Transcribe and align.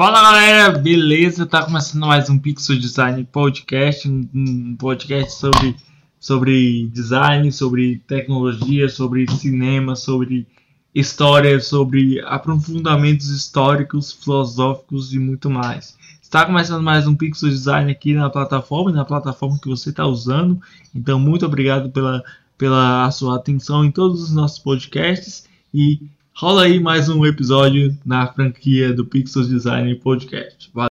Fala 0.00 0.22
galera, 0.22 0.78
beleza? 0.78 1.44
Tá 1.44 1.62
começando 1.62 2.06
mais 2.06 2.30
um 2.30 2.38
Pixel 2.38 2.78
Design 2.78 3.22
Podcast, 3.30 4.08
um 4.08 4.74
podcast 4.74 5.34
sobre, 5.34 5.76
sobre 6.18 6.86
design, 6.86 7.52
sobre 7.52 7.98
tecnologia, 8.06 8.88
sobre 8.88 9.30
cinema, 9.30 9.94
sobre 9.94 10.46
história, 10.94 11.60
sobre 11.60 12.18
aprofundamentos 12.20 13.28
históricos, 13.28 14.10
filosóficos 14.10 15.12
e 15.12 15.18
muito 15.18 15.50
mais. 15.50 15.98
Está 16.22 16.46
começando 16.46 16.82
mais 16.82 17.06
um 17.06 17.14
Pixel 17.14 17.50
Design 17.50 17.92
aqui 17.92 18.14
na 18.14 18.30
plataforma, 18.30 18.90
na 18.90 19.04
plataforma 19.04 19.58
que 19.60 19.68
você 19.68 19.90
está 19.90 20.06
usando. 20.06 20.58
Então, 20.94 21.20
muito 21.20 21.44
obrigado 21.44 21.90
pela, 21.90 22.24
pela 22.56 23.10
sua 23.10 23.36
atenção 23.36 23.84
em 23.84 23.90
todos 23.90 24.22
os 24.22 24.32
nossos 24.32 24.60
podcasts 24.60 25.46
e 25.74 26.00
rola 26.40 26.62
aí 26.62 26.80
mais 26.80 27.10
um 27.10 27.26
episódio 27.26 27.94
na 28.02 28.26
franquia 28.32 28.94
do 28.94 29.04
Pixels 29.04 29.46
Design 29.46 29.94
Podcast. 29.96 30.70
Valeu! 30.72 30.88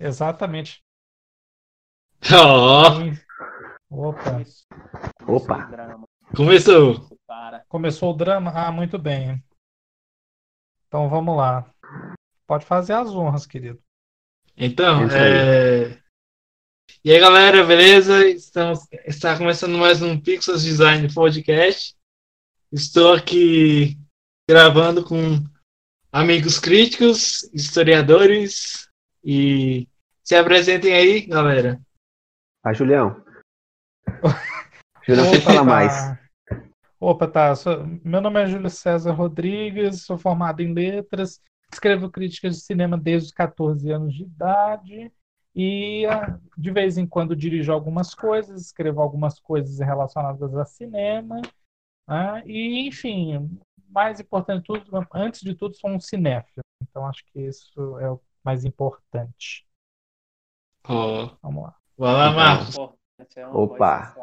Exatamente. 0.00 0.87
Ó, 2.30 2.92
Opa, 3.90 4.42
Opa. 5.26 5.70
começou! 6.36 7.08
começou 7.70 8.12
o 8.12 8.16
drama? 8.16 8.52
Ah, 8.54 8.70
muito 8.70 8.98
bem. 8.98 9.42
Então 10.86 11.08
vamos 11.08 11.34
lá. 11.34 11.72
Pode 12.46 12.66
fazer 12.66 12.92
as 12.92 13.08
honras, 13.08 13.46
querido. 13.46 13.80
Então, 14.54 15.08
é... 15.10 15.98
E 17.02 17.10
aí 17.10 17.18
galera, 17.18 17.64
beleza? 17.64 18.28
Estamos... 18.28 18.80
Está 19.06 19.38
começando 19.38 19.78
mais 19.78 20.02
um 20.02 20.20
Pixels 20.20 20.64
Design 20.64 21.10
Podcast. 21.14 21.96
Estou 22.70 23.14
aqui 23.14 23.96
gravando 24.46 25.02
com 25.02 25.42
amigos 26.12 26.58
críticos, 26.58 27.44
historiadores 27.54 28.86
e 29.24 29.88
se 30.22 30.36
apresentem 30.36 30.92
aí, 30.92 31.22
galera. 31.22 31.80
Ah, 32.68 32.72
Julião. 32.74 33.24
Julião, 35.06 35.24
sem 35.24 35.40
falar 35.40 35.64
mais. 35.64 35.94
Opa, 37.00 37.26
tá. 37.26 37.54
Sou- 37.54 37.86
Meu 38.04 38.20
nome 38.20 38.42
é 38.42 38.46
Júlio 38.46 38.68
César 38.68 39.12
Rodrigues, 39.12 40.04
sou 40.04 40.18
formado 40.18 40.60
em 40.60 40.74
letras, 40.74 41.40
escrevo 41.72 42.10
críticas 42.10 42.56
de 42.56 42.60
cinema 42.60 42.98
desde 42.98 43.28
os 43.28 43.32
14 43.32 43.90
anos 43.90 44.12
de 44.12 44.24
idade 44.24 45.10
e 45.54 46.04
ah, 46.04 46.38
de 46.58 46.70
vez 46.70 46.98
em 46.98 47.06
quando 47.06 47.34
dirijo 47.34 47.72
algumas 47.72 48.14
coisas, 48.14 48.60
escrevo 48.60 49.00
algumas 49.00 49.40
coisas 49.40 49.78
relacionadas 49.78 50.54
a 50.54 50.66
cinema, 50.66 51.40
né? 52.06 52.42
E, 52.44 52.86
enfim, 52.86 53.58
mais 53.88 54.20
importante 54.20 54.58
de 54.60 54.66
tudo, 54.66 55.06
antes 55.14 55.40
de 55.40 55.54
tudo, 55.54 55.74
sou 55.74 55.88
um 55.88 55.98
cinéfilo. 56.00 56.62
Então 56.82 57.06
acho 57.06 57.24
que 57.32 57.40
isso 57.40 57.98
é 57.98 58.10
o 58.10 58.20
mais 58.44 58.66
importante. 58.66 59.66
Ó, 60.86 61.34
Vamos 61.42 61.62
lá. 61.64 61.77
Vai 61.98 62.12
lá, 62.12 62.30
Marcos. 62.32 62.76
Opa. 63.52 64.14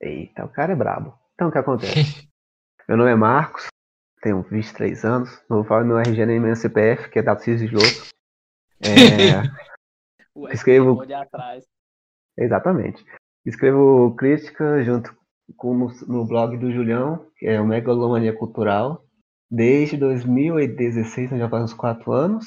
Eita, 0.00 0.44
o 0.44 0.48
cara 0.48 0.72
é 0.72 0.76
brabo. 0.76 1.14
Então, 1.34 1.48
o 1.48 1.52
que 1.52 1.58
acontece? 1.58 2.28
Meu 2.88 2.96
nome 2.98 3.10
é 3.10 3.14
Marcos, 3.14 3.66
tenho 4.20 4.42
23 4.42 5.04
anos, 5.04 5.30
não 5.48 5.58
vou 5.58 5.64
falar 5.64 5.84
meu 5.84 5.98
RG 5.98 6.26
nem 6.26 6.40
meu 6.40 6.54
CPF, 6.56 7.08
que 7.08 7.20
é 7.20 7.22
da 7.22 7.38
CIS 7.38 7.60
de 7.60 7.68
Jogo. 7.68 7.86
É, 8.80 9.40
Escrevo- 10.52 11.06
de 11.06 11.14
atrás. 11.14 11.64
exatamente. 12.36 13.04
Escrevo 13.46 14.14
crítica 14.16 14.82
junto 14.82 15.16
com 15.56 15.74
no, 15.74 15.88
no 16.08 16.24
blog 16.26 16.56
do 16.56 16.72
Julião, 16.72 17.30
que 17.36 17.46
é 17.46 17.60
o 17.60 17.66
Megalomania 17.66 18.36
Cultural, 18.36 19.04
desde 19.50 19.96
2016, 19.96 21.30
já 21.30 21.48
faz 21.48 21.64
uns 21.64 21.74
4 21.74 22.12
anos. 22.12 22.46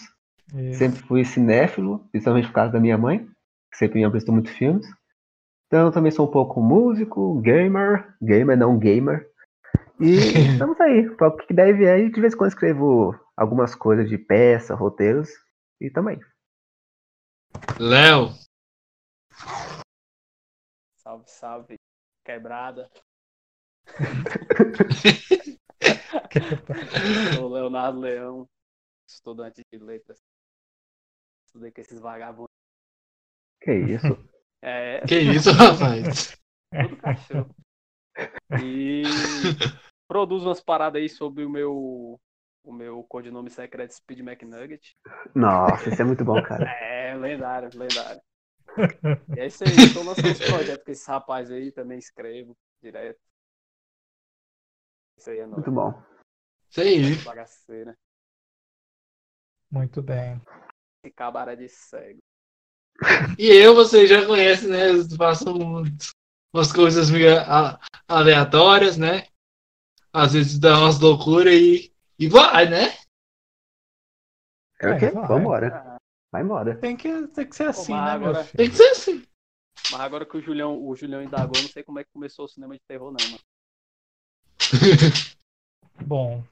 E- 0.53 0.73
Sempre 0.73 1.01
fui 1.03 1.23
cinéfilo, 1.23 1.99
principalmente 2.11 2.47
por 2.47 2.53
causa 2.53 2.73
da 2.73 2.79
minha 2.79 2.97
mãe, 2.97 3.27
que 3.75 3.77
sempre 3.77 3.99
me 3.99 4.05
apresentou 4.05 4.33
muito 4.33 4.49
filmes. 4.49 4.87
Então 5.67 5.87
eu 5.87 5.91
também 5.91 6.11
sou 6.11 6.27
um 6.27 6.31
pouco 6.31 6.61
músico, 6.61 7.39
gamer, 7.41 8.15
gamer 8.21 8.57
não 8.57 8.79
gamer. 8.79 9.29
E 9.99 10.15
estamos 10.53 10.79
aí, 10.79 11.13
para 11.15 11.27
o 11.27 11.35
que 11.35 11.53
deve 11.53 11.83
é, 11.85 12.09
de 12.09 12.21
vez 12.21 12.33
em 12.33 12.37
quando 12.37 12.51
escrevo 12.51 13.13
algumas 13.35 13.75
coisas 13.75 14.09
de 14.09 14.17
peça, 14.17 14.73
roteiros, 14.73 15.29
e 15.81 15.89
também. 15.89 16.17
Léo. 17.79 18.29
Salve, 20.97 21.25
salve. 21.27 21.75
Quebrada. 22.23 22.89
Sou 27.35 27.49
Leonardo 27.49 27.99
Leão, 27.99 28.47
estudante 29.07 29.61
de 29.71 29.77
letras. 29.77 30.17
Estudei 31.45 31.71
com 31.71 31.81
esses 31.81 31.99
vagabundos. 31.99 32.44
Que 33.65 33.73
isso? 33.73 34.07
É, 34.67 35.01
Que 35.01 35.19
isso, 35.19 35.51
rapaz? 35.53 36.35
tudo 36.71 36.97
cachorro. 36.97 37.55
E 38.59 39.03
produzo 40.07 40.47
umas 40.47 40.59
paradas 40.59 40.99
aí 40.99 41.07
sobre 41.07 41.45
o 41.45 41.49
meu 41.49 42.19
o 42.63 42.73
meu 42.73 43.03
codinome 43.03 43.51
secreto 43.51 43.93
Speed 43.93 44.21
McNugget. 44.21 44.97
Nossa, 45.35 45.89
isso 45.89 46.01
é 46.01 46.05
muito 46.05 46.25
bom, 46.25 46.41
cara. 46.41 46.67
É, 46.67 47.13
lendário, 47.13 47.69
lendário. 47.77 48.19
E 49.35 49.39
é 49.39 49.45
isso 49.45 49.63
aí, 49.63 49.93
tô 49.93 50.01
lançando 50.01 50.29
esse 50.31 50.47
projeto 50.47 50.83
com 50.83 50.91
esse 50.91 51.07
rapaz 51.07 51.51
aí, 51.51 51.71
também 51.71 51.99
escrevo 51.99 52.57
direto. 52.81 53.19
Isso 55.15 55.29
aí 55.29 55.39
é 55.39 55.45
nóis. 55.45 55.57
Muito 55.57 55.71
bom. 55.71 56.03
Isso 56.71 56.81
aí. 56.81 57.15
Bagaceira. 57.23 57.95
Muito 59.69 60.01
bem. 60.01 60.41
Esse 61.03 61.13
cabaré 61.13 61.55
de 61.55 61.69
cego. 61.69 62.19
E 63.37 63.47
eu, 63.47 63.75
você 63.75 64.07
já 64.07 64.25
conhece, 64.25 64.67
né? 64.67 64.89
Eu 64.91 65.07
faço 65.17 65.49
um- 65.51 65.83
umas 66.53 66.71
coisas 66.71 67.09
meio 67.09 67.27
aleatórias, 68.07 68.97
né? 68.97 69.27
Às 70.13 70.33
vezes 70.33 70.57
dá 70.57 70.79
umas 70.79 70.99
loucuras 70.99 71.53
e, 71.53 71.93
e 72.17 72.27
vai, 72.29 72.69
né? 72.69 72.93
É 74.79 74.89
o 74.91 74.97
quê? 74.99 75.05
É, 75.05 75.11
vai. 75.11 75.27
Vambora. 75.27 75.97
Vai 76.31 76.41
embora. 76.41 76.77
Tem 76.77 76.95
que, 76.95 77.27
tem 77.27 77.47
que 77.47 77.55
ser 77.55 77.67
assim, 77.67 77.91
mas 77.93 78.13
né, 78.13 78.17
meu 78.19 78.29
agora- 78.29 78.43
filho? 78.45 78.57
Tem 78.57 78.69
que 78.69 78.75
ser 78.75 78.89
assim. 78.89 79.25
Mas 79.91 80.01
agora 80.01 80.25
que 80.25 80.37
o 80.37 80.41
Julião, 80.41 80.81
o 80.85 80.95
Julião 80.95 81.21
indagou, 81.21 81.53
eu 81.57 81.63
não 81.63 81.69
sei 81.69 81.83
como 81.83 81.99
é 81.99 82.03
que 82.03 82.09
começou 82.13 82.45
o 82.45 82.49
cinema 82.49 82.73
de 82.75 82.81
terror, 82.87 83.11
não, 83.11 83.25
mano. 83.29 83.43
Bom, 86.05 86.43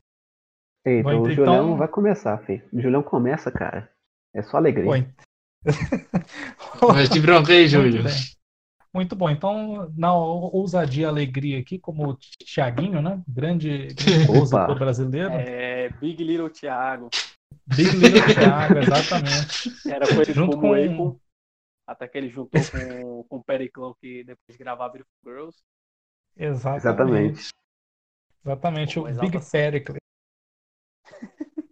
Eita, 0.86 1.04
Bom, 1.10 1.22
o 1.22 1.32
então- 1.32 1.46
Julião 1.46 1.78
vai 1.78 1.88
começar, 1.88 2.38
filho. 2.46 2.68
O 2.72 2.82
Julião 2.82 3.02
começa, 3.02 3.50
cara. 3.52 3.90
É 4.34 4.42
só 4.44 4.58
alegria. 4.58 4.84
bom. 4.86 5.08
Mas 6.88 7.10
te 7.10 7.20
bronquei, 7.20 7.68
Júlio. 7.68 8.04
Muito 8.04 8.04
bem. 8.04 8.34
Muito 8.94 9.16
bom. 9.16 9.30
Então, 9.30 9.92
na 9.98 10.14
ousadia 10.14 11.04
e 11.04 11.06
alegria 11.06 11.60
aqui, 11.60 11.80
como 11.80 12.10
o 12.10 12.18
Thiaguinho, 12.46 13.02
né? 13.02 13.22
Grande, 13.28 13.88
grande 13.88 14.28
compositor 14.28 14.78
brasileiro. 14.78 15.32
É 15.32 15.90
Big 15.90 16.24
Little 16.24 16.50
Thiago. 16.50 17.10
Big 17.66 17.90
Little 17.90 18.36
Thiago, 18.36 18.78
exatamente. 18.78 19.90
Era 19.90 20.08
conhecido 20.08 20.34
Junto 20.36 20.58
como 20.58 20.98
com-. 20.98 21.20
Até 21.88 22.08
que 22.08 22.18
ele 22.18 22.30
juntou 22.30 22.62
com, 22.62 23.24
com 23.24 23.38
o 23.38 23.44
Periclão, 23.44 23.96
que 24.00 24.24
depois 24.24 24.58
gravava 24.58 24.94
Beautiful 24.94 25.18
Girls. 25.26 25.58
Exatamente. 26.38 26.80
Exatamente. 26.86 27.50
Exatamente, 28.46 29.00
o 29.00 29.04
Big 29.04 29.40
Pericles. 29.52 29.98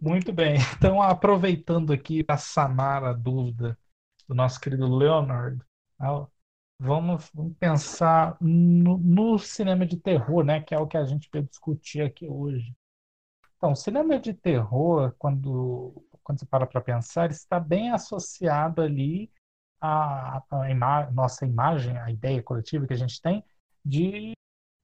Muito 0.00 0.32
bem. 0.32 0.56
Então, 0.76 1.00
aproveitando 1.00 1.92
aqui 1.92 2.24
para 2.24 2.36
sanar 2.36 3.04
a 3.04 3.12
dúvida 3.12 3.78
do 4.32 4.36
nosso 4.36 4.58
querido 4.58 4.86
Leonard, 4.96 5.60
ah, 5.98 6.26
vamos, 6.78 7.30
vamos 7.34 7.54
pensar 7.58 8.36
no, 8.40 8.96
no 8.98 9.38
cinema 9.38 9.86
de 9.86 9.98
terror, 9.98 10.42
né? 10.42 10.60
Que 10.62 10.74
é 10.74 10.78
o 10.78 10.86
que 10.86 10.96
a 10.96 11.04
gente 11.04 11.28
vai 11.32 11.42
discutir 11.42 12.00
aqui 12.02 12.26
hoje. 12.26 12.74
Então, 13.56 13.74
cinema 13.74 14.18
de 14.18 14.32
terror, 14.34 15.14
quando, 15.18 15.94
quando 16.22 16.40
você 16.40 16.46
para 16.46 16.66
para 16.66 16.80
pensar, 16.80 17.30
está 17.30 17.60
bem 17.60 17.92
associado 17.92 18.80
ali 18.80 19.30
à, 19.80 20.38
à 20.50 20.70
ima- 20.70 21.10
nossa 21.10 21.46
imagem, 21.46 21.96
à 21.98 22.10
ideia 22.10 22.42
coletiva 22.42 22.86
que 22.86 22.94
a 22.94 22.96
gente 22.96 23.20
tem 23.20 23.44
de 23.84 24.32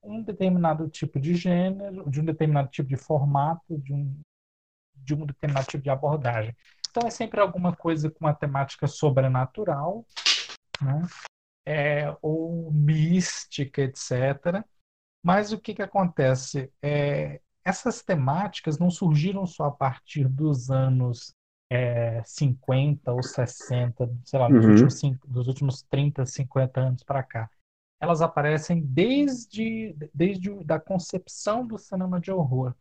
um 0.03 0.21
determinado 0.21 0.87
tipo 0.89 1.19
de 1.19 1.35
gênero, 1.35 2.09
de 2.09 2.21
um 2.21 2.25
determinado 2.25 2.69
tipo 2.69 2.87
de 2.87 2.97
formato, 2.97 3.79
de 3.79 3.93
um, 3.93 4.19
de 4.95 5.13
um 5.15 5.25
determinado 5.25 5.67
tipo 5.67 5.83
de 5.83 5.89
abordagem. 5.89 6.55
Então 6.99 7.07
é 7.07 7.11
sempre 7.11 7.39
alguma 7.39 7.73
coisa 7.73 8.11
com 8.11 8.25
uma 8.25 8.33
temática 8.33 8.85
sobrenatural, 8.85 10.05
né? 10.81 11.01
É, 11.65 12.15
ou 12.21 12.71
mística, 12.73 13.81
etc. 13.81 14.65
Mas 15.23 15.53
o 15.53 15.59
que, 15.59 15.73
que 15.75 15.81
acontece? 15.81 16.71
É, 16.81 17.41
essas 17.65 18.03
temáticas 18.03 18.77
não 18.79 18.91
surgiram 18.91 19.45
só 19.45 19.65
a 19.65 19.71
partir 19.71 20.27
dos 20.29 20.71
anos 20.71 21.33
é, 21.69 22.21
50 22.25 23.13
ou 23.13 23.23
60, 23.23 24.09
sei 24.25 24.39
lá, 24.39 24.49
dos, 24.49 24.65
Uhum. 24.65 24.65
últimos, 24.67 24.99
cinco- 24.99 25.27
dos 25.27 25.47
últimos 25.47 25.83
30, 25.83 26.25
50 26.25 26.81
anos 26.81 27.03
para 27.03 27.23
cá. 27.23 27.49
Elas 28.01 28.21
aparecem 28.21 28.81
desde, 28.85 29.95
desde 30.13 30.63
da 30.65 30.79
concepção 30.79 31.65
do 31.67 31.77
cinema 31.77 32.19
de 32.19 32.31
horror. 32.31 32.75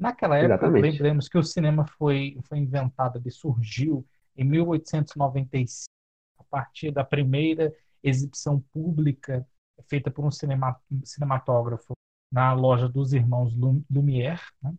Naquela 0.00 0.38
época, 0.38 0.66
Exatamente. 0.66 0.92
lembremos 0.92 1.28
que 1.28 1.38
o 1.38 1.42
cinema 1.44 1.86
foi, 1.98 2.38
foi 2.48 2.58
inventado, 2.58 3.18
ele 3.18 3.30
surgiu 3.30 4.06
em 4.36 4.44
1895, 4.44 5.90
a 6.38 6.44
partir 6.44 6.90
da 6.90 7.04
primeira 7.04 7.72
exibição 8.02 8.60
pública 8.72 9.46
feita 9.88 10.10
por 10.10 10.24
um 10.24 10.30
cinema, 10.30 10.80
cinematógrafo 11.04 11.92
na 12.32 12.52
loja 12.54 12.88
dos 12.88 13.12
irmãos 13.12 13.54
Lu- 13.54 13.84
Lumière, 13.90 14.40
né? 14.62 14.74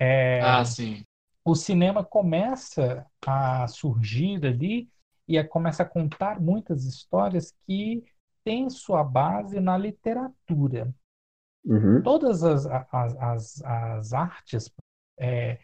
É, 0.00 0.40
Ah, 0.42 0.64
sim. 0.64 1.02
o 1.44 1.54
cinema 1.54 2.04
começa 2.04 3.06
a 3.26 3.66
surgir 3.68 4.44
ali 4.46 4.88
e 5.26 5.38
a- 5.38 5.46
começa 5.48 5.82
a 5.82 5.86
contar 5.86 6.40
muitas 6.40 6.84
histórias 6.84 7.54
que 7.66 8.04
têm 8.44 8.70
sua 8.70 9.02
base 9.02 9.58
na 9.60 9.76
literatura. 9.76 10.94
Uhum. 11.66 12.00
Todas 12.00 12.44
as, 12.44 12.64
as, 12.64 13.16
as, 13.18 13.62
as 13.64 14.12
artes 14.12 14.70
é, 15.18 15.58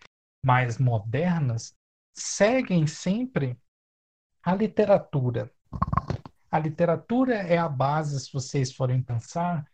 mais 0.45 0.77
modernas 0.77 1.75
seguem 2.13 2.87
sempre 2.87 3.57
a 4.43 4.55
literatura. 4.55 5.51
A 6.51 6.59
literatura 6.59 7.35
é 7.37 7.57
a 7.57 7.69
base, 7.69 8.19
se 8.19 8.33
vocês 8.33 8.75
forem 8.75 9.01
pensar, 9.01 9.65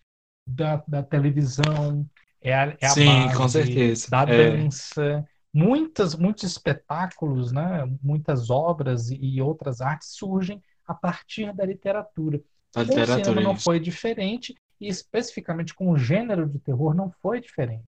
da, 0.46 0.82
da 0.86 1.02
televisão, 1.02 2.08
é 2.40 2.54
a, 2.54 2.76
é 2.80 2.86
a 2.86 2.94
Sim, 2.94 3.06
base 3.06 3.36
com 3.36 3.48
certeza. 3.48 4.10
da 4.10 4.22
É. 4.22 4.50
dança. 4.50 5.28
Muitas, 5.52 6.14
muitos 6.14 6.44
espetáculos, 6.44 7.50
né, 7.52 7.84
muitas 8.02 8.50
obras 8.50 9.10
e 9.10 9.40
outras 9.40 9.80
artes 9.80 10.10
surgem 10.10 10.62
a 10.86 10.94
partir 10.94 11.54
da 11.54 11.64
literatura. 11.64 12.38
Da 12.72 12.84
Com 12.84 12.92
o 12.92 12.94
cinema 12.94 13.00
literatura, 13.00 13.40
não 13.40 13.56
foi 13.56 13.80
diferente, 13.80 14.54
e 14.80 14.88
especificamente 14.88 15.74
com 15.74 15.90
o 15.90 15.98
gênero 15.98 16.48
de 16.48 16.58
terror 16.58 16.94
não 16.94 17.10
foi 17.22 17.40
diferente. 17.40 17.84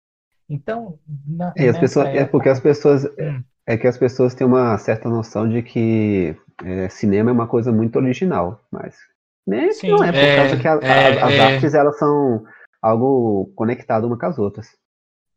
Então, 0.48 0.98
na, 1.26 1.52
E 1.56 1.60
as 1.66 1.66
nessa 1.66 1.80
pessoas, 1.80 2.06
é 2.08 2.24
porque 2.24 2.48
as 2.48 2.58
época- 2.58 2.68
pessoas 2.74 3.04
Hum. 3.18 3.42
é 3.66 3.76
que 3.76 3.86
as 3.86 3.98
pessoas 3.98 4.34
têm 4.34 4.46
uma 4.46 4.78
certa 4.78 5.08
noção 5.08 5.48
de 5.48 5.62
que 5.62 6.36
é, 6.64 6.88
cinema 6.88 7.30
é 7.30 7.32
uma 7.32 7.48
coisa 7.48 7.72
muito 7.72 7.96
original, 7.96 8.60
mas 8.70 8.96
nem 9.46 9.68
que 9.70 9.74
Sim. 9.74 9.90
não 9.90 10.04
é, 10.04 10.12
por 10.12 10.18
É, 10.22 10.36
causa 10.36 10.56
que 10.56 10.68
a- 10.68 10.72
é, 10.82 11.08
as, 11.08 11.16
as 11.18 11.32
é. 11.32 11.40
artes 11.40 11.74
elas 11.74 11.98
são 11.98 12.44
algo 12.80 13.52
conectado 13.56 14.06
uma 14.06 14.18
com 14.18 14.26
as 14.26 14.38
outras. 14.38 14.68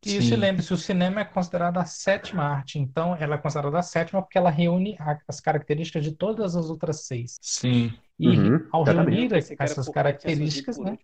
E 0.05 0.21
se 0.21 0.33
lembre-se, 0.35 0.73
o 0.73 0.77
cinema 0.77 1.19
é 1.21 1.25
considerado 1.25 1.77
a 1.77 1.83
sétima 1.85 2.43
arte, 2.43 2.79
então 2.79 3.15
ela 3.17 3.35
é 3.35 3.37
considerada 3.37 3.79
a 3.79 3.81
sétima 3.81 4.21
porque 4.21 4.37
ela 4.37 4.49
reúne 4.49 4.95
a- 4.97 5.17
as 5.27 5.41
características 5.41 6.03
de 6.05 6.13
todas 6.13 6.55
as 6.55 6.69
outras 6.69 7.05
seis. 7.05 7.37
Sim. 7.41 7.91
E 8.17 8.27
Uhum, 8.27 8.65
ao 8.71 8.83
exatamente. 8.83 9.15
reunir 9.17 9.55
essas 9.59 9.89
características, 9.89 10.77
né? 10.77 10.97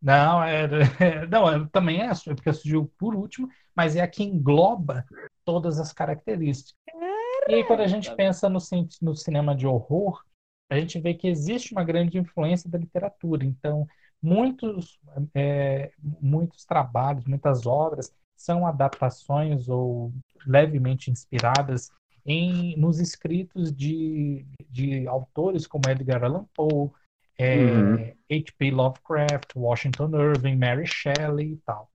Não, 0.00 0.42
era, 0.42 0.78
não, 1.28 1.48
é- 1.50 1.68
também 1.70 2.00
é 2.02 2.10
porque 2.34 2.52
surgiu 2.52 2.90
por 2.98 3.14
último, 3.14 3.48
mas 3.74 3.96
é 3.96 4.00
a 4.00 4.08
que 4.08 4.22
engloba 4.22 5.04
todas 5.44 5.78
as 5.78 5.92
características. 5.92 6.74
E 7.48 7.54
aí, 7.54 7.64
quando 7.64 7.80
a 7.80 7.86
gente 7.86 8.14
pensa 8.14 8.48
no, 8.48 8.58
no 9.02 9.16
cinema 9.16 9.54
de 9.54 9.66
horror, 9.66 10.22
a 10.70 10.78
gente 10.78 11.00
vê 11.00 11.14
que 11.14 11.26
existe 11.28 11.72
uma 11.72 11.84
grande 11.84 12.18
influência 12.18 12.70
da 12.70 12.78
literatura. 12.78 13.44
Então, 13.44 13.86
muitos, 14.22 15.00
é, 15.34 15.90
muitos 15.98 16.64
trabalhos, 16.64 17.24
muitas 17.24 17.66
obras 17.66 18.12
são 18.36 18.66
adaptações 18.66 19.68
ou 19.68 20.12
levemente 20.46 21.10
inspiradas 21.10 21.90
em, 22.24 22.76
nos 22.78 23.00
escritos 23.00 23.72
de, 23.74 24.46
de 24.68 25.06
autores 25.08 25.66
como 25.66 25.88
Edgar 25.88 26.22
Allan 26.24 26.46
Poe, 26.54 26.90
é, 27.40 27.56
Uhum. 27.56 27.94
H.P. 28.30 28.70
Lovecraft, 28.70 29.56
Washington 29.56 30.10
Irving, 30.14 30.56
Mary 30.56 30.86
Shelley 30.86 31.52
e 31.52 31.56
tal. 31.64 31.90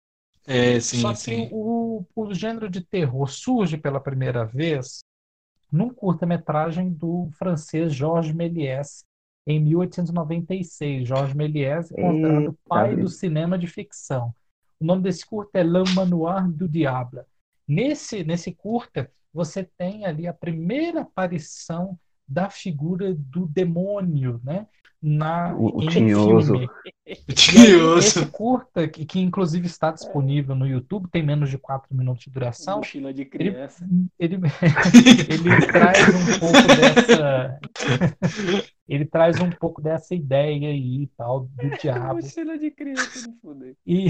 É, 0.47 0.79
sim, 0.79 1.01
Só 1.01 1.11
que 1.11 1.19
sim. 1.19 1.49
o, 1.51 2.05
o 2.15 2.33
gênero 2.33 2.69
de 2.69 2.81
terror 2.81 3.27
surge 3.29 3.77
pela 3.77 3.99
primeira 3.99 4.45
vez 4.45 5.03
num 5.71 5.89
curta-metragem 5.89 6.89
do 6.91 7.29
francês 7.37 7.93
Georges 7.93 8.33
Méliès, 8.33 9.03
em 9.47 9.59
1896. 9.59 11.07
Georges 11.07 11.35
Méliès 11.35 11.91
é 11.91 12.01
considerado 12.01 12.41
o 12.41 12.49
Eita, 12.49 12.57
pai 12.67 12.95
do 12.95 13.07
cinema 13.07 13.57
de 13.57 13.67
ficção. 13.67 14.33
O 14.79 14.85
nome 14.85 15.03
desse 15.03 15.25
curta 15.25 15.59
é 15.59 15.63
Le 15.63 15.83
Manoir 15.95 16.49
du 16.49 16.67
Diable. 16.67 17.21
Nesse, 17.67 18.23
nesse 18.23 18.51
curta, 18.53 19.11
você 19.33 19.63
tem 19.77 20.05
ali 20.05 20.27
a 20.27 20.33
primeira 20.33 21.01
aparição 21.01 21.97
da 22.27 22.49
figura 22.49 23.13
do 23.13 23.45
demônio, 23.47 24.39
né? 24.43 24.67
Na, 25.07 25.53
O- 25.55 25.77
o 25.83 25.87
tinhoso. 25.87 26.53
filme. 26.53 26.67
Aí, 27.07 27.15
Curioso. 27.35 27.99
esse 27.99 28.25
curta, 28.25 28.87
que, 28.87 29.05
que 29.05 29.19
inclusive 29.19 29.67
está 29.67 29.91
disponível 29.91 30.55
no 30.55 30.65
YouTube, 30.65 31.07
tem 31.11 31.21
menos 31.21 31.51
de 31.51 31.59
4 31.59 31.95
minutos 31.95 32.23
de 32.23 32.31
duração, 32.31 32.77
Mochila 32.77 33.13
de 33.13 33.21
ele, 33.21 33.29
criança. 33.29 33.87
ele, 34.17 34.37
ele 35.29 35.67
traz 35.67 35.99
um 36.09 36.39
pouco 36.39 36.67
dessa. 36.67 37.59
Ele 38.87 39.03
traz 39.05 39.39
um 39.41 39.49
pouco 39.49 39.81
dessa 39.81 40.13
ideia 40.13 40.69
aí 40.69 41.03
e 41.03 41.07
tal, 41.17 41.41
do 41.55 41.69
diabo. 41.81 42.15
Mochila 42.21 42.55
de 42.57 42.69
criança 42.69 43.27
no 43.27 43.35
fuder. 43.41 43.75
E, 43.85 44.09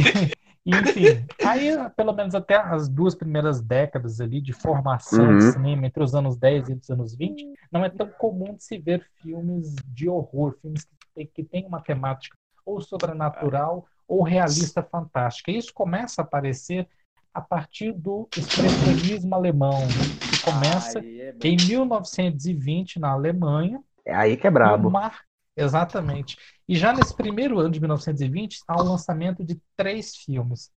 e, 0.66 0.72
enfim, 0.72 1.26
aí 1.44 1.70
pelo 1.96 2.14
menos 2.14 2.34
até 2.36 2.56
as 2.56 2.90
duas 2.90 3.14
primeiras 3.16 3.62
décadas 3.62 4.20
ali 4.20 4.42
de 4.42 4.52
formação 4.54 5.28
Uhum. 5.28 5.38
de 5.38 5.44
cinema, 5.44 5.86
entre 5.86 6.04
os 6.04 6.16
anos 6.16 6.38
10 6.38 6.70
e 6.70 6.74
os 6.74 6.90
anos 6.90 7.16
20, 7.16 7.46
não 7.72 7.84
é 7.86 7.90
tão 7.90 8.08
comum 8.10 8.56
de 8.56 8.64
se 8.64 8.78
ver 8.78 9.06
filmes 9.22 9.76
de 9.86 10.10
horror, 10.10 10.58
filmes 10.62 10.88
que 11.34 11.44
têm, 11.44 11.66
uma 11.66 11.82
temática 11.82 12.36
ou 12.66 12.82
sobrenatural 12.82 13.86
ou 14.08 14.24
realista 14.24 14.82
fantástica. 14.84 15.52
E 15.52 15.58
isso 15.58 15.74
começa 15.74 16.22
a 16.22 16.26
aparecer 16.26 16.88
a 17.34 17.42
partir 17.42 17.92
do 17.92 18.30
expressionismo 18.36 19.36
alemão, 19.36 19.88
que 20.28 20.38
começa 20.38 21.00
Aí 21.00 21.22
é 21.22 21.36
em 21.44 21.58
1920 21.60 23.00
na 23.00 23.12
Alemanha. 23.12 23.82
É 24.06 24.16
aí 24.16 24.38
que 24.38 24.48
é 24.48 24.52
e 24.52 24.52
brabo. 24.52 24.90
mar- 24.90 25.25
Exatamente. 25.56 26.38
E 26.68 26.76
já 26.76 26.94
nesse 26.94 27.16
primeiro 27.16 27.60
ano 27.60 27.72
de 27.72 27.80
1920, 27.80 28.60
há 28.68 28.80
o 28.82 28.84
lançamento 28.84 29.44
de 29.44 29.60
três 29.76 30.16
filmes. 30.16 30.72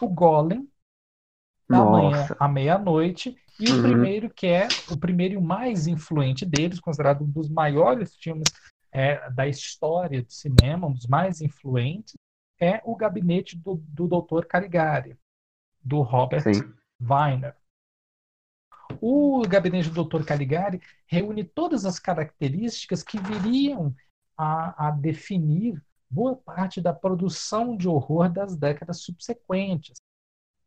O 0.00 0.08
Golem, 0.08 0.68
da 1.68 1.84
manhã 1.84 2.26
à 2.38 2.48
meia-noite, 2.48 3.36
e 3.58 3.70
o 3.70 3.74
Uhum. 3.74 3.82
primeiro 3.82 4.30
que 4.30 4.46
é 4.46 4.68
o 4.90 4.96
primeiro 4.96 5.34
e 5.34 5.36
o 5.36 5.42
mais 5.42 5.86
influente 5.86 6.46
deles, 6.46 6.80
considerado 6.80 7.22
um 7.24 7.30
dos 7.30 7.48
maiores 7.48 8.16
filmes 8.16 8.52
é, 8.92 9.28
da 9.30 9.46
história 9.46 10.22
do 10.22 10.32
cinema, 10.32 10.86
um 10.86 10.92
dos 10.92 11.06
mais 11.06 11.40
influentes, 11.40 12.14
é 12.60 12.80
o 12.84 12.96
Gabinete 12.96 13.56
do, 13.56 13.76
do 13.88 14.06
Dr. 14.08 14.46
Caligari, 14.46 15.16
do 15.82 16.02
Robert 16.02 16.42
Sim. 16.42 16.72
Weiner. 17.00 17.54
O 19.00 19.42
gabinete 19.46 19.90
do 19.90 20.02
Dr. 20.04 20.24
Caligari 20.24 20.80
reúne 21.06 21.44
todas 21.44 21.84
as 21.84 21.98
características 21.98 23.02
que 23.02 23.18
viriam 23.18 23.94
a, 24.38 24.88
a 24.88 24.92
definir 24.92 25.82
boa 26.10 26.36
parte 26.36 26.80
da 26.80 26.94
produção 26.94 27.76
de 27.76 27.88
horror 27.88 28.30
das 28.32 28.56
décadas 28.56 29.02
subsequentes. 29.02 30.00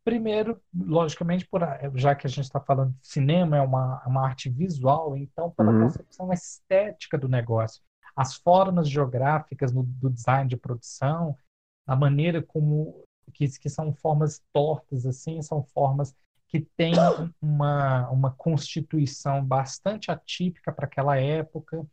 Primeiro, 0.04 0.60
logicamente, 0.74 1.48
por, 1.48 1.62
já 1.96 2.16
que 2.16 2.26
a 2.26 2.30
gente 2.30 2.46
está 2.46 2.60
falando 2.60 2.92
de 3.00 3.08
cinema, 3.08 3.58
é 3.58 3.62
uma, 3.62 4.02
uma 4.08 4.26
arte 4.26 4.50
visual, 4.50 5.16
então 5.16 5.52
pela 5.52 5.72
Uhum. 5.72 5.84
concepção 5.84 6.34
estética 6.34 7.18
do 7.20 7.28
negócio, 7.30 7.82
as 8.16 8.36
formas 8.36 8.90
geográficas 8.90 9.72
no- 9.72 9.84
do 9.84 10.10
design 10.10 10.50
de 10.50 10.58
produção, 10.58 11.38
a 11.86 11.96
maneira 11.96 12.42
como 12.42 13.04
que, 13.34 13.48
que 13.60 13.70
são 13.70 13.94
formas 13.94 14.42
tortas 14.52 15.06
assim, 15.06 15.42
são 15.42 15.64
formas 15.64 16.16
que 16.48 16.62
têm 16.76 16.96
uma, 17.42 18.10
uma 18.10 18.32
constituição 18.32 19.44
bastante 19.46 20.12
atípica 20.12 20.72
para 20.72 20.86
aquela 20.86 21.16
época, 21.18 21.86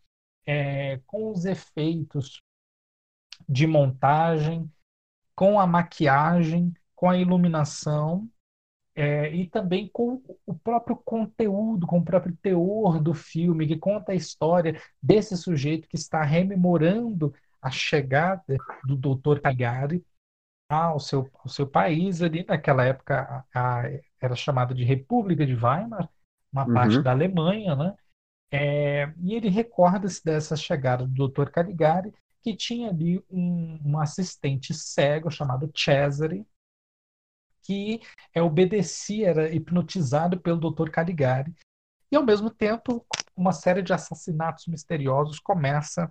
é, 0.48 0.98
com 1.06 1.30
os 1.32 1.44
efeitos 1.46 2.42
de 3.48 3.66
montagem, 3.66 4.70
com 5.34 5.60
a 5.60 5.66
maquiagem, 5.66 6.74
com 6.96 7.10
a 7.10 7.16
iluminação, 7.18 8.28
é, 8.94 9.34
e 9.34 9.48
também 9.48 9.88
com 9.88 10.22
o 10.46 10.54
próprio 10.54 10.96
conteúdo, 10.96 11.86
com 11.86 11.98
o 12.00 12.04
próprio 12.04 12.36
teor 12.42 13.00
do 13.00 13.14
filme, 13.14 13.66
que 13.66 13.76
conta 13.78 14.12
a 14.12 14.16
história 14.16 14.80
desse 15.02 15.36
sujeito 15.36 15.88
que 15.88 15.96
está 15.96 16.22
rememorando 16.22 17.34
a 17.62 17.70
chegada 17.70 18.44
do 18.86 18.96
Dr. 18.96 19.40
Caligari 19.40 20.04
ao 20.68 21.00
seu, 21.00 21.30
ao 21.34 21.48
seu 21.48 21.66
país 21.66 22.22
ali 22.22 22.44
naquela 22.46 22.84
época 22.84 23.46
a- 23.54 23.80
a- 23.82 23.90
era 24.20 24.36
chamada 24.36 24.74
de 24.74 24.84
República 24.84 25.46
de 25.46 25.54
Weimar, 25.54 26.08
uma 26.52 26.66
Uhum. 26.66 26.74
parte 26.74 27.02
da 27.02 27.12
Alemanha, 27.12 27.76
né? 27.76 27.94
É, 28.50 29.12
e 29.22 29.34
ele 29.34 29.48
recorda-se 29.48 30.24
dessa 30.24 30.56
chegada 30.56 31.06
do 31.06 31.28
Dr. 31.28 31.50
Caligari 31.50 32.12
que 32.42 32.56
tinha 32.56 32.88
ali 32.88 33.22
um, 33.30 33.78
um 33.84 33.98
assistente 33.98 34.72
cego 34.72 35.30
chamado 35.30 35.70
Cesare, 35.74 36.46
que 37.62 38.00
é, 38.32 38.40
obedecia, 38.40 39.28
era 39.28 39.54
hipnotizado 39.54 40.40
pelo 40.40 40.70
Dr. 40.70 40.90
Caligari. 40.90 41.54
E, 42.10 42.16
ao 42.16 42.24
mesmo 42.24 42.48
tempo, 42.48 43.06
uma 43.36 43.52
série 43.52 43.82
de 43.82 43.92
assassinatos 43.92 44.66
misteriosos 44.66 45.38
começa 45.38 46.10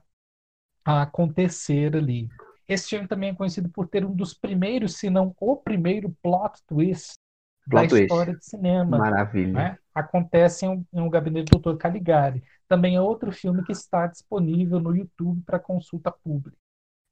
a 0.86 1.02
acontecer 1.02 1.96
ali. 1.96 2.30
Esse 2.68 2.90
filme 2.90 3.08
também 3.08 3.30
é 3.30 3.36
conhecido 3.36 3.70
por 3.70 3.88
ter 3.88 4.06
um 4.06 4.14
dos 4.14 4.34
primeiros, 4.34 4.98
se 4.98 5.10
não 5.10 5.34
o 5.40 5.58
primeiro 5.58 6.16
plot 6.22 6.62
twist 6.68 7.16
Plot 7.70 7.84
da 7.84 7.88
twist. 7.90 8.04
história 8.04 8.36
de 8.36 8.46
cinema. 8.46 8.98
Maravilha. 8.98 9.54
né? 9.54 9.78
Acontece 9.94 10.66
em 10.66 10.70
um, 10.70 10.86
em 10.94 11.02
um 11.02 11.10
gabinete 11.10 11.50
do 11.52 11.60
Dr. 11.60 11.78
Caligari. 11.78 12.44
Também 12.68 12.96
é 12.96 13.02
outro 13.02 13.32
filme 13.32 13.64
que 13.64 13.72
está 13.72 14.08
disponível 14.08 14.80
no 14.80 14.96
YouTube 14.96 15.42
para 15.46 15.60
consulta 15.60 16.12
pública. 16.12 16.58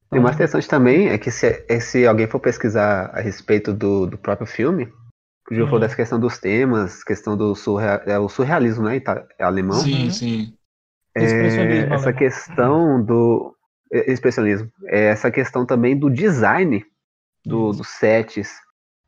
Tem 0.09 0.19
uma 0.19 0.31
interessante 0.31 0.67
também, 0.67 1.09
é 1.09 1.17
que 1.17 1.31
se, 1.31 1.65
é 1.67 1.79
se 1.79 2.05
alguém 2.05 2.27
for 2.27 2.39
pesquisar 2.39 3.07
a 3.07 3.21
respeito 3.21 3.73
do, 3.73 4.05
do 4.05 4.17
próprio 4.17 4.47
filme, 4.47 4.85
que 5.47 5.53
o 5.53 5.55
Gil 5.55 5.65
falou 5.65 5.79
dessa 5.81 5.95
questão 5.95 6.19
dos 6.19 6.37
temas, 6.37 7.03
questão 7.03 7.35
do 7.35 7.55
surreal, 7.55 8.01
é, 8.05 8.19
o 8.19 8.29
surrealismo, 8.29 8.85
né? 8.85 8.97
ita- 8.97 9.27
É 9.39 9.43
alemão. 9.43 9.79
Sim, 9.81 10.05
Uhum. 10.05 10.11
sim. 10.11 10.57
Expressionismo 11.15 11.85
É, 11.91 11.95
essa 11.95 12.09
alemão. 12.09 12.19
questão 12.19 13.03
do 13.03 13.55
é, 13.91 14.11
expressionismo, 14.11 14.71
é, 14.85 15.05
essa 15.05 15.31
questão 15.31 15.65
também 15.65 15.97
do 15.97 16.09
design 16.09 16.83
do, 17.45 17.71
dos 17.71 17.87
sets, 17.89 18.51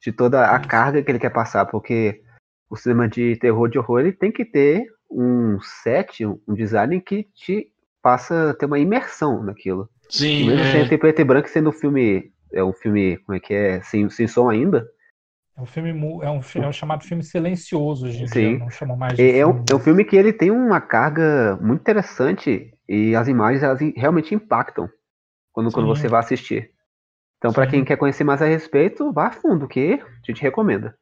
de 0.07 0.13
toda 0.13 0.49
a 0.49 0.57
Isso. 0.57 0.69
carga 0.69 1.03
que 1.03 1.11
ele 1.11 1.19
quer 1.19 1.31
passar, 1.31 1.65
porque 1.65 2.21
o 2.69 2.77
cinema 2.77 3.09
de 3.09 3.35
terror 3.35 3.67
de 3.67 3.77
horror 3.77 3.99
ele 3.99 4.13
tem 4.13 4.31
que 4.31 4.45
ter 4.45 4.85
um 5.11 5.59
set, 5.59 6.25
um 6.25 6.53
design 6.53 7.01
que 7.01 7.25
te 7.35 7.67
passa 8.01 8.51
a 8.51 8.53
ter 8.53 8.67
uma 8.67 8.79
imersão 8.79 9.43
naquilo. 9.43 9.89
E 10.05 10.09
Sim, 10.09 10.45
mesmo 10.45 10.63
é. 10.63 10.71
sendo 10.71 10.93
em 10.93 10.97
preto 10.97 11.19
e 11.19 11.25
branco, 11.25 11.49
sendo 11.49 11.71
um 11.71 11.73
filme 11.73 12.31
é 12.53 12.63
um 12.63 12.71
filme 12.71 13.17
como 13.17 13.37
é 13.37 13.41
que 13.41 13.53
é 13.53 13.81
sem, 13.81 14.09
sem 14.09 14.25
som 14.29 14.49
ainda, 14.49 14.87
É 15.57 15.61
um 15.61 15.65
filme, 15.65 15.89
é 15.89 16.29
um, 16.29 16.39
é 16.39 16.67
um 16.69 16.71
chamado 16.71 17.03
filme 17.03 17.21
silencioso 17.21 18.07
hoje 18.07 18.23
em 18.23 18.27
Sim. 18.27 18.49
dia, 18.51 18.59
não 18.59 18.69
chamam 18.69 18.95
mais 18.95 19.17
de 19.17 19.23
É, 19.23 19.39
é 19.39 19.45
um, 19.45 19.51
filme. 19.51 19.65
é 19.69 19.75
um 19.75 19.79
filme 19.79 20.05
que 20.05 20.15
ele 20.15 20.31
tem 20.31 20.51
uma 20.51 20.79
carga 20.79 21.57
muito 21.61 21.81
interessante 21.81 22.73
e 22.87 23.13
as 23.13 23.27
imagens 23.27 23.61
elas 23.61 23.79
realmente 23.97 24.33
impactam 24.33 24.89
quando, 25.51 25.69
quando 25.69 25.87
você 25.87 26.07
vai 26.07 26.21
assistir. 26.21 26.71
Então, 27.37 27.53
para 27.53 27.67
quem 27.67 27.85
quer 27.85 27.97
conhecer 27.97 28.23
mais 28.23 28.41
a 28.41 28.45
respeito, 28.45 29.11
vá 29.13 29.27
a 29.27 29.31
fundo, 29.31 29.67
que 29.67 30.01
a 30.01 30.25
gente 30.25 30.41
recomenda. 30.41 30.97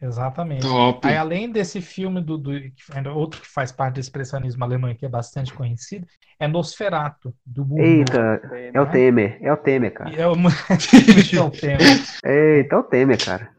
Exatamente. 0.00 0.62
Top. 0.62 1.06
Aí, 1.06 1.16
além 1.16 1.50
desse 1.50 1.80
filme 1.82 2.22
do, 2.22 2.38
do 2.38 2.52
ainda 2.94 3.12
outro 3.12 3.42
que 3.42 3.48
faz 3.48 3.70
parte 3.70 3.94
do 3.94 4.00
expressionismo 4.00 4.64
alemão 4.64 4.94
que 4.94 5.04
é 5.04 5.08
bastante 5.08 5.52
conhecido, 5.52 6.06
é 6.38 6.48
Nosferatu, 6.48 7.34
do. 7.44 7.78
Eita, 7.78 8.38
Tem, 8.48 8.70
é 8.72 8.80
o 8.80 8.86
né? 8.86 8.90
Temer, 8.90 9.38
é 9.42 9.52
o 9.52 9.56
Temer, 9.58 9.92
cara. 9.92 10.10
É. 10.10 10.24
Esse 11.18 11.36
é 11.36 11.42
o 11.42 11.50
tema. 11.50 11.78
Eita, 12.24 12.74
é 12.74 12.78
o 12.78 12.82
Temer, 12.82 13.22
cara. 13.22 13.54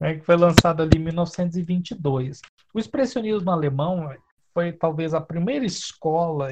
né, 0.00 0.14
que 0.18 0.24
foi 0.24 0.36
lançado 0.36 0.82
ali 0.82 0.98
em 0.98 1.04
1922. 1.04 2.40
O 2.74 2.80
expressionismo 2.80 3.50
alemão 3.52 4.10
foi 4.52 4.72
talvez 4.72 5.14
a 5.14 5.20
primeira 5.20 5.64
escola, 5.64 6.50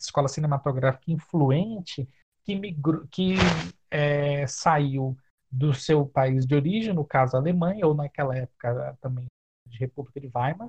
escola 0.00 0.26
cinematográfica 0.26 1.12
influente 1.12 2.08
que, 2.44 2.54
migrou, 2.54 3.06
que 3.10 3.34
é, 3.90 4.46
saiu 4.46 5.16
do 5.50 5.74
seu 5.74 6.06
país 6.06 6.46
de 6.46 6.54
origem, 6.54 6.94
no 6.94 7.04
caso 7.04 7.36
a 7.36 7.40
Alemanha, 7.40 7.86
ou 7.86 7.94
naquela 7.94 8.36
época 8.36 8.96
também 9.00 9.26
de 9.66 9.78
República 9.78 10.20
de 10.20 10.30
Weimar, 10.34 10.68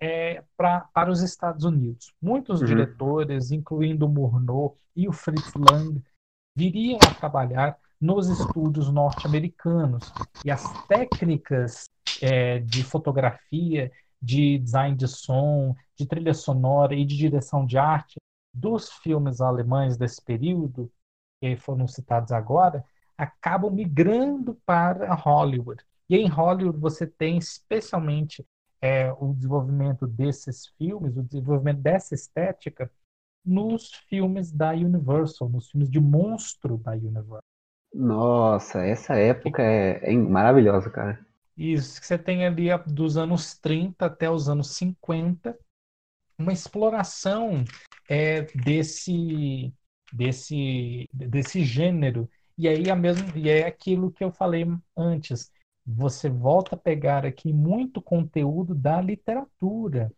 é, 0.00 0.42
pra, 0.56 0.80
para 0.92 1.10
os 1.10 1.22
Estados 1.22 1.64
Unidos. 1.64 2.14
Muitos 2.20 2.60
Uhum. 2.60 2.66
diretores, 2.66 3.50
incluindo 3.50 4.08
Murnau 4.08 4.76
e 4.94 5.08
o 5.08 5.12
Fritz 5.12 5.52
Lang, 5.54 6.02
viriam 6.56 6.98
a 7.02 7.14
trabalhar 7.14 7.78
nos 8.00 8.28
estúdios 8.28 8.90
norte-americanos. 8.92 10.04
E 10.44 10.50
as 10.50 10.62
técnicas 10.86 11.90
é, 12.22 12.60
de 12.60 12.82
fotografia, 12.82 13.90
de 14.20 14.58
design 14.58 14.96
de 14.96 15.06
som, 15.06 15.74
de 15.96 16.06
trilha 16.06 16.34
sonora 16.34 16.94
e 16.94 17.04
de 17.04 17.16
direção 17.16 17.66
de 17.66 17.76
arte 17.76 18.16
dos 18.52 18.90
filmes 18.90 19.40
alemães 19.40 19.96
desse 19.96 20.22
período, 20.22 20.90
que 21.40 21.56
foram 21.56 21.86
citados 21.86 22.32
agora, 22.32 22.84
acabam 23.16 23.70
migrando 23.70 24.54
para 24.64 25.14
Hollywood. 25.14 25.82
E 26.08 26.16
em 26.16 26.28
Hollywood 26.28 26.78
você 26.78 27.06
tem 27.06 27.36
especialmente 27.36 28.46
é, 28.80 29.12
o 29.12 29.34
desenvolvimento 29.34 30.06
desses 30.06 30.66
filmes, 30.78 31.16
o 31.16 31.22
desenvolvimento 31.22 31.80
dessa 31.80 32.14
estética 32.14 32.90
nos 33.44 33.90
filmes 34.08 34.52
da 34.52 34.70
Universal, 34.70 35.48
nos 35.48 35.70
filmes 35.70 35.90
de 35.90 36.00
monstro 36.00 36.78
da 36.78 36.92
Universal. 36.92 37.42
Nossa, 37.92 38.84
essa 38.84 39.14
época 39.14 39.62
é, 39.62 40.12
é 40.12 40.16
maravilhosa, 40.16 40.90
cara. 40.90 41.18
Isso, 41.56 42.00
que 42.00 42.06
você 42.06 42.16
tem 42.16 42.46
ali 42.46 42.68
dos 42.86 43.16
anos 43.16 43.58
30 43.58 44.06
até 44.06 44.30
os 44.30 44.48
anos 44.48 44.76
50, 44.76 45.58
uma 46.38 46.52
exploração 46.52 47.64
é, 48.08 48.42
desse, 48.54 49.72
desse, 50.12 51.08
desse 51.12 51.64
gênero. 51.64 52.28
E 52.56 52.68
aí, 52.68 52.90
a 52.90 52.96
mesma, 52.96 53.26
e 53.36 53.48
é 53.48 53.66
aquilo 53.66 54.10
que 54.10 54.22
eu 54.22 54.30
falei 54.32 54.66
antes. 54.96 55.50
Você 55.86 56.28
volta 56.28 56.74
a 56.74 56.78
pegar 56.78 57.24
aqui 57.24 57.52
muito 57.52 58.00
conteúdo 58.00 58.74
da 58.74 59.00
literatura. 59.00 60.12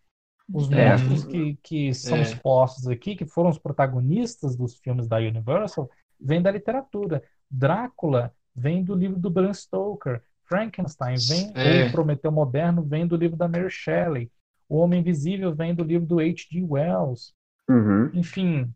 Os 0.52 0.70
É. 0.70 0.90
monstros 0.90 1.24
que, 1.24 1.58
que 1.62 1.94
são 1.94 2.18
É. 2.18 2.22
expostos 2.22 2.88
aqui, 2.88 3.14
que 3.14 3.24
foram 3.24 3.50
os 3.50 3.58
protagonistas 3.58 4.56
dos 4.56 4.76
filmes 4.78 5.06
da 5.06 5.18
Universal, 5.18 5.88
vêm 6.20 6.42
da 6.42 6.50
literatura. 6.50 7.22
Drácula 7.48 8.34
vem 8.54 8.82
do 8.82 8.94
livro 8.94 9.18
do 9.18 9.30
Bram 9.30 9.54
Stoker. 9.54 10.22
Frankenstein 10.44 11.14
vem, 11.28 11.52
É. 11.54 11.84
ou 11.84 11.92
Prometeu 11.92 12.32
Moderno 12.32 12.82
vem 12.82 13.06
do 13.06 13.16
livro 13.16 13.36
da 13.36 13.46
Mary 13.46 13.70
Shelley. 13.70 14.30
O 14.70 14.78
Homem 14.78 15.00
Invisível 15.00 15.52
vem 15.52 15.74
do 15.74 15.82
livro 15.82 16.06
do 16.06 16.20
H.G. 16.20 16.62
Wells. 16.62 17.34
Uhum. 17.68 18.08
Enfim, 18.14 18.72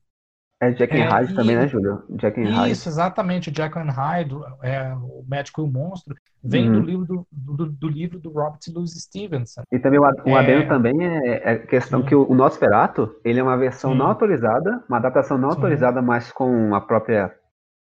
É 0.61 0.71
Jack 0.73 0.93
and 0.95 1.05
É, 1.05 1.09
Hyde 1.09 1.35
também, 1.35 1.57
né, 1.57 1.69
Júlio? 1.69 2.05
Jack 2.11 2.41
and 2.41 2.51
Hyde. 2.51 2.73
isso, 2.73 2.89
exatamente. 2.89 3.49
O 3.49 3.53
Jack 3.53 3.79
and 3.79 3.91
Hyde, 3.91 4.35
é, 4.63 4.93
o 4.95 5.25
Médico 5.29 5.61
e 5.61 5.65
o 5.65 5.67
Monstro, 5.67 6.15
vem 6.43 6.69
Uhum. 6.69 6.81
do 6.81 6.87
livro 6.87 7.05
do, 7.07 7.27
do, 7.31 7.67
do 7.73 7.89
livro 7.89 8.19
do 8.19 8.31
Robert 8.31 8.61
Louis 8.73 8.91
Stevenson. 8.91 9.63
E 9.71 9.79
também 9.79 9.99
o 10.01 10.03
o 10.03 10.39
É. 10.39 10.67
também 10.67 10.95
é, 11.07 11.53
é 11.53 11.59
questão 11.59 12.03
que 12.05 12.15
o, 12.15 12.29
o 12.31 12.35
Nosferatu, 12.35 13.15
ele 13.25 13.39
é 13.39 13.43
uma 13.43 13.57
versão 13.57 13.95
não 13.95 14.07
autorizada, 14.07 14.83
uma 14.89 14.99
adaptação 14.99 15.39
não 15.39 15.51
autorizada, 15.51 16.03
mas 16.03 16.33
com 16.33 16.75
a 16.75 16.81
própria 16.81 17.35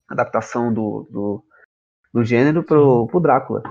adaptação 0.10 0.74
do, 0.74 1.08
do, 1.12 1.46
do 2.14 2.24
gênero 2.24 2.64
pro, 2.64 3.08
pro 3.08 3.20
Drácula. 3.20 3.62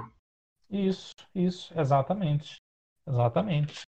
Isso, 0.70 1.14
isso, 1.34 1.72
exatamente. 1.78 2.56
Exatamente. 3.06 3.82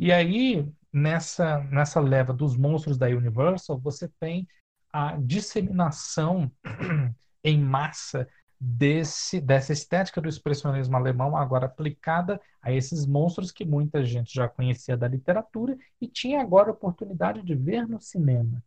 E 0.00 0.10
aí, 0.10 0.66
nessa, 0.90 1.58
nessa 1.64 2.00
leva 2.00 2.32
dos 2.32 2.56
monstros 2.56 2.96
da 2.96 3.06
Universal, 3.08 3.78
você 3.78 4.08
tem 4.18 4.48
a 4.90 5.14
disseminação 5.20 6.50
em 7.44 7.60
massa 7.60 8.26
desse, 8.58 9.42
dessa 9.42 9.74
estética 9.74 10.18
do 10.18 10.26
expressionismo 10.26 10.96
alemão, 10.96 11.36
agora 11.36 11.66
aplicada 11.66 12.40
a 12.62 12.72
esses 12.72 13.04
monstros 13.04 13.52
que 13.52 13.62
muita 13.66 14.02
gente 14.02 14.32
já 14.32 14.48
conhecia 14.48 14.96
da 14.96 15.06
literatura 15.06 15.76
e 16.00 16.08
tinha 16.08 16.40
agora 16.40 16.70
a 16.70 16.72
oportunidade 16.72 17.42
de 17.42 17.54
ver 17.54 17.86
no 17.86 18.00
cinema. 18.00 18.64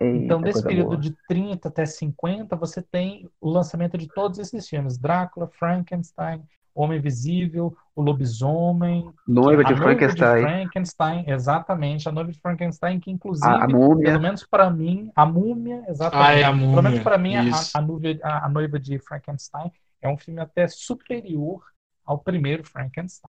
Então, 0.00 0.38
Eita, 0.38 0.38
desse 0.38 0.62
coisa 0.62 0.68
período 0.68 0.88
boa. 0.90 1.00
de 1.00 1.16
30 1.26 1.66
até 1.66 1.84
50, 1.84 2.54
você 2.54 2.80
tem 2.80 3.28
o 3.40 3.50
lançamento 3.50 3.98
de 3.98 4.06
todos 4.06 4.38
esses 4.38 4.68
filmes: 4.68 4.96
Drácula, 4.96 5.48
Frankenstein, 5.48 6.46
Homem 6.74 6.98
Invisível, 6.98 7.76
O 7.94 8.02
Lobisomem, 8.02 9.10
Noiva 9.26 9.64
de 9.64 9.72
a 9.72 9.76
Noiva 9.76 9.94
de 9.94 9.98
Frankenstein, 10.06 10.42
Frankenstein, 10.42 11.24
exatamente, 11.28 12.08
a 12.08 12.12
Noiva 12.12 12.32
de 12.32 12.40
Frankenstein, 12.40 13.00
que 13.00 13.10
inclusive, 13.10 13.46
a, 13.52 13.64
a 13.64 13.68
Múmia. 13.68 14.04
pelo 14.12 14.20
menos 14.20 14.46
para 14.46 14.70
mim, 14.70 15.10
a 15.14 15.26
Múmia, 15.26 15.82
Ah, 15.86 15.90
exatamente. 15.90 16.40
é 16.40 16.44
a 16.44 16.50
Pelo 16.52 16.66
menos 16.74 16.88
múmia. 16.90 17.02
para 17.02 17.18
mim, 17.18 17.36
a, 17.36 17.42
a, 17.74 17.80
Noiva, 17.80 18.20
a, 18.22 18.46
a 18.46 18.48
Noiva 18.48 18.78
de 18.78 18.98
Frankenstein 18.98 19.70
é 20.00 20.08
um 20.08 20.16
filme 20.16 20.40
até 20.40 20.66
superior 20.68 21.62
ao 22.04 22.18
primeiro 22.18 22.64
Frankenstein. 22.64 23.30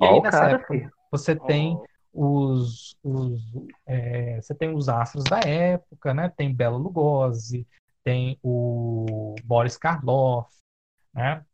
E 0.00 0.04
aí, 0.04 0.18
o 0.18 0.22
nessa 0.22 0.38
cara, 0.40 0.52
época, 0.52 0.74
filho. 0.74 0.90
você 1.10 1.36
tem 1.36 1.74
Ó, 1.76 1.84
os, 2.12 2.96
os 3.04 3.40
é, 3.86 4.40
você 4.40 4.54
tem 4.54 4.74
os 4.74 4.88
astros 4.88 5.24
da 5.24 5.40
época, 5.40 6.14
né? 6.14 6.28
Tem 6.34 6.52
Bela 6.54 6.76
Lugosi, 6.78 7.66
tem 8.02 8.38
o 8.42 9.34
Boris 9.44 9.76
Karloff, 9.76 10.48
né? 11.14 11.44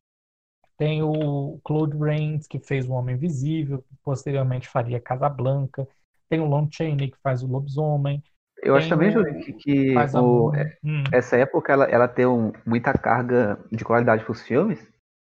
Tem 0.76 1.02
o 1.02 1.59
Claude 1.64 1.97
Rains, 1.97 2.47
que 2.47 2.59
fez 2.59 2.87
O 2.87 2.92
Homem 2.92 3.14
Invisível, 3.16 3.78
que 3.78 3.95
posteriormente 4.04 4.68
faria 4.68 5.00
Casablanca. 5.00 5.88
Tem 6.28 6.40
o 6.40 6.45
Lon 6.47 6.68
Chaney, 6.71 7.11
que 7.11 7.18
faz 7.23 7.42
o 7.42 7.47
Lobisomem. 7.47 8.23
Eu 8.62 8.75
acho 8.76 8.88
também, 8.88 9.11
Júlio, 9.11 9.33
que, 9.40 9.52
que 9.52 9.95
o- 10.14 10.47
Múmia. 10.50 10.78
Hum, 10.85 11.04
essa 11.12 11.37
época 11.37 11.73
ela, 11.73 11.85
ela 11.85 12.09
tem 12.09 12.26
um- 12.26 12.52
muita 12.64 12.92
carga 12.92 13.59
de 13.71 13.85
qualidade 13.85 14.25
para 14.25 14.33
os 14.33 14.42
filmes, 14.42 14.78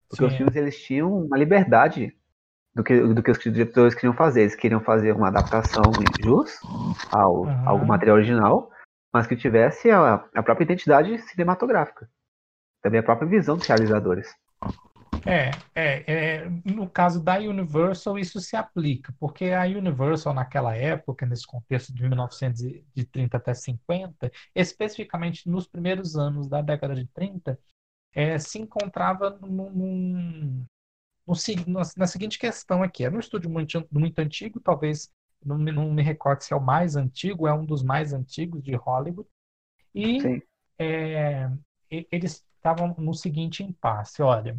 porque 0.10 0.24
os 0.24 0.32
sim, 0.32 0.38
filmes 0.38 0.56
eles 0.56 0.82
tinham 0.82 1.26
uma 1.26 1.38
liberdade 1.38 2.16
do 2.76 2.84
que, 2.84 3.00
do 3.02 3.22
que 3.24 3.32
os 3.32 3.40
diretores 3.40 3.96
queriam 3.96 4.14
fazer. 4.14 4.42
Eles 4.42 4.56
queriam 4.56 4.82
fazer 4.82 5.14
uma 5.14 5.28
adaptação 5.28 5.94
jus 6.20 6.58
ao, 7.12 7.46
ao 7.66 7.86
material 7.86 8.18
original, 8.18 8.72
mas 9.12 9.28
que 9.28 9.36
tivesse 9.36 9.90
a, 9.90 10.16
a 10.34 10.44
própria 10.44 10.64
identidade 10.66 11.18
cinematográfica. 11.20 12.10
Também 12.82 13.00
a 13.00 13.04
própria 13.04 13.28
visão 13.28 13.58
dos 13.58 13.68
realizadores. 13.68 14.34
É, 15.26 15.52
é, 15.74 16.14
é, 16.14 16.50
no 16.66 16.90
caso 16.90 17.24
da 17.24 17.38
Universal 17.38 18.20
isso 18.20 18.42
se 18.42 18.58
aplica, 18.58 19.14
porque 19.18 19.46
a 19.52 19.64
Universal 19.64 20.34
naquela 20.34 20.76
época, 20.76 21.26
nesse 21.26 21.48
contexto 21.48 21.94
de 21.94 22.04
1930 22.04 23.38
até 23.38 23.54
50, 23.54 24.32
especificamente 24.54 25.50
nos 25.50 25.66
primeiros 25.66 26.18
anos 26.18 26.48
da 26.50 26.62
década 26.62 26.94
de 26.94 27.06
30, 27.08 27.58
é, 28.14 28.38
se 28.38 28.60
encontrava 28.60 29.40
num, 29.42 29.72
num, 29.72 30.66
num, 31.26 31.82
na 31.98 32.08
seguinte 32.08 32.38
questão 32.38 32.84
aqui, 32.84 33.06
era 33.06 33.16
um 33.16 33.20
estúdio 33.20 33.50
muito, 33.50 33.88
muito 33.90 34.20
antigo, 34.20 34.60
talvez 34.60 35.10
não, 35.44 35.58
não 35.58 35.92
me 35.94 36.04
recordo 36.04 36.42
se 36.42 36.54
é 36.54 36.56
o 36.56 36.62
mais 36.62 36.98
antigo, 36.98 37.48
é 37.48 37.54
um 37.54 37.66
dos 37.66 37.82
mais 37.82 38.12
antigos 38.12 38.62
de 38.62 38.76
Hollywood, 38.76 39.28
e 39.96 40.42
é, 40.78 41.50
eles 41.90 42.46
estavam 42.58 42.94
no 42.98 43.14
seguinte 43.14 43.64
impasse, 43.64 44.22
olha, 44.22 44.58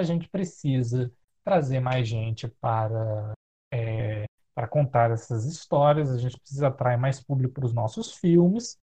a 0.00 0.02
gente 0.02 0.28
precisa 0.28 1.12
trazer 1.44 1.80
mais 1.80 2.08
gente 2.08 2.48
para, 2.48 3.32
é, 3.72 4.24
para 4.54 4.66
contar 4.66 5.10
essas 5.10 5.44
histórias, 5.44 6.10
a 6.10 6.18
gente 6.18 6.38
precisa 6.38 6.68
atrair 6.68 6.98
mais 6.98 7.22
público 7.22 7.54
para 7.54 7.66
os 7.66 7.72
nossos 7.72 8.14
filmes. 8.14 8.78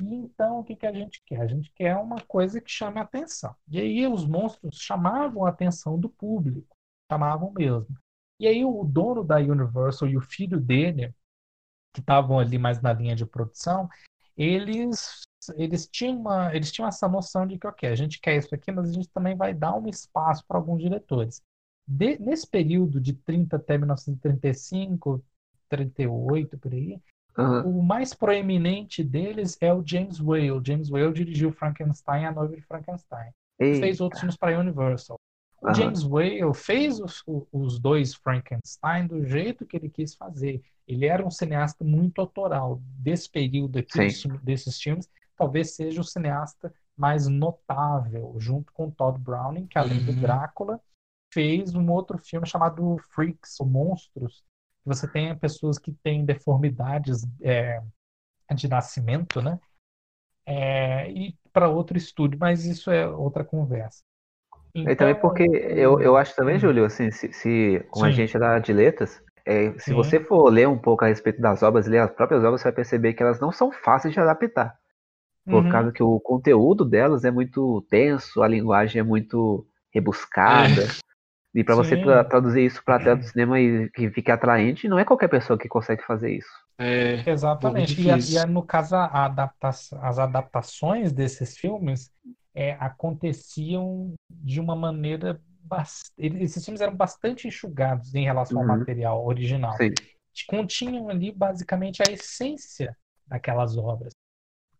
E 0.00 0.14
então, 0.14 0.60
o 0.60 0.64
que, 0.64 0.76
que 0.76 0.86
a 0.86 0.92
gente 0.92 1.22
quer? 1.26 1.40
A 1.40 1.46
gente 1.46 1.70
quer 1.74 1.96
uma 1.96 2.20
coisa 2.22 2.60
que 2.60 2.70
chame 2.70 2.98
a 2.98 3.02
atenção. 3.02 3.54
E 3.68 3.78
aí 3.78 4.06
os 4.06 4.26
monstros 4.26 4.78
chamavam 4.78 5.44
a 5.44 5.50
atenção 5.50 5.98
do 5.98 6.08
público, 6.08 6.74
chamavam 7.10 7.52
mesmo. 7.52 7.96
E 8.40 8.46
aí 8.46 8.64
o 8.64 8.82
dono 8.84 9.22
da 9.22 9.36
Universal 9.36 10.08
e 10.08 10.16
o 10.16 10.22
filho 10.22 10.58
dele, 10.58 11.14
que 11.92 12.00
estavam 12.00 12.38
ali 12.38 12.58
mais 12.58 12.80
na 12.80 12.92
linha 12.92 13.14
de 13.14 13.26
produção, 13.26 13.88
eles 14.36 15.22
eles 15.56 15.86
tinham, 15.86 16.18
uma, 16.18 16.54
eles 16.54 16.70
tinham 16.70 16.88
essa 16.88 17.08
noção 17.08 17.46
de 17.46 17.58
que, 17.58 17.66
ok, 17.66 17.88
a 17.88 17.94
gente 17.94 18.20
quer 18.20 18.36
isso 18.36 18.54
aqui, 18.54 18.70
mas 18.70 18.90
a 18.90 18.92
gente 18.92 19.08
também 19.08 19.36
vai 19.36 19.54
dar 19.54 19.74
um 19.74 19.88
espaço 19.88 20.44
para 20.46 20.56
alguns 20.56 20.82
diretores. 20.82 21.42
De, 21.86 22.18
nesse 22.18 22.46
período 22.46 23.00
de 23.00 23.12
30 23.12 23.56
até 23.56 23.76
1935, 23.76 25.22
38, 25.68 26.58
por 26.58 26.72
aí, 26.72 26.98
uhum. 27.36 27.78
o 27.78 27.82
mais 27.82 28.14
proeminente 28.14 29.02
deles 29.02 29.56
é 29.60 29.72
o 29.72 29.82
James 29.84 30.20
Whale. 30.20 30.60
James 30.64 30.90
Whale 30.90 31.12
dirigiu 31.12 31.52
Frankenstein, 31.52 32.24
A 32.24 32.32
Noiva 32.32 32.56
de 32.56 32.62
Frankenstein. 32.62 33.30
Eita. 33.58 33.80
Fez 33.80 34.00
outros 34.00 34.20
filmes 34.20 34.36
para 34.36 34.56
a 34.56 34.60
Universal. 34.60 35.18
O 35.60 35.68
uhum. 35.68 35.74
James 35.74 36.04
Whale 36.04 36.54
fez 36.54 37.00
os, 37.00 37.22
os 37.52 37.78
dois 37.78 38.14
Frankenstein 38.14 39.06
do 39.06 39.24
jeito 39.24 39.66
que 39.66 39.76
ele 39.76 39.88
quis 39.88 40.14
fazer. 40.14 40.62
Ele 40.86 41.06
era 41.06 41.24
um 41.24 41.30
cineasta 41.30 41.84
muito 41.84 42.20
autoral 42.20 42.80
desse 42.98 43.30
período 43.30 43.78
aqui, 43.78 43.98
desses 44.42 44.80
filmes 44.80 45.08
talvez 45.36 45.74
seja 45.74 46.00
o 46.00 46.04
cineasta 46.04 46.72
mais 46.96 47.26
notável, 47.26 48.34
junto 48.38 48.72
com 48.72 48.90
Todd 48.90 49.18
Browning, 49.18 49.66
que 49.66 49.78
além 49.78 49.98
uhum. 49.98 50.06
do 50.06 50.12
Drácula, 50.20 50.80
fez 51.32 51.74
um 51.74 51.90
outro 51.90 52.16
filme 52.18 52.46
chamado 52.46 52.96
Freaks, 53.10 53.58
ou 53.58 53.66
Monstros. 53.66 54.44
Você 54.84 55.08
tem 55.08 55.36
pessoas 55.36 55.78
que 55.78 55.92
têm 55.92 56.24
deformidades 56.24 57.26
é, 57.42 57.82
de 58.54 58.68
nascimento, 58.68 59.42
né? 59.42 59.58
É, 60.46 61.10
e 61.10 61.36
para 61.52 61.68
outro 61.68 61.96
estúdio, 61.96 62.38
mas 62.38 62.64
isso 62.64 62.90
é 62.90 63.08
outra 63.08 63.44
conversa. 63.44 64.02
Então, 64.74 64.92
e 64.92 64.96
também 64.96 65.14
porque 65.14 65.42
eu, 65.42 66.00
eu 66.00 66.16
acho 66.16 66.34
também, 66.36 66.56
hum. 66.56 66.60
Júlio, 66.60 66.84
assim, 66.84 67.10
se, 67.10 67.32
se 67.32 67.84
como 67.90 68.04
Sim. 68.06 68.10
a 68.10 68.14
gente 68.14 68.36
é 68.36 68.40
da 68.40 68.58
de 68.58 68.72
letras, 68.72 69.22
é, 69.44 69.72
se 69.72 69.86
Sim. 69.86 69.94
você 69.94 70.20
for 70.20 70.48
ler 70.50 70.68
um 70.68 70.78
pouco 70.78 71.04
a 71.04 71.08
respeito 71.08 71.40
das 71.40 71.62
obras, 71.62 71.86
ler 71.86 71.98
as 71.98 72.10
próprias 72.10 72.42
obras, 72.42 72.60
você 72.60 72.64
vai 72.64 72.72
perceber 72.72 73.14
que 73.14 73.22
elas 73.22 73.40
não 73.40 73.52
são 73.52 73.70
fáceis 73.70 74.12
de 74.12 74.20
adaptar. 74.20 74.78
Por 75.44 75.62
uhum. 75.64 75.70
causa 75.70 75.92
que 75.92 76.02
o 76.02 76.18
conteúdo 76.20 76.84
delas 76.84 77.24
é 77.24 77.30
muito 77.30 77.84
tenso, 77.90 78.42
a 78.42 78.48
linguagem 78.48 79.00
é 79.00 79.02
muito 79.02 79.66
rebuscada. 79.92 80.84
É. 80.84 81.04
E 81.54 81.62
para 81.62 81.76
você 81.76 81.96
tra 82.02 82.24
traduzir 82.24 82.64
isso 82.64 82.82
para 82.84 82.96
a 82.96 82.98
tela 82.98 83.16
do 83.16 83.24
cinema 83.24 83.60
e 83.60 83.88
que 83.90 84.10
fique 84.10 84.30
atraente, 84.30 84.88
não 84.88 84.98
é 84.98 85.04
qualquer 85.04 85.28
pessoa 85.28 85.58
que 85.58 85.68
consegue 85.68 86.02
fazer 86.04 86.34
isso. 86.34 86.48
É, 86.76 87.22
Exatamente. 87.30 88.00
E, 88.00 88.32
e, 88.32 88.38
é, 88.38 88.44
no 88.44 88.62
caso, 88.62 88.96
adapta 88.96 89.68
as 89.68 90.18
adaptações 90.18 91.12
desses 91.12 91.56
filmes 91.56 92.10
é, 92.54 92.72
aconteciam 92.80 94.14
de 94.28 94.60
uma 94.60 94.74
maneira. 94.74 95.40
Bast... 95.60 96.10
Esses 96.18 96.62
filmes 96.64 96.80
eram 96.80 96.94
bastante 96.94 97.48
enxugados 97.48 98.14
em 98.14 98.24
relação 98.24 98.60
uhum. 98.60 98.70
ao 98.70 98.78
material 98.78 99.24
original. 99.24 99.76
Sim. 99.76 99.92
Continham 100.48 101.08
ali 101.08 101.30
basicamente 101.30 102.02
a 102.06 102.12
essência 102.12 102.96
daquelas 103.26 103.76
obras. 103.76 104.13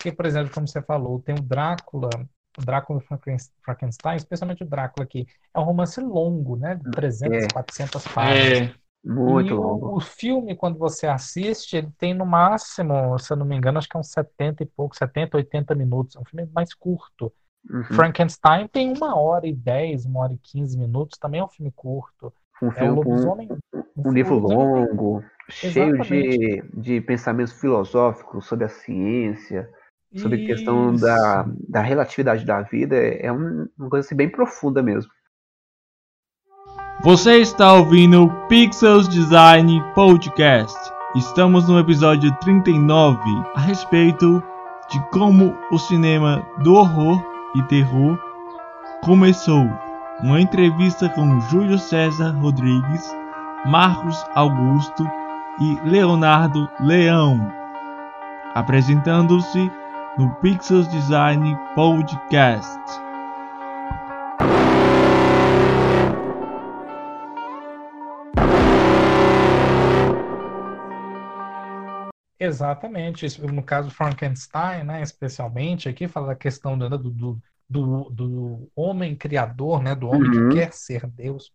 Porque, 0.04 0.12
por 0.14 0.26
exemplo, 0.26 0.52
como 0.52 0.68
você 0.68 0.82
falou, 0.82 1.18
tem 1.18 1.34
o 1.34 1.40
Drácula, 1.40 2.10
o 2.58 2.62
Drácula 2.62 3.00
Frankenstein, 3.62 4.16
especialmente 4.16 4.62
o 4.62 4.66
Drácula 4.66 5.02
aqui, 5.02 5.26
é 5.54 5.58
um 5.58 5.62
romance 5.62 5.98
longo, 5.98 6.56
né? 6.56 6.74
De 6.74 6.90
300, 6.90 7.44
é. 7.44 7.48
400 7.48 8.08
páginas. 8.08 8.68
É. 8.70 8.74
Muito 9.02 9.48
e 9.48 9.54
longo. 9.54 9.86
O, 9.86 9.96
o, 9.96 10.00
filme, 10.00 10.54
quando 10.54 10.78
você 10.78 11.06
assiste, 11.06 11.78
ele 11.78 11.90
tem 11.96 12.12
no 12.12 12.26
máximo, 12.26 13.18
se 13.18 13.32
eu 13.32 13.36
não 13.36 13.46
me 13.46 13.56
engano, 13.56 13.78
acho 13.78 13.88
que 13.88 13.96
é 13.96 14.00
uns 14.00 14.10
70 14.10 14.62
e 14.62 14.66
pouco, 14.66 14.94
70, 14.94 15.38
80 15.38 15.74
minutos. 15.74 16.16
É 16.16 16.20
um 16.20 16.24
filme 16.24 16.50
mais 16.52 16.74
curto. 16.74 17.32
Uhum. 17.70 17.84
Frankenstein 17.84 18.68
tem 18.68 18.92
uma 18.94 19.18
hora 19.18 19.46
e 19.46 19.54
dez, 19.54 20.04
uma 20.04 20.20
hora 20.20 20.34
e 20.34 20.38
quinze 20.38 20.76
minutos, 20.76 21.18
também 21.18 21.40
é 21.40 21.44
um 21.44 21.48
filme 21.48 21.72
curto. 21.74 22.30
Um 22.62 22.68
é 22.68 22.72
filme, 22.72 23.00
um, 23.06 23.78
um, 23.96 24.08
um 24.08 24.12
livro 24.12 24.38
longo, 24.38 25.24
cheio 25.48 25.98
de, 26.02 26.62
de 26.74 27.00
pensamentos 27.00 27.54
filosóficos 27.54 28.46
sobre 28.46 28.66
a 28.66 28.68
ciência, 28.68 29.70
sobre 30.16 30.42
a 30.42 30.46
questão 30.46 30.94
da, 30.94 31.46
da 31.68 31.80
relatividade 31.80 32.44
da 32.44 32.62
vida 32.62 32.96
é 32.96 33.30
uma 33.30 33.90
coisa 33.90 34.06
assim, 34.06 34.14
bem 34.14 34.28
profunda 34.28 34.82
mesmo. 34.82 35.10
Você 37.02 37.38
está 37.38 37.74
ouvindo 37.74 38.24
o 38.24 38.46
Pixels 38.46 39.08
Design 39.08 39.82
Podcast. 39.94 40.78
Estamos 41.16 41.68
no 41.68 41.78
episódio 41.78 42.34
39 42.38 43.20
a 43.54 43.60
respeito 43.60 44.42
de 44.90 45.00
como 45.10 45.56
o 45.70 45.78
cinema 45.78 46.46
do 46.62 46.74
horror 46.74 47.22
e 47.56 47.62
terror 47.64 48.18
começou. 49.02 49.68
Uma 50.22 50.40
entrevista 50.40 51.08
com 51.08 51.40
Júlio 51.40 51.78
César 51.78 52.30
Rodrigues, 52.38 53.04
Marcos 53.66 54.24
Augusto 54.34 55.04
e 55.60 55.88
Leonardo 55.88 56.68
Leão, 56.80 57.52
apresentando-se 58.54 59.70
no 60.16 60.32
Pixels 60.36 60.86
Design 60.88 61.56
Podcast. 61.74 62.78
Exatamente. 72.38 73.40
No 73.42 73.62
caso 73.62 73.90
Frankenstein, 73.90 74.84
né, 74.84 75.02
especialmente, 75.02 75.88
aqui 75.88 76.06
fala 76.06 76.28
da 76.28 76.36
questão 76.36 76.78
do, 76.78 76.88
do, 76.88 77.42
do, 77.68 78.10
do 78.10 78.70
homem 78.76 79.16
criador, 79.16 79.82
né, 79.82 79.96
do 79.96 80.06
homem 80.06 80.30
uhum. 80.30 80.48
que 80.50 80.56
quer 80.56 80.72
ser 80.72 81.06
Deus. 81.08 81.52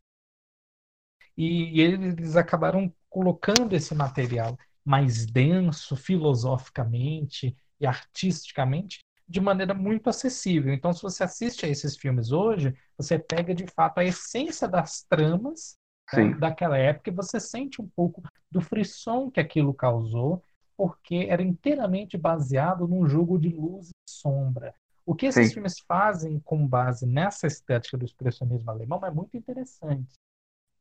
E, 1.37 1.77
e 1.77 1.81
eles 1.81 2.35
acabaram 2.35 2.93
colocando 3.09 3.73
esse 3.73 3.95
material 3.95 4.57
mais 4.83 5.25
denso 5.25 5.95
filosoficamente, 5.95 7.55
e 7.79 7.85
artisticamente 7.85 8.99
de 9.29 9.39
maneira 9.39 9.75
muito 9.75 10.09
acessível. 10.09 10.73
Então, 10.73 10.91
se 10.91 11.03
você 11.03 11.23
assiste 11.23 11.65
a 11.65 11.69
esses 11.69 11.95
filmes 11.95 12.31
hoje, 12.31 12.75
você 12.97 13.19
pega 13.19 13.53
de 13.53 13.67
fato 13.67 13.99
a 13.99 14.03
essência 14.03 14.67
das 14.67 15.03
tramas 15.03 15.77
né, 16.11 16.33
daquela 16.33 16.77
época 16.77 17.11
e 17.11 17.13
você 17.13 17.39
sente 17.39 17.79
um 17.79 17.87
pouco 17.87 18.23
do 18.49 18.59
frisson 18.59 19.29
que 19.29 19.39
aquilo 19.39 19.71
causou, 19.71 20.41
porque 20.75 21.27
era 21.29 21.43
inteiramente 21.43 22.17
baseado 22.17 22.87
num 22.87 23.07
jogo 23.07 23.37
de 23.37 23.49
luz 23.49 23.89
e 23.89 24.09
sombra. 24.09 24.73
O 25.05 25.13
que 25.13 25.27
esses 25.27 25.47
Sim. 25.47 25.53
filmes 25.53 25.79
fazem 25.79 26.39
com 26.39 26.67
base 26.67 27.05
nessa 27.05 27.45
estética 27.45 27.97
do 27.97 28.05
expressionismo 28.05 28.71
alemão 28.71 28.99
é 29.05 29.11
muito 29.11 29.37
interessante. 29.37 30.13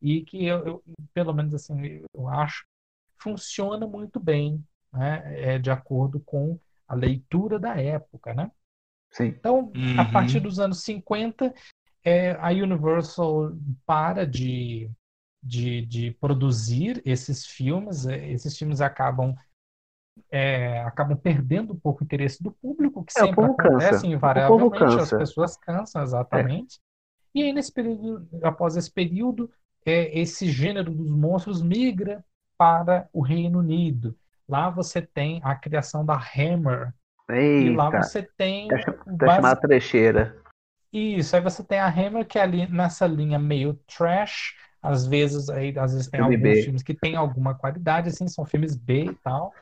E 0.01 0.23
que 0.23 0.47
eu, 0.47 0.67
eu 0.67 0.83
pelo 1.13 1.35
menos 1.35 1.55
assim, 1.55 2.03
eu 2.15 2.29
acho, 2.29 2.65
funciona 3.19 3.87
muito 3.87 4.19
bem, 4.19 4.65
né, 4.93 5.23
é, 5.55 5.59
de 5.59 5.71
acordo 5.71 6.21
com 6.21 6.59
a 6.89 6.95
leitura 6.95 7.59
da 7.59 7.81
época, 7.81 8.35
né? 8.35 8.51
Sim. 9.11 9.27
Então, 9.27 9.73
uhum. 9.75 10.01
a 10.01 10.05
partir 10.05 10.41
dos 10.41 10.59
anos 10.59 10.83
50, 10.83 11.55
é, 12.05 12.33
a 12.41 12.49
Universal 12.49 13.53
para 13.87 14.27
de, 14.27 14.91
de, 15.43 15.85
de 15.87 16.11
produzir 16.13 17.03
esses 17.05 17.47
filmes, 17.47 18.07
é, 18.07 18.31
esses 18.31 18.57
filmes 18.57 18.81
acabam 18.81 19.35
é, 20.31 20.81
acabam 20.81 21.17
perdendo 21.17 21.73
um 21.73 21.79
pouco 21.79 22.03
o 22.03 22.05
interesse 22.05 22.43
do 22.43 22.51
público, 22.51 23.05
que 23.05 23.19
é, 23.19 23.25
sempre 23.25 23.45
acontece 23.45 23.91
cansa. 23.91 24.07
invariavelmente, 24.07 24.85
as 24.85 25.11
pessoas 25.11 25.57
cansam, 25.57 26.03
exatamente. 26.03 26.77
É. 26.77 27.39
E 27.39 27.43
aí, 27.45 27.53
nesse 27.53 27.73
período, 27.73 28.29
após 28.43 28.77
esse 28.77 28.91
período, 28.91 29.51
é, 29.87 30.19
esse 30.19 30.51
gênero 30.51 30.91
dos 30.91 31.11
monstros 31.11 31.63
migra 31.63 32.25
para 32.57 33.09
o 33.13 33.21
Reino 33.21 33.61
Unido. 33.61 34.17
Lá 34.49 34.71
você 34.71 35.03
tem 35.03 35.41
a 35.45 35.55
criação 35.55 36.05
da 36.05 36.15
Hammer, 36.17 36.95
E 37.61 37.69
lá 37.71 37.91
Eita, 37.91 38.01
você 38.03 38.23
tem 38.23 38.69
tá 38.69 38.79
basi- 39.17 39.37
chamada 39.37 39.61
trecheira. 39.61 40.35
Isso, 40.93 41.37
aí 41.37 41.43
você 41.43 41.63
tem 41.63 41.79
a 41.79 41.87
Hammer, 41.89 42.27
que 42.27 42.39
é 42.39 42.43
ali 42.43 42.67
nessa 42.67 43.07
linha 43.07 43.39
meio 43.39 43.75
trash, 43.87 44.55
às 44.83 45.07
vezes, 45.07 45.51
aí, 45.51 45.79
às 45.79 45.93
vezes 45.93 46.09
tem 46.09 46.21
Filme 46.21 46.37
alguns 46.37 46.43
B. 46.55 46.65
filmes 46.65 46.83
que 46.83 46.95
têm 46.95 47.15
alguma 47.17 47.55
qualidade, 47.55 48.09
assim, 48.09 48.27
são 48.27 48.47
filmes 48.47 48.75
B 48.75 49.05
e 49.05 49.15
tal, 49.17 49.53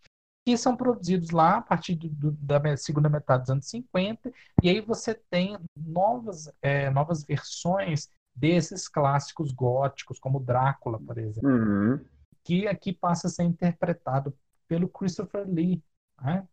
que 0.44 0.56
são 0.56 0.76
produzidos 0.76 1.30
lá 1.30 1.56
a 1.58 1.62
partir 1.62 1.96
do- 1.96 2.32
da 2.32 2.76
segunda 2.76 3.08
metade 3.08 3.42
dos 3.42 3.50
anos 3.50 3.68
50, 3.68 4.32
e 4.62 4.68
aí 4.70 4.80
você 4.80 5.14
tem 5.30 5.58
novas, 5.76 6.50
é, 6.62 6.90
novas 6.90 7.24
versões 7.24 8.08
desses 8.34 8.86
clássicos 8.88 9.50
góticos, 9.52 10.20
como 10.20 10.38
Drácula, 10.38 11.00
por 11.00 11.18
exemplo, 11.18 11.48
Uhum. 11.48 12.04
que 12.44 12.66
aqui 12.68 12.92
passa 12.92 13.26
a 13.26 13.30
ser 13.30 13.42
interpretado 13.44 14.32
pelo 14.68 14.88
Christopher 14.88 15.44
Lee, 15.48 15.82
né? 16.22 16.44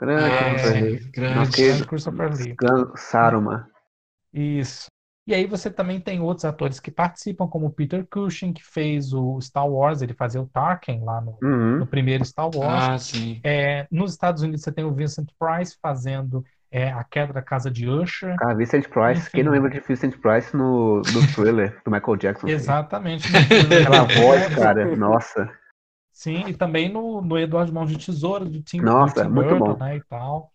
Grande 0.00 0.24
É, 0.24 0.50
Christopher 0.50 0.82
Lee. 0.84 1.10
grande. 1.12 1.84
Christopher 1.86 2.32
Lee. 2.36 2.56
Saruman. 2.96 3.66
Isso. 4.32 4.86
E 5.26 5.32
aí 5.34 5.46
você 5.46 5.70
também 5.70 5.98
tem 6.00 6.20
outros 6.20 6.44
atores 6.44 6.78
que 6.78 6.90
participam, 6.90 7.46
como 7.48 7.66
o 7.66 7.70
Peter 7.72 8.06
Cushing, 8.10 8.52
que 8.52 8.62
fez 8.62 9.14
o 9.14 9.40
Star 9.40 9.66
Wars, 9.66 10.02
ele 10.02 10.12
fazia 10.12 10.40
o 10.40 10.46
Tarkin 10.46 11.02
lá 11.02 11.18
no, 11.20 11.38
Uhum. 11.42 11.78
no 11.78 11.86
primeiro 11.86 12.24
Star 12.26 12.50
Wars. 12.54 12.84
Ah, 12.88 12.98
sim. 12.98 13.40
É, 13.42 13.86
nos 13.90 14.10
Estados 14.12 14.42
Unidos 14.42 14.60
você 14.62 14.70
tem 14.72 14.84
o 14.84 14.92
Vincent 14.92 15.28
Price 15.38 15.78
fazendo 15.80 16.44
é, 16.70 16.92
A 16.92 17.02
Queda 17.04 17.32
da 17.32 17.40
Casa 17.40 17.70
de 17.70 17.88
Usher. 17.88 18.36
Cara, 18.36 18.54
Vincent 18.54 18.86
Price. 18.88 19.20
Enfim. 19.22 19.30
Quem 19.32 19.44
não 19.44 19.52
lembra 19.52 19.70
de 19.70 19.80
Vincent 19.80 20.18
Price 20.18 20.54
no, 20.54 20.96
no 20.96 21.26
thriller 21.34 21.80
do 21.84 21.90
Michael 21.90 22.16
Jackson? 22.16 22.48
Exatamente. 22.48 23.26
Aquela 23.80 24.04
voz, 24.04 24.54
cara. 24.54 24.94
Nossa. 24.96 25.48
Sim, 26.24 26.48
e 26.48 26.54
também 26.56 26.88
no, 26.90 27.20
no 27.20 27.38
Eduardo 27.38 27.72
Mãos 27.72 27.90
de 27.90 27.98
Tesoura, 28.04 28.44
do 28.44 28.62
Tim, 28.62 28.82
do 28.98 29.12
Nossa, 29.12 29.12
Tim 29.12 29.28
muito 29.28 29.54
Burton, 29.54 29.56
bom. 29.56 29.78
né, 29.78 29.96
e 29.96 30.02
tal. 30.04 30.52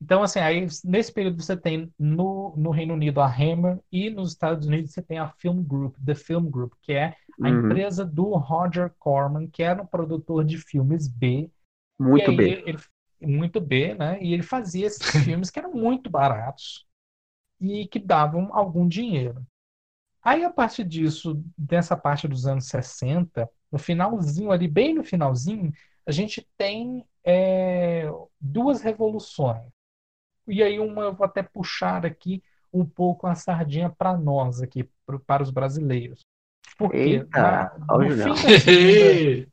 Então, 0.00 0.22
assim, 0.22 0.40
aí 0.40 0.66
nesse 0.84 1.12
período 1.12 1.42
você 1.42 1.56
tem 1.56 1.92
no, 1.98 2.54
no 2.56 2.70
Reino 2.70 2.94
Unido 2.94 3.20
a 3.20 3.26
Hammer 3.26 3.80
e 3.90 4.10
nos 4.10 4.32
Estados 4.32 4.66
Unidos 4.66 4.92
você 4.92 5.02
tem 5.02 5.18
a 5.18 5.30
Film 5.38 5.62
Group, 5.64 5.96
The 6.04 6.14
Film 6.14 6.50
Group, 6.50 6.74
que 6.82 6.92
é 6.92 7.16
a 7.42 7.50
Uhum. 7.50 7.50
empresa 7.50 8.04
do 8.04 8.34
Roger 8.36 8.92
Corman, 8.98 9.48
que 9.48 9.62
era 9.62 9.82
um 9.82 9.86
produtor 9.86 10.44
de 10.44 10.58
filmes 10.58 11.08
B. 11.08 11.50
Muito 11.98 12.32
aí 12.32 12.36
bem. 12.36 12.56
ele, 12.66 12.78
muito 13.20 13.60
B, 13.60 13.94
né? 13.94 14.22
E 14.22 14.32
ele 14.32 14.42
fazia 14.42 14.86
esses 14.86 15.18
filmes 15.24 15.50
que 15.50 15.58
eram 15.58 15.72
muito 15.72 16.10
baratos 16.10 16.86
e 17.60 17.86
que 17.88 17.98
davam 17.98 18.50
algum 18.54 18.88
dinheiro. 18.88 19.46
Aí, 20.22 20.44
a 20.44 20.50
partir 20.50 20.84
disso, 20.84 21.42
dessa 21.56 21.96
parte 21.96 22.26
dos 22.26 22.46
anos 22.46 22.66
60, 22.68 23.48
no 23.70 23.78
finalzinho 23.78 24.50
ali, 24.52 24.68
bem 24.68 24.94
no 24.94 25.04
finalzinho, 25.04 25.72
a 26.06 26.12
gente 26.12 26.46
tem 26.56 27.04
é, 27.24 28.04
duas 28.40 28.80
revoluções. 28.80 29.70
E 30.46 30.62
aí, 30.62 30.78
uma 30.78 31.02
eu 31.02 31.14
vou 31.14 31.24
até 31.26 31.42
puxar 31.42 32.06
aqui 32.06 32.42
um 32.72 32.84
pouco 32.84 33.26
a 33.26 33.34
sardinha 33.34 33.90
para 33.90 34.16
nós 34.16 34.60
aqui, 34.62 34.88
pro- 35.04 35.18
para 35.20 35.42
os 35.42 35.50
brasileiros. 35.50 36.20
Porque 36.78 36.96
Eita, 36.96 37.28
na- 37.40 37.72
no 37.78 38.10
fim 38.10 38.34
da 38.42 38.50
segunda, 38.60 39.04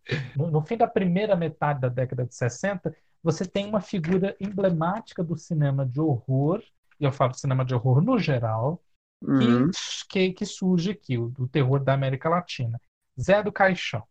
no, 0.36 0.52
no 0.52 0.62
fim 0.62 0.78
da 0.78 0.88
primeira 0.88 1.36
metade 1.36 1.80
da 1.80 1.90
década 1.90 2.26
de 2.26 2.36
60, 2.36 2.96
você 3.24 3.46
tem 3.46 3.66
uma 3.68 3.80
figura 3.82 4.36
emblemática 4.40 5.24
do 5.24 5.38
cinema 5.38 5.86
de 5.86 6.00
horror, 6.02 6.62
e 7.00 7.06
eu 7.06 7.12
falo 7.12 7.34
cinema 7.34 7.64
de 7.64 7.74
horror 7.74 8.02
no 8.02 8.20
geral, 8.20 8.82
que, 9.22 9.28
Uhum. 9.46 9.72
que, 10.10 10.34
que 10.34 10.46
surge 10.46 10.92
aqui, 10.92 11.18
o 11.18 11.30
do 11.30 11.48
terror 11.48 11.80
da 11.84 11.94
América 11.94 12.28
Latina. 12.30 12.80
Zé 13.20 13.44
do 13.44 13.52
Caixão. 13.52 14.04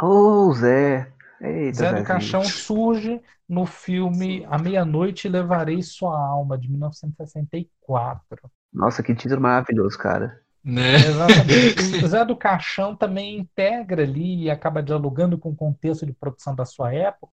Ô, 0.00 0.52
Zé. 0.52 1.12
Eita, 1.40 1.78
Zé 1.78 1.92
do. 1.92 2.04
Caixão 2.04 2.44
surge 2.44 3.20
no 3.48 3.66
filme 3.66 4.44
A 4.46 4.58
Meia-Noite 4.58 5.28
Levarei 5.28 5.82
Sua 5.82 6.18
Alma, 6.18 6.58
de 6.58 6.70
1964. 6.70 8.50
Nossa, 8.72 9.02
que 9.02 9.14
título 9.14 9.40
maravilhoso, 9.40 9.98
cara. 9.98 10.42
Né? 10.62 10.96
Exatamente. 10.96 12.04
O 12.04 12.08
Zé 12.08 12.24
do 12.24 12.36
Caixão 12.36 12.96
também 12.96 13.38
integra 13.38 14.02
ali 14.02 14.44
e 14.44 14.50
acaba 14.50 14.82
dialogando 14.82 15.38
com 15.38 15.50
o 15.50 15.56
contexto 15.56 16.04
de 16.04 16.12
produção 16.12 16.54
da 16.54 16.64
sua 16.64 16.92
época, 16.92 17.32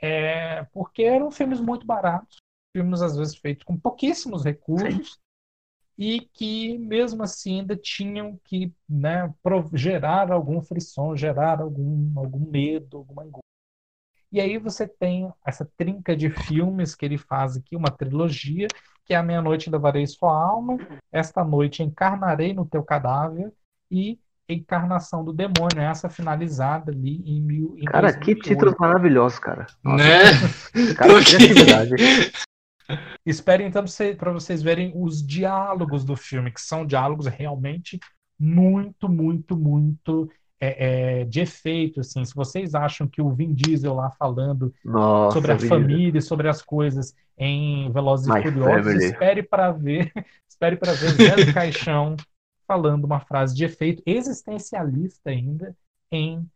é, 0.00 0.64
porque 0.72 1.02
eram 1.02 1.30
filmes 1.30 1.60
muito 1.60 1.84
baratos, 1.86 2.38
filmes 2.76 3.02
às 3.02 3.16
vezes 3.16 3.36
feitos 3.36 3.64
com 3.64 3.76
pouquíssimos 3.76 4.44
recursos 4.44 5.18
e 5.98 6.20
que 6.32 6.78
mesmo 6.78 7.22
assim 7.22 7.60
ainda 7.60 7.76
tinham 7.76 8.38
que, 8.44 8.72
né, 8.88 9.32
gerar 9.74 10.32
algum 10.32 10.60
frisson, 10.62 11.14
gerar 11.16 11.60
algum, 11.60 12.12
algum 12.16 12.50
medo, 12.50 12.96
alguma 12.98 13.22
angústia. 13.22 13.42
E 14.30 14.40
aí 14.40 14.56
você 14.56 14.88
tem 14.88 15.30
essa 15.46 15.68
trinca 15.76 16.16
de 16.16 16.30
filmes 16.30 16.94
que 16.94 17.04
ele 17.04 17.18
faz 17.18 17.56
aqui, 17.56 17.76
uma 17.76 17.90
trilogia, 17.90 18.66
que 19.04 19.12
é 19.12 19.16
A 19.16 19.22
Meia-Noite 19.22 19.68
Levarei 19.68 20.06
Sua 20.06 20.32
Alma, 20.32 20.78
Esta 21.12 21.44
Noite 21.44 21.82
Encarnarei 21.82 22.54
no 22.54 22.64
Teu 22.64 22.82
Cadáver 22.82 23.52
e 23.90 24.18
Encarnação 24.48 25.24
do 25.24 25.32
Demônio, 25.32 25.78
essa 25.78 26.08
finalizada 26.08 26.90
ali 26.90 27.22
em, 27.26 27.40
mil, 27.40 27.74
em 27.78 27.84
Cara, 27.84 28.12
que 28.12 28.34
2008. 28.34 28.42
títulos 28.42 28.74
maravilhosos, 28.78 29.38
cara. 29.38 29.66
Nossa, 29.84 30.04
Né? 30.04 30.94
cara, 30.94 31.18
que 31.22 31.36
criatividade. 31.36 31.94
Esperem 33.24 33.66
então 33.66 33.84
para 34.18 34.32
vocês 34.32 34.62
verem 34.62 34.92
os 34.94 35.24
diálogos 35.24 36.04
do 36.04 36.16
filme, 36.16 36.50
que 36.50 36.60
são 36.60 36.86
diálogos 36.86 37.26
realmente 37.26 37.98
muito, 38.38 39.08
muito, 39.08 39.56
muito 39.56 40.30
é, 40.60 41.20
é, 41.20 41.24
de 41.24 41.40
efeito. 41.40 42.00
Assim. 42.00 42.24
Se 42.24 42.34
vocês 42.34 42.74
acham 42.74 43.06
que 43.06 43.20
o 43.20 43.30
Vin 43.30 43.52
Diesel 43.52 43.94
lá 43.94 44.10
falando 44.10 44.72
Nossa, 44.84 45.34
sobre 45.34 45.52
a 45.52 45.54
menino. 45.54 45.68
família, 45.68 46.20
sobre 46.20 46.48
as 46.48 46.62
coisas 46.62 47.14
em 47.36 47.90
Velozes 47.90 48.26
e 48.28 48.42
Furiosos, 48.42 49.02
espere 49.02 49.42
para 49.42 49.72
ver, 49.72 50.12
espere 50.48 50.76
para 50.76 50.92
ver 50.92 51.10
Zé 51.10 51.44
do 51.44 51.52
Caixão 51.52 52.16
falando 52.66 53.04
uma 53.04 53.20
frase 53.20 53.54
de 53.54 53.64
efeito 53.64 54.02
existencialista 54.06 55.30
ainda 55.30 55.76
em 56.10 56.48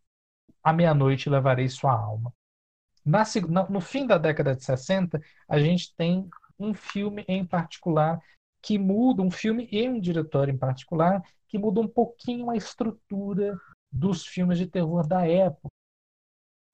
A 0.63 0.73
Meia-Noite 0.73 1.29
Levarei 1.29 1.69
Sua 1.69 1.93
Alma. 1.93 2.33
Na, 3.07 3.23
no 3.71 3.81
fim 3.81 4.05
da 4.05 4.19
década 4.19 4.57
de 4.57 4.65
60, 4.65 5.21
a 5.49 5.61
gente 5.61 5.95
tem 5.95 6.29
um 6.59 6.75
filme 6.75 7.25
em 7.29 7.47
particular 7.47 8.21
que 8.61 8.79
muda, 8.79 9.23
um 9.23 9.31
filme 9.31 9.69
e 9.71 9.89
um 9.89 10.01
diretor 10.01 10.49
em 10.49 10.59
particular, 10.59 11.23
que 11.47 11.57
muda 11.57 11.81
um 11.81 11.87
pouquinho 11.87 12.51
a 12.51 12.57
estrutura 12.57 13.57
dos 13.93 14.27
filmes 14.27 14.59
de 14.59 14.67
terror 14.67 15.07
da 15.07 15.25
época. 15.25 15.69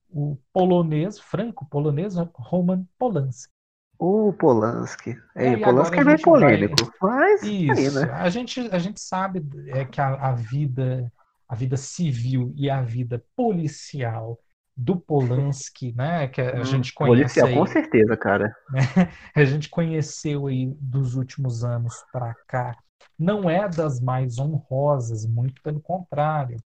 O 0.09 0.38
polonês, 0.53 1.18
franco-polonês, 1.18 2.14
Roman 2.35 2.87
Polanski. 2.99 3.53
O 3.99 4.33
Polanski. 4.33 5.11
E 5.11 5.16
É, 5.37 5.49
aí, 5.51 5.62
Polanski 5.62 6.01
é 6.01 6.05
meio 6.05 6.16
gente 6.16 6.25
vai- 6.29 6.40
polêmico, 6.40 6.92
mas 7.01 7.42
aí, 7.42 7.66
Isso. 7.68 7.95
né? 7.95 8.11
A 8.12 8.31
gente, 8.31 8.61
a 8.61 8.79
gente 8.79 9.01
sabe 9.01 9.42
é, 9.68 9.85
que 9.85 10.01
a, 10.01 10.14
a 10.31 10.33
vida, 10.33 11.12
a 11.49 11.55
vida 11.55 11.77
civil 11.77 12.53
e 12.57 12.71
a 12.71 12.81
vida 12.83 13.23
policial 13.37 14.38
do 14.76 14.98
Polanski, 15.00 15.92
né, 15.94 16.28
que 16.28 16.40
a 16.40 16.62
Hum, 16.62 16.64
gente 16.64 16.92
conhece 16.94 17.44
policial, 17.44 17.48
aí, 17.48 17.61
com 17.61 17.66
certeza, 17.66 18.16
cara. 18.16 18.54
a 19.35 19.44
gente 19.44 19.68
conheceu 19.68 20.46
aí 20.46 20.66
dos 20.80 21.14
últimos 21.14 21.64
anos 21.64 22.04
para 22.12 22.35
cá, 22.46 22.76
não 23.18 23.48
é 23.48 23.68
das 23.68 24.00
mais 24.00 24.38
honrosas, 24.38 25.26
muito 25.26 25.61
pelo 25.62 25.80
contrário. 25.80 26.62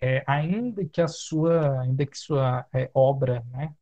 É, 0.00 0.24
ainda 0.26 0.84
que 0.86 1.00
a 1.00 1.08
sua, 1.08 1.80
ainda 1.82 2.06
que 2.06 2.18
sua 2.18 2.66
é, 2.74 2.90
obra, 2.94 3.44
né, 3.52 3.74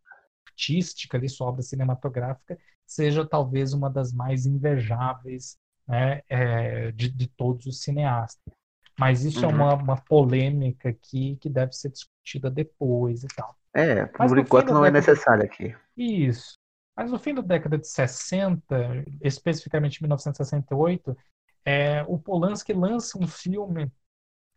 artística, 0.49 1.17
ali, 1.19 1.29
sua 1.29 1.49
obra 1.49 1.63
cinematográfica, 1.63 2.59
seja 2.87 3.27
talvez 3.27 3.73
uma 3.75 3.91
das 3.91 4.13
mais 4.13 4.47
invejáveis, 4.47 5.59
né, 5.89 6.23
é, 6.29 6.93
de, 6.93 7.11
de 7.11 7.29
todos 7.29 7.67
os 7.67 7.83
cineastas. 7.83 8.55
Mas 9.01 9.25
isso 9.25 9.43
é 9.47 9.49
Uhum. 9.49 9.55
uma, 9.55 9.75
uma 9.75 9.97
polêmica 9.97 10.91
aqui 10.91 11.37
que 11.37 11.49
deve 11.49 11.73
ser 11.73 11.89
discutida 11.89 12.51
depois 12.51 13.25
e 13.25 13.29
tal. 13.29 13.57
É, 13.73 14.05
por 14.05 14.39
enquanto 14.39 14.75
não 14.75 14.85
é 14.85 14.91
necessário 14.91 15.43
aqui. 15.43 15.75
Isso. 15.97 16.53
Mas 16.95 17.11
no 17.11 17.19
fim 17.19 17.33
da 17.35 17.41
década 17.41 17.79
de 17.79 17.89
60, 17.89 18.77
especificamente 19.23 20.03
1968, 20.03 21.17
é, 21.65 22.03
o 22.03 22.19
Polanski 22.19 22.75
lança 22.75 23.19
um 23.19 23.27
filme 23.27 23.91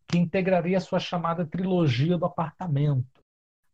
que 0.09 0.17
integraria 0.17 0.77
a 0.77 0.81
sua 0.81 0.99
chamada 0.99 1.45
trilogia 1.45 2.17
do 2.17 2.25
apartamento. 2.25 3.07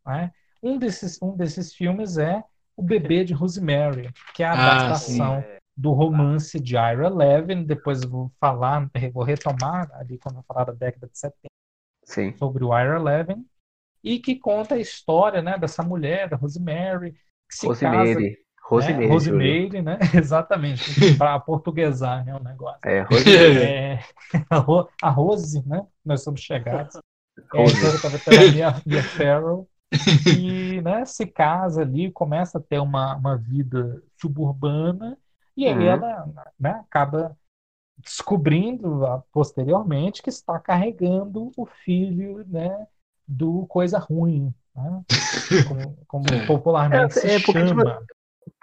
né? 0.06 0.32
Um, 0.62 0.78
desses, 0.78 1.20
um 1.20 1.36
desses 1.36 1.74
filmes 1.74 2.20
é 2.20 2.44
O 2.76 2.84
Bebê 2.84 3.24
de 3.24 3.34
Rosemary, 3.34 4.14
que 4.36 4.44
é 4.44 4.46
a 4.46 4.52
Ah, 4.52 4.74
adaptação 4.76 5.38
É, 5.38 5.59
do 5.80 5.92
romance 5.94 6.60
de 6.60 6.76
Ira 6.76 7.08
Levin. 7.10 7.64
Depois 7.64 8.04
vou 8.04 8.32
falar, 8.40 8.90
vou 9.14 9.24
retomar 9.24 9.90
ali 9.94 10.18
quando 10.18 10.38
eu 10.38 10.44
falar 10.44 10.66
da 10.66 10.74
década 10.74 11.08
de 11.08 11.18
70 11.18 11.48
Sim. 12.04 12.36
sobre 12.38 12.64
o 12.64 12.78
Ira 12.78 13.00
Levin, 13.00 13.46
e 14.04 14.20
que 14.20 14.36
conta 14.36 14.76
a 14.76 14.80
história 14.80 15.42
né, 15.42 15.58
dessa 15.58 15.84
mulher, 15.84 16.28
da 16.30 16.36
Rosemary, 16.36 17.14
que 17.14 17.56
se 17.56 17.68
casa 17.68 17.98
Rosemary. 17.98 18.38
Rosemary. 18.64 18.94
é, 19.06 19.08
Júlio. 19.08 19.14
Rosemary, 19.14 19.82
né? 19.82 19.98
Exatamente. 20.14 21.18
Para 21.18 21.40
portuguesar, 21.40 22.24
né? 22.26 22.36
O 22.36 22.44
negócio. 22.44 22.80
É, 22.86 23.02
Rosemary. 23.02 23.58
É, 23.64 24.00
a, 24.50 24.58
Ro- 24.58 24.90
a 25.02 25.10
Rose, 25.10 25.68
né? 25.68 25.86
Nós 26.06 26.24
somos 26.24 26.42
chegados. 26.42 26.96
É, 27.54 27.58
Rose. 27.58 27.78
interpretada 27.78 28.20
pela 28.20 28.52
Mia, 28.52 28.82
Mia 28.86 29.02
Farrow. 29.04 29.68
E, 30.38 30.82
né, 30.82 31.06
se 31.06 31.26
casa 31.26 31.82
ali, 31.82 32.12
começa 32.12 32.58
a 32.58 32.62
ter 32.62 32.80
uma, 32.80 33.16
uma 33.16 33.38
vida 33.38 34.04
suburbana, 34.20 35.18
e 35.60 35.66
aí 35.68 35.74
Uhum. 35.74 35.84
ela 35.84 36.52
né, 36.60 36.72
acaba 36.72 37.38
descobrindo 37.98 39.06
ah, 39.06 39.24
posteriormente 39.32 40.22
que 40.22 40.30
está 40.30 40.60
carregando 40.60 41.52
o 41.58 41.66
filho 41.66 42.46
né, 42.48 42.88
do 43.28 43.66
coisa 43.68 44.00
ruim, 44.00 44.54
né? 44.76 45.02
como, 45.68 45.98
como 46.08 46.46
popularmente 46.48 47.16
É, 47.16 47.20
se 47.20 47.28
é 47.28 47.40
porque, 47.40 47.64
tipo, 47.64 47.80
chama. 47.80 48.02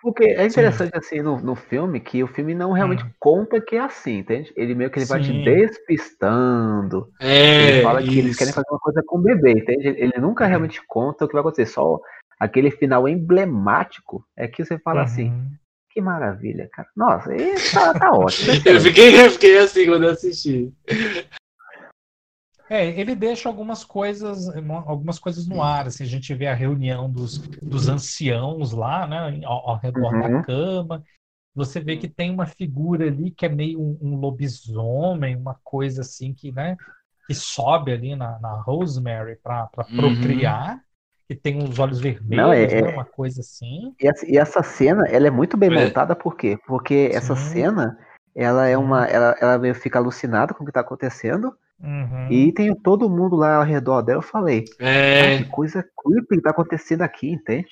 Porque 0.03 0.25
é 0.25 0.47
interessante 0.47 0.97
assim 0.97 1.23
no, 1.23 1.39
no 1.41 1.55
filme 1.55 2.01
que 2.01 2.23
o 2.23 2.29
filme 2.29 2.55
não 2.55 2.73
realmente 2.73 3.05
Hum. 3.05 3.11
conta 3.21 3.61
que 3.61 3.77
é 3.77 3.81
assim, 3.81 4.19
entende? 4.19 4.53
Ele 4.57 4.75
meio 4.75 4.91
que 4.91 4.99
ele 4.99 5.07
vai 5.07 5.21
te 5.21 5.33
Sim. 5.33 5.43
despistando. 5.45 7.09
É, 7.21 7.63
Ele 7.63 7.83
fala 7.83 8.03
que 8.03 8.19
eles 8.19 8.31
isso. 8.31 8.39
querem 8.39 8.53
fazer 8.53 8.67
uma 8.71 8.79
coisa 8.81 9.03
com 9.07 9.19
o 9.19 9.23
bebê, 9.23 9.53
entende? 9.53 9.89
Ele 9.89 10.19
nunca 10.19 10.47
realmente 10.47 10.81
conta 10.87 11.25
o 11.25 11.29
que 11.29 11.35
vai 11.35 11.41
acontecer. 11.41 11.67
Só 11.67 12.01
aquele 12.39 12.71
final 12.71 13.09
emblemático 13.09 14.25
é 14.37 14.47
que 14.49 14.65
você 14.65 14.79
fala 14.79 15.03
assim, 15.03 15.27
Uhum. 15.31 15.51
Que 15.97 16.01
maravilha, 16.03 16.69
cara. 16.71 16.87
Nossa, 16.95 17.31
tá, 17.73 17.95
tá 17.99 18.13
ótimo. 18.13 18.53
Eu 18.67 18.81
fiquei, 18.83 19.25
eu 19.25 19.31
fiquei 19.31 19.59
assim 19.59 19.87
quando 19.87 20.05
eu 20.05 20.11
assisti. 20.11 20.71
É, 22.69 22.87
ele 23.01 23.15
deixa 23.15 23.49
algumas 23.49 23.83
coisas, 23.83 24.47
algumas 24.85 25.19
coisas 25.19 25.47
no 25.47 25.63
ar. 25.63 25.87
Assim, 25.87 26.05
a 26.05 26.07
gente 26.07 26.35
vê 26.35 26.49
a 26.49 26.55
reunião 26.55 27.11
dos, 27.11 27.39
dos 27.39 27.89
anciãos 27.89 28.73
lá, 28.73 29.07
né, 29.07 29.41
ao, 29.47 29.71
ao 29.71 29.79
redor 29.79 30.11
da 30.13 30.29
Uhum. 30.29 30.43
cama. 30.43 31.03
Você 31.55 31.81
vê 31.81 31.97
que 31.97 32.09
tem 32.09 32.31
uma 32.31 32.45
figura 32.45 33.07
ali 33.07 33.31
que 33.31 33.47
é 33.47 33.49
meio 33.49 33.81
um, 33.81 33.97
um 34.03 34.17
lobisomem, 34.17 35.35
uma 35.35 35.59
coisa 35.65 36.03
assim 36.03 36.35
que, 36.35 36.53
né, 36.53 36.77
que 37.27 37.33
sobe 37.33 37.91
ali 37.91 38.15
na, 38.15 38.39
na 38.39 38.61
Rosemary 38.61 39.37
para 39.37 39.71
Uhum. 39.93 40.13
Que 41.29 41.35
tem 41.35 41.59
os 41.63 41.79
olhos 41.79 42.01
vermelhos, 42.01 42.45
Não, 42.45 42.53
é- 42.53 42.67
né, 42.67 42.81
é- 42.81 42.95
uma 42.95 43.05
coisa 43.05 43.41
assim. 43.41 43.95
E 44.01 44.07
essa, 44.07 44.27
e 44.31 44.37
essa 44.39 44.63
cena, 44.63 45.07
ela 45.09 45.27
é 45.27 45.31
muito 45.31 45.57
bem 45.57 45.71
É. 45.71 45.85
montada, 45.85 46.15
por 46.15 46.37
quê? 46.37 46.59
Porque 46.67 47.11
essa 47.13 47.35
Sim. 47.35 47.53
cena, 47.53 47.99
ela 48.35 48.67
é 48.67 48.77
uma. 48.77 49.07
Ela, 49.07 49.37
ela 49.41 49.59
meio 49.59 49.75
fica 49.75 49.99
alucinada 49.99 50.55
com 50.55 50.63
o 50.63 50.67
que 50.67 50.73
tá 50.73 50.81
acontecendo. 50.81 51.53
Uhum. 51.81 52.31
E 52.31 52.53
tem 52.53 52.75
todo 52.75 53.11
mundo 53.11 53.37
lá 53.37 53.57
ao 53.57 53.65
redor 53.65 54.03
dela. 54.03 54.19
Eu 54.19 54.23
falei, 54.23 54.65
É, 54.79 55.37
que 55.39 55.45
coisa 55.45 55.83
creepy 56.03 56.37
que 56.37 56.43
tá 56.43 56.51
acontecendo 56.51 57.03
aqui, 57.03 57.31
entende? 57.31 57.69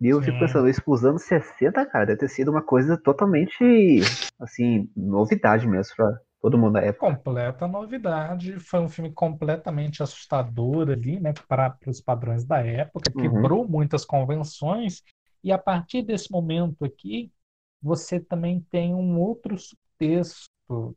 E 0.00 0.08
eu 0.08 0.20
fico 0.22 0.38
Sim. 0.38 0.46
pensando, 0.46 0.68
isso 0.68 0.82
pros 0.82 1.04
anos 1.04 1.22
60, 1.22 1.84
cara, 1.86 2.06
deve 2.06 2.18
ter 2.20 2.28
sido 2.28 2.50
uma 2.50 2.62
coisa 2.62 2.96
totalmente, 2.96 4.00
assim, 4.40 4.88
novidade 4.96 5.66
mesmo 5.68 5.94
pra 5.94 6.18
todo 6.40 6.58
mundo 6.58 6.78
época. 6.78 7.16
Completa 7.16 7.66
novidade. 7.66 8.60
Foi 8.60 8.80
um 8.80 8.88
filme 8.88 9.10
completamente 9.12 10.02
assustador 10.02 10.90
ali, 10.90 11.18
né, 11.18 11.32
para 11.48 11.76
os 11.86 12.00
padrões 12.00 12.44
da 12.44 12.58
época, 12.64 13.10
Uhum. 13.14 13.22
quebrou 13.22 13.66
muitas 13.68 14.04
convenções. 14.04 15.02
E 15.42 15.50
a 15.50 15.56
partir 15.58 16.02
desse 16.02 16.30
momento 16.30 16.84
aqui, 16.84 17.32
você 17.80 18.20
também 18.20 18.60
tem 18.70 18.94
um 18.94 19.18
outro 19.18 19.56
subtexto 19.58 20.50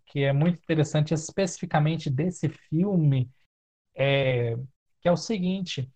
que 0.05 0.23
é 0.23 0.33
muito 0.33 0.57
interessante, 0.59 1.13
especificamente 1.13 2.09
desse 2.09 2.49
filme, 2.49 3.29
é, 3.95 4.55
que 5.01 5.07
é 5.07 5.11
o 5.11 5.17
seguinte: 5.17 5.89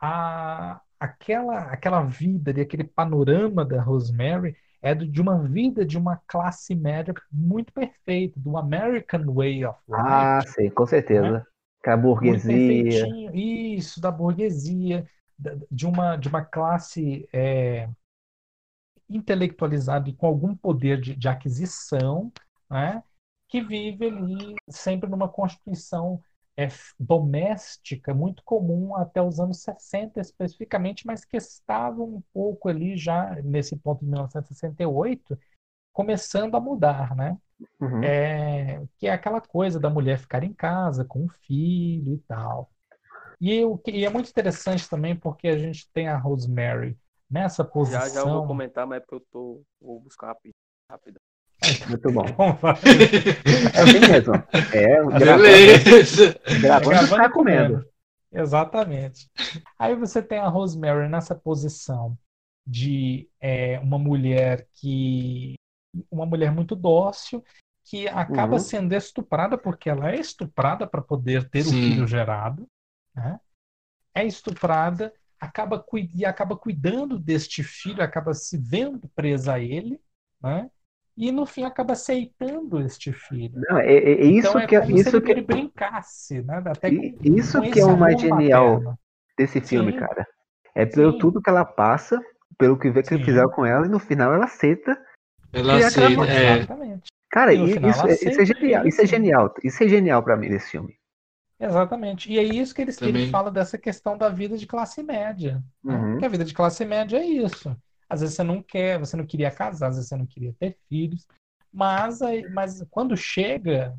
a, 0.00 0.80
aquela, 0.98 1.60
aquela 1.72 2.02
vida, 2.04 2.50
ali, 2.50 2.60
aquele 2.62 2.84
panorama 2.84 3.64
da 3.64 3.82
Rosemary 3.82 4.56
é 4.82 4.94
de 4.94 5.20
uma 5.20 5.38
vida 5.42 5.84
de 5.84 5.98
uma 5.98 6.16
classe 6.26 6.74
média 6.74 7.14
muito 7.30 7.72
perfeita, 7.72 8.38
do 8.40 8.56
American 8.56 9.32
Way 9.34 9.64
of 9.66 9.78
Ah, 9.92 10.40
Life, 10.40 10.54
sim, 10.54 10.70
com 10.70 10.86
certeza. 10.86 11.46
Que 11.82 11.90
a 11.90 11.96
muito 11.96 12.42
burguesia. 12.44 13.06
isso, 13.32 14.00
da 14.00 14.10
burguesia, 14.10 15.06
de 15.70 15.86
uma, 15.86 16.16
de 16.16 16.28
uma 16.28 16.44
classe 16.44 17.28
é, 17.32 17.88
intelectualizada 19.08 20.08
e 20.08 20.14
com 20.14 20.26
algum 20.26 20.54
poder 20.54 21.00
de, 21.00 21.14
de 21.14 21.28
aquisição, 21.28 22.32
né, 22.70 23.02
que 23.48 23.60
vive 23.60 24.06
ali 24.06 24.54
sempre 24.68 25.08
numa 25.10 25.28
constituição 25.28 26.22
é, 26.64 26.68
doméstica, 26.98 28.14
muito 28.14 28.42
comum 28.44 28.94
até 28.96 29.22
os 29.22 29.40
anos 29.40 29.62
60 29.62 30.20
especificamente, 30.20 31.06
mas 31.06 31.24
que 31.24 31.36
estava 31.36 32.02
um 32.02 32.22
pouco 32.32 32.68
ali 32.68 32.96
já 32.96 33.36
nesse 33.42 33.76
ponto 33.76 34.00
de 34.00 34.06
1968, 34.06 35.38
começando 35.92 36.56
a 36.56 36.60
mudar, 36.60 37.16
né? 37.16 37.38
Uhum. 37.80 38.14
É, 38.18 38.82
que 38.98 39.06
é 39.06 39.12
aquela 39.12 39.40
coisa 39.40 39.80
da 39.80 39.90
mulher 39.90 40.18
ficar 40.18 40.42
em 40.44 40.54
casa 40.54 41.04
com 41.04 41.24
o 41.26 41.28
filho 41.46 42.14
e 42.14 42.18
tal. 42.20 42.70
E, 43.40 43.64
o 43.64 43.78
que- 43.78 43.90
e 43.92 44.04
é 44.04 44.10
muito 44.10 44.30
interessante 44.30 44.88
também 44.88 45.16
porque 45.16 45.48
a 45.48 45.58
gente 45.58 45.90
tem 45.92 46.08
a 46.08 46.18
Rosemary 46.18 46.98
nessa 47.30 47.64
Já 47.82 48.08
já 48.08 48.20
eu 48.20 48.30
vou 48.30 48.42
posição. 48.42 48.42
comentar, 48.42 48.86
mas 48.86 48.98
é 48.98 49.00
porque 49.00 49.14
eu 49.16 49.20
tô. 49.30 49.64
Vou 49.80 50.00
buscar 50.00 50.28
rápido. 50.28 50.54
rápido. 50.90 51.20
Muito 51.88 52.12
bom. 52.12 52.24
É 53.74 53.80
assim 53.82 54.00
mesmo. 54.00 54.34
É, 54.72 54.96
gravando, 55.18 55.42
beleza. 55.42 56.40
gravando 56.60 57.00
e 57.00 57.06
Gravando 57.06 57.06
ficar 57.06 57.30
e 57.30 57.30
comendo. 57.30 57.86
Exatamente. 58.32 59.28
Aí 59.78 59.94
você 59.94 60.22
tem 60.22 60.38
a 60.38 60.48
Rosemary 60.48 61.08
nessa 61.08 61.34
posição 61.34 62.16
de 62.66 63.28
é, 63.40 63.78
uma 63.80 63.98
mulher 63.98 64.68
que 64.74 65.54
uma 66.10 66.24
mulher 66.24 66.52
muito 66.52 66.76
dócil 66.76 67.44
que 67.84 68.06
acaba 68.08 68.54
Uhum. 68.54 68.60
sendo 68.60 68.92
estuprada 68.94 69.58
porque 69.58 69.90
ela 69.90 70.12
é 70.12 70.16
estuprada 70.20 70.86
para 70.86 71.02
poder 71.02 71.48
ter 71.50 71.60
o 71.60 71.64
Sim. 71.64 71.72
filho 71.72 72.06
gerado, 72.06 72.66
né? 73.14 73.40
É 74.14 74.24
estuprada, 74.24 75.12
acaba 75.40 75.84
e 76.14 76.24
acaba 76.24 76.56
cuidando 76.56 77.18
deste 77.18 77.62
filho, 77.64 78.02
acaba 78.02 78.34
se 78.34 78.56
vendo 78.58 79.08
presa 79.08 79.54
a 79.54 79.60
ele, 79.60 80.00
né? 80.40 80.70
E 81.20 81.30
no 81.30 81.44
fim 81.44 81.64
acaba 81.64 81.92
aceitando 81.92 82.80
este 82.80 83.12
filho. 83.12 83.52
Não, 83.68 83.76
é, 83.78 83.92
é- 83.92 84.12
é 84.22 84.24
isso 84.24 84.48
Então 84.48 84.60
é 84.62 84.66
que, 84.66 84.74
é- 84.74 84.80
como 84.80 84.96
se 84.96 85.02
isso 85.02 85.16
ele, 85.16 85.20
que, 85.26 85.30
ele 85.32 85.42
brincasse, 85.42 86.40
né? 86.42 86.62
Até 86.64 86.88
e- 86.88 87.12
com- 87.12 87.18
isso 87.36 87.60
com 87.60 87.70
que 87.70 87.78
é 87.78 87.84
o 87.84 87.94
mais 87.96 88.18
genial 88.18 88.72
materno. 88.76 88.98
desse 89.36 89.60
filme, 89.60 89.92
Sim. 89.92 89.98
cara. 89.98 90.26
É 90.74 90.86
pelo 90.86 91.12
Sim. 91.12 91.18
tudo 91.18 91.42
que 91.42 91.50
ela 91.50 91.64
passa, 91.64 92.18
pelo 92.56 92.78
que 92.78 92.90
vê 92.90 93.02
que 93.02 93.08
Sim. 93.10 93.22
fizeram 93.22 93.50
com 93.50 93.66
ela, 93.66 93.84
e 93.84 93.88
no 93.90 93.98
final 93.98 94.32
ela 94.32 94.46
aceita. 94.46 94.98
Ela 95.52 95.74
aquela 95.74 95.86
aceita, 95.88 96.24
é. 96.32 96.56
Exatamente. 96.58 97.10
Cara, 97.30 97.52
E 97.52 97.58
e- 97.58 97.64
isso, 97.64 97.78
é- 97.78 97.90
isso 97.90 98.06
é 98.06 98.12
aceita 98.12 98.44
genial. 98.46 98.80
ele, 98.80 98.88
Isso 98.88 99.00
é 99.02 99.06
genial. 99.06 99.54
Isso 99.62 99.84
é 99.84 99.88
genial 99.88 100.22
pra 100.22 100.36
mim 100.38 100.48
desse 100.48 100.70
filme. 100.70 100.94
Exatamente. 101.60 102.32
E 102.32 102.38
é 102.38 102.42
isso 102.42 102.74
que 102.74 102.80
ele, 102.80 102.92
ele 103.02 103.28
fala 103.30 103.50
dessa 103.50 103.76
questão 103.76 104.16
da 104.16 104.30
vida 104.30 104.56
de 104.56 104.66
classe 104.66 105.02
média. 105.02 105.62
né? 105.84 105.94
Uhum. 105.94 106.10
Porque 106.12 106.24
a 106.24 106.28
vida 106.30 106.44
de 106.46 106.54
classe 106.54 106.82
média 106.86 107.18
é 107.18 107.24
isso. 107.26 107.76
Às 108.10 108.20
vezes 108.20 108.34
você 108.34 108.42
não 108.42 108.60
quer, 108.60 108.98
você 108.98 109.16
não 109.16 109.24
queria 109.24 109.50
casar, 109.52 109.86
às 109.88 109.94
vezes 109.94 110.08
você 110.08 110.16
não 110.16 110.26
queria 110.26 110.52
ter 110.58 110.76
filhos, 110.88 111.26
mas, 111.72 112.20
aí- 112.20 112.48
mas 112.50 112.84
quando 112.90 113.16
chega, 113.16 113.96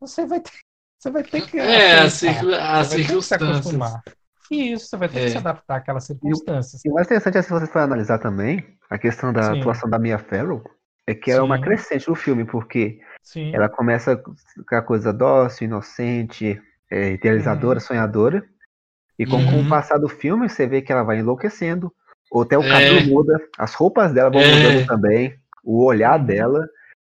você 0.00 0.24
vai 0.24 0.40
ter, 0.40 0.52
você 0.98 1.10
vai 1.10 1.24
ter 1.24 1.42
que 1.44 1.58
É, 1.58 1.98
aceitar, 1.98 2.04
as, 2.04 2.12
circun- 2.14 2.54
as 2.54 2.86
você 2.88 2.96
vai 2.96 3.06
ter 3.06 3.16
que 3.16 3.22
se 3.22 3.28
circunstâncias. 3.28 3.42
acostumar. 3.58 4.02
E 4.50 4.72
isso, 4.72 4.86
você 4.86 4.96
vai 4.96 5.08
ter 5.08 5.18
É. 5.20 5.24
que 5.24 5.30
se 5.32 5.38
adaptar 5.38 5.76
àquelas 5.76 6.04
circunstâncias. 6.04 6.84
E 6.84 6.88
o 6.88 6.94
mais 6.94 7.06
interessante 7.06 7.36
é 7.36 7.42
se 7.42 7.50
você 7.50 7.66
for 7.66 7.80
analisar 7.80 8.18
também 8.18 8.78
a 8.88 8.96
questão 8.96 9.32
da 9.32 9.42
Sim. 9.42 9.58
atuação 9.58 9.90
da 9.90 9.98
Mia 9.98 10.18
Farrow, 10.18 10.62
é 11.06 11.14
que 11.14 11.30
ela 11.30 11.40
é 11.40 11.44
uma 11.44 11.58
crescente 11.60 12.08
no 12.08 12.14
filme, 12.14 12.44
porque 12.46 13.00
Sim. 13.22 13.52
ela 13.54 13.68
começa 13.68 14.16
com 14.16 14.74
a 14.74 14.80
coisa 14.82 15.12
dócil, 15.12 15.66
inocente, 15.66 16.62
é, 16.90 17.12
idealizadora, 17.12 17.80
sonhadora, 17.80 18.48
e 19.18 19.26
com, 19.26 19.44
com 19.44 19.56
Uhum. 19.56 19.66
o 19.66 19.68
passar 19.68 19.98
do 19.98 20.08
filme, 20.08 20.48
você 20.48 20.66
vê 20.66 20.80
que 20.80 20.92
ela 20.92 21.02
vai 21.02 21.18
enlouquecendo, 21.18 21.92
ou 22.30 22.42
até 22.42 22.56
o 22.58 22.62
É. 22.62 22.68
cabelo 22.68 23.04
muda, 23.04 23.38
as 23.58 23.74
roupas 23.74 24.12
dela 24.12 24.30
vão 24.30 24.42
É. 24.42 24.50
mudando 24.56 24.86
também, 24.86 25.38
o 25.64 25.84
olhar 25.84 26.18
dela, 26.18 26.68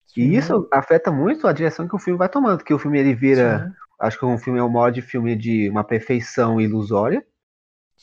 Sim. 0.07 0.21
e 0.23 0.37
isso 0.37 0.69
afeta 0.73 1.11
muito 1.11 1.47
a 1.47 1.53
direção 1.53 1.89
que 1.89 1.97
o 1.97 1.99
filme 1.99 2.19
vai 2.19 2.29
tomando, 2.29 2.65
que 2.65 2.75
o 2.75 2.79
filme 2.79 2.99
ele 2.99 3.15
vira, 3.15 3.67
Sim. 3.67 3.75
acho 4.01 4.19
que 4.19 4.25
um 4.27 4.39
filme 4.39 4.59
é 4.59 4.63
um 4.63 4.69
modo 4.69 4.95
de 4.95 5.03
filme 5.03 5.35
de 5.37 5.69
uma 5.71 5.85
perfeição 5.85 6.61
ilusória, 6.61 7.25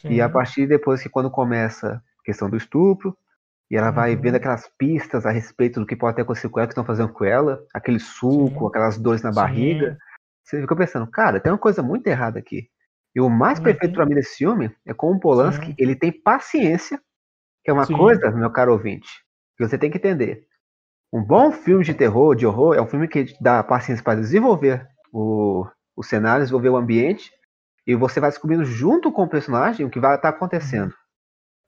e 0.05 0.19
a 0.21 0.27
Sim. 0.27 0.33
partir 0.33 0.67
depois 0.67 1.01
que 1.01 1.09
quando 1.09 1.29
começa 1.31 2.01
a 2.19 2.23
questão 2.25 2.49
do 2.49 2.57
estupro, 2.57 3.15
e 3.71 3.75
ela 3.77 3.89
vai 3.89 4.13
Uhum. 4.13 4.21
vendo 4.21 4.35
aquelas 4.35 4.67
pistas 4.77 5.25
a 5.25 5.31
respeito 5.31 5.79
do 5.79 5.85
que 5.85 5.95
pode 5.95 6.15
ter 6.15 6.21
acontecido 6.23 6.51
com 6.51 6.59
ela, 6.59 6.67
que 6.67 6.73
estão 6.73 6.85
fazendo 6.85 7.11
com 7.13 7.23
ela, 7.25 7.63
aquele 7.73 7.99
suco, 7.99 8.59
Sim. 8.59 8.67
aquelas 8.67 8.97
dores 8.99 9.21
na 9.23 9.31
Sim. 9.31 9.35
barriga, 9.35 9.97
você 10.43 10.61
fica 10.61 10.75
pensando, 10.75 11.07
cara, 11.09 11.39
tem 11.39 11.51
uma 11.51 11.57
coisa 11.57 11.81
muito 11.81 12.05
errada 12.05 12.37
aqui. 12.37 12.69
E 13.15 13.21
o 13.21 13.29
mais 13.29 13.59
Uhum. 13.59 13.65
perfeito 13.65 13.93
pra 13.93 14.05
mim 14.05 14.15
desse 14.15 14.37
filme 14.37 14.75
é 14.85 14.93
como 14.93 15.15
o 15.15 15.19
Polanski, 15.19 15.67
Sim. 15.67 15.75
ele 15.77 15.95
tem 15.95 16.11
paciência, 16.11 16.99
que 17.63 17.69
é 17.69 17.73
uma 17.73 17.85
Sim. 17.85 17.95
coisa, 17.97 18.31
meu 18.31 18.51
caro 18.51 18.71
ouvinte, 18.73 19.07
que 19.57 19.65
você 19.67 19.77
tem 19.77 19.91
que 19.91 19.97
entender. 19.97 20.45
Um 21.13 21.23
bom 21.23 21.51
filme 21.51 21.83
de 21.83 21.93
terror, 21.93 22.35
de 22.35 22.45
horror, 22.47 22.75
é 22.75 22.81
um 22.81 22.87
filme 22.87 23.07
que 23.07 23.25
te 23.25 23.37
dá 23.41 23.63
paciência 23.63 24.03
para 24.03 24.19
desenvolver 24.19 24.87
o, 25.11 25.63
o 25.95 26.01
cenário, 26.03 26.41
desenvolver 26.43 26.69
o 26.69 26.75
ambiente, 26.75 27.29
e 27.85 27.93
você 27.95 28.19
vai 28.19 28.31
descobrindo 28.31 28.65
junto 28.65 29.11
com 29.11 29.23
o 29.23 29.29
personagem 29.29 29.85
o 29.85 29.89
que 29.91 29.99
vai 29.99 30.15
estar 30.15 30.29
acontecendo. 30.29 30.93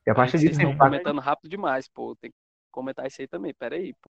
E 0.08 0.10
a 0.12 0.16
partir 0.16 0.32
Vocês 0.40 0.42
disso, 0.50 0.54
estão 0.62 0.72
você 0.72 0.78
vai- 0.78 0.90
comentando 0.90 1.20
rápido 1.22 1.50
demais, 1.50 1.88
pô. 1.88 2.16
Tem 2.20 2.32
que 2.32 2.38
comentar 2.72 3.06
isso 3.06 3.22
aí 3.22 3.28
também. 3.28 3.54
Pera 3.54 3.76
aí, 3.76 3.94
pô. 4.02 4.10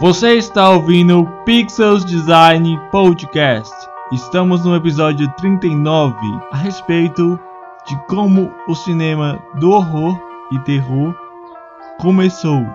Você 0.00 0.34
está 0.34 0.70
ouvindo 0.70 1.20
o 1.20 1.44
Pixels 1.44 2.04
Design 2.04 2.76
Podcast. 2.90 3.72
Estamos 4.12 4.62
no 4.62 4.76
episódio 4.76 5.26
39 5.32 6.14
a 6.52 6.56
respeito 6.58 7.40
de 7.86 7.96
como 8.06 8.52
o 8.68 8.74
cinema 8.74 9.42
do 9.54 9.70
horror 9.70 10.20
e 10.52 10.58
terror 10.60 11.14
começou. 11.98 12.66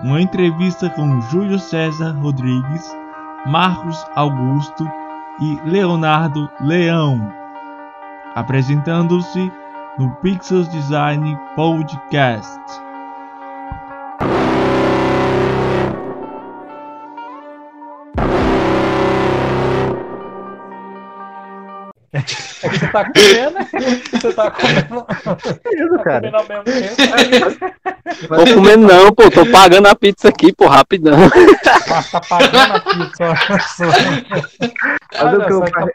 Uma 0.00 0.22
entrevista 0.22 0.88
com 0.88 1.20
Júlio 1.20 1.58
César 1.58 2.12
Rodrigues, 2.12 2.90
Marcos 3.46 4.02
Augusto 4.16 4.90
e 5.40 5.60
Leonardo 5.68 6.48
Leão, 6.58 7.32
apresentando-se 8.34 9.52
no 9.98 10.10
Pixels 10.16 10.68
Design 10.70 11.38
Podcast. 11.54 12.58
É 22.12 22.22
que 22.22 22.78
você 22.78 22.88
tá 22.88 23.04
comendo, 23.04 23.58
né? 23.58 23.68
Você 24.12 24.32
tá 24.32 24.50
comendo. 24.50 25.06
Isso, 25.74 25.96
Tá 25.98 26.02
cara. 26.04 26.20
comendo 26.30 26.36
ao 26.36 26.48
mesmo 26.48 26.64
tempo. 26.64 28.26
Tô 28.28 28.54
comendo 28.54 28.86
não, 28.86 29.14
pô. 29.14 29.30
Tô 29.30 29.44
pagando 29.46 29.88
a 29.88 29.94
pizza 29.94 30.28
aqui, 30.28 30.52
pô, 30.54 30.66
rapidão. 30.66 31.18
Mas 31.88 32.10
tá 32.10 32.20
pagando 32.20 32.72
a 32.76 32.80
pizza. 32.80 33.24
Olha 35.22 35.44
que 35.46 35.52
eu 35.52 35.58
só, 35.58 35.66
fa- 35.66 35.88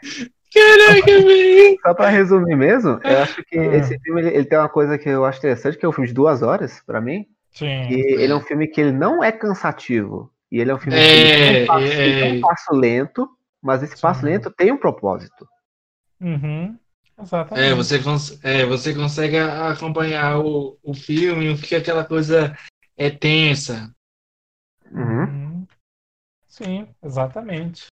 Caraca, 0.54 1.06
velho! 1.06 1.76
Só 1.82 1.94
pra 1.94 2.08
resumir 2.10 2.54
mesmo, 2.56 3.00
eu 3.02 3.18
acho 3.22 3.42
que 3.44 3.58
Ah. 3.58 3.76
esse 3.76 3.98
filme 3.98 4.20
ele, 4.20 4.30
ele 4.36 4.44
tem 4.44 4.56
uma 4.56 4.68
coisa 4.68 4.96
que 4.96 5.08
eu 5.08 5.24
acho 5.24 5.38
interessante, 5.38 5.76
que 5.76 5.84
é 5.84 5.88
um 5.88 5.92
filme 5.92 6.06
de 6.06 6.14
duas 6.14 6.42
horas, 6.42 6.80
pra 6.86 7.00
mim. 7.00 7.26
Sim. 7.50 7.86
Que 7.88 7.94
ele 7.94 8.32
é 8.32 8.36
um 8.36 8.40
filme 8.40 8.68
que 8.68 8.80
ele 8.80 8.92
não 8.92 9.22
é 9.22 9.32
cansativo. 9.32 10.30
E 10.50 10.60
ele 10.60 10.70
é 10.70 10.74
um 10.74 10.78
filme 10.78 10.96
que 10.96 11.04
ele 11.04 11.32
É, 11.32 11.52
tem 11.54 11.62
um 11.64 11.66
passo, 11.66 11.86
é. 11.86 11.96
tem 12.20 12.38
um 12.38 12.40
passo 12.40 12.72
lento, 12.74 13.28
mas 13.60 13.82
esse 13.82 14.00
passo 14.00 14.20
Sim. 14.20 14.26
lento 14.26 14.50
tem 14.56 14.70
um 14.70 14.76
propósito. 14.76 15.44
Uhum. 16.24 16.78
Exatamente. 17.20 17.70
É 17.70 17.74
você, 17.74 18.02
cons 18.02 18.44
é, 18.44 18.64
você 18.64 18.94
consegue 18.94 19.36
acompanhar 19.36 20.38
o, 20.38 20.78
o 20.82 20.94
filme, 20.94 21.50
o 21.50 21.60
que 21.60 21.74
aquela 21.74 22.04
coisa 22.04 22.56
é 22.96 23.10
tensa. 23.10 23.94
Uhum. 24.90 25.24
Uhum. 25.24 25.66
Sim, 26.48 26.88
exatamente. 27.02 27.86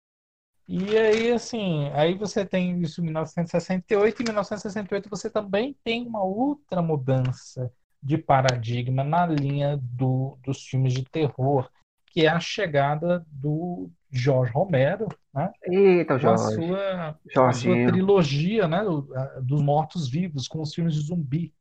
E 0.67 0.95
aí, 0.95 1.31
assim, 1.31 1.89
aí 1.93 2.13
você 2.13 2.45
tem 2.45 2.79
isso 2.81 3.01
em 3.01 3.05
1968, 3.05 4.19
e 4.19 4.23
em 4.23 4.25
1968 4.25 5.09
você 5.09 5.27
também 5.27 5.75
tem 5.83 6.05
uma 6.05 6.23
outra 6.23 6.81
mudança 6.81 7.71
de 8.01 8.17
paradigma 8.17 9.03
na 9.03 9.25
linha 9.25 9.79
do, 9.81 10.37
dos 10.43 10.63
filmes 10.67 10.93
de 10.93 11.03
terror, 11.03 11.67
que 12.05 12.25
é 12.25 12.29
a 12.29 12.39
chegada 12.39 13.25
do 13.27 13.89
Jorge 14.11 14.51
Romero, 14.51 15.07
né, 15.33 15.51
Eita, 15.65 16.19
com 16.19 16.27
a 16.27 16.37
Jorge. 16.37 16.55
sua, 16.55 16.79
a 17.09 17.13
sua 17.23 17.31
Jorginho. 17.33 17.91
trilogia, 17.91 18.67
né, 18.67 18.83
do- 18.83 19.07
a- 19.15 19.39
dos 19.41 19.61
mortos-vivos, 19.61 20.47
com 20.47 20.61
os 20.61 20.73
filmes 20.73 20.95
de 20.95 21.01
zumbi. 21.01 21.53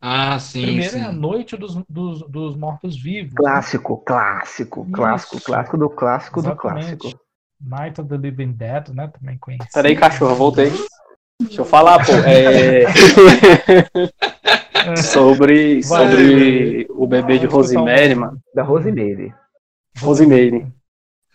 Ah, 0.00 0.38
sim, 0.38 0.62
Primeiro 0.62 0.98
é 0.98 1.02
a 1.02 1.10
sim. 1.12 1.16
Noite 1.18 1.56
dos, 1.56 1.76
dos, 1.88 2.20
dos 2.28 2.56
Mortos-Vivos, 2.56 3.32
né? 3.32 3.36
Clássico, 3.38 3.96
clássico, 4.04 4.86
clássico, 4.92 5.36
Isso. 5.36 5.46
clássico 5.46 5.78
do 5.78 5.88
clássico 5.88 6.42
do 6.42 6.48
Exatamente. 6.48 6.96
clássico. 6.98 7.20
Night 7.60 8.00
of 8.00 8.10
the 8.10 8.16
Living 8.18 8.52
Dead, 8.52 8.88
né? 8.90 9.08
Também 9.08 9.38
conhecido. 9.38 9.70
Peraí, 9.72 9.96
cachorro, 9.96 10.34
voltei. 10.34 10.70
Deixa 11.40 11.62
eu 11.62 11.64
falar, 11.64 12.04
pô. 12.04 12.12
É... 12.12 12.84
sobre 15.02 15.80
Vai. 15.82 16.10
sobre 16.10 16.86
o 16.90 17.06
bebê 17.06 17.38
de 17.38 17.46
Rosemary, 17.46 18.14
mano. 18.14 18.40
Da 18.54 18.62
Rosemary. 18.62 19.34
Rosemary. 20.00 20.66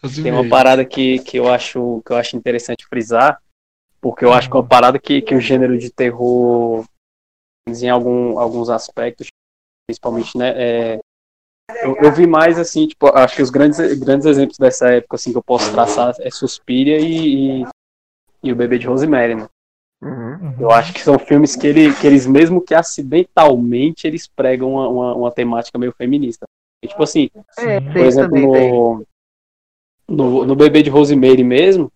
Rosemary. 0.02 0.24
Tem 0.24 0.32
uma 0.32 0.50
parada 0.50 0.86
que, 0.86 1.20
que, 1.20 1.38
eu 1.38 1.52
acho, 1.52 2.02
que 2.06 2.12
eu 2.12 2.18
acho 2.18 2.36
interessante 2.36 2.86
frisar, 2.88 3.42
porque 4.02 4.24
eu 4.24 4.34
acho 4.34 4.50
que 4.50 4.56
é 4.56 4.60
uma 4.60 4.68
parada 4.68 5.00
que, 5.00 5.22
que 5.22 5.36
o 5.36 5.42
gênero 5.42 5.78
de 5.78 5.92
terror, 5.92 6.86
em 7.68 7.90
algum, 7.90 8.40
alguns 8.40 8.70
aspectos, 8.70 9.28
principalmente, 9.88 10.38
né, 10.38 10.54
é, 10.56 11.00
eu, 11.84 11.96
eu 11.98 12.12
vi 12.12 12.26
mais, 12.26 12.58
assim, 12.58 12.88
tipo, 12.88 13.08
acho 13.16 13.36
que 13.36 13.42
os 13.42 13.50
grandes, 13.50 13.78
grandes 14.00 14.26
exemplos 14.26 14.58
dessa 14.58 14.90
época, 14.90 15.16
assim, 15.16 15.32
que 15.32 15.38
eu 15.38 15.44
posso 15.44 15.72
traçar 15.72 16.14
é 16.20 16.32
Suspiria 16.32 17.00
e, 17.00 17.62
e, 17.62 17.66
e 18.44 18.52
o 18.52 18.56
Bebê 18.56 18.80
de 18.80 18.88
Rosemary, 18.88 19.36
né? 19.36 19.48
Uhum. 20.02 20.34
Uhum. 20.42 20.56
Eu 20.60 20.72
acho 20.72 20.94
que 20.94 21.02
são 21.02 21.20
filmes 21.20 21.56
que, 21.56 21.68
ele, 21.68 21.94
que 21.94 22.08
eles, 22.08 22.26
mesmo 22.26 22.62
que 22.62 22.74
acidentalmente, 22.74 24.08
eles 24.08 24.28
pregam 24.28 24.74
uma, 24.74 24.88
uma, 24.88 25.16
uma 25.16 25.32
temática 25.32 25.78
meio 25.78 25.94
feminista. 25.94 26.46
E, 26.84 26.88
tipo 26.88 27.04
assim, 27.04 27.30
É, 27.58 27.80
por 27.82 27.98
exemplo, 27.98 28.40
no, 28.40 29.06
no, 30.10 30.46
no 30.46 30.56
bebê 30.56 30.82
de 30.82 30.90
Rosemary 30.90 31.44
mesmo, 31.44 31.92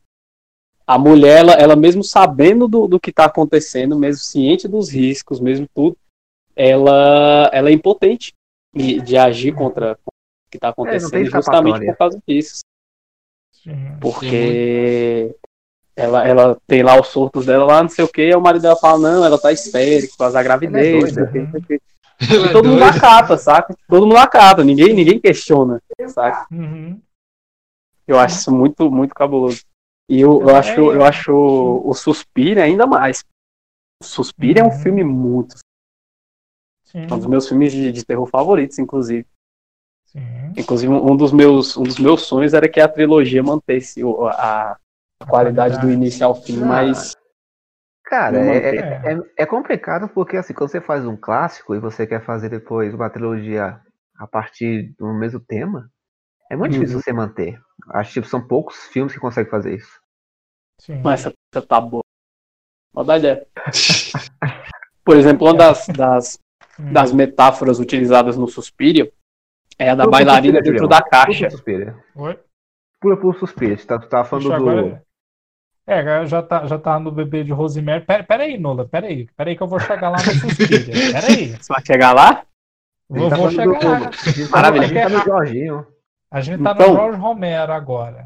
a 0.86 0.98
mulher, 0.98 1.40
ela, 1.40 1.54
ela 1.54 1.76
mesmo 1.76 2.04
sabendo 2.04 2.68
do, 2.68 2.88
do 2.88 3.00
que 3.00 3.10
está 3.10 3.26
acontecendo, 3.26 3.98
mesmo 3.98 4.22
ciente 4.22 4.68
dos 4.68 4.90
riscos, 4.90 5.40
mesmo 5.40 5.66
tudo, 5.74 5.98
ela, 6.56 7.50
ela 7.54 7.70
é 7.70 7.74
impotente 7.74 8.34
de, 8.76 9.02
de 9.02 9.18
agir 9.18 9.54
contra 9.54 9.94
o 9.94 10.50
que 10.52 10.58
está 10.58 10.68
É, 10.68 10.72
acontecendo, 10.72 11.26
justamente 11.26 11.28
escapatória. 11.40 11.92
por 11.94 11.98
causa 11.98 12.20
disso. 12.28 12.60
Sim. 13.52 13.98
Porque 14.02 15.34
ela, 15.96 16.28
ela 16.28 16.58
tem 16.68 16.84
lá 16.84 17.00
os 17.00 17.08
surtos 17.08 17.46
dela 17.46 17.66
lá, 17.66 17.82
não 17.82 17.90
sei 17.90 18.04
o 18.04 18.10
que, 18.10 18.22
e 18.30 18.36
o 18.36 18.42
marido 18.42 18.64
dela 18.64 18.76
fala, 18.76 19.00
não, 19.00 19.26
ela 19.26 19.40
tá 19.40 19.52
histérica, 19.54 20.10
por 20.12 20.18
causa 20.18 20.34
da 20.34 20.44
gravidez, 20.44 20.86
Ela 20.86 20.98
é 20.98 21.02
não 21.02 21.10
sei 21.14 21.24
o 21.24 21.32
quê, 21.32 21.40
não 21.40 21.52
sei 21.52 21.60
o 21.60 21.64
quê. 21.66 21.82
Ela 22.30 22.46
E 22.46 22.50
é 22.50 22.52
todo 22.52 22.68
mundo 22.70 22.80
doida. 22.80 22.96
acata, 22.98 23.38
saca? 23.38 23.76
Todo 23.88 24.06
mundo 24.06 24.18
acata, 24.18 24.64
ninguém, 24.64 24.94
ninguém 24.94 25.18
questiona, 25.20 25.82
saca? 26.10 26.46
Uhum. 26.52 27.00
Eu 28.08 28.20
acho 28.20 28.38
isso 28.38 28.52
muito, 28.52 28.90
muito 28.92 29.14
cabuloso. 29.16 29.62
E 30.10 30.20
eu, 30.20 30.42
eu 30.42 30.50
É, 30.50 30.58
acho, 30.58 30.80
eu 30.92 31.04
acho 31.04 31.32
o 31.34 31.94
Suspira 31.94 32.64
ainda 32.64 32.86
mais. 32.86 33.24
O 34.02 34.06
Suspira 34.06 34.60
é 34.60 34.64
um 34.64 34.68
Uhum. 34.68 34.80
filme 34.84 35.04
muito. 35.04 35.56
Sim. 36.84 37.02
É 37.10 37.14
um 37.14 37.18
dos 37.18 37.28
meus 37.28 37.48
filmes 37.48 37.72
de, 37.72 37.92
de 37.92 38.06
terror 38.06 38.28
favoritos, 38.28 38.78
inclusive. 38.80 39.26
Sim. 40.06 40.54
Inclusive, 40.58 40.92
um 40.94 41.16
dos 41.18 41.32
meus, 41.32 41.76
um 41.78 41.84
dos 41.84 41.98
meus 41.98 42.22
sonhos 42.24 42.54
era 42.54 42.70
que 42.70 42.80
a 42.80 42.88
trilogia 42.88 43.42
mantesse 43.42 44.02
a, 44.38 44.78
a 45.20 45.26
qualidade 45.26 45.80
do 45.80 45.90
início 45.90 46.26
ao 46.26 46.36
fim, 46.36 46.60
Ah, 46.62 46.68
mas. 46.68 47.16
Cara, 48.06 48.38
é, 48.38 48.46
mantém. 48.46 48.80
é, 48.80 49.14
é- 49.14 49.20
é 49.40 49.46
complicado 49.46 50.08
porque 50.10 50.38
assim, 50.38 50.54
quando 50.54 50.70
você 50.72 50.82
faz 50.82 51.06
um 51.06 51.18
clássico 51.18 51.76
e 51.76 51.80
você 51.80 52.06
quer 52.08 52.24
fazer 52.26 52.50
depois 52.50 52.94
uma 52.94 53.10
trilogia 53.10 53.80
a 54.18 54.28
partir 54.28 54.94
do 55.00 55.14
mesmo 55.14 55.40
tema, 55.40 55.90
é 56.52 56.56
muito 56.58 56.74
Uhum. 56.74 56.82
difícil 56.82 57.02
você 57.02 57.14
manter. 57.14 57.60
Acho 57.90 58.10
que 58.10 58.14
tipo, 58.16 58.28
são 58.28 58.46
poucos 58.48 58.76
filmes 58.88 59.14
que 59.14 59.20
conseguem 59.20 59.50
fazer 59.52 59.76
isso. 59.76 60.00
Sim. 60.80 61.02
Mas 61.04 61.26
essa 61.26 61.62
tá 61.68 61.80
boa. 61.82 62.04
Maldade 62.94 63.28
é. 63.28 63.46
Por 65.04 65.18
exemplo, 65.18 65.48
uma 65.48 65.54
das, 65.56 65.88
das, 65.88 66.40
Hum. 66.80 66.92
das 66.92 67.12
metáforas 67.12 67.78
utilizadas 67.80 68.36
no 68.36 68.48
Suspiria 68.48 69.12
é 69.78 69.90
a 69.92 69.96
da 69.96 70.06
Pula 70.06 70.18
bailarina 70.18 70.60
dentro 70.60 70.80
Julião. 70.80 70.88
da 70.90 71.02
Pula 71.02 71.10
caixa. 71.12 71.48
Oi? 72.16 72.40
Pula 73.00 73.18
pro 73.18 73.34
Suspiria. 73.34 73.78
Tu 73.78 73.86
tá, 73.86 74.00
tá 74.00 74.24
falando 74.24 74.46
Puxa, 74.46 74.58
do. 74.58 74.70
agora- 74.70 75.04
É, 75.86 76.26
já 76.26 76.42
tá, 76.42 76.66
já 76.66 76.80
tá 76.80 77.00
no 77.00 77.12
bebê 77.12 77.44
de 77.44 77.52
Rosemary. 77.52 78.06
Pera, 78.06 78.24
pera 78.24 78.44
aí, 78.44 78.58
Nola, 78.58 78.88
pera 78.88 79.06
aí. 79.08 79.28
Pera 79.38 79.50
aí 79.52 79.56
que 79.58 79.62
eu 79.62 79.68
vou 79.68 79.80
chegar 79.80 80.10
lá 80.10 80.18
no 80.18 80.24
Suspiria. 80.50 81.12
Pera 81.14 81.28
aí. 81.28 81.48
Você 81.50 81.72
vai 81.74 81.86
chegar 81.86 82.14
lá? 82.14 82.46
Vou, 83.10 83.30
tá 83.30 83.36
vou 83.36 83.52
chegar 83.52 83.66
do- 83.80 83.88
lá. 83.88 84.00
tá- 84.00 84.12
Maravilha. 84.52 84.86
A 84.86 84.88
gente 84.88 85.02
tá 85.04 85.10
no 85.10 85.24
Jorginho. 85.26 85.88
A 86.34 86.42
gente 86.42 86.64
tá 86.64 86.72
Então- 86.72 86.90
no 86.90 86.96
Jorge 86.96 87.20
Romero 87.20 87.72
agora. 87.72 88.26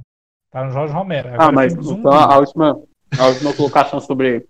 Tá 0.50 0.64
no 0.64 0.72
Jorge 0.72 0.94
Romero. 0.94 1.28
Agora 1.28 1.44
Ah, 1.44 1.52
mas 1.52 1.74
então 1.74 2.12
a 2.14 2.38
última, 2.38 2.82
a 3.20 3.26
última 3.28 3.54
colocação 3.54 4.00
sobre 4.00 4.48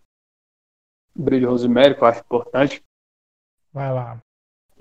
brilho 1.16 1.50
Rosemary, 1.50 1.96
que 1.96 2.04
eu 2.04 2.08
acho 2.08 2.20
importante, 2.22 2.84
Vai 3.74 3.92
lá. 3.92 4.20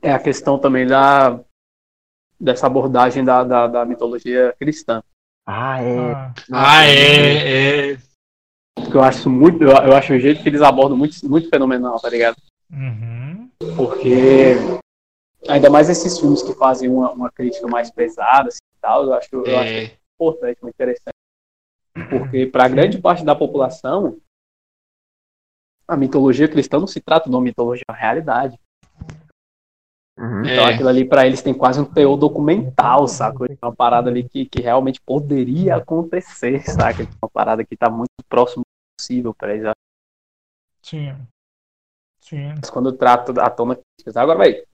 é 0.02 0.12
a 0.12 0.18
questão 0.18 0.58
também 0.58 0.86
da 0.86 1.40
dessa 2.38 2.66
abordagem 2.66 3.24
da, 3.24 3.42
da, 3.42 3.66
da 3.66 3.84
mitologia 3.86 4.54
cristã. 4.58 5.02
Ah, 5.46 5.82
é. 5.82 6.12
Ah, 6.12 6.34
Ah, 6.52 6.84
é, 6.84 7.92
é. 7.94 7.98
Eu 8.92 9.02
acho 9.02 9.30
muito, 9.30 9.62
eu, 9.64 9.70
eu 9.70 9.96
acho 9.96 10.12
o 10.12 10.18
jeito 10.18 10.42
que 10.42 10.48
eles 10.50 10.60
abordam 10.60 10.98
muito, 10.98 11.16
muito 11.26 11.48
fenomenal, 11.48 11.98
tá 11.98 12.10
ligado? 12.10 12.36
uhum. 12.70 13.50
Porque 13.74 14.52
ainda 15.48 15.70
mais 15.70 15.88
esses 15.88 16.18
filmes 16.20 16.42
que 16.42 16.52
fazem 16.54 16.90
uma, 16.90 17.10
uma 17.12 17.30
crítica 17.32 17.66
mais 17.66 17.90
pesada 17.90 18.48
assim, 18.48 18.58
tal, 18.86 19.04
eu 19.04 19.14
acho, 19.14 19.28
eu 19.32 19.58
acho 19.58 19.72
é. 19.72 19.98
importante, 20.14 20.62
muito 20.62 20.74
interessante. 20.74 21.16
Porque 22.08 22.46
para 22.46 22.68
grande 22.68 22.98
parte 23.00 23.24
da 23.24 23.34
população, 23.34 24.18
a 25.88 25.96
mitologia 25.96 26.48
cristã 26.48 26.78
não 26.78 26.86
se 26.86 27.00
trata 27.00 27.28
de 27.28 27.34
uma 27.34 27.42
mitologia, 27.42 27.84
é 27.88 27.92
uma 27.92 27.98
realidade. 27.98 28.58
Uhum. 30.18 30.40
Então 30.40 30.68
É. 30.68 30.74
aquilo 30.74 30.88
ali 30.88 31.04
para 31.04 31.26
eles 31.26 31.42
tem 31.42 31.52
quase 31.52 31.80
um 31.80 31.84
teor 31.84 32.16
documental, 32.16 33.06
saca? 33.08 33.38
Uma 33.62 33.74
parada 33.74 34.08
ali 34.08 34.26
que, 34.26 34.46
que 34.46 34.62
realmente 34.62 35.00
poderia 35.00 35.76
acontecer, 35.76 36.62
saca? 36.62 37.02
Uma 37.20 37.28
parada 37.30 37.64
que 37.64 37.76
tá 37.76 37.90
muito 37.90 38.10
próximo 38.28 38.62
possível 38.98 39.34
para 39.34 39.54
eles. 39.54 39.72
Sim. 40.82 41.14
Sim. 42.20 42.54
Mas 42.56 42.70
quando 42.70 42.90
eu 42.90 42.96
trato 42.96 43.38
à 43.40 43.50
tona. 43.50 43.78
Agora, 44.14 44.38
velho, 44.38 44.66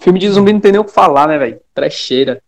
filme 0.00 0.18
de 0.18 0.28
zumbi 0.30 0.52
não 0.52 0.60
tem 0.60 0.72
nem 0.72 0.80
o 0.80 0.84
que 0.84 0.92
falar, 0.92 1.28
né, 1.28 1.38
velho? 1.38 1.60
Trecheira. 1.74 2.42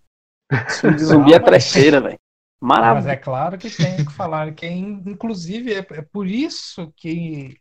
Filme 0.80 0.96
de 0.96 1.04
zumbi 1.04 1.32
é 1.32 1.40
trecheira, 1.40 2.00
velho. 2.00 2.18
Mas 2.60 2.78
Maravilha. 2.78 3.12
é 3.12 3.16
claro 3.16 3.58
que 3.58 3.70
tem 3.70 4.04
que 4.04 4.12
falar 4.12 4.52
que, 4.54 4.66
inclusive, 4.66 5.74
é, 5.74 5.78
é 5.78 6.02
por 6.02 6.26
isso 6.26 6.92
que, 6.96 7.58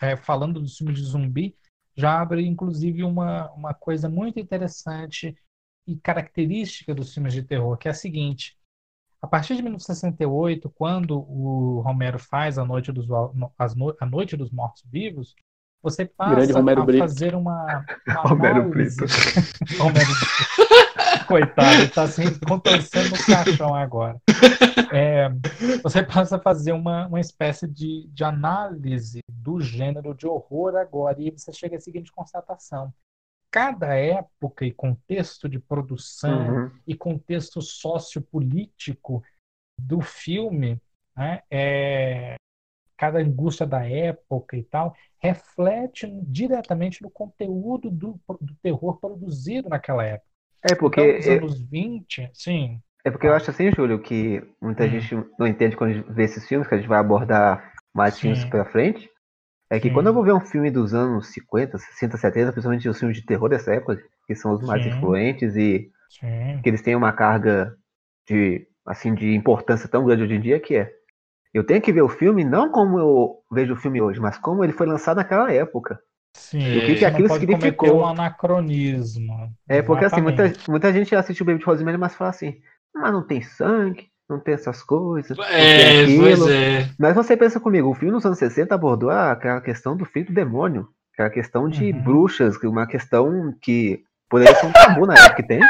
é, 0.00 0.16
falando 0.16 0.60
dos 0.60 0.78
filmes 0.78 0.98
de 0.98 1.04
zumbi, 1.04 1.54
já 1.94 2.20
abre, 2.20 2.46
inclusive, 2.46 3.02
uma, 3.02 3.50
uma 3.52 3.74
coisa 3.74 4.08
muito 4.08 4.38
interessante 4.38 5.34
e 5.86 5.96
característica 5.96 6.94
dos 6.94 7.12
filmes 7.12 7.32
de 7.32 7.42
terror, 7.42 7.76
que 7.76 7.88
é 7.88 7.90
a 7.90 7.94
seguinte. 7.94 8.56
A 9.20 9.26
partir 9.26 9.56
de 9.56 9.62
1968, 9.62 10.70
quando 10.70 11.18
o 11.18 11.80
Romero 11.80 12.18
faz 12.18 12.58
A 12.58 12.64
Noite 12.64 12.92
dos, 12.92 13.06
a 13.10 14.06
Noite 14.06 14.36
dos 14.36 14.50
Mortos-Vivos, 14.50 15.34
você 15.82 16.04
passa 16.04 16.58
a 16.58 16.98
fazer 16.98 17.34
uma, 17.34 17.84
uma 18.08 18.22
Romero 18.22 18.62
análise... 18.62 19.00
Romero 19.78 20.06
Coitado, 21.26 21.82
está 21.82 22.02
assim, 22.04 22.38
contorcendo 22.46 23.10
no 23.10 23.26
caixão 23.26 23.74
agora. 23.74 24.20
É, 24.92 25.28
você 25.82 26.02
passa 26.02 26.36
a 26.36 26.40
fazer 26.40 26.72
uma, 26.72 27.06
uma 27.06 27.20
espécie 27.20 27.66
de, 27.66 28.06
de 28.08 28.24
análise 28.24 29.20
do 29.28 29.60
gênero 29.60 30.14
de 30.14 30.26
horror 30.26 30.76
agora, 30.76 31.20
e 31.20 31.30
você 31.30 31.52
chega 31.52 31.76
à 31.76 31.80
seguinte 31.80 32.12
constatação. 32.12 32.92
Cada 33.50 33.94
época 33.94 34.64
e 34.64 34.72
contexto 34.72 35.48
de 35.48 35.58
produção 35.58 36.48
uhum. 36.48 36.70
e 36.86 36.94
contexto 36.94 37.60
sociopolítico 37.60 39.22
do 39.78 40.00
filme, 40.00 40.80
né, 41.16 41.42
é, 41.50 42.36
cada 42.96 43.18
angústia 43.18 43.66
da 43.66 43.88
época 43.88 44.56
e 44.56 44.62
tal, 44.62 44.94
reflete 45.18 46.06
diretamente 46.22 47.02
no 47.02 47.10
conteúdo 47.10 47.90
do, 47.90 48.20
do 48.40 48.54
terror 48.62 48.98
produzido 48.98 49.68
naquela 49.68 50.04
época. 50.04 50.35
É 50.66 50.74
porque. 50.74 51.00
Então, 51.00 51.40
nos 51.40 51.54
anos 51.54 51.70
20, 51.70 52.30
sim. 52.32 52.80
É 53.04 53.10
porque 53.10 53.26
eu 53.26 53.34
acho 53.34 53.50
assim, 53.50 53.70
Júlio, 53.70 54.00
que 54.00 54.42
muita 54.60 54.84
hum. 54.84 54.88
gente 54.88 55.14
não 55.38 55.46
entende 55.46 55.76
quando 55.76 56.04
vê 56.12 56.24
esses 56.24 56.46
filmes, 56.46 56.66
que 56.66 56.74
a 56.74 56.78
gente 56.78 56.88
vai 56.88 56.98
abordar 56.98 57.72
mais 57.94 58.18
filmes 58.18 58.44
pra 58.44 58.64
frente. 58.64 59.08
É 59.70 59.78
que 59.78 59.88
sim. 59.88 59.94
quando 59.94 60.08
eu 60.08 60.14
vou 60.14 60.24
ver 60.24 60.32
um 60.32 60.40
filme 60.40 60.70
dos 60.70 60.92
anos 60.92 61.28
50, 61.32 61.78
60, 61.78 62.16
70, 62.16 62.52
principalmente 62.52 62.88
os 62.88 62.98
filmes 62.98 63.16
de 63.16 63.24
terror 63.24 63.48
dessa 63.48 63.72
época, 63.72 64.00
que 64.26 64.34
são 64.34 64.52
os 64.52 64.62
mais 64.62 64.82
sim. 64.82 64.90
influentes 64.90 65.56
e 65.56 65.90
sim. 66.08 66.60
que 66.62 66.68
eles 66.68 66.82
têm 66.82 66.94
uma 66.94 67.12
carga 67.12 67.76
de, 68.28 68.66
assim, 68.84 69.14
de 69.14 69.34
importância 69.34 69.88
tão 69.88 70.04
grande 70.04 70.24
hoje 70.24 70.34
em 70.34 70.40
dia, 70.40 70.60
que 70.60 70.76
é 70.76 70.92
eu 71.54 71.64
tenho 71.64 71.80
que 71.80 71.92
ver 71.92 72.02
o 72.02 72.08
filme 72.08 72.44
não 72.44 72.70
como 72.70 72.98
eu 72.98 73.38
vejo 73.50 73.72
o 73.72 73.76
filme 73.76 74.02
hoje, 74.02 74.20
mas 74.20 74.36
como 74.36 74.62
ele 74.62 74.74
foi 74.74 74.86
lançado 74.86 75.16
naquela 75.16 75.50
época. 75.50 75.98
Sim, 76.36 76.78
o 76.78 76.86
que, 76.86 76.94
que 76.96 77.04
aquilo 77.04 77.28
significou. 77.30 78.00
um 78.00 78.06
anacronismo. 78.06 79.50
É, 79.66 79.80
porque 79.80 80.04
assim, 80.04 80.20
muita, 80.20 80.52
muita 80.68 80.92
gente 80.92 81.14
assiste 81.16 81.42
o 81.42 81.44
Baby 81.44 81.60
de 81.60 81.64
Rosemary, 81.64 81.96
mas 81.96 82.14
fala 82.14 82.30
assim, 82.30 82.56
mas 82.94 83.10
não 83.10 83.26
tem 83.26 83.40
sangue, 83.40 84.08
não 84.28 84.38
tem 84.38 84.54
essas 84.54 84.82
coisas. 84.82 85.36
É, 85.38 86.04
pois 86.18 86.46
é. 86.46 86.90
Mas 86.98 87.14
você 87.14 87.36
pensa 87.36 87.58
comigo, 87.58 87.88
o 87.88 87.94
filme 87.94 88.12
nos 88.12 88.24
anos 88.24 88.38
60 88.38 88.74
abordou 88.74 89.10
aquela 89.10 89.60
questão 89.60 89.96
do 89.96 90.04
filho 90.04 90.26
do 90.26 90.34
demônio, 90.34 90.88
aquela 91.14 91.30
questão 91.30 91.68
de 91.68 91.90
uhum. 91.90 92.02
bruxas, 92.02 92.56
uma 92.62 92.86
questão 92.86 93.54
que 93.62 94.04
poderia 94.28 94.54
ser 94.54 94.66
um 94.66 94.72
tabu 94.72 95.06
na 95.06 95.14
época 95.14 95.36
que 95.36 95.42
tem. 95.42 95.60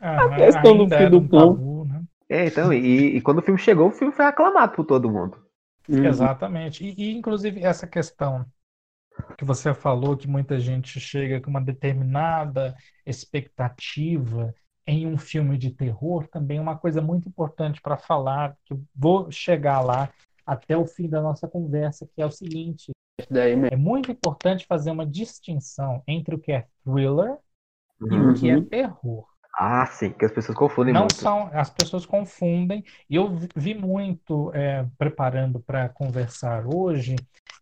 a 0.00 0.34
questão 0.34 0.76
do 0.76 0.88
filho 0.88 1.10
do 1.10 1.22
povo. 1.28 1.84
Né? 1.84 2.02
É, 2.28 2.46
então, 2.46 2.72
e, 2.72 3.16
e, 3.16 3.20
quando 3.20 3.38
o 3.38 3.42
filme 3.42 3.60
chegou, 3.60 3.88
o 3.88 3.92
filme 3.92 4.14
foi 4.14 4.24
aclamado 4.24 4.72
por 4.72 4.84
todo 4.84 5.10
mundo. 5.10 5.36
Uhum. 5.88 6.06
Exatamente. 6.06 6.84
E, 6.84 6.94
e, 6.96 7.16
inclusive, 7.16 7.62
essa 7.62 7.86
questão 7.86 8.46
que 9.36 9.44
você 9.44 9.72
falou, 9.72 10.16
que 10.16 10.28
muita 10.28 10.58
gente 10.58 10.98
chega 11.00 11.40
com 11.40 11.50
uma 11.50 11.60
determinada 11.60 12.74
expectativa 13.06 14.54
em 14.86 15.06
um 15.06 15.16
filme 15.16 15.56
de 15.56 15.70
terror, 15.70 16.26
também 16.28 16.58
é 16.58 16.60
uma 16.60 16.76
coisa 16.76 17.00
muito 17.00 17.28
importante 17.28 17.80
para 17.80 17.96
falar, 17.96 18.56
que 18.64 18.74
vou 18.94 19.30
chegar 19.30 19.80
lá 19.80 20.10
até 20.44 20.76
o 20.76 20.86
fim 20.86 21.08
da 21.08 21.22
nossa 21.22 21.48
conversa, 21.48 22.06
que 22.14 22.20
é 22.20 22.26
o 22.26 22.30
seguinte: 22.30 22.92
é 23.70 23.76
muito 23.76 24.10
importante 24.10 24.66
fazer 24.66 24.90
uma 24.90 25.06
distinção 25.06 26.02
entre 26.06 26.34
o 26.34 26.38
que 26.38 26.52
é 26.52 26.66
thriller 26.84 27.38
uhum. 28.00 28.12
e 28.12 28.30
o 28.30 28.34
que 28.34 28.50
é 28.50 28.56
uhum. 28.56 28.64
terror. 28.64 29.33
Ah, 29.56 29.86
sim, 29.86 30.10
que 30.10 30.24
as 30.24 30.32
pessoas 30.32 30.58
confundem 30.58 30.92
Não 30.92 31.02
muito. 31.02 31.14
são, 31.14 31.48
as 31.52 31.70
pessoas 31.70 32.04
confundem. 32.04 32.84
E 33.08 33.14
eu 33.14 33.38
vi 33.54 33.74
muito 33.74 34.50
é, 34.52 34.84
preparando 34.98 35.60
para 35.60 35.88
conversar 35.88 36.66
hoje 36.66 37.14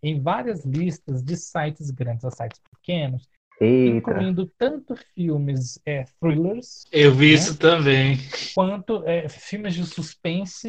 em 0.03 0.21
várias 0.21 0.65
listas 0.65 1.23
de 1.23 1.37
sites 1.37 1.91
grandes 1.91 2.25
a 2.25 2.31
sites 2.31 2.61
pequenos, 2.71 3.29
Eita. 3.61 3.97
incluindo 3.97 4.51
tanto 4.59 4.97
filmes 5.15 5.79
é, 5.87 6.05
thrillers. 6.19 6.85
Eu 6.91 7.13
vi 7.13 7.29
né, 7.29 7.35
isso 7.35 7.59
também. 7.59 8.19
Quanto 8.55 9.07
é, 9.07 9.29
filmes 9.29 9.75
de 9.75 9.85
suspense 9.85 10.67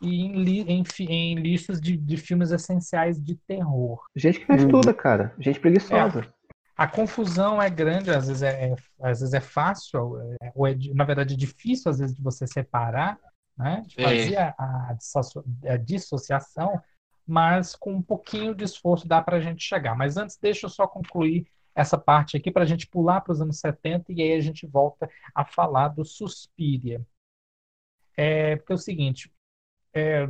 e 0.00 0.22
em, 0.22 0.32
li, 0.42 0.60
em, 0.62 0.84
em 1.08 1.34
listas 1.34 1.80
de, 1.80 1.96
de, 1.96 2.16
filmes 2.16 2.50
essenciais 2.50 3.22
de 3.22 3.36
terror. 3.46 4.00
Gente 4.14 4.40
que 4.40 4.48
não 4.48 4.56
estuda, 4.56 4.90
hum. 4.90 4.94
cara. 4.94 5.34
Gente 5.38 5.60
preguiçosa. 5.60 6.20
É, 6.20 6.43
a 6.76 6.88
confusão 6.88 7.62
é 7.62 7.70
grande, 7.70 8.10
às 8.10 8.26
vezes 8.26 8.42
é, 8.42 8.70
é 8.70 8.76
às 9.00 9.20
vezes 9.20 9.32
é 9.32 9.40
fácil, 9.40 10.20
é, 10.42 10.52
ou 10.54 10.66
é, 10.66 10.74
na 10.92 11.04
verdade, 11.04 11.34
é 11.34 11.36
difícil, 11.36 11.90
às 11.90 11.98
vezes, 11.98 12.16
de 12.16 12.22
você 12.22 12.46
separar, 12.46 13.18
né? 13.56 13.82
de 13.86 14.00
é. 14.00 14.02
fazer 14.02 14.36
a, 14.36 14.54
a, 14.58 14.96
a, 15.72 15.76
dissociação, 15.76 16.80
mas 17.26 17.76
com 17.76 17.94
um 17.94 18.02
pouquinho 18.02 18.54
de 18.54 18.64
esforço 18.64 19.06
dá 19.06 19.22
para 19.22 19.36
a 19.36 19.40
gente 19.40 19.62
chegar. 19.62 19.94
Mas 19.94 20.16
antes, 20.16 20.36
deixa 20.36 20.66
eu 20.66 20.70
só 20.70 20.86
concluir 20.86 21.46
essa 21.74 21.96
parte 21.96 22.36
aqui 22.36 22.50
para 22.50 22.62
a 22.62 22.66
gente 22.66 22.86
pular 22.86 23.20
para 23.20 23.32
os 23.32 23.40
anos 23.40 23.58
70 23.58 24.12
e 24.12 24.22
aí 24.22 24.32
a 24.32 24.40
gente 24.40 24.66
volta 24.66 25.08
a 25.34 25.44
falar 25.44 25.88
do 25.88 26.04
Suspiria. 26.04 27.04
É, 28.16 28.56
porque 28.56 28.72
é 28.72 28.76
o 28.76 28.78
seguinte, 28.78 29.32
é, 29.92 30.28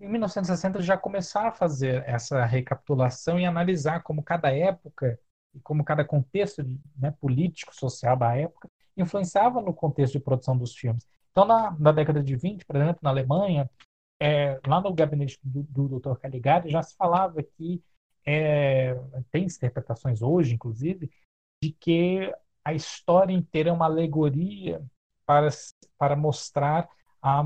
em 0.00 0.08
1960 0.08 0.82
já 0.82 0.96
começaram 0.96 1.48
a 1.48 1.52
fazer 1.52 2.02
essa 2.08 2.44
recapitulação 2.44 3.38
e 3.38 3.46
analisar 3.46 4.02
como 4.02 4.22
cada 4.22 4.52
época 4.52 5.18
e 5.54 5.60
como 5.60 5.84
cada 5.84 6.04
contexto 6.04 6.62
né, 6.96 7.10
político, 7.20 7.74
social 7.74 8.16
da 8.16 8.36
época 8.36 8.68
influenciava 8.96 9.60
no 9.60 9.72
contexto 9.72 10.14
de 10.14 10.20
produção 10.20 10.56
dos 10.56 10.74
filmes. 10.74 11.06
Então, 11.32 11.44
na, 11.44 11.76
na 11.78 11.92
década 11.92 12.22
de 12.22 12.36
20, 12.36 12.64
por 12.64 12.76
exemplo, 12.76 13.00
na 13.02 13.10
Alemanha, 13.10 13.68
é, 14.20 14.60
lá 14.66 14.80
no 14.80 14.94
gabinete 14.94 15.38
do, 15.42 15.62
do 15.64 15.98
Dr. 15.98 16.16
Caligari 16.16 16.70
já 16.70 16.82
se 16.82 16.96
falava 16.96 17.42
que 17.42 17.82
é, 18.24 18.98
tem 19.30 19.44
interpretações 19.44 20.22
hoje, 20.22 20.54
inclusive, 20.54 21.10
de 21.62 21.72
que 21.72 22.32
a 22.64 22.72
história 22.72 23.32
inteira 23.32 23.68
é 23.70 23.72
uma 23.72 23.84
alegoria 23.84 24.82
para, 25.26 25.48
para 25.98 26.16
mostrar 26.16 26.88
a, 27.20 27.44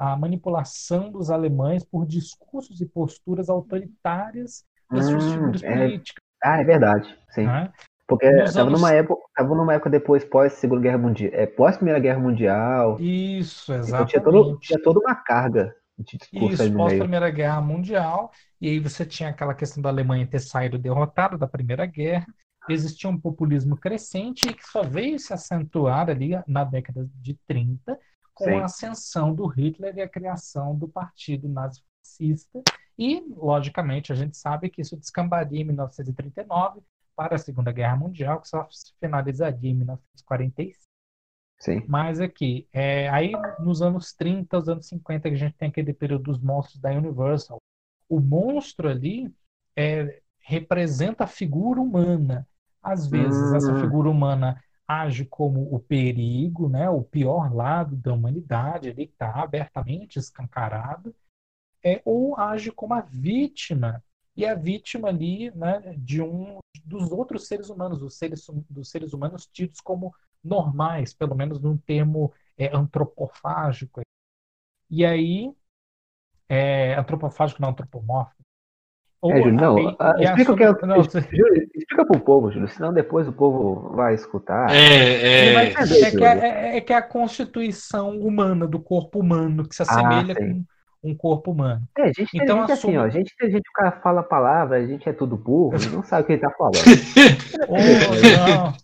a, 0.00 0.16
manipulação 0.16 1.10
dos 1.10 1.30
alemães 1.30 1.84
por 1.84 2.06
discursos 2.06 2.80
e 2.80 2.86
posturas 2.86 3.48
autoritárias 3.48 4.64
das 4.90 5.06
suas 5.06 5.24
hum, 5.24 5.32
figuras 5.32 5.62
é, 5.62 5.72
políticas. 5.72 6.23
Ah, 6.44 6.60
é 6.60 6.64
verdade, 6.64 7.16
sim. 7.30 7.48
É? 7.48 7.72
Porque 8.06 8.26
estava 8.26 8.68
anos... 8.68 8.80
numa 8.80 8.92
época, 8.92 9.22
tava 9.34 9.54
numa 9.54 9.74
época 9.74 9.88
depois 9.88 10.22
pós 10.24 10.52
Segunda 10.52 10.82
Guerra 10.82 10.98
Mundial, 10.98 11.30
é, 11.32 11.46
pós 11.46 11.76
Primeira 11.76 11.98
Guerra 11.98 12.20
Mundial. 12.20 13.00
Isso, 13.00 13.72
exatamente. 13.72 14.16
Então 14.16 14.32
tinha, 14.32 14.42
todo, 14.42 14.58
tinha 14.58 14.82
toda 14.82 15.00
uma 15.00 15.14
carga 15.14 15.74
de 15.98 16.18
discurso 16.18 16.62
Isso, 16.64 16.74
pós 16.74 16.98
Primeira 16.98 17.30
Guerra 17.30 17.62
Mundial, 17.62 18.30
e 18.60 18.68
aí 18.68 18.78
você 18.78 19.06
tinha 19.06 19.30
aquela 19.30 19.54
questão 19.54 19.82
da 19.82 19.88
Alemanha 19.88 20.26
ter 20.26 20.40
saído 20.40 20.78
derrotada 20.78 21.38
da 21.38 21.46
Primeira 21.46 21.86
Guerra, 21.86 22.26
existia 22.68 23.08
um 23.08 23.18
populismo 23.18 23.76
crescente 23.76 24.52
que 24.52 24.66
só 24.66 24.82
veio 24.82 25.18
se 25.18 25.32
acentuar 25.32 26.10
ali 26.10 26.32
na 26.46 26.64
década 26.64 27.08
de 27.14 27.38
30 27.46 27.98
com 28.34 28.44
Sim. 28.44 28.58
a 28.58 28.64
ascensão 28.64 29.34
do 29.34 29.46
Hitler 29.46 29.96
e 29.96 30.02
a 30.02 30.08
criação 30.08 30.76
do 30.76 30.88
partido 30.88 31.48
nazifascista 31.48 32.62
e, 32.98 33.24
logicamente, 33.36 34.12
a 34.12 34.14
gente 34.14 34.36
sabe 34.36 34.70
que 34.70 34.80
isso 34.80 34.96
descambaria 34.96 35.60
em 35.60 35.64
1939 35.64 36.80
para 37.16 37.36
a 37.36 37.38
Segunda 37.38 37.72
Guerra 37.72 37.96
Mundial, 37.96 38.40
que 38.40 38.48
só 38.48 38.66
finalizaria 39.00 39.70
em 39.70 39.74
1945. 39.74 40.78
Sim. 41.58 41.82
Mas 41.88 42.20
aqui, 42.20 42.68
é, 42.72 43.08
aí 43.08 43.32
nos 43.60 43.80
anos 43.80 44.12
30, 44.12 44.58
os 44.58 44.68
anos 44.68 44.86
50, 44.86 45.28
que 45.28 45.34
a 45.34 45.38
gente 45.38 45.56
tem 45.56 45.68
aquele 45.68 45.92
período 45.92 46.24
dos 46.24 46.40
monstros 46.40 46.80
da 46.80 46.90
Universal. 46.90 47.58
O 48.08 48.20
monstro 48.20 48.88
ali 48.88 49.32
é, 49.76 50.20
representa 50.40 51.24
a 51.24 51.28
figura 51.28 51.80
humana. 51.80 52.46
Às 52.82 53.06
vezes, 53.06 53.52
essa 53.52 53.72
hum. 53.72 53.80
figura 53.80 54.10
humana 54.10 54.62
age 54.86 55.24
como 55.24 55.74
o 55.74 55.80
perigo, 55.80 56.68
né, 56.68 56.90
o 56.90 57.02
pior 57.02 57.54
lado 57.54 57.96
da 57.96 58.12
humanidade, 58.12 58.92
que 58.92 59.02
está 59.02 59.42
abertamente 59.42 60.18
escancarado 60.18 61.14
é, 61.84 62.00
ou 62.04 62.36
age 62.38 62.72
como 62.72 62.94
a 62.94 63.02
vítima 63.02 64.02
e 64.34 64.46
a 64.46 64.54
vítima 64.54 65.08
ali 65.08 65.50
né, 65.54 65.94
de 65.98 66.22
um 66.22 66.58
dos 66.84 67.12
outros 67.12 67.46
seres 67.46 67.68
humanos, 67.68 68.02
os 68.02 68.16
seres, 68.16 68.46
dos 68.68 68.90
seres 68.90 69.12
humanos 69.12 69.46
tidos 69.46 69.80
como 69.80 70.12
normais, 70.42 71.12
pelo 71.14 71.34
menos 71.34 71.60
num 71.60 71.76
termo 71.76 72.32
é, 72.58 72.74
antropofágico. 72.74 74.00
E 74.90 75.04
aí, 75.04 75.52
é, 76.48 76.94
antropofágico 76.94 77.62
não 77.62 77.70
antropomórfico. 77.70 78.42
Ou, 79.20 79.32
é, 79.32 79.38
Júlio, 79.38 79.54
não, 79.54 79.78
aí, 79.78 79.96
ah, 79.98 80.14
explica 80.20 80.52
o 80.52 80.56
que 80.56 80.64
é, 80.64 80.86
não, 80.86 81.02
Júlio, 81.32 81.70
explica 81.74 82.04
para 82.04 82.16
o 82.16 82.20
povo, 82.20 82.50
Júlio, 82.50 82.68
senão 82.68 82.92
depois 82.92 83.26
o 83.26 83.32
povo 83.32 83.94
vai 83.94 84.14
escutar. 84.14 84.68
É, 84.70 84.74
é, 84.74 85.54
é, 85.54 86.10
que, 86.10 86.24
é, 86.24 86.38
é, 86.38 86.76
é 86.76 86.80
que 86.80 86.92
é 86.92 86.96
a 86.96 87.02
constituição 87.02 88.18
humana, 88.18 88.66
do 88.66 88.78
corpo 88.78 89.20
humano, 89.20 89.66
que 89.66 89.74
se 89.74 89.82
assemelha 89.82 90.34
ah, 90.34 90.36
com 90.36 90.64
um 91.04 91.14
corpo 91.14 91.50
humano. 91.52 91.86
É, 91.98 92.02
a 92.04 92.06
gente 92.12 92.30
tem 92.30 92.40
Então, 92.42 92.60
gente 92.60 92.72
assim, 92.72 92.88
assume- 92.88 92.98
ó. 92.98 93.02
A 93.04 93.08
gente 93.10 93.34
tem 93.36 93.50
gente 93.50 93.62
que 93.62 93.70
o 93.70 93.72
cara 93.74 94.00
fala 94.00 94.20
a 94.20 94.24
palavra, 94.24 94.78
a 94.78 94.86
gente 94.86 95.08
é 95.08 95.12
tudo 95.12 95.36
burro, 95.36 95.72
não 95.92 96.02
sabe 96.02 96.22
o 96.22 96.26
que 96.26 96.32
ele 96.32 96.40
tá 96.42 96.50
falando. 96.50 96.74
Não. 97.68 98.74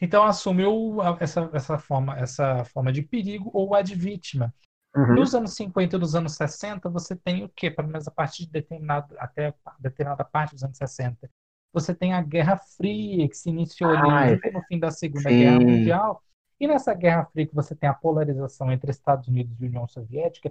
Então 0.00 0.22
assumiu 0.24 1.00
a- 1.00 1.16
essa, 1.20 1.50
essa, 1.52 1.78
forma, 1.78 2.16
essa 2.18 2.64
forma 2.64 2.92
de 2.92 3.02
perigo 3.02 3.50
ou 3.52 3.74
a 3.74 3.82
de 3.82 3.94
vítima. 3.94 4.52
Uhum. 4.94 5.14
Nos 5.16 5.34
anos 5.34 5.54
50 5.54 5.96
e 5.96 5.98
nos 5.98 6.14
anos 6.14 6.34
60, 6.36 6.88
você 6.88 7.14
tem 7.14 7.44
o 7.44 7.48
quê? 7.54 7.70
Pelo 7.70 7.88
menos 7.88 8.08
a 8.08 8.10
partir 8.10 8.46
de 8.46 8.52
determinado, 8.52 9.14
até 9.18 9.52
determinada 9.78 10.24
parte 10.24 10.54
dos 10.54 10.64
anos 10.64 10.76
60. 10.78 11.28
Você 11.72 11.94
tem 11.94 12.14
a 12.14 12.22
Guerra 12.22 12.56
Fria, 12.56 13.28
que 13.28 13.36
se 13.36 13.50
iniciou 13.50 13.90
ali 13.90 14.10
Ah, 14.10 14.48
é 14.48 14.50
no 14.50 14.62
fim 14.62 14.78
da 14.78 14.90
Segunda 14.90 15.28
Sim. 15.28 15.38
Guerra 15.38 15.60
Mundial. 15.60 16.22
E 16.58 16.66
nessa 16.66 16.94
Guerra 16.94 17.26
Fria 17.26 17.46
que 17.46 17.54
você 17.54 17.74
tem 17.74 17.86
a 17.88 17.92
polarização 17.94 18.72
entre 18.72 18.90
Estados 18.90 19.28
Unidos 19.28 19.60
e 19.60 19.66
União 19.66 19.86
Soviética, 19.86 20.50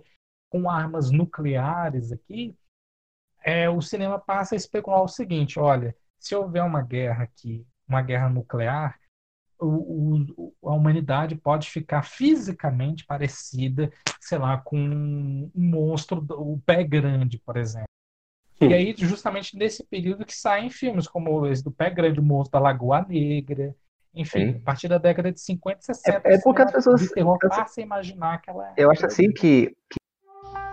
com 0.56 0.70
armas 0.70 1.12
nucleares 1.12 2.12
aqui, 2.14 2.56
é, 3.44 3.70
o 3.70 3.82
cinema 3.82 4.18
passa 4.18 4.56
a 4.56 4.58
especular 4.58 5.02
o 5.04 5.08
seguinte: 5.08 5.60
olha, 5.60 5.94
se 6.18 6.34
houver 6.34 6.64
uma 6.64 6.82
guerra 6.82 7.24
aqui, 7.26 7.66
uma 7.88 8.02
guerra 8.02 8.30
nuclear, 8.30 8.98
o- 9.60 10.54
o- 10.62 10.70
a 10.70 10.74
humanidade 10.74 11.36
pode 11.36 11.70
ficar 11.70 12.04
fisicamente 12.04 13.06
parecida, 13.06 13.92
sei 14.22 14.38
lá, 14.38 14.58
com 14.58 14.78
um 14.78 15.52
monstro, 15.54 16.22
do- 16.22 16.54
o 16.54 16.60
pé 16.66 16.84
grande, 16.84 17.38
por 17.40 17.58
exemplo. 17.58 17.86
E 18.62 18.74
aí, 18.74 18.96
justamente 18.98 19.58
nesse 19.58 19.86
período 19.86 20.26
que 20.26 20.34
saem 20.34 20.70
filmes 20.70 21.08
como 21.10 21.46
esse 21.46 21.62
do 21.62 21.70
Pé 21.72 21.90
Grande, 21.90 22.22
o 22.22 22.24
Monstro 22.24 22.54
da 22.58 22.64
Lagoa 22.64 23.06
Negra, 23.08 23.76
enfim, 24.14 24.54
Sim. 24.54 24.58
a 24.58 24.60
partir 24.62 24.88
da 24.88 24.98
década 24.98 25.30
de 25.30 25.42
50 25.42 25.82
e 25.82 25.86
60, 25.86 26.30
É- 26.30 26.36
é 26.36 26.42
porque 26.42 26.62
as 26.62 26.72
pessoas- 26.72 27.02
de 27.02 27.14
terror 27.14 27.38
as- 27.44 27.50
passa 27.50 27.82
a 27.82 27.84
imaginar 27.84 28.36
aquela. 28.36 28.74
Eu 28.78 28.90
acho 28.90 29.06
assim 29.06 29.30
que 29.30 29.76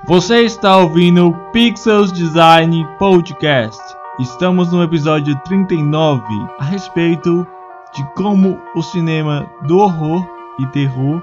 Você 0.05 0.43
está 0.43 0.79
ouvindo 0.79 1.29
o 1.29 1.33
Pixels 1.53 2.13
Design 2.13 2.85
Podcast. 2.99 3.81
Estamos 4.19 4.73
no 4.73 4.83
episódio 4.83 5.37
39 5.45 6.25
a 6.59 6.65
respeito 6.65 7.47
de 7.95 8.05
como 8.15 8.61
o 8.75 8.83
cinema 8.83 9.49
do 9.63 9.79
horror 9.79 10.27
e 10.59 10.67
terror 10.67 11.23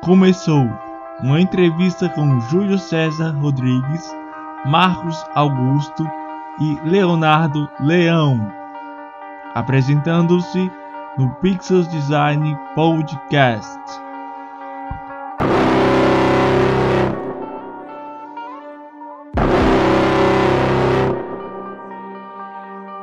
começou. 0.00 0.70
Uma 1.20 1.40
entrevista 1.40 2.08
com 2.08 2.40
Júlio 2.42 2.78
César 2.78 3.32
Rodrigues, 3.32 4.14
Marcos 4.64 5.20
Augusto 5.34 6.08
e 6.60 6.78
Leonardo 6.88 7.68
Leão, 7.80 8.48
apresentando-se 9.56 10.70
no 11.18 11.30
Pixels 11.40 11.88
Design 11.88 12.56
Podcast. 12.76 13.76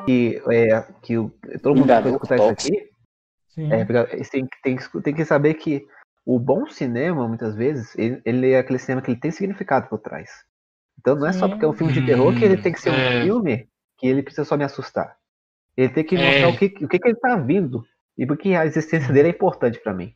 Que, 0.06 0.42
é, 0.52 0.82
que 1.02 1.18
o, 1.18 1.30
todo 1.62 1.76
mundo 1.76 1.88
que 2.02 2.10
escutar 2.10 2.36
isso 2.36 2.50
aqui 2.50 2.90
Sim. 3.50 3.72
é, 3.72 3.86
porque 3.86 4.18
tem, 4.30 4.46
que- 4.46 4.62
tem, 4.62 4.76
que- 4.76 5.02
tem 5.02 5.14
que 5.16 5.26
saber 5.26 5.54
que 5.56 5.86
o 6.26 6.40
bom 6.40 6.68
cinema, 6.68 7.28
muitas 7.28 7.56
vezes, 7.56 7.96
ele, 7.98 8.22
ele 8.26 8.52
é 8.52 8.60
aquele 8.60 8.80
cinema 8.80 9.02
que 9.02 9.12
ele 9.12 9.20
tem 9.20 9.32
significado 9.32 9.88
por 9.88 10.00
trás. 10.00 10.30
Então 11.00 11.16
não 11.16 11.28
é 11.28 11.34
só 11.34 11.48
porque 11.48 11.64
é 11.66 11.68
um 11.68 11.74
filme 11.74 11.94
de 11.94 12.06
terror 12.06 12.34
que 12.36 12.44
ele 12.44 12.58
tem 12.58 12.74
que 12.74 12.82
ser 12.82 12.90
um 12.90 12.94
É. 12.96 13.22
filme 13.24 13.68
que 13.98 14.08
ele 14.08 14.24
precisa 14.24 14.44
só 14.46 14.58
me 14.58 14.64
assustar. 14.64 15.18
Ele 15.78 15.90
tem 15.90 16.04
que 16.04 16.16
É. 16.16 16.26
mostrar 16.26 16.48
o, 16.50 16.58
que, 16.58 16.86
o 16.86 16.88
que, 16.88 16.98
que 17.00 17.08
ele 17.08 17.18
tá 17.18 17.36
vindo 17.36 17.86
e 18.18 18.26
porque 18.26 18.56
a 18.56 18.66
existência 18.66 19.14
dele 19.14 19.28
é 19.28 19.32
importante 19.32 19.78
pra 19.80 19.94
mim. 19.94 20.16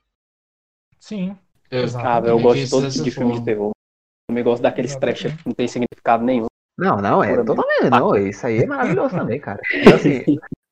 Sim. 0.99 1.37
Eu- 1.69 1.83
Exato. 1.83 2.07
Ah, 2.07 2.27
eu 2.27 2.39
gosto 2.39 2.59
de 2.63 2.69
todo 2.69 2.89
tipo 2.89 3.03
de 3.03 3.11
filme 3.11 3.33
de 3.39 3.45
terror. 3.45 3.67
Eu 3.69 4.31
também 4.31 4.43
gosto 4.43 4.61
daqueles 4.63 4.95
trash 4.95 5.23
que 5.23 5.45
não 5.45 5.53
tem 5.53 5.67
significado 5.67 6.23
nenhum. 6.23 6.47
Não, 6.79 6.97
não, 6.97 7.23
é 7.23 7.35
totalmente. 7.43 7.89
Não, 7.89 8.15
isso 8.15 8.47
aí 8.47 8.59
é 8.59 8.65
maravilhoso 8.65 9.15
também, 9.15 9.39
cara. 9.39 9.59
Então, 9.73 9.95
assim, 9.95 10.23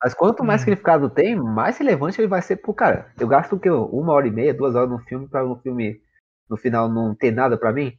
mas 0.01 0.13
quanto 0.13 0.43
mais 0.43 0.61
significado 0.61 1.09
tem, 1.09 1.35
mais 1.35 1.77
relevante 1.77 2.19
ele 2.21 2.27
vai 2.27 2.41
ser 2.41 2.57
pro 2.57 2.73
cara. 2.73 3.11
Eu 3.19 3.27
gasto 3.27 3.55
o 3.55 3.59
quê? 3.59 3.69
Uma 3.69 4.13
hora 4.13 4.27
e 4.27 4.31
meia, 4.31 4.53
duas 4.53 4.73
horas 4.75 4.89
num 4.89 4.99
filme 4.99 5.27
pra 5.27 5.43
no 5.43 5.57
filme 5.57 6.01
no 6.49 6.55
final 6.55 6.87
não 6.87 7.13
ter 7.13 7.31
nada 7.31 7.57
pra 7.57 7.73
mim? 7.73 7.97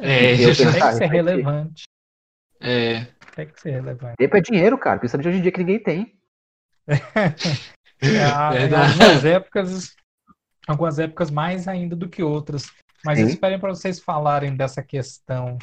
É, 0.00 0.34
Eu 0.34 0.54
Tem 0.56 0.66
pensar, 0.66 0.90
que 0.92 0.96
ser 0.98 1.06
relevante. 1.06 1.82
é, 2.60 3.06
Tem 3.34 3.46
que 3.46 3.60
ser 3.60 3.70
relevante. 3.72 4.16
Tempo 4.16 4.36
é 4.36 4.40
dinheiro, 4.40 4.78
cara. 4.78 4.98
Principalmente 4.98 5.28
hoje 5.28 5.38
em 5.38 5.42
dia 5.42 5.52
que 5.52 5.58
ninguém 5.58 5.82
tem. 5.82 6.18
É, 6.86 6.96
há- 8.24 8.54
em 8.56 8.74
algumas 8.74 9.24
épocas, 9.24 9.94
algumas 10.66 10.98
épocas 10.98 11.30
mais 11.30 11.68
ainda 11.68 11.94
do 11.96 12.08
que 12.08 12.22
outras. 12.22 12.70
Mas 13.04 13.18
Sim. 13.18 13.26
esperem 13.26 13.58
para 13.58 13.68
vocês 13.70 14.00
falarem 14.00 14.56
dessa 14.56 14.82
questão 14.82 15.58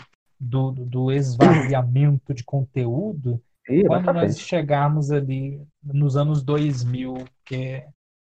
do, 0.46 0.72
do- 0.72 1.12
esvaziamento 1.12 2.34
de 2.34 2.44
conteúdo 2.44 3.42
quando 3.88 4.06
nós 4.14 4.40
chegarmos 4.40 5.12
ali 5.12 5.60
nos 5.84 6.16
anos 6.16 6.44
2000, 6.44 7.26
que 7.44 7.84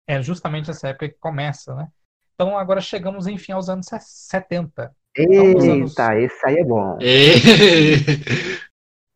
é 0.06 0.22
justamente 0.22 0.70
essa 0.70 0.88
época 0.88 1.08
que 1.08 1.18
começa, 1.18 1.74
né? 1.74 1.88
Então 2.34 2.56
agora 2.58 2.80
chegamos, 2.80 3.26
enfim, 3.26 3.52
aos 3.52 3.68
anos 3.68 3.86
70. 4.00 4.94
Vamos 5.16 5.64
anos- 5.64 5.90
Eita, 5.90 6.20
esse 6.20 6.46
aí 6.46 6.56
é 6.56 6.64
bom. 6.64 6.98
é. 7.00 8.58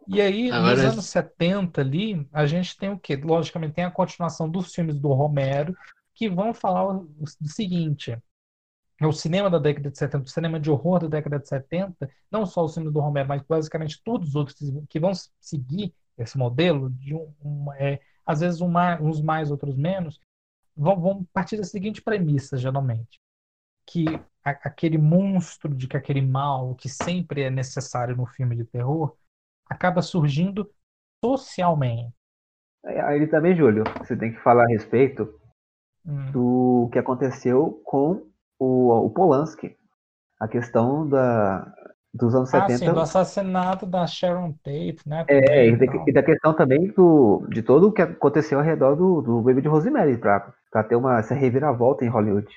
E 0.08 0.20
aí, 0.20 0.50
Agora- 0.50 0.74
nos 0.74 0.84
anos 0.94 1.06
70 1.06 1.80
ali, 1.80 2.26
a 2.32 2.44
gente 2.44 2.76
tem 2.76 2.90
o 2.90 2.98
quê? 2.98 3.16
Logicamente, 3.16 3.74
tem 3.74 3.84
a 3.84 3.90
continuação 3.90 4.48
dos 4.50 4.74
filmes 4.74 4.98
do 4.98 5.12
Romero, 5.12 5.74
que 6.14 6.28
vão 6.28 6.52
falar 6.52 6.86
o 6.88 7.06
seguinte: 7.46 8.16
o 9.08 9.12
cinema 9.12 9.50
da 9.50 9.58
década 9.58 9.90
de 9.90 9.98
70, 9.98 10.24
o 10.24 10.28
cinema 10.28 10.60
de 10.60 10.70
horror 10.70 11.00
da 11.00 11.08
década 11.08 11.38
de 11.38 11.48
70, 11.48 12.10
não 12.30 12.46
só 12.46 12.64
o 12.64 12.68
cinema 12.68 12.92
do 12.92 13.00
Romero, 13.00 13.28
mas 13.28 13.42
basicamente 13.42 14.00
todos 14.04 14.30
os 14.30 14.34
outros 14.36 14.58
que 14.88 15.00
vão 15.00 15.12
seguir 15.40 15.94
esse 16.18 16.36
modelo, 16.38 16.90
de 16.90 17.14
um, 17.14 17.32
um, 17.44 17.72
é, 17.74 18.00
às 18.26 18.40
vezes 18.40 18.60
um 18.60 18.68
mais, 18.68 19.00
uns 19.00 19.20
mais, 19.20 19.50
outros 19.50 19.76
menos, 19.76 20.20
vão, 20.76 21.00
vão 21.00 21.24
partir 21.32 21.56
da 21.56 21.64
seguinte 21.64 22.02
premissa, 22.02 22.56
geralmente: 22.56 23.20
que 23.86 24.04
a- 24.44 24.50
aquele 24.64 24.98
monstro, 24.98 25.74
de 25.74 25.86
que 25.88 25.96
aquele 25.96 26.22
mal 26.22 26.74
que 26.74 26.88
sempre 26.88 27.42
é 27.42 27.50
necessário 27.50 28.16
no 28.16 28.26
filme 28.26 28.56
de 28.56 28.64
terror, 28.64 29.16
acaba 29.68 30.02
surgindo 30.02 30.70
socialmente. 31.24 32.14
Aí 32.84 33.26
também, 33.28 33.54
Júlio, 33.54 33.84
você 33.98 34.16
tem 34.16 34.32
que 34.32 34.40
falar 34.40 34.64
a 34.64 34.68
respeito 34.68 35.32
Hum. 36.04 36.32
do 36.32 36.88
que 36.92 36.98
aconteceu 36.98 37.80
com 37.84 38.26
o, 38.62 39.06
o 39.06 39.10
Polanski. 39.10 39.76
A 40.40 40.48
questão 40.48 41.08
da, 41.08 41.66
dos 42.14 42.34
anos 42.34 42.50
Ah, 42.50 42.68
70. 42.68 42.70
sim, 42.70 42.92
do 42.92 43.00
assassinato 43.00 43.84
da 43.86 44.06
Sharon 44.06 44.52
Tate, 44.62 45.00
né? 45.08 45.28
É, 45.28 45.68
e 45.68 45.76
da, 45.76 45.84
e 46.06 46.12
da 46.12 46.22
questão 46.22 46.54
também 46.54 46.88
do, 46.92 47.46
de 47.48 47.62
todo 47.62 47.88
o 47.88 47.92
que 47.92 48.02
aconteceu 48.02 48.58
ao 48.58 48.64
redor 48.64 48.96
do, 48.96 49.22
do 49.22 49.40
Baby 49.40 49.62
de 49.62 49.68
Rosemary, 49.68 50.18
pra, 50.18 50.52
pra 50.70 50.82
ter 50.84 50.96
uma 50.96 51.18
essa 51.18 51.34
reviravolta 51.34 52.04
em 52.04 52.08
Hollywood. 52.08 52.48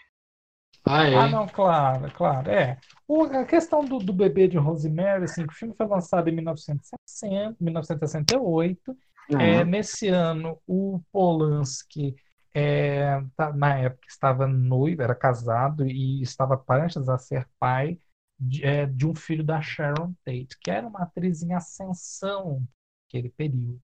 Ah, 0.84 1.08
é. 1.08 1.26
Ah, 1.26 1.28
não, 1.30 1.48
claro, 1.50 2.12
claro, 2.12 2.50
é. 2.52 2.80
O- 3.08 3.24
a 3.26 3.46
questão 3.46 3.88
do, 3.88 4.00
do 4.00 4.12
bebê 4.14 4.48
de 4.48 4.58
Rosemary, 4.58 5.24
assim, 5.26 5.46
que 5.48 5.54
o 5.54 5.56
filme 5.56 5.74
foi 5.76 5.88
lançado 5.88 6.28
em 6.30 6.34
1960, 6.36 7.56
1968. 7.60 8.98
É, 9.38 9.64
Uhum. 9.64 9.66
nesse 9.66 10.08
ano, 10.08 10.60
o 10.68 11.02
Polanski, 11.12 12.16
é, 12.56 13.22
tá- 13.36 13.54
na 13.54 13.78
época, 13.78 14.08
estava 14.08 14.48
noivo, 14.48 15.02
era 15.02 15.14
casado 15.14 15.86
e 15.88 16.22
estava 16.22 16.58
prestes 16.58 17.10
a 17.10 17.18
ser 17.18 17.48
pai 17.60 18.00
de, 18.40 18.66
é, 18.66 18.86
de 18.86 19.06
um 19.06 19.14
filho 19.16 19.44
da 19.44 19.62
Sharon 19.62 20.14
Tate, 20.24 20.58
que 20.62 20.72
era 20.72 20.88
uma 20.88 21.04
atriz 21.04 21.44
em 21.44 21.54
ascensão 21.54 22.66
naquele 23.06 23.30
período. 23.30 23.80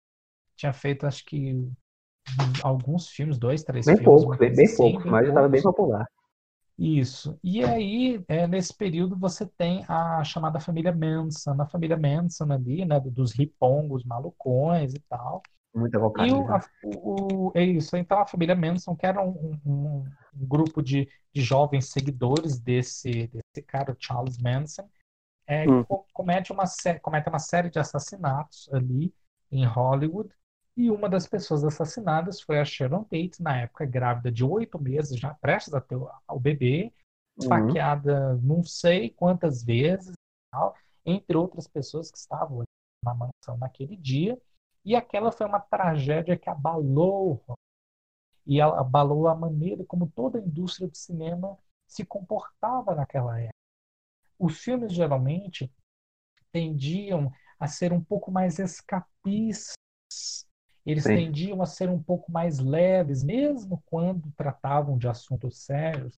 Tinha 0.56 0.72
feito, 0.72 1.06
acho 1.06 1.24
que, 1.24 1.54
alguns 2.62 3.08
filmes, 3.08 3.38
dois, 3.38 3.62
três 3.62 3.86
Bem 3.86 3.96
filmes, 3.96 4.06
poucos, 4.06 4.24
uma 4.24 4.36
bem, 4.36 4.54
bem 4.54 4.64
assim, 4.66 4.76
poucos, 4.76 5.04
mas 5.04 5.28
estava 5.28 5.48
bem 5.48 5.62
popular. 5.62 6.06
Isso. 6.78 7.38
E 7.42 7.64
aí, 7.64 8.24
é, 8.28 8.46
nesse 8.46 8.72
período, 8.74 9.16
você 9.18 9.44
tem 9.46 9.84
a 9.88 10.22
chamada 10.22 10.60
família 10.60 10.94
Manson. 10.94 11.60
A 11.60 11.66
família 11.66 11.96
Manson 11.96 12.52
ali, 12.52 12.84
né, 12.84 13.00
dos 13.00 13.32
ripongos, 13.32 14.04
malucões 14.04 14.94
e 14.94 15.00
tal. 15.08 15.42
Muita 15.78 15.98
E 15.98 16.00
vocaria. 16.00 16.34
o, 16.34 16.48
a- 16.50 16.60
o- 16.82 17.52
é 17.54 17.62
isso. 17.64 17.96
Então, 17.96 18.18
a 18.18 18.26
família 18.26 18.54
Manson, 18.56 18.96
que 18.96 19.06
era 19.06 19.22
um, 19.22 19.58
um- 19.64 20.04
um 20.34 20.46
grupo 20.46 20.82
de, 20.82 21.08
de 21.32 21.40
jovens 21.42 21.90
seguidores 21.90 22.58
desse, 22.60 23.28
desse 23.28 23.62
cara, 23.66 23.96
Charles 23.98 24.38
Manson, 24.38 24.88
é, 25.46 25.68
Hum. 25.68 25.84
co- 25.88 26.06
comete, 26.12 26.52
uma, 26.52 26.64
comete 27.02 27.28
uma 27.28 27.38
série 27.38 27.70
de 27.70 27.78
assassinatos 27.78 28.68
ali 28.72 29.14
em 29.50 29.64
Hollywood. 29.66 30.30
E 30.76 30.90
uma 30.90 31.08
das 31.08 31.26
pessoas 31.26 31.64
assassinadas 31.64 32.40
foi 32.40 32.60
a 32.60 32.64
Sharon 32.64 33.02
Tate, 33.04 33.42
na 33.42 33.62
época 33.62 33.84
grávida 33.86 34.30
de 34.30 34.44
oito 34.44 34.78
meses, 34.80 35.18
já 35.18 35.34
prestes 35.34 35.74
a 35.74 35.80
ter 35.80 35.96
o, 35.96 36.08
o 36.28 36.38
bebê, 36.40 36.92
Uhum. 37.36 37.42
esfaqueada 37.42 38.36
não 38.42 38.62
sei 38.62 39.10
quantas 39.10 39.62
vezes, 39.64 40.10
e 40.10 40.50
tal, 40.52 40.74
entre 41.04 41.36
outras 41.36 41.66
pessoas 41.66 42.10
que 42.10 42.18
estavam 42.18 42.62
na 43.04 43.14
mansão 43.14 43.56
naquele 43.58 43.96
dia. 43.96 44.38
E 44.88 44.96
aquela 44.96 45.30
foi 45.30 45.46
uma 45.46 45.60
tragédia 45.60 46.34
que 46.34 46.48
abalou 46.48 47.44
e 48.46 48.58
abalou 48.58 49.28
a 49.28 49.34
maneira 49.34 49.84
como 49.84 50.10
toda 50.10 50.38
a 50.38 50.42
indústria 50.42 50.88
do 50.88 50.96
cinema 50.96 51.58
se 51.86 52.06
comportava 52.06 52.94
naquela 52.94 53.38
época. 53.38 53.52
Os 54.38 54.58
filmes 54.60 54.94
geralmente 54.94 55.70
tendiam 56.50 57.30
a 57.60 57.68
ser 57.68 57.92
um 57.92 58.02
pouco 58.02 58.32
mais 58.32 58.58
escapistas, 58.58 59.74
eles 60.86 61.04
Sim. 61.04 61.16
tendiam 61.16 61.60
a 61.60 61.66
ser 61.66 61.90
um 61.90 62.02
pouco 62.02 62.32
mais 62.32 62.58
leves, 62.58 63.22
mesmo 63.22 63.82
quando 63.84 64.32
tratavam 64.38 64.96
de 64.96 65.06
assuntos 65.06 65.58
sérios, 65.58 66.14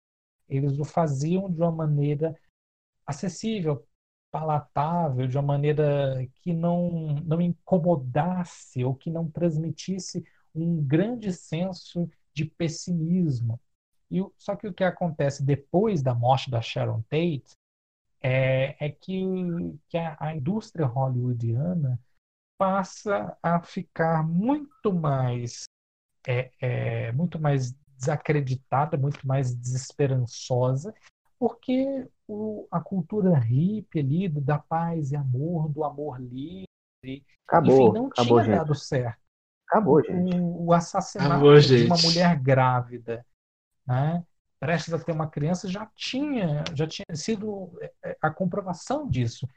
eles 0.47 0.77
o 0.77 0.85
faziam 0.85 1.49
de 1.49 1.59
uma 1.59 1.71
maneira 1.71 2.39
acessível, 3.03 3.83
palatável, 4.31 5.27
de 5.27 5.37
uma 5.37 5.43
maneira 5.43 6.27
que 6.35 6.53
não, 6.53 7.15
não 7.25 7.41
incomodasse 7.41 8.83
ou 8.83 8.95
que 8.95 9.09
não 9.09 9.29
transmitisse 9.29 10.23
um 10.53 10.83
grande 10.83 11.31
senso 11.33 12.09
de 12.33 12.45
pessimismo. 12.45 13.59
E, 14.11 14.19
só 14.37 14.55
que 14.55 14.67
o 14.67 14.73
que 14.73 14.83
acontece 14.83 15.43
depois 15.43 16.01
da 16.01 16.13
morte 16.13 16.49
da 16.49 16.61
Sharon 16.61 17.01
Tate 17.03 17.51
é, 18.21 18.75
é 18.85 18.89
que, 18.89 19.23
que 19.87 19.97
a, 19.97 20.17
a 20.19 20.35
indústria 20.35 20.85
hollywoodiana 20.85 21.99
passa 22.57 23.37
a 23.41 23.61
ficar 23.61 24.27
muito 24.27 24.93
mais 24.93 25.63
é, 26.27 26.51
é, 26.59 27.11
muito 27.13 27.39
mais 27.39 27.73
desacreditada, 27.97 28.97
muito 28.97 29.25
mais 29.25 29.55
desesperançosa, 29.55 30.93
porque 31.37 32.07
o, 32.29 32.67
a 32.69 32.79
cultura 32.79 33.37
hippie 33.37 33.99
ali, 33.99 34.29
do- 34.29 34.39
da 34.39 34.59
paz 34.59 35.11
e 35.11 35.15
amor, 35.15 35.67
do 35.69 35.83
amor 35.83 36.21
livre, 36.21 36.67
Acabou, 37.47 37.89
enfim, 37.89 37.91
não 37.93 38.07
acabou, 38.07 38.39
tinha 38.39 38.43
gente. 38.43 38.57
dado 38.57 38.75
certo. 38.75 39.19
Acabou, 39.67 40.03
gente. 40.03 40.35
O, 40.39 40.65
o 40.65 40.73
assassinato 40.73 41.31
Acabou, 41.31 41.59
de 41.59 41.85
uma 41.85 41.97
mulher 41.97 42.39
grávida, 42.39 43.25
né, 43.87 44.23
prestes 44.59 44.93
a 44.93 44.99
ter 44.99 45.11
uma 45.11 45.27
criança, 45.27 45.67
já 45.67 45.85
tinha, 45.95 46.63
já 46.75 46.85
tinha 46.85 47.15
sido 47.15 47.71
é, 47.81 47.91
é, 48.03 48.17
a 48.21 48.29
comprovação 48.29 49.07
disso. 49.09 49.47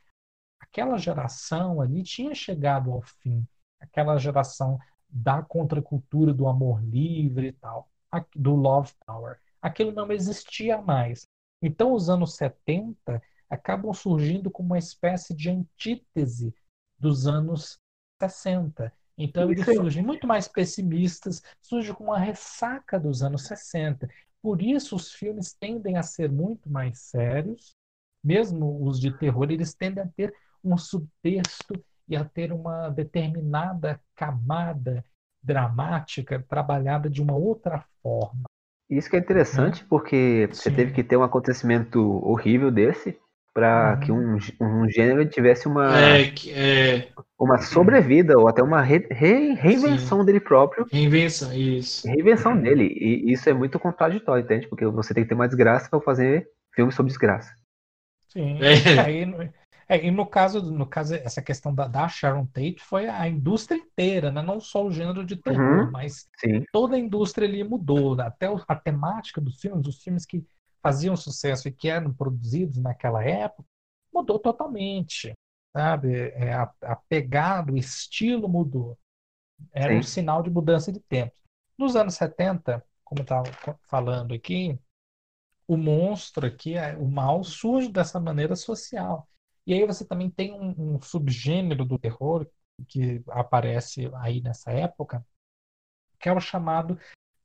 Aquela 0.60 0.96
geração 0.96 1.80
ali 1.80 2.02
tinha 2.02 2.34
chegado 2.34 2.90
ao 2.90 3.02
fim. 3.02 3.46
Aquela 3.80 4.16
geração 4.16 4.78
da 5.08 5.42
contracultura 5.42 6.32
do 6.32 6.48
amor 6.48 6.82
livre 6.82 7.48
e 7.48 7.52
tal, 7.52 7.88
do 8.34 8.54
Love 8.54 8.92
Tower. 9.04 9.38
Aquilo 9.60 9.92
não 9.92 10.10
existia 10.10 10.80
mais. 10.80 11.26
Então, 11.62 11.92
os 11.92 12.10
anos 12.10 12.34
70 12.34 13.22
acabam 13.48 13.92
surgindo 13.92 14.50
como 14.50 14.70
uma 14.70 14.78
espécie 14.78 15.34
de 15.34 15.48
antítese 15.48 16.52
dos 16.98 17.26
anos 17.26 17.78
60. 18.20 18.92
Então, 19.16 19.50
eles 19.50 19.64
surgem 19.64 20.02
muito 20.02 20.26
mais 20.26 20.48
pessimistas, 20.48 21.42
surgem 21.60 21.94
com 21.94 22.04
uma 22.04 22.18
ressaca 22.18 22.98
dos 22.98 23.22
anos 23.22 23.46
60. 23.46 24.08
Por 24.40 24.60
isso, 24.60 24.96
os 24.96 25.12
filmes 25.12 25.54
tendem 25.54 25.96
a 25.96 26.02
ser 26.02 26.30
muito 26.30 26.68
mais 26.68 26.98
sérios, 26.98 27.76
mesmo 28.24 28.84
os 28.84 29.00
de 29.00 29.16
terror, 29.18 29.50
eles 29.50 29.74
tendem 29.74 30.02
a 30.02 30.08
ter 30.08 30.34
um 30.64 30.76
subtexto 30.76 31.74
e 32.08 32.16
a 32.16 32.24
ter 32.24 32.52
uma 32.52 32.88
determinada 32.88 34.00
camada 34.14 35.04
dramática 35.42 36.42
trabalhada 36.48 37.10
de 37.10 37.20
uma 37.20 37.34
outra 37.34 37.84
forma. 38.02 38.44
Isso 38.96 39.08
que 39.08 39.16
é 39.16 39.18
interessante, 39.18 39.84
porque 39.88 40.48
você 40.52 40.70
Sim. 40.70 40.76
teve 40.76 40.92
que 40.92 41.02
ter 41.02 41.16
um 41.16 41.22
acontecimento 41.22 41.98
horrível 42.24 42.70
desse 42.70 43.18
para 43.54 43.94
Uhum. 43.94 44.00
que 44.00 44.12
um, 44.12 44.36
um 44.60 44.88
gênero 44.90 45.28
tivesse 45.28 45.66
uma, 45.68 45.86
É, 45.98 46.22
é 46.50 47.12
uma 47.38 47.58
sobrevida 47.58 48.38
ou 48.38 48.48
até 48.48 48.62
uma 48.62 48.80
re- 48.80 49.06
re- 49.10 49.52
reinvenção 49.54 50.24
dele 50.24 50.40
próprio, 50.40 50.86
reinvenção, 50.90 51.52
isso. 51.52 52.06
reinvenção 52.06 52.56
dele. 52.56 52.84
E 52.84 53.32
isso 53.32 53.48
é 53.48 53.52
muito 53.52 53.78
contraditório, 53.78 54.44
entende? 54.44 54.68
Porque 54.68 54.86
você 54.86 55.14
tem 55.14 55.22
que 55.22 55.28
ter 55.28 55.34
uma 55.34 55.48
desgraça 55.48 55.88
para 55.90 56.00
fazer 56.00 56.46
filme 56.74 56.92
sobre 56.92 57.10
desgraça. 57.10 57.50
Sim. 58.28 58.58
É. 58.62 59.00
Aí, 59.00 59.24
é, 59.96 60.06
e 60.06 60.10
no 60.10 60.26
caso, 60.26 60.62
no 60.62 60.86
caso, 60.86 61.14
essa 61.14 61.42
questão 61.42 61.74
da, 61.74 61.86
da 61.88 62.08
Sharon 62.08 62.46
Tate 62.46 62.76
foi 62.80 63.08
a 63.08 63.28
indústria 63.28 63.78
inteira, 63.78 64.30
né? 64.30 64.42
Não 64.42 64.60
só 64.60 64.84
o 64.84 64.90
gênero 64.92 65.24
de 65.24 65.36
terror, 65.36 65.86
Uhum. 65.86 65.90
mas 65.90 66.28
Sim, 66.36 66.64
toda 66.72 66.96
a 66.96 66.98
indústria 66.98 67.46
ali 67.48 67.62
mudou. 67.64 68.16
né? 68.16 68.24
Até 68.24 68.50
o- 68.50 68.62
a 68.68 68.74
temática 68.76 69.40
dos 69.40 69.60
filmes, 69.60 69.86
os 69.86 70.02
filmes 70.02 70.26
que 70.26 70.44
faziam 70.82 71.16
sucesso 71.16 71.68
e 71.68 71.72
que 71.72 71.88
eram 71.88 72.12
produzidos 72.14 72.78
naquela 72.78 73.22
época, 73.24 73.68
mudou 74.12 74.38
totalmente. 74.38 75.32
Sabe? 75.76 76.14
É, 76.34 76.52
a, 76.54 76.70
a 76.82 76.96
pegada, 76.96 77.72
o 77.72 77.76
estilo 77.76 78.48
mudou. 78.48 78.98
Era 79.72 79.92
Sim. 79.92 79.94
um 79.94 80.02
sinal 80.02 80.42
de 80.42 80.50
mudança 80.50 80.92
de 80.92 81.00
tempo. 81.00 81.34
Nos 81.78 81.96
anos 81.96 82.14
70, 82.14 82.84
como 83.04 83.20
eu 83.20 83.24
estava 83.24 83.56
falando 83.84 84.34
aqui, 84.34 84.78
o 85.66 85.76
monstro 85.76 86.46
aqui, 86.46 86.74
é- 86.74 86.96
o 86.96 87.08
mal, 87.08 87.42
surge 87.44 87.88
dessa 87.90 88.20
maneira 88.20 88.56
social. 88.56 89.28
E 89.66 89.74
aí 89.74 89.86
você 89.86 90.04
também 90.04 90.30
tem 90.30 90.52
um, 90.52 90.94
um 90.96 91.00
subgênero 91.00 91.84
do 91.84 91.98
terror 91.98 92.46
que 92.88 93.22
aparece 93.28 94.10
aí 94.16 94.40
nessa 94.40 94.72
época, 94.72 95.24
que 96.18 96.28
é 96.28 96.32
o 96.32 96.40
chamado 96.40 96.98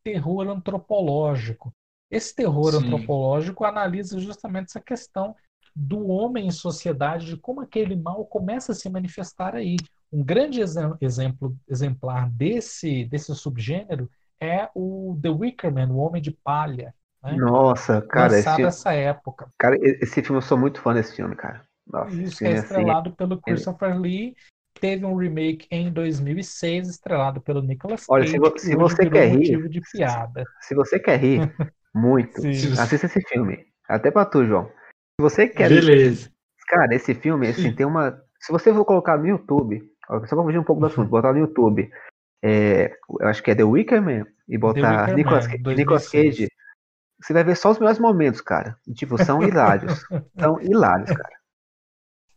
terror 0.03 0.47
antropológico. 0.47 1.73
Esse 2.09 2.33
terror 2.33 2.73
Sim. 2.73 2.85
antropológico 2.85 3.65
analisa 3.65 4.19
justamente 4.19 4.67
essa 4.69 4.79
questão 4.81 5.35
do 5.75 6.07
homem 6.07 6.47
em 6.47 6.51
sociedade, 6.51 7.25
de 7.27 7.37
como 7.37 7.61
aquele 7.61 7.95
mal 7.95 8.25
começa 8.25 8.71
a 8.71 8.75
se 8.75 8.89
manifestar 8.89 9.55
aí. 9.55 9.75
Um 10.11 10.23
grande 10.23 10.61
exem- 10.61 10.95
exemplo 11.01 11.55
exemplar 11.67 12.29
desse, 12.31 13.05
desse 13.05 13.35
subgênero 13.35 14.09
é 14.39 14.69
o 14.73 15.19
The 15.21 15.29
Wicker 15.29 15.71
Man, 15.71 15.89
o 15.89 15.97
Homem 15.97 16.21
de 16.21 16.31
Palha, 16.31 16.95
né? 17.21 17.35
Nossa, 17.37 18.01
cara, 18.01 18.27
esse, 18.27 18.47
lançado 18.47 18.61
nessa 18.63 18.93
época. 18.93 19.51
cara, 19.57 19.77
esse 19.81 20.23
filme 20.23 20.37
eu 20.37 20.41
sou 20.41 20.57
muito 20.57 20.79
fã 20.81 20.93
desse 20.93 21.15
filme, 21.15 21.35
cara. 21.35 21.66
Nossa, 21.89 22.15
Isso 22.15 22.37
que 22.39 22.45
é 22.45 22.53
assim, 22.53 22.59
estrelado 22.63 23.15
pelo 23.15 23.41
Christopher 23.41 23.99
Lee. 23.99 24.35
Teve 24.79 25.05
um 25.05 25.15
remake 25.15 25.67
em 25.71 25.91
2006, 25.91 26.87
estrelado 26.87 27.41
pelo 27.41 27.61
Nicolas 27.63 28.05
Olha, 28.07 28.21
Cage, 28.25 28.31
se 28.33 28.39
vo- 28.39 28.51
que 28.51 28.61
se 28.61 28.75
hoje 28.75 28.95
você 28.95 29.09
quer 29.09 29.27
rir- 29.29 29.69
de 29.69 29.81
piada. 29.91 30.43
se 30.61 30.75
você 30.75 30.99
quer 30.99 31.17
rir 31.17 31.39
muito, 31.95 32.41
Sim. 32.41 32.73
assista 32.79 33.07
esse 33.07 33.21
filme. 33.21 33.65
Até 33.89 34.11
pra 34.11 34.25
tu, 34.25 34.45
João. 34.45 34.65
Se 34.67 35.21
você 35.21 35.47
quer 35.47 35.69
Beleza. 35.69 36.29
Cara, 36.67 36.93
esse 36.93 37.15
filme, 37.15 37.47
assim, 37.47 37.73
tem 37.73 37.85
uma. 37.85 38.21
Se 38.39 38.51
você 38.51 38.73
for 38.73 38.83
colocar 38.85 39.17
no 39.17 39.25
YouTube, 39.25 39.81
só 40.25 40.35
pra 40.35 40.43
fugir 40.43 40.59
um 40.59 40.63
pouco 40.63 40.81
do 40.81 40.87
assunto, 40.87 41.09
botar 41.09 41.31
no 41.31 41.39
YouTube, 41.39 41.89
é, 42.43 42.91
eu 43.19 43.27
acho 43.27 43.41
que 43.41 43.49
é 43.49 43.55
The 43.55 43.63
Wicker 43.63 44.01
Man, 44.01 44.25
e 44.47 44.57
botar 44.57 44.99
Wicker 45.01 45.15
Nicolas, 45.15 45.47
Man, 45.47 45.53
Nicolas 45.75 46.11
2006. 46.11 46.11
Cage, 46.11 46.47
você 47.21 47.33
vai 47.33 47.43
ver 47.45 47.55
só 47.55 47.71
os 47.71 47.79
melhores 47.79 47.99
momentos, 47.99 48.41
cara. 48.41 48.77
E, 48.85 48.93
tipo, 48.93 49.17
são 49.17 49.41
hilários. 49.41 50.03
são 50.37 50.61
hilários, 50.61 51.09
cara. 51.09 51.35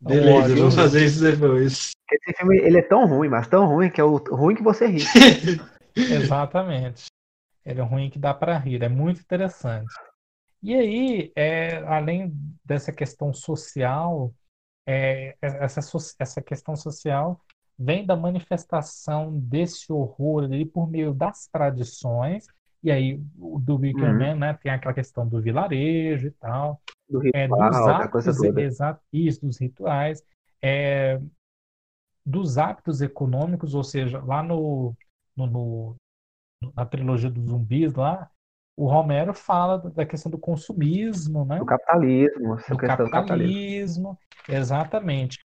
Beleza, 0.01 0.57
vamos 0.57 0.74
fazer 0.74 1.05
isso 1.05 1.22
depois. 1.22 1.90
Esse 2.11 2.36
filme, 2.38 2.59
ele 2.59 2.78
é 2.78 2.82
tão 2.82 3.07
ruim, 3.07 3.28
mas 3.28 3.46
tão 3.46 3.66
ruim, 3.66 3.90
que 3.90 4.01
é 4.01 4.05
o 4.05 4.16
ruim 4.16 4.55
que 4.57 4.62
você 4.62 4.86
ri. 4.86 5.01
Exatamente. 5.94 7.07
Ele 7.64 7.80
é 7.80 7.84
ruim 7.84 8.11
que 8.11 8.18
dá 8.18 8.32
para 8.32 8.57
rir, 8.59 8.82
é 8.82 8.88
muito 8.88 9.20
interessante. 9.20 9.92
E 10.62 10.74
aí, 10.74 11.32
é, 11.36 11.76
além 11.84 12.32
dessa 12.64 12.92
questão 12.92 13.32
social, 13.32 14.32
é, 14.86 15.36
essa, 15.40 15.80
so- 15.80 16.14
essa 16.18 16.42
questão 16.42 16.74
social 16.74 17.40
vem 17.78 18.05
da 18.05 18.16
manifestação 18.16 19.38
desse 19.38 19.92
horror 19.92 20.44
ali 20.44 20.64
por 20.66 20.90
meio 20.90 21.14
das 21.14 21.46
tradições. 21.46 22.46
E 22.83 22.91
aí, 22.91 23.20
o 23.39 23.59
do 23.61 23.76
Wicker 23.76 24.09
Uhum. 24.11 24.18
Man, 24.18 24.35
né, 24.37 24.55
tem 24.55 24.72
aquela 24.72 24.95
questão 24.95 25.28
do 25.28 25.41
vilarejo 25.41 26.28
e 26.28 26.31
tal. 26.33 26.81
Do 27.09 27.18
é, 27.35 27.47
ritual, 27.47 27.70
dos 27.70 27.87
da 27.87 28.09
coisa 28.09 28.33
hábitos, 28.33 28.37
toda. 28.37 28.61
exa- 28.61 29.01
isso, 29.12 29.41
dos 29.47 29.59
rituais, 29.59 30.22
é, 30.62 31.20
dos 32.24 32.59
hábitos 32.59 33.01
econômicos, 33.01 33.74
ou 33.74 33.83
seja, 33.83 34.22
lá 34.22 34.43
no, 34.43 34.95
no- 35.37 35.47
no- 35.47 35.97
na 36.74 36.85
trilogia 36.87 37.31
dos 37.31 37.47
zumbis 37.49 37.95
lá, 37.95 38.31
o 38.76 38.87
Romero 38.89 39.35
fala 39.35 39.78
da 39.78 40.07
questão 40.07 40.31
do 40.31 40.39
consumismo, 40.39 41.45
né? 41.45 41.59
Do 41.59 41.66
capitalismo, 41.66 42.57
do 42.68 42.76
capitalismo. 42.76 43.11
capitalismo, 43.11 44.18
exatamente. 44.49 45.39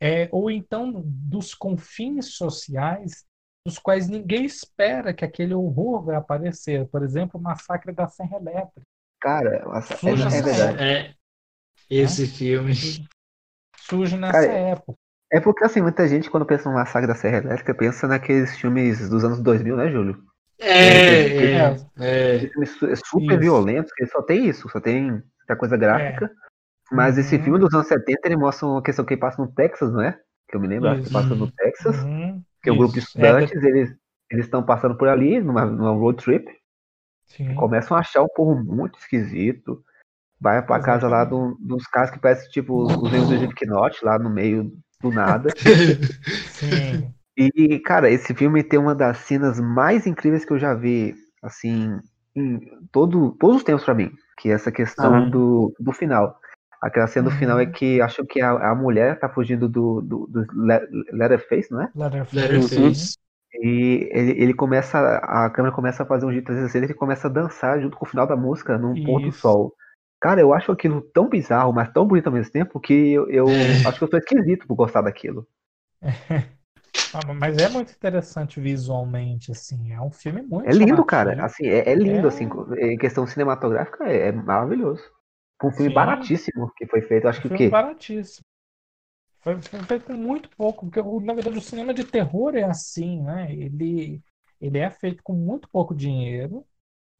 É, 0.00 0.28
ou 0.32 0.50
então 0.50 1.02
dos 1.04 1.54
confins 1.54 2.34
sociais 2.36 3.26
dos 3.68 3.78
quais 3.78 4.08
ninguém 4.08 4.44
espera 4.44 5.12
que 5.14 5.24
aquele 5.24 5.54
horror 5.54 6.02
vai 6.04 6.16
aparecer. 6.16 6.86
Por 6.88 7.02
exemplo, 7.02 7.38
o 7.38 7.42
massacre 7.42 7.92
da 7.92 8.08
Serra 8.08 8.36
Elétrica. 8.36 8.82
Cara, 9.20 9.56
é, 9.56 9.96
Surge 9.96 10.22
é 10.22 10.26
essa 10.26 10.42
verdade. 10.42 10.82
É, 10.82 11.14
esse 11.90 12.26
filme. 12.26 12.72
Surge 13.76 14.16
nessa 14.16 14.40
Cara, 14.40 14.52
época. 14.52 14.94
É 15.30 15.40
porque, 15.40 15.64
assim, 15.64 15.82
muita 15.82 16.08
gente, 16.08 16.30
quando 16.30 16.46
pensa 16.46 16.68
no 16.70 16.74
Massacre 16.74 17.06
da 17.06 17.14
Serra 17.14 17.38
Elétrica, 17.38 17.74
pensa 17.74 18.08
naqueles 18.08 18.56
filmes 18.56 19.10
dos 19.10 19.24
anos 19.24 19.42
2000, 19.42 19.76
né, 19.76 19.90
Júlio? 19.90 20.22
É, 20.58 20.88
é, 20.96 21.44
é. 21.98 22.36
Aqueles 22.36 22.50
filmes 22.52 22.70
su- 22.70 22.96
super 23.06 23.34
Isso. 23.34 23.40
violentos, 23.40 23.92
que 23.92 24.06
só 24.06 24.22
tem 24.22 24.46
isso, 24.48 24.68
só 24.70 24.80
tem 24.80 25.10
muita 25.10 25.56
coisa 25.56 25.76
gráfica. 25.76 26.30
Mas 26.90 27.18
esse 27.18 27.36
Uhum. 27.36 27.42
filme 27.44 27.58
dos 27.58 27.74
anos 27.74 27.86
70, 27.88 28.20
ele 28.24 28.36
mostra 28.36 28.66
uma 28.66 28.82
questão 28.82 29.04
que 29.04 29.16
passa 29.18 29.42
no 29.42 29.52
Texas, 29.52 29.92
não 29.92 30.00
é? 30.00 30.18
Que 30.48 30.56
eu 30.56 30.60
me 30.60 30.66
lembro, 30.66 30.88
acho 30.88 31.02
que 31.02 31.10
passa 31.12 31.34
no 31.34 31.50
Texas. 31.52 31.96
Uhum, 32.04 32.42
Que 32.62 32.70
é 32.70 32.72
um 32.72 32.76
grupo 32.76 32.94
de. 32.94 33.00
É, 33.00 33.02
estudantes, 33.02 33.62
eles 33.62 33.96
eles 34.30 34.44
estão 34.44 34.62
passando 34.62 34.96
por 34.96 35.08
ali, 35.08 35.40
numa, 35.40 35.64
numa 35.64 35.90
road 35.90 36.22
trip, 36.22 36.46
sim. 37.24 37.54
começam 37.54 37.96
a 37.96 38.00
achar 38.00 38.22
um 38.22 38.28
povo 38.28 38.62
muito 38.62 38.98
esquisito. 38.98 39.82
Vai 40.40 40.64
pra 40.64 40.78
casa 40.80 41.08
lá 41.08 41.24
do, 41.24 41.56
dos 41.60 41.84
caras 41.86 42.10
que 42.10 42.18
parecem 42.18 42.48
tipo 42.50 42.74
os 42.74 42.94
os 43.02 43.12
erros 43.12 43.28
do 43.28 43.34
Slipknot, 43.34 44.04
lá 44.04 44.18
no 44.18 44.30
meio 44.30 44.70
do 45.02 45.10
nada. 45.10 45.48
Sim. 46.46 47.12
E, 47.36 47.78
cara, 47.80 48.10
esse 48.10 48.34
filme 48.34 48.64
tem 48.64 48.78
uma 48.78 48.94
das 48.94 49.18
cenas 49.18 49.60
mais 49.60 50.06
incríveis 50.06 50.44
que 50.44 50.52
eu 50.52 50.58
já 50.58 50.74
vi, 50.74 51.14
assim, 51.40 51.96
em 52.34 52.60
todo, 52.90 53.32
todos 53.38 53.58
os 53.58 53.62
tempos 53.64 53.84
pra 53.84 53.94
mim. 53.94 54.10
Que 54.38 54.50
é 54.50 54.52
essa 54.52 54.72
questão 54.72 55.12
Aham. 55.12 55.30
do, 55.30 55.72
do 55.78 55.92
final. 55.92 56.36
Aquela 56.82 57.06
cena 57.06 57.24
do 57.24 57.30
final 57.30 57.58
é 57.58 57.66
Uhum. 57.66 57.72
que 57.72 58.00
acho 58.00 58.24
que 58.26 58.40
a, 58.40 58.50
a 58.72 58.74
mulher 58.74 59.18
tá 59.18 59.28
fugindo 59.28 59.68
do, 59.68 60.00
do, 60.02 60.26
do 60.28 60.40
Le- 60.64 60.88
Leatherface, 61.12 61.70
não 61.72 61.82
é? 61.82 61.90
Leatherface. 61.94 62.78
Leatherface. 62.80 63.18
E 63.54 64.08
ele, 64.12 64.32
ele 64.42 64.54
começa, 64.54 64.98
a 65.18 65.50
câmera 65.50 65.74
começa 65.74 66.02
a 66.02 66.06
fazer 66.06 66.26
um 66.26 66.32
giro 66.32 66.44
360 66.44 66.84
e 66.86 66.88
ele 66.88 66.94
começa 66.94 67.28
a 67.28 67.30
dançar 67.30 67.80
junto 67.80 67.96
com 67.96 68.04
o 68.04 68.08
final 68.08 68.26
da 68.26 68.36
música 68.36 68.78
num 68.78 68.96
pôr 68.96 69.20
do 69.20 69.32
Isso. 69.32 69.32
sol. 69.32 69.74
Cara, 70.20 70.40
eu 70.40 70.52
acho 70.52 70.70
aquilo 70.72 71.00
tão 71.14 71.28
bizarro, 71.28 71.72
mas 71.72 71.90
tão 71.92 72.06
bonito 72.06 72.26
ao 72.28 72.32
mesmo 72.32 72.52
tempo 72.52 72.78
que 72.80 72.92
eu, 73.12 73.28
eu 73.30 73.80
acho 73.84 73.98
que 73.98 74.04
eu 74.04 74.10
tô 74.10 74.16
esquisito 74.18 74.66
por 74.66 74.74
gostar 74.76 75.02
daquilo. 75.02 75.46
Ah, 77.12 77.22
Mas 77.34 77.58
é 77.58 77.68
muito 77.68 77.92
interessante 77.92 78.60
visualmente, 78.60 79.50
assim. 79.52 79.92
É 79.92 80.00
um 80.00 80.10
filme 80.12 80.42
muito 80.42 80.70
É 80.70 80.72
lindo, 80.72 81.04
chamativo. 81.04 81.04
cara. 81.04 81.44
Assim, 81.44 81.66
é, 81.66 81.90
é 81.90 81.94
lindo, 81.96 82.26
É. 82.26 82.28
assim, 82.28 82.48
em 82.78 82.96
questão 82.98 83.26
cinematográfica 83.26 84.04
é, 84.04 84.28
é 84.28 84.32
maravilhoso. 84.32 85.02
Um 85.62 85.70
filme 85.72 85.90
Sim. 85.90 85.92
baratíssimo 85.92 86.72
que 86.76 86.86
foi 86.86 87.02
feito. 87.02 87.28
Acho 87.28 87.40
Um 87.40 87.42
que 87.42 87.48
o 87.48 87.50
filme 87.50 87.68
quê? 87.70 87.70
baratíssimo. 87.70 88.44
Foi, 89.40 89.60
foi 89.62 89.80
feito 89.84 90.06
com 90.06 90.14
muito 90.14 90.50
pouco, 90.56 90.86
porque 90.86 91.00
o- 91.00 91.20
na 91.20 91.34
verdade 91.34 91.58
o 91.58 91.62
cinema 91.62 91.94
de 91.94 92.04
terror 92.04 92.54
é 92.56 92.64
assim, 92.64 93.22
né? 93.22 93.52
Ele, 93.54 94.22
ele 94.60 94.78
é 94.78 94.90
feito 94.90 95.22
com 95.22 95.32
muito 95.34 95.68
pouco 95.70 95.94
dinheiro, 95.94 96.66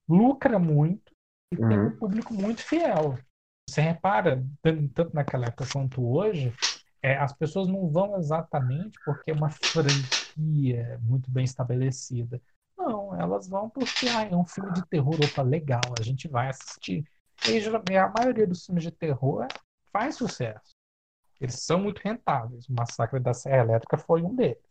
lucra 0.08 0.58
muito 0.58 1.12
e 1.52 1.58
tem 1.58 1.78
Uhum. 1.78 1.86
um 1.88 1.96
público 1.96 2.34
muito 2.34 2.62
fiel. 2.62 3.18
Você 3.68 3.80
repara, 3.82 4.44
tan- 4.62 4.88
tanto 4.88 5.14
naquela 5.14 5.46
época 5.46 5.66
quanto 5.72 6.04
hoje, 6.06 6.52
é, 7.02 7.16
as 7.16 7.32
pessoas 7.34 7.68
não 7.68 7.88
vão 7.90 8.18
exatamente 8.18 8.98
porque 9.04 9.30
é 9.30 9.34
uma 9.34 9.50
franquia 9.50 10.98
muito 11.02 11.30
bem 11.30 11.44
estabelecida. 11.44 12.40
Não, 12.76 13.14
elas 13.20 13.48
vão 13.48 13.70
porque 13.70 14.08
ah, 14.08 14.24
é 14.24 14.36
um 14.36 14.46
filme 14.46 14.72
de 14.72 14.86
terror, 14.86 15.16
opa, 15.22 15.42
legal, 15.42 15.94
a 15.98 16.02
gente 16.02 16.28
vai 16.28 16.48
assistir. 16.48 17.04
E 17.46 17.96
a 17.96 18.08
maioria 18.08 18.46
dos 18.46 18.64
filmes 18.66 18.84
de 18.84 18.90
terror 18.90 19.46
faz 19.92 20.16
sucesso. 20.16 20.76
Eles 21.40 21.62
são 21.62 21.80
muito 21.80 21.98
rentáveis. 22.00 22.68
O 22.68 22.72
Massacre 22.74 23.20
da 23.20 23.32
Serra 23.32 23.62
Elétrica 23.62 23.96
foi 23.96 24.22
um 24.22 24.34
deles. 24.34 24.62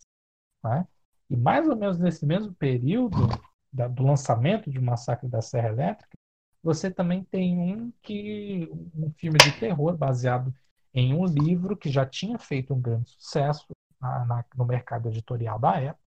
né? 0.63 0.87
E 1.29 1.35
mais 1.37 1.67
ou 1.67 1.75
menos 1.75 1.99
nesse 1.99 2.25
mesmo 2.25 2.53
período 2.55 3.27
da- 3.71 3.87
do 3.87 4.03
lançamento 4.03 4.69
de 4.71 4.79
Massacre 4.79 5.27
da 5.29 5.41
Serra 5.41 5.69
Elétrica, 5.69 6.17
você 6.63 6.89
também 6.91 7.23
tem 7.23 7.57
um 7.57 7.91
que 8.01 8.67
um 8.95 9.11
filme 9.11 9.39
de 9.39 9.51
terror 9.51 9.95
baseado 9.95 10.53
em 10.93 11.13
um 11.13 11.25
livro 11.25 11.77
que 11.77 11.89
já 11.89 12.05
tinha 12.05 12.37
feito 12.39 12.73
um 12.73 12.81
grande 12.81 13.09
sucesso 13.11 13.65
na- 14.01 14.25
na- 14.25 14.45
no 14.55 14.65
mercado 14.65 15.09
editorial 15.09 15.59
da 15.59 15.79
época, 15.79 16.03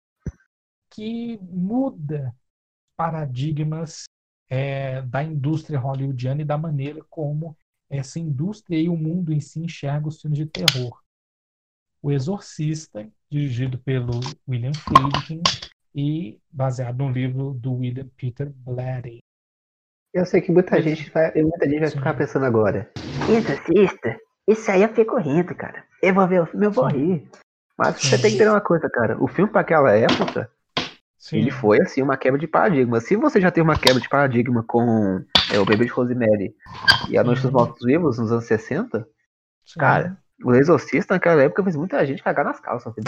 que 0.90 1.38
muda 1.42 2.34
paradigmas 2.96 4.04
é, 4.48 5.02
da 5.02 5.22
indústria 5.22 5.78
hollywoodiana 5.78 6.42
e 6.42 6.44
da 6.44 6.56
maneira 6.56 7.04
como 7.08 7.56
essa 7.90 8.18
indústria 8.18 8.78
e 8.78 8.88
o 8.88 8.96
mundo 8.96 9.32
em 9.32 9.40
si 9.40 9.60
enxerga 9.60 10.08
os 10.08 10.20
filmes 10.20 10.38
de 10.38 10.46
terror. 10.46 11.00
O 12.02 12.12
Exorcista, 12.12 13.08
dirigido 13.30 13.78
pelo 13.78 14.36
William 14.48 14.74
Friedkin 14.74 15.40
e 15.94 16.38
baseado 16.50 16.98
no 16.98 17.10
livro 17.10 17.54
do 17.54 17.74
William 17.74 18.08
Peter 18.16 18.50
Blatty. 18.50 19.18
Eu 20.12 20.24
sei 20.24 20.40
que 20.40 20.52
muita 20.52 20.80
gente 20.80 21.10
vai, 21.10 21.32
muita 21.34 21.68
gente 21.68 21.80
vai 21.80 21.90
Sim. 21.90 21.98
ficar 21.98 22.14
pensando 22.14 22.46
agora. 22.46 22.90
Exorcista? 23.28 24.18
Isso 24.46 24.70
aí 24.70 24.82
eu 24.82 24.88
fico 24.94 25.18
rindo, 25.18 25.54
cara. 25.54 25.84
Eu 26.02 26.14
vou 26.14 26.26
ver 26.26 26.40
o 26.40 26.46
filme, 26.46 26.66
eu 26.66 26.70
vou 26.70 26.88
Sim. 26.88 26.96
rir. 26.96 27.30
Mas 27.76 28.00
você 28.00 28.16
Sim. 28.16 28.22
tem 28.22 28.30
que 28.30 28.36
entender 28.36 28.50
uma 28.50 28.60
coisa, 28.60 28.88
cara. 28.88 29.22
O 29.22 29.28
filme 29.28 29.50
pra 29.52 29.60
aquela 29.60 29.92
época, 29.94 30.50
Sim, 31.18 31.38
ele 31.38 31.50
foi 31.50 31.80
assim 31.80 32.00
uma 32.00 32.16
quebra 32.16 32.38
de 32.38 32.46
paradigma. 32.46 33.00
Se 33.00 33.16
você 33.16 33.40
já 33.40 33.50
teve 33.50 33.64
uma 33.68 33.78
quebra 33.78 34.00
de 34.00 34.08
paradigma 34.08 34.62
com 34.62 35.20
é, 35.52 35.58
o 35.58 35.64
Bebê 35.64 35.84
de 35.84 35.90
Rosemary 35.90 36.54
e 37.10 37.18
A 37.18 37.24
Noite 37.24 37.42
dos 37.42 37.50
Uhum. 37.50 37.58
Mortos 37.58 37.84
Vivos 37.84 38.18
nos 38.18 38.30
anos 38.30 38.44
60, 38.46 39.06
sim. 39.64 39.80
cara, 39.80 40.16
o 40.44 40.54
Exorcista 40.54 41.14
naquela 41.14 41.42
época 41.42 41.64
fez 41.64 41.74
muita 41.74 42.06
gente 42.06 42.22
cagar 42.22 42.44
nas 42.44 42.60
calças 42.60 42.92
assim. 42.96 43.02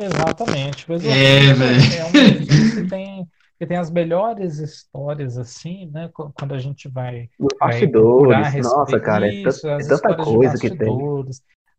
Exatamente. 0.00 0.90
O 0.90 0.94
É, 0.94 0.96
Exorcista 0.96 1.54
velho. 1.54 1.94
é 1.94 2.04
um 2.06 2.12
que 2.12 2.88
tem, 2.88 3.28
que 3.58 3.66
tem 3.66 3.76
as 3.76 3.90
melhores 3.90 4.58
histórias, 4.58 5.36
assim, 5.36 5.90
né? 5.92 6.08
Qu- 6.12 6.32
Quando 6.32 6.54
a 6.54 6.58
gente 6.58 6.88
vai 6.88 7.28
Os 7.38 7.52
bastidores, 7.60 8.56
nossa, 8.56 8.98
cara, 8.98 9.28
é, 9.28 9.42
é 9.42 9.86
tanta 9.86 10.16
coisa 10.16 10.58
que 10.58 10.74
tem. 10.74 10.98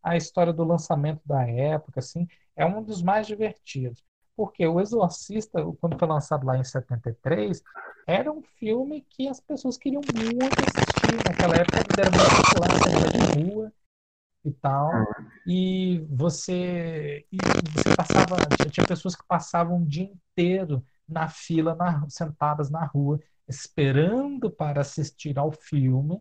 a 0.02 0.16
história 0.16 0.52
do 0.52 0.62
lançamento 0.62 1.20
da 1.26 1.42
época, 1.48 1.98
assim, 1.98 2.28
é 2.56 2.64
um 2.64 2.82
dos 2.82 3.02
mais 3.02 3.26
divertidos. 3.26 4.04
Porque 4.36 4.66
o 4.66 4.80
Exorcista, 4.80 5.64
quando 5.80 5.98
foi 5.98 6.08
lançado 6.08 6.44
lá 6.46 6.56
em 6.58 6.64
73, 6.64 7.62
era 8.06 8.32
um 8.32 8.42
filme 8.42 9.02
que 9.08 9.28
as 9.28 9.40
pessoas 9.40 9.76
queriam 9.78 10.02
muito 10.12 10.60
assistir. 10.66 11.22
Naquela 11.28 11.56
época 11.56 11.78
ele 11.80 12.00
era 12.00 12.10
muito 12.10 12.34
popular, 12.34 12.70
era 12.88 13.08
de 13.10 13.42
rua 13.52 13.72
e 14.44 14.52
tal. 14.52 14.92
E 15.46 16.00
você, 16.10 17.26
e 17.32 17.36
você 17.72 17.94
passava, 17.96 18.36
tinha, 18.56 18.70
tinha 18.70 18.86
pessoas 18.86 19.14
que 19.16 19.24
passavam 19.26 19.82
o 19.82 19.86
dia 19.86 20.04
inteiro 20.04 20.84
na 21.08 21.28
fila, 21.28 21.74
na- 21.74 22.06
sentadas 22.08 22.70
na 22.70 22.84
rua, 22.86 23.20
esperando 23.48 24.50
para 24.50 24.80
assistir 24.80 25.38
ao 25.38 25.52
filme. 25.52 26.20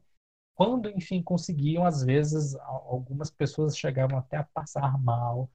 Quando, 0.56 0.90
enfim, 0.90 1.24
conseguiam, 1.24 1.86
às 1.86 2.04
vezes, 2.04 2.56
algumas 2.58 3.32
pessoas 3.32 3.78
chegavam 3.78 4.18
até 4.20 4.38
a 4.38 4.44
passar 4.44 4.98
mal. 5.04 5.50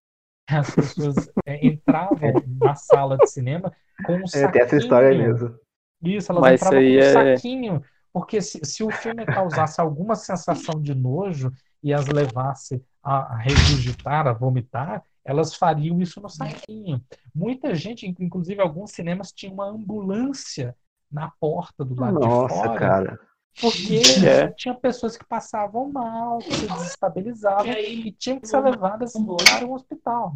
As 0.48 0.74
pessoas 0.74 1.30
é, 1.46 1.66
entravam 1.66 2.42
na 2.46 2.74
sala 2.74 3.18
de 3.18 3.30
cinema 3.30 3.72
com 4.02 4.16
um 4.16 4.26
É, 4.34 4.48
tem 4.48 4.62
essa 4.62 4.76
história 4.76 5.08
saquinho. 5.10 5.32
mesmo. 5.34 5.58
Isso, 6.02 6.32
elas 6.32 6.42
Mas 6.42 6.60
entravam 6.62 6.80
isso 6.80 6.92
com 6.92 6.94
um 6.94 7.00
é- 7.00 7.36
saquinho, 7.36 7.84
porque 8.12 8.40
se, 8.40 8.64
se 8.64 8.82
o 8.84 8.90
filme 8.90 9.26
causasse 9.26 9.80
alguma 9.80 10.14
sensação 10.14 10.80
de 10.80 10.94
nojo 10.94 11.52
e 11.82 11.92
as 11.92 12.08
levasse 12.08 12.82
a, 13.02 13.34
a 13.34 13.36
regurgitar, 13.36 14.26
a 14.26 14.32
vomitar, 14.32 15.02
elas 15.24 15.54
fariam 15.54 16.00
isso 16.00 16.20
no 16.20 16.28
saquinho. 16.28 17.04
Muita 17.34 17.74
gente, 17.74 18.06
in- 18.06 18.14
inclusive 18.20 18.60
alguns 18.60 18.92
cinemas, 18.92 19.32
tinham 19.32 19.54
uma 19.54 19.66
ambulância 19.66 20.74
na 21.10 21.30
porta 21.40 21.84
do 21.84 21.94
lado 21.98 22.18
de 22.18 22.26
Nossa, 22.28 22.54
fora, 22.54 22.78
cara. 22.78 23.18
Porque 23.60 24.00
É. 24.26 24.48
tinha 24.48 24.74
pessoas 24.74 25.16
que 25.16 25.24
passavam 25.24 25.90
mal, 25.92 26.38
que 26.38 26.54
se 26.54 26.66
desestabilizavam 26.66 27.72
e 27.72 28.12
tinham 28.12 28.38
que 28.40 28.46
ser 28.48 28.60
levadas 28.60 29.12
para 29.12 29.66
um 29.66 29.72
hospital. 29.72 30.34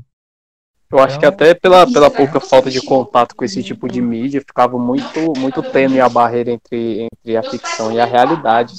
Eu 0.90 0.98
acho 0.98 1.18
que 1.18 1.24
Então- 1.24 1.34
até 1.34 1.54
pela, 1.54 1.90
pela 1.90 2.10
pouca 2.10 2.38
falta 2.38 2.70
de 2.70 2.80
contato 2.84 3.34
com 3.34 3.44
esse 3.44 3.62
tipo 3.62 3.88
de 3.88 4.02
mídia, 4.02 4.40
ficava 4.40 4.78
muito, 4.78 5.32
muito 5.38 5.62
tênue 5.62 6.00
a 6.00 6.08
barreira 6.08 6.50
entre, 6.50 7.08
entre 7.10 7.36
a 7.36 7.42
ficção 7.42 7.90
e 7.90 7.98
a 7.98 8.04
realidade. 8.04 8.74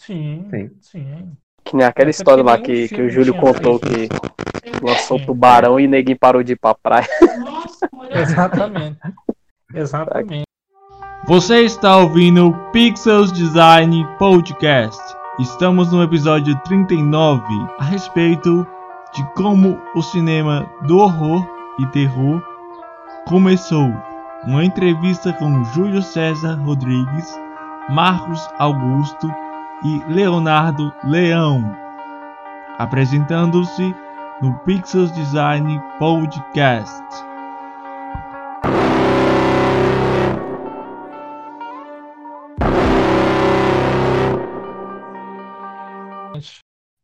Sim, 0.00 0.48
Sim. 0.50 0.70
sim. 0.80 1.32
Que 1.62 1.76
nem 1.76 1.84
aquela 1.84 2.08
Até 2.08 2.10
história 2.18 2.42
lá 2.42 2.56
que, 2.58 2.88
que 2.88 3.02
o 3.02 3.10
Júlio 3.10 3.38
contou 3.38 3.78
que 3.78 4.08
lançou 4.82 5.18
o 5.18 5.26
Tubarão 5.26 5.78
e 5.78 5.86
ninguém 5.86 6.16
parou 6.16 6.42
de 6.42 6.52
ir 6.54 6.56
pra 6.58 6.74
praia. 6.74 7.06
Exatamente. 8.10 8.98
Exatamente. 9.74 10.47
Você 11.28 11.60
está 11.60 11.94
ouvindo 11.98 12.48
o 12.48 12.54
Pixels 12.72 13.30
Design 13.30 14.08
Podcast. 14.18 14.98
Estamos 15.38 15.92
no 15.92 16.02
episódio 16.02 16.58
39 16.64 17.44
a 17.78 17.84
respeito 17.84 18.66
de 19.12 19.22
como 19.34 19.78
o 19.94 20.00
cinema 20.00 20.66
do 20.86 20.96
horror 20.96 21.46
e 21.78 21.86
terror 21.88 22.42
começou. 23.26 23.92
Uma 24.46 24.64
entrevista 24.64 25.30
com 25.34 25.64
Júlio 25.64 26.00
César 26.00 26.54
Rodrigues, 26.64 27.38
Marcos 27.90 28.48
Augusto 28.58 29.30
e 29.84 30.02
Leonardo 30.10 30.90
Leão, 31.04 31.76
apresentando-se 32.78 33.94
no 34.40 34.54
Pixels 34.60 35.12
Design 35.12 35.78
Podcast. 35.98 37.04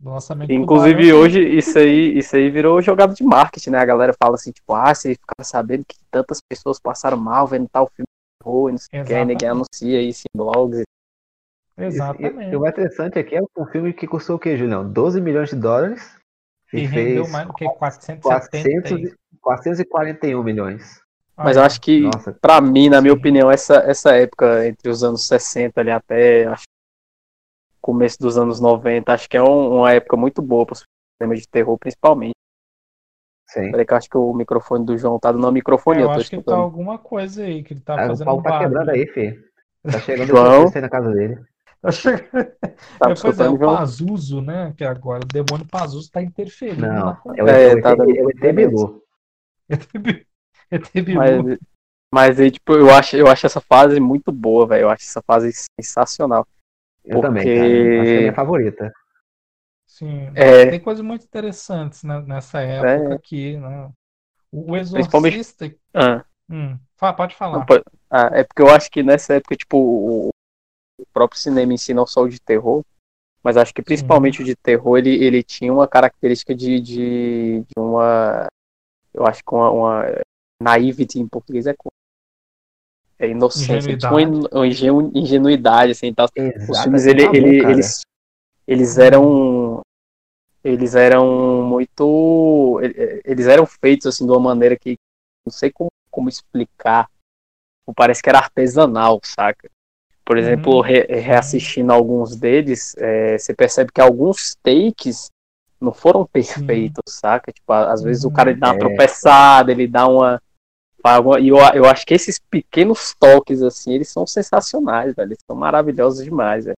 Do 0.00 0.10
lançamento 0.10 0.48
do 0.48 0.54
Inclusive 0.54 1.00
Tubarão, 1.02 1.20
hoje 1.20 1.40
isso 1.56 1.78
aí, 1.78 2.18
isso 2.18 2.36
aí 2.36 2.50
virou 2.50 2.82
jogada 2.82 3.14
de 3.14 3.24
marketing, 3.24 3.70
né? 3.70 3.78
A 3.78 3.84
galera 3.84 4.12
fala 4.22 4.34
assim, 4.34 4.52
tipo, 4.52 4.74
ah, 4.74 4.94
você 4.94 5.14
fica 5.14 5.42
sabendo 5.42 5.84
que 5.86 5.96
tantas 6.10 6.40
pessoas 6.46 6.78
passaram 6.80 7.16
mal 7.16 7.46
vendo 7.46 7.68
tal 7.72 7.88
filme 7.94 8.06
de 8.06 8.48
horror, 8.48 8.68
e 8.68 8.72
não 8.72 8.78
sei 8.78 9.00
o 9.00 9.04
que, 9.04 9.14
aí 9.14 9.24
ninguém 9.24 9.48
anuncia 9.48 10.02
isso 10.02 10.22
em 10.22 10.38
blogs. 10.38 10.82
Exatamente. 11.76 12.48
E, 12.48 12.52
e 12.52 12.56
o 12.56 12.60
mais 12.60 12.72
interessante 12.72 13.18
aqui 13.18 13.36
é 13.36 13.40
um 13.56 13.66
filme 13.66 13.92
que 13.92 14.06
custou 14.06 14.36
o 14.36 14.38
quê, 14.38 14.56
Julião? 14.56 14.88
12 14.90 15.20
milhões 15.20 15.50
de 15.50 15.56
dólares. 15.56 16.16
E 16.72 16.78
E 16.78 16.86
rendeu 16.86 17.24
fez 17.24 17.32
mais 17.32 17.46
do 17.46 17.54
que 17.54 17.64
470. 17.64 18.88
400, 18.88 19.12
e- 19.12 19.14
441 19.40 20.42
milhões. 20.42 21.00
Mas 21.36 21.56
eu 21.56 21.62
acho 21.62 21.80
que, 21.80 22.00
Nossa. 22.00 22.32
pra 22.32 22.60
mim, 22.60 22.88
na 22.88 23.00
minha 23.00 23.12
Sim. 23.12 23.18
opinião, 23.18 23.50
essa, 23.50 23.76
essa 23.76 24.14
época 24.14 24.66
entre 24.66 24.88
os 24.88 25.02
anos 25.02 25.26
60 25.26 25.80
ali 25.80 25.90
até 25.90 26.46
acho, 26.46 26.62
começo 27.84 28.18
dos 28.18 28.38
anos 28.38 28.60
90. 28.60 29.12
Acho 29.12 29.28
que 29.28 29.36
é 29.36 29.42
um- 29.42 29.76
uma 29.80 29.92
época 29.92 30.16
muito 30.16 30.40
boa 30.40 30.64
para 30.64 30.72
o 30.72 30.78
cinema 31.20 31.36
de 31.36 31.46
terror, 31.46 31.76
principalmente. 31.78 32.32
Sim. 33.46 33.70
Peraí 33.70 33.84
que 33.84 33.92
eu 33.92 33.96
acho 33.98 34.08
que 34.08 34.16
o 34.16 34.32
microfone 34.32 34.86
do 34.86 34.96
João 34.96 35.18
tá 35.18 35.30
dando 35.30 35.52
microfone, 35.52 35.98
É, 35.98 36.02
eu 36.02 36.06
eu 36.06 36.10
acho 36.12 36.30
que 36.30 36.42
tá 36.42 36.56
alguma 36.56 36.98
coisa 36.98 37.42
aí, 37.44 37.62
que 37.62 37.74
ele 37.74 37.80
tá 37.80 37.94
Ah, 38.00 38.04
o 38.06 38.08
fazendo 38.08 38.24
pau 38.26 38.38
um 38.38 38.42
tá 38.42 38.58
quebrando 38.58 38.88
aí, 38.88 39.06
filho. 39.06 39.44
Tá 39.82 40.00
chegando 40.00 40.26
João? 40.28 40.72
aí 40.74 40.80
na 40.80 40.88
casa 40.88 41.10
dele. 41.12 41.38
Tá 41.82 41.92
chegando- 41.92 42.24
Tá 42.98 43.10
É, 43.10 43.14
pois 43.20 43.38
é, 43.40 43.48
o 43.50 43.58
João? 43.58 43.76
Pazuzu, 43.76 44.40
né? 44.40 44.72
Que 44.76 44.84
agora 44.84 45.22
o 45.22 45.28
demônio 45.28 45.66
Pazuzu 45.70 46.10
tá 46.10 46.22
interferindo 46.22 46.80
Não, 46.86 47.10
é 47.36 47.44
o, 47.44 47.48
É, 47.48 47.68
é 47.72 47.74
o, 47.74 47.82
tá 47.82 47.90
ET 47.92 47.96
dando 47.98 48.10
o 48.10 48.52
Bilu. 48.54 49.02
ET 50.70 51.02
Bilu. 51.02 51.18
Mas, 51.18 51.58
mas 52.12 52.40
aí, 52.40 52.50
tipo, 52.50 52.72
eu 52.72 52.90
acho, 52.90 53.14
eu 53.16 53.28
acho 53.28 53.44
essa 53.46 53.60
fase 53.60 54.00
muito 54.00 54.32
boa, 54.32 54.66
velho. 54.66 54.84
Eu 54.84 54.90
acho 54.90 55.04
essa 55.04 55.22
fase 55.22 55.50
sensacional. 55.78 56.46
Eu 57.04 57.20
também, 57.20 57.42
Porque- 57.44 57.54
cara. 57.56 57.66
Acho 58.00 58.04
que 58.04 58.14
é 58.14 58.16
a 58.16 58.20
minha 58.20 58.32
favorita. 58.34 58.92
Sim. 59.86 60.32
É. 60.34 60.70
Tem 60.70 60.80
coisas 60.80 61.04
muito 61.04 61.24
interessantes 61.24 62.02
né, 62.02 62.20
nessa 62.26 62.60
época 62.60 63.12
É. 63.12 63.14
aqui, 63.14 63.56
né? 63.56 63.90
O 64.50 64.60
o 64.60 64.64
Principalmente- 64.92 65.34
Exorcista. 65.34 65.74
Ah, 65.92 66.24
Hum, 66.48 66.78
fa- 66.96 67.12
pode 67.12 67.34
falar. 67.34 67.64
pode- 67.66 67.84
ah, 68.10 68.30
é 68.32 68.44
porque 68.44 68.62
eu 68.62 68.68
acho 68.70 68.90
que 68.90 69.02
nessa 69.02 69.34
época, 69.34 69.56
tipo, 69.56 69.76
o, 69.78 70.28
o 70.98 71.06
próprio 71.12 71.40
cinema 71.40 71.72
em 71.72 71.76
si, 71.76 71.92
não 71.94 72.06
só 72.06 72.22
o 72.22 72.28
de 72.28 72.40
terror, 72.40 72.84
mas 73.42 73.56
acho 73.56 73.72
que 73.74 73.82
principalmente 73.82 74.42
o 74.42 74.44
de 74.44 74.54
terror, 74.56 74.96
ele, 74.98 75.10
ele 75.24 75.42
tinha 75.42 75.72
uma 75.72 75.86
característica 75.88 76.54
de, 76.54 76.80
de, 76.80 77.60
de 77.60 77.74
uma. 77.78 78.46
Eu 79.12 79.26
acho 79.26 79.42
que 79.44 79.54
uma, 79.54 79.70
uma 79.70 80.04
naivety 80.62 81.18
em 81.20 81.28
português 81.28 81.66
é, 81.66 81.74
é 83.18 83.28
inocência, 83.28 83.96
tinha 83.96 84.10
uma, 84.10 84.22
in- 84.22 84.46
uma 84.52 84.66
ingenu- 84.66 85.10
ingenuidade, 85.14 85.92
assim, 85.92 86.12
tal. 86.12 86.26
Exato. 86.34 86.72
Os 86.72 86.80
filmes 86.82 87.06
ele, 87.06 87.24
tá 87.24 87.30
bom, 87.30 87.36
ele- 87.36 87.66
eles 87.70 88.00
eles 88.66 88.98
eram 88.98 89.80
eles 90.62 90.94
eram 90.94 91.62
muito 91.62 92.80
eles 93.24 93.46
eram 93.46 93.66
feitos 93.66 94.06
assim 94.06 94.24
de 94.24 94.32
uma 94.32 94.40
maneira 94.40 94.76
que 94.76 94.96
não 95.46 95.52
sei 95.52 95.70
como, 95.70 95.90
como 96.10 96.28
explicar 96.28 97.08
parece 97.94 98.22
que 98.22 98.30
era 98.30 98.38
artesanal 98.38 99.20
saca 99.22 99.68
por 100.24 100.38
exemplo 100.38 100.76
Uhum. 100.76 100.80
re- 100.80 101.06
reassistindo 101.10 101.92
alguns 101.92 102.34
deles 102.36 102.94
é, 102.96 103.36
você 103.36 103.52
percebe 103.52 103.92
que 103.92 104.00
alguns 104.00 104.56
takes 104.62 105.28
não 105.78 105.92
foram 105.92 106.24
perfeitos 106.26 107.02
saca 107.08 107.52
tipo 107.52 107.70
às 107.70 108.02
vezes 108.02 108.24
o 108.24 108.30
cara 108.30 108.54
dá 108.56 108.68
uma 108.68 108.76
É. 108.76 108.78
tropeçada 108.78 109.70
ele 109.70 109.86
dá 109.86 110.08
uma 110.08 110.40
e 111.40 111.48
eu, 111.48 111.56
eu 111.74 111.84
acho 111.84 112.06
que 112.06 112.14
esses 112.14 112.38
pequenos 112.38 113.14
toques 113.18 113.62
assim 113.62 113.92
eles 113.92 114.08
são 114.08 114.26
sensacionais 114.26 115.14
velho 115.14 115.28
eles 115.28 115.38
são 115.46 115.56
maravilhosos 115.56 116.24
demais 116.24 116.64
velho. 116.64 116.76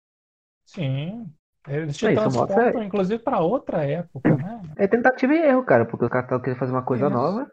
Sim. 0.65 1.27
Eles 1.69 1.97
te 1.97 2.07
É, 2.07 2.13
isso 2.13 2.21
transportam, 2.21 2.57
mostra- 2.65 2.85
inclusive, 2.85 3.19
para 3.23 3.41
outra 3.41 3.85
época, 3.85 4.37
né? 4.37 4.61
É 4.77 4.87
tentativa 4.87 5.35
e 5.35 5.39
erro, 5.39 5.65
cara, 5.65 5.85
porque 5.85 6.05
o 6.05 6.09
cara 6.11 6.27
tá 6.27 6.39
querendo 6.39 6.59
fazer 6.59 6.73
uma 6.73 6.83
coisa 6.85 7.07
Isso. 7.07 7.15
nova. 7.15 7.51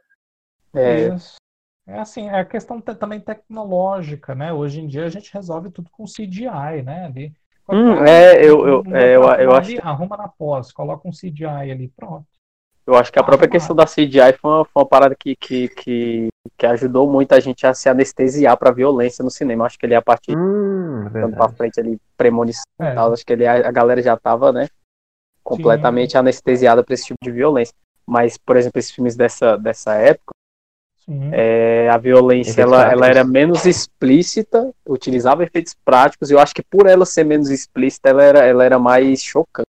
É, 0.75 1.07
Isso. 1.15 1.35
É 1.87 1.99
assim, 1.99 2.29
é 2.29 2.39
a 2.39 2.45
questão 2.45 2.79
também 2.79 3.19
tecnológica, 3.19 4.33
né? 4.35 4.53
Hoje 4.53 4.79
em 4.81 4.87
dia 4.87 5.05
a 5.05 5.09
gente 5.09 5.33
resolve 5.33 5.69
tudo 5.71 5.89
com 5.91 6.05
CGI, 6.05 6.81
né? 6.83 7.05
Ali. 7.05 7.33
Hum, 7.69 8.03
é, 8.05 8.35
eu- 8.43 8.67
eu- 8.67 8.83
é, 8.95 9.15
eu- 9.15 9.21
outro 9.21 9.41
eu 9.41 9.51
ali, 9.55 9.77
acho- 9.77 9.87
Arruma 9.87 10.15
na 10.17 10.27
pós, 10.27 10.71
coloca 10.71 11.07
um 11.07 11.11
CGI 11.11 11.71
ali, 11.71 11.87
pronto. 11.89 12.27
Eu 12.85 12.95
acho 12.95 13.11
que 13.11 13.19
a 13.19 13.23
própria 13.23 13.47
Ah, 13.47 13.51
questão 13.51 13.75
da 13.75 13.85
CGI 13.85 14.33
foi 14.33 14.51
uma, 14.51 14.65
foi 14.65 14.81
uma 14.83 14.87
parada 14.87 15.15
que, 15.15 15.35
que, 15.35 15.69
que, 15.69 16.27
que 16.57 16.65
ajudou 16.65 17.09
muito 17.09 17.31
a 17.33 17.39
gente 17.39 17.65
a 17.65 17.73
se 17.73 17.87
anestesiar 17.87 18.57
pra 18.57 18.71
violência 18.71 19.23
no 19.23 19.31
cinema. 19.31 19.65
Acho 19.65 19.79
que 19.79 19.85
ele, 19.85 19.95
a 19.95 20.01
partir 20.01 20.33
Hum, 20.35 21.05
do 21.09 21.31
pra 21.33 21.47
frente, 21.49 21.79
ali, 21.79 21.97
premonição 22.17 22.63
e 22.81 22.83
É. 22.83 22.93
tal, 22.95 23.13
acho 23.13 23.25
que 23.25 23.33
ele, 23.33 23.45
a, 23.47 23.69
a 23.69 23.71
galera 23.71 24.01
já 24.01 24.17
tava, 24.17 24.51
né, 24.51 24.67
completamente 25.43 26.17
anestesiada 26.17 26.83
pra 26.83 26.93
esse 26.93 27.05
tipo 27.05 27.19
de 27.23 27.31
violência. 27.31 27.73
Mas, 28.05 28.37
por 28.37 28.57
exemplo, 28.57 28.79
esses 28.79 28.91
filmes 28.91 29.15
dessa, 29.15 29.57
dessa 29.57 29.93
época, 29.95 30.33
Sim. 31.05 31.31
é, 31.31 31.89
a 31.89 31.97
violência 31.97 32.61
ela, 32.61 32.91
ela 32.91 33.07
era 33.07 33.23
menos 33.23 33.65
explícita, 33.65 34.73
utilizava 34.87 35.43
efeitos 35.43 35.73
práticos, 35.85 36.29
e 36.29 36.33
eu 36.33 36.39
acho 36.39 36.53
que 36.53 36.63
por 36.63 36.85
ela 36.87 37.05
ser 37.05 37.23
menos 37.23 37.49
explícita, 37.49 38.09
ela 38.09 38.23
era, 38.23 38.39
ela 38.45 38.63
era 38.65 38.79
mais 38.79 39.21
chocante. 39.21 39.67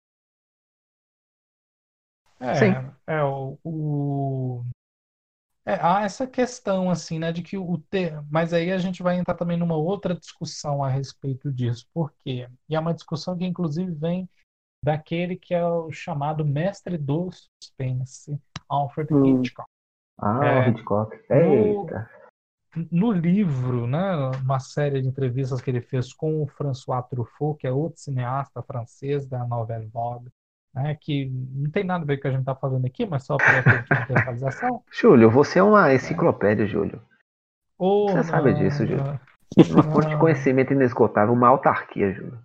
É, 2.40 2.56
Sim. 2.56 2.76
É 3.10 3.24
o, 3.24 3.58
o- 3.64 4.64
é, 5.66 5.74
há 5.82 6.02
essa 6.04 6.26
questão 6.26 6.90
assim, 6.90 7.20
né, 7.20 7.32
de 7.32 7.42
que 7.44 7.58
o 7.58 7.78
ter, 7.90 8.20
mas 8.32 8.54
aí 8.54 8.72
a 8.72 8.78
gente 8.78 9.04
vai 9.04 9.18
entrar 9.18 9.36
também 9.36 9.58
numa 9.58 9.76
outra 9.76 10.16
discussão 10.16 10.84
a 10.84 10.90
respeito 10.90 11.52
disso, 11.52 11.86
por 11.94 12.12
quê? 12.24 12.48
E 12.68 12.76
é 12.76 12.80
uma 12.80 12.94
discussão 12.94 13.38
que 13.38 13.46
inclusive 13.46 13.92
vem 13.92 14.28
daquele 14.84 15.36
que 15.36 15.54
é 15.54 15.66
o 15.66 15.92
chamado 15.92 16.46
mestre 16.46 16.98
do 16.98 17.30
suspense, 17.32 18.40
Alfred 18.68 19.14
Hum. 19.14 19.42
Hitchcock. 19.42 19.70
Ah, 20.18 20.46
É. 20.46 20.70
Hitchcock. 20.70 21.16
No- 21.30 21.36
Eita. 21.36 22.10
No 22.92 23.12
livro, 23.12 23.88
né, 23.88 24.16
uma 24.44 24.60
série 24.60 25.02
de 25.02 25.08
entrevistas 25.08 25.60
que 25.60 25.70
ele 25.72 25.82
fez 25.82 26.14
com 26.14 26.44
o 26.44 26.48
François 26.48 27.02
Truffaut, 27.10 27.60
que 27.60 27.66
é 27.68 27.72
outro 27.72 28.00
cineasta 28.00 28.62
francês 28.62 29.26
da 29.28 29.46
Nouvelle 29.46 29.88
Vague, 29.88 30.30
né, 30.74 30.96
que 30.96 31.26
não 31.30 31.70
tem 31.72 31.84
nada 31.84 32.04
a 32.04 32.08
ver 32.08 32.18
com 32.18 32.20
o 32.20 32.22
que 32.22 32.28
a 32.28 32.32
gente 32.32 32.42
está 32.42 32.56
falando 32.56 32.86
aqui, 32.86 33.06
mas 33.06 33.24
só 33.24 33.38
para 33.38 33.84
contextualização. 33.84 34.84
Júlio, 34.92 35.30
você 35.30 35.60
é 35.60 35.64
uma 35.64 35.94
enciclopédia, 35.94 36.66
Júlio. 36.66 37.02
Ou 37.78 38.10
Você 38.10 38.24
sabe 38.24 38.52
não, 38.52 38.60
disso, 38.60 38.86
Júlio. 38.86 39.04
não. 39.04 39.20
Uma 39.72 39.84
fonte 39.84 40.10
de 40.10 40.18
conhecimento 40.18 40.74
inesgotável, 40.74 41.34
uma 41.34 41.48
autarquia, 41.48 42.14
Júlio. 42.14 42.40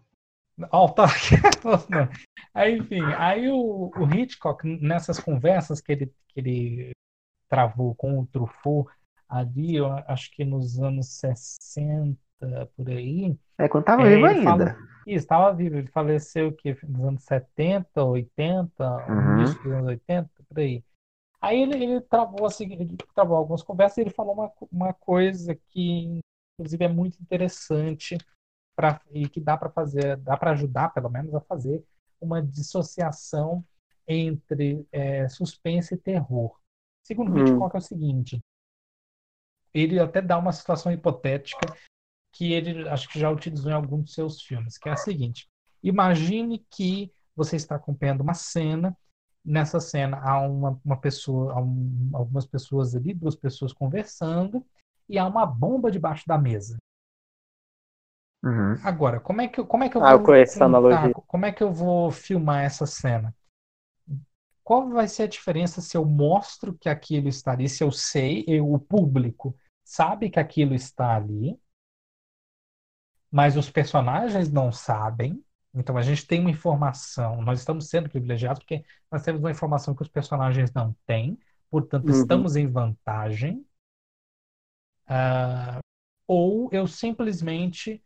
Autarquia. 0.70 1.38
não. 1.90 2.08
Aí, 2.54 2.78
enfim, 2.78 3.02
aí 3.18 3.48
o, 3.50 3.90
o 3.94 4.14
Hitchcock, 4.14 4.64
nessas 4.80 5.18
conversas 5.18 5.80
que 5.80 5.92
ele, 5.92 6.06
que 6.28 6.40
ele 6.40 6.90
travou 7.48 7.94
com 7.94 8.20
o 8.20 8.26
Truffaut 8.26 8.88
ali, 9.28 9.76
eu 9.76 9.86
acho 10.06 10.30
que 10.30 10.44
nos 10.44 10.78
anos 10.78 11.08
60, 11.18 12.16
por 12.76 12.88
aí, 12.88 13.36
É, 13.58 13.68
quando 13.68 13.84
tava 13.84 14.04
É, 14.04 14.14
vivo 14.14 14.26
ele 14.26 14.40
ainda. 14.40 14.64
fala- 14.66 14.76
Ih, 15.06 15.14
estava 15.14 15.52
vivo, 15.54 15.76
ele 15.76 15.88
faleceu 15.88 16.48
o 16.48 16.52
quê? 16.52 16.76
Nos 16.88 17.04
anos 17.04 17.24
70, 17.24 18.02
80, 18.04 18.84
Uhum. 19.10 19.32
início 19.32 19.62
dos 19.62 19.72
anos 19.72 19.86
80, 19.88 20.30
por 20.48 20.58
aí. 20.58 20.82
Aí 21.40 21.60
ele, 21.62 21.82
ele 21.84 22.00
travou, 22.00 22.46
assim, 22.46 22.72
ele 22.72 22.96
travou 23.14 23.36
algumas 23.36 23.62
conversas 23.62 23.98
e 23.98 24.00
ele 24.02 24.10
falou 24.10 24.34
uma, 24.34 24.52
uma 24.72 24.92
coisa 24.94 25.54
que, 25.70 26.20
inclusive, 26.58 26.84
é 26.84 26.88
muito 26.88 27.20
interessante 27.20 28.16
pra, 28.74 29.00
e 29.12 29.28
que 29.28 29.40
dá 29.40 29.56
para 29.56 29.70
fazer, 29.70 30.16
dá 30.18 30.36
para 30.36 30.52
ajudar, 30.52 30.90
pelo 30.94 31.10
menos, 31.10 31.34
a 31.34 31.40
fazer 31.40 31.84
uma 32.20 32.42
dissociação 32.42 33.64
entre 34.08 34.86
é, 34.90 35.28
suspense 35.28 35.94
e 35.94 35.98
terror. 35.98 36.58
Segundo 37.02 37.36
Hum. 37.36 37.40
Hitchcock 37.40 37.74
é 37.76 37.78
o 37.78 37.82
seguinte, 37.82 38.40
ele 39.72 39.98
até 39.98 40.22
dá 40.22 40.38
uma 40.38 40.52
situação 40.52 40.92
hipotética 40.92 41.74
que 42.34 42.52
ele 42.52 42.88
acho 42.90 43.08
que 43.10 43.20
já 43.20 43.30
utilizou 43.30 43.72
em 43.72 43.74
algum 43.74 44.02
dos 44.02 44.14
seus 44.14 44.42
filmes, 44.42 44.78
que 44.78 44.90
é 44.90 44.92
a 44.92 44.96
seguinte: 44.96 45.48
imagine 45.82 46.66
que 46.70 47.12
você 47.36 47.56
está 47.56 47.76
acompanhando 47.76 48.22
uma 48.22 48.34
cena, 48.34 48.96
nessa 49.44 49.80
cena 49.80 50.18
há 50.22 50.40
uma, 50.40 50.80
uma 50.84 50.98
pessoa, 51.00 51.54
há 51.54 51.60
um- 51.62 52.10
algumas 52.14 52.46
pessoas 52.46 52.94
ali, 52.96 53.14
duas 53.14 53.36
pessoas 53.36 53.72
conversando, 53.72 54.66
e 55.08 55.18
há 55.18 55.26
uma 55.26 55.46
bomba 55.46 55.90
debaixo 55.90 56.24
da 56.28 56.38
mesa. 56.38 56.78
Uhum. 58.42 58.78
Agora, 58.84 59.18
como 59.20 59.40
é 59.40 59.48
que 59.48 59.58
eu, 59.60 59.66
como 59.66 59.82
é 59.84 59.88
que 59.88 59.96
eu 59.96 60.02
Ah, 60.02 60.12
eu 60.12 60.18
vou 60.20 60.28
analogia. 60.60 61.14
como 61.26 61.46
é 61.46 61.52
que 61.52 61.62
eu 61.62 61.72
vou 61.72 62.10
filmar 62.12 62.64
essa 62.64 62.86
cena? 62.86 63.34
Qual 64.62 64.88
vai 64.90 65.06
ser 65.08 65.24
a 65.24 65.26
diferença 65.28 65.80
se 65.80 65.96
eu 65.96 66.04
mostro 66.04 66.74
que 66.74 66.88
aquilo 66.88 67.28
está 67.28 67.52
ali, 67.52 67.68
se 67.68 67.84
eu 67.84 67.92
sei, 67.92 68.44
eu- 68.48 68.72
o 68.72 68.78
público 68.78 69.54
sabe 69.84 70.30
que 70.30 70.40
aquilo 70.40 70.74
está 70.74 71.14
ali, 71.16 71.58
mas 73.34 73.56
os 73.56 73.68
personagens 73.68 74.48
não 74.48 74.70
sabem. 74.70 75.44
Então 75.74 75.96
a 75.96 76.02
gente 76.02 76.24
tem 76.24 76.40
uma 76.40 76.50
informação, 76.50 77.42
nós 77.42 77.58
estamos 77.58 77.88
sendo 77.88 78.08
privilegiados 78.08 78.60
porque 78.60 78.84
nós 79.10 79.24
temos 79.24 79.40
uma 79.42 79.50
informação 79.50 79.92
que 79.92 80.02
os 80.02 80.08
personagens 80.08 80.72
não 80.72 80.94
têm, 81.04 81.36
portanto 81.68 82.10
Uhum. 82.10 82.20
estamos 82.20 82.54
em 82.54 82.68
vantagem. 82.68 83.66
Ah, 85.08 85.80
ou 86.28 86.70
eu 86.72 86.86
simplesmente 86.86 88.00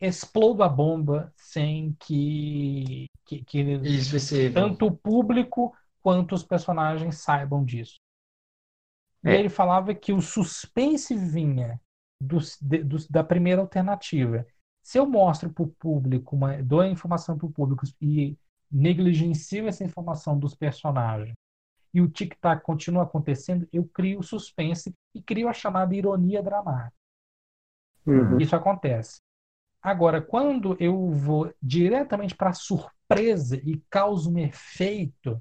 explodo 0.00 0.62
a 0.62 0.68
bomba 0.68 1.32
sem 1.36 1.94
que, 1.98 3.06
que, 3.24 3.42
que 3.44 3.64
tanto 4.52 4.86
o 4.86 4.96
público 4.96 5.74
quanto 6.02 6.34
os 6.34 6.42
personagens 6.44 7.16
saibam 7.16 7.64
disso. 7.64 7.96
E 9.24 9.30
É. 9.30 9.36
ele 9.36 9.48
falava 9.48 9.94
que 9.94 10.12
o 10.12 10.20
suspense 10.20 11.16
vinha 11.16 11.80
dos- 12.20 12.58
de- 12.60 12.84
dos- 12.84 13.08
da 13.08 13.24
primeira 13.24 13.62
alternativa. 13.62 14.46
Se 14.88 14.98
eu 14.98 15.06
mostro 15.06 15.50
para 15.50 15.64
o 15.64 15.68
público, 15.68 16.34
uma, 16.34 16.62
dou 16.62 16.80
a 16.80 16.88
informação 16.88 17.36
para 17.36 17.46
o 17.46 17.52
público 17.52 17.84
e 18.00 18.38
negligencio 18.72 19.68
essa 19.68 19.84
informação 19.84 20.38
dos 20.38 20.54
personagens, 20.54 21.34
e 21.92 22.00
o 22.00 22.08
tic-tac 22.08 22.62
continua 22.62 23.02
acontecendo, 23.02 23.68
eu 23.70 23.84
crio 23.84 24.22
suspense 24.22 24.94
e 25.14 25.20
crio 25.20 25.46
a 25.46 25.52
chamada 25.52 25.94
ironia 25.94 26.42
dramática. 26.42 26.96
Uhum. 28.06 28.40
Isso 28.40 28.56
acontece. 28.56 29.20
Agora, 29.82 30.22
quando 30.22 30.74
eu 30.80 31.10
vou 31.10 31.52
diretamente 31.62 32.34
para 32.34 32.48
a 32.48 32.54
surpresa 32.54 33.56
e 33.56 33.82
causo 33.90 34.32
um 34.32 34.38
efeito, 34.38 35.38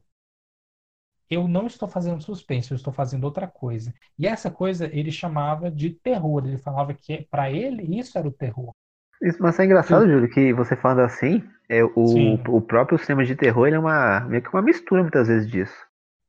eu 1.29 1.47
não 1.47 1.67
estou 1.67 1.87
fazendo 1.87 2.21
suspense, 2.21 2.71
eu 2.71 2.75
estou 2.75 2.91
fazendo 2.91 3.23
outra 3.23 3.47
coisa. 3.47 3.93
E 4.19 4.27
essa 4.27 4.51
coisa 4.51 4.93
ele 4.93 5.09
chamava 5.09 5.71
de 5.71 5.91
terror. 5.91 6.45
Ele 6.45 6.57
falava 6.57 6.93
que 6.93 7.25
para 7.31 7.49
ele 7.49 7.97
isso 7.97 8.17
era 8.17 8.27
o 8.27 8.33
terror. 8.33 8.75
Isso, 9.21 9.37
mas 9.41 9.57
é 9.59 9.65
engraçado, 9.65 10.05
Sim. 10.05 10.11
Júlio, 10.11 10.29
que 10.29 10.53
você 10.53 10.75
falando 10.75 11.01
assim, 11.01 11.43
é, 11.69 11.83
o, 11.83 12.35
o 12.47 12.61
próprio 12.61 12.97
cinema 12.97 13.25
de 13.25 13.35
terror 13.35 13.67
ele 13.67 13.75
é 13.75 13.79
uma, 13.79 14.21
meio 14.21 14.41
que 14.41 14.49
uma 14.49 14.61
mistura 14.61 15.01
muitas 15.01 15.27
vezes 15.27 15.49
disso. 15.49 15.75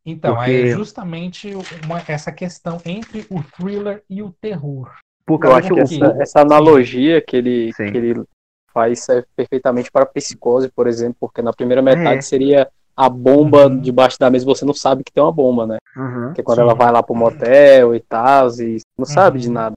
Então, 0.04 0.34
Porque... 0.36 0.50
é 0.50 0.66
justamente 0.68 1.52
uma, 1.84 2.02
essa 2.08 2.32
questão 2.32 2.80
entre 2.84 3.26
o 3.30 3.42
thriller 3.42 4.02
e 4.08 4.22
o 4.22 4.32
terror. 4.40 4.90
Porque 5.26 5.46
eu 5.46 5.54
acho 5.54 5.68
que 5.68 5.80
essa, 5.80 6.16
essa 6.18 6.40
analogia 6.40 7.20
que 7.20 7.36
ele, 7.36 7.70
que 7.74 7.82
ele 7.82 8.24
faz 8.72 9.00
serve 9.00 9.26
perfeitamente 9.36 9.90
para 9.90 10.06
psicose, 10.06 10.70
por 10.70 10.86
exemplo, 10.86 11.16
porque 11.20 11.42
na 11.42 11.52
primeira 11.52 11.82
metade 11.82 12.18
é. 12.18 12.22
seria 12.22 12.68
a 12.96 13.08
bomba 13.08 13.66
uhum. 13.66 13.78
debaixo 13.78 14.18
da 14.18 14.30
mesa, 14.30 14.46
você 14.46 14.64
não 14.64 14.72
sabe 14.72 15.04
que 15.04 15.12
tem 15.12 15.22
uma 15.22 15.30
bomba, 15.30 15.66
né? 15.66 15.76
Uhum. 15.96 16.26
Porque 16.28 16.42
quando 16.42 16.56
Sim. 16.56 16.62
ela 16.62 16.74
vai 16.74 16.90
lá 16.90 17.02
pro 17.02 17.14
motel 17.14 17.94
e 17.94 18.00
tal, 18.00 18.48
e 18.58 18.78
não 18.96 19.00
uhum. 19.00 19.04
sabe 19.04 19.38
de 19.38 19.50
nada. 19.50 19.74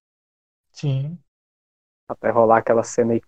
Sim. 0.72 1.18
Até 2.12 2.30
rolar 2.30 2.58
aquela 2.58 2.84
cena 2.84 3.14
aí. 3.14 3.22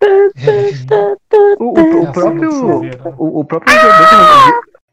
O, 1.58 1.64
o, 1.64 2.02
o 2.02 2.12
próprio. 2.12 2.50
O, 3.18 3.40
o 3.40 3.44
próprio. 3.44 3.74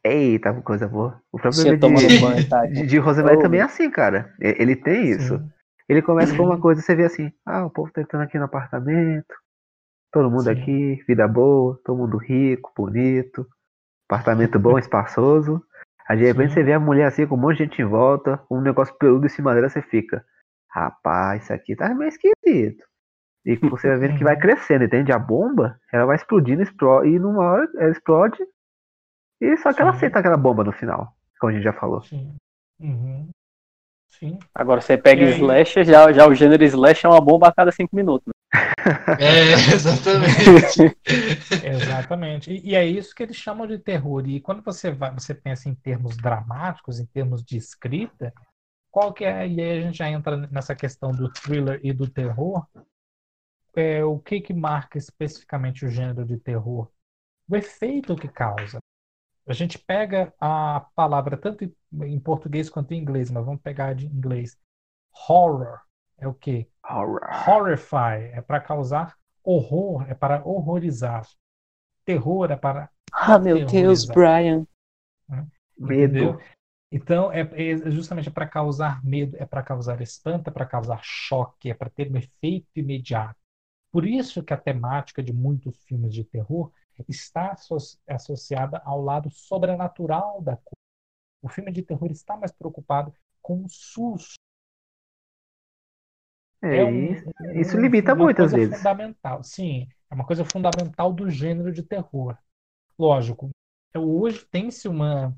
Eita, 0.04 0.54
coisa 0.62 0.88
boa. 0.88 1.22
O 1.32 1.38
próprio 1.38 1.78
de, 1.78 2.20
banho, 2.20 2.50
tá? 2.50 2.66
de, 2.66 2.86
de 2.86 2.98
Rosemary 2.98 3.40
também 3.40 3.60
é 3.60 3.64
assim, 3.64 3.90
cara. 3.90 4.34
Ele 4.40 4.76
tem 4.76 5.12
isso. 5.12 5.38
Sim. 5.38 5.50
Ele 5.88 6.02
começa 6.02 6.36
com 6.36 6.44
uma 6.44 6.60
coisa, 6.60 6.82
você 6.82 6.96
vê 6.96 7.06
assim, 7.06 7.32
ah, 7.46 7.66
o 7.66 7.70
povo 7.70 7.92
tá 7.92 8.02
entrando 8.02 8.24
aqui 8.24 8.38
no 8.38 8.46
apartamento, 8.46 9.36
todo 10.12 10.30
mundo 10.32 10.44
Sim. 10.44 10.52
aqui, 10.52 11.04
vida 11.08 11.28
boa, 11.28 11.80
todo 11.84 11.98
mundo 11.98 12.18
rico, 12.18 12.72
bonito, 12.76 13.46
apartamento 14.10 14.58
bom, 14.60 14.78
espaçoso. 14.80 15.62
Aí 16.08 16.18
de 16.18 16.26
repente 16.26 16.50
Sim. 16.50 16.56
você 16.56 16.64
vê 16.64 16.74
a 16.74 16.80
mulher 16.80 17.08
assim 17.08 17.28
com 17.28 17.36
um 17.36 17.40
monte 17.40 17.58
de 17.58 17.64
gente 17.66 17.82
em 17.82 17.86
volta, 17.86 18.42
um 18.50 18.62
negócio 18.62 18.96
peludo 18.98 19.26
em 19.26 19.30
cima 19.30 19.54
dela, 19.54 19.70
você 19.70 19.82
fica, 19.82 20.24
rapaz, 20.70 21.44
isso 21.44 21.54
aqui 21.54 21.76
tá 21.76 21.94
meio 21.94 22.10
esquisito. 22.10 22.84
E 23.46 23.56
você 23.58 23.90
vai 23.90 23.98
vendo 23.98 24.18
que 24.18 24.24
vai 24.24 24.38
crescendo, 24.38 24.86
entende? 24.86 25.12
A 25.12 25.20
bomba, 25.20 25.78
ela 25.92 26.06
vai 26.06 26.16
explodindo, 26.16 26.62
explode, 26.62 27.10
e 27.10 27.20
numa 27.20 27.44
hora 27.44 27.70
ela 27.78 27.92
explode, 27.92 28.38
e 29.42 29.58
só 29.58 29.70
que 29.70 29.76
Sim. 29.76 29.82
ela 29.82 29.92
aceita 29.92 30.20
aquela 30.20 30.38
bomba 30.38 30.64
no 30.64 30.72
final, 30.72 31.14
como 31.40 31.52
a 31.52 31.54
gente 31.54 31.64
já 31.64 31.74
falou. 31.74 32.02
Sim. 32.04 32.34
Uhum. 32.80 33.30
Sim. 34.10 34.40
Agora 34.54 34.80
você 34.80 34.98
pega 34.98 35.24
Slash, 35.24 35.84
já, 35.84 36.12
já 36.14 36.28
o 36.28 36.34
gênero 36.34 36.64
Slash 36.64 37.06
é 37.06 37.10
uma 37.10 37.20
bomba 37.20 37.48
a 37.50 37.54
cada 37.54 37.72
cinco 37.72 37.96
minutos. 37.96 38.26
Né? 38.28 38.34
É, 39.20 39.54
exatamente. 39.74 40.98
exatamente. 41.66 42.52
E, 42.52 42.72
e, 42.72 42.76
é 42.76 42.86
isso 42.86 43.16
que 43.16 43.24
eles 43.24 43.36
chamam 43.36 43.66
de 43.66 43.80
terror. 43.80 44.28
E 44.28 44.42
quando 44.42 44.62
você 44.62 44.92
vai, 44.92 45.12
você 45.12 45.34
pensa 45.34 45.70
em 45.70 45.76
termos 45.76 46.18
dramáticos, 46.18 47.00
em 47.00 47.06
termos 47.06 47.44
de 47.44 47.58
escrita, 47.58 48.34
qual 48.92 49.14
que 49.14 49.24
é, 49.24 49.48
e 49.48 49.60
aí 49.60 49.80
a 49.80 49.82
gente 49.82 49.98
já 49.98 50.10
entra 50.10 50.36
nessa 50.52 50.76
questão 50.76 51.12
do 51.12 51.32
thriller 51.32 51.80
e 51.82 51.94
do 51.94 52.08
terror, 52.08 52.68
é, 53.76 54.04
o 54.04 54.20
que 54.20 54.42
que 54.42 54.54
marca 54.54 54.98
especificamente 54.98 55.86
o 55.86 55.90
gênero 55.90 56.26
de 56.26 56.38
terror? 56.38 56.90
O 57.50 57.56
efeito 57.56 58.16
que 58.16 58.28
causa. 58.28 58.80
A 59.46 59.54
gente 59.54 59.78
pega 59.78 60.34
a 60.40 60.88
palavra 60.96 61.36
tanto 61.36 61.70
em 62.04 62.20
português 62.20 62.70
quanto 62.70 62.94
em 62.94 63.00
inglês, 63.00 63.30
mas 63.30 63.46
vamos 63.46 63.62
pegar 63.62 63.94
de 63.94 64.08
inglês. 64.08 64.58
Horror 65.28 65.82
é 66.18 66.28
o 66.28 66.34
quê? 66.34 66.70
Horror. 66.90 67.22
Horrify 67.48 68.32
é 68.32 68.42
para 68.42 68.62
causar 68.62 69.18
horror, 69.44 70.10
é 70.10 70.14
para 70.14 70.46
horrorizar. 70.48 71.28
Terror 72.06 72.52
é 72.52 72.56
para. 72.56 72.90
Ah, 73.12 73.38
meu 73.38 73.66
Deus, 73.66 74.06
Brian. 74.06 74.66
Né? 75.28 75.46
Medo. 75.78 76.40
Então, 76.92 77.32
é, 77.32 77.42
é 77.42 77.92
justamente 77.92 78.30
para 78.30 78.48
causar 78.48 79.04
medo, 79.04 79.36
é 79.38 79.46
para 79.46 79.64
causar 79.64 80.00
espanto, 80.00 80.50
é 80.50 80.54
para 80.54 80.66
causar 80.66 81.00
choque, 81.02 81.72
é 81.72 81.74
para 81.74 81.90
ter 81.90 82.12
um 82.12 82.16
efeito 82.16 82.68
imediato. 82.76 83.43
Por 83.94 84.08
isso 84.08 84.42
que 84.42 84.52
a 84.52 84.58
temática 84.58 85.22
de 85.22 85.32
muitos 85.32 85.78
filmes 85.84 86.12
de 86.12 86.24
terror 86.24 86.72
está 87.08 87.56
associada 88.08 88.82
ao 88.84 89.00
lado 89.00 89.30
sobrenatural 89.30 90.42
da 90.42 90.58
coisa. 90.58 90.74
O 91.44 91.48
filme 91.48 91.72
de 91.72 91.84
terror 91.84 92.10
está 92.10 92.36
mais 92.36 92.52
preocupado 92.52 93.14
com 93.40 93.64
o 93.64 93.70
susto. 93.70 94.34
É, 96.64 96.78
é 96.78 96.86
um, 96.86 97.62
isso 97.62 97.80
limita 97.80 98.16
muitas 98.16 98.52
vezes. 98.52 98.78
Fundamental, 98.78 99.44
sim, 99.44 99.88
é 100.10 100.16
uma 100.16 100.26
coisa 100.26 100.44
fundamental 100.44 101.14
do 101.14 101.30
gênero 101.30 101.72
de 101.72 101.84
terror. 101.84 102.36
Lógico, 102.98 103.52
hoje 103.96 104.44
tem-se 104.48 104.88
uma 104.88 105.38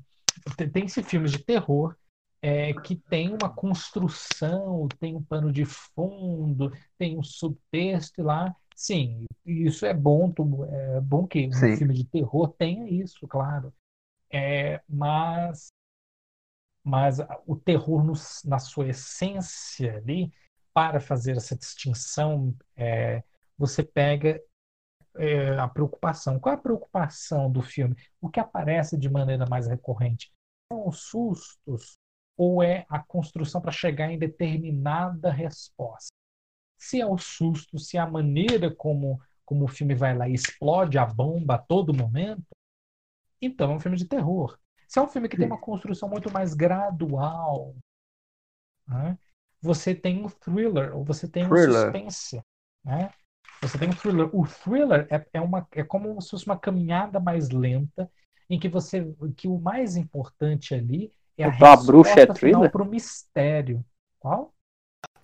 tem-se 0.72 1.02
filmes 1.02 1.32
de 1.32 1.40
terror 1.40 1.94
é, 2.42 2.72
que 2.74 2.96
tem 2.96 3.28
uma 3.28 3.48
construção, 3.48 4.88
tem 5.00 5.16
um 5.16 5.22
pano 5.22 5.52
de 5.52 5.64
fundo, 5.64 6.70
tem 6.98 7.18
um 7.18 7.22
subtexto 7.22 8.22
lá 8.22 8.54
Sim, 8.76 9.24
isso 9.46 9.86
é 9.86 9.94
bom, 9.94 10.32
é 10.68 11.00
bom 11.00 11.26
que 11.26 11.48
um 11.48 11.52
Sim. 11.52 11.76
filme 11.78 11.94
de 11.94 12.04
terror 12.04 12.52
tenha 12.58 12.86
isso, 12.86 13.26
claro. 13.26 13.72
É, 14.30 14.82
mas, 14.86 15.68
mas 16.84 17.16
o 17.46 17.56
terror 17.56 18.04
no, 18.04 18.12
na 18.44 18.58
sua 18.58 18.88
essência 18.88 19.96
ali, 19.96 20.30
para 20.74 21.00
fazer 21.00 21.38
essa 21.38 21.56
distinção, 21.56 22.54
é, 22.76 23.24
você 23.56 23.82
pega 23.82 24.38
é, 25.16 25.58
a 25.58 25.66
preocupação. 25.66 26.38
Qual 26.38 26.54
é 26.54 26.58
a 26.58 26.60
preocupação 26.60 27.50
do 27.50 27.62
filme? 27.62 27.96
O 28.20 28.28
que 28.28 28.38
aparece 28.38 28.98
de 28.98 29.08
maneira 29.08 29.46
mais 29.48 29.66
recorrente? 29.66 30.30
São 30.70 30.86
os 30.86 31.00
sustos 31.00 31.96
ou 32.36 32.62
é 32.62 32.84
a 32.88 32.98
construção 32.98 33.60
para 33.60 33.72
chegar 33.72 34.10
em 34.10 34.18
determinada 34.18 35.30
resposta? 35.30 36.16
se 36.78 37.00
é 37.00 37.06
o 37.06 37.18
susto, 37.18 37.78
se 37.78 37.96
é 37.96 38.00
a 38.00 38.06
maneira 38.06 38.74
como, 38.74 39.20
como 39.44 39.64
o 39.64 39.68
filme 39.68 39.94
vai 39.94 40.16
lá 40.16 40.28
e 40.28 40.34
explode 40.34 40.98
a 40.98 41.06
bomba 41.06 41.54
a 41.54 41.58
todo 41.58 41.94
momento, 41.94 42.44
então 43.40 43.72
é 43.72 43.74
um 43.74 43.80
filme 43.80 43.96
de 43.96 44.06
terror. 44.06 44.58
Se 44.88 44.98
é 44.98 45.02
um 45.02 45.08
filme 45.08 45.28
que 45.28 45.36
tem 45.36 45.46
uma 45.46 45.60
construção 45.60 46.08
muito 46.08 46.30
mais 46.30 46.54
gradual, 46.54 47.74
né? 48.86 49.18
você 49.60 49.94
tem 49.94 50.24
um 50.24 50.28
thriller, 50.28 50.96
ou 50.96 51.04
você 51.04 51.28
tem 51.28 51.48
thriller. 51.48 51.70
um 51.70 51.72
suspense. 51.72 52.40
Né? 52.84 53.12
Você 53.62 53.78
tem 53.78 53.88
um 53.88 53.94
thriller. 53.94 54.30
O 54.32 54.46
thriller 54.46 55.08
é, 55.10 55.26
é, 55.32 55.40
uma, 55.40 55.66
é 55.72 55.82
como 55.82 56.20
se 56.20 56.30
fosse 56.30 56.46
uma 56.46 56.58
caminhada 56.58 57.18
mais 57.18 57.50
lenta, 57.50 58.10
em 58.48 58.60
que 58.60 58.68
você 58.68 59.12
que 59.36 59.48
o 59.48 59.58
mais 59.58 59.96
importante 59.96 60.72
ali 60.72 61.12
é 61.38 61.44
a 61.44 61.48
então, 61.48 61.72
a 61.72 61.76
bruxa 61.76 62.20
é 62.20 62.26
para 62.26 62.82
o 62.82 62.86
mistério. 62.86 63.84
Qual? 64.18 64.52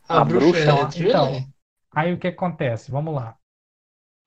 A, 0.08 0.20
a 0.20 0.24
bruxa, 0.24 0.74
bruxa 0.74 0.98
é 0.98 1.08
então, 1.08 1.46
aí 1.94 2.12
o 2.12 2.18
que 2.18 2.28
acontece? 2.28 2.90
Vamos 2.90 3.14
lá. 3.14 3.36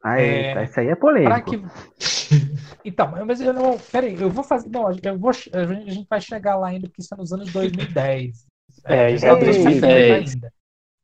Ah, 0.04 0.22
é, 0.22 0.64
isso 0.64 0.80
aí 0.80 0.88
é 0.88 0.96
polêmico. 0.96 1.52
Que... 1.52 1.64
Então, 2.86 3.12
mas 3.26 3.42
eu 3.42 3.52
não. 3.52 3.80
Peraí, 3.92 4.20
eu 4.22 4.30
vou 4.30 4.44
fazer. 4.44 4.70
Não, 4.70 4.92
eu 4.92 5.18
vou, 5.18 5.32
a 5.32 5.66
gente 5.90 6.08
vai 6.08 6.22
chegar 6.22 6.56
lá 6.56 6.68
ainda, 6.68 6.88
porque 6.88 7.02
isso 7.02 7.12
é 7.12 7.18
nos 7.18 7.34
anos 7.34 7.52
2010. 7.52 8.46
É, 8.86 9.12
isso 9.12 9.26
é 9.26 9.36
2010. 9.36 10.36
Ainda. 10.36 10.54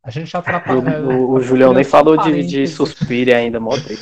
A 0.03 0.11
gente 0.11 0.29
já 0.29 0.41
trabalha. 0.43 1.01
O, 1.01 1.31
o 1.31 1.39
Julião 1.39 1.73
nem 1.73 1.83
falou 1.83 2.17
de, 2.17 2.43
de 2.43 2.67
Suspire 2.67 3.33
ainda, 3.33 3.59
mostrei. 3.59 3.97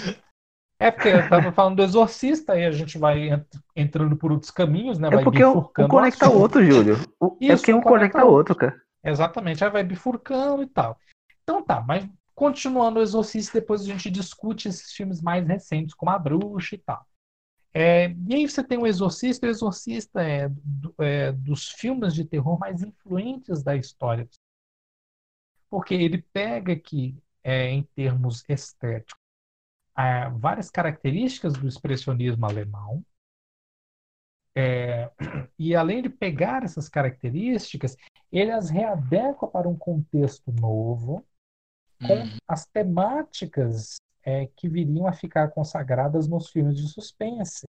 É, 0.80 0.90
porque 0.90 1.10
eu 1.10 1.28
tava 1.28 1.52
falando 1.52 1.76
do 1.76 1.84
Exorcista 1.84 2.58
e 2.58 2.66
a 2.66 2.72
gente 2.72 2.98
vai 2.98 3.46
entrando 3.76 4.16
por 4.16 4.32
outros 4.32 4.50
caminhos, 4.50 4.98
né? 4.98 5.10
É 5.10 5.12
vai 5.12 5.24
porque 5.24 5.44
um, 5.44 5.58
um 5.58 5.88
conecta 5.90 6.30
o 6.30 6.40
outro, 6.40 6.64
Júlio. 6.64 6.96
O, 7.20 7.38
é 7.42 7.46
Isso, 7.46 7.54
é 7.54 7.56
porque 7.58 7.74
um 7.74 7.82
conecta 7.82 8.26
o 8.26 8.32
outro, 8.32 8.56
cara. 8.56 8.82
Exatamente, 9.04 9.64
aí 9.64 9.70
vai 9.70 9.84
bifurcando 9.84 10.64
e 10.64 10.68
tal. 10.68 10.98
Então 11.44 11.62
tá, 11.62 11.82
mas 11.82 12.08
continuando 12.34 13.00
o 13.00 13.04
Exorcista, 13.04 13.60
depois 13.60 13.82
a 13.82 13.86
gente 13.86 14.10
discute 14.10 14.70
esses 14.70 14.94
filmes 14.94 15.22
mais 15.22 15.46
recentes, 15.46 15.94
como 15.94 16.12
A 16.12 16.18
Bruxa 16.18 16.76
e 16.76 16.78
tal. 16.78 17.06
É, 17.74 18.10
e 18.28 18.36
aí 18.36 18.50
você 18.50 18.64
tem 18.64 18.78
o 18.78 18.88
Exorcista, 18.88 19.46
o 19.46 19.50
Exorcista 19.50 20.24
é, 20.24 20.50
é, 21.00 21.32
dos 21.34 21.70
filmes 21.70 22.14
de 22.14 22.24
terror 22.24 22.58
mais 22.58 22.82
influentes 22.82 23.62
da 23.62 23.76
história. 23.76 24.28
Porque 25.70 25.94
ele 25.94 26.26
pega 26.34 26.74
aqui, 26.74 27.16
é, 27.44 27.70
em 27.70 27.84
termos 27.96 28.44
estéticos, 28.48 29.20
várias 30.38 30.70
características 30.70 31.54
do 31.54 31.68
expressionismo 31.68 32.46
alemão, 32.46 33.04
é, 34.56 35.10
e 35.58 35.76
além 35.76 36.02
de 36.02 36.10
pegar 36.10 36.64
essas 36.64 36.90
características, 36.90 37.96
ele 38.32 38.52
as 38.52 38.70
readequa 38.70 39.48
para 39.48 39.70
um 39.70 39.78
contexto 39.78 40.52
novo, 40.52 41.26
com 42.06 42.14
uhum. 42.14 42.38
as 42.48 42.66
temáticas 42.66 43.98
é, 44.24 44.48
que 44.48 44.68
viriam 44.68 45.08
a 45.08 45.14
ficar 45.14 45.50
consagradas 45.50 46.28
nos 46.28 46.50
filmes 46.50 46.76
de 46.78 46.88
suspense. 46.88 47.66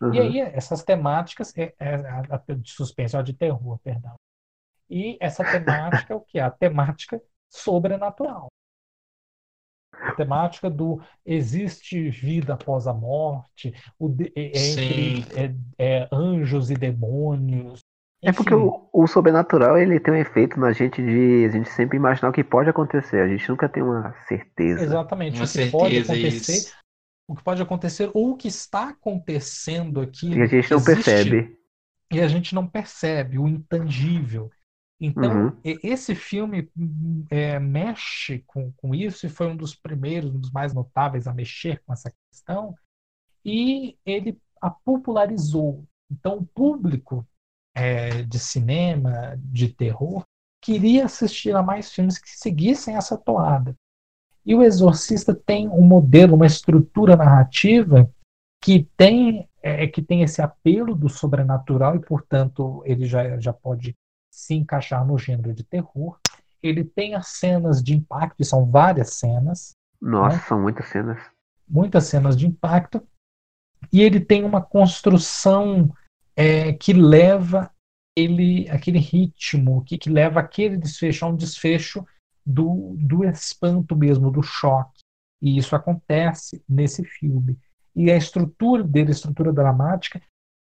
Uhum. 0.00 0.14
E 0.14 0.20
aí, 0.20 0.40
essas 0.40 0.84
temáticas, 0.84 1.56
é, 1.56 1.74
é, 1.78 2.54
de 2.54 2.70
suspense, 2.70 3.16
ó, 3.16 3.22
de 3.22 3.32
terror, 3.32 3.78
perdão. 3.78 4.14
E 4.88 5.18
essa 5.20 5.42
temática 5.42 6.12
é 6.12 6.16
o 6.16 6.20
que? 6.20 6.38
A 6.38 6.50
temática 6.50 7.20
sobrenatural. 7.50 8.48
A 10.02 10.12
temática 10.12 10.70
do 10.70 11.00
existe 11.24 12.10
vida 12.10 12.54
após 12.54 12.86
a 12.86 12.94
morte, 12.94 13.74
o 13.98 14.08
de, 14.08 14.32
é, 14.36 14.56
é 14.56 14.70
entre 14.70 15.24
é, 15.34 15.54
é, 15.78 16.08
anjos 16.12 16.70
e 16.70 16.74
demônios. 16.74 17.80
É 18.22 18.32
porque 18.32 18.54
o, 18.54 18.88
o, 18.92 19.06
sobrenatural 19.06 19.78
ele 19.78 20.00
tem 20.00 20.14
um 20.14 20.16
efeito 20.16 20.58
na 20.58 20.72
gente 20.72 21.02
de 21.02 21.44
a 21.44 21.48
gente 21.50 21.68
sempre 21.68 21.96
imaginar 21.96 22.30
o 22.30 22.32
que 22.32 22.42
pode 22.42 22.68
acontecer. 22.68 23.20
A 23.20 23.28
gente 23.28 23.48
nunca 23.48 23.68
tem 23.68 23.82
uma 23.82 24.14
certeza. 24.26 24.82
Exatamente. 24.82 25.36
Uma 25.36 25.44
o 25.44 25.46
que 25.46 25.52
certeza, 25.52 25.78
pode 25.78 25.98
acontecer, 25.98 26.52
isso. 26.52 26.74
o 27.28 27.36
que 27.36 27.44
pode 27.44 27.62
acontecer 27.62 28.10
ou 28.14 28.30
o 28.30 28.36
que 28.36 28.48
está 28.48 28.88
acontecendo 28.88 30.00
aqui. 30.00 30.30
E 30.30 30.42
a 30.42 30.46
gente 30.46 30.70
não 30.70 30.78
existe, 30.78 30.94
percebe. 31.04 31.56
E 32.10 32.20
a 32.20 32.28
gente 32.28 32.54
não 32.54 32.66
percebe 32.66 33.38
o 33.38 33.46
intangível. 33.46 34.50
Então, 35.00 35.48
uhum. 35.48 35.60
esse 35.62 36.14
filme 36.14 36.70
é, 37.30 37.58
mexe 37.58 38.42
com, 38.46 38.72
com 38.72 38.94
isso 38.94 39.26
e 39.26 39.30
foi 39.30 39.46
um 39.46 39.56
dos 39.56 39.74
primeiros, 39.74 40.34
um 40.34 40.38
dos 40.38 40.50
mais 40.50 40.72
notáveis 40.72 41.26
a 41.26 41.34
mexer 41.34 41.82
com 41.84 41.92
essa 41.92 42.12
questão. 42.30 42.74
E 43.44 43.96
ele 44.06 44.38
a 44.60 44.70
popularizou. 44.70 45.84
Então, 46.10 46.38
o 46.38 46.46
público 46.46 47.26
é, 47.74 48.22
de 48.22 48.38
cinema, 48.38 49.36
de 49.38 49.68
terror, 49.68 50.24
queria 50.62 51.04
assistir 51.04 51.54
a 51.54 51.62
mais 51.62 51.92
filmes 51.92 52.18
que 52.18 52.30
seguissem 52.30 52.96
essa 52.96 53.18
toada. 53.18 53.76
E 54.44 54.54
o 54.54 54.62
Exorcista 54.62 55.34
tem 55.34 55.68
um 55.68 55.82
modelo, 55.82 56.36
uma 56.36 56.46
estrutura 56.46 57.16
narrativa 57.16 58.10
que 58.62 58.88
tem 58.96 59.46
é, 59.62 59.86
que 59.88 60.00
tem 60.00 60.22
esse 60.22 60.40
apelo 60.40 60.94
do 60.94 61.08
sobrenatural 61.08 61.96
e, 61.96 62.00
portanto, 62.00 62.82
ele 62.86 63.04
já, 63.04 63.38
já 63.40 63.52
pode 63.52 63.96
se 64.36 64.52
encaixar 64.52 65.02
no 65.06 65.16
gênero 65.16 65.54
de 65.54 65.64
terror. 65.64 66.18
Ele 66.62 66.84
tem 66.84 67.14
as 67.14 67.28
cenas 67.28 67.82
de 67.82 67.94
impacto, 67.94 68.36
e 68.38 68.44
são 68.44 68.66
várias 68.66 69.14
cenas. 69.14 69.74
Nossa, 69.98 70.36
né? 70.36 70.42
são 70.46 70.60
muitas 70.60 70.86
cenas. 70.88 71.18
Muitas 71.66 72.04
cenas 72.04 72.36
de 72.36 72.46
impacto. 72.46 73.02
E 73.90 74.02
ele 74.02 74.20
tem 74.20 74.44
uma 74.44 74.60
construção 74.60 75.90
é, 76.36 76.74
que 76.74 76.92
leva 76.92 77.70
ele, 78.14 78.68
aquele 78.68 78.98
ritmo, 78.98 79.82
que, 79.84 79.96
que 79.96 80.10
leva 80.10 80.38
aquele 80.38 80.76
desfecho 80.76 81.24
a 81.24 81.28
um 81.28 81.36
desfecho 81.36 82.06
do, 82.44 82.94
do 82.98 83.24
espanto 83.24 83.96
mesmo, 83.96 84.30
do 84.30 84.42
choque. 84.42 85.00
E 85.40 85.56
isso 85.56 85.74
acontece 85.74 86.62
nesse 86.68 87.02
filme. 87.04 87.58
E 87.94 88.10
a 88.10 88.16
estrutura 88.16 88.84
dele, 88.84 89.08
a 89.08 89.12
estrutura 89.12 89.50
dramática, 89.50 90.20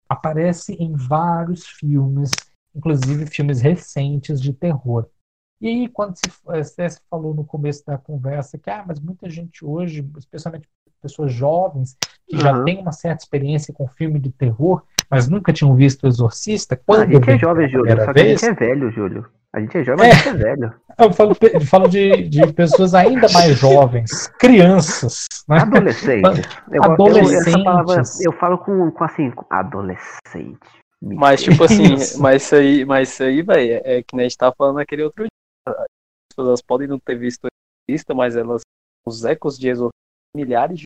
aparece 0.09 0.75
em 0.75 0.95
vários 0.95 1.67
filmes 1.67 2.31
inclusive 2.75 3.27
filmes 3.27 3.61
recentes 3.61 4.41
de 4.41 4.53
terror. 4.53 5.07
E 5.61 5.69
aí, 5.69 5.89
quando 5.89 6.17
se, 6.17 6.31
eh, 6.51 6.63
você 6.63 6.89
falou 7.09 7.35
no 7.35 7.45
começo 7.45 7.85
da 7.87 7.97
conversa 7.97 8.59
que, 8.59 8.69
ah, 8.69 8.85
mas 8.87 9.01
muita 9.01 9.31
gente 9.31 9.65
hoje, 9.65 10.07
especialmente 10.19 10.69
pessoas 11.01 11.33
jovens, 11.33 11.97
que 12.27 12.37
uhum. 12.37 12.41
já 12.41 12.65
têm 12.65 12.79
uma 12.81 12.93
certa 12.93 13.23
experiência 13.23 13.75
com 13.75 13.87
filme 13.87 14.19
de 14.19 14.31
terror, 14.31 14.83
mas 15.11 15.29
nunca 15.29 15.53
tinham 15.53 15.75
visto 15.77 16.05
o 16.05 16.09
Exorcista, 16.09 16.77
quando 16.77 17.03
a 17.03 17.07
gente 17.07 17.31
é 17.31 17.39
jovem, 17.39 17.69
Júlio, 17.69 17.97
só 17.97 18.13
que 18.13 18.23
vez, 18.23 18.43
a 18.43 18.47
gente 18.47 18.63
é 18.63 18.67
velho, 18.67 18.91
Júlio. 18.91 19.27
A 19.53 19.61
gente 19.61 19.79
é 19.79 19.85
jovem, 19.85 20.09
é, 20.09 20.11
a 20.11 20.15
gente 20.15 20.29
é 20.29 20.33
velho. 20.33 20.75
Eu 20.99 21.13
falo, 21.13 21.37
falo 21.67 21.89
de, 21.89 22.29
de 22.29 22.53
pessoas 22.53 22.95
ainda 22.95 23.29
mais 23.33 23.59
jovens, 23.59 24.29
crianças. 24.39 25.27
Né? 25.49 25.59
Adolescentes. 25.59 26.43
Eu, 26.71 26.83
adolescentes. 26.85 27.47
Eu, 27.55 27.65
palavra, 27.65 28.03
eu 28.21 28.33
falo 28.33 28.59
com, 28.59 28.91
com 28.91 29.05
assim, 29.05 29.33
adolescente. 29.51 30.84
Mas, 31.05 31.43
tipo 31.43 31.63
assim, 31.65 31.83
mas 32.19 32.43
isso 32.43 32.55
aí, 32.55 32.85
mas 32.85 33.13
isso 33.13 33.23
aí, 33.23 33.43
velho, 33.43 33.73
é, 33.85 33.99
é 33.99 34.03
que 34.03 34.17
nem 34.17 34.25
a 34.25 34.29
gente 34.29 34.39
tava 34.39 34.55
falando 34.57 34.77
naquele 34.77 35.03
outro 35.03 35.25
dia. 35.25 35.29
As 35.69 36.37
pessoas 36.37 36.63
podem 36.63 36.89
não 36.89 36.99
ter 36.99 37.17
visto 37.17 37.47
isso, 37.89 38.05
mas 38.15 38.37
elas, 38.37 38.63
os 39.07 39.25
ecos 39.25 39.59
de 39.59 39.69
exorcismo, 39.69 39.91
milhares 40.35 40.79
de. 40.79 40.85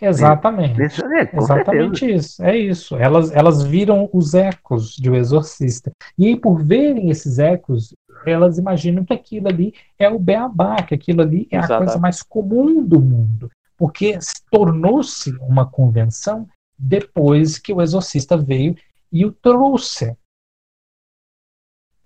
Exatamente. 0.00 0.80
É, 0.80 1.36
Exatamente 1.36 1.98
certeza. 1.98 2.16
isso. 2.16 2.42
É 2.42 2.56
isso. 2.56 2.96
Elas, 2.96 3.30
elas 3.32 3.62
viram 3.62 4.08
os 4.14 4.32
ecos 4.32 4.94
de 4.94 5.10
O 5.10 5.14
Exorcista. 5.14 5.90
E 6.16 6.26
aí, 6.26 6.40
por 6.40 6.62
verem 6.62 7.10
esses 7.10 7.38
ecos, 7.38 7.92
elas 8.24 8.56
imaginam 8.56 9.04
que 9.04 9.12
aquilo 9.12 9.48
ali 9.48 9.74
é 9.98 10.08
o 10.08 10.18
beabá, 10.18 10.82
que 10.82 10.94
aquilo 10.94 11.20
ali 11.20 11.46
é 11.50 11.58
Exatamente. 11.58 11.72
a 11.72 11.84
coisa 11.84 11.98
mais 11.98 12.22
comum 12.22 12.82
do 12.82 12.98
mundo. 12.98 13.50
Porque 13.76 14.18
tornou-se 14.50 15.32
uma 15.36 15.66
convenção 15.66 16.48
depois 16.78 17.58
que 17.58 17.72
o 17.72 17.82
Exorcista 17.82 18.38
veio 18.38 18.74
e 19.12 19.24
o 19.24 19.32
trouxe. 19.32 20.16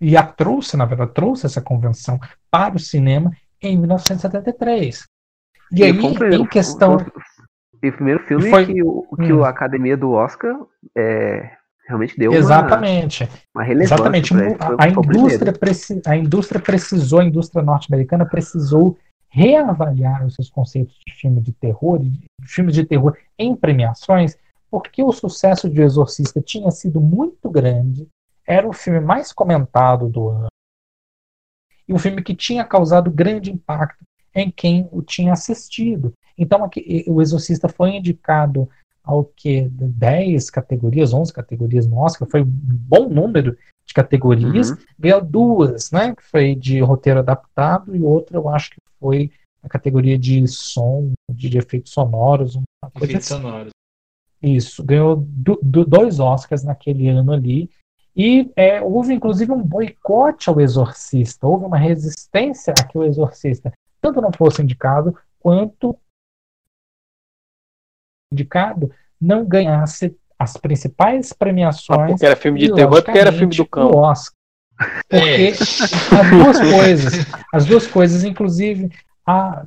E 0.00 0.16
a 0.16 0.22
trouxe, 0.22 0.76
na 0.76 0.84
verdade, 0.84 1.14
trouxe 1.14 1.46
essa 1.46 1.62
convenção 1.62 2.18
para 2.50 2.76
o 2.76 2.78
cinema 2.78 3.30
em 3.62 3.78
1973. 3.78 5.04
E, 5.72 5.80
e 5.80 5.82
aí, 5.82 5.90
em 5.90 6.46
questão. 6.46 6.98
E 7.82 7.88
o 7.88 7.92
primeiro 7.92 8.20
filme 8.26 8.50
foi... 8.50 8.66
que, 8.66 8.82
o, 8.82 9.16
que 9.16 9.32
hum. 9.32 9.44
a 9.44 9.48
academia 9.48 9.96
do 9.96 10.12
Oscar 10.12 10.54
é, 10.96 11.50
realmente 11.86 12.18
deu 12.18 12.32
Exatamente. 12.32 13.24
uma, 13.24 13.30
uma 13.54 13.62
relevância. 13.62 13.94
Exatamente. 13.94 14.34
A, 14.34 14.84
a, 14.84 14.88
indústria 14.88 15.52
preci, 15.52 16.02
a 16.06 16.16
indústria 16.16 16.60
precisou, 16.60 17.20
a 17.20 17.24
indústria 17.24 17.62
norte-americana 17.62 18.26
precisou 18.26 18.98
reavaliar 19.28 20.24
os 20.24 20.34
seus 20.34 20.48
conceitos 20.48 20.94
de 21.06 21.14
filme 21.14 21.40
de 21.40 21.52
terror, 21.52 21.98
de 21.98 22.26
filme 22.46 22.72
de 22.72 22.84
terror 22.84 23.16
em 23.38 23.54
premiações, 23.54 24.36
porque 24.74 25.04
o 25.04 25.12
sucesso 25.12 25.70
de 25.70 25.80
Exorcista 25.80 26.40
tinha 26.40 26.68
sido 26.72 27.00
muito 27.00 27.48
grande, 27.48 28.08
era 28.44 28.68
o 28.68 28.72
filme 28.72 28.98
mais 28.98 29.32
comentado 29.32 30.08
do 30.08 30.30
ano, 30.30 30.48
e 31.86 31.94
um 31.94 31.98
filme 31.98 32.20
que 32.24 32.34
tinha 32.34 32.64
causado 32.64 33.08
grande 33.08 33.52
impacto 33.52 34.04
em 34.34 34.50
quem 34.50 34.88
o 34.90 35.00
tinha 35.00 35.32
assistido. 35.32 36.12
Então, 36.36 36.64
aqui, 36.64 37.04
o 37.06 37.22
Exorcista 37.22 37.68
foi 37.68 37.90
indicado 37.90 38.68
ao 39.04 39.24
que 39.24 39.68
10 39.68 40.50
categorias, 40.50 41.14
11 41.14 41.32
categorias 41.32 41.86
no 41.86 41.98
Oscar, 41.98 42.28
foi 42.28 42.42
um 42.42 42.50
bom 42.50 43.08
número 43.08 43.56
de 43.86 43.94
categorias, 43.94 44.70
uhum. 44.70 44.76
ganhou 44.98 45.24
duas, 45.24 45.92
né, 45.92 46.16
que 46.16 46.24
foi 46.24 46.56
de 46.56 46.80
roteiro 46.80 47.20
adaptado 47.20 47.94
e 47.94 48.02
outra 48.02 48.36
eu 48.38 48.48
acho 48.48 48.70
que 48.70 48.80
foi 48.98 49.30
a 49.62 49.68
categoria 49.68 50.18
de 50.18 50.44
som, 50.48 51.12
de, 51.30 51.48
de 51.48 51.58
efeitos 51.58 51.92
sonoros, 51.92 52.56
uma 52.56 52.90
coisa 52.90 53.04
efeitos 53.04 53.30
assim. 53.30 53.40
sonoros. 53.40 53.74
Isso, 54.44 54.84
ganhou 54.84 55.16
do, 55.16 55.58
do, 55.62 55.86
dois 55.86 56.20
Oscars 56.20 56.62
naquele 56.62 57.08
ano 57.08 57.32
ali. 57.32 57.70
E 58.14 58.52
é, 58.54 58.80
houve 58.82 59.14
inclusive 59.14 59.50
um 59.50 59.62
boicote 59.62 60.50
ao 60.50 60.60
Exorcista, 60.60 61.46
houve 61.46 61.64
uma 61.64 61.78
resistência 61.78 62.74
a 62.78 62.84
que 62.84 62.98
o 62.98 63.04
Exorcista 63.04 63.72
tanto 64.00 64.20
não 64.20 64.30
fosse 64.30 64.62
indicado, 64.62 65.16
quanto 65.40 65.98
indicado 68.30 68.92
não 69.18 69.46
ganhasse 69.46 70.14
as 70.38 70.56
principais 70.58 71.32
premiações. 71.32 72.00
Ah, 72.00 72.06
porque 72.08 72.26
era 72.26 72.36
filme 72.36 72.60
de 72.60 72.74
terror, 72.74 73.02
porque 73.02 73.18
era 73.18 73.32
filme 73.32 73.56
do 73.56 73.66
cão. 73.66 73.90
Oscar. 73.92 74.34
Porque 75.08 75.16
é. 75.16 75.50
as 75.50 76.30
duas 76.30 76.58
coisas, 76.58 77.26
as 77.52 77.64
duas 77.64 77.86
coisas, 77.86 78.24
inclusive, 78.24 78.90
há 79.26 79.64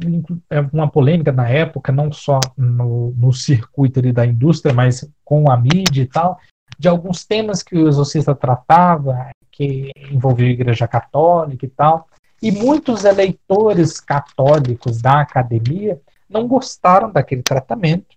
é 0.50 0.60
uma 0.74 0.90
polêmica 0.90 1.32
na 1.32 1.48
época, 1.50 1.92
não 1.92 2.12
só 2.12 2.40
no, 2.56 3.12
no 3.18 3.34
circuito 3.34 4.02
da 4.14 4.26
indústria, 4.26 4.74
mas 4.74 5.10
com 5.24 5.50
a 5.52 5.58
mídia 5.58 6.04
e 6.04 6.08
tal, 6.08 6.40
de 6.78 6.88
alguns 6.88 7.26
temas 7.26 7.64
que 7.64 7.76
o 7.76 7.88
exorcista 7.88 8.36
tratava, 8.36 9.30
que 9.52 9.92
envolvia 10.12 10.48
a 10.48 10.52
Igreja 10.52 10.88
Católica 10.88 11.66
e 11.66 11.70
tal. 11.70 12.08
E 12.42 12.52
muitos 12.52 13.04
eleitores 13.04 14.00
católicos 14.00 15.02
da 15.02 15.22
academia 15.22 16.00
não 16.30 16.48
gostaram 16.48 17.12
daquele 17.12 17.42
tratamento, 17.42 18.16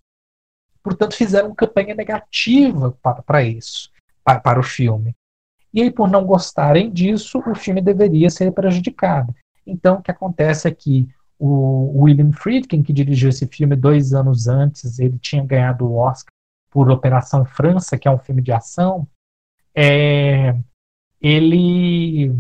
portanto, 0.83 1.15
fizeram 1.15 1.55
campanha 1.55 1.95
negativa 1.95 2.95
para, 3.03 3.23
para 3.23 3.43
isso, 3.43 3.91
para, 4.23 4.41
para 4.41 4.61
o 4.61 4.62
filme. 4.62 5.15
E 5.73 5.81
aí, 5.81 5.91
por 5.91 6.11
não 6.11 6.27
gostarem 6.27 6.91
disso, 6.91 7.43
o 7.47 7.55
filme 7.55 7.81
deveria 7.81 8.29
ser 8.29 8.53
prejudicado. 8.53 9.35
Então, 9.67 9.97
o 9.97 10.03
que 10.03 10.11
acontece 10.11 10.69
é 10.69 10.71
que 10.71 11.09
o 11.43 12.03
William 12.03 12.33
Friedkin, 12.33 12.83
que 12.83 12.93
dirigiu 12.93 13.31
esse 13.31 13.47
filme 13.47 13.75
dois 13.75 14.12
anos 14.12 14.47
antes, 14.47 14.99
ele 14.99 15.19
tinha 15.19 15.43
ganhado 15.43 15.87
o 15.87 15.97
Oscar 15.97 16.31
por 16.71 16.91
Operação 16.91 17.47
França, 17.47 17.97
que 17.97 18.07
é 18.07 18.11
um 18.11 18.19
filme 18.19 18.43
de 18.43 18.53
ação. 18.53 19.09
É, 19.75 20.55
ele 21.21 22.31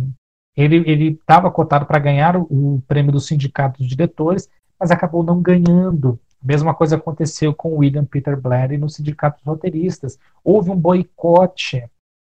ele 0.56 1.12
estava 1.12 1.50
cotado 1.50 1.86
para 1.86 1.98
ganhar 1.98 2.36
o, 2.36 2.42
o, 2.42 2.82
prêmio 2.86 3.12
do 3.12 3.20
Sindicato 3.20 3.78
dos 3.78 3.88
Diretores, 3.88 4.50
mas 4.78 4.90
acabou 4.90 5.22
não 5.22 5.40
ganhando. 5.40 6.20
Mesma 6.42 6.74
coisa 6.74 6.96
aconteceu 6.96 7.54
com 7.54 7.76
William 7.76 8.04
Peter 8.04 8.38
Blatty 8.38 8.76
no 8.76 8.88
Sindicato 8.88 9.38
dos 9.38 9.46
Roteiristas. 9.46 10.18
Houve 10.44 10.70
um 10.70 10.76
boicote 10.76 11.84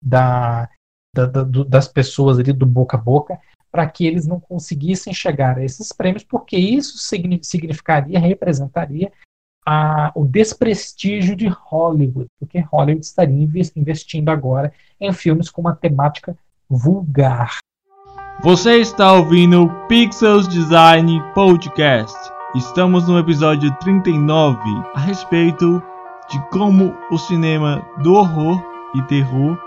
da, 0.01 0.67
da, 1.13 1.25
da, 1.27 1.43
das 1.43 1.87
pessoas 1.87 2.39
ali 2.39 2.51
do 2.51 2.65
boca 2.65 2.97
a 2.97 2.99
boca, 2.99 3.39
para 3.75 3.85
que 3.87 4.07
eles 4.07 4.25
não 4.25 4.39
conseguissem 4.39 5.13
chegar 5.13 5.57
a 5.57 5.63
esses 5.65 5.91
prêmios, 5.91 6.23
porque 6.23 6.55
isso 6.55 6.97
significaria, 6.97 8.17
representaria 8.17 9.11
a, 9.67 10.13
o 10.15 10.23
desprestígio 10.23 11.35
de 11.35 11.47
Hollywood, 11.47 12.27
porque 12.39 12.61
Hollywood 12.61 13.05
estaria 13.05 13.45
investindo 13.75 14.29
agora 14.29 14.71
em 14.97 15.11
filmes 15.11 15.49
com 15.49 15.59
uma 15.59 15.75
temática 15.75 16.37
vulgar. 16.69 17.57
Você 18.41 18.77
está 18.77 19.11
ouvindo 19.11 19.63
o 19.63 19.87
Pixels 19.87 20.47
Design 20.47 21.21
Podcast. 21.33 22.15
Estamos 22.55 23.09
no 23.09 23.19
episódio 23.19 23.77
39 23.79 24.57
a 24.93 24.99
respeito 25.01 25.83
de 26.29 26.39
como 26.49 26.95
o 27.11 27.17
cinema 27.17 27.85
do 28.01 28.13
horror 28.13 28.57
e 28.95 29.01
terror 29.01 29.59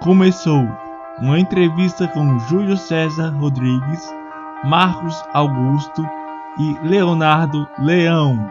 começou. 0.00 0.83
Uma 1.18 1.38
entrevista 1.38 2.08
com 2.08 2.40
Júlio 2.40 2.76
César 2.76 3.28
Rodrigues, 3.30 4.12
Marcos 4.64 5.22
Augusto 5.32 6.02
e 6.58 6.88
Leonardo 6.88 7.68
Leão, 7.78 8.50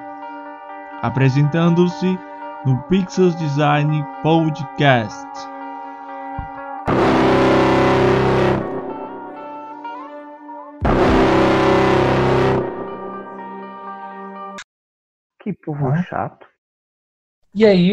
apresentando-se 1.01 2.17
no 2.65 2.81
Pixels 2.83 3.35
Design 3.35 4.05
Podcast. 4.21 5.27
Que 15.41 15.51
povo 15.51 15.93
chato. 16.03 16.47
E 17.53 17.65
aí, 17.65 17.91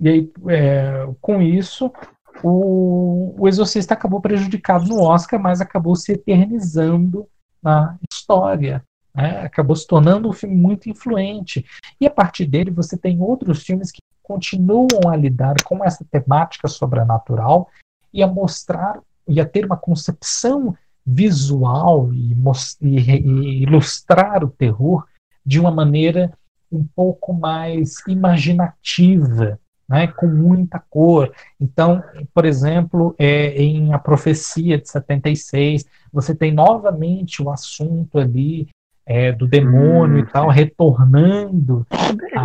e 0.00 0.08
aí 0.08 0.32
é, 0.48 1.06
com 1.20 1.42
isso, 1.42 1.92
o, 2.42 3.34
o 3.38 3.48
Exorcista 3.48 3.94
acabou 3.94 4.20
prejudicado 4.20 4.86
no 4.86 5.02
Oscar, 5.02 5.40
mas 5.40 5.60
acabou 5.60 5.94
se 5.96 6.12
eternizando 6.12 7.26
na 7.62 7.96
história. 8.10 8.82
né? 9.14 9.40
Acabou 9.40 9.74
se 9.74 9.86
tornando 9.86 10.28
um 10.28 10.32
filme 10.32 10.54
muito 10.54 10.88
influente. 10.88 11.64
E 12.00 12.06
a 12.06 12.10
partir 12.10 12.46
dele, 12.46 12.70
você 12.70 12.96
tem 12.96 13.20
outros 13.20 13.62
filmes 13.62 13.90
que 13.90 14.00
continuam 14.22 14.88
a 15.08 15.16
lidar 15.16 15.54
com 15.64 15.84
essa 15.84 16.04
temática 16.10 16.68
sobrenatural 16.68 17.68
e 18.12 18.22
a 18.22 18.26
mostrar 18.26 19.00
e 19.28 19.40
a 19.40 19.46
ter 19.46 19.64
uma 19.64 19.76
concepção 19.76 20.76
visual 21.04 22.12
e, 22.12 22.34
e 22.82 22.96
e 22.98 23.62
ilustrar 23.62 24.42
o 24.42 24.50
terror 24.50 25.06
de 25.44 25.60
uma 25.60 25.70
maneira 25.70 26.32
um 26.70 26.84
pouco 26.84 27.32
mais 27.32 28.02
imaginativa, 28.08 29.60
né, 29.88 30.06
com 30.06 30.26
muita 30.26 30.78
cor. 30.90 31.32
Então, 31.60 32.02
por 32.34 32.44
exemplo, 32.44 33.14
é, 33.18 33.60
em 33.60 33.92
A 33.92 33.98
Profecia 33.98 34.78
de 34.78 34.88
76, 34.88 35.84
você 36.12 36.34
tem 36.34 36.52
novamente 36.52 37.42
o 37.42 37.50
assunto 37.50 38.18
ali 38.18 38.68
é, 39.06 39.30
do 39.30 39.46
demônio 39.46 40.16
Hum, 40.16 40.20
e 40.20 40.26
tal, 40.26 40.48
retornando. 40.48 41.86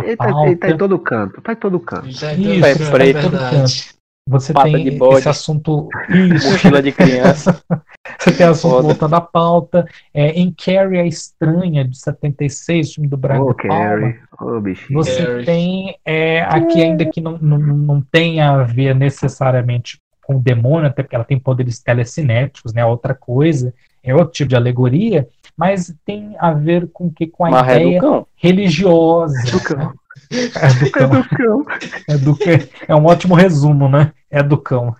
Ele 0.04 0.16
tá, 0.16 0.46
ele 0.46 0.56
tá 0.56 0.70
em 0.70 0.76
todo 0.76 0.98
canto, 0.98 1.40
tá 1.40 1.52
em 1.52 1.56
todo 1.56 1.80
canto. 1.80 2.08
Isso, 2.08 2.24
é 2.24 2.90
preto. 2.90 3.30
verdade. 3.30 4.01
Você 4.28 4.52
Pata 4.52 4.70
tem 4.70 4.86
esse 4.88 5.28
assunto. 5.28 5.88
Isso, 6.08 6.50
Mochila 6.52 6.80
de 6.80 6.92
criança. 6.92 7.60
você 8.18 8.32
tem 8.32 8.46
assunto 8.46 8.72
Foda. 8.72 8.82
voltando 8.82 9.14
à 9.14 9.20
pauta. 9.20 9.84
É, 10.14 10.30
em 10.30 10.52
Carrie 10.52 11.00
a 11.00 11.06
Estranha, 11.06 11.86
de 11.86 11.98
76, 11.98 12.94
filme 12.94 13.08
do 13.08 13.16
Ô, 13.16 13.18
De 13.18 13.28
Palma. 13.28 13.54
Carrie. 13.54 14.18
Ô, 14.40 14.60
bichinho. 14.60 14.96
Você 15.02 15.26
Carrie. 15.26 15.44
tem 15.44 15.96
é, 16.04 16.42
aqui, 16.42 16.80
ainda 16.80 17.04
que 17.04 17.20
não, 17.20 17.36
não, 17.38 17.58
não 17.58 18.00
tem 18.00 18.40
a 18.40 18.62
ver 18.62 18.94
necessariamente 18.94 19.98
com 20.24 20.36
o 20.36 20.40
demônio, 20.40 20.86
até 20.86 21.02
porque 21.02 21.16
ela 21.16 21.24
tem 21.24 21.38
poderes 21.38 21.82
telecinéticos, 21.82 22.72
né? 22.72 22.86
Outra 22.86 23.14
coisa, 23.14 23.74
é 24.04 24.14
outro 24.14 24.32
tipo 24.32 24.50
de 24.50 24.56
alegoria, 24.56 25.28
mas 25.56 25.94
tem 26.04 26.36
a 26.38 26.52
ver 26.52 26.88
com 26.92 27.10
que 27.10 27.26
com 27.26 27.44
a 27.44 27.50
Marré 27.50 27.80
do 27.80 27.86
ideia 27.86 28.00
cão. 28.00 28.26
religiosa. 28.36 29.50
Do 29.50 29.60
cão. 29.62 29.92
É 30.32 30.68
do 30.78 30.86
É 30.86 30.90
cão. 30.90 31.10
do 31.10 31.28
cão. 31.28 31.64
É, 32.08 32.18
do 32.18 32.36
cão. 32.36 32.58
é 32.88 32.94
um 32.94 33.04
ótimo 33.06 33.34
resumo, 33.34 33.88
né? 33.88 34.12
É 34.30 34.42
do 34.42 34.56
cão. 34.58 34.94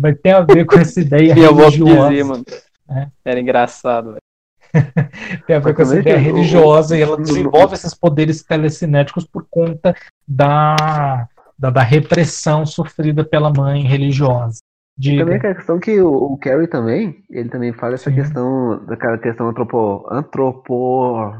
Mas 0.00 0.18
tem 0.20 0.32
a 0.32 0.40
ver 0.40 0.64
com 0.64 0.78
essa 0.78 1.00
ideia 1.00 1.34
Minha 1.34 1.48
avó 1.48 1.70
que 1.70 1.78
religiosa. 1.78 2.08
dizia, 2.08 2.24
mano. 2.24 2.44
É. 2.90 3.06
Era 3.24 3.40
engraçado, 3.40 4.06
velho. 4.08 4.22
Tem 5.46 5.56
a 5.56 5.58
ver 5.58 5.74
com 5.74 5.82
essa 5.82 5.98
ideia 5.98 6.16
religiosa 6.18 6.96
e 6.96 7.02
ela 7.02 7.16
desenvolve 7.18 7.74
esses 7.74 7.92
poderes 7.94 8.42
telecinéticos 8.42 9.26
por 9.26 9.46
conta 9.50 9.94
da, 10.26 11.28
da, 11.58 11.68
da 11.68 11.82
repressão 11.82 12.64
sofrida 12.64 13.22
pela 13.22 13.52
mãe 13.52 13.82
religiosa. 13.82 14.60
Diga. 14.96 15.24
Também 15.24 15.36
a 15.38 15.54
questão 15.54 15.78
que 15.78 16.00
o, 16.00 16.10
o 16.32 16.38
Carrie 16.38 16.66
também, 16.66 17.22
ele 17.30 17.48
também 17.50 17.72
fala 17.72 17.94
essa 17.94 18.10
Sim. 18.10 18.16
questão, 18.16 18.82
daquela 18.86 19.18
questão 19.18 19.48
antropo, 19.48 20.06
antropo, 20.10 21.32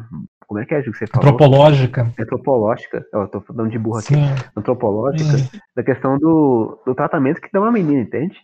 como 0.53 0.61
é 0.63 0.67
que 0.67 0.75
é 0.75 0.83
que 0.83 0.93
você 0.93 1.07
falou? 1.07 1.27
antropológica. 1.29 2.13
Antropológica, 2.19 3.07
ó, 3.15 3.27
tô 3.27 3.41
falando 3.41 3.71
de 3.71 3.79
burro 3.79 3.99
aqui, 3.99 4.15
antropológica, 4.55 5.39
da 5.75 5.83
questão 5.83 6.19
do, 6.19 6.79
do 6.85 6.95
tratamento 6.95 7.41
que 7.41 7.49
dá 7.51 7.61
uma 7.61 7.73
menina, 7.73 8.03
entende? 8.03 8.37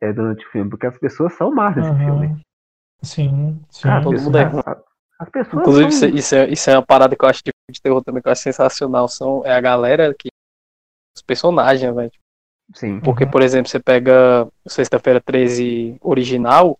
É, 0.00 0.12
durante 0.12 0.46
o 0.46 0.50
filme, 0.50 0.70
porque 0.70 0.86
as 0.86 0.96
pessoas 0.98 1.32
são 1.34 1.50
más 1.52 1.74
nesse 1.74 1.88
Aham. 1.88 2.04
filme. 2.04 2.40
Sim, 3.02 3.60
sim. 3.68 3.82
Cara, 3.82 4.02
todo 4.02 4.20
mundo 4.20 4.38
é 4.38 4.44
ruim. 4.44 4.62
As 5.18 5.28
pessoas 5.30 5.62
Inclusive, 5.62 5.92
são... 5.92 6.08
isso, 6.08 6.16
isso 6.18 6.34
é, 6.36 6.48
isso 6.48 6.70
é 6.70 6.76
uma 6.76 6.86
parada 6.86 7.16
que 7.16 7.24
eu 7.24 7.28
acho 7.28 7.42
de 7.44 7.50
de 7.68 7.82
terror 7.82 8.00
também, 8.04 8.22
que 8.22 8.28
eu 8.28 8.32
acho 8.32 8.42
sensacional. 8.42 9.08
São, 9.08 9.42
é 9.44 9.52
a 9.52 9.60
galera 9.60 10.14
que. 10.16 10.28
Os 11.16 11.22
personagens, 11.22 11.92
velho. 11.92 12.12
Sim. 12.74 13.00
Porque, 13.00 13.24
Uhum. 13.24 13.30
por 13.30 13.42
exemplo, 13.42 13.68
você 13.68 13.80
pega 13.80 14.46
Sexta-feira 14.68 15.20
13 15.20 15.96
original, 16.00 16.78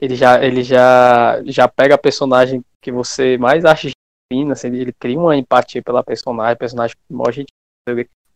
ele 0.00 0.14
já, 0.14 0.44
ele 0.44 0.62
já, 0.62 1.42
já 1.46 1.66
pega 1.66 1.94
a 1.94 1.98
personagem 1.98 2.62
que 2.82 2.90
você 2.92 3.36
mais 3.38 3.64
acha 3.64 3.88
fina, 4.32 4.52
assim, 4.52 4.68
ele 4.68 4.92
cria 4.92 5.18
uma 5.18 5.36
empatia 5.36 5.82
pela 5.82 6.02
personagem, 6.04 6.52
a 6.52 6.56
personagem 6.56 6.96
que 6.96 7.14
morre, 7.14 7.46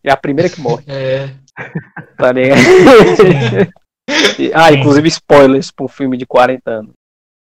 é 0.05 0.11
a 0.11 0.17
primeira 0.17 0.49
que 0.51 0.61
morre, 0.61 0.85
É. 0.89 1.29
tá 2.17 2.33
ligado? 2.33 2.59
Ah, 4.55 4.73
inclusive 4.73 5.07
spoilers 5.09 5.71
pra 5.71 5.85
um 5.85 5.89
filme 5.89 6.17
de 6.17 6.27
40 6.27 6.71
anos. 6.71 6.93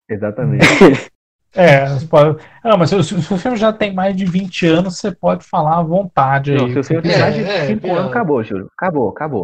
Exatamente. 0.08 0.64
É, 1.56 1.84
pode... 2.10 2.42
Não, 2.64 2.76
mas 2.76 2.90
se, 2.90 2.96
o- 2.96 3.02
se 3.04 3.14
o 3.14 3.38
filme 3.38 3.56
já 3.56 3.72
tem 3.72 3.94
mais 3.94 4.16
de 4.16 4.24
20 4.24 4.66
anos, 4.66 4.98
você 4.98 5.12
pode 5.12 5.44
falar 5.44 5.78
à 5.78 5.82
vontade 5.84 6.50
aí. 6.50 6.56
Não, 6.58 6.68
se 6.72 6.78
o 6.80 6.82
filme 6.82 7.02
tem 7.02 7.12
É, 7.12 7.18
mais 7.20 7.34
de 7.36 7.44
é, 7.44 7.66
5 7.68 7.80
pior. 7.80 7.96
anos, 7.98 8.10
acabou, 8.10 8.42
Júlio. 8.42 8.68
Acabou, 8.76 9.08
acabou. 9.10 9.42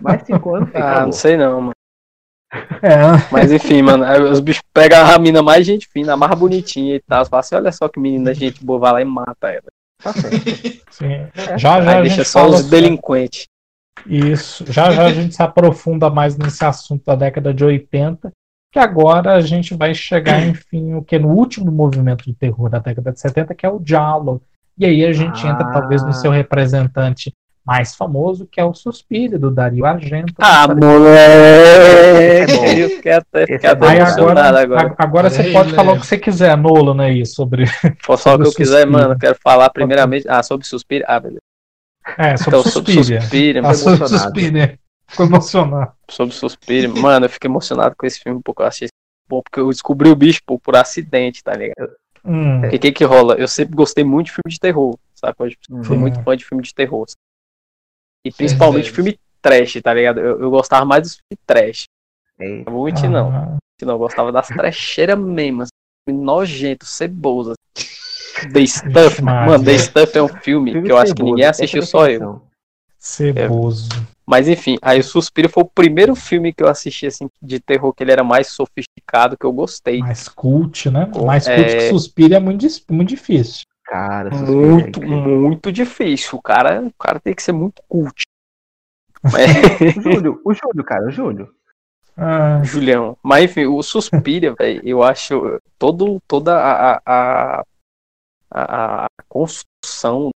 Mais 0.00 0.22
5 0.22 0.54
anos, 0.54 0.70
Ah, 0.72 0.78
acabou. 0.78 1.02
não 1.06 1.12
sei 1.12 1.36
não, 1.36 1.60
mano. 1.60 1.72
É, 2.82 3.30
Mas 3.30 3.52
enfim, 3.52 3.82
mano, 3.82 4.04
aí 4.04 4.20
os 4.22 4.40
bichos 4.40 4.62
pegam 4.72 5.04
a 5.04 5.18
mina 5.18 5.42
mais 5.42 5.66
gente 5.66 5.86
fina, 5.88 6.14
a 6.14 6.16
mais 6.16 6.38
bonitinha 6.38 6.96
e 6.96 7.00
tal. 7.00 7.24
Você 7.24 7.30
fala 7.30 7.40
assim, 7.40 7.54
olha 7.56 7.72
só 7.72 7.88
que 7.88 8.00
menina 8.00 8.32
gente 8.32 8.64
boa, 8.64 8.78
vai 8.78 8.92
lá 8.92 9.02
e 9.02 9.04
mata 9.04 9.48
ela. 9.48 9.64
Tá 10.02 10.12
sim. 10.90 11.26
Já 11.56 11.80
já 11.80 11.80
aí 11.80 11.88
a 11.88 12.00
deixa 12.02 12.16
gente 12.16 12.28
só 12.28 12.40
fala 12.40 12.56
os 12.56 12.64
delinquentes. 12.70 13.46
Isso. 14.06 14.64
Já 14.72 14.90
já 14.90 15.06
a 15.06 15.12
gente 15.12 15.34
se 15.34 15.42
aprofunda 15.42 16.08
mais 16.08 16.36
nesse 16.36 16.64
assunto 16.64 17.04
da 17.04 17.16
década 17.16 17.52
de 17.52 17.64
80, 17.64 18.30
que 18.72 18.78
agora 18.78 19.34
a 19.34 19.40
gente 19.40 19.74
vai 19.74 19.94
chegar, 19.94 20.46
enfim, 20.46 20.94
o 20.94 21.02
que 21.02 21.18
no 21.18 21.28
último 21.28 21.70
movimento 21.70 22.24
de 22.24 22.34
terror 22.34 22.70
da 22.70 22.78
década 22.78 23.12
de 23.12 23.20
70, 23.20 23.54
que 23.54 23.66
é 23.66 23.70
o 23.70 23.82
Giallo. 23.84 24.40
E 24.78 24.86
aí 24.86 25.04
a 25.04 25.12
gente 25.12 25.44
entra 25.44 25.66
Ah. 25.66 25.72
talvez 25.72 26.04
no 26.04 26.12
seu 26.12 26.30
representante 26.30 27.32
mais 27.68 27.94
famoso, 27.94 28.46
que 28.50 28.58
é 28.58 28.64
o 28.64 28.72
Suspiro, 28.72 29.38
do 29.38 29.50
Dario 29.50 29.84
Argento. 29.84 30.32
Ah, 30.38 30.66
moleque! 30.66 32.50
é 33.06 33.08
é 33.10 33.14
até. 33.14 33.44
Aí 33.86 33.98
emocionado 33.98 34.56
agora, 34.56 34.80
agora. 34.80 34.94
agora 34.96 35.30
você 35.30 35.52
pode 35.52 35.70
né? 35.70 35.76
falar 35.76 35.92
o 35.92 36.00
que 36.00 36.06
você 36.06 36.16
quiser, 36.16 36.56
Nolan, 36.56 37.02
aí, 37.02 37.26
sobre, 37.26 37.64
Posso 38.06 38.22
falar 38.22 38.36
o 38.36 38.38
que 38.38 38.46
eu 38.46 38.50
sobre 38.52 38.64
quiser, 38.64 38.80
Suspiro. 38.86 38.92
mano. 38.92 39.12
Eu 39.12 39.18
quero 39.18 39.36
falar 39.44 39.68
primeiramente. 39.68 40.26
Ah, 40.26 40.42
sobre 40.42 40.66
Suspira. 40.66 41.04
Ah, 41.06 41.20
beleza. 41.20 41.40
é, 42.16 42.36
sobre 42.38 42.58
Então, 42.58 42.70
sobre 42.72 42.92
Suspiria. 42.92 43.20
Suspira, 43.20 43.60
Ah, 43.60 43.74
sobre 43.74 43.96
emocionado. 43.96 44.24
Suspiria. 44.24 44.78
Ficou 45.06 45.26
emocionado. 45.26 45.92
Sobre 46.10 46.34
Suspira. 46.34 46.88
Mano, 46.88 47.26
eu 47.26 47.30
fiquei 47.30 47.50
emocionado 47.50 47.94
com 47.98 48.06
esse 48.06 48.18
filme, 48.20 48.40
porque 48.42 48.62
eu 48.62 48.66
achei 48.66 48.88
bom, 49.28 49.42
porque 49.42 49.60
eu 49.60 49.68
descobri 49.68 50.08
o 50.08 50.16
bicho 50.16 50.40
pô, 50.46 50.58
por 50.58 50.74
acidente, 50.74 51.44
tá 51.44 51.52
ligado? 51.52 51.92
Hum, 52.24 52.60
Porque 52.62 52.76
o 52.76 52.80
que 52.80 52.92
que 52.92 53.04
rola? 53.04 53.34
Eu 53.34 53.46
sempre 53.46 53.76
gostei 53.76 54.04
muito 54.04 54.26
de 54.26 54.32
filme 54.32 54.50
de 54.50 54.58
terror, 54.58 54.98
sabe? 55.14 55.34
Eu 55.38 55.46
Uhum. 55.70 55.84
sou 55.84 55.94
Sim. 55.96 56.00
muito 56.00 56.22
fã 56.22 56.34
de 56.36 56.44
filme 56.46 56.62
de 56.62 56.74
terror. 56.74 57.04
sabe? 57.06 57.16
E 58.28 58.32
principalmente 58.32 58.84
Certo. 58.84 58.94
filme 58.96 59.18
trash, 59.40 59.80
tá 59.82 59.94
ligado? 59.94 60.20
Eu, 60.20 60.40
eu 60.40 60.50
gostava 60.50 60.84
mais 60.84 61.02
dos 61.02 61.12
filmes 61.16 61.44
trash. 61.46 61.84
É, 62.38 62.64
Não 62.64 62.72
vou 62.72 62.84
mentir, 62.84 63.08
não. 63.08 63.28
ah, 63.30 63.56
Não, 63.82 63.94
eu 63.94 63.98
gostava 63.98 64.30
das 64.30 64.48
trecheiras 64.48 65.18
mesmo. 65.18 65.62
Assim, 65.62 65.70
filme 66.08 66.24
nojento, 66.24 66.84
ceboso. 66.84 67.52
assim. 67.52 67.88
The 68.52 68.66
Stuff, 68.66 69.22
mano, 69.22 69.64
The 69.64 69.78
Stuff 69.78 70.16
é 70.18 70.22
um 70.22 70.28
filme, 70.28 70.72
filme 70.72 70.86
que 70.86 70.92
eu 70.92 70.96
acho 70.96 71.12
que 71.12 71.18
ceboso, 71.18 71.30
ninguém 71.30 71.44
é 71.44 71.48
assistiu, 71.48 71.82
só 71.82 72.06
eu. 72.08 72.42
Ceboso. 72.98 73.88
Mas 74.26 74.46
enfim, 74.46 74.76
aí 74.82 75.00
o 75.00 75.04
Suspiro 75.04 75.48
foi 75.48 75.62
o 75.62 75.66
primeiro 75.66 76.14
filme 76.14 76.52
que 76.52 76.62
eu 76.62 76.68
assisti 76.68 77.06
assim 77.06 77.28
de 77.40 77.58
terror 77.58 77.92
que 77.94 78.04
ele 78.04 78.12
era 78.12 78.22
mais 78.22 78.48
sofisticado, 78.48 79.36
que 79.38 79.46
eu 79.46 79.52
gostei. 79.52 80.00
Mais 80.00 80.28
cult, 80.28 80.90
né? 80.90 81.06
Mais 81.24 81.46
cult 81.46 81.58
é- 81.60 81.76
que 81.76 81.88
Suspira 81.88 82.36
é 82.36 82.40
muito, 82.40 82.66
muito 82.90 83.08
difícil. 83.08 83.62
Cara, 83.88 84.28
é 84.28 84.38
Muito, 84.38 85.00
muito 85.02 85.72
difícil. 85.72 86.38
O 86.38 86.42
cara, 86.42 86.82
o 86.82 86.92
cara 86.92 87.18
tem 87.18 87.34
que 87.34 87.42
ser 87.42 87.52
muito 87.52 87.82
cult. 87.88 88.22
Mas, 89.22 89.32
O 89.96 90.02
Júlio, 90.02 90.40
o 90.44 90.52
Júlio, 90.54 90.84
cara, 90.84 91.06
o 91.06 91.10
Júlio. 91.10 91.54
Ah, 92.14 92.62
Julião. 92.62 93.16
Mas 93.22 93.44
enfim, 93.44 93.64
o 93.66 93.82
Suspira, 93.82 94.54
velho, 94.58 94.82
eu 94.84 95.02
acho 95.02 95.58
todo, 95.78 96.20
toda 96.28 96.54
a, 96.54 96.96
a, 97.06 97.64
a, 98.50 99.04
a- 99.04 99.06
construção, 99.28 100.30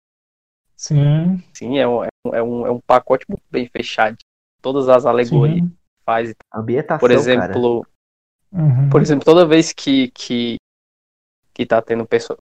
sim, 0.77 1.43
assim, 1.53 1.79
é 1.79 1.89
um, 1.89 2.05
é 2.05 2.09
um- 2.27 2.35
é 2.35 2.43
um, 2.43 2.67
é 2.67 2.71
um 2.71 2.81
pacote 2.81 3.25
muito 3.29 3.43
bem 3.51 3.67
fechado. 3.67 4.17
Todas 4.63 4.89
as 4.89 5.07
alegorias 5.07 5.59
sim. 5.59 5.69
que 5.69 6.05
faz. 6.05 6.35
Ambientação, 6.55 7.01
Por 7.01 7.11
exemplo, 7.11 7.87
Uhum. 8.53 8.91
por 8.91 9.01
exemplo, 9.01 9.25
toda 9.25 9.47
vez 9.47 9.73
que, 9.73 10.11
que, 10.11 10.57
que 11.55 11.65
tá 11.65 11.81
tendo 11.81 12.05
perso 12.07 12.37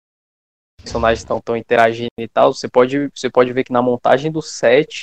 personagens 0.84 1.20
estão 1.20 1.40
tão 1.42 1.56
interagindo 1.56 2.10
e 2.20 2.28
tal, 2.28 2.54
você 2.54 2.68
pode, 2.68 3.10
você 3.14 3.30
pode 3.30 3.52
ver 3.54 3.64
que 3.64 3.72
na 3.74 3.82
montagem 3.82 4.32
do 4.32 4.42
set 4.42 5.02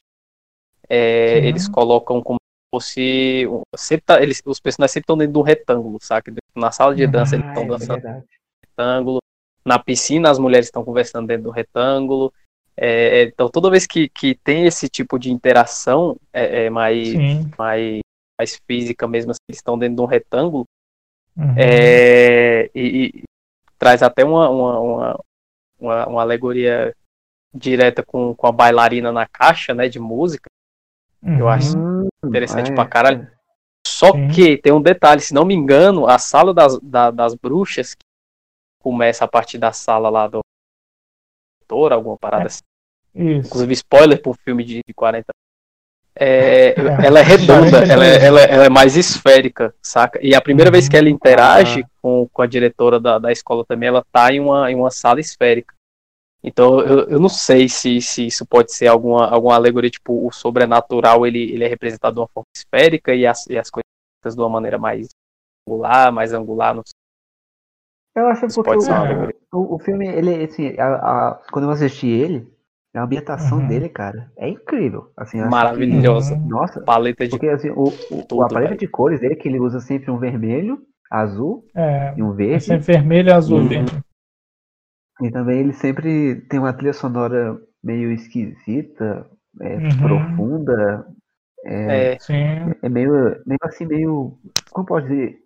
é, 0.89 1.39
eles 1.39 1.69
colocam 1.69 2.23
como 2.23 2.39
se 2.39 2.75
fosse. 2.75 3.47
Sempre 3.77 4.05
tá, 4.07 4.23
eles, 4.23 4.43
os 4.45 4.61
personagens 4.61 4.93
sempre 4.93 5.05
estão 5.05 5.19
dentro 5.19 5.33
de 5.33 5.39
um 5.39 5.43
retângulo, 5.43 5.99
saca? 6.01 6.33
Na 6.55 6.71
sala 6.71 6.95
de 6.95 7.07
dança 7.07 7.37
eles 7.37 7.47
estão 7.47 7.63
Ah, 7.63 7.67
é 7.67 7.69
dançando 7.69 8.03
verdade. 8.03 8.27
retângulo. 8.65 9.19
Na 9.65 9.79
piscina 9.79 10.31
as 10.31 10.39
mulheres 10.39 10.67
estão 10.67 10.85
conversando 10.85 11.27
dentro 11.27 11.45
do 11.45 11.51
retângulo. 11.51 12.33
É, 12.77 13.23
então 13.25 13.49
toda 13.49 13.71
vez 13.71 13.87
que, 13.87 14.09
que 14.09 14.35
tem 14.35 14.67
esse 14.67 14.89
tipo 14.89 15.19
de 15.19 15.33
interação 15.33 16.17
é, 16.33 16.67
é 16.67 16.71
mais, 16.71 17.09
Sim. 17.09 17.51
mais, 17.59 18.01
mais 18.39 18.61
física 18.67 19.09
mesmo, 19.09 19.31
assim, 19.31 19.41
eles 19.49 19.59
estão 19.59 19.79
dentro 19.79 19.97
de 19.97 20.03
um 20.03 20.07
retângulo, 20.07 20.65
Uhum. 21.37 21.55
é, 21.59 22.71
e, 22.75 23.13
e 23.19 23.23
traz 23.79 24.03
até 24.03 24.25
uma, 24.25 24.49
uma, 24.49 24.81
uma, 24.81 25.21
uma, 25.79 26.07
uma 26.07 26.23
alegoria 26.23 26.95
direta 27.55 28.03
com, 28.05 28.35
com 28.35 28.47
a 28.47 28.53
bailarina 28.53 29.11
na 29.13 29.27
caixa, 29.27 29.73
né, 29.75 29.89
de 29.89 29.99
música, 29.99 30.49
eu 31.23 31.47
Uhum. 31.47 31.49
acho 31.49 31.77
Hum, 31.79 32.09
interessante 32.25 32.71
é, 32.71 32.75
pra 32.75 32.87
caralho. 32.87 33.31
Só 33.87 34.13
Sim. 34.13 34.29
que 34.29 34.59
tem 34.59 34.73
um 34.73 34.81
detalhe, 34.83 35.21
se 35.21 35.33
não 35.35 35.45
me 35.45 35.55
engano, 35.55 36.07
a 36.07 36.19
sala 36.19 36.53
das, 36.53 36.79
da- 36.81 37.11
das 37.11 37.35
bruxas 37.35 37.95
que 37.95 38.05
começa 38.83 39.25
a 39.25 39.29
partir 39.29 39.59
da 39.59 39.73
sala 39.73 40.09
lá 40.11 40.27
do 40.29 40.41
doutor, 41.61 41.93
alguma 41.93 42.17
parada 42.19 42.47
assim. 42.47 42.63
Isso. 43.15 43.47
Inclusive, 43.49 43.73
spoiler 43.73 44.21
pro 44.23 44.35
filme 44.35 44.63
de, 44.65 44.81
de 44.87 44.95
40 44.95 45.33
é, 46.19 46.69
É, 46.69 47.07
ela 47.07 47.21
é 47.21 47.23
redonda, 47.23 47.79
ela 47.85 48.05
é, 48.07 48.25
ela, 48.25 48.41
é- 48.41 48.51
ela 48.55 48.65
é 48.65 48.69
mais 48.71 48.97
esférica, 48.97 49.75
saca? 49.83 50.19
E 50.23 50.35
a 50.35 50.41
primeira 50.41 50.69
Uhum. 50.69 50.73
vez 50.73 50.89
que 50.89 50.97
ela 50.97 51.09
interage 51.11 51.85
com, 52.03 52.29
com 52.33 52.43
a 52.43 52.47
diretora 52.47 52.99
da, 52.99 53.19
da 53.19 53.31
escola 53.31 53.65
também, 53.67 53.89
ela 53.89 54.05
tá 54.13 54.33
em 54.33 54.41
uma, 54.41 54.71
em 54.71 54.75
uma 54.75 54.91
sala 54.91 55.21
esférica. 55.21 55.75
Então, 56.43 56.81
eu, 56.81 57.09
eu 57.09 57.21
não 57.21 57.29
sei 57.29 57.69
se, 57.69 58.01
se 58.01 58.27
isso 58.27 58.47
pode 58.47 58.73
ser 58.73 58.87
alguma, 58.87 59.27
alguma 59.29 59.55
alegoria, 59.57 59.91
tipo, 59.91 60.27
o 60.27 60.33
sobrenatural 60.33 61.27
ele, 61.27 61.53
ele 61.53 61.65
é 61.65 61.69
representado 61.69 62.15
de 62.15 62.21
uma 62.21 62.29
forma 62.29 62.47
esférica 62.57 63.15
e 63.15 63.27
as, 63.27 63.47
e 63.49 63.59
as 63.59 63.69
coisas 63.71 64.35
de 64.35 64.41
uma 64.41 64.49
maneira 64.49 64.79
mais 64.79 65.09
angular, 65.69 66.13
mais 66.13 66.33
angular, 66.33 66.75
não 66.75 66.83
sei. 66.87 66.95
Eu 68.15 68.29
acho 68.29 68.47
Isso 68.47 68.63
porque 68.63 68.79
pode 68.79 68.91
o, 68.91 68.95
É. 68.95 69.35
o, 69.53 69.75
o 69.75 69.79
filme, 69.79 70.07
ele, 70.09 70.45
assim, 70.45 70.75
a- 70.79 70.95
a- 71.31 71.35
quando 71.53 71.65
eu 71.65 71.71
assisti 71.71 72.07
ele, 72.07 72.47
a 72.99 73.05
ambientação 73.05 73.59
Uhum. 73.61 73.69
dele, 73.69 73.89
cara, 73.89 74.31
é 74.37 74.49
incrível. 74.49 75.11
Assim, 75.17 75.39
Maravilhosa. 75.51 76.35
que- 76.37 76.49
nossa, 76.49 76.81
Paleta 76.85 77.25
de 77.27 77.31
porque 77.31 77.49
assim, 77.49 77.71
o, 77.71 77.89
o, 78.11 78.27
Tudo, 78.29 78.43
a 78.43 78.49
paleta 78.49 78.71
velho. 78.71 78.81
de 78.81 78.89
cores 78.89 79.21
dele, 79.21 79.37
que 79.37 79.49
ele 79.49 79.61
usa 79.61 79.81
sempre 79.81 80.11
um 80.11 80.19
vermelho, 80.19 80.79
azul 81.11 81.65
É, 81.75 82.15
e 82.17 82.23
um 82.23 82.31
é 82.31 82.37
verde. 82.37 82.67
sempre 82.67 82.87
vermelho 82.95 83.29
e 83.29 83.33
azul. 83.33 83.59
Uhum. 83.59 83.69
verde. 83.69 84.03
E 85.23 85.31
também 85.31 85.61
ele 85.61 85.73
sempre 85.73 86.43
tem 86.49 86.59
uma 86.61 86.73
trilha 86.73 86.93
sonora 86.93 87.59
meio 87.83 88.13
esquisita, 88.13 89.27
é, 89.61 89.77
Uhum. 89.77 89.97
profunda. 90.03 91.07
É, 91.65 92.15
É, 92.15 92.19
Sim. 92.19 92.75
é 92.83 92.89
meio, 92.89 93.13
meio 93.47 93.59
assim, 93.63 93.87
meio. 93.87 94.39
Como 94.71 94.87
pode 94.87 95.09
dizer? 95.09 95.39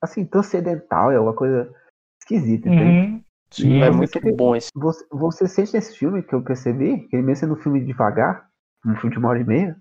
Assim, 0.00 0.24
transcendental, 0.24 1.10
é 1.12 1.20
uma 1.20 1.34
coisa 1.34 1.72
esquisita? 2.20 2.68
Uhum. 2.68 3.22
Sim. 3.50 3.78
E 3.78 3.82
é 3.82 3.90
muito 3.90 4.20
bom 4.36 4.54
esse. 4.54 4.70
Você, 4.74 5.06
você 5.10 5.48
sente 5.48 5.72
nesse 5.74 5.96
filme 5.96 6.22
que 6.22 6.34
eu 6.34 6.42
percebi, 6.42 7.08
que 7.08 7.16
ele 7.16 7.22
mesmo 7.22 7.40
sendo 7.40 7.54
um 7.54 7.62
filme 7.62 7.84
devagar, 7.84 8.46
um 8.84 8.94
filme 8.96 9.10
de 9.12 9.18
uma 9.18 9.28
hora 9.30 9.40
e 9.40 9.44
meia, 9.44 9.76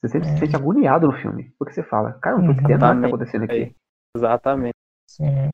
você 0.00 0.12
sempre 0.12 0.28
se 0.28 0.34
É. 0.34 0.38
sente 0.38 0.56
agoniado 0.56 1.06
no 1.06 1.12
filme. 1.14 1.52
Porque 1.58 1.74
você 1.74 1.82
fala, 1.82 2.12
cara, 2.14 2.36
eu 2.36 2.38
não 2.42 2.46
tô 2.46 2.52
entendendo 2.52 2.80
nada 2.80 2.94
que 2.96 3.00
tá 3.02 3.08
Exatamente. 3.08 3.14
acontecendo 3.14 3.44
aqui. 3.44 3.76
Exatamente. 4.16 4.74
Sim. 5.08 5.50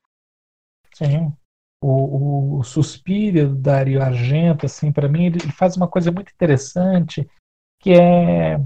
Sim. 0.95 1.33
O, 1.83 2.59
o 2.59 2.65
Suspiria 2.65 3.47
do 3.47 3.55
Dario 3.55 4.03
Argento, 4.03 4.67
assim, 4.67 4.91
para 4.91 5.09
mim, 5.09 5.27
ele 5.27 5.41
faz 5.53 5.77
uma 5.77 5.87
coisa 5.89 6.11
muito 6.11 6.33
interessante, 6.33 7.29
que 7.81 7.93
é 7.93 8.59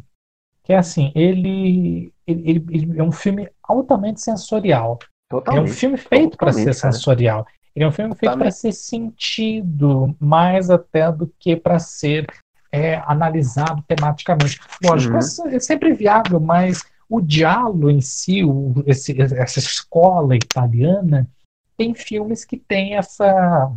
que 0.62 0.73
é 0.73 0.79
assim, 0.79 1.12
ele, 1.17 2.12
ele, 2.27 2.51
ele- 2.51 2.67
ele 2.71 2.99
é 2.99 3.03
um 3.03 3.12
filme 3.12 3.49
altamente 3.62 4.21
sensorial. 4.21 4.99
Ele 5.03 5.11
é 5.33 5.37
um 5.37 5.41
Totalmente. 5.41 5.73
filme 5.75 5.97
feito 5.97 6.37
para 6.37 6.53
ser 6.53 6.75
Totalmente, 6.75 6.81
cara. 6.81 6.93
sensorial. 6.93 7.47
Ele 7.74 7.84
é 7.84 7.88
um 7.88 7.92
filme 7.92 8.14
feito 8.14 8.36
para 8.38 8.51
ser 8.51 8.72
sentido, 8.72 10.14
mais 10.18 10.70
até 10.70 11.10
do 11.10 11.26
que 11.38 11.56
para 11.56 11.78
ser 11.78 12.26
é, 12.72 12.97
analisado 13.06 13.82
tematicamente. 13.88 14.60
Lógico, 14.84 15.14
Uhum. 15.14 15.18
isso 15.18 15.47
é 15.48 15.59
sempre 15.59 15.92
viável, 15.92 16.38
mas 16.38 16.84
o 17.09 17.20
diálogo 17.20 17.90
em 17.90 18.01
si, 18.01 18.44
o- 18.44 18.72
esse- 18.86 19.20
essa 19.20 19.59
escola 19.59 20.36
italiana, 20.36 21.28
tem 21.76 21.92
filmes 21.94 22.44
que 22.44 22.56
têm 22.56 22.94
essa, 22.97 23.72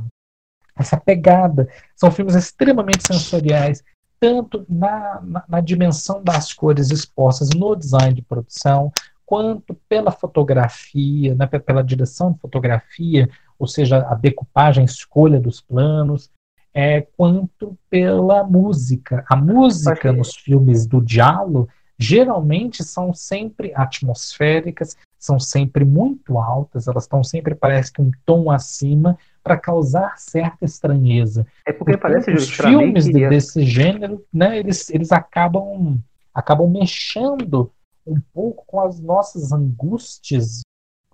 essa 0.76 0.96
pegada. 0.98 1.68
São 1.96 2.12
filmes 2.12 2.36
extremamente 2.36 3.04
sensoriais, 3.08 3.84
tanto 4.20 4.64
na, 4.70 5.20
na, 5.24 5.44
na 5.50 5.60
dimensão 5.60 6.24
das 6.24 6.54
cores 6.54 6.92
expostas 6.92 7.50
no 7.56 7.76
design 7.76 8.14
de 8.14 8.22
produção, 8.22 8.92
quanto 9.26 9.74
pela 9.88 10.12
fotografia, 10.12 11.36
né, 11.36 11.48
pe- 11.48 11.60
pela 11.60 11.84
direção 11.84 12.32
de 12.32 12.40
fotografia, 12.40 13.30
ou 13.58 13.68
seja, 13.68 13.98
a 14.08 14.16
decupagem, 14.16 14.82
a 14.82 14.86
escolha 14.86 15.40
dos 15.40 15.62
planos, 15.62 16.30
é, 16.74 17.02
quanto 17.16 17.78
pela 17.90 18.44
música. 18.44 19.24
A 19.30 19.36
música 19.36 20.12
nos 20.12 20.36
filmes 20.36 20.86
do 20.86 21.04
Giallo 21.06 21.70
geralmente 21.98 22.84
são 22.84 23.14
sempre 23.14 23.72
atmosféricas, 23.76 24.98
são 25.18 25.40
sempre 25.40 25.86
muito 25.86 26.38
altas, 26.38 26.88
elas 26.88 27.04
estão 27.04 27.24
sempre, 27.24 27.56
parece 27.56 27.94
que 27.94 28.02
um 28.02 28.12
tom 28.26 28.52
acima, 28.52 29.18
para 29.44 29.58
causar 29.58 30.18
certa 30.18 30.66
estranheza. 30.66 31.46
É 31.66 31.72
porque 31.72 31.98
Portanto, 31.98 32.26
parece 32.26 32.32
os 32.32 32.50
filmes 32.50 33.06
que 33.06 33.14
de- 33.14 33.30
desse 33.30 33.64
gênero, 33.64 34.24
né, 34.34 34.58
eles, 34.58 34.90
eles 34.90 35.12
acabam, 35.12 35.98
acabam 36.34 36.70
mexendo 36.70 37.72
um 38.06 38.20
pouco 38.34 38.66
com 38.66 38.82
as 38.82 39.00
nossas 39.00 39.52
angústias 39.52 40.62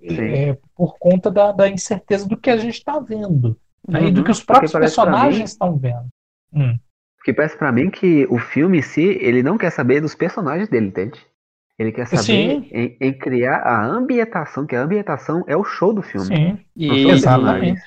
é, 0.01 0.57
por 0.75 0.97
conta 0.97 1.29
da, 1.29 1.51
da 1.51 1.69
incerteza 1.69 2.27
do 2.27 2.37
que 2.37 2.49
a 2.49 2.57
gente 2.57 2.75
está 2.75 2.99
vendo 2.99 3.59
né, 3.87 4.05
e 4.05 4.11
do 4.11 4.19
Uhum. 4.19 4.23
que 4.23 4.31
os 4.31 4.43
próprios 4.43 4.71
personagens 4.71 5.51
estão 5.51 5.77
vendo. 5.77 6.07
Hum, 6.53 6.77
Porque 7.17 7.33
parece 7.33 7.57
pra 7.57 7.71
mim 7.71 7.89
que 7.89 8.25
o 8.29 8.39
filme 8.39 8.79
em 8.79 8.81
si, 8.81 9.01
ele 9.01 9.43
não 9.43 9.57
quer 9.57 9.71
saber 9.71 10.01
dos 10.01 10.15
personagens 10.15 10.69
dele, 10.69 10.87
entende? 10.87 11.19
Ele 11.77 11.91
quer 11.91 12.07
saber 12.07 12.67
em, 12.71 12.97
em 12.99 13.17
criar 13.17 13.57
a 13.57 13.85
ambientação, 13.85 14.65
que 14.65 14.75
a 14.75 14.81
ambientação 14.81 15.43
é 15.47 15.55
o 15.55 15.63
show 15.63 15.93
do 15.93 16.01
filme. 16.01 16.35
sim, 16.35 16.65
E, 16.75 17.05
exatamente. 17.09 17.81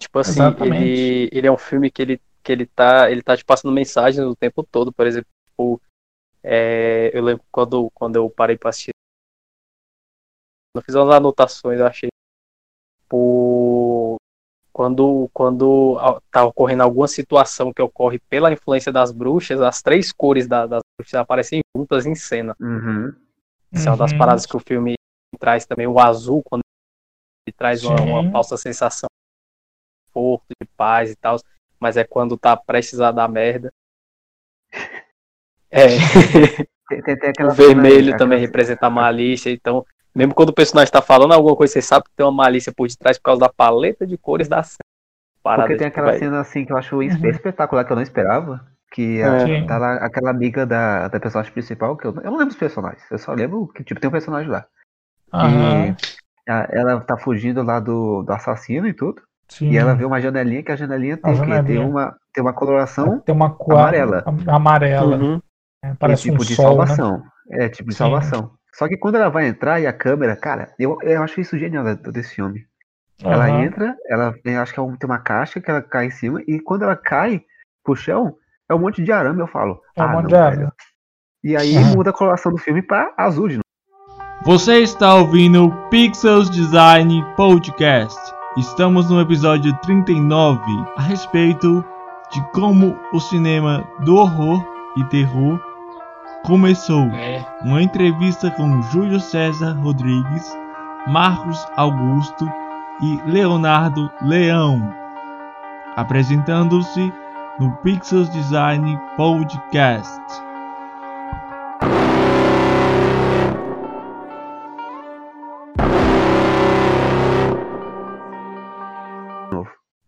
tipo 0.00 0.18
assim, 0.18 0.32
Exatamente. 0.32 0.82
ele, 0.82 1.28
ele 1.32 1.46
é 1.46 1.52
um 1.52 1.58
filme 1.58 1.90
que 1.90 2.00
ele, 2.02 2.20
que 2.42 2.52
ele 2.52 2.66
tá, 2.66 3.10
ele 3.10 3.22
tá 3.22 3.36
te 3.36 3.44
passando 3.44 3.72
mensagens 3.72 4.24
o 4.24 4.34
tempo 4.36 4.62
todo, 4.62 4.92
por 4.92 5.06
exemplo, 5.06 5.28
tipo, 5.50 5.80
é, 6.44 7.10
eu 7.16 7.22
lembro 7.24 7.42
quando, 7.50 7.90
quando 7.94 8.16
eu 8.16 8.30
parei 8.30 8.56
pra 8.58 8.70
assistir, 8.70 8.92
eu 10.76 10.82
fiz 10.82 10.94
umas 10.94 11.14
anotações, 11.14 11.78
eu 11.80 11.86
achei, 11.86 12.10
tipo, 13.02 14.16
quando, 14.72 15.30
quando 15.32 15.96
a- 16.00 16.20
tá 16.30 16.44
ocorrendo 16.44 16.82
alguma 16.82 17.06
situação 17.08 17.72
que 17.72 17.80
ocorre 17.82 18.18
pela 18.28 18.52
influência 18.52 18.92
das 18.92 19.12
bruxas, 19.12 19.60
as 19.60 19.80
três 19.82 20.12
cores 20.12 20.46
da- 20.48 20.66
das 20.66 20.82
bruxas 20.98 21.14
aparecem 21.14 21.60
juntas 21.76 22.06
em 22.06 22.14
cena. 22.14 22.56
Uhum. 22.60 23.14
Isso 23.72 23.88
é 23.88 23.92
uma 23.92 23.98
das 23.98 24.12
Uhum. 24.12 24.18
paradas 24.18 24.46
que 24.46 24.56
o 24.56 24.60
filme 24.60 24.94
traz 25.38 25.64
também, 25.66 25.86
o 25.86 25.98
azul, 25.98 26.42
quando 26.42 26.62
ele 27.46 27.54
traz 27.56 27.84
uma, 27.84 28.00
uma 28.00 28.30
falsa 28.32 28.56
sensação 28.56 29.06
de 29.08 30.12
conforto, 30.12 30.46
de 30.60 30.68
paz 30.76 31.10
e 31.10 31.16
tal, 31.16 31.36
mas 31.78 31.96
é 31.96 32.04
quando 32.04 32.36
tá 32.38 32.56
prestes 32.56 33.00
a 33.00 33.10
dar 33.12 33.28
merda. 33.28 33.70
É, 35.74 35.86
Tem, 36.88 37.02
tem, 37.02 37.32
tem 37.32 37.46
o 37.46 37.50
vermelho 37.50 38.04
cena- 38.06 38.16
também 38.18 38.36
aquela- 38.36 38.46
representa 38.46 38.86
a 38.86 38.90
malícia, 38.90 39.50
então, 39.50 39.84
mesmo 40.14 40.34
quando 40.34 40.50
o 40.50 40.54
personagem 40.54 40.92
tá 40.92 41.00
falando 41.00 41.32
alguma 41.32 41.56
coisa, 41.56 41.72
você 41.72 41.82
sabe 41.82 42.04
que 42.04 42.10
tem 42.14 42.24
uma 42.26 42.30
malícia 42.30 42.72
por 42.76 42.86
detrás 42.86 43.16
por 43.18 43.24
causa 43.24 43.40
da 43.40 43.48
paleta 43.48 44.06
de 44.06 44.16
cores 44.18 44.46
da 44.48 44.62
cena. 44.62 44.78
Parada, 45.42 45.62
Porque 45.62 45.76
tem 45.78 45.86
aquela 45.88 46.16
cena 46.18 46.40
assim 46.40 46.64
que 46.64 46.72
eu 46.72 46.76
acho 46.76 46.96
Uhum. 46.96 47.02
espetacular, 47.02 47.84
que 47.84 47.90
eu 47.92 47.96
não 47.96 48.02
esperava. 48.02 48.60
Que 48.92 49.18
É. 49.20 49.24
a- 49.24 49.46
Sim. 49.46 49.66
tá 49.66 49.78
lá 49.78 49.94
aquela 49.96 50.30
amiga 50.30 50.64
da, 50.66 51.08
da 51.08 51.18
personagem 51.18 51.52
principal, 51.52 51.96
que 51.96 52.06
eu, 52.06 52.14
eu 52.16 52.24
não 52.24 52.32
lembro 52.32 52.46
dos 52.48 52.56
personagens, 52.56 53.02
eu 53.10 53.18
só 53.18 53.32
lembro 53.32 53.66
que 53.68 53.82
tipo, 53.82 53.98
tem 53.98 54.08
um 54.08 54.12
personagem 54.12 54.48
lá. 54.50 54.64
Aham, 55.32 55.96
A- 56.48 56.68
ela 56.70 57.00
tá 57.00 57.16
fugindo 57.16 57.62
lá 57.62 57.80
do, 57.80 58.22
do 58.22 58.32
assassino 58.32 58.86
e 58.86 58.92
tudo. 58.92 59.20
sim. 59.48 59.70
E 59.70 59.76
ela 59.78 59.94
vê 59.94 60.04
uma 60.04 60.20
janelinha 60.20 60.62
que 60.62 60.70
a 60.70 60.76
janelinha 60.76 61.16
tem 61.16 61.32
A 61.32 61.34
o 61.34 61.38
quê? 61.40 61.44
Tem 61.46 61.54
janelinha. 61.56 61.86
uma, 61.86 62.14
tem 62.32 62.42
uma 62.44 62.52
coloração 62.52 63.20
Tem 63.20 63.34
uma 63.34 63.50
cor 63.50 63.74
amarela. 63.78 64.22
am- 64.26 64.44
amarela. 64.48 65.16
Uhum. 65.16 65.40
Né, 65.84 65.90
é 65.92 65.96
Parece 65.98 66.22
tipo 66.22 66.42
um 66.42 66.44
de 66.46 66.54
sol, 66.56 66.64
né? 66.78 66.86
salvação. 66.86 67.22
É, 67.50 67.68
tipo 67.68 67.88
de 67.90 67.94
Sim. 67.94 67.98
salvação. 67.98 68.50
Só 68.74 68.88
que 68.88 68.96
quando 68.96 69.16
ela 69.16 69.28
vai 69.28 69.46
entrar 69.46 69.80
e 69.80 69.86
a 69.86 69.92
câmera, 69.92 70.34
cara, 70.36 70.72
eu, 70.78 70.98
eu 71.02 71.22
acho 71.22 71.40
isso 71.40 71.56
genial 71.58 71.84
desse 71.96 72.34
filme. 72.34 72.64
Ela 73.22 73.46
Aham. 73.46 73.62
entra, 73.62 73.96
ela 74.08 74.34
eu 74.44 74.60
acho 74.60 74.72
que 74.74 74.80
é 74.80 74.82
um- 74.82 74.96
tem 74.96 75.08
uma 75.08 75.18
caixa 75.20 75.60
que 75.60 75.70
ela 75.70 75.80
cai 75.80 76.06
em 76.06 76.10
cima, 76.10 76.42
e 76.48 76.58
quando 76.60 76.82
ela 76.82 76.96
cai 76.96 77.42
pro 77.84 77.94
chão, 77.94 78.34
é 78.68 78.74
um 78.74 78.78
monte 78.80 79.02
de 79.02 79.12
arame, 79.12 79.40
eu 79.40 79.46
falo. 79.46 79.80
É 79.96 80.02
um 80.02 80.06
ah, 80.06 80.08
monte 80.08 80.22
não, 80.24 80.28
de 80.30 80.34
arame. 80.34 80.56
velho. 80.56 80.72
E 81.44 81.56
aí 81.56 81.76
Uhum. 81.76 81.96
muda 81.96 82.10
a 82.10 82.12
coloração 82.12 82.50
do 82.50 82.58
filme 82.58 82.82
pra 82.82 83.12
azul 83.16 83.48
de 83.48 83.54
novo. 83.56 83.64
Você 84.44 84.80
está 84.80 85.14
ouvindo 85.14 85.66
o 85.66 85.88
Pixels 85.90 86.50
Design 86.50 87.24
Podcast, 87.36 88.18
Estamos 88.56 89.10
no 89.10 89.20
episódio 89.20 89.76
39 89.80 90.60
a 90.96 91.02
respeito 91.02 91.84
de 92.30 92.40
como 92.52 92.96
o 93.12 93.18
cinema 93.18 93.84
do 94.04 94.14
horror 94.14 94.64
e 94.96 95.04
terror 95.06 95.60
começou. 96.44 97.08
É. 97.10 97.44
Uma 97.62 97.82
entrevista 97.82 98.50
com 98.50 98.82
Júlio 98.82 99.18
César 99.18 99.72
Rodrigues, 99.80 100.56
Marcos 101.06 101.66
Augusto 101.76 102.46
e 103.02 103.30
Leonardo 103.30 104.10
Leão, 104.22 104.94
apresentando-se 105.96 107.12
no 107.58 107.74
Pixels 107.78 108.28
Design 108.30 108.98
Podcast. 109.16 110.20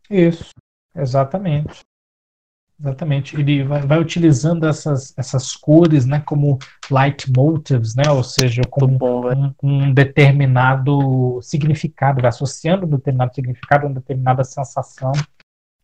Isso, 0.09 0.55
exatamente. 0.95 1.85
Exatamente. 2.79 3.35
Ele 3.37 3.65
vai, 3.65 3.81
vai 3.83 3.99
utilizando 3.99 4.67
essas, 4.67 5.15
essas 5.17 5.55
cores 5.55 6.05
né, 6.05 6.21
como 6.21 6.59
leitmotifs, 6.91 7.95
né, 7.95 8.11
ou 8.11 8.23
seja, 8.23 8.63
como 8.71 8.99
bom, 8.99 9.33
um, 9.33 9.55
um 9.63 9.95
determinado 9.95 11.41
significado, 11.43 12.21
vai 12.21 12.29
associando 12.29 12.87
um 12.87 12.91
determinado 12.91 13.35
significado 13.35 13.87
a 13.87 13.89
uma 13.89 13.95
determinada 13.95 14.45
sensação 14.45 15.13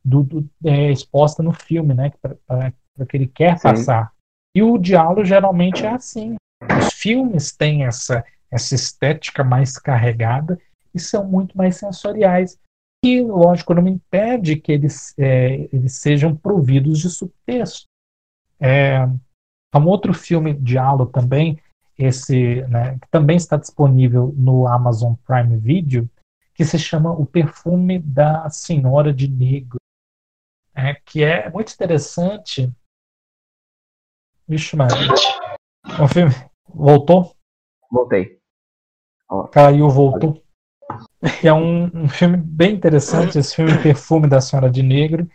do, 0.04 0.22
do- 0.22 0.50
é, 0.64 0.90
exposta 0.90 1.42
no 1.42 1.52
filme, 1.52 1.94
né, 1.94 2.12
para 2.46 2.72
que 3.08 3.16
ele 3.16 3.26
quer 3.26 3.56
Sim. 3.56 3.62
passar. 3.62 4.12
E 4.54 4.62
o 4.62 4.76
diálogo 4.76 5.24
geralmente 5.24 5.86
é 5.86 5.90
assim. 5.90 6.36
Os 6.78 6.92
filmes 6.92 7.52
têm 7.52 7.84
essa, 7.84 8.22
essa 8.50 8.74
estética 8.74 9.42
mais 9.42 9.78
carregada 9.78 10.58
e 10.94 11.00
são 11.00 11.24
muito 11.26 11.56
mais 11.56 11.76
sensoriais. 11.76 12.58
E, 13.04 13.20
lógico, 13.20 13.74
não 13.74 13.88
impede 13.88 14.56
que 14.56 14.70
eles, 14.70 15.12
é, 15.18 15.68
eles 15.72 15.94
sejam 15.94 16.36
providos 16.36 17.00
de 17.00 17.10
subtexto. 17.10 17.86
É, 18.60 18.98
há 19.72 19.78
um 19.78 19.88
outro 19.88 20.14
filme 20.14 20.54
de 20.54 20.78
Halo 20.78 21.06
também, 21.06 21.60
esse, 21.98 22.62
né, 22.68 22.98
que 23.00 23.08
também 23.10 23.36
está 23.36 23.56
disponível 23.56 24.32
no 24.36 24.68
Amazon 24.68 25.14
Prime 25.26 25.56
Video, 25.56 26.08
que 26.54 26.64
se 26.64 26.78
chama 26.78 27.10
O 27.10 27.26
Perfume 27.26 27.98
da 27.98 28.48
Senhora 28.50 29.12
de 29.12 29.28
Negro, 29.28 29.78
é, 30.74 30.94
que 30.94 31.24
é 31.24 31.50
muito 31.50 31.72
interessante. 31.72 32.72
Vixe, 34.46 34.76
Maria. 34.76 35.08
O 36.00 36.06
filme 36.06 36.32
voltou? 36.68 37.34
Voltei. 37.90 38.38
Caiu, 39.50 39.88
voltou. 39.90 40.41
Que 41.40 41.46
é 41.48 41.52
um, 41.52 41.90
um 41.94 42.08
filme 42.08 42.36
bem 42.36 42.74
interessante, 42.74 43.38
esse 43.38 43.54
filme 43.54 43.76
Perfume 43.82 44.26
da 44.28 44.40
Senhora 44.40 44.70
de 44.70 44.82
Negro, 44.82 45.28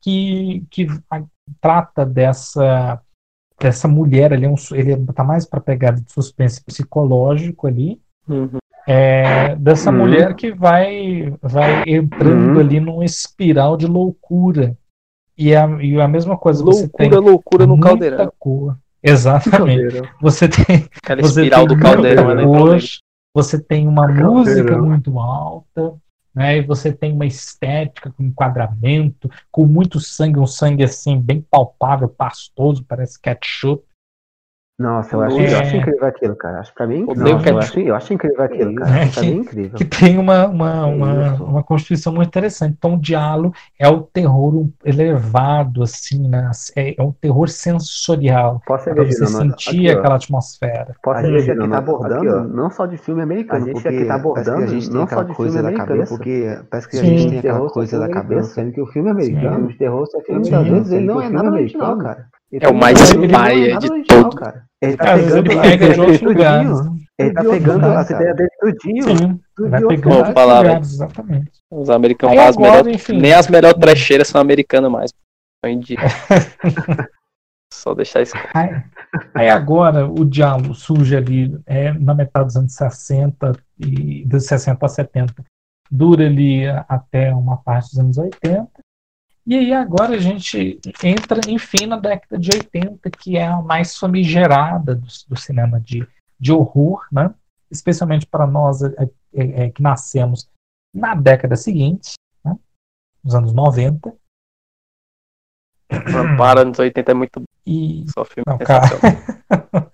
que, 0.00 0.64
que 0.70 0.86
a- 1.10 1.22
trata 1.60 2.04
dessa 2.04 3.00
dessa 3.58 3.88
mulher 3.88 4.34
ali, 4.34 4.46
um, 4.46 4.56
su- 4.56 4.76
ele 4.76 4.94
tá 5.14 5.24
mais 5.24 5.46
para 5.46 5.60
pegada 5.60 5.98
de 5.98 6.12
suspense 6.12 6.62
psicológico 6.62 7.66
ali, 7.66 7.98
Uhum. 8.28 8.58
é, 8.86 9.56
dessa 9.56 9.90
Uhum. 9.90 9.96
mulher 9.98 10.34
que 10.34 10.52
vai 10.52 11.32
vai 11.40 11.82
entrando 11.86 12.54
Uhum. 12.54 12.60
ali 12.60 12.80
num 12.80 13.02
espiral 13.02 13.76
de 13.76 13.86
loucura. 13.86 14.76
E 15.38 15.54
a, 15.54 15.66
e 15.82 15.98
a 16.00 16.06
mesma 16.08 16.36
coisa, 16.36 16.62
você 16.64 16.86
tem 16.88 17.08
Loucura, 17.10 17.30
loucura 17.30 17.66
no 17.66 17.80
caldeirão. 17.80 18.32
cor. 18.38 18.76
Exatamente. 19.02 20.02
Você 20.20 20.48
tem 20.48 20.86
Aquela 21.02 21.22
você 21.22 21.42
espiral 21.42 21.66
tem 21.66 21.76
do 21.76 21.82
caldeirão 21.82 22.24
muita 22.24 22.78
você 23.36 23.60
tem 23.60 23.86
uma 23.86 24.08
música 24.08 24.78
muito 24.78 25.18
alta, 25.18 25.92
né? 26.34 26.56
E 26.56 26.62
você 26.62 26.90
tem 26.90 27.12
uma 27.12 27.26
estética 27.26 28.10
com 28.10 28.22
enquadramento, 28.22 29.30
com 29.52 29.66
muito 29.66 30.00
sangue, 30.00 30.38
um 30.38 30.46
sangue 30.46 30.82
assim 30.82 31.20
bem 31.20 31.42
palpável, 31.50 32.08
pastoso, 32.08 32.82
parece 32.88 33.20
ketchup. 33.20 33.84
Nossa, 34.78 35.16
eu 35.16 35.22
acho, 35.22 35.38
É. 35.40 35.54
eu 35.54 35.58
acho 35.58 35.76
incrível 35.76 36.06
aquilo, 36.06 36.36
cara. 36.36 36.60
Acho 36.60 36.74
pra 36.74 36.86
mim 36.86 37.04
Odeio 37.08 37.38
não, 37.38 37.42
eu, 37.46 37.58
acho, 37.58 37.80
eu 37.80 37.94
acho 37.94 38.12
incrível 38.12 38.42
aquilo, 38.44 38.72
É, 38.72 38.74
cara. 38.74 38.90
Pra 38.90 39.06
que- 39.08 39.20
mim 39.22 39.26
é 39.26 39.34
incrível. 39.36 39.70
que 39.78 39.84
tem 39.86 40.18
uma, 40.18 40.46
uma, 40.48 40.84
uma, 40.86 41.26
isso. 41.32 41.44
uma 41.44 41.62
constituição 41.62 42.12
muito 42.12 42.28
interessante. 42.28 42.74
Então, 42.76 42.92
o 42.94 43.00
diálogo 43.00 43.54
é 43.78 43.88
o 43.88 44.02
terror 44.02 44.68
elevado, 44.84 45.82
assim, 45.82 46.28
né? 46.28 46.50
é, 46.76 46.94
é 47.00 47.02
um 47.02 47.10
terror 47.10 47.48
sensorial, 47.48 48.60
Posso 48.66 48.92
ver, 48.92 49.06
você 49.06 49.26
sentir 49.26 49.68
aqui, 49.70 49.90
aquela 49.90 50.16
atmosfera. 50.16 50.94
Posso 51.02 51.20
A 51.20 51.22
gente 51.22 51.50
aqui 51.50 51.58
tá 51.58 51.64
aqui, 51.64 51.74
abordando 51.74 52.48
não 52.54 52.70
só 52.70 52.84
de 52.84 52.98
filme 52.98 53.22
americano, 53.22 53.62
A 53.62 53.66
gente 53.66 53.72
porque 53.74 53.88
aqui 53.88 53.98
tá 54.00 54.04
que 54.04 54.10
abordando 54.20 54.62
a 54.62 54.66
gente 54.66 54.90
tem 54.90 54.98
não 54.98 55.08
só 55.08 55.22
de 55.22 55.34
coisa 55.34 55.58
filme 55.58 55.70
da 55.72 55.78
cabeça, 55.78 56.14
americano, 56.14 56.18
porque 56.18 56.68
parece 56.70 56.88
que 56.90 56.96
a 56.98 57.00
Sim. 57.00 57.16
gente 57.16 57.30
tem 57.30 57.38
aquela 57.38 57.70
coisa 57.70 57.98
da 57.98 58.08
cabeça, 58.10 58.50
sendo 58.54 58.72
que 58.72 58.80
o 58.82 58.86
filme 58.88 59.08
americano, 59.08 59.68
de 59.68 59.78
terror, 59.78 60.06
só 60.06 60.20
filme 60.20 60.44
Sim. 60.44 60.50
muitas 60.54 60.68
vezes 60.70 60.92
ele 60.92 61.06
não 61.06 61.18
que 61.18 61.24
é 61.24 61.30
nada 61.30 61.48
americano, 61.48 62.02
cara. 62.02 62.26
Ele 62.52 62.64
É 62.64 62.68
o 62.68 62.72
tá 62.72 62.78
mais 62.78 63.10
é 63.10 63.28
paia 63.28 63.78
de 63.78 63.90
original, 63.90 64.22
todo. 64.30 64.36
cara. 64.36 64.64
Ele 64.80 64.96
tá 64.96 65.12
Às 65.14 65.20
vezes 65.20 65.32
pegando 65.42 65.50
ele 65.50 65.58
a 65.58 65.62
pega 65.62 66.18
de 66.18 66.24
lugares. 66.24 66.84
né? 66.84 66.96
Ele 67.18 67.32
tá 67.32 67.40
pegando 67.44 67.86
as 67.86 68.10
ideias 68.10 68.36
dele 68.36 68.48
tudinho. 68.60 69.02
Sim, 69.18 69.40
tudo 69.56 69.70
vai 69.70 69.86
pegando 69.86 70.80
exatamente. 70.80 71.50
Os 71.70 71.90
americanos, 71.90 72.38
as 72.38 72.56
melhor- 72.56 72.88
enfim. 72.88 73.18
nem 73.18 73.32
as 73.32 73.48
melhores 73.48 73.78
trecheiras 73.80 74.28
são 74.28 74.40
americanas 74.40 74.90
mais. 74.90 75.12
Eu 75.64 75.70
indico. 75.70 76.02
Só 77.72 77.94
deixar 77.94 78.22
isso. 78.22 78.34
Aí, 78.54 78.70
aí 79.34 79.48
agora 79.50 80.06
o 80.06 80.24
diálogo 80.24 80.74
surge 80.74 81.16
ali 81.16 81.58
é, 81.66 81.92
na 81.92 82.14
metade 82.14 82.46
dos 82.46 82.56
anos 82.56 82.74
60 82.74 83.52
e 83.78 84.24
dos 84.24 84.46
60 84.46 84.84
a 84.84 84.88
70. 84.88 85.34
Dura 85.90 86.26
ali 86.26 86.66
até 86.88 87.32
uma 87.34 87.56
parte 87.58 87.90
dos 87.90 87.98
anos 87.98 88.18
80. 88.18 88.68
E 89.46 89.54
aí 89.54 89.72
agora 89.72 90.16
a 90.16 90.18
gente 90.18 90.80
entra, 91.04 91.40
enfim, 91.48 91.86
na 91.86 91.96
década 91.96 92.36
de 92.36 92.50
80, 92.52 93.08
que 93.10 93.36
é 93.36 93.46
a 93.46 93.62
mais 93.62 93.96
famigerada 93.96 94.96
do, 94.96 95.06
do 95.28 95.36
cinema 95.36 95.80
de, 95.80 96.06
de 96.38 96.52
horror, 96.52 97.06
né? 97.12 97.32
especialmente 97.70 98.26
para 98.26 98.46
nós 98.46 98.82
é, 98.82 99.10
é, 99.32 99.64
é, 99.64 99.70
que 99.70 99.80
nascemos 99.80 100.48
na 100.92 101.14
década 101.14 101.54
seguinte, 101.54 102.14
né? 102.44 102.56
nos 103.22 103.34
anos 103.36 103.52
90. 103.52 104.12
Para 106.36 106.64
nos 106.64 106.78
80 106.78 107.10
é 107.10 107.14
muito 107.14 107.38
bom. 107.38 107.46
E 107.64 108.04
Só 108.10 108.24
filme 108.24 108.44
Não, 108.48 108.58
cara. 108.58 108.98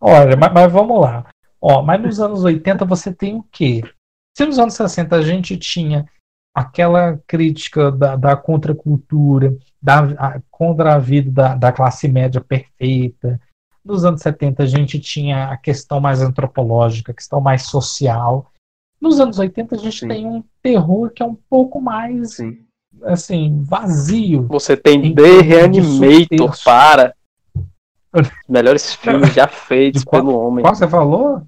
Olha, 0.00 0.34
mas, 0.34 0.52
mas 0.52 0.72
vamos 0.72 0.98
lá. 0.98 1.30
Ó, 1.60 1.82
mas 1.82 2.00
nos 2.00 2.20
anos 2.20 2.42
80 2.42 2.86
você 2.86 3.12
tem 3.12 3.36
o 3.36 3.42
quê? 3.50 3.82
Se 4.34 4.46
nos 4.46 4.58
anos 4.58 4.74
60 4.74 5.14
a 5.14 5.20
gente 5.20 5.58
tinha 5.58 6.08
aquela 6.58 7.20
crítica 7.26 7.92
da, 7.92 8.16
da 8.16 8.36
contracultura, 8.36 9.56
da, 9.80 10.00
a, 10.18 10.40
contra 10.50 10.94
a 10.94 10.98
vida 10.98 11.30
da, 11.30 11.54
da 11.54 11.72
classe 11.72 12.08
média 12.08 12.40
perfeita, 12.40 13.40
nos 13.84 14.04
anos 14.04 14.20
70 14.20 14.64
a 14.64 14.66
gente 14.66 14.98
tinha 14.98 15.50
a 15.50 15.56
questão 15.56 16.00
mais 16.00 16.20
antropológica, 16.20 17.12
a 17.12 17.14
questão 17.14 17.40
mais 17.40 17.62
social. 17.62 18.50
Nos 19.00 19.20
anos 19.20 19.38
80 19.38 19.76
a 19.76 19.78
gente 19.78 20.00
Sim. 20.00 20.08
tem 20.08 20.26
um 20.26 20.42
terror 20.60 21.10
que 21.10 21.22
é 21.22 21.26
um 21.26 21.36
pouco 21.48 21.80
mais 21.80 22.34
Sim. 22.34 22.58
assim, 23.04 23.62
vazio. 23.62 24.46
Você 24.48 24.76
tem 24.76 25.06
Em 25.06 25.14
The 25.14 25.40
Reanimator 25.40 26.54
para. 26.64 27.14
Melhores 28.48 28.94
filmes 28.94 29.32
já 29.32 29.46
feitos 29.46 30.02
qual- 30.02 30.22
pelo 30.22 30.36
homem. 30.36 30.64
Qual 30.64 30.74
você 30.74 30.88
falou? 30.88 31.42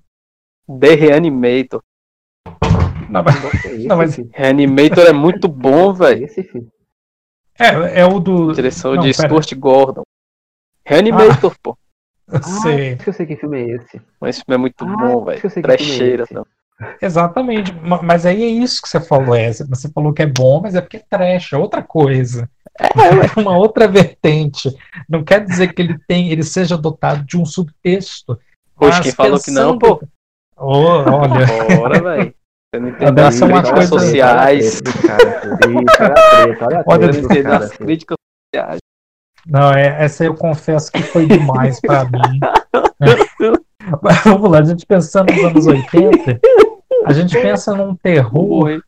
The 0.78 0.94
Reanimator. 0.94 1.82
Não, 3.10 3.22
mas, 3.22 3.54
Esse 3.64 3.86
Não, 3.86 3.96
mas- 3.96 4.16
Reanimator 4.32 5.04
é 5.06 5.12
muito 5.12 5.48
bom, 5.48 5.92
velho. 5.92 6.24
Esse 6.24 6.42
filme. 6.42 6.68
é, 7.58 8.00
é 8.00 8.06
o 8.06 8.18
do. 8.20 8.52
Direção 8.52 8.94
Não, 8.94 9.02
de 9.02 9.12
pera. 9.14 9.28
Stuart 9.28 9.54
Gordon. 9.54 10.02
Reanimator, 10.84 11.54
pô. 11.62 11.76
Eu 12.32 12.42
sei. 12.42 12.90
Ah, 12.90 12.94
acho 12.94 13.04
que 13.04 13.10
eu 13.10 13.12
sei 13.12 13.26
que 13.26 13.36
filme 13.36 13.60
é 13.60 13.66
esse. 13.76 14.00
Esse 14.24 14.40
filme 14.44 14.54
é 14.54 14.56
muito 14.56 14.84
Ah, 14.84 14.96
bom, 14.96 15.24
velho. 15.24 15.40
é 15.44 15.62
Trecheira. 15.62 16.22
esse. 16.24 16.32
não. 16.34 16.46
Exatamente. 17.02 17.72
Ma- 17.74 18.00
Mas 18.02 18.24
aí 18.24 18.42
é 18.42 18.46
isso 18.48 18.80
que 18.80 18.88
você 18.88 19.00
falou. 19.00 19.34
É, 19.34 19.52
você 19.52 19.90
falou 19.92 20.12
que 20.12 20.22
é 20.22 20.26
bom, 20.26 20.60
mas 20.62 20.74
é 20.74 20.80
porque 20.80 20.96
é 20.98 21.04
trash, 21.10 21.52
é 21.52 21.56
outra 21.58 21.82
coisa. 21.82 22.48
É 22.78 22.84
uma 23.38 23.56
outra 23.56 23.86
vertente. 23.86 24.74
Não 25.08 25.22
quer 25.22 25.44
dizer 25.44 25.74
que 25.74 25.82
ele 25.82 25.98
tem, 26.08 26.30
ele 26.30 26.42
seja 26.42 26.78
dotado 26.78 27.24
de 27.26 27.36
um 27.36 27.44
subtexto. 27.44 28.38
Poxa, 28.76 28.96
Mas 28.96 29.00
quem 29.00 29.12
falou 29.12 29.38
que 29.40 29.50
não, 29.50 29.76
pô? 29.78 30.00
Ô, 30.56 30.78
olha, 30.78 31.76
Bora, 31.76 32.00
velho. 32.02 32.34
Você 32.72 32.80
não 32.80 32.88
entendeu 32.90 33.26
as 33.26 33.40
críticas 33.40 33.88
sociais. 33.88 34.80
Entendeu 35.44 35.84
cara, 35.86 36.84
as 37.64 37.76
críticas 37.76 38.16
sociais. 38.54 38.78
não, 39.44 39.72
é, 39.72 40.04
essa 40.04 40.24
eu 40.24 40.34
confesso 40.34 40.92
que 40.92 41.02
foi 41.02 41.26
demais 41.26 41.80
pra 41.80 42.04
mim. 42.04 42.38
Mas 44.00 44.22
vamos 44.22 44.50
lá, 44.50 44.58
a 44.60 44.64
gente 44.64 44.86
pensando 44.86 45.32
nos 45.32 45.44
anos 45.44 45.66
80, 45.66 46.40
a 47.06 47.12
gente 47.12 47.32
pensa 47.40 47.74
num 47.74 47.96
terror 47.96 48.80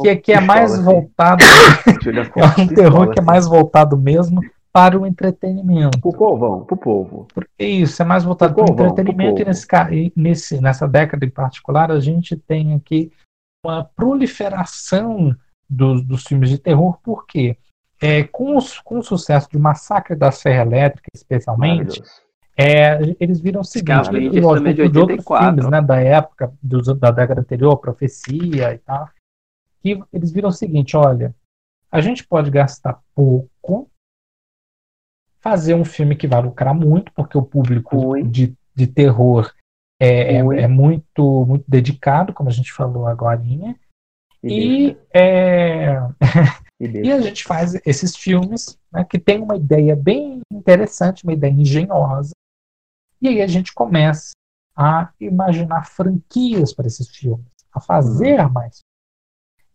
que, 0.00 0.16
que 0.16 0.32
é 0.32 0.40
mais 0.40 0.72
pistola, 0.72 0.80
assim. 0.80 1.00
voltado, 1.00 1.44
é 2.58 2.62
um 2.62 2.68
terror 2.68 3.10
que 3.10 3.18
é 3.18 3.20
assim. 3.22 3.26
mais 3.26 3.46
voltado 3.46 3.98
mesmo 3.98 4.40
para 4.72 4.98
o 4.98 5.04
entretenimento. 5.06 5.98
Pro 6.00 6.12
povão, 6.12 6.64
pro 6.64 6.76
povo. 6.76 7.26
Porque 7.34 7.64
isso 7.64 8.00
é 8.00 8.04
mais 8.04 8.24
voltado 8.24 8.54
Pro 8.54 8.64
para 8.64 8.72
o 8.84 8.86
entretenimento 8.88 9.34
pro 9.34 9.42
e 9.42 9.46
nesse, 9.46 9.66
ca- 9.66 9.90
e 9.92 10.12
nesse, 10.16 10.60
nessa 10.60 10.86
década 10.88 11.24
em 11.26 11.30
particular 11.30 11.90
a 11.90 11.98
gente 12.00 12.36
tem 12.36 12.74
aqui 12.74 13.10
uma 13.66 13.84
proliferação 13.84 15.34
dos, 15.68 16.02
dos 16.04 16.22
filmes 16.24 16.50
de 16.50 16.58
terror, 16.58 16.98
por 17.02 17.26
quê? 17.26 17.56
É, 18.00 18.24
com, 18.24 18.56
os, 18.56 18.78
com 18.80 18.98
o 18.98 19.02
sucesso 19.02 19.48
de 19.50 19.58
Massacre 19.58 20.14
da 20.14 20.30
Serra 20.30 20.62
Elétrica, 20.62 21.08
especialmente, 21.14 22.02
é, 22.56 22.98
eles 23.18 23.40
viram 23.40 23.60
o 23.60 23.64
seguinte, 23.64 24.04
Scarlett 24.04 24.40
lógico, 24.40 24.68
de 24.68 24.74
de 24.88 24.98
outros 24.98 25.18
84. 25.26 25.46
filmes 25.46 25.70
né, 25.70 25.80
da 25.82 26.00
época, 26.00 26.52
dos- 26.62 26.98
da 26.98 27.10
década 27.10 27.40
anterior, 27.40 27.76
Profecia 27.78 28.74
e 28.74 28.78
tal, 28.78 29.08
que 29.82 30.02
eles 30.12 30.30
viram 30.32 30.48
o 30.48 30.52
seguinte, 30.52 30.96
olha, 30.96 31.34
a 31.90 32.00
gente 32.00 32.26
pode 32.26 32.50
gastar 32.50 33.00
pouco, 33.14 33.90
fazer 35.40 35.74
um 35.74 35.84
filme 35.84 36.16
que 36.16 36.26
vai 36.26 36.42
lucrar 36.42 36.74
muito, 36.74 37.12
porque 37.12 37.38
o 37.38 37.42
público 37.42 38.20
de, 38.22 38.54
de 38.74 38.86
terror 38.86 39.52
é, 40.00 40.34
é, 40.34 40.38
é 40.38 40.68
muito, 40.68 41.44
muito 41.46 41.64
dedicado, 41.66 42.32
como 42.32 42.48
a 42.48 42.52
gente 42.52 42.72
falou 42.72 43.06
agora, 43.06 43.42
E, 44.42 44.88
e, 44.90 44.96
é, 45.12 45.96
e 46.80 47.10
a 47.10 47.20
gente 47.20 47.44
faz 47.44 47.74
esses 47.86 48.16
filmes 48.16 48.78
né, 48.92 49.04
que 49.04 49.18
tem 49.18 49.42
uma 49.42 49.56
ideia 49.56 49.96
bem 49.96 50.40
interessante, 50.52 51.24
uma 51.24 51.32
ideia 51.32 51.52
engenhosa. 51.52 52.32
E 53.20 53.28
aí 53.28 53.40
a 53.40 53.46
gente 53.46 53.72
começa 53.72 54.32
a 54.76 55.10
imaginar 55.18 55.86
franquias 55.86 56.74
para 56.74 56.86
esses 56.86 57.08
filmes, 57.08 57.46
a 57.72 57.80
fazer 57.80 58.46
mais. 58.50 58.80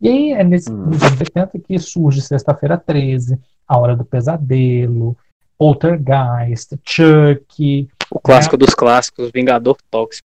E 0.00 0.08
aí 0.08 0.32
é 0.32 0.44
nesse, 0.44 0.70
Hum. 0.70 0.86
nos 0.86 1.02
80 1.02 1.58
que 1.58 1.78
surge 1.78 2.20
Sexta-feira 2.22 2.78
13, 2.78 3.38
A 3.66 3.78
Hora 3.78 3.96
do 3.96 4.04
Pesadelo, 4.04 5.16
Poltergeist, 5.58 6.74
Chuck, 6.84 7.88
O 8.10 8.18
clássico 8.20 8.56
dos 8.56 8.74
clássicos, 8.74 9.30
Vingador 9.32 9.76
Tóxico. 9.90 10.26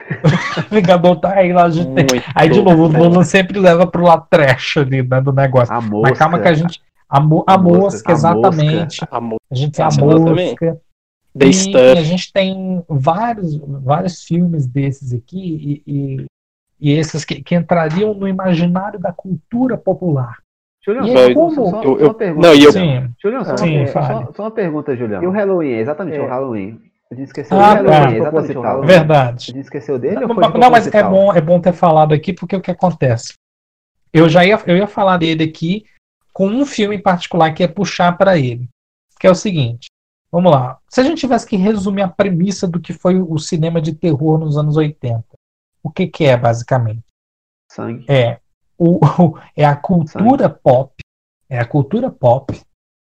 Vingador 0.70 1.16
tá 1.20 1.34
aí 1.34 1.52
lá, 1.52 1.64
a 1.64 1.70
gente 1.70 1.92
tem. 1.94 2.22
Aí 2.34 2.48
de 2.48 2.62
novo, 2.62 2.84
o 2.84 2.88
Nolan 2.88 3.24
sempre 3.24 3.58
leva 3.58 3.86
pro 3.86 4.04
lado 4.04 4.26
trash 4.30 4.78
ali, 4.78 5.02
né, 5.02 5.20
do 5.20 5.32
negócio. 5.32 5.74
A 5.74 5.80
mosca. 5.80 6.08
Mas 6.10 6.18
calma 6.18 6.38
que 6.40 6.48
a 6.48 6.54
gente. 6.54 6.80
A, 7.08 7.20
mo- 7.20 7.44
a 7.46 7.54
A 7.54 7.58
mosca, 7.58 7.78
mosca, 7.80 8.10
a 8.10 8.12
exatamente. 8.12 9.00
Amor. 9.10 9.38
A 9.50 9.54
gente 9.54 9.72
tem 9.72 9.84
a 9.84 9.88
mosca. 9.90 10.80
The 11.36 11.46
E, 11.46 11.48
e 11.48 11.50
a 11.50 11.52
Stuff. 11.52 12.04
gente 12.04 12.32
tem 12.32 12.84
vários, 12.88 13.56
vários 13.56 14.22
filmes 14.24 14.66
desses 14.66 15.12
aqui, 15.12 15.82
e, 15.86 15.92
e, 15.92 16.26
e 16.80 16.92
esses 16.92 17.24
que, 17.24 17.42
que 17.42 17.54
entrariam 17.54 18.14
no 18.14 18.26
imaginário 18.26 18.98
da 18.98 19.12
cultura 19.12 19.76
popular. 19.76 20.38
Julião, 20.94 21.50
só, 21.50 21.82
Eu- 21.82 21.94
uma 22.06 22.14
pergunta. 22.14 22.46
não, 22.48 22.54
eu- 22.54 22.72
Sim. 22.72 23.10
Julião, 23.22 23.44
só, 23.44 23.56
Sim, 23.56 23.78
uma, 23.80 23.86
fale. 23.88 24.26
só, 24.26 24.32
só 24.32 24.42
uma 24.44 24.50
pergunta, 24.50 24.96
Julião. 24.96 25.22
E 25.22 25.26
o 25.26 25.30
Halloween, 25.30 25.72
exatamente, 25.72 26.16
É. 26.16 26.22
o 26.22 26.26
Halloween. 26.26 26.80
A 27.10 27.14
gente 27.14 27.26
esqueceu 27.28 27.58
Ah, 27.58 27.72
o 27.80 27.84
tá. 27.86 28.12
Exatamente 28.12 28.58
o. 28.58 28.82
Verdade. 28.82 29.46
A 29.50 29.54
gente 29.54 29.64
esqueceu 29.64 29.98
dele 29.98 30.24
ou 30.24 30.28
Não, 30.34 30.50
não, 30.50 30.70
mas 30.70 30.86
é 30.92 31.02
bom, 31.02 31.32
é 31.32 31.40
bom 31.40 31.58
ter 31.60 31.72
falado 31.72 32.12
aqui, 32.12 32.32
porque 32.34 32.54
o 32.56 32.60
que 32.60 32.70
acontece? 32.70 33.32
Eu 34.12 34.28
já 34.28 34.44
ia, 34.44 34.58
eu 34.66 34.76
ia 34.76 34.86
falar 34.86 35.16
dele 35.16 35.44
aqui 35.44 35.84
com 36.32 36.46
um 36.48 36.64
filme 36.66 36.96
em 36.96 37.02
particular 37.02 37.52
que 37.52 37.62
é 37.62 37.68
puxar 37.68 38.16
para 38.18 38.38
ele. 38.38 38.68
Que 39.18 39.26
é 39.26 39.30
o 39.30 39.34
seguinte. 39.34 39.88
Vamos 40.30 40.52
lá. 40.52 40.78
Se 40.88 41.00
a 41.00 41.04
gente 41.04 41.18
tivesse 41.18 41.46
que 41.46 41.56
resumir 41.56 42.02
a 42.02 42.08
premissa 42.08 42.68
do 42.68 42.78
que 42.78 42.92
foi 42.92 43.18
o 43.20 43.38
cinema 43.38 43.80
de 43.80 43.94
terror 43.94 44.38
nos 44.38 44.58
anos 44.58 44.76
80, 44.76 45.24
o 45.82 45.90
que, 45.90 46.06
que 46.06 46.24
é, 46.26 46.36
basicamente? 46.36 47.02
Sangue. 47.72 48.04
É, 48.08 48.38
o, 48.78 48.98
o- 49.04 49.38
é 49.56 49.64
a 49.64 49.76
cultura 49.76 50.48
pop, 50.48 50.94
é 51.48 51.58
a 51.58 51.66
cultura 51.66 52.10
pop, 52.10 52.58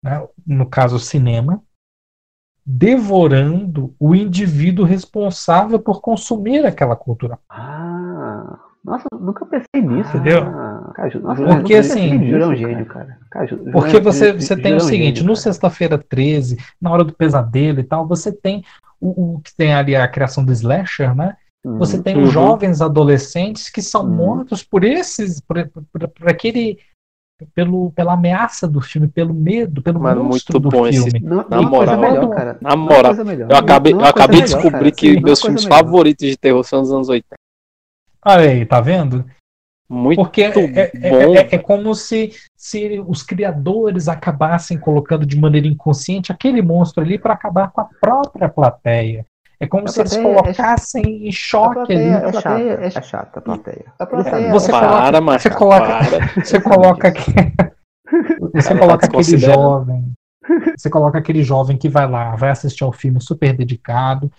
né, 0.02 0.26
no 0.46 0.66
caso 0.66 0.96
o 0.96 1.00
cinema, 1.00 1.62
devorando 2.64 3.94
o 3.98 4.14
indivíduo 4.14 4.84
responsável 4.84 5.80
por 5.80 6.00
consumir 6.00 6.64
aquela 6.64 6.94
cultura 6.94 7.38
Ah, 7.48 8.58
nossa, 8.84 9.06
nunca 9.20 9.44
pensei 9.46 9.80
nisso. 9.82 10.16
Entendeu? 10.16 10.42
Ah, 10.42 10.92
nossa, 11.20 11.42
Porque, 11.44 11.74
assim, 11.74 12.32
é 12.32 12.46
um 12.46 12.56
gênio, 12.56 12.86
cara. 12.86 13.18
Porque 13.72 13.98
você, 14.00 14.32
você 14.32 14.56
tem 14.56 14.74
o 14.74 14.80
seguinte, 14.80 15.18
gênio, 15.18 15.30
no. 15.30 15.36
Sexta-feira 15.36 15.98
13, 15.98 16.56
na 16.80 16.90
hora 16.90 17.04
do 17.04 17.12
pesadelo 17.12 17.80
e 17.80 17.84
tal, 17.84 18.06
você 18.06 18.32
tem 18.32 18.64
o, 19.00 19.34
o 19.36 19.40
que 19.40 19.54
tem 19.56 19.74
ali 19.74 19.94
a 19.96 20.06
criação 20.08 20.44
do 20.44 20.52
slasher, 20.52 21.14
né? 21.14 21.36
Você 21.64 22.02
tem 22.02 22.16
Uhum. 22.16 22.24
os 22.24 22.32
jovens 22.32 22.80
adolescentes 22.80 23.70
que 23.70 23.80
são 23.80 24.02
Uhum. 24.02 24.10
mortos 24.14 24.64
por 24.64 24.82
esses, 24.82 25.40
por, 25.40 25.68
por- 25.68 26.08
por 26.08 26.28
aquele, 26.28 26.78
pelo, 27.54 27.92
pela 27.92 28.14
ameaça 28.14 28.66
do 28.66 28.80
filme, 28.80 29.06
pelo 29.06 29.32
medo, 29.32 29.80
pelo 29.80 30.00
Mano, 30.00 30.24
monstro 30.24 30.54
muito 30.60 30.70
do 30.70 30.76
bom 30.76 30.86
esse- 30.88 31.02
filme. 31.10 31.20
Não, 31.20 31.36
Na 31.36 31.42
é 31.42 31.46
coisa 31.48 31.66
moral. 31.68 32.00
melhor, 32.00 32.28
cara. 32.30 32.58
Na 32.60 32.72
é 32.72 32.76
moral. 32.76 33.14
Eu 33.14 33.56
acabei, 33.56 33.92
eu 33.92 34.00
é 34.00 34.08
acabei 34.08 34.40
de 34.40 34.46
descobrir 34.46 34.70
cara. 34.72 34.90
que 34.92 35.16
é 35.16 35.20
meus 35.20 35.40
filmes 35.40 35.64
melhor. 35.64 35.78
favoritos 35.78 36.28
de 36.28 36.36
terror 36.36 36.64
são 36.64 36.80
dos 36.82 36.92
anos 36.92 37.08
80. 37.08 37.36
Olha 38.24 38.50
aí, 38.50 38.66
tá 38.66 38.80
vendo? 38.80 39.24
Muito 39.88 40.16
Porque 40.22 40.42
é, 40.42 40.46
é- 40.48 40.90
é- 40.94 41.10
bom. 41.26 41.34
é- 41.36 41.48
é 41.54 41.58
como 41.58 41.94
se, 41.94 42.32
se 42.56 42.98
os 43.06 43.22
criadores 43.22 44.08
acabassem 44.08 44.78
colocando 44.78 45.26
de 45.26 45.38
maneira 45.38 45.66
inconsciente 45.66 46.32
aquele 46.32 46.62
monstro 46.62 47.02
ali 47.04 47.18
para 47.18 47.34
acabar 47.34 47.70
com 47.70 47.82
a 47.82 47.88
própria 48.00 48.48
plateia. 48.48 49.26
É 49.62 49.66
como 49.68 49.84
A 49.84 49.88
se 49.88 50.00
eles 50.00 50.12
é- 50.16 50.22
colocassem 50.22 51.26
em 51.26 51.28
A 51.28 51.32
choque 51.32 51.74
plateia 51.74 52.16
ali. 52.16 52.24
é 52.24 52.28
É 52.28 52.32
chata, 52.32 52.60
é 52.60 52.84
é 52.86 52.90
chata. 53.02 53.38
a 53.38 53.42
plateia. 53.42 53.84
A 53.98 54.06
plateia 54.06 54.52
Você 54.52 54.70
é 54.70 54.74
coloca- 54.74 54.96
para, 54.98 55.20
mas 55.20 55.42
você 55.42 55.50
coloca- 55.50 55.86
para. 55.86 56.44
Você 56.44 56.60
coloca 56.60 57.08
aqui. 57.08 57.32
Você 58.52 58.74
coloca 58.74 58.98
tá 58.98 59.06
aquele 59.06 59.18
desconsiderando. 59.22 59.62
jovem. 59.62 60.12
Você 60.76 60.90
coloca 60.90 61.18
aquele 61.18 61.42
jovem 61.44 61.76
que 61.78 61.88
vai 61.88 62.10
lá, 62.10 62.34
vai 62.34 62.50
assistir 62.50 62.82
ao 62.82 62.92
filme 62.92 63.20
super 63.20 63.56
dedicado, 63.56 64.30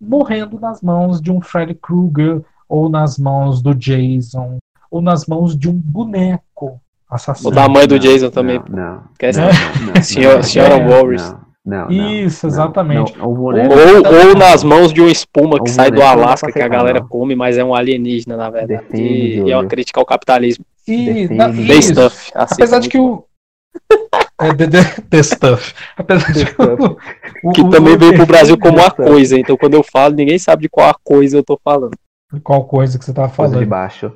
morrendo 0.00 0.60
nas 0.60 0.80
mãos 0.80 1.20
de 1.20 1.32
um 1.32 1.40
Freddy 1.40 1.74
Krueger, 1.74 2.42
ou 2.68 2.88
nas 2.88 3.18
mãos 3.18 3.60
do 3.60 3.74
Jason, 3.74 4.58
ou 4.90 5.02
nas 5.02 5.26
mãos 5.26 5.56
de 5.58 5.68
um 5.68 5.74
boneco 5.74 6.80
assassino. 7.10 7.50
O 7.50 7.52
da 7.52 7.68
mãe 7.68 7.86
do 7.86 7.98
Jason 7.98 8.30
também. 8.30 8.62
Não, 8.68 8.76
não. 8.76 8.84
Não, 8.84 9.86
não, 9.86 9.94
não, 9.96 10.02
Senhora- 10.02 10.36
não, 10.36 10.42
Senhora 10.44 10.76
Walrus. 10.88 11.34
Não, 11.64 11.88
Isso, 11.90 12.46
não, 12.46 12.52
exatamente. 12.52 13.16
não, 13.16 13.26
o 13.30 13.34
boneco- 13.34 13.72
Ou, 13.74 14.28
ou 14.28 14.34
nas 14.36 14.62
mãos 14.62 14.92
de 14.92 15.00
uma 15.00 15.10
espuma 15.10 15.58
que 15.62 15.70
sai 15.70 15.90
do 15.90 15.96
dá 15.98 16.10
Alasca 16.10 16.52
que 16.52 16.60
a 16.60 16.68
galera 16.68 17.00
não. 17.00 17.08
come, 17.08 17.34
mas 17.34 17.56
é 17.56 17.64
um 17.64 17.74
alienígena, 17.74 18.36
na 18.36 18.50
verdade. 18.50 18.82
Defende, 18.82 19.02
e, 19.02 19.42
e 19.44 19.50
é 19.50 19.56
uma 19.56 19.64
crítica 19.66 19.98
ao 19.98 20.04
capitalismo. 20.04 20.62
E, 20.86 21.26
na- 21.34 21.48
The 21.48 21.54
The 21.54 21.74
isso. 21.74 21.92
Stuff. 21.94 22.32
assista 22.34 22.54
Apesar 22.64 22.78
de 22.80 22.88
que 22.90 22.98
o. 22.98 23.24
É, 24.40 24.52
the, 24.54 24.66
the, 24.68 25.00
the 25.08 25.22
stuff. 25.22 25.74
Apesar 25.96 26.32
de 26.32 26.44
que 26.44 26.60
o, 26.62 26.98
o- 27.44 27.52
que 27.52 27.62
o- 27.62 27.70
também 27.70 27.94
o- 27.94 27.98
veio 27.98 28.14
pro 28.14 28.26
Brasil 28.26 28.58
como 28.58 28.78
a 28.80 28.90
Stuff. 28.90 28.96
coisa. 29.02 29.38
Então, 29.38 29.56
quando 29.56 29.72
eu 29.74 29.82
falo, 29.82 30.14
ninguém 30.14 30.38
sabe 30.38 30.62
de 30.64 30.68
qual 30.68 30.90
a 30.90 30.94
coisa 31.02 31.38
eu 31.38 31.42
tô 31.42 31.58
falando. 31.64 31.96
Qual 32.42 32.64
coisa 32.66 32.98
que 32.98 33.04
você 33.06 33.12
tava 33.14 33.28
Coisa 33.34 33.48
de 33.52 33.54
falando? 33.54 33.68
baixo. 33.70 34.12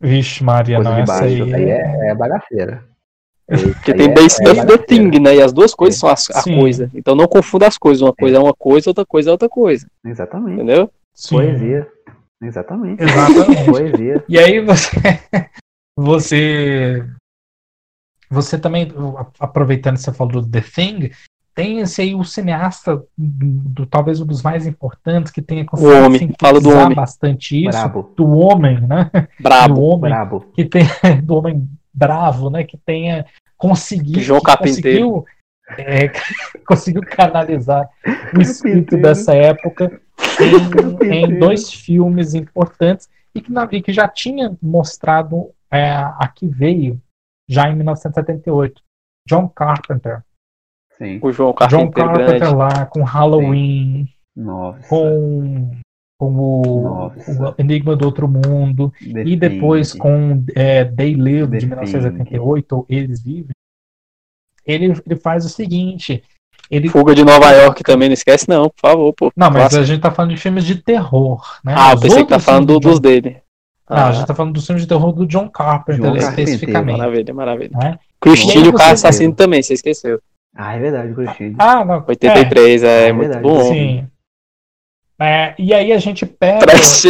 Vixe, 0.00 0.42
Maria, 0.42 0.76
Coisa 0.76 0.90
não, 0.90 0.96
de 0.96 1.02
essa 1.02 1.20
baixo. 1.20 1.42
aí. 1.44 1.54
Aí 1.54 1.64
é, 1.70 2.10
é 2.10 2.14
bagaceira. 2.14 2.84
Porque 3.46 3.92
Aí 3.92 3.98
tem 3.98 4.10
é- 4.10 4.14
The 4.14 4.20
é 4.24 4.28
Stuff 4.28 4.50
e 4.50 4.54
The 4.54 4.54
bagaceira. 4.64 4.86
Thing, 4.86 5.18
né? 5.20 5.36
E 5.36 5.42
as 5.42 5.52
duas 5.52 5.74
coisas 5.74 5.98
são 6.00 6.08
as- 6.08 6.30
a 6.30 6.40
Sim. 6.40 6.58
coisa. 6.58 6.90
Então 6.94 7.14
não 7.14 7.26
confunda 7.26 7.66
as 7.66 7.76
coisas. 7.76 8.00
Uma 8.02 8.14
coisa 8.14 8.36
é 8.36 8.40
uma 8.40 8.54
coisa, 8.54 8.90
outra 8.90 9.04
coisa 9.04 9.30
é 9.30 9.32
outra 9.32 9.48
coisa. 9.48 9.86
Exatamente. 10.04 10.54
Entendeu? 10.54 10.90
Sim, 11.14 11.36
Poesia. 11.36 11.88
Exatamente. 12.42 13.02
Exatamente. 13.02 13.64
Poesia. 13.64 14.24
E 14.28 14.38
aí 14.38 14.60
você. 14.60 14.90
Você. 15.96 17.06
Você 18.30 18.58
também, 18.58 18.88
aproveitando 19.38 19.94
que 19.94 20.00
você 20.02 20.12
falou 20.12 20.42
do 20.42 20.48
The 20.50 20.60
Thing, 20.60 21.10
tem 21.54 21.78
esse 21.78 22.02
aí 22.02 22.14
o 22.16 22.24
cineasta, 22.24 23.00
do, 23.16 23.86
talvez 23.86 24.20
um 24.20 24.26
dos 24.26 24.42
mais 24.42 24.66
importantes, 24.66 25.30
que 25.30 25.40
tenha 25.40 25.64
conseguido 25.64 26.04
Homem, 26.04 26.34
fala 26.40 26.60
do 26.60 26.70
Homem. 26.70 26.96
bastante 26.96 27.60
isso. 27.60 27.70
Brabo. 27.78 28.12
Do 28.16 28.28
homem, 28.28 28.80
né? 28.80 29.08
Brabo. 29.38 29.74
Do 29.74 29.82
homem 29.82 30.10
Brabo. 30.10 30.40
que 30.52 30.64
tem 30.64 30.82
do 31.22 31.36
homem 31.36 31.68
bravo, 31.94 32.50
né? 32.50 32.64
Que 32.64 32.76
tenha 32.76 33.24
conseguido, 33.56 34.20
João 34.20 34.40
que 34.40 34.46
Carpinteiro. 34.46 35.10
conseguiu, 35.10 35.24
é, 35.78 36.08
conseguiu 36.66 37.02
canalizar 37.02 37.88
o 38.36 38.40
espírito 38.40 38.96
dessa 38.96 39.34
época 39.34 40.00
em, 40.40 41.12
em 41.24 41.38
dois 41.38 41.72
filmes 41.72 42.34
importantes 42.34 43.08
e 43.34 43.40
que, 43.40 43.50
na- 43.52 43.68
e 43.72 43.80
que 43.80 43.92
já 43.92 44.06
tinha 44.08 44.56
mostrado 44.60 45.50
é, 45.70 45.90
a 45.92 46.28
que 46.34 46.46
veio 46.46 47.00
já 47.48 47.68
em 47.68 47.76
1978. 47.76 48.82
John 49.28 49.48
Carpenter. 49.48 50.22
Sim. 50.98 51.18
O 51.22 51.32
João 51.32 51.50
John 51.68 51.90
Carpinteiro 51.90 51.92
Carpenter 51.92 52.38
grande. 52.40 52.54
lá 52.56 52.86
com 52.86 53.02
Halloween, 53.02 54.06
Nossa. 54.36 54.86
com, 54.88 55.70
com 56.18 56.32
o, 56.34 56.82
Nossa. 56.82 57.50
o 57.50 57.54
Enigma 57.58 57.96
do 57.96 58.04
Outro 58.04 58.28
Mundo. 58.28 58.92
E 59.00 59.36
depois 59.36 59.92
com 59.92 60.44
é, 60.54 60.84
They 60.84 61.14
Live, 61.14 61.58
de 61.58 61.66
Defende. 61.66 61.66
1988, 61.66 62.76
ou 62.76 62.86
Eles 62.88 63.22
Vivem, 63.22 63.50
ele, 64.66 64.94
ele 65.06 65.16
faz 65.20 65.44
o 65.44 65.48
seguinte. 65.48 66.22
Ele, 66.70 66.88
Fuga 66.88 67.14
de 67.14 67.24
Nova 67.24 67.50
York 67.52 67.82
também, 67.82 68.08
não 68.08 68.14
esquece 68.14 68.48
não, 68.48 68.70
por 68.70 68.80
favor, 68.80 69.12
pô. 69.12 69.30
não, 69.36 69.48
mas 69.48 69.56
Clássico. 69.58 69.82
a 69.82 69.84
gente 69.86 70.00
tá 70.00 70.10
falando 70.10 70.30
de 70.30 70.38
filmes 70.40 70.64
de 70.64 70.76
terror, 70.76 71.42
né? 71.62 71.74
Ah, 71.76 71.90
eu 71.90 71.96
Os 71.96 72.00
pensei 72.00 72.22
que 72.22 72.28
tá 72.30 72.38
falando 72.38 72.66
do- 72.68 72.80
dos 72.80 72.92
de 72.92 72.96
John- 72.96 73.00
dele. 73.22 73.36
Não, 73.90 73.96
Ah, 73.98 74.08
a 74.08 74.12
gente 74.12 74.26
tá 74.26 74.34
falando 74.34 74.54
dos 74.54 74.64
filmes 74.66 74.82
de 74.82 74.88
terror 74.88 75.12
do 75.12 75.26
John 75.26 75.46
Carpenter, 75.50 75.96
John 75.96 76.14
Carpenter, 76.18 76.28
especificamente. 76.38 76.96
Maravilha, 76.96 77.34
maravilha. 77.34 77.70
né? 77.78 77.98
O 78.24 78.72
cara 78.72 78.92
assassino 78.94 79.34
também, 79.34 79.62
você 79.62 79.74
esqueceu. 79.74 80.18
Ah, 80.56 80.74
é 80.74 80.78
verdade, 80.78 81.12
Cristina. 81.12 81.56
Ah, 81.58 81.84
não. 81.84 82.02
83, 82.06 82.82
é, 82.82 83.08
É 83.08 83.12
muito 83.12 83.28
verdade. 83.28 83.42
bom. 83.42 83.60
É, 83.60 83.64
sim. 83.64 84.06
É, 85.20 85.54
e 85.58 85.72
aí 85.72 85.92
a 85.92 85.98
gente 85.98 86.26
pega. 86.26 86.66
Trash. 86.66 87.04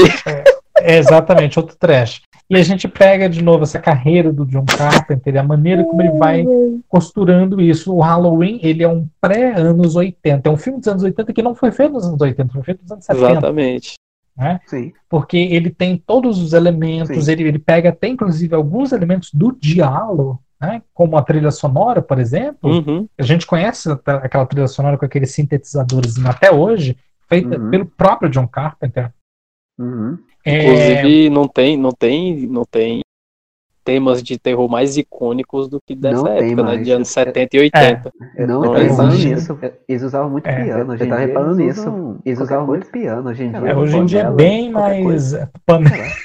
É, 0.77 0.99
exatamente, 0.99 1.59
outro 1.59 1.77
trash. 1.77 2.23
E 2.49 2.57
a 2.57 2.63
gente 2.63 2.87
pega 2.87 3.29
de 3.29 3.43
novo 3.43 3.63
essa 3.63 3.79
carreira 3.79 4.31
do 4.31 4.45
John 4.45 4.67
Carpenter, 4.67 5.39
a 5.39 5.43
maneira 5.43 5.83
como 5.83 6.03
ele 6.03 6.19
vai 6.19 6.45
costurando 6.89 7.61
isso. 7.61 7.95
O 7.95 8.01
Halloween, 8.01 8.61
ele 8.63 8.83
é 8.83 8.89
um 8.89 9.09
pré-anos 9.21 9.97
80. 9.97 10.47
É 10.47 10.53
um 10.53 10.57
filme 10.57 10.79
dos 10.79 10.89
anos 10.89 11.03
80 11.03 11.33
que 11.33 11.43
não 11.43 11.55
foi 11.55 11.73
feito 11.73 11.93
nos 11.93 12.07
anos 12.07 12.21
80, 12.21 12.53
foi 12.53 12.63
feito 12.63 12.83
nos 12.83 12.93
anos 12.93 13.05
70. 13.07 13.31
Exatamente. 13.31 13.95
Né? 14.37 14.61
Sim. 14.67 14.93
Porque 15.09 15.39
ele 15.39 15.71
tem 15.71 15.97
todos 15.97 16.39
os 16.43 16.53
elementos, 16.53 17.25
Sim. 17.25 17.33
ele, 17.33 17.45
ele 17.45 17.59
pega 17.59 17.91
até 17.91 18.09
inclusive 18.09 18.55
alguns 18.55 18.93
elementos 18.93 19.31
do 19.33 19.53
diálogo, 19.53 20.43
né? 20.61 20.83
como 20.93 21.17
a 21.17 21.23
trilha 21.23 21.51
sonora, 21.51 22.03
por 22.03 22.19
exemplo. 22.19 22.71
Uhum. 22.71 23.09
A 23.17 23.23
gente 23.23 23.47
conhece 23.47 23.89
aquela 23.91 24.45
trilha 24.45 24.69
sonora 24.69 24.99
com 24.99 25.07
aqueles 25.07 25.31
sintetizadores 25.31 26.23
até 26.27 26.53
hoje, 26.53 26.97
feita 27.29 27.59
Uhum. 27.59 27.71
pelo 27.71 27.87
próprio 27.87 28.29
John 28.31 28.47
Carpenter. 28.47 29.11
Uhum. 29.79 30.19
É, 30.45 30.63
Inclusive, 30.63 31.31
não 31.31 31.49
tem, 31.49 31.77
não 31.77 31.91
tem, 31.93 32.47
não 32.47 32.65
tem 32.65 33.01
temas 33.83 34.23
de 34.23 34.39
terror 34.39 34.67
mais 34.69 34.97
icônicos 34.97 35.69
do 35.69 35.79
que 35.87 35.95
dessa 35.95 36.17
Não 36.23 36.25
tem 36.25 36.53
época, 36.53 36.63
né? 36.63 36.77
De 36.79 36.91
anos 36.91 37.09
70 37.09 37.57
e 37.57 37.61
80. 37.61 38.13
Eu 38.37 38.47
Não, 38.47 38.61
reparando 38.73 39.03
hoje. 39.15 39.35
nisso. 39.35 39.59
Eles 39.87 40.03
usavam 40.03 40.31
muito 40.31 40.47
É, 40.47 40.65
piano. 40.65 40.95
Eu 40.95 40.99
tava 40.99 41.07
dia 41.07 41.17
reparando 41.27 41.61
eles 41.61 41.77
nisso. 41.77 41.89
usam- 41.91 42.19
Eles 42.25 42.41
usavam 42.41 42.67
muito 42.67 42.87
piano. 42.91 43.29
Hoje 43.29 43.45
em 43.45 43.51
dia. 43.51 43.59
é, 43.69 43.77
hoje 43.77 43.97
em 43.99 44.07
dia 44.07 44.21
é 44.21 44.23
panela, 44.23 44.37
bem 44.37 44.71
mais. 44.71 45.33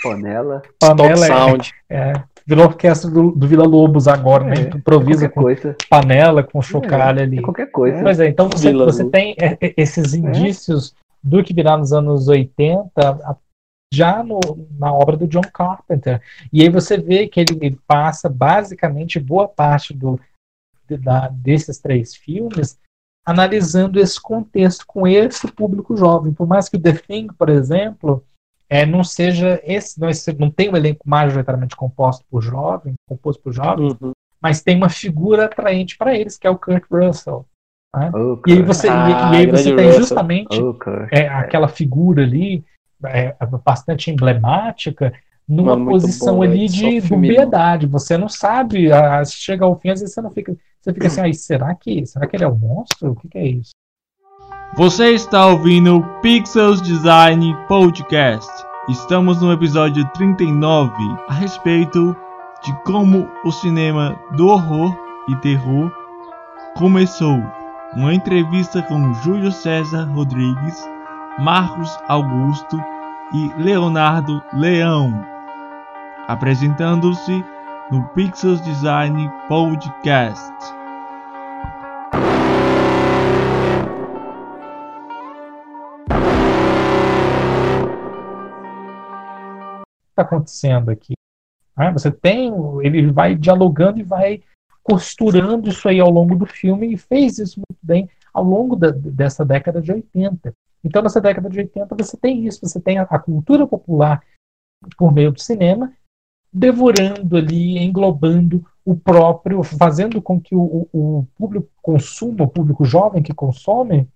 Panela. 0.03 0.61
Stop 0.81 0.97
panela 1.01 1.25
é, 1.25 1.27
Sound. 1.27 1.73
é, 1.89 2.13
virou 2.49 2.65
orquestra 2.65 3.09
do, 3.11 3.31
do 3.31 3.47
Vila 3.47 3.65
Lobos 3.65 4.07
agora, 4.07 4.43
né? 4.43 4.61
É, 4.61 4.65
Tu 4.65 4.77
improvisa 4.77 5.29
Qualquer 5.29 5.33
com 5.35 5.41
coisa. 5.41 5.75
panela, 5.89 6.41
com 6.43 6.61
chocalho 6.61 7.21
ali. 7.21 7.37
É 7.37 7.41
qualquer 7.41 7.67
coisa. 7.71 8.01
Pois 8.01 8.19
é, 8.19 8.27
então 8.27 8.49
você, 8.49 8.69
Vila 8.71 8.85
você 8.85 9.05
tem 9.05 9.35
é, 9.39 9.57
é, 9.61 9.73
esses 9.77 10.13
indícios 10.15 10.95
do 11.23 11.43
que 11.43 11.53
virá 11.53 11.77
nos 11.77 11.93
anos 11.93 12.27
80 12.27 12.89
a- 12.97 13.35
já 13.93 14.23
no- 14.23 14.39
na 14.79 14.91
obra 14.91 15.15
do 15.15 15.27
John 15.27 15.41
Carpenter. 15.53 16.21
E 16.51 16.61
aí 16.63 16.69
você 16.69 16.97
vê 16.97 17.27
que 17.27 17.39
ele, 17.39 17.57
ele 17.61 17.79
passa 17.87 18.27
basicamente 18.27 19.19
boa 19.19 19.47
parte 19.47 19.93
do, 19.93 20.19
de- 20.87 20.97
da- 20.97 21.27
desses 21.27 21.77
três 21.79 22.15
filmes 22.15 22.77
analisando 23.27 23.99
esse 23.99 24.19
contexto 24.19 24.85
com 24.87 25.07
esse 25.07 25.47
público 25.51 25.95
jovem. 25.95 26.33
Por 26.33 26.47
mais 26.47 26.67
que 26.67 26.77
o 26.77 26.81
The 26.81 26.93
Thing, 26.93 27.27
por 27.27 27.49
exemplo, 27.49 28.23
é, 28.69 28.85
não 28.85 29.03
seja 29.03 29.59
esse, 29.63 29.99
não, 29.99 30.09
esse, 30.09 30.31
não 30.33 30.51
tem 30.51 30.69
um 30.69 30.77
elenco 30.77 31.01
majoritariamente 31.07 31.75
composto 31.75 32.23
por 32.29 32.41
jovens, 32.41 32.93
composto 33.07 33.41
por 33.41 33.51
jovens, 33.51 33.95
Uhum. 33.99 34.11
mas 34.41 34.61
tem 34.61 34.77
uma 34.77 34.89
figura 34.89 35.45
atraente 35.45 35.97
para 35.97 36.15
eles, 36.15 36.37
que 36.37 36.45
é 36.45 36.49
o 36.49 36.57
Kurt 36.57 36.83
Russell. 36.91 37.45
Oh, 38.13 38.39
E 38.45 38.53
aí 38.53 38.61
você, 38.61 38.87
e- 38.87 38.89
Ah, 38.91 39.31
e 39.33 39.37
aí 39.37 39.45
você 39.47 39.63
grande 39.63 39.75
tem 39.75 39.85
Russell. 39.87 39.99
justamente 40.03 40.61
Oh, 40.61 40.77
é, 41.11 41.27
aquela 41.27 41.67
figura 41.67 42.21
ali 42.21 42.63
é, 43.05 43.35
bastante 43.65 44.11
emblemática 44.11 45.11
numa 45.47 45.75
Mano, 45.75 45.89
posição 45.89 46.35
bom, 46.35 46.43
ali 46.43 46.67
de 46.67 47.01
dubiedade. 47.01 47.87
Você 47.87 48.17
não 48.17 48.29
sabe, 48.29 48.91
ah, 48.91 49.23
chega 49.25 49.65
ao 49.65 49.79
fim, 49.79 49.89
às 49.89 49.99
vezes 50.01 50.13
você 50.13 50.21
não 50.21 50.29
fica. 50.29 50.55
Você 50.79 50.93
fica 50.93 51.07
assim, 51.07 51.21
aí, 51.21 51.33
será 51.33 51.73
que, 51.73 52.05
será 52.05 52.27
que 52.27 52.35
ele 52.37 52.43
é 52.43 52.47
um 52.47 52.55
monstro? 52.57 53.11
O 53.11 53.15
que, 53.15 53.27
que 53.27 53.37
é 53.37 53.47
isso? 53.47 53.71
Você 54.75 55.11
está 55.11 55.47
ouvindo 55.47 55.97
o 55.97 56.03
Pixels 56.21 56.79
Design 56.81 57.57
Podcast. 57.67 58.49
Estamos 58.87 59.41
no 59.41 59.51
episódio 59.51 60.05
39 60.13 60.93
a 61.27 61.33
respeito 61.33 62.15
de 62.63 62.71
como 62.83 63.27
o 63.43 63.51
cinema 63.51 64.15
do 64.33 64.47
horror 64.47 64.95
e 65.27 65.35
terror 65.37 65.91
começou. 66.77 67.43
Uma 67.95 68.13
entrevista 68.13 68.81
com 68.83 69.13
Júlio 69.15 69.51
César 69.51 70.07
Rodrigues, 70.13 70.87
Marcos 71.39 71.97
Augusto 72.07 72.79
e 73.33 73.51
Leonardo 73.57 74.41
Leão, 74.53 75.25
apresentando-se 76.27 77.43
no 77.91 78.03
Pixels 78.09 78.61
Design 78.61 79.29
Podcast. 79.47 80.78
Está 90.19 90.23
acontecendo 90.23 90.89
aqui? 90.91 91.13
né? 91.77 91.91
Você 91.93 92.11
tem, 92.11 92.51
ele 92.83 93.11
vai 93.11 93.35
dialogando 93.35 93.99
e 93.99 94.03
vai 94.03 94.41
costurando 94.83 95.69
isso 95.69 95.87
aí 95.87 95.99
ao 95.99 96.09
longo 96.09 96.35
do 96.35 96.45
filme 96.45 96.93
e 96.93 96.97
fez 96.97 97.37
isso 97.37 97.59
muito 97.59 97.79
bem 97.81 98.09
ao 98.33 98.43
longo 98.43 98.75
da- 98.75 98.91
dessa 98.91 99.45
década 99.45 99.81
de 99.81 99.91
80. 99.91 100.53
Então, 100.83 101.01
nessa 101.01 101.19
década 101.21 101.49
de 101.49 101.59
80, 101.59 101.95
você 101.95 102.17
tem 102.17 102.45
isso, 102.45 102.59
você 102.65 102.79
tem 102.79 102.97
a, 102.97 103.03
a 103.03 103.19
cultura 103.19 103.67
popular 103.67 104.23
por 104.97 105.13
meio 105.13 105.31
do 105.31 105.39
cinema 105.41 105.91
devorando 106.51 107.37
ali, 107.37 107.77
englobando 107.77 108.65
o 108.83 108.95
próprio, 108.95 109.61
fazendo 109.63 110.19
com 110.21 110.41
que 110.41 110.55
o, 110.55 110.87
o- 110.91 111.19
o 111.19 111.27
público 111.37 111.69
consuma, 111.81 112.43
o 112.43 112.47
público 112.47 112.83
jovem 112.85 113.21
que 113.21 113.33
consome, 113.33 114.07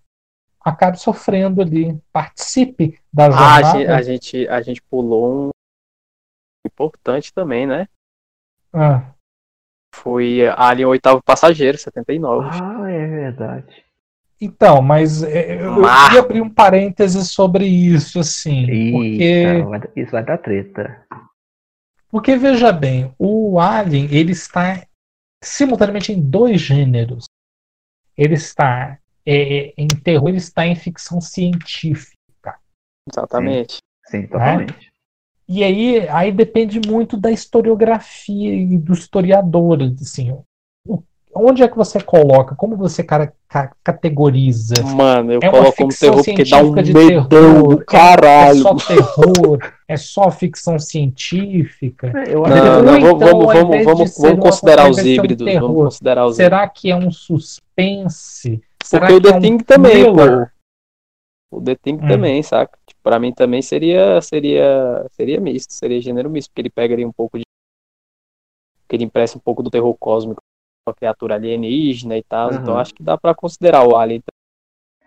acabe 0.59 0.99
sofrendo 0.99 1.61
ali, 1.61 1.99
participe 2.11 2.97
da 3.11 3.25
Ah, 3.25 3.55
a 3.57 3.61
jornada. 3.61 3.63
gente, 3.77 3.87
a, 3.91 4.01
gente, 4.01 4.47
a 4.47 4.61
gente 4.61 4.81
pulou 4.81 5.49
um 5.49 5.49
importante 6.73 7.33
também, 7.33 7.65
né? 7.67 7.87
Ah, 8.73 9.13
Foi 9.93 10.47
Alien 10.57 10.87
Oitavo 10.87 11.21
Passageiro, 11.23 11.77
79. 11.77 12.49
Ah, 12.51 12.89
é 12.91 13.07
verdade. 13.07 13.83
Então, 14.41 14.81
mas 14.81 15.23
é, 15.23 15.55
eu, 15.55 15.59
eu 15.75 15.81
Marco. 15.81 16.03
queria 16.05 16.19
abrir 16.19 16.41
um 16.41 16.49
parêntese 16.49 17.25
sobre 17.25 17.65
isso, 17.65 18.19
assim, 18.19 18.65
porque, 18.91 19.23
Eita, 19.23 19.69
dar- 19.79 19.91
isso 19.95 20.11
vai 20.11 20.23
dar 20.25 20.37
treta. 20.39 21.07
porque 22.09 22.35
veja 22.35 22.71
bem, 22.73 23.13
o 23.17 23.59
Alien 23.59 24.05
ele 24.13 24.31
está 24.33 24.85
simultaneamente 25.41 26.11
em 26.11 26.21
dois 26.21 26.59
gêneros. 26.59 27.25
Ele 28.17 28.33
está 28.33 28.99
é, 29.25 29.73
em 29.77 29.87
terror, 29.87 30.27
ele 30.29 30.37
está 30.37 30.65
em 30.65 30.75
ficção 30.75 31.21
científica. 31.21 32.13
Exatamente. 33.09 33.77
Sim, 34.05 34.27
totalmente. 34.27 34.91
E 35.47 35.63
aí, 35.63 36.07
aí 36.09 36.31
depende 36.31 36.79
muito 36.87 37.17
da 37.17 37.29
historiografia 37.31 38.53
e 38.53 38.77
do 38.77 38.93
historiador, 38.93 39.79
assim, 40.01 40.31
o- 40.87 41.03
onde 41.35 41.63
é 41.63 41.67
que 41.67 41.75
você 41.75 41.99
coloca, 41.99 42.55
como 42.55 42.77
você 42.77 43.03
cara, 43.03 43.33
ca- 43.47 43.71
categoriza? 43.83 44.81
Mano, 44.83 45.33
eu 45.33 45.39
É 45.41 45.49
uma 45.49 45.57
coloco 45.59 45.77
como 45.77 45.91
ficção 45.91 46.09
terror 46.11 46.23
porque 46.25 46.43
dá 46.45 46.57
um 46.57 46.73
científica 46.73 46.83
de 46.83 46.93
medão 46.93 47.27
terror, 47.27 47.75
do 47.75 47.81
é- 47.81 47.85
caralho. 47.85 48.59
É 48.59 48.61
só 48.61 48.75
terror? 48.75 49.73
É 49.87 49.97
só 49.97 50.31
ficção 50.31 50.79
científica? 50.79 52.11
É, 52.15 52.33
Eu 52.33 52.43
Não, 52.43 52.45
acho 52.45 52.77
Ou 52.77 52.83
não, 52.83 52.97
então, 52.97 53.17
vamos, 53.19 53.45
vamos, 53.53 53.83
vamos, 53.83 54.17
vamos 54.17 54.39
considerar 54.39 54.89
os 54.89 54.97
um 54.97 55.05
híbridos. 55.05 55.45
terror. 55.45 55.67
Vamos 55.69 55.83
considerar 55.85 56.25
os 56.25 56.35
híbridos. 56.39 56.55
Será 56.55 56.67
que 56.69 56.91
é 56.91 56.95
um 56.95 57.11
suspense? 57.11 58.61
Será 58.83 59.07
Porque 59.07 59.27
o 59.27 59.29
é 59.29 59.31
The 59.31 59.37
um 59.37 59.41
Thing 59.41 59.57
também, 59.59 60.03
pô. 60.13 60.47
O 61.57 61.61
The 61.61 61.75
Thing 61.75 61.95
Hum. 61.95 62.07
também, 62.07 62.41
saca? 62.43 62.77
Pra 63.03 63.19
mim 63.19 63.33
também 63.33 63.61
seria, 63.61 64.21
seria, 64.21 65.05
seria 65.11 65.39
misto, 65.41 65.73
seria 65.73 65.99
gênero 66.01 66.29
misto, 66.29 66.49
porque 66.49 66.61
ele 66.61 66.69
pega 66.69 66.93
ali 66.93 67.05
um 67.05 67.11
pouco 67.11 67.37
de. 67.37 67.43
Porque 68.81 68.95
ele 68.95 69.03
empresta 69.03 69.37
um 69.37 69.41
pouco 69.41 69.61
do 69.61 69.69
terror 69.69 69.93
cósmico, 69.97 70.41
uma 70.87 70.93
criatura 70.95 71.35
alienígena 71.35 72.17
e 72.17 72.23
tal. 72.23 72.49
Aham. 72.51 72.61
Então 72.61 72.77
acho 72.77 72.93
que 72.93 73.03
dá 73.03 73.17
pra 73.17 73.35
considerar 73.35 73.85
o 73.85 73.95
Alien. 73.97 74.21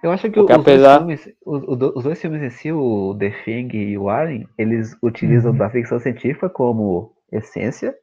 Eu 0.03 0.11
acho 0.13 0.25
que 0.31 0.35
Porque 0.35 0.53
os, 0.53 0.61
apesar- 0.61 0.99
dois 0.99 1.23
filmes, 1.23 1.39
os, 1.45 1.63
os 1.69 1.79
do- 1.79 1.93
os 1.97 2.05
dois 2.05 2.21
filmes 2.21 2.43
em 2.43 2.51
si, 2.51 2.71
o 2.71 3.17
The 3.19 3.31
Thing 3.45 3.69
e 3.75 3.97
o 3.99 4.11
Alien, 4.11 4.47
eles 4.59 4.95
utilizam 5.03 5.53
Uhum. 5.53 5.59
da 5.59 5.71
ficção 5.71 5.99
científica 5.99 6.51
como 6.51 7.15
essência 7.33 7.97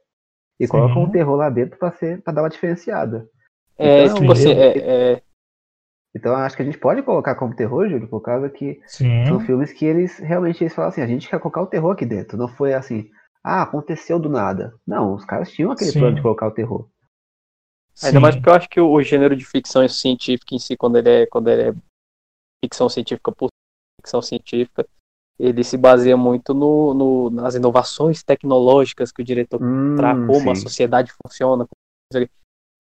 e 0.60 0.66
Sim. 0.66 0.72
colocam 0.72 1.04
o 1.04 1.12
terror 1.12 1.36
lá 1.36 1.50
dentro 1.52 1.78
pra, 1.78 1.92
ser, 1.92 2.22
pra 2.24 2.34
dar 2.34 2.42
uma 2.42 2.50
diferenciada. 2.50 3.30
É, 3.78 4.06
Então, 4.06 4.20
tipo 4.20 4.32
assim, 4.32 4.52
é, 4.52 4.78
é- 5.14 5.22
Então 6.16 6.32
eu 6.32 6.38
acho 6.38 6.56
que 6.56 6.62
a 6.62 6.66
gente 6.66 6.78
pode 6.78 7.02
colocar 7.02 7.36
como 7.36 7.56
terror, 7.56 7.90
Júlio, 7.90 8.08
por 8.08 8.22
causa 8.22 8.50
que 8.50 8.80
Sim. 8.88 9.26
são 9.26 9.40
filmes 9.40 9.74
que 9.74 9.86
eles 9.86 10.20
realmente 10.20 10.64
eles 10.64 10.74
falam 10.74 10.90
assim, 10.90 11.02
a 11.02 11.08
gente 11.08 11.28
quer 11.28 11.40
colocar 11.40 11.62
o 11.62 11.68
terror 11.68 11.92
aqui 11.92 12.06
dentro. 12.06 12.38
Não 12.38 12.48
foi 12.48 12.74
assim, 12.74 13.10
ah, 13.44 13.64
aconteceu 13.64 14.20
do 14.20 14.30
nada. 14.30 14.76
Não, 14.86 15.16
os 15.16 15.26
caras 15.26 15.52
tinham 15.52 15.72
aquele 15.72 15.92
Sim. 15.92 16.00
plano 16.00 16.16
de 16.16 16.22
colocar 16.22 16.48
o 16.48 16.52
terror. 16.54 16.88
Ainda 18.04 18.18
sim. 18.18 18.22
mais 18.22 18.36
porque 18.36 18.50
eu 18.50 18.54
acho 18.54 18.70
que 18.70 18.80
o, 18.82 19.02
gênero 19.02 19.36
de 19.36 19.46
ficção 19.46 19.88
científica 19.88 20.56
em 20.56 20.60
si, 20.60 20.76
quando 20.78 20.98
ele 20.98 21.10
é, 21.10 21.26
quando 21.26 21.48
ele 21.50 21.70
é 21.70 21.74
ficção 22.64 22.90
científica 22.90 23.32
por 23.32 23.50
ficção 24.00 24.22
científica, 24.22 24.88
ele 25.40 25.64
se 25.64 25.78
baseia 25.78 26.16
muito 26.16 26.54
no, 26.54 26.94
no- 26.94 27.30
nas 27.30 27.56
inovações 27.56 28.24
tecnológicas 28.24 29.12
que 29.12 29.22
o 29.22 29.26
diretor 29.26 29.62
Hum, 29.62 29.96
tra- 29.96 30.16
como 30.28 30.52
a 30.52 30.56
sim. 30.56 30.62
sociedade 30.62 31.12
funciona. 31.24 31.66
como- 31.66 32.30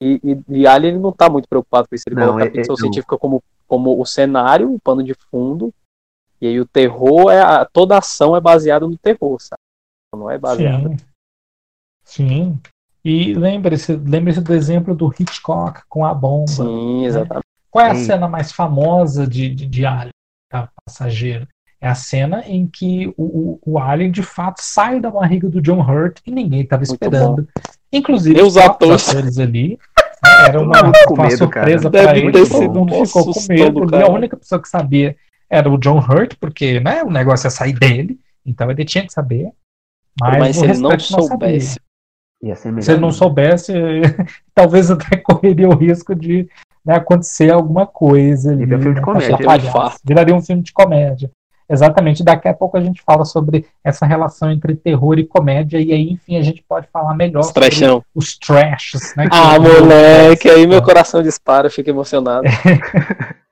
E, 0.01 0.19
e, 0.23 0.59
e 0.59 0.67
Alien 0.67 0.93
ele 0.95 1.01
não 1.01 1.11
tá 1.11 1.29
muito 1.29 1.47
preocupado 1.47 1.87
com 1.87 1.95
isso. 1.95 2.03
Ele 2.07 2.15
Não, 2.15 2.27
coloca 2.27 2.45
é- 2.45 2.47
a 2.47 2.51
ficção 2.51 2.75
é- 2.75 2.77
científica 2.77 3.17
como, 3.17 3.43
como 3.67 3.99
o 3.99 4.05
cenário, 4.05 4.73
o 4.73 4.79
pano 4.79 5.03
de 5.03 5.13
fundo, 5.13 5.73
e 6.41 6.47
aí 6.47 6.59
o 6.59 6.65
terror, 6.65 7.31
é 7.31 7.41
a, 7.41 7.65
toda 7.65 7.95
a 7.95 7.99
ação 7.99 8.35
é 8.35 8.41
baseada 8.41 8.85
no 8.87 8.97
terror, 8.97 9.39
sabe? 9.39 9.59
Não 10.13 10.29
é 10.29 10.37
baseada. 10.37 10.89
Sim. 10.89 10.97
Sim. 12.03 12.59
E 13.03 13.33
lembre-se 13.33 13.95
lembre 13.95 14.33
do 14.39 14.53
exemplo 14.53 14.95
do 14.95 15.07
Hitchcock 15.07 15.81
com 15.89 16.05
a 16.05 16.13
bomba. 16.13 16.47
Sim, 16.47 17.05
exatamente. 17.05 17.45
Qual 17.69 17.85
é 17.85 17.91
a 17.91 17.95
Sim. 17.95 18.05
cena 18.05 18.27
mais 18.27 18.51
famosa 18.51 19.25
de, 19.27 19.49
de, 19.49 19.65
de 19.65 19.85
Alien, 19.85 20.11
tá? 20.49 20.69
passageiro? 20.85 21.47
É 21.83 21.89
a 21.89 21.95
cena 21.95 22.45
em 22.47 22.65
que 22.65 23.13
o, 23.17 23.59
o, 23.65 23.73
o 23.73 23.77
Alien 23.77 24.09
de 24.09 24.23
fato 24.23 24.61
sai 24.61 25.01
da 25.01 25.11
barriga 25.11 25.49
do 25.49 25.61
John 25.61 25.81
Hurt 25.81 26.21
e 26.25 26.31
ninguém 26.31 26.61
estava 26.61 26.81
esperando. 26.81 27.45
Inclusive 27.91 28.41
os 28.41 28.55
atores. 28.55 29.09
atores 29.09 29.37
ali. 29.37 29.77
né, 30.23 30.31
Era 30.47 30.61
uma, 30.61 30.79
uma 30.79 31.23
medo, 31.23 31.37
surpresa 31.37 31.89
cara. 31.91 32.07
para 32.07 32.17
ele. 32.17 32.31
Todo 32.31 32.73
mundo 32.73 32.95
um 32.95 33.05
ficou 33.05 33.33
com 33.33 33.39
medo. 33.49 33.85
do 33.85 33.95
E 33.95 33.97
a 33.97 33.99
cara. 33.99 34.11
única 34.13 34.37
pessoa 34.37 34.61
que 34.61 34.69
sabia 34.69 35.17
era 35.49 35.69
o 35.69 35.77
John 35.77 35.99
Hurt, 35.99 36.35
porque 36.39 36.79
né, 36.79 37.03
o 37.03 37.11
negócio 37.11 37.47
ia 37.47 37.51
sair 37.51 37.73
dele. 37.73 38.17
Então 38.45 38.71
ele 38.71 38.85
tinha 38.85 39.05
que 39.05 39.11
saber. 39.11 39.51
Mas, 40.21 40.39
Mas 40.39 40.55
se 40.55 40.63
ele 40.63 40.77
não 40.77 40.97
soubesse. 40.97 41.79
Ia 42.41 42.55
ser 42.55 42.69
melhor. 42.69 42.81
Se 42.81 42.91
ele 42.93 43.01
não 43.01 43.11
soubesse, 43.11 43.73
talvez 44.55 44.89
até 44.89 45.17
correria 45.17 45.67
o 45.67 45.75
risco 45.75 46.15
de 46.15 46.47
né, 46.85 46.95
acontecer 46.95 47.51
alguma 47.51 47.85
coisa. 47.85 48.53
Ali, 48.53 48.65
né, 48.65 48.77
infarto. 49.57 49.99
Viraria 50.05 50.33
um 50.33 50.41
filme 50.41 50.61
de 50.61 50.71
comédia. 50.71 51.29
Exatamente. 51.73 52.23
Daqui 52.23 52.47
a 52.47 52.53
pouco 52.53 52.77
a 52.77 52.81
gente 52.81 53.01
fala 53.01 53.25
sobre 53.25 53.65
essa 53.83 54.05
relação 54.05 54.51
entre 54.51 54.75
terror 54.75 55.17
e 55.19 55.25
comédia, 55.25 55.79
e 55.81 55.91
aí, 55.91 56.11
enfim, 56.11 56.37
a 56.37 56.41
gente 56.41 56.63
pode 56.63 56.87
falar 56.87 57.15
melhor 57.15 57.39
Os 57.41 57.47
sobre 57.47 57.69
os 58.15 58.37
trashes. 58.37 59.13
Né, 59.15 59.27
Ah, 59.31 59.59
moleque, 59.59 60.49
aí 60.49 60.65
meu 60.67 60.81
coração 60.81 61.21
dispara, 61.23 61.67
eu 61.67 61.71
fico 61.71 61.89
emocionado. 61.89 62.43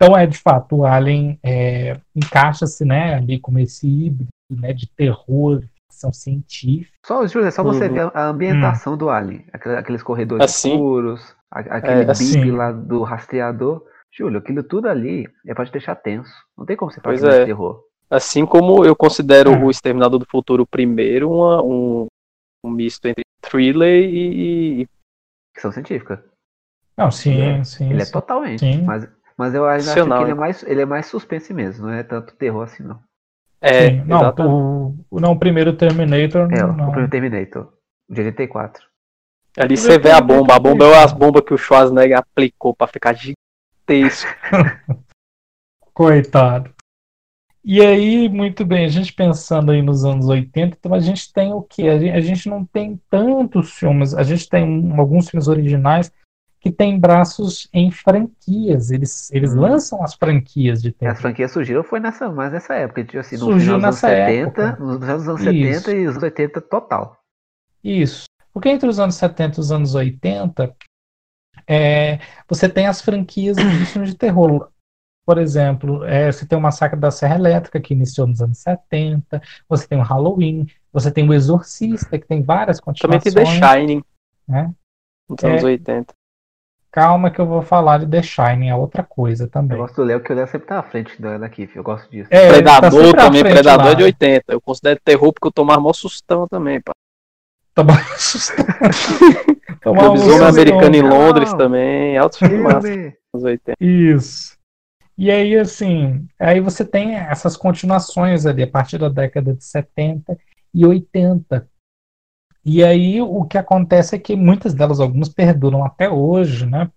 Então, 0.00 0.16
é 0.16 0.26
de 0.26 0.38
fato, 0.38 0.76
o 0.76 0.86
Alien 0.86 1.40
é, 1.42 1.96
encaixa-se 2.14 2.84
né, 2.84 3.14
ali 3.16 3.40
como 3.40 3.58
esse 3.58 3.84
híbrido 3.88 4.28
né, 4.48 4.72
de 4.72 4.86
terror, 4.86 5.60
ficção 5.90 6.12
científica. 6.12 6.92
Só, 7.04 7.26
Júlio, 7.26 7.48
é 7.48 7.50
só 7.50 7.64
você 7.64 7.88
Uhum. 7.88 7.92
ver 7.94 8.10
a 8.14 8.26
ambientação 8.28 8.96
do 8.96 9.10
Alien. 9.10 9.44
Aquele- 9.52 9.76
Aqueles 9.76 10.00
corredores 10.00 10.44
Assim? 10.44 10.70
escuros, 10.70 11.34
aquele 11.50 12.02
É, 12.02 12.04
bip 12.04 12.10
assim. 12.12 12.50
lá 12.52 12.70
do 12.70 13.02
rastreador. 13.02 13.82
Júlio, 14.12 14.38
aquilo 14.38 14.62
tudo 14.62 14.88
ali 14.88 15.26
é 15.46 15.54
pra 15.54 15.64
te 15.64 15.72
deixar 15.72 15.94
tenso. 15.96 16.32
Não 16.56 16.64
tem 16.64 16.76
como 16.76 16.90
você 16.90 17.00
fazer 17.00 17.20
Pois 17.20 17.22
mais 17.22 17.34
é. 17.36 17.44
terror. 17.44 17.84
Assim 18.10 18.46
como 18.46 18.84
eu 18.84 18.96
considero 18.96 19.52
É. 19.52 19.56
o 19.64 19.70
Exterminador 19.70 20.18
do 20.18 20.26
Futuro 20.26 20.66
primeiro 20.66 21.30
uma- 21.30 21.62
um, 21.62 22.06
um 22.64 22.70
misto 22.70 23.06
entre 23.06 23.22
thriller 23.42 24.02
e, 24.08 24.82
e- 24.82 24.88
Ficção 25.54 25.70
científica. 25.72 26.24
Não, 26.96 27.10
sim, 27.10 27.40
É, 27.40 27.62
sim. 27.64 27.90
Ele 27.90 28.02
é 28.02 28.04
sim. 28.04 28.12
totalmente. 28.12 28.60
Sim. 28.60 28.82
Mas, 28.82 29.08
mas 29.36 29.54
eu 29.54 29.64
ainda 29.66 29.92
acho 29.92 29.94
que 29.94 30.00
ele 30.22 30.30
é, 30.30 30.34
mais, 30.34 30.62
ele 30.64 30.80
é 30.80 30.86
mais 30.86 31.06
suspense 31.06 31.52
mesmo, 31.52 31.86
não 31.86 31.92
é 31.92 32.02
tanto 32.02 32.34
terror 32.34 32.62
assim, 32.64 32.82
não. 32.82 33.00
É, 33.60 33.88
Sim. 33.90 34.04
Não, 34.06 34.30
o, 34.38 34.94
o- 35.10 35.20
não, 35.20 35.32
o 35.32 35.38
primeiro 35.38 35.72
Terminator. 35.76 36.48
É, 36.52 36.64
o 36.64 36.68
não. 36.72 36.86
primeiro 36.86 37.10
Terminator, 37.10 37.72
de 38.08 38.20
84. 38.22 38.86
Ali 39.58 39.76
você 39.76 39.98
vê 39.98 40.12
a 40.12 40.20
bomba. 40.20 40.54
A 40.54 40.58
bomba 40.60 40.84
é 40.86 41.02
as 41.02 41.12
bombas 41.12 41.42
que 41.42 41.52
o 41.52 41.58
Schwarzenegger 41.58 42.18
aplicou 42.18 42.72
pra 42.74 42.86
ficar 42.86 43.12
gigantesco. 43.88 44.28
Coitado. 45.92 46.72
E 47.64 47.80
aí, 47.84 48.28
muito 48.28 48.64
bem, 48.64 48.84
a 48.84 48.88
gente 48.88 49.12
pensando 49.12 49.72
aí 49.72 49.82
nos 49.82 50.04
anos 50.04 50.26
80, 50.28 50.76
então 50.78 50.94
a 50.94 51.00
gente 51.00 51.32
tem 51.32 51.52
o 51.52 51.60
quê? 51.60 51.88
A 51.88 51.98
gente, 51.98 52.12
a 52.16 52.20
gente 52.20 52.48
não 52.48 52.64
tem 52.64 53.00
tantos 53.10 53.72
filmes, 53.72 54.14
a 54.14 54.22
gente 54.22 54.48
tem 54.48 54.64
um- 54.64 54.98
alguns 54.98 55.28
filmes 55.28 55.48
originais 55.48 56.10
que 56.60 56.70
têm 56.72 56.98
braços 56.98 57.68
em 57.72 57.90
franquias, 57.90 58.90
eles, 58.90 59.30
eles 59.32 59.54
Hum. 59.54 59.60
lançam 59.60 60.02
as 60.02 60.14
franquias 60.14 60.80
de 60.80 60.92
terror. 60.92 61.12
as 61.14 61.20
franquias 61.20 61.52
surgiram 61.52 61.84
foi 61.84 62.00
nessa, 62.00 62.30
mais 62.30 62.52
nessa 62.52 62.74
época, 62.74 63.04
tipo 63.04 63.18
assim, 63.18 63.36
no 63.36 63.42
Surgiu 63.42 63.74
final 63.74 63.76
dos 63.78 63.84
anos 63.84 64.02
nessa 64.02 64.08
70, 64.08 64.62
época. 64.62 64.84
nos 64.84 65.02
anos, 65.08 65.28
anos 65.28 65.40
Isso. 65.42 65.82
70 65.82 65.92
e 65.92 66.04
os 66.06 66.10
anos 66.12 66.22
80 66.22 66.60
total. 66.60 67.16
Isso. 67.84 68.24
Porque 68.52 68.68
entre 68.70 68.88
os 68.88 68.98
anos 68.98 69.14
70 69.16 69.58
e 69.58 69.60
os 69.60 69.70
anos 69.70 69.94
80, 69.94 70.74
é, 71.68 72.18
você 72.48 72.68
tem 72.68 72.86
as 72.86 73.00
franquias 73.02 73.56
de 73.56 73.64
filmes 73.86 74.10
de 74.10 74.16
terror. 74.16 74.68
Por 75.26 75.36
exemplo, 75.36 76.04
é, 76.04 76.32
você 76.32 76.46
tem 76.46 76.56
o 76.56 76.60
Massacre 76.60 76.98
da 76.98 77.10
Serra 77.10 77.34
Elétrica, 77.36 77.78
que 77.78 77.92
iniciou 77.92 78.26
nos 78.26 78.40
anos 78.40 78.56
70, 78.58 79.42
você 79.68 79.86
tem 79.86 79.98
o 79.98 80.02
Halloween, 80.02 80.66
você 80.90 81.10
tem 81.12 81.28
o 81.28 81.34
Exorcista, 81.34 82.18
que 82.18 82.26
tem 82.26 82.42
várias 82.42 82.78
Também 82.80 83.20
tem 83.20 83.32
continuações. 83.32 83.60
The 83.60 83.76
Shining. 83.78 84.04
né? 84.48 84.72
Nos 85.28 85.44
anos 85.44 85.62
É. 85.62 85.66
80. 85.66 86.14
Calma 86.90 87.30
que 87.30 87.38
eu 87.38 87.44
vou 87.46 87.60
falar 87.60 87.98
de 87.98 88.06
The 88.06 88.22
Shining, 88.22 88.70
é 88.70 88.74
outra 88.74 89.02
coisa 89.02 89.44
Eu 89.44 89.50
também. 89.50 89.76
gosto 89.76 89.96
do 89.96 90.04
Léo, 90.04 90.22
que 90.22 90.32
o 90.32 90.34
Léo 90.34 90.48
sempre 90.48 90.66
tá 90.66 90.78
à 90.78 90.82
frente 90.82 91.20
da, 91.20 91.36
da 91.36 91.46
Kiff, 91.50 91.76
eu 91.76 91.82
gosto 91.82 92.10
disso. 92.10 92.28
É, 92.32 92.46
tá 92.48 92.80
Predador 92.80 93.14
à 93.14 93.24
também, 93.24 93.42
Predador 93.42 93.84
lá. 93.84 93.92
é 93.92 93.94
de 93.94 94.02
80. 94.04 94.44
Eu 94.54 94.60
considero 94.62 94.98
terror 95.04 95.30
porque 95.34 95.46
eu 95.48 95.52
tomava 95.52 95.78
mó 95.78 95.92
sustão 95.92 96.48
também, 96.48 96.80
pá. 96.80 96.92
Tá 97.78 97.84
bom. 97.84 97.92
Tomar 99.80 100.02
um 100.02 100.06
Lobisomem 100.08 100.32
sustão. 100.32 100.48
americano 100.48 100.96
em 100.96 101.02
não. 101.02 101.10
Londres 101.10 101.54
também. 101.54 102.18
Altos 102.18 102.38
filmes 102.40 102.60
massa 102.60 102.88
Filme. 102.88 103.16
nos 103.32 103.44
80. 103.44 103.76
Isso. 103.80 104.58
E 105.16 105.30
aí, 105.30 105.56
assim, 105.56 106.26
aí 106.40 106.60
você 106.60 106.84
tem 106.84 107.14
essas 107.14 107.56
continuações 107.56 108.46
ali 108.46 108.64
a 108.64 108.70
partir 108.70 108.98
da 108.98 109.08
década 109.08 109.54
de 109.54 109.62
70 109.62 110.36
e 110.74 110.84
80. 110.84 111.68
E 112.64 112.82
aí 112.82 113.22
o 113.22 113.44
que 113.44 113.56
acontece 113.56 114.16
é 114.16 114.18
que 114.18 114.34
muitas 114.34 114.74
delas, 114.74 114.98
algumas 114.98 115.28
perduram 115.28 115.84
até 115.84 116.10
hoje, 116.10 116.66
né? 116.66 116.90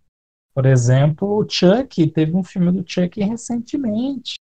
Por 0.51 0.65
exemplo, 0.65 1.37
o 1.37 1.47
Chuck, 1.47 2.07
teve 2.07 2.35
um 2.35 2.43
filme 2.43 2.71
do 2.71 2.83
Chuck 2.85 3.23
recentemente. 3.23 4.39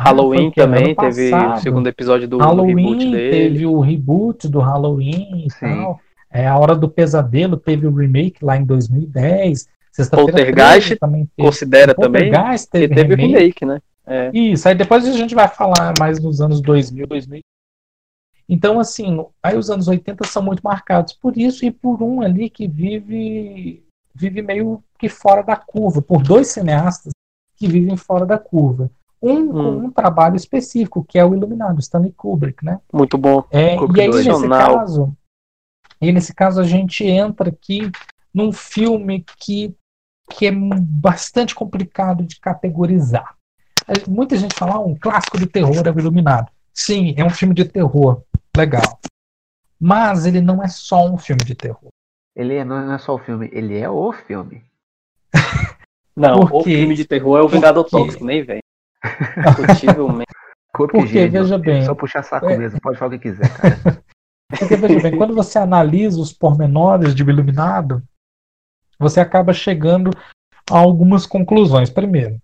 Halloween 0.00 0.38
Ah, 0.38 0.42
ano 0.42 0.52
também 0.52 0.94
teve 0.94 1.34
o 1.34 1.56
segundo 1.58 1.86
episódio 1.88 2.28
do, 2.28 2.38
do 2.38 2.44
Halloween 2.44 2.76
reboot 2.76 3.10
dele. 3.10 3.30
teve 3.30 3.66
o 3.66 3.80
reboot 3.80 4.48
do 4.48 4.60
Halloween 4.60 5.46
e 5.46 5.50
Sim. 5.50 5.60
tal. 5.60 6.00
É, 6.30 6.46
a 6.46 6.56
Hora 6.56 6.76
do 6.76 6.88
Pesadelo 6.88 7.56
teve 7.56 7.86
o 7.86 7.94
remake 7.94 8.44
lá 8.44 8.56
em 8.56 8.64
2010. 8.64 9.66
Sexta-feira 9.90 10.32
Poltergeist 10.32 10.88
13 10.88 10.96
também 10.96 11.28
teve. 11.34 11.48
Considera 11.48 11.94
também 11.94 12.30
teve, 12.70 12.94
teve 12.94 13.14
remake. 13.16 13.38
remake, 13.38 13.64
né? 13.64 13.80
É. 14.06 14.30
Isso, 14.32 14.68
aí 14.68 14.74
depois 14.74 15.04
a 15.04 15.12
gente 15.12 15.34
vai 15.34 15.48
falar 15.48 15.94
mais 15.98 16.20
nos 16.20 16.40
anos 16.40 16.60
2000, 16.60 17.06
2000. 17.06 17.40
Então, 18.48 18.78
assim, 18.78 19.22
aí 19.42 19.56
os 19.58 19.68
anos 19.68 19.88
80 19.88 20.24
são 20.26 20.42
muito 20.42 20.60
marcados 20.62 21.12
por 21.12 21.36
isso 21.36 21.66
e 21.66 21.70
por 21.70 22.02
um 22.02 22.22
ali 22.22 22.48
que 22.48 22.66
vive 22.68 23.82
vive 24.14 24.42
meio 24.42 24.82
que 24.98 25.08
fora 25.08 25.42
da 25.42 25.56
curva, 25.56 26.00
por 26.00 26.22
dois 26.22 26.48
cineastas 26.48 27.12
que 27.56 27.68
vivem 27.68 27.96
fora 27.96 28.24
da 28.24 28.38
curva. 28.38 28.90
Um 29.20 29.48
com 29.48 29.58
Hum. 29.58 29.84
um 29.86 29.90
trabalho 29.90 30.36
específico, 30.36 31.04
que 31.04 31.18
é 31.18 31.24
o 31.24 31.34
Iluminado, 31.34 31.80
Stanley 31.80 32.12
Kubrick, 32.12 32.64
né? 32.64 32.80
Muito 32.92 33.18
bom. 33.18 33.44
É, 33.50 33.74
e 33.74 34.00
aí, 34.00 34.08
nesse 34.08 34.48
caso, 34.48 35.16
e 36.00 36.12
nesse 36.12 36.34
caso, 36.34 36.60
a 36.60 36.64
gente 36.64 37.04
entra 37.04 37.48
aqui 37.48 37.90
num 38.32 38.52
filme 38.52 39.24
que, 39.38 39.74
que 40.30 40.46
é 40.46 40.52
bastante 40.52 41.54
complicado 41.54 42.22
de 42.24 42.38
categorizar. 42.38 43.34
É, 43.88 44.08
Muita 44.08 44.36
gente 44.36 44.54
fala, 44.54 44.74
ah, 44.74 44.80
um 44.80 44.94
clássico 44.94 45.36
de 45.38 45.46
terror 45.46 45.82
é 45.84 45.90
o 45.90 45.98
Iluminado. 45.98 46.50
Sim, 46.72 47.14
é 47.16 47.24
um 47.24 47.30
filme 47.30 47.54
de 47.54 47.64
terror. 47.64 48.22
Legal. 48.56 49.00
Mas 49.80 50.26
ele 50.26 50.40
não 50.40 50.62
é 50.62 50.68
só 50.68 51.06
um 51.08 51.18
filme 51.18 51.44
de 51.44 51.54
terror. 51.56 51.88
Ele 52.36 52.54
é- 52.54 52.64
não 52.64 52.92
é 52.92 52.98
só 52.98 53.14
o 53.14 53.18
filme, 53.18 53.48
ele 53.52 53.76
é 53.78 53.88
o 53.90 54.12
filme. 54.12 54.62
Não, 56.16 56.40
o 56.50 56.64
filme 56.64 56.96
de 56.96 57.04
terror 57.04 57.38
é 57.38 57.42
o 57.42 57.48
Vingador? 57.48 57.84
Tóxico, 57.84 58.24
nem 58.24 58.42
vem. 58.42 58.58
Discutivelmente. 59.04 60.26
Corpo 60.72 60.92
Porque, 60.98 61.08
gênio. 61.12 61.32
veja 61.42 61.58
bem, 61.58 61.82
Só 61.84 61.94
puxar 61.94 62.22
saco 62.22 62.46
é- 62.50 62.56
mesmo, 62.58 62.80
pode 62.80 62.98
falar 62.98 63.08
o 63.14 63.18
que 63.18 63.30
quiser, 63.30 63.48
cara. 63.56 64.02
Porque, 64.58 64.76
veja 64.76 65.00
bem, 65.00 65.16
quando 65.16 65.34
você 65.34 65.58
analisa 65.58 66.20
os 66.20 66.32
pormenores 66.32 67.14
de 67.14 67.22
Iluminado, 67.22 68.02
você 68.98 69.20
acaba 69.20 69.52
chegando 69.52 70.10
a 70.70 70.78
algumas 70.78 71.26
conclusões. 71.26 71.90
Primeiro, 71.90 72.40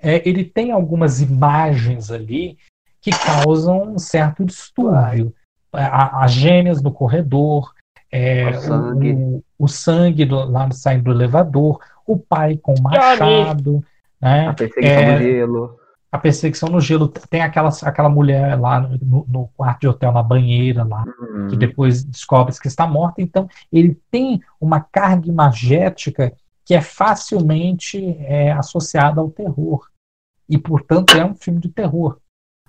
é, 0.00 0.26
ele 0.28 0.44
tem 0.44 0.70
algumas 0.72 1.20
imagens 1.20 2.10
ali 2.10 2.56
que 3.00 3.10
causam 3.10 3.82
um 3.94 3.98
certo 3.98 4.44
distúrbio. 4.44 5.34
As 5.72 6.32
gêmeas 6.32 6.80
no 6.82 6.90
corredor, 6.92 7.72
é, 8.10 8.48
O 8.50 8.60
sangue. 8.60 9.12
o, 9.12 9.44
o 9.58 9.68
sangue 9.68 10.24
do- 10.24 10.44
lá 10.44 10.70
saindo 10.72 11.04
do 11.04 11.12
elevador, 11.12 11.80
o 12.06 12.16
pai 12.18 12.56
com 12.56 12.74
o 12.74 12.82
machado, 12.82 13.84
né? 14.20 14.48
A 14.48 14.54
perseguição 14.54 15.02
É, 15.02 15.16
do 15.18 15.22
gelo. 15.22 15.76
a 16.12 16.18
perseguição 16.18 16.68
no 16.68 16.80
gelo. 16.80 17.08
Tem 17.08 17.42
aquela, 17.42 17.70
aquela 17.82 18.08
mulher 18.08 18.58
lá 18.58 18.80
no, 18.80 19.26
no 19.28 19.48
quarto 19.56 19.80
de 19.80 19.88
hotel, 19.88 20.12
na 20.12 20.22
banheira 20.22 20.84
lá, 20.84 21.04
Hum, 21.20 21.48
que 21.48 21.56
depois 21.56 22.02
descobre 22.04 22.54
que 22.58 22.68
está 22.68 22.86
morta. 22.86 23.20
Então, 23.20 23.48
ele 23.72 24.00
tem 24.10 24.40
uma 24.60 24.80
carga 24.80 25.28
imagética 25.28 26.32
que 26.64 26.74
é 26.74 26.80
facilmente 26.80 28.16
é, 28.20 28.50
associada 28.52 29.20
ao 29.20 29.30
terror. 29.30 29.86
E, 30.48 30.56
portanto, 30.58 31.16
é 31.16 31.24
um 31.24 31.34
filme 31.34 31.60
de 31.60 31.68
terror. 31.68 32.18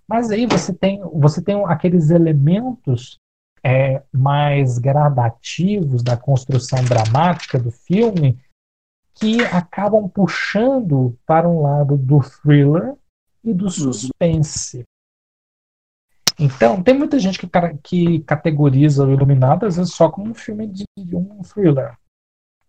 Mas 0.07 0.31
aí 0.31 0.45
você 0.45 0.73
tem, 0.73 1.01
você 1.13 1.41
tem 1.41 1.63
aqueles 1.65 2.09
elementos 2.09 3.19
é, 3.63 4.01
mais 4.13 4.77
gradativos 4.77 6.01
da 6.03 6.15
construção 6.15 6.83
dramática 6.83 7.59
do 7.59 7.71
filme 7.71 8.39
que 9.19 9.43
acabam 9.45 10.07
puxando 10.09 11.17
para 11.25 11.47
um 11.49 11.61
lado 11.61 11.97
do 11.97 12.19
thriller 12.21 12.95
e 13.43 13.53
do 13.53 13.69
suspense. 13.69 14.83
Então, 16.39 16.83
tem 16.83 16.93
muita 16.95 17.17
gente 17.17 17.39
que, 17.39 17.47
cara- 17.47 17.75
que 17.83 18.19
categoriza 18.21 19.05
o 19.05 19.11
Iluminado, 19.11 19.65
às 19.65 19.77
vezes, 19.77 19.93
só 19.93 20.09
como 20.09 20.29
um 20.29 20.33
filme 20.35 20.67
de, 20.67 20.85
de 20.97 21.15
um 21.15 21.41
thriller. 21.41 21.97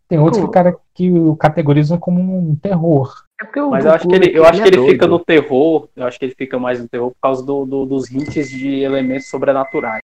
Tem 0.09 0.19
outros 0.19 0.43
que, 0.43 0.51
cara, 0.51 0.75
que 0.95 1.11
o 1.13 1.37
categorizam 1.37 1.99
como 1.99 2.19
um 2.21 2.57
terror. 2.57 3.25
É 3.39 3.45
porque 3.45 3.61
o 3.61 3.71
Mas 3.71 3.85
eu 3.85 3.93
acho 3.93 4.09
que 4.09 4.15
ele, 4.15 4.37
eu 4.39 4.45
acho 4.47 4.63
que 4.63 4.69
ele 4.69 4.79
é 4.79 4.91
fica 4.93 5.07
doido. 5.07 5.19
no 5.19 5.25
terror. 5.25 5.89
Eu 5.95 6.07
acho 6.07 6.19
que 6.19 6.25
ele 6.25 6.35
fica 6.35 6.59
mais 6.59 6.81
no 6.81 6.89
terror 6.89 7.11
por 7.11 7.21
causa 7.21 7.45
do, 7.45 7.67
do- 7.67 7.85
dos 7.85 8.11
hints 8.11 8.49
de 8.49 8.81
elementos 8.81 9.29
sobrenaturais. 9.29 10.01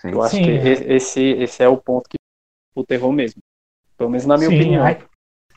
Sim. 0.00 0.10
Eu 0.10 0.22
acho 0.22 0.34
Sim, 0.34 0.42
que 0.42 0.50
é. 0.50 0.94
esse, 0.96 1.22
esse 1.22 1.62
é 1.62 1.68
o 1.68 1.76
ponto 1.76 2.08
que 2.08 2.16
o 2.74 2.84
terror 2.84 3.12
mesmo. 3.12 3.40
Pelo 3.96 4.10
menos 4.10 4.26
na 4.26 4.36
minha 4.36 4.48
Sim, 4.50 4.56
opinião. 4.56 4.84
aí- 4.84 4.98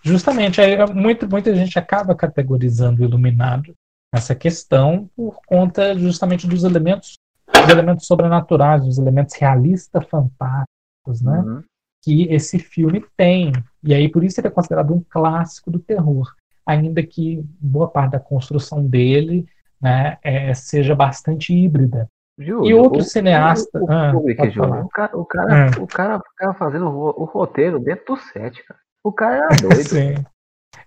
justamente, 0.03 0.60
aí, 0.61 0.76
muito, 0.94 1.28
muita 1.30 1.53
gente 1.56 1.78
acaba 1.78 2.15
categorizando 2.15 3.02
o 3.02 3.06
Iluminado 3.06 3.73
essa 4.14 4.36
questão 4.36 5.10
por 5.15 5.40
conta 5.45 5.98
justamente 5.98 6.45
dos 6.48 6.64
elementos, 6.64 7.14
dos 7.53 7.69
elementos 7.69 8.06
sobrenaturais, 8.07 8.84
dos 8.84 8.98
elementos 8.98 9.36
realistas 9.36 10.03
fantásticos, 10.06 11.22
né? 11.22 11.40
Uhum. 11.40 11.64
que 12.03 12.23
esse 12.34 12.57
filme 12.57 13.06
tem. 13.15 13.52
E 13.84 13.94
aí, 13.94 14.10
por 14.10 14.23
isso, 14.23 14.40
ele 14.41 14.48
é 14.48 14.52
considerado 14.52 14.91
um 14.94 15.03
clássico 15.07 15.69
do 15.69 15.78
terror. 15.80 16.34
Ainda 16.65 17.03
que 17.03 17.44
boa 17.60 17.88
parte 17.88 18.14
da 18.14 18.19
construção 18.19 18.84
dele 18.86 19.45
né, 19.80 20.18
é, 20.23 20.52
seja 20.56 20.95
bastante 20.95 21.53
híbrida. 21.53 22.07
Júlio, 22.40 22.65
E 22.65 22.73
outro 22.73 23.02
o- 23.02 23.03
cineasta- 23.03 23.80
O, 23.80 23.86
o, 23.86 23.91
Ah, 23.91 24.11
público, 24.14 24.49
Júlio, 24.49 24.82
o, 24.86 24.90
cara, 24.90 25.18
o, 25.18 25.26
cara, 25.26 25.65
Ah. 25.68 25.80
o 25.82 25.86
cara 25.88 26.19
ficava 26.32 26.53
fazendo 26.56 26.88
o 26.88 27.23
roteiro 27.26 27.80
dentro 27.80 28.15
do 28.15 28.18
set, 28.19 28.64
cara. 28.65 28.80
O 29.03 29.11
cara 29.11 29.36
era 29.36 29.48
doido. 29.61 29.90
Sim. 29.90 30.14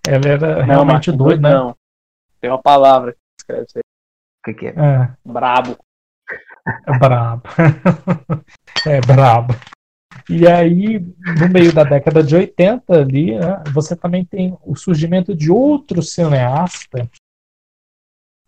Ela 0.07 0.27
era 0.27 0.55
Não, 0.59 0.65
realmente 0.65 1.09
Marcos, 1.09 1.17
doida, 1.17 1.49
né? 1.49 1.55
Não. 1.55 1.77
Tem 2.39 2.49
uma 2.49 2.61
palavra 2.61 3.13
que 3.13 3.19
escreve 3.39 3.65
isso 3.65 3.77
aí. 3.77 3.81
O 3.81 4.43
que, 4.45 4.53
que 4.53 4.67
é? 4.67 4.69
É, 4.69 5.15
Brabo. 5.25 5.77
é 6.87 6.99
brabo. 6.99 7.43
é 8.85 9.01
brabo. 9.01 9.53
E 10.29 10.47
aí, 10.47 10.99
no 10.99 11.49
meio 11.51 11.73
da 11.73 11.83
década 11.83 12.23
de 12.23 12.35
80 12.35 12.93
ali, 12.93 13.37
né, 13.37 13.63
você 13.71 13.95
também 13.95 14.25
tem 14.25 14.57
o 14.63 14.75
surgimento 14.75 15.35
de 15.35 15.51
outro 15.51 16.01
cineasta 16.01 17.09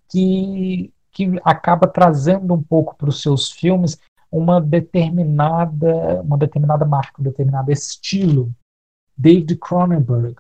que, 0.10 0.92
que 1.12 1.40
acaba 1.44 1.88
trazendo 1.88 2.54
um 2.54 2.64
pouco 2.64 2.96
para 2.96 3.10
os 3.10 3.22
seus 3.22 3.52
filmes 3.52 4.00
uma 4.32 4.60
determinada, 4.60 6.22
uma 6.22 6.38
determinada 6.38 6.86
marca, 6.86 7.22
um 7.22 7.24
determinado 7.24 7.72
estilo. 7.72 8.52
David 9.18 9.56
Cronenberg. 9.58 10.36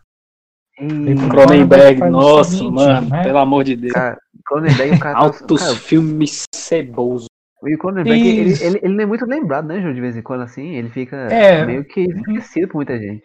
David 0.80 1.30
Cronenberg, 1.30 2.10
nossa, 2.10 2.52
seguinte, 2.52 2.74
mano, 2.74 3.10
né? 3.10 3.24
pelo 3.24 3.38
amor 3.40 3.64
de 3.64 3.76
Deus. 3.76 3.94
cara, 3.94 4.18
Cronenberg, 4.46 4.96
o 4.96 5.00
cara. 5.00 5.16
tá- 5.16 5.22
Altos 5.26 5.62
cara, 5.62 5.76
filmes 5.76 6.44
cebosos. 6.54 7.28
e 7.64 7.74
o 7.74 7.78
Cronenberg, 7.80 8.20
ele, 8.28 8.54
ele, 8.64 8.80
ele 8.84 8.94
não 8.94 9.04
é 9.04 9.06
muito 9.08 9.26
lembrado, 9.26 9.66
né, 9.68 9.80
Júlio? 9.82 9.96
De 9.96 10.02
vez 10.02 10.16
em 10.16 10.22
quando, 10.22 10.42
assim. 10.42 10.76
Ele 10.76 10.90
fica 10.90 11.16
É. 11.16 11.66
meio 11.66 11.84
que 11.84 12.02
esquecido 12.02 12.68
por 12.68 12.76
muita 12.76 12.98
gente. 13.00 13.24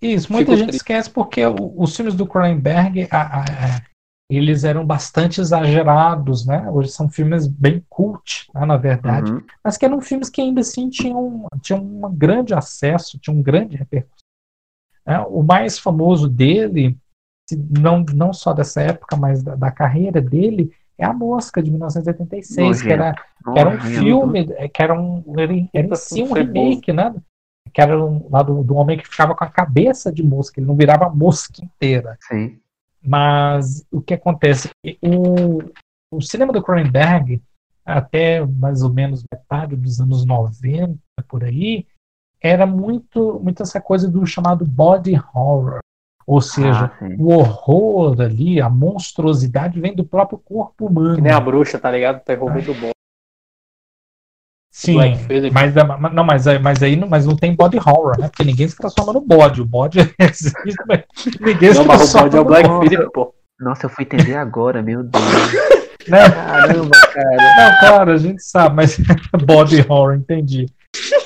Isso, 0.00 0.32
muita 0.32 0.46
Fico 0.52 0.58
gente 0.58 0.68
triste. 0.68 0.80
esquece 0.82 1.10
porque 1.10 1.44
o- 1.44 1.74
os 1.76 1.94
filmes 1.94 2.14
do 2.14 2.26
Cronenberg, 2.26 3.06
a- 3.10 3.16
a- 3.40 3.40
a- 3.42 3.82
eles 4.30 4.64
eram 4.64 4.84
bastante 4.84 5.40
exagerados, 5.40 6.46
né? 6.46 6.68
Hoje 6.70 6.90
são 6.90 7.08
filmes 7.08 7.46
bem 7.46 7.84
cult, 7.88 8.46
né, 8.54 8.64
na 8.66 8.76
verdade, 8.76 9.30
Uhum. 9.32 9.40
mas 9.64 9.76
que 9.76 9.84
eram 9.84 10.00
filmes 10.00 10.28
que 10.30 10.40
ainda 10.40 10.60
assim 10.62 10.88
tinham, 10.88 11.46
tinham 11.62 11.80
um 11.82 12.12
grande 12.14 12.52
acesso, 12.54 13.18
tinham 13.20 13.38
um 13.38 13.42
grande 13.42 13.76
repercussão. 13.76 14.16
Né? 15.06 15.20
O 15.28 15.42
mais 15.42 15.78
famoso 15.78 16.28
dele, 16.28 16.96
não, 17.78 18.04
não 18.14 18.32
só 18.32 18.52
dessa 18.52 18.82
época, 18.82 19.16
mas 19.16 19.42
da, 19.42 19.54
da 19.54 19.70
carreira 19.70 20.20
dele, 20.20 20.72
é 20.98 21.04
A 21.04 21.12
Mosca, 21.12 21.62
de 21.62 21.70
1986, 21.70 22.82
que 22.82 22.90
era, 22.90 23.14
que 23.14 23.58
era 23.58 23.68
um 23.68 23.80
filme, 23.80 24.46
que 24.46 24.82
era 24.82 24.98
um, 24.98 25.22
era, 25.72 25.94
si 25.96 26.22
um 26.22 26.32
remake, 26.32 26.92
né? 26.92 27.14
Que 27.72 27.82
era 27.82 28.02
um, 28.02 28.26
lá 28.30 28.42
do, 28.42 28.64
do 28.64 28.74
homem 28.74 28.96
que 28.96 29.06
ficava 29.06 29.34
com 29.34 29.44
a 29.44 29.50
cabeça 29.50 30.10
de 30.10 30.22
mosca, 30.22 30.58
ele 30.58 30.66
não 30.66 30.74
virava 30.74 31.06
a 31.06 31.10
mosca 31.10 31.62
inteira. 31.62 32.16
Sim. 32.22 32.58
Mas 33.02 33.86
o 33.92 34.00
que 34.00 34.14
acontece? 34.14 34.70
O, 35.02 35.62
o 36.10 36.22
cinema 36.22 36.52
do 36.52 36.62
Cronenberg, 36.62 37.42
até 37.84 38.44
mais 38.44 38.82
ou 38.82 38.90
menos 38.90 39.22
metade 39.30 39.76
dos 39.76 40.00
anos 40.00 40.24
90, 40.24 40.98
por 41.28 41.44
aí, 41.44 41.86
era 42.48 42.66
muito, 42.66 43.40
muito 43.42 43.62
essa 43.62 43.80
coisa 43.80 44.08
do 44.10 44.24
chamado 44.26 44.64
body 44.64 45.14
horror. 45.34 45.78
Ou 46.26 46.40
seja, 46.40 46.90
Ah, 47.00 47.06
o 47.18 47.32
horror 47.32 48.20
ali, 48.20 48.60
a 48.60 48.68
monstruosidade 48.68 49.80
vem 49.80 49.94
do 49.94 50.04
próprio 50.04 50.38
corpo 50.38 50.86
humano. 50.86 51.14
Que 51.14 51.20
nem 51.20 51.32
a 51.32 51.38
bruxa, 51.40 51.78
tá 51.78 51.90
ligado? 51.90 52.22
Terror 52.24 52.52
muito 52.52 52.74
bom. 52.74 52.90
Sim, 54.72 54.96
mas, 55.52 55.72
mas- 55.74 56.12
não, 56.12 56.24
mas, 56.24 56.46
aí- 56.46 56.58
mas 56.58 56.82
aí 56.82 56.96
não, 56.96 57.08
mas 57.08 57.24
não 57.24 57.34
tem 57.34 57.54
body 57.54 57.78
horror, 57.78 58.18
né? 58.20 58.28
Porque 58.28 58.44
ninguém 58.44 58.68
se 58.68 58.76
transforma 58.76 59.12
no 59.12 59.20
bode. 59.20 59.62
O 59.62 59.64
bode 59.64 59.98
existe, 60.20 60.74
mas 60.86 61.02
ninguém 61.40 61.72
se 61.72 61.78
Não, 61.78 61.86
mas 61.86 62.02
o 62.02 62.12
transforma 62.12 62.24
bode 62.28 62.36
é 62.36 62.40
o 62.40 62.42
no 62.42 62.48
Black 62.48 62.68
Nossa. 62.68 62.88
Phillip, 62.88 63.12
pô. 63.12 63.34
Nossa, 63.58 63.86
eu 63.86 63.90
fui 63.90 64.04
entender 64.04 64.36
agora, 64.36 64.82
meu 64.82 65.02
Deus. 65.02 65.24
Não, 66.08 66.18
Caramba, 66.30 66.90
cara. 67.12 67.36
não, 67.56 67.78
claro, 67.80 68.12
a 68.12 68.16
gente 68.18 68.42
sabe, 68.42 68.76
mas 68.76 68.98
body 69.46 69.80
horror, 69.88 70.14
entendi. 70.14 70.66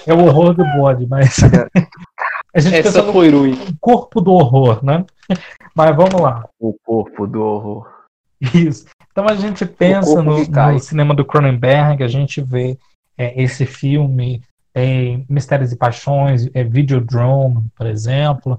É 0.06 0.14
o 0.14 0.24
horror 0.26 0.54
do 0.54 0.64
bode, 0.76 1.06
mas 1.06 1.38
a 2.54 2.60
gente 2.60 2.72
pensa 2.72 2.88
Essa 2.88 3.02
no 3.02 3.12
foi 3.12 3.30
ruim. 3.30 3.56
corpo 3.80 4.20
do 4.20 4.32
horror, 4.32 4.84
né? 4.84 5.04
Mas 5.74 5.94
vamos 5.94 6.20
lá. 6.20 6.48
O 6.58 6.74
corpo 6.84 7.26
do 7.26 7.40
horror. 7.40 7.88
Isso. 8.52 8.86
Então 9.12 9.26
a 9.28 9.34
gente 9.34 9.64
pensa 9.64 10.20
no, 10.22 10.44
no 10.44 10.78
cinema 10.80 11.14
do 11.14 11.24
Cronenberg, 11.24 12.02
a 12.02 12.08
gente 12.08 12.40
vê 12.40 12.76
é, 13.16 13.40
esse 13.40 13.64
filme 13.66 14.42
é, 14.74 15.20
Mistérios 15.28 15.72
e 15.72 15.76
Paixões, 15.76 16.48
é, 16.54 16.64
Videodrome, 16.64 17.66
por 17.76 17.86
exemplo, 17.86 18.58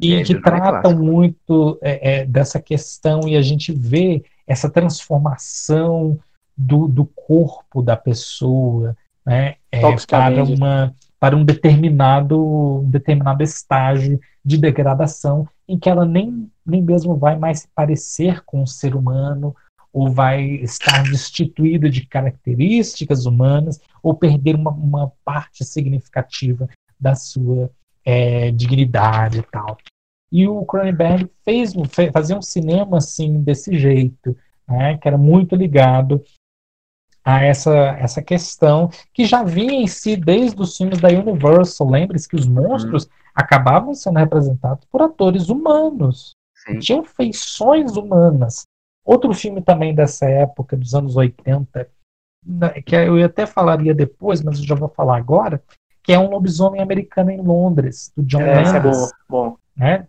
e 0.00 0.14
É, 0.14 0.22
que 0.22 0.34
é 0.34 0.40
tratam 0.40 0.96
muito 0.96 1.78
é, 1.82 2.20
é, 2.20 2.26
dessa 2.26 2.60
questão 2.60 3.26
e 3.26 3.36
a 3.36 3.42
gente 3.42 3.72
vê 3.72 4.22
essa 4.46 4.70
transformação 4.70 6.18
do, 6.56 6.86
do 6.86 7.04
corpo 7.04 7.82
da 7.82 7.96
pessoa 7.96 8.96
né, 9.24 9.56
é, 9.70 9.80
para, 10.06 10.42
uma, 10.44 10.94
para 11.18 11.36
um 11.36 11.44
determinado, 11.44 12.80
um 12.80 12.90
determinado 12.90 13.42
estágio 13.42 14.18
de 14.44 14.56
degradação 14.56 15.46
em 15.68 15.78
que 15.78 15.88
ela 15.88 16.04
nem, 16.04 16.50
nem 16.64 16.82
mesmo 16.82 17.16
vai 17.16 17.38
mais 17.38 17.60
se 17.60 17.68
parecer 17.74 18.42
com 18.44 18.62
o 18.62 18.66
ser 18.66 18.96
humano 18.96 19.54
ou 19.92 20.10
vai 20.10 20.42
estar 20.42 21.02
destituída 21.02 21.90
de 21.90 22.06
características 22.06 23.26
humanas 23.26 23.80
ou 24.02 24.14
perder 24.14 24.54
uma, 24.54 24.70
uma 24.70 25.12
parte 25.24 25.64
significativa 25.64 26.68
da 26.98 27.14
sua 27.14 27.70
é, 28.04 28.50
dignidade 28.50 29.38
e 29.38 29.42
tal. 29.42 29.76
E 30.32 30.46
o 30.46 30.64
Cronenberg 30.64 31.28
fez, 31.44 31.72
fe- 31.88 32.12
fazia 32.12 32.38
um 32.38 32.42
cinema 32.42 32.98
assim 32.98 33.40
desse 33.42 33.76
jeito, 33.78 34.36
né, 34.66 34.96
que 34.96 35.08
era 35.08 35.18
muito 35.18 35.56
ligado 35.56 36.22
a 37.24 37.42
essa, 37.42 37.74
essa 37.98 38.22
questão 38.22 38.88
que 39.12 39.24
já 39.24 39.42
vinha 39.42 39.74
em 39.74 39.86
si 39.86 40.16
desde 40.16 40.60
os 40.60 40.76
filmes 40.76 41.00
da 41.00 41.08
Universal. 41.08 41.88
Lembre-se 41.90 42.28
que 42.28 42.36
os 42.36 42.46
monstros 42.46 43.08
acabavam 43.34 43.94
sendo 43.94 44.18
representados 44.18 44.84
por 44.86 45.02
atores 45.02 45.48
humanos, 45.48 46.34
Sim. 46.54 46.78
tinham 46.78 47.04
feições 47.04 47.96
humanas. 47.96 48.64
Outro 49.04 49.32
filme 49.34 49.62
também 49.62 49.94
dessa 49.94 50.26
época, 50.26 50.76
dos 50.76 50.94
anos 50.94 51.16
80, 51.16 51.88
na- 52.44 52.70
que 52.70 52.94
eu 52.94 53.22
até 53.24 53.46
falaria 53.46 53.94
depois, 53.94 54.42
mas 54.42 54.58
eu 54.58 54.64
já 54.66 54.74
vou 54.74 54.88
falar 54.88 55.16
agora, 55.16 55.62
que 56.02 56.12
é 56.12 56.18
um 56.18 56.30
lobisomem 56.30 56.80
americano 56.80 57.30
em 57.30 57.40
Londres, 57.40 58.12
do 58.16 58.22
John 58.22 58.40
É, 58.42 58.62
esse 58.62 58.76
é 58.76 58.80
bom. 58.80 58.88
Landis, 58.88 59.12
bom. 59.28 59.56
né? 59.76 60.06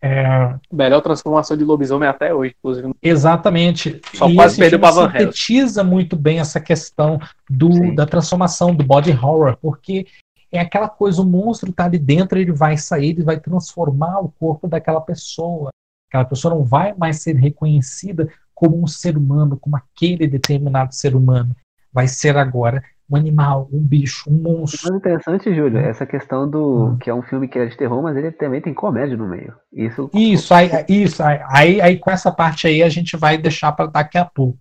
É, 0.00 0.54
Melhor 0.72 1.00
transformação 1.00 1.56
de 1.56 1.64
lobisomem 1.64 2.08
até 2.08 2.32
hoje, 2.32 2.54
inclusive. 2.58 2.94
Exatamente. 3.02 4.00
Só 4.14 4.28
e 4.28 4.34
quase 4.34 4.52
esse 4.52 4.60
perdeu 4.60 4.78
pra 4.78 4.90
Van 4.90 5.10
sintetiza 5.10 5.82
muito 5.82 6.16
bem 6.16 6.38
essa 6.38 6.60
questão 6.60 7.20
do, 7.50 7.72
Sim. 7.72 7.94
da 7.94 8.06
transformação 8.06 8.74
do 8.74 8.84
body 8.84 9.10
horror, 9.10 9.56
porque 9.60 10.06
é 10.52 10.60
aquela 10.60 10.88
coisa, 10.88 11.20
o 11.20 11.26
monstro 11.26 11.72
tá 11.72 11.84
ali 11.84 11.98
dentro, 11.98 12.38
ele 12.38 12.52
vai 12.52 12.76
sair, 12.76 13.10
ele 13.10 13.22
vai 13.22 13.38
transformar 13.38 14.20
o 14.20 14.28
corpo 14.28 14.68
daquela 14.68 15.00
pessoa. 15.00 15.70
Aquela 16.08 16.24
pessoa 16.24 16.54
não 16.54 16.64
vai 16.64 16.94
mais 16.94 17.20
ser 17.20 17.36
reconhecida 17.36 18.28
como 18.54 18.82
um 18.82 18.86
ser 18.86 19.16
humano, 19.16 19.58
como 19.58 19.76
aquele 19.76 20.26
determinado 20.26 20.94
ser 20.94 21.14
humano. 21.14 21.54
Vai 21.92 22.08
ser 22.08 22.36
agora 22.36 22.82
um 23.10 23.16
animal, 23.16 23.68
um 23.72 23.80
bicho, 23.80 24.28
um 24.30 24.36
O 24.36 24.42
monstro. 24.58 24.90
mais 24.90 25.00
interessante, 25.00 25.54
Júlio, 25.54 25.78
é 25.78 25.88
essa 25.88 26.04
questão 26.04 26.48
do. 26.48 26.86
Hum. 26.88 26.98
que 26.98 27.08
é 27.08 27.14
um 27.14 27.22
filme 27.22 27.48
que 27.48 27.58
é 27.58 27.66
de 27.66 27.76
terror, 27.76 28.02
mas 28.02 28.16
ele 28.16 28.30
também 28.32 28.60
tem 28.60 28.74
comédia 28.74 29.16
no 29.16 29.26
meio. 29.28 29.54
Isso. 29.72 30.10
Isso, 30.14 30.52
aí, 30.52 30.70
isso, 30.88 31.22
aí, 31.22 31.40
aí, 31.48 31.80
aí 31.80 31.96
com 31.98 32.10
essa 32.10 32.30
parte 32.30 32.66
aí 32.66 32.82
a 32.82 32.88
gente 32.88 33.16
vai 33.16 33.38
deixar 33.38 33.72
para 33.72 33.86
daqui 33.86 34.18
a 34.18 34.24
pouco, 34.24 34.58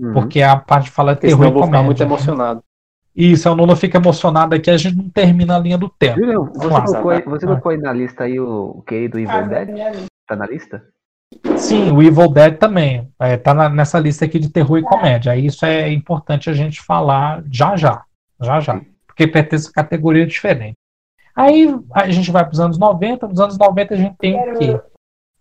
Uhum. 0.00 0.12
porque 0.12 0.42
a 0.42 0.56
parte 0.56 0.90
fala 0.90 1.14
Porque 1.14 1.28
terror 1.28 1.38
senão 1.44 1.50
eu 1.50 1.58
vou 1.58 1.66
ficar 1.66 1.82
muito 1.82 2.02
emocionado. 2.02 2.62
Isso, 3.14 3.48
a 3.48 3.52
Lula 3.52 3.74
fica 3.76 3.96
emocionada 3.96 4.56
aqui, 4.56 4.68
a 4.70 4.76
gente 4.76 4.94
não 4.96 5.08
termina 5.08 5.56
a 5.56 5.58
linha 5.58 5.78
do 5.78 5.88
tempo. 5.88 6.18
Júlio, 6.20 6.44
você, 6.54 6.66
lá. 6.66 6.82
colocou, 6.84 7.10
aí- 7.12 7.22
você 7.22 7.44
Ah. 7.46 7.48
colocou 7.48 7.72
aí 7.72 7.78
na 7.78 7.92
lista 7.92 8.24
aí 8.24 8.38
o 8.38 8.82
querido 8.86 9.18
Evil 9.18 9.48
Dead? 9.48 9.70
Tá 10.28 10.36
na 10.36 10.44
lista? 10.46 10.82
Sim, 11.58 11.90
o 11.90 12.02
Evil 12.02 12.28
Dead 12.28 12.58
também. 12.58 13.08
É, 13.18 13.36
tá 13.36 13.54
na- 13.54 13.68
nessa 13.68 13.98
lista 13.98 14.24
aqui 14.24 14.38
de 14.38 14.48
terror 14.50 14.78
e 14.78 14.82
comédia. 14.82 15.36
Isso 15.36 15.64
é 15.64 15.90
importante 15.92 16.50
a 16.50 16.52
gente 16.52 16.80
falar 16.82 17.42
já 17.50 17.76
já. 17.76 18.02
Já 18.40 18.60
já. 18.60 18.80
Porque 19.06 19.26
pertence 19.26 19.68
a 19.70 19.72
categoria 19.72 20.26
diferente. 20.26 20.74
Aí 21.34 21.74
a 21.92 22.08
gente 22.10 22.30
vai 22.30 22.44
para 22.44 22.52
os 22.52 22.60
anos 22.60 22.78
90. 22.78 23.26
Nos 23.28 23.40
anos 23.40 23.58
90 23.58 23.94
a 23.94 23.96
gente 23.96 24.16
tem 24.16 24.36
o 24.36 24.58
quê? 24.58 24.80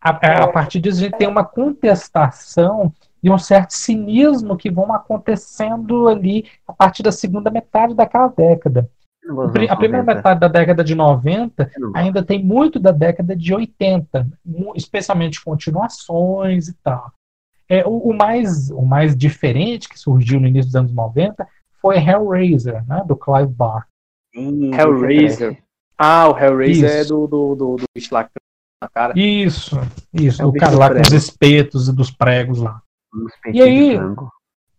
a, 0.01 0.09
a 0.43 0.47
partir 0.47 0.79
disso 0.79 0.99
a 0.99 1.03
gente 1.03 1.17
tem 1.17 1.27
uma 1.27 1.43
contestação 1.43 2.93
e 3.23 3.31
um 3.31 3.39
certo 3.39 3.71
cinismo 3.71 4.55
que 4.55 4.69
vão 4.69 4.93
acontecendo 4.93 6.07
ali 6.07 6.45
a 6.67 6.73
partir 6.73 7.01
da 7.01 7.11
segunda 7.11 7.49
metade 7.49 7.95
daquela 7.95 8.27
década. 8.27 8.87
A 9.27 9.75
primeira 9.75 10.03
90. 10.03 10.03
metade 10.15 10.39
da 10.39 10.47
década 10.47 10.83
de 10.83 10.93
90 10.95 11.63
Eu 11.75 11.81
não 11.81 11.91
gosto. 11.91 11.97
ainda 12.03 12.23
tem 12.23 12.43
muito 12.43 12.79
da 12.79 12.91
década 12.91 13.35
de 13.35 13.53
80, 13.53 14.27
mu- 14.45 14.73
especialmente 14.75 15.43
continuações 15.43 16.67
e 16.67 16.73
tal. 16.83 17.11
É, 17.67 17.83
o, 17.85 17.97
o 17.97 18.13
mais, 18.13 18.69
o 18.69 18.83
mais 18.83 19.15
diferente 19.17 19.89
que 19.89 19.97
surgiu 19.99 20.39
no 20.39 20.47
início 20.47 20.67
dos 20.67 20.75
anos 20.75 20.93
90 20.93 21.47
foi 21.81 21.97
Hellraiser, 21.97 22.85
né, 22.87 23.03
do 23.07 23.15
Clive 23.15 23.51
Barker. 23.51 23.87
Ih, 24.35 24.71
Hellraiser. 24.75 25.53
é 25.53 25.57
Ah, 25.97 26.29
o 26.29 26.37
Hellraiser 26.37 26.89
Isso. 26.89 26.97
é 26.97 27.05
do, 27.05 27.25
do, 27.27 27.55
do, 27.55 27.75
do 27.77 27.83
bicho 27.95 28.13
lá 28.13 28.23
que 28.25 28.29
tem 28.29 28.41
na 28.83 28.89
cara. 28.89 29.13
Isso, 29.17 29.75
isso, 30.13 30.41
É 30.41 30.45
o 30.45 30.53
cara 30.53 30.77
lá 30.77 30.87
com 30.89 30.93
prego. 30.95 31.07
os 31.07 31.13
espetos 31.13 31.87
e 31.87 31.95
dos 31.95 32.11
pregos 32.11 32.59
lá. 32.59 32.81
E 33.51 33.61
aí? 33.61 33.97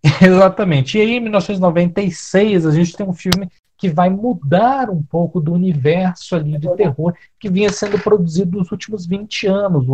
Exatamente. 0.23 0.99
E 0.99 1.01
aí, 1.01 1.17
em 1.17 1.21
1996, 1.21 2.67
a 2.67 2.71
gente 2.71 2.97
tem 2.97 3.07
um 3.09 3.13
filme 3.15 3.49
que 3.77 3.89
vai 3.89 4.09
mudar 4.09 4.89
um 4.91 5.03
pouco 5.03 5.41
do 5.41 5.53
universo 5.53 6.35
ali 6.35 6.59
de 6.59 6.75
terror 6.77 7.15
que 7.39 7.49
vinha 7.51 7.71
sendo 7.71 7.99
produzido 7.99 8.59
nos 8.59 8.73
últimos 8.73 9.07
20 9.07 9.47
anos, 9.47 9.87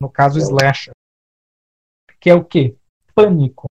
no 0.00 0.08
caso 0.08 0.38
Slasher. 0.38 0.92
Que 2.20 2.30
é 2.30 2.34
o 2.34 2.44
quê? 2.44 2.74
Pânico. 3.14 3.66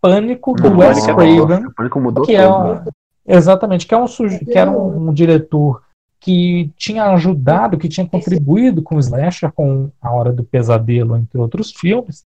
Pânico 0.00 0.54
do 0.54 0.70
Nossa, 0.70 0.88
Wes 0.88 1.06
Craven, 1.06 1.66
O 1.66 1.72
pânico 1.74 2.00
mudou 2.00 2.24
que 2.26 2.34
é 2.34 2.46
tudo. 2.46 2.90
exatamente, 3.26 3.86
que 3.86 3.94
é 3.94 3.98
um 3.98 4.06
suje- 4.06 4.44
que 4.44 4.58
era 4.58 4.70
um, 4.70 5.08
um 5.08 5.12
diretor 5.14 5.82
que 6.20 6.70
tinha 6.76 7.04
ajudado, 7.12 7.78
que 7.78 7.88
tinha 7.88 8.06
contribuído 8.08 8.82
com 8.82 8.96
o 8.96 8.98
Slasher, 8.98 9.52
com 9.52 9.90
A 10.00 10.10
Hora 10.12 10.32
do 10.32 10.42
Pesadelo, 10.44 11.16
entre 11.16 11.38
outros 11.38 11.70
filmes, 11.72 12.22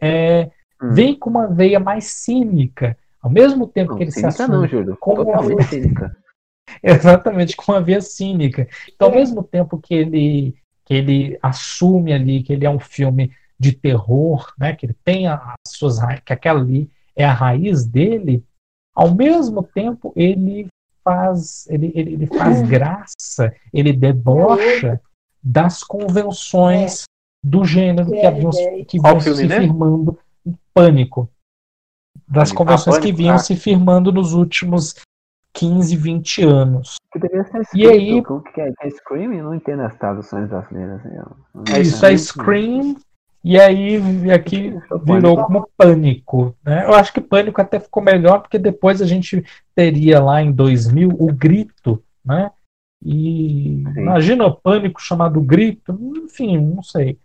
é, 0.00 0.50
Hum. 0.82 0.92
vem 0.92 1.18
com 1.18 1.28
uma 1.30 1.46
veia 1.46 1.80
mais 1.80 2.04
cínica, 2.06 2.96
ao 3.28 3.32
mesmo 3.32 3.66
tempo 3.66 3.90
Não, 3.90 3.98
que 3.98 4.04
ele 4.04 4.10
se 4.10 4.24
assume 4.24 4.48
não, 4.48 4.66
Júlio. 4.66 4.96
como- 4.98 5.24
Totalmente 5.24 5.64
cínica. 5.64 6.16
exatamente 6.82 7.56
com 7.56 7.72
uma 7.72 7.80
veia 7.80 8.00
cínica. 8.00 8.66
Então, 8.94 9.08
ao 9.08 9.14
mesmo 9.14 9.42
tempo 9.42 9.78
que 9.78 9.94
ele 9.94 10.54
que 10.84 10.94
ele 10.94 11.38
assume 11.42 12.14
ali 12.14 12.42
que 12.42 12.50
ele 12.54 12.64
é 12.64 12.70
um 12.70 12.80
filme 12.80 13.30
de 13.60 13.72
terror, 13.72 14.50
né, 14.58 14.74
que 14.74 14.86
ele 14.86 14.96
tem 15.04 15.26
as 15.26 15.54
suas 15.66 15.98
que 16.24 16.32
aquela 16.32 16.60
ali 16.60 16.90
é 17.14 17.26
a 17.26 17.32
raiz 17.32 17.84
dele, 17.84 18.42
ao 18.94 19.14
mesmo 19.14 19.62
tempo 19.62 20.12
ele 20.16 20.66
faz 21.04 21.66
ele, 21.68 21.92
ele, 21.94 22.12
ele 22.14 22.26
faz 22.26 22.62
graça, 22.66 23.52
ele 23.72 23.92
debocha 23.92 24.98
das 25.42 25.82
convenções 25.82 27.04
do 27.44 27.64
gênero 27.64 28.10
que 28.10 28.24
haviam 28.24 28.50
se- 28.52 28.84
que 28.86 28.98
se 29.20 29.46
né? 29.46 29.60
firmando 29.60 30.18
em 30.46 30.54
pânico. 30.72 31.28
Das 32.26 32.50
Pânico. 32.50 32.56
convenções 32.56 32.96
Ah, 32.96 33.00
que 33.00 33.12
vinham 33.12 33.34
ah. 33.36 33.38
se 33.38 33.54
firmando 33.56 34.10
nos 34.12 34.32
últimos 34.34 34.94
15, 35.54 35.96
20 35.96 36.42
anos. 36.44 36.96
Que 37.12 37.18
deveria 37.18 37.44
ser 37.44 37.62
E 37.74 37.86
aí- 37.86 38.20
O 38.20 38.40
que 38.40 38.60
é, 38.60 38.72
é 38.80 38.90
Scream? 38.90 39.32
Eu 39.32 39.44
não 39.44 39.54
entendo 39.54 39.82
as 39.82 39.96
traduções 39.96 40.48
brasileiras. 40.48 41.04
Eu, 41.04 41.36
não 41.54 41.64
É 41.74 41.80
Isso 41.80 42.04
é 42.04 42.16
Scream, 42.16 42.96
e 43.42 43.58
aí 43.58 44.00
aqui 44.30 44.74
virou 45.04 45.36
como 45.44 45.68
Pânico. 45.76 46.54
Né? 46.64 46.84
Eu 46.84 46.94
acho 46.94 47.12
que 47.12 47.20
Pânico 47.20 47.60
até 47.60 47.80
ficou 47.80 48.02
melhor, 48.02 48.40
porque 48.40 48.58
depois 48.58 49.00
a 49.02 49.06
gente 49.06 49.44
teria 49.74 50.20
lá 50.22 50.40
em 50.42 50.52
2000 50.52 51.08
o 51.18 51.32
Grito, 51.32 52.02
né? 52.24 52.50
E 53.04 53.82
Sim. 53.94 54.00
imagina 54.00 54.44
o 54.46 54.54
Pânico 54.54 55.00
chamado 55.00 55.40
Grito, 55.40 55.96
enfim, 56.24 56.58
não 56.58 56.82
sei. 56.82 57.18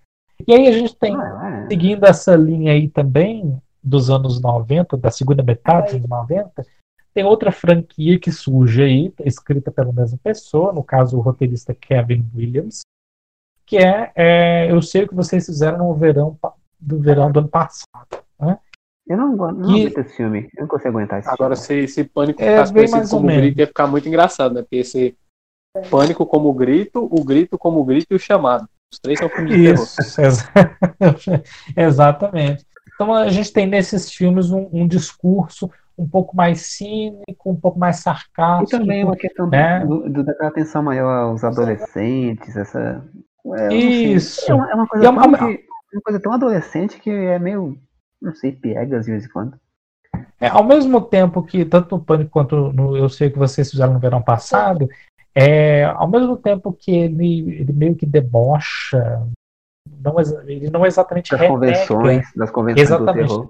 E 0.48 0.54
aí 0.54 0.68
a 0.68 0.72
gente 0.72 0.96
tem, 0.96 1.16
Ah, 1.16 1.64
é. 1.66 1.68
seguindo 1.68 2.06
essa 2.06 2.36
linha 2.36 2.72
aí 2.74 2.88
também, 2.90 3.60
dos 3.84 4.10
anos 4.10 4.40
90, 4.42 4.96
da 4.98 5.12
segunda 5.12 5.44
metade 5.44 5.86
dos 5.88 5.96
anos 5.96 6.10
90, 6.10 6.66
tem 7.14 7.24
outra 7.24 7.52
franquia 7.52 8.18
que 8.20 8.32
surge 8.32 8.82
aí, 8.82 9.14
escrita 9.26 9.70
pela 9.72 9.92
mesma 9.92 10.18
pessoa, 10.24 10.72
no 10.74 10.84
caso 10.84 11.18
o 11.18 11.22
roteirista 11.22 11.74
Kevin 11.76 12.26
Williams, 12.36 12.82
que 13.66 13.78
é, 13.78 14.12
é, 14.16 14.72
Eu 14.72 14.82
sei 14.82 15.04
o 15.04 15.08
que 15.08 15.16
vocês 15.16 15.46
fizeram 15.46 15.78
no 15.80 15.94
verão 15.94 16.38
do 16.80 17.00
verão 17.00 17.32
do 17.32 17.40
ano 17.40 17.48
passado. 17.48 17.86
Eu 19.06 19.18
não, 19.18 19.36
não 19.36 19.76
E- 19.78 19.82
aguento 19.88 19.98
esse 20.00 20.16
filme. 20.16 20.50
Eu 20.56 20.62
não 20.62 20.68
consigo 20.68 20.90
aguentar 20.90 21.20
esse 21.20 21.30
Agora, 21.30 21.56
filme. 21.56 21.88
se, 21.88 21.94
se 21.94 22.04
Pânico 22.06 22.42
É, 22.42 22.52
ficasse 22.52 22.74
conhecido 22.74 23.10
como 23.10 23.26
menos. 23.28 23.42
Grito, 23.44 23.60
ia 23.60 23.68
ficar 23.68 23.88
muito 23.88 24.08
engraçado, 24.08 24.54
né? 24.56 24.62
Porque 24.62 24.78
esse 24.78 25.16
Pânico 25.90 26.26
como 26.26 26.54
Grito, 26.54 27.04
o 27.12 27.24
Grito 27.24 27.58
como 27.58 27.84
Grito 27.84 28.08
e 28.12 28.16
o 28.16 28.20
Chamado. 28.20 28.68
Os 28.94 29.00
três 29.00 29.20
são 29.20 29.28
filmes 29.30 29.54
de 29.56 29.64
terror. 29.64 29.84
Isso, 29.84 30.22
exa- 30.22 30.52
exatamente. 31.76 32.66
Então 32.96 33.14
a 33.14 33.30
gente 33.30 33.52
tem 33.52 33.66
nesses 33.68 34.12
filmes 34.12 34.52
um, 34.52 34.70
um 34.72 34.88
discurso 34.88 35.70
um 35.98 36.08
pouco 36.08 36.36
mais 36.36 36.62
cínico, 36.62 37.52
um 37.52 37.56
pouco 37.56 37.78
mais 37.78 38.00
E 38.00 38.02
sarcástico. 38.02 38.72
também 38.72 39.02
é 39.02 39.06
uma 39.06 39.16
questão 39.16 39.46
do- 39.46 39.52
né? 39.52 39.86
do, 39.86 40.10
do- 40.10 40.24
daquela 40.24 40.50
atenção 40.50 40.82
maior 40.84 41.30
aos 41.30 41.44
adolescentes, 41.44 42.56
essa. 42.56 43.04
é. 43.56 43.74
Isso. 43.74 44.50
É 44.52 44.54
uma, 44.56 44.72
é 44.72 44.76
uma 44.76 44.88
coisa 44.88 45.06
E 45.06 45.08
é 45.08 45.10
uma- 45.12 45.38
tão 45.38 45.48
de- 45.50 45.60
uma 45.94 46.02
coisa 46.02 46.20
tão 46.20 46.34
adolescente 46.34 47.00
que 47.00 47.10
é 47.12 47.38
meio. 47.38 47.78
Não 48.22 48.34
sei, 48.34 48.52
piegas 48.54 49.06
de 49.06 49.12
vez 49.12 49.26
em 49.26 49.30
quando. 49.30 49.56
É, 50.40 50.48
ao 50.48 50.64
mesmo 50.64 51.00
tempo 51.02 51.44
que, 51.44 51.64
tanto 51.66 51.96
no 51.98 52.04
Pânico 52.04 52.32
quanto 52.32 52.72
no 52.74 52.98
Eu 52.98 53.10
Sei 53.10 53.30
que 53.30 53.38
vocês 53.38 53.70
fizeram 53.70 53.94
no 53.94 54.00
verão 54.00 54.22
passado, 54.22 54.88
é, 55.36 55.84
ao 55.86 56.08
mesmo 56.08 56.36
tempo 56.38 56.72
que 56.74 56.92
ele, 56.92 57.60
ele 57.60 57.74
meio 57.74 57.96
que 57.96 58.06
debocha, 58.06 59.22
não, 59.88 60.16
ele 60.48 60.70
não 60.70 60.86
exatamente 60.86 61.32
Das 61.32 61.40
renega, 61.40 61.60
convenções, 61.60 62.26
das 62.36 62.52
convenções 62.52 62.88
Exatamente. 62.88 63.28
do 63.28 63.36
terror. 63.36 63.50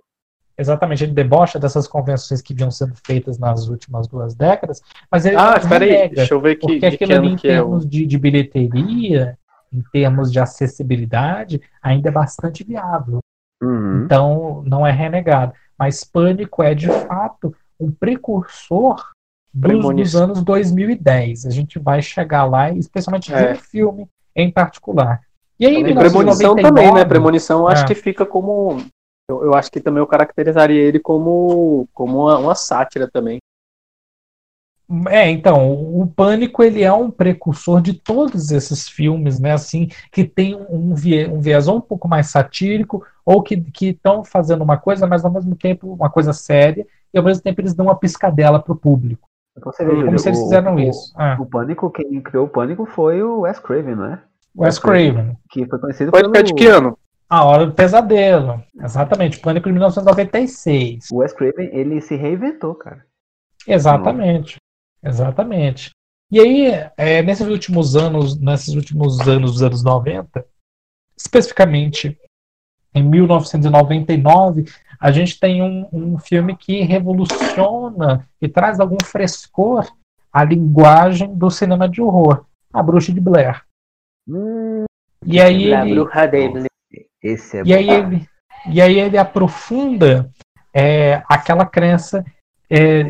exatamente, 0.57 1.03
ele 1.03 1.14
debocha 1.14 1.60
dessas 1.60 1.88
convenções 1.88 2.41
que 2.41 2.53
vinham 2.53 2.72
sendo 2.72 2.93
feitas 3.05 3.38
nas 3.38 3.68
últimas 3.68 4.07
duas 4.07 4.35
décadas, 4.35 4.81
mas 5.11 5.26
ele 5.26 5.35
Ah, 5.35 5.55
espera 5.57 5.85
aí, 5.85 6.10
deixa 6.10 6.34
eu 6.34 6.41
ver 6.41 6.55
que, 6.55 6.61
porque 6.61 6.89
de 6.89 6.97
que 6.97 7.03
aquilo 7.03 7.19
ali 7.19 7.34
em 7.34 7.35
que 7.35 7.47
é 7.47 7.61
o. 7.61 7.65
termos 7.65 7.88
de, 7.88 8.05
de 8.05 8.18
bilheteria, 8.18 9.38
em 9.72 9.81
termos 9.91 10.31
de 10.31 10.39
acessibilidade, 10.39 11.61
ainda 11.81 12.10
é 12.10 12.11
bastante 12.11 12.64
viável. 12.64 13.19
Uhum. 13.61 14.03
Então, 14.03 14.64
não 14.65 14.85
é 14.85 14.91
renegado. 14.91 15.53
Mas 15.77 16.03
Pânico 16.03 16.61
é, 16.61 16.76
de 16.76 16.88
fato, 16.88 17.55
um 17.80 17.89
precursor 17.91 19.03
dos, 19.53 19.95
dos 19.95 20.15
anos 20.15 20.43
2010. 20.43 21.45
A 21.45 21.49
gente 21.49 21.80
vai 21.80 22.01
chegar 22.01 22.43
lá, 22.45 22.69
especialmente 22.72 23.27
de 23.30 23.34
É. 23.35 23.53
um 23.53 23.55
filme 23.55 24.07
em 24.35 24.51
particular. 24.51 25.22
E 25.64 25.65
aí, 25.65 25.77
E 25.80 25.84
Premonição 25.95 26.56
1999, 26.56 26.61
também, 26.61 26.94
né? 26.94 27.06
Premonição 27.06 27.60
eu 27.61 27.68
acho 27.69 27.84
É. 27.85 27.88
que 27.88 27.95
fica 27.95 28.26
como. 28.26 28.77
Eu, 29.30 29.45
eu 29.45 29.53
acho 29.53 29.72
que 29.72 29.80
também 29.80 29.99
eu 30.02 30.07
caracterizaria 30.07 30.81
ele 30.81 30.99
como, 30.99 31.88
como 31.94 32.23
uma, 32.23 32.38
uma 32.38 32.56
sátira 32.56 33.10
também. 33.10 33.40
É, 35.10 35.30
então, 35.30 35.72
o 35.72 36.06
Pânico 36.06 36.61
ele 36.61 36.84
é 36.84 36.91
um 36.91 37.10
precursor 37.10 37.81
de 37.81 37.94
todos 37.94 38.52
esses 38.52 38.90
filmes, 38.90 39.40
né? 39.40 39.53
Assim, 39.53 39.88
que 40.11 40.26
tem 40.26 40.56
um, 40.69 40.94
vie- 40.94 41.26
um 41.27 41.40
viés 41.40 41.68
um 41.69 41.80
pouco 41.80 42.07
mais 42.07 42.27
satírico, 42.27 43.03
ou 43.26 43.41
que 43.41 43.64
estão 43.81 44.23
fazendo 44.26 44.61
uma 44.64 44.77
coisa, 44.77 45.07
mas 45.07 45.23
ao 45.23 45.31
mesmo 45.31 45.56
tempo 45.56 45.94
uma 45.94 46.10
coisa 46.10 46.34
séria, 46.34 46.85
e 47.14 47.18
ao 47.18 47.23
mesmo 47.23 47.41
tempo 47.41 47.61
eles 47.61 47.73
dão 47.73 47.85
uma 47.85 47.95
piscadela 47.98 48.61
para 48.61 48.73
o 48.73 48.76
público. 48.76 49.27
Então 49.57 49.72
você 49.72 49.85
vê, 49.85 50.03
Como 50.03 50.19
se 50.19 50.27
eles 50.27 50.40
o- 50.40 50.44
fizeram 50.44 50.76
o- 50.76 50.80
isso. 50.80 51.14
Ah, 51.15 51.38
O 51.40 51.45
Pânico, 51.45 51.90
quem 51.90 52.19
criou 52.22 52.45
o 52.45 52.49
Pânico 52.49 52.85
foi 52.85 53.23
o 53.23 53.41
Wes 53.41 53.60
Craven, 53.60 53.95
não 53.95 54.06
é? 54.14 54.22
Wes 54.55 54.80
Craven. 54.80 55.38
Que 55.49 55.65
foi 55.65 55.80
conhecido 55.80 56.11
Pode 56.11 56.31
pelo... 56.31 56.43
de 56.43 56.53
que 56.53 56.67
ano? 56.67 56.97
A 57.30 57.43
Hora 57.43 57.65
do 57.65 57.73
Pesadelo. 57.73 58.63
Exatamente. 58.80 59.39
Pânico 59.39 59.67
de 59.67 59.73
1996. 59.73 61.07
O 61.11 61.17
Wes 61.17 61.34
Craven, 61.34 61.69
ele 61.73 61.99
se 62.01 62.15
reinventou, 62.15 62.75
cara. 62.75 63.05
Exatamente. 63.67 64.57
Exatamente. 65.01 65.91
E 66.31 66.39
aí, 66.39 66.89
é, 66.97 67.21
nesses 67.21 67.47
últimos 67.47 67.95
anos, 67.95 68.39
nesses 68.39 68.73
últimos 68.75 69.19
anos 69.27 69.53
dos 69.53 69.63
anos 69.63 69.84
90, 69.84 70.45
especificamente 71.17 72.17
em 72.93 73.03
1999, 73.03 74.65
a 74.99 75.11
gente 75.11 75.39
tem 75.39 75.61
um, 75.61 75.88
um 75.91 76.17
filme 76.17 76.55
que 76.55 76.81
revoluciona 76.81 78.27
e 78.41 78.47
traz 78.47 78.80
algum 78.80 78.97
frescor 79.03 79.85
à 80.31 80.43
linguagem 80.43 81.35
do 81.35 81.49
cinema 81.49 81.89
de 81.89 82.01
horror, 82.01 82.45
A 82.71 82.81
Bruxa 82.81 83.11
de 83.11 83.19
Blair. 83.19 83.63
Hum, 84.27 84.85
E 85.25 85.39
aí 85.41 85.71
ele, 85.73 85.93
Bruxa 85.95 86.27
dele. 86.27 86.65
esse 87.21 87.57
é 87.57 87.63
E 87.65 87.73
aí 87.73 87.89
ele, 87.89 88.27
e 88.67 88.81
aí 88.81 88.99
ele 88.99 89.17
aprofunda 89.17 90.29
é, 90.73 91.21
aquela 91.29 91.65
crença 91.65 92.23
é, 92.69 93.03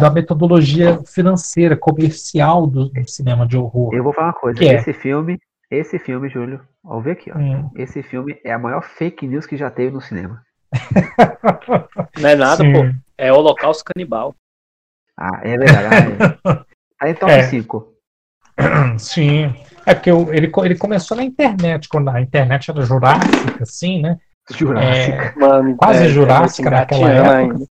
da 0.00 0.10
metodologia 0.10 1.00
financeira, 1.04 1.76
comercial 1.76 2.66
do, 2.66 2.88
do 2.88 3.08
cinema 3.08 3.46
de 3.46 3.56
horror. 3.56 3.92
Eu 3.94 4.02
vou 4.04 4.12
falar 4.12 4.28
uma 4.28 4.32
coisa. 4.34 4.58
Que 4.58 4.68
é? 4.68 4.74
Esse 4.74 4.92
filme, 4.92 5.38
esse 5.70 5.98
filme, 5.98 6.28
Júlio, 6.28 6.60
ó, 6.84 7.00
vê 7.00 7.12
aqui, 7.12 7.30
ó. 7.30 7.36
Hum. 7.38 7.70
Esse 7.76 8.02
filme 8.02 8.38
é 8.44 8.52
a 8.52 8.58
maior 8.58 8.82
fake 8.82 9.26
news 9.26 9.46
que 9.46 9.56
já 9.56 9.70
teve 9.70 9.90
no 9.92 10.00
cinema. 10.00 10.42
Não 12.20 12.28
é 12.28 12.34
nada, 12.36 12.62
Sim. 12.64 12.72
pô. 12.72 12.78
É 13.18 13.32
Holocausto 13.32 13.84
Canibal. 13.84 14.34
Ah, 15.18 15.40
é 15.42 15.56
verdade. 15.58 16.12
é. 17.02 17.10
Em 17.10 17.14
top 17.14 17.32
É. 17.32 17.42
5. 17.42 17.92
Sim. 18.98 19.54
É 19.90 19.94
porque 19.94 20.10
eu- 20.10 20.32
ele, 20.32 20.50
ele 20.64 20.76
começou 20.78 21.16
na 21.16 21.24
internet, 21.24 21.88
quando 21.88 22.08
a 22.10 22.20
internet 22.20 22.70
era 22.70 22.82
jurássica, 22.82 23.62
assim, 23.62 24.00
né? 24.00 24.18
Jurássica. 24.50 25.34
Mano, 25.36 25.76
Quase 25.76 26.04
é, 26.04 26.08
jurássica 26.08 26.68
é 26.68 26.70
naquela 26.72 27.10
época. 27.10 27.36
ainda. 27.38 27.64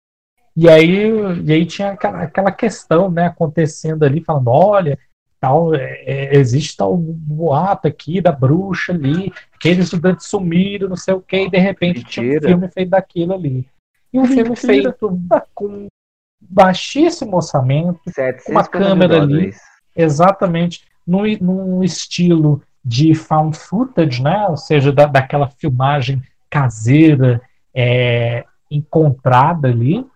E 0.56 0.68
aí, 0.68 1.10
e 1.44 1.52
aí 1.52 1.64
tinha 1.66 1.90
aquela, 1.92 2.22
aquela 2.22 2.50
questão, 2.50 3.08
né, 3.08 3.26
acontecendo 3.26 4.04
ali, 4.04 4.20
falando, 4.24 4.48
olha, 4.48 4.98
tal, 5.40 5.72
é, 5.74 6.02
é, 6.04 6.36
existe 6.36 6.76
tal 6.76 6.96
boato 6.96 7.86
aqui 7.86 8.20
da 8.20 8.32
bruxa 8.32 8.92
ali, 8.92 9.32
aqueles 9.54 9.84
estudantes 9.84 10.26
sumiram, 10.26 10.88
não 10.88 10.96
sei 10.96 11.14
o 11.14 11.20
que, 11.20 11.36
e 11.44 11.50
de 11.50 11.58
repente 11.58 12.02
tinha 12.02 12.24
um 12.26 12.28
Mentira. 12.30 12.48
filme 12.48 12.68
feito 12.68 12.88
daquilo 12.90 13.34
ali. 13.34 13.64
E 14.12 14.18
um 14.18 14.24
filme 14.24 14.48
Mentira. 14.50 14.72
feito 14.72 15.18
com 15.54 15.86
baixíssimo 16.40 17.36
orçamento, 17.36 18.00
700 18.10 18.48
uma 18.48 18.66
câmera 18.66 19.22
ali. 19.22 19.52
exatamente 19.94 20.82
num, 21.08 21.22
num 21.40 21.82
estilo 21.82 22.62
de 22.84 23.14
found 23.14 23.56
footage, 23.56 24.22
né? 24.22 24.46
Ou 24.48 24.56
seja, 24.56 24.92
da, 24.92 25.06
daquela 25.06 25.48
filmagem 25.48 26.22
caseira 26.50 27.40
é, 27.74 28.44
encontrada 28.70 29.68
ali. 29.68 30.06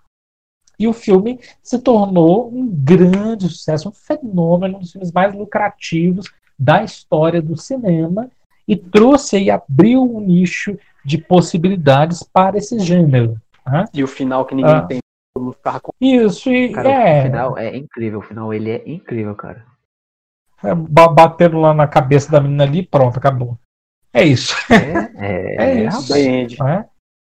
E 0.78 0.86
o 0.86 0.93
filme 0.93 1.39
se 1.62 1.78
tornou 1.78 2.52
um 2.52 2.66
grande 2.66 3.48
sucesso, 3.48 3.89
um 3.89 3.93
fenômeno, 3.93 4.77
um 4.77 4.81
dos 4.81 4.93
filmes 4.93 5.12
mais 5.12 5.35
lucrativos 5.35 6.27
da 6.59 6.82
história 6.82 7.40
do 7.40 7.56
cinema 7.56 8.28
e 8.66 8.77
trouxe 8.77 9.39
e 9.39 9.51
abriu 9.51 10.02
um 10.02 10.20
nicho 10.20 10.77
de 11.05 11.19
possibilidades 11.19 12.23
para 12.23 12.59
esse 12.59 12.78
gênero. 12.78 13.40
né? 13.66 13.85
E 13.94 14.02
o 14.02 14.09
final 14.09 14.44
que 14.44 14.55
ninguém 14.55 14.74
Ah. 14.74 14.78
entende. 14.85 15.01
Todo 15.35 15.44
mundo 15.44 15.55
ficava 15.55 15.81
com 15.81 15.93
Isso, 16.01 16.51
e 16.52 16.73
Cara, 16.73 16.89
é, 16.90 17.20
o 17.20 17.24
final 17.27 17.59
é 17.59 17.77
incrível. 17.77 18.19
O 18.19 18.23
final 18.23 18.52
ele 18.52 18.70
é 18.70 18.82
incrível, 18.86 19.35
cara. 19.35 19.64
É, 20.64 20.74
ba- 20.74 21.09
bateram 21.09 21.60
lá 21.60 21.72
na 21.74 21.86
cabeça 21.86 22.30
da 22.30 22.40
menina 22.40 22.64
ali, 22.64 22.82
pronto, 22.84 23.18
acabou. 23.18 23.59
É 24.12 24.22
isso. 24.24 24.55
É, 24.70 25.56
É 25.80 25.84
isso. 25.84 26.01
rapaz. 26.12 26.56
Band. 26.59 26.64
né? 26.64 26.89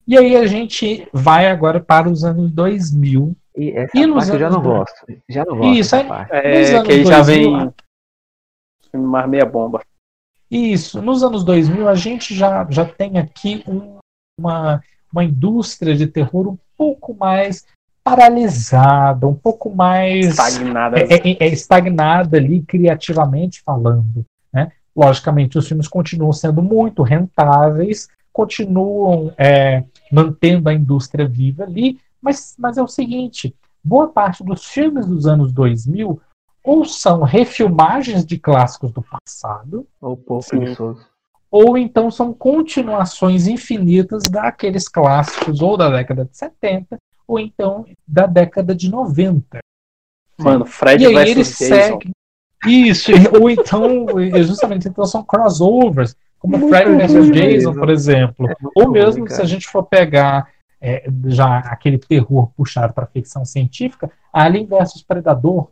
E 0.06 0.16
aí 0.16 0.36
a 0.36 0.46
gente 0.46 1.06
vai 1.12 1.48
agora 1.48 1.80
para 1.80 2.08
os 2.08 2.24
anos 2.24 2.50
2000. 2.52 3.36
E 3.56 3.70
essa 3.72 3.96
E 3.98 4.06
nos 4.06 4.26
parte 4.26 4.30
eu 4.30 4.38
já 4.38 4.48
não 4.50 4.58
anos 4.60 4.68
do- 4.68 4.74
gosto. 4.78 5.22
Já 5.28 5.44
não 5.44 5.56
gosto 5.58 5.72
Isso, 5.78 5.96
É, 6.30 6.74
anos 6.76 6.86
que 6.86 6.92
aí 6.92 7.04
já 7.04 7.22
2000, 7.22 7.50
vem. 8.92 9.02
Mais 9.02 9.28
meia 9.28 9.44
bomba. 9.44 9.82
Isso, 10.50 11.02
nos 11.02 11.22
anos 11.22 11.44
2000 11.44 11.86
a 11.88 11.94
gente 11.94 12.34
já, 12.34 12.66
já 12.70 12.86
tem 12.86 13.18
aqui 13.18 13.62
um- 13.68 13.98
uma, 14.40 14.82
uma 15.12 15.24
indústria 15.24 15.94
de 15.94 16.06
terror 16.06 16.48
um 16.48 16.58
pouco 16.76 17.12
mais 17.14 17.66
paralisada, 18.08 19.26
um 19.26 19.34
pouco 19.34 19.74
mais 19.74 20.26
Estagnada. 20.26 20.98
é, 20.98 21.30
é- 21.30 21.36
é 21.40 21.48
estagnada 21.48 22.36
ali 22.36 22.62
criativamente 22.62 23.62
falando. 23.62 24.24
Né? 24.52 24.72
Logicamente, 24.96 25.58
os 25.58 25.68
filmes 25.68 25.88
continuam 25.88 26.32
sendo 26.32 26.62
muito 26.62 27.02
rentáveis, 27.02 28.08
continuam 28.32 29.32
é, 29.36 29.84
mantendo 30.10 30.68
a 30.68 30.74
indústria 30.74 31.28
viva 31.28 31.64
ali, 31.64 31.98
mas, 32.20 32.54
mas 32.58 32.78
é 32.78 32.82
o 32.82 32.88
seguinte: 32.88 33.54
boa 33.82 34.08
parte 34.08 34.42
dos 34.42 34.64
filmes 34.64 35.06
dos 35.06 35.26
anos 35.26 35.52
2000 35.52 36.20
ou 36.64 36.84
são 36.84 37.22
refilmagens 37.22 38.24
de 38.26 38.38
clássicos 38.38 38.92
do 38.92 39.02
passado, 39.02 39.86
Ou 40.00 40.16
pouco 40.16 40.44
ou 41.50 41.78
então 41.78 42.10
são 42.10 42.32
continuações 42.32 43.46
infinitas 43.46 44.24
daqueles 44.24 44.86
clássicos 44.86 45.62
ou 45.62 45.76
da 45.76 45.88
década 45.88 46.26
de 46.26 46.36
70, 46.36 46.98
ou 47.28 47.38
então 47.38 47.84
da 48.06 48.26
década 48.26 48.74
de 48.74 48.90
90. 48.90 49.58
Mano, 50.38 50.64
Fred 50.64 51.04
E 51.04 51.06
aí 51.16 51.30
eles 51.30 51.48
seguem. 51.48 52.10
Isso, 52.66 53.12
ou 53.40 53.48
então, 53.48 54.06
justamente, 54.42 54.88
então 54.88 55.04
são 55.04 55.22
crossovers, 55.22 56.16
como 56.40 56.58
Muito 56.58 56.74
Fred 56.74 56.90
vs 56.96 57.30
Jason, 57.30 57.72
por 57.72 57.90
exemplo. 57.90 58.50
É 58.50 58.54
Ou 58.74 58.90
mesmo 58.90 59.24
ruim, 59.24 59.30
se 59.30 59.40
a 59.40 59.44
gente 59.44 59.68
for 59.68 59.84
pegar 59.84 60.50
é, 60.80 61.08
já 61.26 61.58
aquele 61.58 61.98
terror 61.98 62.50
puxado 62.56 62.92
para 62.92 63.06
ficção 63.06 63.44
científica, 63.44 64.10
Alien 64.32 64.66
vs 64.66 65.02
Predador. 65.02 65.70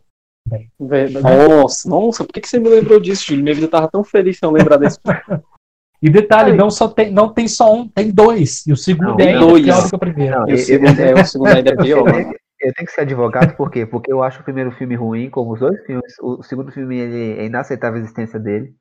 Verdade. 0.79 1.25
Nossa, 1.25 1.89
nossa, 1.89 2.23
por 2.23 2.31
que, 2.31 2.39
que 2.39 2.47
você 2.47 2.57
me 2.57 2.69
lembrou 2.69 3.01
disso, 3.01 3.25
Júlio? 3.25 3.43
Minha 3.43 3.55
vida 3.55 3.67
tava 3.67 3.89
tão 3.89 4.01
feliz 4.01 4.35
de 4.35 4.43
não 4.43 4.51
lembrar 4.51 4.77
desse 4.77 4.97
E 6.01 6.09
detalhe, 6.09 6.51
Aí. 6.51 6.57
não, 6.57 6.69
só 6.69 6.87
tem, 6.87 7.11
não 7.11 7.33
tem 7.33 7.47
só 7.47 7.73
um, 7.73 7.87
tem 7.87 8.11
dois. 8.11 8.65
E 8.67 8.71
o 8.71 8.77
segundo 8.77 9.07
Não, 9.07 9.13
é 9.15 9.17
tem 9.17 9.27
ainda 9.29 9.39
dois. 9.47 9.63
pior 9.63 9.81
do 9.83 9.89
que 9.89 9.95
o 9.95 9.99
primeiro. 9.99 10.39
Não, 10.39 10.47
E 10.47 10.51
eu- 10.51 10.55
o 10.55 10.59
segundo, 10.59 10.99
é, 10.99 11.13
o 11.13 11.25
segundo 11.25 11.47
ainda 11.47 11.69
é 11.69 11.73
eu, 11.73 11.77
pior, 11.77 12.03
tenho, 12.11 12.27
eu 12.61 12.73
tenho 12.73 12.85
que 12.87 12.91
ser 12.91 13.01
advogado, 13.01 13.55
por 13.55 13.71
quê? 13.71 13.85
Porque 13.85 14.11
eu 14.13 14.21
acho 14.23 14.41
o 14.41 14.43
primeiro 14.43 14.71
filme 14.71 14.95
ruim, 14.95 15.29
como 15.29 15.53
os 15.53 15.59
dois 15.59 15.83
filmes. 15.85 16.13
O 16.21 16.43
segundo 16.43 16.71
filme 16.71 16.97
ele 16.97 17.39
é 17.41 17.45
inaceitável 17.45 17.99
a 17.99 18.03
existência 18.03 18.39
dele. 18.39 18.73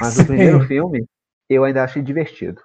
Mas 0.00 0.14
Sim. 0.14 0.22
o 0.22 0.26
primeiro 0.26 0.60
filme 0.66 1.04
eu 1.48 1.62
ainda 1.64 1.84
achei 1.84 2.02
divertido. 2.02 2.60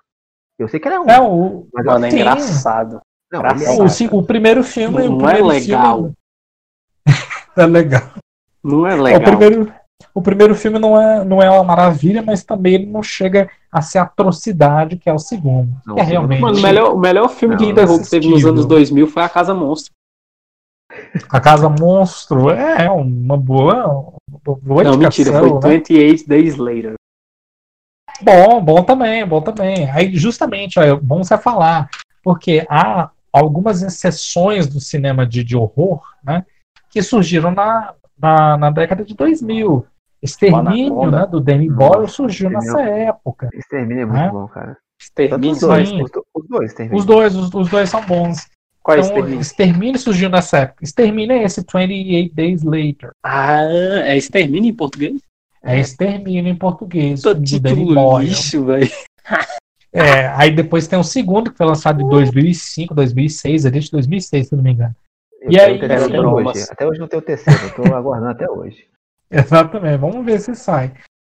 Eu 0.58 0.68
sei 0.68 0.80
que 0.80 0.88
ele 0.88 0.96
é 0.96 0.98
ruim. 0.98 1.10
É, 1.12 1.22
o, 1.22 1.68
mas 1.74 1.86
Mano, 1.86 2.06
é 2.06 2.10
Sim. 2.10 2.16
engraçado. 2.18 3.00
não, 3.32 3.40
é 3.46 3.54
engraçado. 3.54 4.14
o, 4.14 4.18
o 4.20 4.26
primeiro 4.26 4.64
filme. 4.64 5.04
Não 5.08 5.18
o 5.18 5.22
é 5.22 5.34
primeiro 5.34 5.48
legal. 5.48 5.98
Filme, 6.00 6.14
é 7.58 7.66
legal. 7.66 8.10
Não 8.64 8.88
é 8.88 8.96
O 8.96 9.02
legal. 9.04 9.22
primeiro, 9.22 9.74
o 10.14 10.22
primeiro 10.22 10.56
filme 10.56 10.80
não 10.80 11.00
é, 11.00 11.24
não 11.24 11.42
é 11.42 11.50
uma 11.50 11.64
maravilha, 11.64 12.22
mas 12.22 12.44
também 12.44 12.76
ele 12.76 12.86
não 12.86 13.04
chega 13.04 13.50
a 13.72 13.82
ser 13.82 14.00
a 14.00 14.04
atrocidade 14.04 14.98
que 14.98 15.10
é 15.10 15.14
o 15.14 15.20
segundo. 15.20 15.76
Não, 15.86 15.96
que 15.96 16.02
é 16.02 16.04
realmente 16.04 16.42
Mano, 16.42 16.58
o 16.58 16.62
melhor, 16.62 16.94
o 16.94 17.00
melhor 17.00 17.30
filme 17.30 17.58
que 17.58 17.74
teve 18.10 18.28
nos 18.28 18.46
anos 18.46 18.66
2000 18.66 19.08
foi 19.08 19.24
A 19.24 19.30
Casa 19.30 19.54
Monstro. 19.54 19.92
a 21.30 21.40
Casa 21.40 21.70
Monstro 21.70 22.50
é 22.50 22.90
uma 22.90 23.38
boa, 23.38 24.14
uma 24.46 24.56
boa 24.58 24.84
não, 24.84 24.98
mentira, 24.98 25.40
foi 25.40 25.54
né? 25.54 25.78
28 25.78 26.28
Days 26.28 26.56
Later. 26.58 26.94
Bom, 28.22 28.64
bom 28.64 28.84
também, 28.84 29.26
bom 29.26 29.42
também. 29.42 29.90
Aí, 29.90 30.16
justamente, 30.16 30.80
ó, 30.80 30.84
é 30.84 30.96
bom 30.96 31.24
você 31.24 31.38
falar, 31.38 31.90
porque 32.24 32.66
há 32.70 33.10
algumas 33.34 33.82
exceções 33.82 34.68
do 34.68 34.80
cinema 34.80 35.26
de, 35.26 35.44
de 35.44 35.58
horror, 35.58 36.02
né, 36.24 36.46
que 36.92 37.02
surgiram 37.02 37.50
na, 37.50 37.96
na, 38.18 38.58
na 38.58 38.70
década 38.70 39.04
de 39.04 39.16
2000. 39.16 39.86
Extermínio, 40.24 41.12
né, 41.12 41.26
do 41.28 41.40
Danny 41.40 41.70
Boyle 41.70 42.08
surgiu 42.08 42.50
Extermínio. 42.50 42.74
nessa 42.78 42.90
época. 42.90 43.50
Extermínio 43.54 44.04
é 44.04 44.06
muito 44.06 44.20
É? 44.24 44.30
bom, 44.32 44.48
cara. 44.48 44.78
Extermínio. 45.00 45.52
os 45.52 45.60
dois, 45.60 45.92
os, 45.92 46.12
do- 46.12 46.26
os 46.34 46.48
dois 46.48 46.70
Extermínio. 46.72 46.98
Os 47.00 47.06
dois, 47.06 47.36
os, 47.36 47.54
os 47.54 47.70
dois 47.70 47.90
são 47.90 48.02
bons. 48.06 48.48
Qual 48.82 48.98
é 48.98 49.00
Então, 49.00 49.10
Extermínio? 49.12 49.42
Extermínio 49.42 50.00
surgiu 50.00 50.30
nessa 50.30 50.58
época. 50.60 50.84
Extermínio 50.84 51.36
é 51.36 51.44
esse 51.44 51.62
28 51.62 52.34
Days 52.36 52.64
Later. 52.64 53.12
Ah, 53.24 53.64
é 53.64 54.16
Extermínio 54.18 54.70
em 54.70 54.74
português? 54.76 55.22
É 55.64 55.80
Extermínio 55.80 56.52
em 56.52 56.56
português, 56.56 57.22
Tô 57.22 57.34
título 57.36 58.20
lixo, 58.20 58.66
velho. 58.66 58.90
É, 59.96 60.26
aí 60.30 60.50
depois 60.50 60.88
tem 60.88 60.98
o 60.98 61.04
segundo, 61.04 61.52
que 61.52 61.58
foi 61.58 61.68
lançado 61.68 62.02
em 62.02 62.10
2005, 62.10 62.96
2006, 62.96 63.66
é 63.66 63.70
desde 63.70 63.92
2006, 63.92 64.48
se 64.48 64.56
não 64.56 64.64
me 64.64 64.72
engano. 64.72 64.96
Eu 65.40 65.52
E 65.52 65.60
aí, 65.60 65.76
até 65.80 66.20
hoje. 66.20 66.64
Até 66.72 66.88
hoje 66.88 67.00
não 67.00 67.08
tem 67.08 67.20
o 67.20 67.22
terceiro. 67.22 67.60
Eu 67.64 67.76
tô 67.76 67.94
aguardando 67.94 68.32
até 68.32 68.50
hoje. 68.50 68.86
Exatamente, 69.40 69.98
vamos 69.98 70.26
ver 70.26 70.40
se 70.40 70.56
sai. 70.56 70.94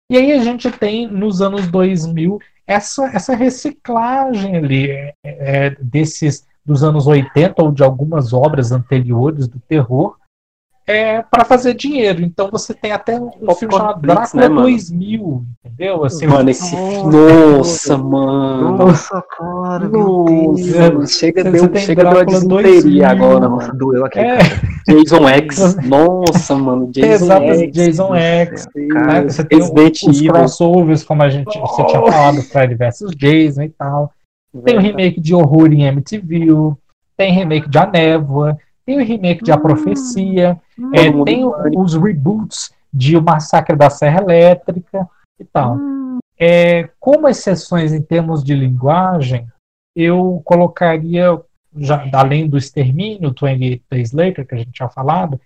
E 0.09 0.17
aí 0.17 0.31
a 0.31 0.43
gente 0.43 0.71
tem, 0.71 1.07
nos 1.07 1.41
anos 1.41 1.67
2000, 1.67 2.39
essa, 2.65 3.07
essa 3.07 3.35
reciclagem 3.35 4.55
ali 4.55 4.91
é, 4.91 5.13
é, 5.23 5.69
desses 5.81 6.47
dos 6.65 6.83
anos 6.83 7.07
80 7.07 7.63
ou 7.63 7.71
de 7.71 7.81
algumas 7.81 8.33
obras 8.33 8.71
anteriores 8.71 9.47
do 9.47 9.59
terror 9.59 10.17
é, 10.87 11.21
para 11.21 11.43
fazer 11.43 11.73
dinheiro. 11.73 12.21
Então 12.23 12.49
você 12.49 12.73
tem 12.73 12.93
até 12.93 13.19
um 13.19 13.29
filme 13.55 13.75
chamado 13.75 13.99
Blitz, 13.99 14.15
Drácula 14.31 14.41
né, 14.43 14.47
mano? 14.49 14.61
2000, 14.69 15.45
entendeu? 15.65 16.03
Assim, 16.05 16.27
Mano, 16.27 16.49
esse. 16.49 16.73
Nossa, 16.75 17.57
Nossa, 17.57 17.97
mano. 17.97 18.77
Nossa, 18.77 19.23
cara, 19.37 19.89
meu 19.89 20.01
Nossa, 20.07 20.63
Deus. 20.63 20.77
mano. 20.93 21.07
Chega, 21.07 21.43
Você 21.43 21.67
deu, 21.67 21.75
chega 21.81 22.01
deu 22.03 22.11
a 22.11 22.13
Drácula 22.23 22.39
2000. 22.39 22.61
desinteria 22.63 23.09
agora, 23.09 23.49
Nossa, 23.49 23.67
mano. 23.67 23.79
doeu 23.79 24.05
aqui, 24.05 24.19
É. 24.19 24.37
cara. 24.37 24.61
Jason 24.87 25.27
X. 25.27 25.75
Nossa, 25.85 26.55
mano. 26.55 26.87
Jason 26.93 27.25
Exato, 27.25 27.43
X. 27.45 27.71
Jason 27.73 28.15
X. 28.15 28.67
Cara, 28.93 29.21
né? 29.23 29.29
Você 29.29 29.43
tem 29.43 29.59
Resident 29.59 30.01
os 30.03 30.17
Evil. 30.19 30.31
crossovers, 30.33 31.03
como 31.03 31.23
a 31.23 31.29
gente 31.29 31.59
você 31.59 31.83
tinha 31.85 32.01
falado, 32.01 32.41
Fred 32.43 32.75
vs 32.75 32.99
Jason 33.17 33.63
e 33.63 33.69
tal. 33.69 34.11
Tem 34.63 34.77
o 34.77 34.81
remake 34.81 35.19
de 35.19 35.35
Horror 35.35 35.71
em 35.73 35.87
Amityville, 35.87 36.73
tem 37.17 37.31
remake 37.33 37.69
de 37.69 37.77
A 37.77 37.85
Névoa, 37.85 38.57
tem 38.87 39.01
o 39.01 39.05
remake 39.05 39.43
de 39.43 39.51
A 39.51 39.57
Profecia, 39.57 40.59
é, 40.93 41.11
Todo 41.11 41.17
mundo 41.17 41.25
tem 41.25 41.45
os 41.77 41.93
reboots 41.93 42.73
de 42.91 43.17
O 43.17 43.21
Massacre 43.21 43.75
da 43.75 43.89
Serra 43.89 44.21
Elétrica 44.21 45.07
e 45.37 45.43
tal. 45.43 45.77
É, 46.39 46.89
como 46.97 47.27
exceções 47.27 47.91
em 47.91 48.01
termos 48.01 48.41
de 48.41 48.55
linguagem, 48.55 49.45
eu 49.93 50.41
colocaria, 50.45 51.37
já, 51.75 52.09
além 52.13 52.47
do 52.47 52.57
Extermínio, 52.57 53.35
28 53.37 53.83
Days 53.91 54.13
Later, 54.13 54.47
que 54.47 54.55
a 54.55 54.57
gente 54.57 54.71
tinha 54.71 54.87
falado, 54.87 55.37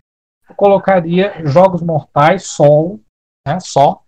eu 0.47 0.53
colocaria 0.53 1.43
Jogos 1.43 1.81
Mortais, 1.81 2.45
Sol, 2.45 2.99
né, 3.47 3.59
só, 3.59 4.03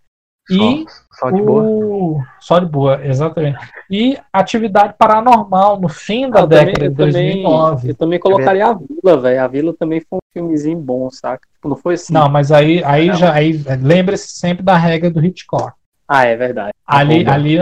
E 0.50 0.84
Só, 0.86 0.86
só 1.20 1.30
de 1.30 1.40
boa. 1.40 1.62
o... 1.62 2.22
Só 2.38 2.58
de 2.58 2.66
boa, 2.66 3.00
exatamente. 3.06 3.58
E 3.90 4.18
Atividade 4.32 4.94
Paranormal, 4.98 5.80
no 5.80 5.88
fim 5.88 6.28
da 6.28 6.40
Eu 6.40 6.48
também- 6.48 6.66
década 6.66 6.84
eu 6.84 6.90
de 6.90 6.96
também- 6.96 7.12
2009. 7.42 7.88
Eu 7.90 7.94
também 7.94 8.18
colocaria 8.18 8.66
a 8.66 8.74
Vila, 8.74 9.20
velho. 9.20 9.42
A 9.42 9.46
Vila 9.48 9.74
também 9.78 10.00
foi 10.00 10.18
um 10.18 10.32
filmezinho 10.32 10.78
bom, 10.78 11.08
saca? 11.10 11.46
Tipo, 11.54 11.68
não 11.70 11.76
foi 11.76 11.94
assim. 11.94 12.12
Não, 12.12 12.28
mas 12.28 12.52
aí, 12.52 12.84
aí 12.84 13.06
Não. 13.06 13.14
já 13.14 13.32
aí 13.32 13.58
lembre-se 13.80 14.28
sempre 14.36 14.62
da 14.62 14.76
regra 14.76 15.10
do 15.10 15.24
Hitchcock. 15.24 15.72
Ah, 16.06 16.26
é 16.26 16.36
verdade. 16.36 16.72
Ali, 16.86 17.26
ali, 17.26 17.56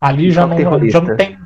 ali 0.00 0.30
já, 0.30 0.46
não, 0.46 0.56
já 0.88 1.00
não 1.00 1.16
tem. 1.16 1.36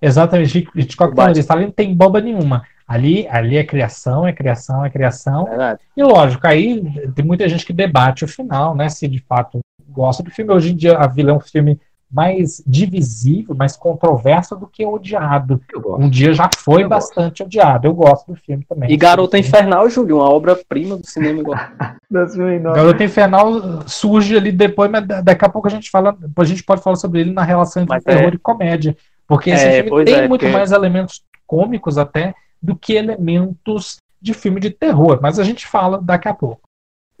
Exatamente, 0.00 0.66
Hitchcock 0.74 1.14
terrorista. 1.14 1.52
Ali 1.52 1.64
não 1.66 1.72
tem 1.72 1.94
bomba 1.94 2.20
nenhuma. 2.22 2.62
Ali, 2.88 3.28
ali 3.28 3.56
é 3.58 3.62
criação, 3.64 4.26
é 4.26 4.32
criação, 4.32 4.82
é 4.84 4.88
criação. 4.88 5.44
Verdade. 5.44 5.80
E 5.94 6.02
lógico, 6.02 6.46
aí 6.46 6.82
tem 7.14 7.22
muita 7.24 7.46
gente 7.48 7.66
que 7.66 7.72
debate 7.72 8.24
o 8.24 8.28
final, 8.28 8.74
né? 8.74 8.88
Se 8.88 9.06
de 9.06 9.20
fato 9.28 9.60
gosta 9.90 10.22
do 10.22 10.30
filme. 10.30 10.52
Hoje 10.52 10.72
em 10.72 10.76
dia, 10.76 10.96
a 10.96 11.06
Vila 11.06 11.30
é 11.30 11.34
um 11.34 11.40
filme 11.40 11.78
mais 12.10 12.62
divisível, 12.66 13.54
mais 13.54 13.76
controverso 13.76 14.56
do 14.56 14.66
que 14.66 14.86
odiado. 14.86 15.60
Gosto. 15.74 16.02
Um 16.02 16.08
dia 16.08 16.32
já 16.32 16.48
foi 16.56 16.84
Eu 16.84 16.88
bastante 16.88 17.42
odiado. 17.42 17.86
Eu 17.86 17.92
gosto 17.92 18.32
do 18.32 18.34
filme 18.36 18.64
também. 18.66 18.90
E 18.90 18.96
Garota 18.96 19.36
Infernal, 19.38 19.90
Júlio, 19.90 20.16
uma 20.16 20.30
obra-prima 20.30 20.96
do 20.96 21.06
cinema 21.06 21.40
igual. 21.40 21.58
2009. 22.10 22.74
Garota 22.74 23.04
Infernal 23.04 23.86
surge 23.86 24.34
ali 24.34 24.50
depois, 24.50 24.90
mas 24.90 25.06
da- 25.06 25.20
daqui 25.20 25.44
a 25.44 25.48
pouco 25.50 25.68
a 25.68 25.70
gente 25.70 25.90
fala, 25.90 26.16
a 26.34 26.44
gente 26.44 26.64
pode 26.64 26.80
falar 26.82 26.96
sobre 26.96 27.20
ele 27.20 27.32
na 27.32 27.42
relação 27.42 27.82
entre 27.82 27.96
Mas 27.96 28.04
terror 28.04 28.32
é- 28.32 28.34
e 28.34 28.38
comédia, 28.38 28.96
porque 29.26 29.50
esse 29.50 29.66
É, 29.66 29.82
filme 29.84 30.04
tem 30.06 30.14
é, 30.14 30.28
muito 30.28 30.40
porque- 30.40 30.48
mais 30.56 30.72
elementos 30.72 31.22
cômicos 31.46 31.98
até 31.98 32.34
do 32.62 32.76
que 32.76 32.94
elementos 32.94 33.96
de 34.20 34.34
filme 34.34 34.60
de 34.60 34.70
terror, 34.70 35.18
mas 35.22 35.38
a 35.38 35.44
gente 35.44 35.66
fala 35.66 36.00
daqui 36.00 36.28
a 36.28 36.34
pouco. 36.34 36.62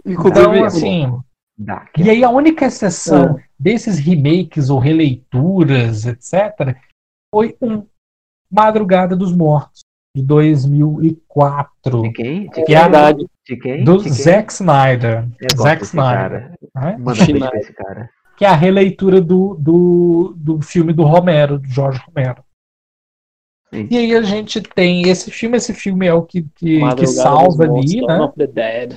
Então, 0.04 0.64
assim, 0.64 1.12
Daqui. 1.56 2.02
e 2.02 2.10
aí 2.10 2.24
a 2.24 2.30
única 2.30 2.66
exceção 2.66 3.38
É. 3.38 3.44
desses 3.58 3.98
remakes 3.98 4.70
ou 4.70 4.78
releituras, 4.78 6.06
etc, 6.06 6.76
foi 7.34 7.56
um 7.60 7.86
Madrugada 8.50 9.14
dos 9.14 9.32
Mortos 9.32 9.82
de 10.16 10.22
2004, 10.22 12.02
De 12.02 12.12
quem? 12.12 12.42
De 12.44 12.48
que 12.50 12.62
quem? 12.62 12.74
é 12.74 12.80
verdade. 12.82 13.26
De 13.46 13.56
quem? 13.56 13.84
do 13.84 13.98
De 13.98 14.04
quem? 14.04 14.12
Zack 14.12 14.52
Snyder. 14.52 15.28
Eu 15.40 15.48
gosto 15.56 15.62
Zack 15.62 15.80
desse 15.80 15.96
Snyder. 15.96 16.52
cara. 16.74 17.58
esse 17.58 17.72
cara. 17.72 18.10
que 18.36 18.44
é 18.44 18.48
a 18.48 18.54
releitura 18.54 19.20
do, 19.20 19.54
do, 19.56 20.34
do 20.36 20.62
filme 20.62 20.92
do 20.92 21.02
Romero, 21.04 21.58
do 21.58 21.68
Jorge 21.68 22.00
Romero. 22.06 22.42
Sim. 23.72 23.86
E 23.90 23.98
aí 23.98 24.14
a 24.14 24.22
gente 24.22 24.60
tem 24.62 25.08
esse 25.08 25.30
filme, 25.30 25.56
esse 25.56 25.74
filme 25.74 26.06
é 26.06 26.14
o 26.14 26.22
que, 26.22 26.42
que, 26.54 26.80
que 26.96 27.06
salva 27.06 27.64
ali, 27.64 28.00
Dawn 28.00 28.06
né? 28.08 28.24
of 28.24 28.34
the 28.36 28.46
Dead. 28.46 28.96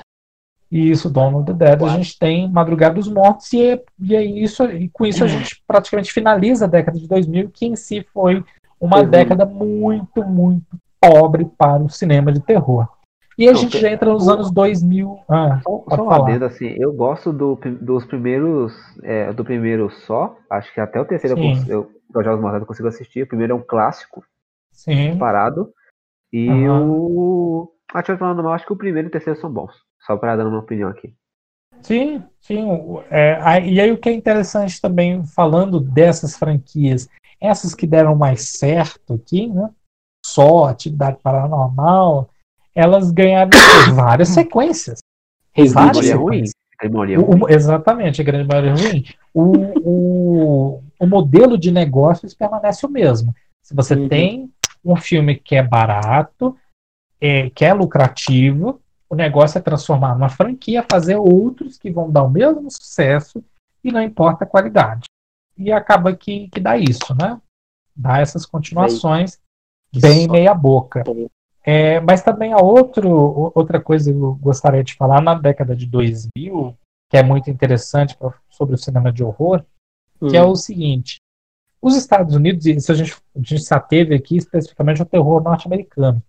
Isso, 0.71 1.09
Dawn 1.09 1.35
of 1.35 1.45
the 1.45 1.53
Dead, 1.53 1.83
a 1.83 1.89
gente 1.89 2.17
tem 2.17 2.49
Madrugada 2.49 2.95
dos 2.95 3.09
Mortos, 3.09 3.51
e, 3.51 3.61
é, 3.61 3.83
e, 3.99 4.15
é 4.15 4.23
isso, 4.23 4.63
e 4.65 4.87
com 4.87 5.05
isso 5.05 5.23
a 5.23 5.27
gente 5.27 5.61
praticamente 5.67 6.13
finaliza 6.13 6.63
a 6.65 6.67
década 6.69 6.97
de 6.97 7.07
2000, 7.07 7.49
que 7.49 7.65
em 7.65 7.75
si 7.75 8.05
foi 8.13 8.43
uma 8.79 9.01
Uhum. 9.01 9.09
década 9.09 9.45
muito, 9.45 10.23
muito 10.23 10.65
pobre 10.99 11.45
para 11.57 11.83
o 11.83 11.89
cinema 11.89 12.31
de 12.31 12.39
terror. 12.39 12.87
E 13.37 13.49
a 13.49 13.53
gente 13.53 13.77
já 13.79 13.91
entra 13.91 14.11
nos 14.13 14.29
anos 14.29 14.49
2000. 14.51 15.19
Ah, 15.27 15.59
Só, 15.63 15.83
só 15.95 16.03
um 16.05 16.11
adendo, 16.11 16.45
assim, 16.45 16.73
eu 16.79 16.93
gosto 16.93 17.33
do, 17.33 17.55
dos 17.81 18.05
primeiros, 18.05 18.73
é, 19.03 19.33
do 19.33 19.43
primeiro 19.43 19.89
só, 19.89 20.37
acho 20.49 20.73
que 20.73 20.79
até 20.79 20.99
o 21.01 21.05
terceiro 21.05 21.35
eu, 21.37 21.41
Sim. 21.41 21.47
cons- 21.53 21.69
eu, 21.69 21.91
eu 22.15 22.23
Jogos 22.23 22.41
Mortais 22.41 22.61
eu 22.61 22.67
consigo 22.67 22.87
assistir, 22.87 23.23
o 23.23 23.27
primeiro 23.27 23.53
é 23.53 23.55
um 23.55 23.61
clássico, 23.61 24.23
sim. 24.71 25.17
parado, 25.17 25.73
e 26.31 26.49
Aham. 26.49 26.87
o 26.89 27.71
Atividade 27.93 28.19
Paranormal, 28.19 28.53
acho 28.53 28.65
que 28.65 28.73
o 28.73 28.77
primeiro 28.77 29.07
e 29.07 29.09
o 29.09 29.11
terceiro 29.11 29.39
são 29.39 29.51
bons, 29.51 29.73
só 30.05 30.15
para 30.17 30.35
dar 30.35 30.47
uma 30.47 30.59
opinião 30.59 30.89
aqui. 30.89 31.13
Sim, 31.81 32.23
sim. 32.39 32.65
é, 33.09 33.67
e 33.67 33.81
aí 33.81 33.91
o 33.91 33.97
que 33.97 34.09
é 34.09 34.13
interessante 34.13 34.79
também, 34.79 35.25
falando 35.25 35.79
dessas 35.79 36.37
franquias, 36.37 37.09
essas 37.39 37.73
que 37.73 37.87
deram 37.87 38.15
mais 38.15 38.49
certo 38.49 39.15
aqui, 39.15 39.47
né? 39.47 39.69
Só 40.23 40.65
atividade 40.65 41.17
paranormal, 41.23 42.29
elas 42.75 43.09
ganharam 43.11 43.49
várias 43.95 44.29
sequências. 44.29 44.99
Resident 45.53 45.93
Várias 45.93 46.09
é 46.09 46.13
ruim, 46.13 46.45
sequências. 46.45 46.55
a 46.79 46.85
é 46.85 47.17
O- 47.17 47.21
ruim. 47.23 47.41
o- 47.43 47.49
exatamente, 47.49 48.21
a 48.21 48.23
grande 48.23 48.47
maioria 48.47 48.71
é 48.71 48.73
ruim. 48.73 49.03
O, 49.33 49.51
o, 49.79 50.83
o 50.99 51.07
modelo 51.07 51.57
de 51.57 51.71
negócios 51.71 52.33
permanece 52.33 52.85
o 52.85 52.89
mesmo. 52.89 53.33
Se 53.63 53.75
você 53.75 53.95
Uhum. 53.95 54.07
tem 54.07 54.53
um 54.83 54.95
filme 54.95 55.35
que 55.35 55.55
é 55.55 55.63
barato, 55.63 56.57
é, 57.19 57.49
que 57.49 57.63
é 57.63 57.73
lucrativo, 57.73 58.81
o 59.09 59.15
negócio 59.15 59.57
é 59.57 59.61
transformar 59.61 60.13
numa 60.15 60.29
franquia, 60.29 60.85
fazer 60.89 61.15
outros 61.17 61.77
que 61.77 61.91
vão 61.91 62.09
dar 62.09 62.23
o 62.23 62.29
mesmo 62.29 62.69
sucesso 62.71 63.43
e 63.83 63.91
não 63.91 64.01
importa 64.01 64.43
a 64.43 64.47
qualidade. 64.47 65.03
E 65.57 65.71
acaba 65.71 66.15
que, 66.15 66.47
que 66.49 66.59
dá 66.59 66.77
isso, 66.77 67.13
né? 67.19 67.39
Dá 67.95 68.19
essas 68.19 68.45
continuações 68.45 69.39
bem 69.93 70.27
meia 70.27 70.53
boca. 70.53 71.03
É, 71.63 71.99
mas 71.99 72.23
também 72.23 72.53
há 72.53 72.57
outro, 72.57 73.51
outra 73.53 73.79
coisa 73.79 74.11
que 74.11 74.17
eu 74.17 74.33
gostaria 74.35 74.83
de 74.83 74.95
falar 74.95 75.21
na 75.21 75.35
década 75.35 75.75
de 75.75 75.85
2000, 75.85 76.75
que 77.09 77.17
é 77.17 77.21
muito 77.21 77.49
interessante 77.51 78.15
pra- 78.17 78.33
sobre 78.49 78.73
o 78.73 78.77
cinema 78.77 79.11
de 79.11 79.23
horror, 79.23 79.63
que 80.29 80.37
é 80.37 80.43
Hum. 80.43 80.51
o 80.51 80.55
seguinte: 80.55 81.19
os 81.81 81.95
Estados 81.95 82.35
Unidos, 82.35 82.65
isso 82.65 82.91
a 82.91 82.95
gente, 82.95 83.15
a 83.35 83.39
gente 83.39 83.59
se 83.63 83.73
ateve 83.73 84.13
aqui 84.15 84.37
especificamente 84.37 85.01
ao 85.01 85.07
terror 85.07 85.41
norte-americano, 85.43 86.21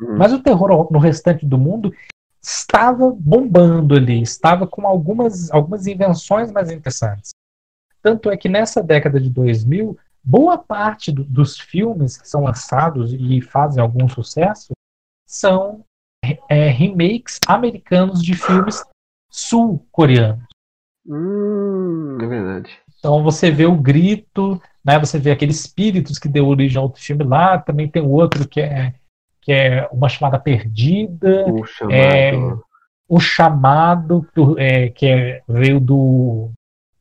Hum. 0.00 0.16
mas 0.18 0.32
o 0.32 0.42
terror 0.42 0.88
no 0.90 0.98
restante 0.98 1.46
do 1.46 1.56
mundo 1.58 1.92
estava 2.42 3.10
bombando 3.10 3.94
ali, 3.94 4.20
estava 4.22 4.66
com 4.66 4.86
algumas, 4.86 5.50
algumas 5.50 5.86
invenções 5.86 6.50
mais 6.52 6.70
interessantes. 6.70 7.30
Tanto 8.02 8.28
é 8.30 8.36
que 8.36 8.48
nessa 8.48 8.82
década 8.82 9.18
de 9.20 9.30
2000, 9.30 9.96
boa 10.22 10.58
parte 10.58 11.10
do- 11.10 11.24
dos 11.24 11.58
filmes 11.58 12.16
que 12.18 12.28
são 12.28 12.44
lançados 12.44 13.12
e 13.14 13.40
fazem 13.40 13.82
algum 13.82 14.08
sucesso 14.08 14.72
são 15.26 15.84
é, 16.48 16.68
remakes 16.68 17.38
americanos 17.46 18.22
de 18.22 18.34
filmes 18.34 18.82
sul-coreanos. 19.30 20.44
Hum, 21.06 22.18
é 22.20 22.26
verdade. 22.26 22.80
Então 23.04 23.22
você 23.22 23.50
vê 23.50 23.66
o 23.66 23.76
grito, 23.76 24.58
né? 24.82 24.98
Você 24.98 25.18
vê 25.18 25.30
aqueles 25.30 25.60
espíritos 25.60 26.18
que 26.18 26.26
deu 26.26 26.48
origem 26.48 26.78
a 26.78 26.80
outro 26.80 27.02
filme 27.02 27.22
lá. 27.22 27.58
Também 27.58 27.86
tem 27.86 28.00
o 28.00 28.08
outro 28.08 28.48
que 28.48 28.62
é 28.62 28.94
que 29.42 29.52
é 29.52 29.86
uma 29.92 30.08
chamada 30.08 30.38
perdida, 30.38 31.44
O 31.52 31.66
chamado. 31.66 31.92
É, 31.94 32.32
o 33.06 33.20
chamado 33.20 34.26
do- 34.34 34.58
é, 34.58 34.88
que 34.88 35.06
é- 35.06 35.42
veio 35.46 35.78
do 35.78 36.50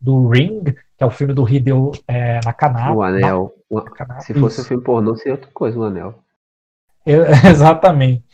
do 0.02 0.28
Ring, 0.28 0.62
que 0.66 1.02
é 1.04 1.06
o 1.06 1.10
filme 1.10 1.34
do 1.34 1.48
Hideo 1.48 1.94
é, 2.06 2.42
Nakanawa. 2.44 2.94
o 2.98 3.02
anel. 3.02 3.54
Nakanawa, 3.72 4.20
se 4.20 4.34
fosse 4.34 4.60
um 4.60 4.64
filme 4.66 4.84
pornô, 4.84 5.16
seria 5.16 5.36
outra 5.36 5.50
coisa, 5.54 5.80
o 5.80 5.84
anel. 5.84 6.20
É, 7.06 7.14
Exatamente. 7.50 8.26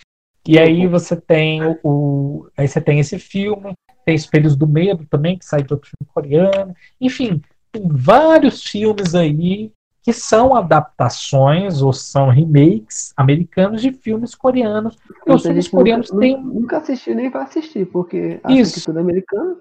E 0.47 0.57
aí 0.57 0.87
você 0.87 1.15
tem 1.15 1.61
o, 1.63 1.77
o- 1.83 2.47
aí 2.57 2.67
você 2.67 2.81
tem 2.81 2.99
esse 2.99 3.19
filme, 3.19 3.73
tem 4.03 4.15
Espelhos 4.15 4.55
do 4.55 4.65
Medo 4.67 5.05
também, 5.05 5.37
que 5.37 5.45
sai 5.45 5.61
de 5.61 5.71
outro 5.71 5.87
filme 5.87 6.11
coreano. 6.11 6.73
Enfim, 6.99 7.39
tem 7.71 7.87
vários 7.87 8.63
filmes 8.63 9.15
aí 9.15 9.71
que 10.01 10.13
são 10.13 10.55
adaptações 10.55 11.81
ou 11.81 11.91
são 11.93 12.29
remakes 12.29 13.13
americanos 13.15 13.81
de 13.81 13.91
filmes 13.91 14.33
coreanos. 14.33 14.95
Porque 14.95 15.31
os 15.31 15.43
filmes 15.43 15.67
coreanos 15.67 16.09
nunca, 16.09 16.21
têm 16.21 16.43
nunca 16.43 16.77
assistiu 16.77 17.15
nem 17.15 17.29
vai 17.29 17.43
assistir, 17.43 17.85
porque 17.85 18.39
acha 18.43 18.59
Isso. 18.59 18.73
que 18.75 18.85
tudo 18.85 18.99
é 18.99 19.01
americano. 19.01 19.57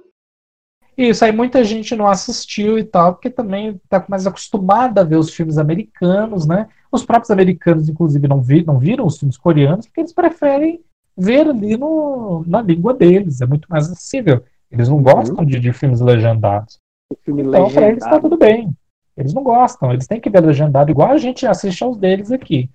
Isso, 0.96 1.24
aí 1.24 1.30
muita 1.30 1.62
gente 1.62 1.94
não 1.94 2.08
assistiu 2.08 2.76
e 2.76 2.82
tal, 2.82 3.14
porque 3.14 3.30
também 3.30 3.80
está 3.84 4.04
mais 4.08 4.26
acostumada 4.26 5.00
a 5.00 5.04
ver 5.04 5.16
os 5.16 5.32
filmes 5.32 5.56
americanos, 5.56 6.44
né? 6.44 6.66
Os 6.90 7.04
próprios 7.04 7.30
americanos, 7.30 7.88
inclusive, 7.88 8.26
não, 8.26 8.42
vi, 8.42 8.64
não 8.64 8.80
viram 8.80 9.06
os 9.06 9.16
filmes 9.16 9.36
coreanos, 9.36 9.86
porque 9.86 10.00
eles 10.00 10.12
preferem 10.12 10.80
ver 11.16 11.48
ali 11.48 11.76
no, 11.76 12.42
na 12.46 12.60
língua 12.60 12.94
deles, 12.94 13.40
é 13.40 13.46
muito 13.46 13.68
mais 13.68 13.84
acessível. 13.90 14.42
Eles 14.70 14.88
não 14.88 15.00
gostam 15.00 15.44
de, 15.44 15.60
de 15.60 15.72
filmes 15.72 16.00
legendados. 16.00 16.80
Filme 17.22 17.42
Então, 17.42 17.70
para 17.70 17.88
eles 17.88 17.98
está 18.02 18.10
legendado. 18.16 18.22
tudo 18.22 18.36
bem. 18.38 18.76
Eles 19.16 19.34
não 19.34 19.42
gostam, 19.42 19.92
eles 19.92 20.06
têm 20.06 20.20
que 20.20 20.30
ver 20.30 20.40
legendado, 20.44 20.90
igual 20.90 21.10
a 21.10 21.18
gente 21.18 21.46
assiste 21.46 21.82
aos 21.82 21.96
deles 21.96 22.30
aqui. 22.30 22.70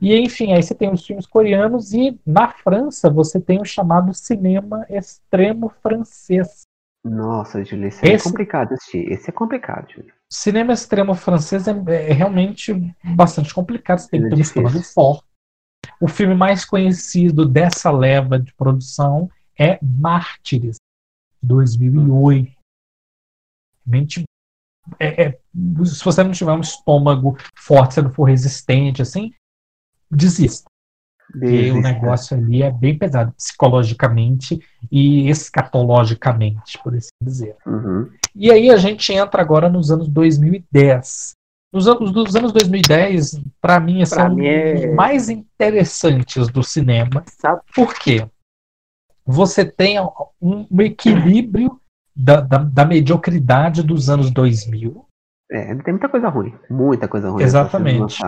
E 0.00 0.16
enfim, 0.16 0.52
aí 0.52 0.62
você 0.62 0.74
tem 0.74 0.90
os 0.90 1.04
filmes 1.04 1.26
coreanos 1.26 1.92
e 1.92 2.18
na 2.24 2.48
França 2.48 3.10
você 3.10 3.38
tem 3.38 3.60
o 3.60 3.64
chamado 3.64 4.14
cinema 4.14 4.86
extremo 4.88 5.68
francês. 5.82 6.62
Nossa, 7.04 7.62
Júlio, 7.64 7.88
esse, 7.88 8.06
é 8.06 8.12
Esse- 8.14 8.24
complicado 8.24 8.68
de 8.68 8.74
assistir. 8.74 9.10
Esse 9.12 9.28
é 9.30 9.32
complicado, 9.32 9.90
Júlio. 9.92 10.12
cinema 10.30 10.72
extremo 10.72 11.14
francês 11.14 11.66
é, 11.68 11.72
é 11.72 12.12
realmente 12.12 12.72
bastante 13.14 13.52
complicado. 13.52 13.98
Você 13.98 14.08
tem 14.10 14.20
que 14.20 14.26
É 14.26 14.30
ter 14.30 14.36
um 14.36 14.40
estômago 14.40 14.82
forte. 14.82 15.24
O 16.00 16.08
filme 16.08 16.34
mais 16.34 16.64
conhecido 16.64 17.46
dessa 17.46 17.90
leva 17.90 18.38
de 18.38 18.54
produção 18.54 19.30
é 19.58 19.78
Mártires, 19.82 20.76
2008. 21.42 22.52
Realmente, 23.86 24.24
é- 24.98 25.24
é- 25.24 25.38
se 25.84 26.04
você 26.04 26.22
não 26.22 26.32
tiver 26.32 26.52
um 26.52 26.60
estômago 26.60 27.36
forte, 27.56 27.94
se 27.94 28.02
não 28.02 28.12
for 28.12 28.24
resistente, 28.24 29.02
assim, 29.02 29.32
desista. 30.10 30.68
Porque 31.32 31.70
o 31.70 31.80
negócio 31.80 32.36
ali 32.36 32.60
é 32.62 32.72
bem 32.72 32.98
pesado, 32.98 33.32
psicologicamente 33.32 34.60
e 34.90 35.28
escatologicamente, 35.30 36.76
por 36.82 36.94
assim 36.96 37.08
dizer. 37.22 37.56
Uhum. 37.64 38.10
E 38.34 38.50
aí 38.50 38.68
a 38.70 38.76
gente 38.76 39.12
entra 39.12 39.40
agora 39.40 39.68
nos 39.68 39.92
anos 39.92 40.08
2010. 40.08 41.34
Os 41.72 41.86
anos, 41.86 42.10
dos 42.10 42.34
anos 42.34 42.50
2010, 42.50 43.40
para 43.60 43.78
mim, 43.78 43.98
Pra 43.98 44.06
são 44.06 44.34
mim 44.34 44.44
é- 44.44 44.88
os 44.88 44.94
mais 44.96 45.28
interessantes 45.28 46.48
do 46.48 46.64
cinema. 46.64 47.22
Sabe? 47.38 47.62
Por 47.72 47.94
quê? 47.94 48.26
Você 49.24 49.64
tem 49.64 49.98
um 50.42 50.66
equilíbrio 50.80 51.79
da, 52.20 52.40
da, 52.40 52.58
da 52.58 52.84
mediocridade 52.84 53.82
dos 53.82 54.10
anos 54.10 54.30
2000. 54.30 55.06
É, 55.50 55.74
tem 55.76 55.94
muita 55.94 56.08
coisa 56.08 56.28
ruim. 56.28 56.54
Muita 56.68 57.08
coisa 57.08 57.30
ruim. 57.30 57.42
Exatamente. 57.42 58.18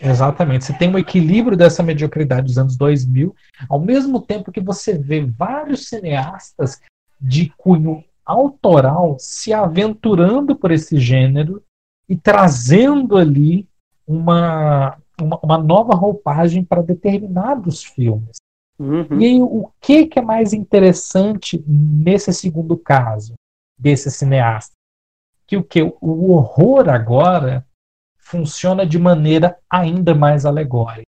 Exatamente. 0.00 0.64
Você 0.64 0.72
tem 0.72 0.88
um 0.88 0.98
equilíbrio 0.98 1.56
dessa 1.56 1.82
mediocridade 1.82 2.46
dos 2.46 2.58
anos 2.58 2.76
2000, 2.76 3.34
ao 3.68 3.80
mesmo 3.80 4.20
tempo 4.20 4.52
que 4.52 4.60
você 4.60 4.96
vê 4.96 5.24
vários 5.24 5.88
cineastas 5.88 6.80
de 7.20 7.52
cunho 7.56 8.04
autoral 8.24 9.16
se 9.18 9.52
aventurando 9.52 10.54
por 10.54 10.70
esse 10.70 10.98
gênero 10.98 11.62
e 12.08 12.16
trazendo 12.16 13.16
ali 13.16 13.68
uma, 14.06 14.96
uma, 15.20 15.40
uma 15.42 15.58
nova 15.58 15.94
roupagem 15.94 16.64
para 16.64 16.82
determinados 16.82 17.82
filmes. 17.82 18.36
Uhum. 18.78 19.20
E 19.20 19.24
aí, 19.26 19.42
o 19.42 19.70
que, 19.80 20.06
que 20.06 20.18
é 20.18 20.22
mais 20.22 20.52
interessante 20.52 21.62
nesse 21.66 22.32
segundo 22.32 22.76
caso, 22.76 23.34
desse 23.78 24.10
cineasta? 24.10 24.74
Que 25.46 25.56
o 25.56 25.64
que? 25.64 25.82
O 25.82 26.32
horror 26.32 26.88
agora 26.88 27.66
funciona 28.18 28.86
de 28.86 28.98
maneira 28.98 29.56
ainda 29.70 30.14
mais 30.14 30.44
alegórica. 30.44 31.02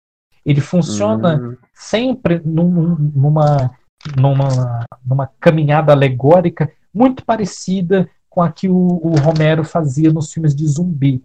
Ele 0.45 0.61
funciona 0.61 1.37
Hum, 1.39 1.57
sempre 1.75 2.41
num- 2.45 2.97
numa, 3.15 3.71
numa, 4.17 4.87
numa 5.05 5.27
caminhada 5.39 5.93
alegórica 5.93 6.73
muito 6.93 7.25
parecida 7.25 8.09
com 8.29 8.41
a 8.43 8.51
que 8.51 8.69
o, 8.69 8.75
o 8.77 9.15
Romero 9.19 9.63
fazia 9.65 10.11
nos 10.13 10.33
filmes 10.33 10.55
de 10.55 10.67
zumbi. 10.67 11.23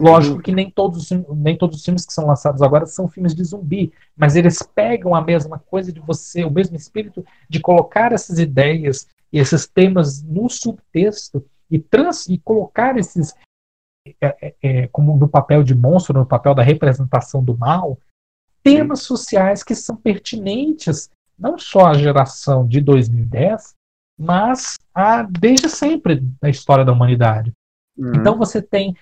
Lógico 0.00 0.40
que 0.40 0.52
nem 0.52 0.70
todos, 0.70 0.98
os 0.98 1.08
filmes- 1.08 1.26
nem 1.36 1.58
todos 1.58 1.78
os 1.78 1.84
filmes 1.84 2.06
que 2.06 2.12
são 2.12 2.26
lançados 2.26 2.62
agora 2.62 2.86
são 2.86 3.08
filmes 3.08 3.34
de 3.34 3.42
zumbi, 3.44 3.92
mas 4.16 4.36
eles 4.36 4.62
pegam 4.62 5.14
a 5.14 5.20
mesma 5.20 5.58
coisa 5.58 5.92
de 5.92 6.00
você, 6.00 6.44
o 6.44 6.50
mesmo 6.50 6.76
espírito 6.76 7.24
de 7.48 7.58
colocar 7.60 8.12
essas 8.12 8.38
ideias 8.38 9.08
e 9.32 9.38
esses 9.38 9.66
temas 9.66 10.22
no 10.22 10.48
subtexto 10.48 11.44
e, 11.70 11.78
trans, 11.78 12.28
e 12.28 12.38
colocar 12.38 12.96
esses 12.96 13.34
é, 14.20 14.36
é, 14.40 14.54
é, 14.62 14.86
como 14.88 15.16
no 15.16 15.28
papel 15.28 15.62
de 15.62 15.74
monstro, 15.74 16.18
no 16.18 16.26
papel 16.26 16.54
da 16.54 16.62
representação 16.62 17.42
do 17.44 17.56
mal, 17.56 17.98
temas 18.62 19.02
sociais 19.02 19.62
que 19.62 19.74
são 19.74 19.96
pertinentes 19.96 21.10
não 21.38 21.58
só 21.58 21.86
à 21.86 21.94
geração 21.94 22.66
de 22.66 22.80
2010, 22.80 23.74
mas 24.18 24.76
a, 24.94 25.22
desde 25.22 25.68
sempre 25.68 26.24
na 26.42 26.48
história 26.48 26.84
da 26.84 26.92
humanidade. 26.92 27.52
hum. 27.96 28.12
Então 28.14 28.36
você 28.36 28.60
tem 28.60 28.96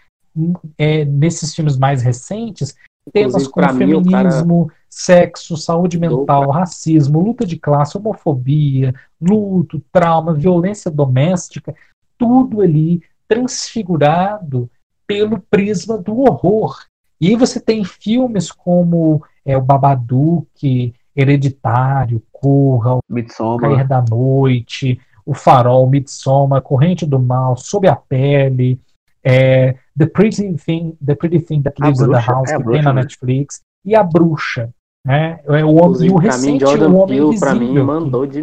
é, 0.77 1.05
nesses 1.05 1.55
filmes 1.55 1.77
mais 1.77 2.03
recentes 2.03 2.75
temas 3.13 3.47
como 3.47 3.65
pra 3.65 3.73
mim, 3.73 3.95
o 3.95 4.05
cara- 4.05 4.31
feminismo, 4.31 4.71
sexo, 4.91 5.57
saúde 5.57 5.99
mental, 5.99 6.51
racismo, 6.51 7.21
luta 7.21 7.47
de 7.47 7.57
classe, 7.57 7.97
homofobia, 7.97 8.95
luto, 9.21 9.81
trauma, 9.93 10.35
violência 10.35 10.91
doméstica, 10.91 11.75
tudo 12.19 12.61
ali 12.61 13.01
transfigurado 13.29 14.71
pelo 15.07 15.39
prisma 15.39 15.99
do 15.99 16.21
horror. 16.21 16.77
E 17.21 17.29
aí 17.29 17.37
você 17.37 17.61
tem 17.61 17.85
filmes 17.85 18.51
como 18.51 19.23
é, 19.45 19.57
o 19.57 19.63
Babadook, 19.63 20.93
Hereditário, 21.15 22.23
Corra, 22.33 22.97
O 22.97 23.01
Midsommar. 23.09 23.71
Cair 23.71 23.87
da 23.89 24.03
Noite, 24.03 25.01
O 25.25 25.33
Farol, 25.33 25.89
Midsommar, 25.89 26.61
Corrente 26.61 27.07
do 27.07 27.19
Mal, 27.19 27.57
Sob 27.57 27.89
a 27.89 27.97
Pele, 27.97 28.79
é, 29.25 29.77
The, 29.99 30.07
Pretty 30.07 30.55
Thing, 30.55 30.97
The 31.05 31.15
Pretty 31.15 31.41
Thing 31.41 31.63
That 31.63 31.81
Lives 31.81 32.01
in 32.01 32.11
the 32.11 32.19
House, 32.21 32.51
é 32.51 32.57
que 32.57 32.63
Bruxa 32.63 32.73
tem 32.73 32.83
na 32.83 32.93
mesmo. 32.93 33.03
Netflix, 33.09 33.61
e 33.85 33.95
A 33.95 34.03
Bruxa. 34.03 34.71
Né? 35.05 35.41
É, 35.47 35.65
o, 35.65 35.75
homem- 35.77 36.07
e 36.07 36.11
o 36.11 36.15
mim, 36.17 36.21
recente 36.21 36.61
Jordan 36.65 36.89
O 36.91 36.97
Homem 36.97 37.07
Peele, 37.07 37.21
mim, 37.23 37.29
Invisível. 37.29 37.75
que- 37.75 37.83
mandou 37.83 38.27
de 38.27 38.43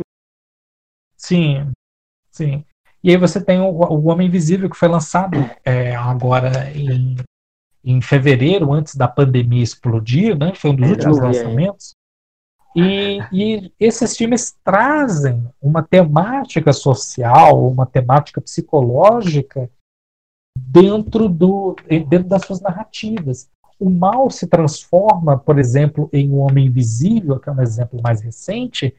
Sim, 1.18 1.72
sim. 2.32 2.64
E 3.04 3.10
aí 3.12 3.18
você 3.18 3.44
tem 3.44 3.60
o, 3.60 3.66
o 3.70 4.06
Homem 4.10 4.28
Invisível 4.28 4.70
que 4.70 4.78
foi 4.78 4.88
lançado 4.88 5.38
é, 5.64 5.96
agora 5.96 6.72
em, 6.72 7.16
em 7.84 8.02
fevereiro, 8.02 8.72
antes 8.74 8.96
da 8.96 9.08
pandemia 9.08 9.64
explodir, 9.64 10.38
né? 10.38 10.54
Foi 10.56 10.72
um 10.72 10.76
dos 10.76 10.88
É, 10.88 10.92
últimos 10.92 11.20
lançamentos. 11.20 11.94
E, 12.76 13.20
e 13.32 13.72
esses 13.80 14.18
filmes 14.18 14.56
trazem 14.64 15.48
uma 15.62 15.84
temática 15.84 16.74
social, 16.74 17.70
uma 17.70 17.86
temática 17.86 18.42
psicológica 18.42 19.70
dentro, 20.58 21.28
do, 21.28 21.76
dentro 21.88 22.28
das 22.28 22.46
suas 22.46 22.62
narrativas. 22.62 23.50
O 23.80 23.90
mal 23.90 24.30
se 24.30 24.48
transforma, 24.48 25.38
por 25.38 25.60
exemplo, 25.60 26.10
em 26.14 26.30
um 26.30 26.40
homem 26.40 26.68
invisível, 26.68 27.40
que 27.40 27.50
é 27.50 27.52
um 27.52 27.62
exemplo 27.62 28.02
mais 28.02 28.22
recente. 28.22 28.96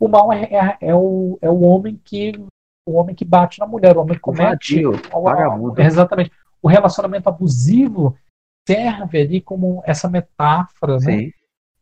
O 0.00 0.08
mal 0.08 0.32
é, 0.32 0.44
é, 0.44 0.76
é 0.80 0.94
o, 0.94 1.38
é 1.40 1.48
o 1.48 1.60
homem 1.60 2.00
que 2.02 2.32
o 2.86 2.96
homem 2.96 3.14
que 3.14 3.24
bate 3.24 3.58
na 3.58 3.66
mulher, 3.66 3.96
o 3.96 4.00
homem 4.00 4.14
que 4.14 4.20
comete 4.20 4.82
vagabundo. 5.10 5.80
exatamente. 5.80 6.30
O 6.62 6.68
relacionamento 6.68 7.28
abusivo 7.28 8.16
serve 8.66 9.20
ali 9.22 9.40
como 9.40 9.82
essa 9.86 10.08
metáfora, 10.08 10.98
né? 10.98 11.30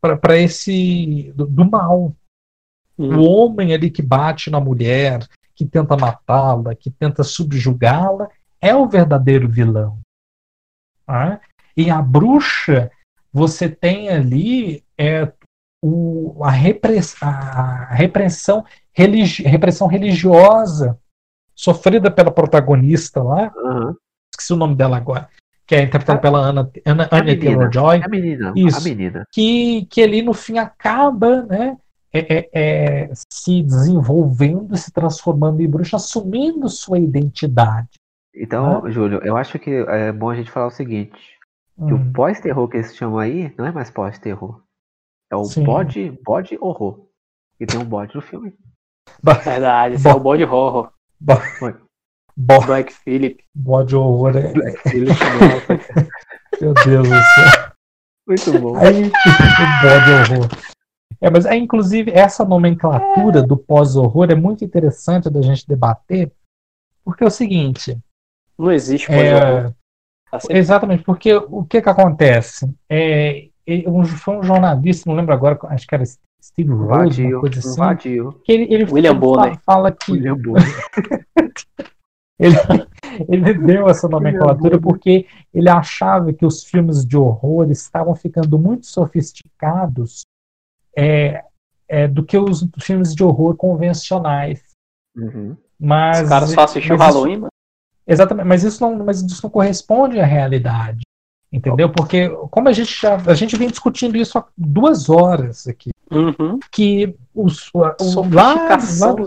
Para 0.00 0.36
esse 0.36 1.32
do, 1.34 1.46
do 1.46 1.68
mal. 1.68 2.14
Hum. 2.98 3.18
O 3.18 3.24
homem 3.24 3.72
ali 3.72 3.90
que 3.90 4.02
bate 4.02 4.50
na 4.50 4.60
mulher, 4.60 5.26
que 5.54 5.64
tenta 5.64 5.96
matá-la, 5.96 6.74
que 6.74 6.90
tenta 6.90 7.24
subjugá-la, 7.24 8.28
é 8.62 8.74
o 8.74 8.88
verdadeiro 8.88 9.48
vilão. 9.48 9.98
Tá? 11.04 11.40
E 11.76 11.90
a 11.90 12.00
bruxa, 12.00 12.90
você 13.32 13.68
tem 13.68 14.08
ali 14.08 14.84
é, 14.96 15.30
o, 15.82 16.42
a, 16.44 16.50
repress, 16.50 17.16
a 17.20 17.92
repressão, 17.92 18.64
religi, 18.92 19.42
repressão 19.42 19.88
religiosa 19.88 20.96
sofrida 21.54 22.10
pela 22.10 22.30
protagonista 22.30 23.22
lá, 23.22 23.52
Aham. 23.56 23.96
esqueci 24.32 24.52
o 24.52 24.56
nome 24.56 24.74
dela 24.74 24.96
agora, 24.96 25.28
que 25.66 25.74
é 25.74 25.82
interpretada 25.82 26.20
pela 26.20 26.38
Anna, 26.38 26.70
Anna, 26.86 27.08
A 27.10 27.16
Anya 27.16 27.34
menina. 27.34 27.44
Taylor-Joy 27.44 28.02
A 28.04 28.08
menina. 28.08 28.52
Isso. 28.56 28.78
A 28.78 28.80
menina. 28.80 29.24
que, 29.32 29.86
que 29.86 30.02
ali 30.02 30.22
no 30.22 30.32
fim 30.32 30.58
acaba 30.58 31.42
né, 31.42 31.76
é- 32.12 32.38
é- 32.38 32.50
é, 32.52 33.10
se 33.32 33.62
desenvolvendo, 33.62 34.76
se 34.76 34.92
transformando 34.92 35.60
em 35.60 35.68
bruxa, 35.68 35.96
assumindo 35.96 36.68
sua 36.68 36.98
identidade. 36.98 37.88
Então, 38.34 38.90
Júlio, 38.90 39.20
eu 39.24 39.36
acho 39.36 39.58
que 39.58 39.70
é 39.70 40.10
bom 40.12 40.30
a 40.30 40.34
gente 40.34 40.50
falar 40.50 40.66
o 40.66 40.70
seguinte: 40.70 41.18
que 41.76 41.92
Hum, 41.92 42.10
o 42.10 42.12
pós-terror 42.12 42.68
que 42.68 42.76
eles 42.78 42.94
chamam 42.96 43.18
aí 43.18 43.52
não 43.58 43.66
é 43.66 43.72
mais 43.72 43.90
pós-terror. 43.90 44.62
É 45.30 45.36
o 45.36 45.44
Sim. 45.44 45.64
bode, 45.64 46.10
bode 46.24 46.56
horror. 46.60 47.06
E 47.60 47.66
tem 47.66 47.78
um 47.80 47.84
bode 47.84 48.14
no 48.14 48.20
filme. 48.22 48.52
Verdade, 49.22 49.94
esse 49.96 50.08
é 50.08 50.14
o 50.14 50.20
bode 50.20 50.44
horror. 50.44 50.90
bo- 51.20 51.36
Foi. 51.58 51.74
bo- 52.36 52.60
Black 52.66 52.92
Phillip. 52.92 53.42
bode 53.54 53.94
horror. 53.96 54.36
é- 54.36 54.52
Nossa, 54.52 55.78
cara. 55.78 56.08
Meu 56.60 56.74
Deus 56.74 57.08
do 57.08 57.14
céu. 57.14 57.72
Muito 58.26 58.60
bom. 58.60 58.76
Aí, 58.78 59.04
o 59.06 59.82
bode 59.82 60.34
horror. 60.34 60.48
É, 61.20 61.30
mas 61.30 61.46
é, 61.46 61.54
inclusive 61.56 62.10
essa 62.10 62.44
nomenclatura 62.44 63.42
do 63.42 63.56
pós-horror 63.56 64.30
é 64.30 64.34
muito 64.34 64.64
interessante 64.64 65.30
da 65.30 65.40
gente 65.40 65.66
debater, 65.66 66.32
porque 67.04 67.22
é 67.22 67.26
o 67.26 67.30
seguinte, 67.30 67.96
Não 68.58 68.70
existe 68.72 69.10
é, 69.10 69.72
sempre- 70.38 70.58
Exatamente, 70.58 71.02
porque 71.04 71.34
o 71.34 71.64
que 71.64 71.80
que 71.82 71.88
acontece? 71.88 72.72
É, 72.88 73.48
um, 73.86 74.04
foi 74.04 74.36
um 74.38 74.42
jornalista, 74.42 75.08
não 75.08 75.16
lembro 75.16 75.34
agora, 75.34 75.58
acho 75.64 75.86
que 75.86 75.94
era 75.94 76.04
Steve 76.42 76.72
Rhodes, 76.72 77.18
uma 77.18 77.40
coisa 77.40 77.58
assim, 77.60 77.78
vadio. 77.78 78.40
que 78.44 78.52
ele, 78.52 78.74
ele, 78.74 78.84
William 78.92 79.16
Bonner. 79.18 79.54
fa- 79.54 79.60
fala 79.64 79.92
que 79.92 80.10
William 80.12 80.36
Bonner. 80.40 80.64
ele, 82.38 82.56
ele 83.28 83.54
deu 83.54 83.88
essa 83.88 84.08
nomenclatura 84.08 84.80
porque 84.80 85.26
ele 85.52 85.68
achava 85.70 86.32
que 86.32 86.44
os 86.44 86.64
filmes 86.64 87.04
de 87.06 87.16
horror 87.16 87.70
estavam 87.70 88.14
ficando 88.14 88.58
muito 88.58 88.86
sofisticados 88.86 90.22
é, 90.96 91.44
é, 91.88 92.08
do 92.08 92.24
que 92.24 92.36
os 92.36 92.66
filmes 92.80 93.14
de 93.14 93.22
horror 93.22 93.54
convencionais. 93.56 94.62
Uhum. 95.16 95.56
Mas, 95.78 96.22
Os 96.22 96.28
caras 96.28 96.50
só 96.50 96.62
assistiam 96.64 96.96
Halloween, 96.96 97.36
mano. 97.36 97.48
Exatamente, 98.06 98.46
mas 98.46 98.64
isso 98.64 98.80
não, 98.82 99.04
mas 99.04 99.22
isso 99.22 99.40
não 99.42 99.50
corresponde 99.50 100.18
à 100.20 100.24
realidade. 100.26 101.00
Entendeu? 101.52 101.90
Porque 101.90 102.28
como 102.50 102.68
a 102.68 102.72
gente 102.72 102.98
já 103.00 103.16
a 103.16 103.34
gente 103.34 103.56
vem 103.56 103.68
discutindo 103.68 104.16
isso 104.16 104.38
há 104.38 104.46
duas 104.56 105.10
horas 105.10 105.66
aqui, 105.66 105.90
Uhum. 106.10 106.58
que 106.70 107.14
os 107.34 107.68
o, 107.74 107.78
lá, 107.80 107.94
Sofisticação. 108.00 109.16
lá- 109.16 109.26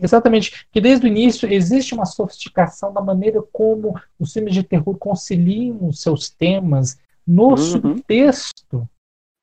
exatamente 0.00 0.66
que 0.72 0.80
desde 0.80 1.04
o 1.06 1.08
início 1.08 1.50
existe 1.52 1.92
uma 1.94 2.06
sofisticação 2.06 2.92
da 2.92 3.00
maneira 3.02 3.42
como 3.52 3.94
os 4.18 4.32
filmes 4.32 4.54
de 4.54 4.62
terror 4.62 4.96
conciliam 4.96 5.88
os 5.88 6.00
seus 6.00 6.30
temas 6.30 6.98
no 7.26 7.50
Uhum. 7.50 7.56
subtexto 7.58 8.88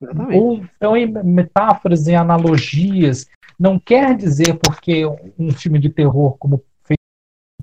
Exatamente. 0.01 0.39
ou 0.39 0.53
então 0.57 0.97
em 0.97 1.05
metáforas 1.05 2.07
e 2.07 2.15
analogias. 2.15 3.27
Não 3.59 3.79
quer 3.79 4.15
dizer 4.17 4.55
porque 4.59 5.05
um 5.37 5.51
filme 5.51 5.79
de 5.79 5.89
terror 5.89 6.35
como 6.39 6.63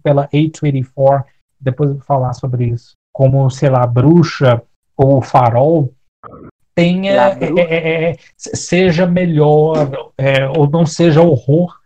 pela 0.03 0.29
A24, 0.29 1.25
depois 1.61 1.91
eu 1.91 1.97
vou 1.97 2.05
falar 2.05 2.33
sobre 2.33 2.67
isso, 2.67 2.93
como, 3.13 3.49
sei 3.51 3.71
lá, 3.71 3.87
Bruxa 3.87 4.63
ou 4.97 5.23
Farol, 5.23 5.93
tenha 6.75 7.13
é, 7.13 7.39
é, 7.41 7.61
é, 7.61 8.11
é, 8.11 8.17
seja 8.37 9.07
melhor 9.07 10.13
é, 10.17 10.49
ou 10.49 10.69
não 10.69 10.87
seja 10.87 11.21
horror, 11.21 11.79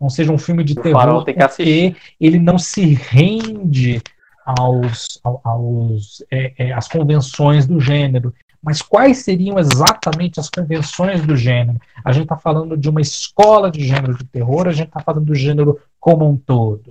não 0.00 0.10
seja 0.10 0.32
um 0.32 0.38
filme 0.38 0.62
de 0.62 0.78
O 0.78 0.82
terror, 0.82 1.24
tem 1.24 1.34
que 1.34 1.46
porque 1.48 1.96
ele 2.20 2.38
não 2.38 2.58
se 2.58 2.94
rende 2.94 4.02
aos, 4.44 5.18
ao- 5.24 5.40
aos 5.42 6.22
às 6.74 6.86
convenções 6.86 7.66
do 7.66 7.80
gênero. 7.80 8.32
Mas 8.62 8.82
quais 8.82 9.18
seriam 9.18 9.58
exatamente 9.58 10.40
as 10.40 10.50
convenções 10.50 11.24
do 11.24 11.36
gênero? 11.36 11.78
A 12.04 12.12
gente 12.12 12.24
está 12.24 12.36
falando 12.36 12.76
de 12.76 12.88
uma 12.88 13.00
escola 13.00 13.70
de 13.70 13.84
gênero 13.84 14.16
de 14.16 14.24
terror, 14.24 14.66
a 14.66 14.72
gente 14.72 14.88
está 14.88 15.00
falando 15.00 15.24
do 15.24 15.34
gênero 15.34 15.80
como 16.00 16.28
um 16.28 16.36
todo. 16.36 16.90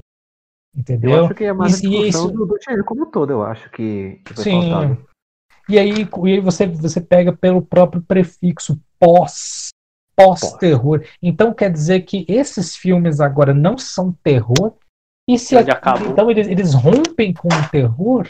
Eu 0.76 0.82
Entendeu? 0.82 1.26
acho 1.26 1.34
que 1.36 1.44
é 1.46 1.54
mais 1.54 1.74
a 1.74 1.78
E- 1.78 1.82
discussão 1.82 2.08
isso- 2.08 2.32
do, 2.32 2.46
do 2.46 2.58
gênero 2.64 2.84
como 2.84 3.04
um 3.04 3.12
todo, 3.12 3.32
eu 3.32 3.44
acho 3.44 3.70
que, 3.72 4.20
que 4.26 4.42
Sim. 4.42 4.98
E 5.70 5.80
aí, 5.80 5.92
e 6.24 6.32
aí 6.34 6.40
você, 6.40 6.68
você 6.68 7.02
pega 7.02 7.32
pelo 7.34 7.62
próprio 7.62 8.02
prefixo 8.02 8.80
pós, 9.00 9.70
pós-terror. 10.16 11.04
Então 11.22 11.54
quer 11.54 11.72
dizer 11.72 12.02
que 12.02 12.26
esses 12.28 12.76
filmes 12.76 13.20
agora 13.20 13.54
não 13.54 13.78
são 13.78 14.12
terror. 14.24 14.74
E 15.28 15.40
se 15.40 15.56
Ele 15.56 15.72
acabou. 15.72 16.08
então 16.10 16.30
eles, 16.30 16.48
eles 16.48 16.74
rompem 16.74 17.34
com 17.34 17.48
o 17.48 17.70
terror? 17.72 18.30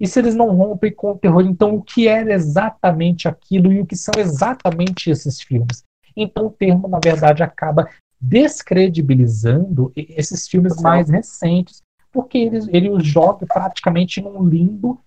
E 0.00 0.06
se 0.06 0.18
eles 0.18 0.34
não 0.34 0.48
rompem 0.54 0.92
com 0.92 1.12
o 1.12 1.18
terror, 1.18 1.42
então 1.42 1.74
o 1.76 1.82
que 1.82 2.08
era 2.08 2.32
exatamente 2.32 3.28
aquilo 3.28 3.72
e 3.72 3.80
o 3.80 3.86
que 3.86 3.96
são 3.96 4.12
exatamente 4.16 5.10
esses 5.10 5.40
filmes? 5.40 5.84
Então 6.16 6.46
o 6.46 6.50
termo, 6.50 6.88
na 6.88 6.98
verdade, 7.02 7.42
acaba 7.42 7.88
descredibilizando 8.20 9.92
esses 9.94 10.48
filmes 10.48 10.80
mais 10.80 11.08
recentes, 11.08 11.82
porque 12.12 12.38
eles, 12.38 12.66
ele 12.68 12.90
os 12.90 13.06
joga 13.06 13.46
praticamente 13.46 14.20
num 14.20 14.44
limbo 14.46 15.00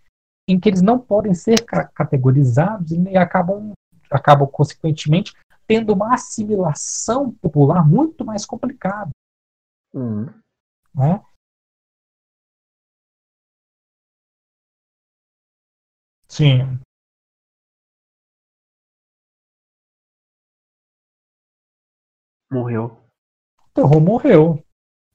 em 0.48 0.60
que 0.60 0.70
eles 0.70 0.82
não 0.82 1.00
podem 1.00 1.34
ser 1.34 1.64
ca- 1.66 1.88
categorizados 1.88 2.92
e 2.92 3.18
acabam, 3.18 3.72
acabam 4.10 4.48
consequentemente 4.48 5.34
tendo 5.68 5.94
uma 5.94 6.14
assimilação 6.14 7.32
popular 7.42 7.88
muito 7.88 8.26
mais 8.26 8.46
complicada. 8.46 9.10
Hum. 9.94 10.26
Né? 10.94 11.22
Sim. 16.28 16.80
Morreu. 22.50 23.01
Terror 23.74 24.00
morreu. 24.02 24.64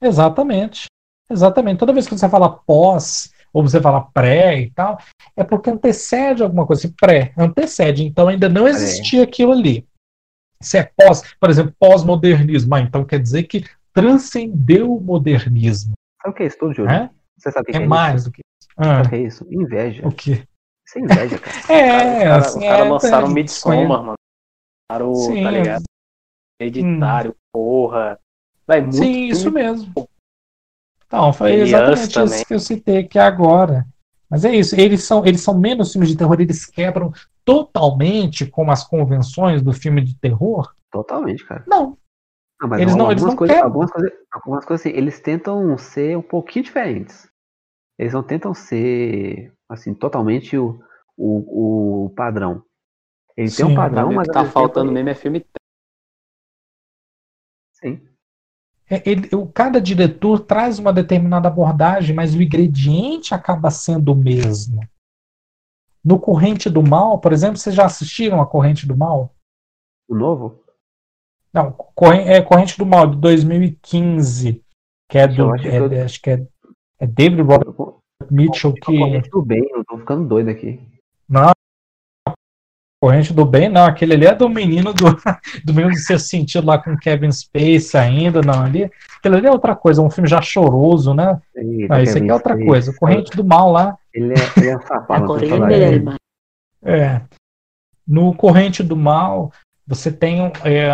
Exatamente. 0.01 0.85
Exatamente. 1.29 1.79
Toda 1.79 1.93
vez 1.93 2.07
que 2.07 2.17
você 2.17 2.29
fala 2.29 2.49
pós, 2.49 3.31
ou 3.53 3.61
você 3.63 3.81
fala 3.81 4.01
pré 4.13 4.59
e 4.61 4.71
tal, 4.71 4.97
é 5.35 5.43
porque 5.43 5.69
antecede 5.69 6.43
alguma 6.43 6.65
coisa. 6.65 6.85
Assim, 6.87 6.95
pré, 6.99 7.33
antecede. 7.37 8.03
Então 8.05 8.27
ainda 8.27 8.47
não 8.49 8.67
existia 8.67 9.23
aquilo 9.23 9.51
ali. 9.51 9.87
Se 10.61 10.77
é 10.77 10.83
pós, 10.95 11.21
por 11.39 11.49
exemplo, 11.49 11.73
pós-modernismo, 11.79 12.73
ah, 12.75 12.79
então 12.79 13.05
quer 13.05 13.19
dizer 13.19 13.43
que 13.43 13.63
transcendeu 13.93 14.95
o 14.95 15.01
modernismo. 15.01 15.93
Sabe 16.21 16.33
o 16.33 16.37
que 16.37 16.43
é 16.43 16.45
isso 16.47 16.57
tudo, 16.57 16.73
Júlio? 16.73 16.91
Né? 16.91 17.09
Você 17.37 17.51
sabe 17.51 17.69
o 17.69 17.71
que 17.71 17.77
É 17.77 17.81
é 17.83 17.87
mais 17.87 18.21
isso? 18.21 18.29
do 18.29 18.33
que 18.33 18.41
isso. 18.41 18.69
Sabe 18.75 18.89
Ah, 18.89 19.01
o 19.01 19.09
que 19.09 19.15
é 19.15 19.19
isso? 19.19 19.47
Inveja. 19.51 20.07
o 20.07 20.11
quê? 20.11 20.47
Isso 20.87 20.97
é 20.97 21.01
inveja, 21.01 21.39
cara. 21.39 21.57
É, 21.69 21.87
Cara, 21.89 22.07
os 22.07 22.23
caras 22.23 22.47
assim, 22.47 22.59
cara 22.61 22.85
é, 22.85 22.89
lançaram 22.89 23.27
é, 23.27 23.33
Midsommar, 23.33 23.87
mano. 24.03 24.13
Lançaram, 24.91 25.43
tá 25.43 25.51
ligado? 25.51 25.83
Hereditário, 26.59 27.35
porra. 27.53 28.19
Vai, 28.67 28.81
muito 28.81 28.97
Sim, 28.97 29.25
isso 29.27 29.51
mesmo. 29.51 29.93
Então, 31.05 31.31
foi 31.31 31.53
exatamente 31.53 32.13
também. 32.13 32.37
isso 32.37 32.45
que 32.45 32.53
eu 32.53 32.59
citei 32.59 32.97
aqui 32.97 33.17
agora. 33.17 33.85
Mas 34.29 34.43
é 34.43 34.53
isso, 34.53 34.75
eles 34.75 35.03
são, 35.03 35.25
eles 35.25 35.39
são 35.41 35.57
menos 35.57 35.93
filmes 35.93 36.09
de 36.09 36.17
terror, 36.17 36.35
eles 36.39 36.65
quebram 36.65 37.13
totalmente 37.45 38.45
com 38.45 38.69
as 38.69 38.83
convenções 38.83 39.61
do 39.61 39.71
filme 39.71 40.01
de 40.03 40.19
terror? 40.19 40.73
Totalmente, 40.91 41.45
cara. 41.45 41.63
Não. 41.65 41.97
Não, 42.59 42.67
mas 42.69 42.81
Eles 42.81 42.95
não- 42.95 43.09
algumas, 43.09 43.11
eles 43.11 43.23
não 43.23 43.35
coisas, 43.37 43.55
querem. 43.55 43.69
algumas 43.69 43.91
coisas, 43.91 44.11
algumas 44.33 44.65
coisas 44.65 44.85
assim, 44.85 44.97
eles 44.97 45.19
tentam 45.21 45.77
ser 45.77 46.17
um 46.17 46.21
pouquinho 46.21 46.65
diferentes. 46.65 47.29
Eles 47.97 48.13
não 48.13 48.21
tentam 48.23 48.53
ser, 48.53 49.53
assim, 49.69 49.93
totalmente 49.93 50.57
o, 50.57 50.79
o, 51.15 52.05
o 52.05 52.09
padrão. 52.09 52.63
Ele 53.37 53.49
tem 53.49 53.65
Sim, 53.65 53.71
um 53.71 53.75
Pra 53.75 53.83
padrão, 53.89 54.11
mas 54.11 54.27
tá 54.27 54.43
faltando 54.43 54.91
mesmo 54.91 55.09
é 55.09 55.15
filme 55.15 55.45
Sim. 57.71 58.01
É, 58.89 59.09
ele- 59.09 59.29
cada 59.53 59.81
diretor 59.81 60.39
traz 60.39 60.79
uma 60.79 60.93
determinada 60.93 61.47
abordagem, 61.47 62.15
mas 62.15 62.33
o 62.33 62.41
ingrediente 62.41 63.33
acaba 63.33 63.69
sendo 63.69 64.13
o 64.13 64.15
mesmo. 64.15 64.79
No 66.03 66.17
Corrente 66.19 66.69
do 66.69 66.81
Mal, 66.81 67.19
por 67.19 67.33
exemplo, 67.33 67.57
vocês 67.57 67.75
já 67.75 67.85
assistiram 67.85 68.41
a 68.41 68.47
Corrente 68.47 68.87
do 68.87 68.95
Mal? 68.95 69.35
O 70.09 70.15
novo? 70.15 70.63
Não, 71.53 71.71
Corrente, 71.73 72.29
é 72.29 72.41
Corrente 72.41 72.77
do 72.77 72.85
Mal, 72.85 73.07
de 73.07 73.17
2015, 73.17 74.63
que 75.09 75.17
é 75.17 75.27
do. 75.27 75.53
Acho 75.53 75.63
que 75.63 75.69
é- 75.69 75.79
eu- 75.79 76.05
acho 76.05 76.21
que 76.21 76.29
é, 76.29 76.47
é 76.99 77.07
David 77.07 77.41
Robert 77.41 77.75
Eu, 77.77 78.01
Mitchell 78.31 78.71
eu, 78.71 79.21
que. 79.21 79.29
do 79.29 79.41
bem, 79.41 79.67
eu 79.69 79.83
tô 79.83 79.97
ficando 79.97 80.25
doido 80.27 80.49
aqui. 80.49 80.79
Não, 81.27 81.51
Corrente 82.99 83.31
do 83.33 83.45
Bem, 83.45 83.69
não. 83.69 83.85
Aquele 83.85 84.13
ali 84.13 84.25
é 84.25 84.33
do 84.33 84.49
menino 84.49 84.91
do, 84.93 85.05
do 85.63 85.73
menino 85.73 85.91
do 85.91 85.99
seu 85.99 86.17
sentido 86.17 86.65
lá 86.65 86.77
com 86.79 86.97
Kevin 86.97 87.31
Space 87.31 87.95
ainda, 87.95 88.41
não. 88.41 88.63
Ali, 88.63 88.89
aquele 89.19 89.35
ali 89.35 89.47
é 89.47 89.51
outra 89.51 89.75
coisa, 89.75 90.01
um 90.01 90.09
filme 90.09 90.27
já 90.29 90.41
choroso, 90.41 91.13
né? 91.13 91.39
Não, 91.55 92.01
isso 92.01 92.17
aqui 92.17 92.21
Kevin 92.21 92.29
é 92.29 92.33
outra 92.33 92.53
Spacey. 92.53 92.67
coisa. 92.67 92.93
Corrente 92.97 93.37
do 93.37 93.43
Mal 93.43 93.71
lá. 93.71 93.97
Ele 94.13 94.33
é, 94.33 94.37
ele 94.57 94.69
é 94.69 94.79
safado. 94.81 95.37
é- 95.37 95.67
dele. 95.67 96.03
mano. 96.05 96.17
É. 96.83 97.21
No 98.07 98.33
Corrente 98.33 98.81
do 98.81 98.95
Mal, 98.95 99.51
você 99.85 100.11
tem 100.11 100.51
é, 100.63 100.89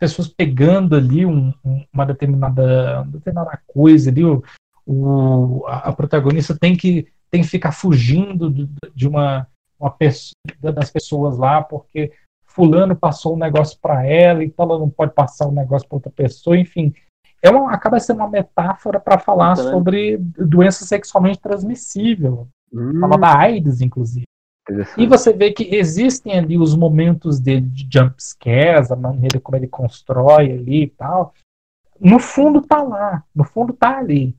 pessoas 0.00 0.26
pegando 0.26 0.96
ali 0.96 1.24
um- 1.24 1.52
um- 1.64 1.84
uma 1.92 2.04
determinada, 2.04 3.02
uma 3.02 3.12
determinada 3.12 3.60
coisa 3.66 4.10
ali. 4.10 4.24
O, 4.24 4.42
o- 4.84 5.64
a, 5.68 5.90
a 5.90 5.92
protagonista 5.92 6.56
tem 6.58 6.74
que, 6.76 7.06
tem 7.30 7.42
que 7.42 7.48
ficar 7.48 7.70
fugindo 7.70 8.50
de, 8.50 8.68
uma 9.06 9.46
pessoa, 9.90 10.32
das 10.74 10.90
pessoas 10.90 11.36
lá, 11.36 11.62
porque 11.62 12.12
fulano 12.44 12.94
passou 12.94 13.34
um 13.34 13.38
negócio 13.38 13.78
para 13.80 14.06
ela, 14.06 14.44
então 14.44 14.64
ela 14.66 14.78
não 14.78 14.90
pode 14.90 15.14
passar 15.14 15.48
um 15.48 15.52
negócio 15.52 15.88
para 15.88 15.96
outra 15.96 16.12
pessoa, 16.12 16.58
enfim. 16.58 16.92
É 17.42 17.50
uma, 17.50 17.72
acaba 17.72 17.98
sendo 17.98 18.18
uma 18.18 18.28
metáfora 18.28 19.00
para 19.00 19.18
falar 19.18 19.56
né? 19.56 19.62
sobre 19.64 20.16
doença 20.18 20.84
sexualmente 20.84 21.40
transmissível. 21.40 22.46
Hum, 22.72 23.00
Fala 23.00 23.18
da 23.18 23.38
AIDS, 23.38 23.80
inclusive. 23.80 24.24
E 24.96 25.06
você 25.06 25.32
vê 25.32 25.52
que 25.52 25.74
existem 25.74 26.38
ali 26.38 26.56
os 26.56 26.76
momentos 26.76 27.40
dele 27.40 27.62
de 27.62 27.88
jump 27.92 28.14
scares, 28.22 28.92
a 28.92 28.96
maneira 28.96 29.40
como 29.40 29.56
ele 29.56 29.66
constrói 29.66 30.52
ali 30.52 30.84
e 30.84 30.88
tal. 30.88 31.34
No 32.00 32.20
fundo 32.20 32.62
tá 32.62 32.80
lá, 32.80 33.24
no 33.34 33.42
fundo 33.42 33.72
tá 33.72 33.98
ali. 33.98 34.36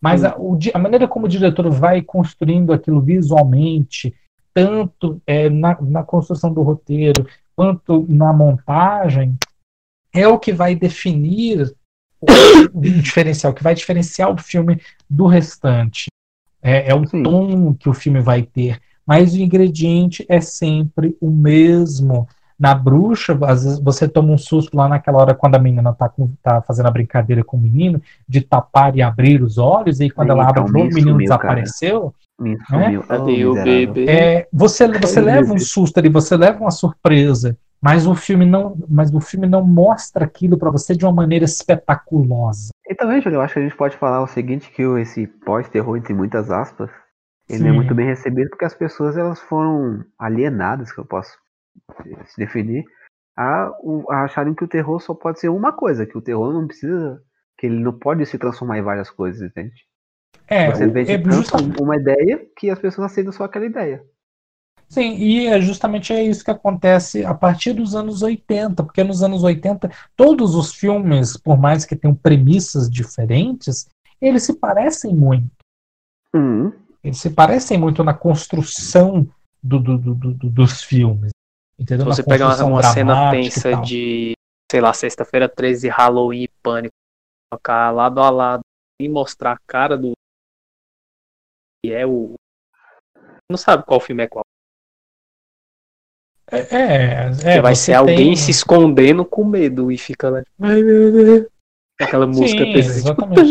Mas 0.00 0.24
a, 0.24 0.36
o 0.36 0.58
a 0.74 0.78
maneira 0.78 1.06
como 1.06 1.26
o 1.26 1.28
diretor 1.28 1.70
vai 1.70 2.02
construindo 2.02 2.72
aquilo 2.72 3.00
visualmente, 3.00 4.14
tanto 4.54 5.20
é, 5.26 5.48
na, 5.48 5.80
na 5.80 6.02
construção 6.02 6.52
do 6.52 6.62
roteiro 6.62 7.26
quanto 7.54 8.06
na 8.08 8.32
montagem, 8.32 9.36
é 10.12 10.26
o 10.26 10.38
que 10.38 10.52
vai 10.52 10.74
definir 10.74 11.74
o, 12.20 12.26
o 12.74 12.80
diferencial, 12.80 13.52
que 13.52 13.62
vai 13.62 13.74
diferenciar 13.74 14.30
o 14.30 14.38
filme 14.38 14.80
do 15.08 15.26
restante. 15.26 16.06
É, 16.62 16.90
é 16.90 16.94
o 16.94 17.06
Sim. 17.06 17.22
tom 17.22 17.74
que 17.74 17.88
o 17.88 17.94
filme 17.94 18.20
vai 18.20 18.42
ter 18.42 18.80
mas 19.06 19.34
o 19.34 19.38
ingrediente 19.38 20.24
é 20.28 20.40
sempre 20.40 21.16
o 21.20 21.30
mesmo. 21.30 22.28
Na 22.58 22.74
bruxa, 22.74 23.36
às 23.42 23.64
vezes 23.64 23.78
você 23.80 24.06
toma 24.06 24.32
um 24.32 24.38
susto 24.38 24.76
lá 24.76 24.88
naquela 24.88 25.18
hora 25.18 25.34
quando 25.34 25.56
a 25.56 25.58
menina 25.58 25.92
tá, 25.92 26.08
com- 26.08 26.32
tá 26.40 26.62
fazendo 26.62 26.86
a 26.86 26.92
brincadeira 26.92 27.42
com 27.42 27.56
o 27.56 27.60
menino, 27.60 28.00
de 28.28 28.40
tapar 28.40 28.96
e 28.96 29.02
abrir 29.02 29.42
os 29.42 29.58
olhos, 29.58 30.00
e 30.00 30.08
quando 30.08 30.30
ela 30.30 30.46
Eita, 30.46 30.60
abre 30.60 30.72
de 30.72 30.78
o 30.78 30.84
menino 30.84 31.10
sumiu, 31.10 31.38
cara. 31.38 31.60
Desapareceu. 32.42 32.78
Me 32.78 33.00
sumiu. 33.00 33.02
Cadê 33.02 33.44
Oh, 33.44 33.50
o 33.50 33.54
miserável. 33.54 33.94
bebê? 33.94 34.10
É, 34.10 34.48
você 34.52 34.88
você 34.88 35.20
Meu 35.20 35.24
leva 35.26 35.52
um 35.52 35.58
susto 35.58 35.98
ali, 35.98 36.08
você 36.08 36.36
leva 36.36 36.60
uma 36.60 36.70
surpresa, 36.70 37.56
mas 37.80 38.06
o 38.06 38.14
filme 38.14 38.44
não, 38.44 38.76
mas 38.88 39.12
o 39.14 39.20
filme 39.20 39.46
não 39.46 39.64
mostra 39.64 40.24
aquilo 40.24 40.58
para 40.58 40.70
você 40.70 40.94
de 40.96 41.04
uma 41.04 41.12
maneira 41.12 41.44
espetaculosa. 41.44 42.70
E 42.88 42.94
também, 42.94 43.20
Júlio, 43.20 43.36
eu 43.36 43.40
acho 43.40 43.54
que 43.54 43.60
a 43.60 43.62
gente 43.62 43.76
pode 43.76 43.96
falar 43.96 44.22
o 44.22 44.26
seguinte, 44.26 44.70
que 44.70 44.84
o- 44.84 44.98
esse 44.98 45.26
pós-terror, 45.26 45.96
entre 45.96 46.12
muitas 46.14 46.50
aspas, 46.50 46.90
ele 47.48 47.64
é 47.64 47.70
Sim. 47.70 47.72
muito 47.76 47.94
bem 47.94 48.06
recebido 48.06 48.50
porque 48.50 48.64
as 48.64 48.74
pessoas 48.74 49.16
elas 49.16 49.40
foram 49.40 50.04
alienadas, 50.18 50.92
que 50.92 51.00
eu 51.00 51.04
posso 51.06 51.30
se 52.26 52.36
definir, 52.36 52.84
a, 53.36 53.70
a 54.10 54.24
acharem 54.24 54.54
que 54.54 54.64
o 54.64 54.68
terror 54.68 55.00
só 55.00 55.14
pode 55.14 55.40
ser 55.40 55.48
uma 55.48 55.72
coisa, 55.72 56.04
que 56.06 56.16
o 56.18 56.22
terror 56.22 56.52
não 56.52 56.66
precisa, 56.66 57.20
que 57.58 57.66
ele 57.66 57.78
não 57.80 57.98
pode 57.98 58.24
se 58.26 58.38
transformar 58.38 58.78
em 58.78 58.82
várias 58.82 59.10
coisas, 59.10 59.40
entende? 59.42 59.72
É, 60.46 60.70
Você 60.70 60.86
vende 60.86 61.12
é 61.12 61.18
tanto 61.18 61.34
justa- 61.36 61.58
uma 61.80 61.96
ideia 61.96 62.46
que 62.58 62.68
as 62.70 62.78
pessoas 62.78 63.10
aceitam 63.10 63.32
só 63.32 63.44
aquela 63.44 63.64
ideia. 63.66 64.04
Sim, 64.88 65.14
e 65.16 65.46
é 65.46 65.58
justamente 65.60 66.12
é 66.12 66.22
isso 66.22 66.44
que 66.44 66.50
acontece 66.50 67.24
a 67.24 67.32
partir 67.32 67.72
dos 67.72 67.94
anos 67.94 68.20
80, 68.22 68.82
porque 68.84 69.02
nos 69.02 69.22
anos 69.22 69.42
80 69.42 69.90
todos 70.14 70.54
os 70.54 70.74
filmes, 70.74 71.34
por 71.38 71.58
mais 71.58 71.86
que 71.86 71.96
tenham 71.96 72.14
premissas 72.14 72.90
diferentes, 72.90 73.88
eles 74.20 74.42
se 74.42 74.52
parecem 74.58 75.14
muito. 75.14 75.48
Uhum. 76.34 76.72
Eles 77.02 77.18
se 77.18 77.30
parecem 77.30 77.78
muito 77.78 78.04
na 78.04 78.12
construção 78.12 79.26
do, 79.62 79.78
do- 79.80 79.96
do- 79.98 80.14
do- 80.14 80.50
dos 80.50 80.82
filmes. 80.82 81.30
Entendeu? 81.78 82.12
Se 82.12 82.16
você 82.16 82.22
Na 82.22 82.28
pegar 82.28 82.44
uma, 82.44 82.50
construção 82.50 82.72
uma 82.74 82.82
cena 82.82 83.14
dramática 83.14 83.54
tensa 83.62 83.80
de, 83.82 84.32
sei 84.70 84.80
lá, 84.82 84.92
sexta-feira 84.92 85.48
13, 85.48 85.88
Halloween, 85.88 86.46
Pânico, 86.62 86.92
colocar 87.50 87.90
lado 87.90 88.20
a 88.20 88.28
lado 88.28 88.60
e 89.00 89.08
mostrar 89.08 89.52
a 89.52 89.58
cara 89.66 89.96
do. 89.96 90.12
Que 91.82 91.92
é 91.92 92.06
o. 92.06 92.34
Não 93.50 93.56
sabe 93.56 93.84
qual 93.84 94.00
filme 94.00 94.22
é 94.22 94.28
qual. 94.28 94.44
É, 96.50 96.58
é, 96.76 97.56
é, 97.56 97.60
vai 97.60 97.74
ser 97.74 97.94
alguém 97.94 98.16
tem- 98.16 98.36
se 98.36 98.50
escondendo 98.50 99.24
com 99.24 99.44
medo 99.44 99.90
e 99.90 99.98
fica 99.98 100.28
lá. 100.28 100.42
Ai 100.60 100.82
meu 100.82 101.10
Deus. 101.12 101.46
Aquela 102.00 102.26
música 102.26 102.64
Sim, 102.64 102.72
tipo, 102.72 102.78
exatamente. 102.78 103.50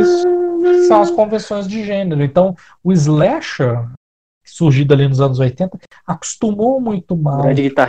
Isso. 0.00 0.86
São 0.86 1.00
as 1.02 1.10
convenções 1.10 1.66
de 1.66 1.84
gênero. 1.84 2.22
Então, 2.22 2.54
o 2.82 2.92
slasher, 2.92 3.88
surgido 4.44 4.92
ali 4.92 5.08
nos 5.08 5.20
anos 5.20 5.38
80, 5.38 5.78
acostumou 6.06 6.80
muito 6.80 7.16
mal 7.16 7.42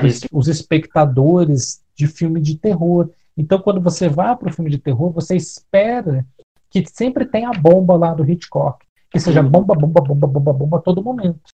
os, 0.04 0.22
os 0.32 0.48
espectadores 0.48 1.84
de 1.96 2.08
filme 2.08 2.40
de 2.40 2.58
terror. 2.58 3.10
Então, 3.36 3.60
quando 3.60 3.82
você 3.82 4.08
vai 4.08 4.36
para 4.36 4.50
o 4.50 4.54
filme 4.54 4.70
de 4.70 4.78
terror, 4.78 5.12
você 5.12 5.36
espera 5.36 6.26
que 6.70 6.84
sempre 6.86 7.26
tenha 7.26 7.50
a 7.50 7.60
bomba 7.60 7.96
lá 7.96 8.14
do 8.14 8.30
Hitchcock. 8.30 8.86
Que 9.14 9.20
seja 9.20 9.44
bomba, 9.44 9.76
bomba, 9.76 10.02
bomba, 10.02 10.28
bomba, 10.28 10.54
bomba 10.54 10.78
a 10.80 10.82
todo 10.82 11.04
momento. 11.04 11.50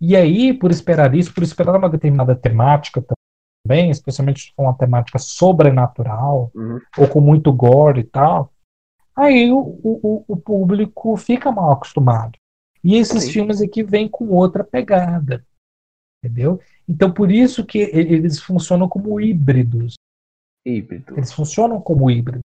E 0.00 0.16
aí, 0.16 0.52
por 0.52 0.70
esperar 0.70 1.14
isso, 1.14 1.32
por 1.34 1.42
esperar 1.42 1.76
uma 1.76 1.88
determinada 1.88 2.34
temática 2.34 3.04
também, 3.66 3.90
especialmente 3.90 4.40
se 4.40 4.52
for 4.54 4.62
uma 4.62 4.76
temática 4.76 5.18
sobrenatural, 5.18 6.50
Uhum. 6.54 6.80
ou 6.98 7.08
com 7.08 7.20
muito 7.20 7.52
gore 7.52 8.00
e 8.00 8.04
tal, 8.04 8.52
aí 9.14 9.50
o, 9.52 9.58
o, 9.58 10.24
o 10.28 10.36
público 10.36 11.16
fica 11.16 11.52
mal 11.52 11.72
acostumado. 11.72 12.38
E 12.82 12.94
esses 12.96 13.24
Sim. 13.24 13.32
filmes 13.32 13.60
aqui 13.60 13.82
vêm 13.82 14.08
com 14.08 14.28
outra 14.28 14.62
pegada. 14.64 15.44
Entendeu? 16.22 16.60
Então, 16.88 17.12
por 17.12 17.30
isso 17.30 17.64
que 17.66 17.78
eles 17.78 18.40
funcionam 18.40 18.88
como 18.88 19.20
híbridos. 19.20 19.94
Híbrido. 20.64 21.14
Eles 21.16 21.32
funcionam 21.32 21.80
como 21.80 22.10
híbridos. 22.10 22.42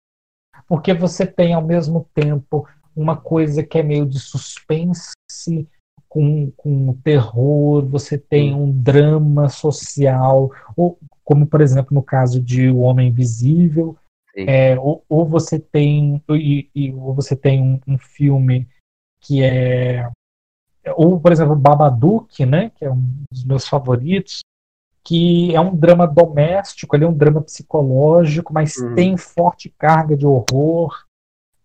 Porque 0.66 0.94
você 0.94 1.26
tem, 1.26 1.52
ao 1.52 1.62
mesmo 1.62 2.08
tempo, 2.14 2.66
uma 3.00 3.16
coisa 3.16 3.62
que 3.62 3.78
é 3.78 3.82
meio 3.82 4.06
de 4.06 4.18
suspense 4.18 5.12
com, 6.08 6.50
com 6.56 6.92
terror, 7.04 7.86
você 7.86 8.18
tem 8.18 8.54
um 8.54 8.70
drama 8.70 9.48
social, 9.48 10.50
ou, 10.76 10.98
como, 11.24 11.46
por 11.46 11.60
exemplo, 11.60 11.94
no 11.94 12.02
caso 12.02 12.40
de 12.40 12.68
O 12.68 12.78
Homem 12.80 13.08
Invisível, 13.08 13.96
é, 14.36 14.78
ou, 14.78 15.04
ou 15.08 15.26
você 15.26 15.58
tem 15.58 16.22
e, 16.30 16.68
e- 16.74 16.92
ou 16.94 17.12
você 17.14 17.34
tem 17.36 17.60
um, 17.62 17.80
um 17.86 17.98
filme 17.98 18.68
que 19.20 19.42
é 19.42 20.08
ou 20.96 21.20
por 21.20 21.30
exemplo 21.32 21.54
Babadook 21.56 22.46
né 22.46 22.70
que 22.70 22.84
é 22.84 22.90
um 22.90 23.04
dos 23.30 23.44
meus 23.44 23.66
favoritos 23.68 24.40
que 25.04 25.54
é 25.54 25.60
um 25.60 25.74
drama 25.76 26.06
doméstico 26.06 26.94
ele 26.96 27.04
é 27.04 27.08
um 27.08 27.12
drama 27.16 27.42
psicológico 27.42 28.52
mas 28.52 28.76
Uhum. 28.76 28.94
tem 28.94 29.16
forte 29.16 29.68
carga 29.68 30.16
de 30.16 30.24
horror 30.26 31.04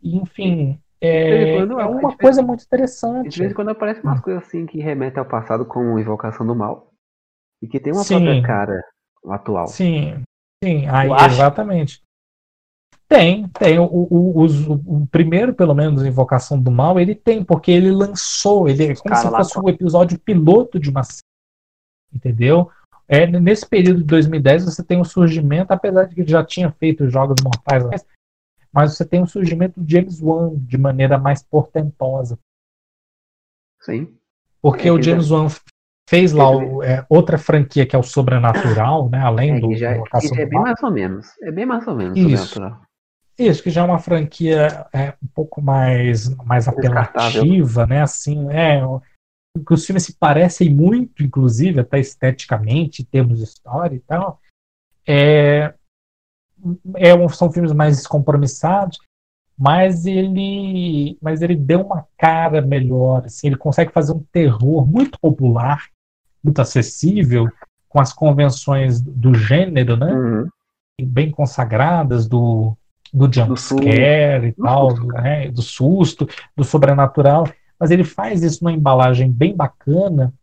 E, 0.01 0.17
enfim 0.17 0.79
é, 1.01 1.53
quando, 1.57 1.79
é 1.79 1.85
uma 1.85 2.17
coisa 2.17 2.41
muito 2.41 2.63
interessante 2.63 3.29
de 3.29 3.39
vez 3.39 3.51
em 3.51 3.55
quando 3.55 3.69
aparecem 3.69 4.03
umas 4.03 4.21
coisas 4.21 4.43
assim 4.43 4.65
que 4.65 4.79
remetem 4.79 5.19
ao 5.19 5.25
passado, 5.27 5.65
como 5.65 5.99
Invocação 5.99 6.45
do 6.45 6.55
Mal. 6.55 6.91
E 7.61 7.67
que 7.67 7.79
tem 7.79 7.93
uma 7.93 8.03
Sim. 8.03 8.15
própria 8.23 8.41
cara 8.43 8.83
atual. 9.27 9.67
Sim, 9.67 10.21
sim, 10.63 10.87
aí, 10.87 11.09
exatamente. 11.25 12.01
Tem, 13.07 13.47
tem. 13.49 13.77
O, 13.79 13.85
o, 13.85 14.41
os- 14.41 14.67
o- 14.67 14.81
o 14.85 15.07
primeiro, 15.07 15.53
pelo 15.53 15.75
menos, 15.75 16.03
Invocação 16.03 16.59
do 16.59 16.71
Mal, 16.71 16.99
ele 16.99 17.13
tem, 17.13 17.43
porque 17.43 17.71
ele 17.71 17.91
lançou, 17.91 18.67
ele 18.67 18.83
é 18.85 18.95
como 18.95 19.09
cara 19.09 19.21
se 19.21 19.29
lá 19.29 19.37
fosse 19.39 19.59
o 19.59 19.69
episódio 19.69 20.19
piloto 20.19 20.79
de 20.79 20.89
uma 20.89 21.03
série. 21.03 21.21
Entendeu? 22.13 22.69
É, 23.07 23.27
nesse 23.27 23.67
período 23.67 23.99
de 23.99 24.05
2010 24.05 24.65
você 24.65 24.83
tem 24.83 24.99
o 24.99 25.05
surgimento, 25.05 25.71
apesar 25.71 26.05
de 26.05 26.15
que 26.15 26.21
ele 26.21 26.31
já 26.31 26.43
tinha 26.43 26.71
feito 26.71 27.03
os 27.03 27.13
Jogos 27.13 27.35
Mortais, 27.43 27.83
mas- 28.75 28.95
você 28.97 29.05
tem 29.05 29.23
o 29.23 29.27
surgimento 29.27 29.79
do 29.79 29.89
James 29.89 30.21
Wan 30.21 30.53
de 30.55 30.77
maneira 30.77 31.17
mais 31.17 31.41
portentosa. 31.41 32.37
Sim. 33.81 34.15
Porque 34.61 34.87
É, 34.87 34.91
o 34.91 35.01
James 35.01 35.31
Wan 35.31 35.47
fez 36.09 36.33
lá 36.33 36.49
o- 36.49 36.83
é, 36.83 37.05
outra 37.09 37.37
franquia 37.37 37.85
que 37.85 37.95
é 37.95 37.99
o 37.99 38.03
Sobrenatural, 38.03 39.09
né? 39.09 39.19
Além 39.19 39.55
É, 39.55 39.59
do 39.59 39.73
já, 39.75 39.93
já 39.93 40.41
é 40.41 40.45
do 40.45 40.49
bem 40.49 40.59
mais 40.61 40.81
ou 40.83 40.91
menos. 40.91 41.27
É 41.41 41.51
bem 41.51 41.65
mais 41.65 41.87
ou 41.87 41.95
menos 41.95 42.17
Isso. 42.17 42.47
sobrenatural. 42.53 42.85
Isso, 43.37 43.61
que 43.63 43.69
já 43.69 43.81
é 43.81 43.83
uma 43.83 43.99
franquia 43.99 44.87
é, 44.93 45.09
um 45.21 45.27
pouco 45.33 45.61
mais, 45.61 46.29
mais 46.45 46.67
apelativa, 46.67 47.85
né? 47.85 48.01
Assim, 48.01 48.49
é, 48.49 48.81
que 49.65 49.73
os 49.73 49.85
filmes 49.85 50.03
se 50.03 50.13
parecem 50.17 50.73
muito, 50.73 51.21
inclusive, 51.21 51.79
até 51.81 51.99
esteticamente, 51.99 53.01
em 53.01 53.05
termos 53.05 53.37
de 53.39 53.43
história 53.43 53.95
e 53.95 53.99
tal. 53.99 54.39
É, 55.07 55.73
é 56.95 57.13
um- 57.13 57.29
são 57.29 57.51
filmes 57.51 57.71
mais 57.73 57.97
descompromissados, 57.97 58.97
mas 59.57 60.05
ele, 60.05 61.17
mas 61.21 61.41
ele 61.41 61.55
deu 61.55 61.81
uma 61.81 62.05
cara 62.17 62.61
melhor. 62.61 63.23
Assim, 63.25 63.47
ele 63.47 63.57
consegue 63.57 63.91
fazer 63.91 64.11
um 64.11 64.23
terror 64.31 64.85
muito 64.85 65.19
popular, 65.19 65.85
muito 66.43 66.61
acessível, 66.61 67.47
com 67.87 67.99
as 67.99 68.11
convenções 68.11 68.99
do 69.01 69.33
gênero, 69.33 69.95
né? 69.95 70.13
Uhum. 70.13 70.49
bem 71.01 71.29
consagradas 71.31 72.27
do, 72.27 72.75
do 73.13 73.31
jump 73.33 73.49
Do 73.49 73.57
susto. 73.57 73.81
scare 73.83 74.47
e 74.47 74.51
Do 74.51 74.63
tal, 74.63 74.93
do, 74.93 75.07
né, 75.07 75.49
do 75.51 75.61
susto, 75.61 76.27
do 76.55 76.63
sobrenatural, 76.63 77.45
mas 77.79 77.91
ele 77.91 78.03
faz 78.03 78.43
isso 78.43 78.63
numa 78.63 78.71
embalagem 78.73 79.29
bem 79.31 79.55
bacana 79.55 80.33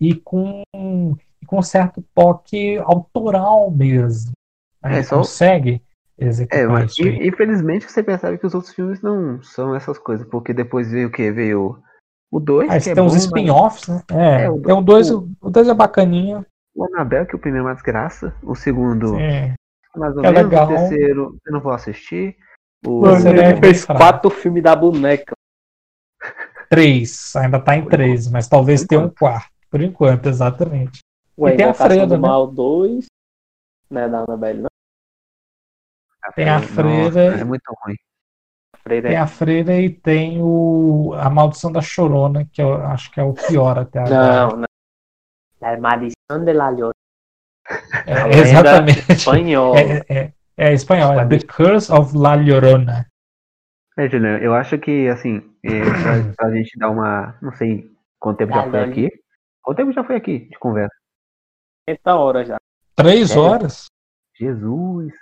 e 0.00 0.14
com, 0.14 0.62
com 1.46 1.58
um 1.58 1.62
certo 1.62 2.04
toque 2.14 2.76
autoral 2.78 3.70
mesmo. 3.70 4.32
É, 4.92 5.02
só- 5.02 5.18
consegue 5.18 5.82
É, 6.18 6.24
executar 6.26 6.68
mas 6.68 6.92
isso 6.92 7.02
aí. 7.02 7.08
in- 7.16 7.28
infelizmente 7.28 7.90
você 7.90 8.02
percebe 8.02 8.38
que 8.38 8.46
os 8.46 8.54
outros 8.54 8.72
filmes 8.74 9.00
não 9.02 9.42
são 9.42 9.74
essas 9.74 9.98
coisas, 9.98 10.26
porque 10.28 10.52
depois 10.52 10.90
veio 10.90 11.08
o 11.08 11.12
quê? 11.12 11.30
Veio 11.32 11.82
o 12.30 12.40
2, 12.40 12.70
Ah, 12.70 12.76
que 12.76 12.82
você 12.84 12.90
é 12.90 12.94
tem 12.94 13.02
bom, 13.02 13.08
uns 13.08 13.14
mas 13.14 13.24
spin-offs, 13.24 13.88
né? 13.88 14.02
É, 14.10 14.44
É, 14.44 14.50
o 14.50 14.60
tem 14.60 14.74
o 14.74 14.80
2 14.80 15.10
o 15.10 15.28
dois 15.50 15.68
é 15.68 15.74
bacaninha. 15.74 16.44
o 16.74 16.84
Annabelle, 16.84 17.26
que 17.26 17.34
o 17.36 17.38
primeiro 17.38 17.66
é 17.66 17.70
uma 17.70 17.74
desgraça, 17.74 18.34
o 18.42 18.54
segundo 18.54 19.16
É, 19.18 19.54
mais 19.96 20.16
ou 20.16 20.22
É 20.24 20.30
menos, 20.30 20.44
legal. 20.44 20.64
o 20.64 20.68
terceiro 20.68 21.36
eu 21.46 21.52
não 21.52 21.60
vou 21.60 21.72
assistir. 21.72 22.36
O 22.86 23.06
Ele 23.06 23.40
é 23.40 23.52
bem 23.52 23.60
fez 23.60 23.84
fraco. 23.84 24.00
quatro 24.00 24.30
filmes 24.30 24.62
da 24.62 24.76
boneca. 24.76 25.32
três, 26.68 27.34
ainda 27.36 27.60
tá 27.60 27.76
em 27.76 27.82
Por 27.82 27.90
três, 27.90 28.30
mas 28.30 28.48
talvez 28.48 28.84
tenha 28.84 29.00
um 29.00 29.04
enquanto. 29.04 29.18
quarto, 29.18 29.50
por 29.70 29.80
enquanto, 29.80 30.26
exatamente. 30.28 31.00
Ué, 31.38 31.54
E 31.54 31.56
tem 31.56 31.66
a 31.66 31.74
Freira, 31.74 32.06
do 32.06 32.14
né? 32.14 32.18
Mal 32.28 32.46
2. 32.46 33.06
Né, 33.90 34.08
da 34.08 34.20
Annabelle, 34.20 34.62
não. 34.62 34.68
Tem 36.34 36.48
a 36.48 36.58
Nossa, 36.60 36.68
freira- 36.74 37.40
é 37.40 37.44
muito 37.44 37.74
ruim. 37.84 37.96
Freira 38.82 39.08
Tem 39.08 39.16
é. 39.16 39.20
a 39.20 39.26
Freira 39.26 39.74
e 39.80 39.90
tem 39.90 40.38
o 40.40 41.12
A 41.14 41.28
Maldição 41.30 41.72
da 41.72 41.80
Chorona, 41.80 42.44
que 42.52 42.62
eu 42.62 42.74
acho 42.86 43.10
que 43.10 43.18
é 43.20 43.22
o 43.22 43.34
pior 43.34 43.78
até 43.78 43.98
agora. 44.00 44.46
Não, 44.48 44.56
não. 44.58 44.66
La 45.60 45.76
maldição 45.80 46.44
de 46.44 46.52
la 46.52 46.68
Llorona. 46.70 46.92
É, 48.06 48.14
lenda 48.24 48.36
exatamente. 48.38 49.12
Espanhol. 49.12 49.74
É, 49.76 50.04
é, 50.08 50.32
é 50.56 50.72
espanhol, 50.72 51.18
é 51.18 51.26
The 51.26 51.38
Curse 51.46 51.90
of 51.92 52.16
La 52.16 52.34
Llorona. 52.36 53.06
É, 53.98 54.08
Juliano, 54.08 54.38
eu 54.44 54.54
acho 54.54 54.78
que, 54.78 55.08
assim, 55.08 55.42
é, 55.64 55.80
pra, 55.80 56.34
pra 56.36 56.50
gente 56.54 56.78
dar 56.78 56.90
uma. 56.90 57.36
Não 57.42 57.52
sei 57.52 57.90
quanto 58.20 58.38
tempo 58.38 58.52
já 58.52 58.70
foi 58.70 58.80
aqui. 58.84 59.10
Quanto 59.62 59.76
tempo 59.78 59.92
já 59.92 60.04
foi 60.04 60.16
aqui 60.16 60.38
de 60.48 60.58
conversa? 60.58 60.94
30 61.86 62.14
horas 62.14 62.46
já. 62.48 62.56
Três 62.94 63.34
É. 63.34 63.38
horas? 63.38 63.86
Jesus. 64.38 65.12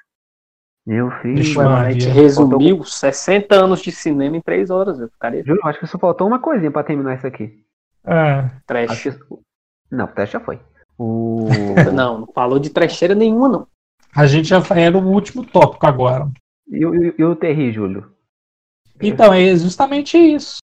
Meu 0.86 1.10
filho. 1.22 1.36
Vixe, 1.36 1.54
mano, 1.56 1.70
a 1.76 1.90
gente 1.90 2.08
resumiu 2.08 2.84
60 2.84 3.54
anos 3.54 3.80
de 3.80 3.90
cinema 3.90 4.36
em 4.36 4.40
3 4.42 4.70
horas. 4.70 5.00
Eu 5.00 5.08
ficaria 5.08 5.42
Juro, 5.44 5.60
acho 5.64 5.80
que 5.80 5.86
só 5.86 5.98
faltou 5.98 6.26
uma 6.26 6.38
coisinha 6.38 6.70
pra 6.70 6.84
terminar 6.84 7.16
isso 7.16 7.26
aqui. 7.26 7.64
É. 8.06 8.50
Trash. 8.66 9.02
que... 9.02 9.18
Não, 9.90 10.04
o 10.04 10.08
teste 10.08 10.34
já 10.34 10.40
foi. 10.40 10.60
O... 10.98 11.48
Não, 11.94 12.20
não 12.20 12.26
falou 12.32 12.58
de 12.58 12.70
trecheira 12.70 13.14
nenhuma, 13.14 13.48
não. 13.48 13.66
A 14.14 14.26
gente 14.26 14.48
já 14.48 14.62
era 14.76 14.96
o 14.96 15.08
último 15.10 15.44
tópico 15.44 15.86
agora. 15.86 16.30
e, 16.68 16.84
o- 16.86 16.94
e, 16.94 17.08
o- 17.10 17.14
e 17.18 17.24
o 17.24 17.34
Terry, 17.36 17.72
Júlio? 17.72 18.12
Então, 19.00 19.32
é 19.32 19.56
justamente 19.56 20.16
isso. 20.18 20.58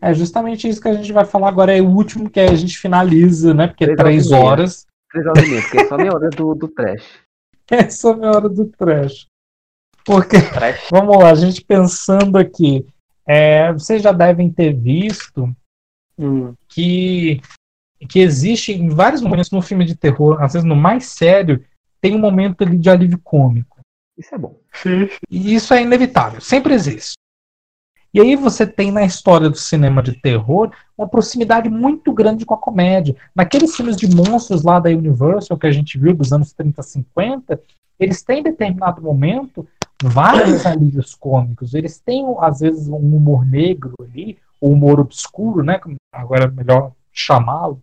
É 0.00 0.14
justamente 0.14 0.66
isso 0.66 0.80
que 0.80 0.88
a 0.88 0.94
gente 0.94 1.12
vai 1.12 1.24
falar 1.26 1.48
agora. 1.48 1.76
É 1.76 1.80
o 1.82 1.88
último 1.90 2.30
que 2.30 2.40
a 2.40 2.54
gente 2.54 2.78
finaliza, 2.78 3.52
né? 3.52 3.66
Porque 3.66 3.84
é 3.84 3.94
Três 3.94 3.98
três 3.98 4.30
horas 4.32 4.44
horas. 4.44 4.86
meia. 4.86 5.00
Três 5.10 5.26
horas 5.26 5.44
e 5.44 5.50
meia, 5.50 5.62
porque 5.62 5.78
é 5.78 5.84
só 5.88 5.96
meia 5.98 6.14
hora 6.14 6.30
do, 6.30 6.54
do 6.54 6.68
trash. 6.68 7.04
É 7.70 8.08
a 8.10 8.16
minha 8.16 8.30
hora 8.30 8.48
do 8.48 8.64
trash. 8.66 9.26
Porque. 10.04 10.36
Vamos 10.90 11.18
lá, 11.18 11.30
a 11.30 11.34
gente 11.34 11.64
pensando 11.64 12.36
aqui. 12.38 12.86
É, 13.26 13.72
vocês 13.72 14.02
já 14.02 14.12
devem 14.12 14.50
ter 14.50 14.72
visto 14.72 15.54
Hum. 16.20 16.52
que, 16.68 17.40
que 18.06 18.20
existe 18.20 18.72
em 18.72 18.90
vários 18.90 19.22
momentos 19.22 19.50
no 19.50 19.62
filme 19.62 19.86
de 19.86 19.96
terror, 19.96 20.42
às 20.42 20.52
vezes 20.52 20.68
no 20.68 20.76
mais 20.76 21.06
sério, 21.06 21.64
tem 21.98 22.14
um 22.14 22.18
momento 22.18 22.62
ali 22.62 22.76
de 22.76 22.90
alívio 22.90 23.18
cômico. 23.24 23.78
Isso 24.18 24.34
é 24.34 24.38
bom. 24.38 24.60
E 25.30 25.54
isso 25.54 25.72
é 25.72 25.80
inevitável, 25.80 26.38
sempre 26.42 26.74
existe. 26.74 27.14
E 28.12 28.20
aí 28.20 28.36
você 28.36 28.66
tem 28.66 28.90
na 28.90 29.04
história 29.04 29.48
do 29.48 29.56
cinema 29.56 30.02
de 30.02 30.20
terror 30.20 30.72
uma 30.98 31.08
proximidade 31.08 31.70
muito 31.70 32.12
grande 32.12 32.44
com 32.44 32.52
a 32.52 32.58
comédia. 32.58 33.16
Naqueles 33.34 33.74
filmes 33.74 33.96
de 33.96 34.14
monstros 34.14 34.62
lá 34.62 34.78
da 34.78 34.90
Universal 34.90 35.56
que 35.56 35.66
a 35.66 35.72
gente 35.72 35.96
viu 35.96 36.12
dos 36.12 36.32
anos 36.32 36.52
30, 36.52 36.82
50, 36.82 37.62
eles 37.98 38.22
têm 38.22 38.40
em 38.40 38.42
determinado 38.42 39.00
momento 39.00 39.66
vários 40.02 40.64
alívios 40.66 41.14
cômicos. 41.14 41.74
Eles 41.74 41.98
têm, 41.98 42.24
às 42.38 42.60
vezes, 42.60 42.88
um 42.88 42.96
humor 43.16 43.44
negro 43.44 43.94
ali, 44.00 44.38
o 44.60 44.70
humor 44.70 45.00
obscuro, 45.00 45.62
né? 45.62 45.80
Agora 46.12 46.44
é 46.44 46.50
melhor 46.50 46.92
chamá-lo, 47.12 47.82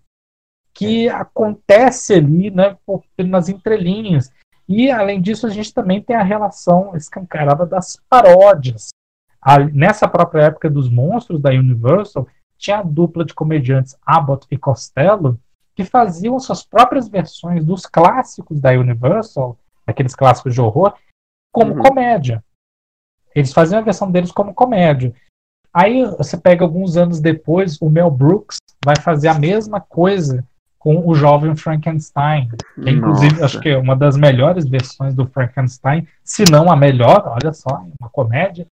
que 0.74 1.10
acontece 1.10 2.14
ali, 2.14 2.52
né? 2.52 2.78
nas 3.18 3.50
entrelinhas. 3.50 4.32
E, 4.68 4.92
além 4.92 5.22
disso, 5.22 5.48
a 5.48 5.50
gente 5.50 5.74
também 5.74 6.02
tem 6.02 6.16
a 6.16 6.24
relação 6.24 6.96
escancarada 6.96 7.66
das 7.66 7.98
paródias. 8.10 8.90
A- 9.42 9.60
nessa 9.60 10.08
própria 10.08 10.44
época 10.44 10.70
dos 10.70 10.90
monstros 10.90 11.42
da 11.42 11.52
Universal, 11.52 12.28
tinha 12.58 12.80
a 12.80 12.84
dupla 12.84 13.24
de 13.24 13.34
comediantes 13.34 13.96
Abbott 14.06 14.46
e 14.52 14.58
Costello, 14.58 15.40
que 15.76 15.86
faziam 15.86 16.40
suas 16.40 16.64
próprias 16.66 17.08
versões 17.08 17.64
dos 17.64 17.86
clássicos 17.86 18.60
da 18.60 18.72
Universal, 18.72 19.58
aqueles 19.86 20.16
clássicos 20.16 20.54
de 20.54 20.60
horror, 20.60 20.94
como 21.52 21.74
Uhum. 21.76 21.82
comédia. 21.84 22.44
Eles 23.36 23.54
faziam 23.54 23.80
a 23.80 23.84
versão 23.84 24.10
deles 24.12 24.32
como 24.32 24.54
comédia. 24.54 25.14
Aí 25.74 26.04
você 26.18 26.36
pega 26.38 26.64
alguns 26.64 26.98
anos 26.98 27.20
depois, 27.20 27.80
o 27.82 27.90
Mel 27.90 28.10
Brooks 28.10 28.58
vai 28.84 28.96
fazer 28.96 29.28
a 29.28 29.38
mesma 29.38 29.80
coisa 29.80 30.44
com 30.80 31.08
o 31.08 31.14
jovem 31.14 31.56
Frankenstein. 31.56 32.50
Que, 32.82 32.90
inclusive, 32.90 33.34
Nossa. 33.34 33.46
acho 33.46 33.60
que 33.60 33.70
é 33.70 33.78
uma 33.78 33.96
das 33.96 34.16
melhores 34.18 34.68
versões 34.68 35.14
do 35.14 35.28
Frankenstein, 35.28 36.08
se 36.24 36.50
não 36.50 36.72
a 36.72 36.76
melhor, 36.76 37.28
olha 37.28 37.54
só, 37.54 37.86
uma 38.00 38.10
comédia. 38.10 38.66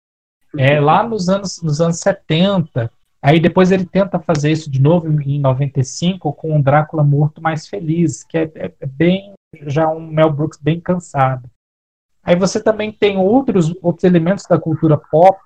É 0.57 0.79
lá 0.81 1.03
nos 1.03 1.29
anos, 1.29 1.61
nos 1.63 1.81
anos 1.81 1.99
70. 1.99 2.91
Aí 3.21 3.41
depois 3.41 3.73
ele 3.73 3.85
tenta 3.87 4.19
fazer 4.21 4.53
isso 4.53 4.71
de 4.71 4.81
novo 4.81 5.09
em 5.23 5.41
95 5.41 6.33
com 6.33 6.57
o 6.57 6.63
Drácula 6.63 7.03
Morto 7.03 7.43
Mais 7.43 7.67
Feliz, 7.67 8.23
que 8.23 8.39
é, 8.39 8.51
é- 8.55 8.73
é 8.81 8.87
bem 8.87 9.33
já 9.67 9.89
um 9.89 10.01
Mel 10.07 10.31
Brooks 10.33 10.59
bem 10.61 10.79
cansado. 10.81 11.49
Aí 12.25 12.35
você 12.37 12.63
também 12.63 12.91
tem 12.91 13.17
outros, 13.19 13.75
outros 13.83 14.05
elementos 14.05 14.47
da 14.47 14.59
cultura 14.59 14.97
pop, 14.97 15.39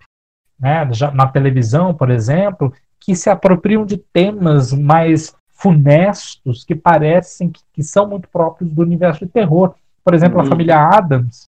né, 0.59 0.89
já 0.93 1.11
na 1.11 1.27
televisão, 1.27 1.95
por 1.95 2.11
exemplo, 2.11 2.73
que 3.01 3.15
se 3.15 3.29
apropriam 3.31 3.85
de 3.85 3.97
temas 3.97 4.73
mais 4.73 5.35
funestos 5.51 6.65
que 6.65 6.75
parecem 6.75 7.51
que, 7.51 7.61
que 7.73 7.83
são 7.83 8.09
muito 8.09 8.29
próprios 8.29 8.71
do 8.71 8.83
universo 8.83 9.25
de 9.27 9.31
terror. 9.31 9.75
Por 10.05 10.15
exemplo, 10.15 10.39
a 10.41 10.43
Uhum. 10.45 10.49
família 10.49 10.79
Adams, 10.81 11.45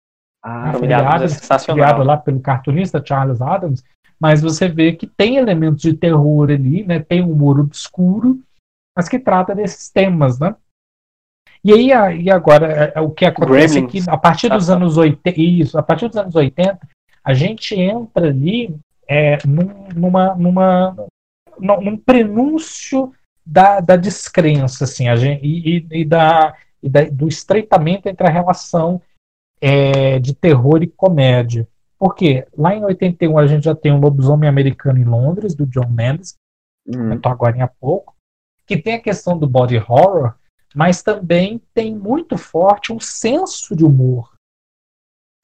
Ah, 0.43 0.69
a 0.69 0.73
Família 0.73 0.97
Addams 0.97 1.11
é 1.11 1.15
Addams, 1.15 1.33
sensacional. 1.33 1.85
criada 1.85 2.03
lá 2.03 2.17
pelo 2.17 2.39
cartunista 2.39 3.03
Charles 3.03 3.41
Adams, 3.41 3.83
mas 4.19 4.41
você 4.41 4.67
vê 4.69 4.93
que 4.93 5.07
tem 5.07 5.37
elementos 5.37 5.81
de 5.81 5.93
terror 5.93 6.49
ali, 6.51 6.85
né? 6.85 6.99
Tem 6.99 7.23
um 7.23 7.31
humor 7.31 7.59
obscuro, 7.59 8.39
mas 8.95 9.09
que 9.09 9.19
trata 9.19 9.53
desses 9.55 9.89
temas, 9.89 10.39
né? 10.39 10.55
E 11.65 11.73
aí, 11.73 11.91
a- 11.91 12.13
e 12.13 12.29
agora, 12.29 12.71
é- 12.71 12.91
é 12.93 13.01
o 13.01 13.09
que 13.09 13.25
acontece 13.25 13.79
é 13.79 13.81
que 13.81 13.87
Gremlins. 13.87 14.07
a 14.07 14.15
partir 14.17 14.49
dos 14.49 14.69
Ah, 14.69 14.75
anos 14.75 14.97
80, 14.97 15.41
isso, 15.41 15.79
a 15.79 15.81
partir 15.81 16.07
dos 16.07 16.15
anos 16.17 16.35
80, 16.35 16.79
a 17.23 17.33
gente 17.33 17.73
entra 17.73 18.27
ali 18.27 18.75
é, 19.07 19.37
num, 19.45 19.87
numa, 19.95 20.35
numa, 20.35 20.95
num, 21.59 21.95
prenúncio 21.97 23.11
da, 23.45 23.79
da 23.79 23.95
descrença, 23.95 24.83
assim, 24.83 25.07
a 25.07 25.15
gente, 25.15 25.45
e, 25.45 25.85
e- 25.91 26.05
da, 26.05 26.55
e 26.81 26.89
da- 26.89 27.05
do 27.05 27.27
estreitamento 27.27 28.07
entre 28.09 28.27
a 28.27 28.31
relação 28.31 29.01
é, 29.61 30.19
de 30.19 30.33
terror 30.35 30.83
e 30.83 30.87
comédia. 30.87 31.67
Porque 31.97 32.45
lá 32.57 32.75
em 32.75 32.83
81 32.83 33.37
a 33.39 33.47
gente 33.47 33.63
já 33.63 33.73
tem 33.73 33.91
o 33.91 33.99
Lobisomem 33.99 34.49
Americano 34.49 34.99
em 34.99 35.03
Londres, 35.05 35.55
do 35.55 35.65
John 35.65 35.89
Mendes, 35.89 36.35
hum, 36.87 36.91
comentou 36.93 37.31
agora 37.31 37.63
há 37.63 37.67
pouco, 37.67 38.13
que 38.67 38.77
tem 38.77 38.95
a 38.95 39.01
questão 39.01 39.37
do 39.37 39.47
body 39.47 39.77
horror, 39.77 40.33
mas 40.75 41.01
também 41.01 41.61
tem 41.73 41.95
muito 41.95 42.37
forte 42.37 42.91
um 42.91 42.99
senso 42.99 43.73
de 43.73 43.85
humor. 43.85 44.33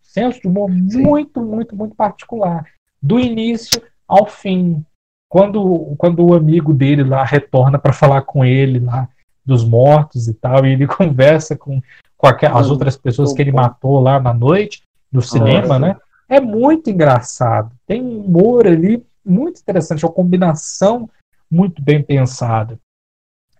Senso 0.02 0.42
de 0.42 0.48
humor 0.48 0.70
Sim. 0.70 1.02
muito, 1.02 1.42
muito, 1.42 1.74
muito 1.74 1.96
particular. 1.96 2.66
Do 3.02 3.18
início 3.18 3.82
ao 4.06 4.28
fim. 4.28 4.86
Quando, 5.30 5.96
quando 5.98 6.26
o 6.26 6.34
amigo 6.34 6.74
dele 6.74 7.06
lá 7.06 7.24
retorna 7.24 7.80
para 7.80 7.94
falar 7.94 8.24
com 8.24 8.44
ele 8.44 8.80
lá 8.80 9.08
dos 9.46 9.64
mortos 9.64 10.28
e 10.28 10.34
tal, 10.34 10.66
e 10.66 10.74
ele 10.74 10.86
conversa 10.86 11.56
com, 11.56 11.82
com 12.18 12.28
aque- 12.28 12.46
as 12.46 12.70
outras 12.70 12.98
pessoas 12.98 13.32
que 13.32 13.42
ele 13.42 13.54
matou 13.54 14.02
lá 14.02 14.20
na 14.20 14.34
noite, 14.34 14.84
no 15.10 15.22
cinema, 15.22 15.80
né? 15.80 15.96
É 16.28 16.42
muito 16.42 16.90
engraçado. 16.90 17.72
Tem 17.88 18.02
um 18.02 18.20
humor 18.26 18.68
ali 18.68 19.06
muito 19.26 19.62
interessante, 19.62 20.06
uma 20.06 20.12
combinação 20.12 21.10
muito 21.50 21.82
bem 21.82 22.04
pensada. 22.04 22.78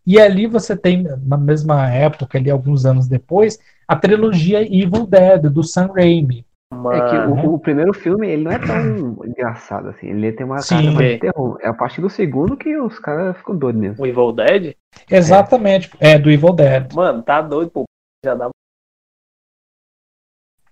E 0.06 0.20
ali 0.20 0.48
você 0.48 0.76
tem, 0.76 1.04
na 1.26 1.38
mesma 1.38 1.90
época, 1.90 2.38
ali 2.38 2.50
alguns 2.50 2.86
anos 2.86 3.08
depois, 3.08 3.60
a 3.88 3.96
trilogia 3.96 4.62
Evil 4.62 5.06
Dead, 5.06 5.44
do 5.44 5.64
Sam 5.64 5.92
Raimi. 5.96 6.46
É 6.74 7.10
que 7.10 7.16
o, 7.48 7.54
o 7.56 7.60
primeiro 7.60 7.94
filme, 7.94 8.30
ele 8.30 8.44
não 8.44 8.52
é 8.52 8.58
tão 8.58 9.26
engraçado 9.26 9.90
assim. 9.90 10.08
Ele 10.08 10.32
tem 10.32 10.46
uma 10.46 10.60
Sim. 10.60 10.76
cara 10.76 10.92
mais 10.92 11.06
É. 11.10 11.14
de 11.14 11.20
terror. 11.20 11.58
É 11.62 11.68
a 11.68 11.74
partir 11.74 12.00
do 12.02 12.10
segundo 12.10 12.56
que 12.58 12.76
os 12.78 12.98
caras 12.98 13.38
ficam 13.38 13.56
doidos 13.58 13.82
mesmo. 13.82 14.04
o 14.04 14.08
Evil 14.08 14.32
Dead? 14.32 14.76
Exatamente, 15.10 15.92
é, 16.00 16.18
do 16.18 16.32
Evil 16.32 16.54
Dead. 16.54 16.94
Mano, 16.94 17.22
tá 17.22 17.42
doido, 17.42 17.70
pô. 17.72 17.84
Já 18.26 18.36
dá 18.36 18.50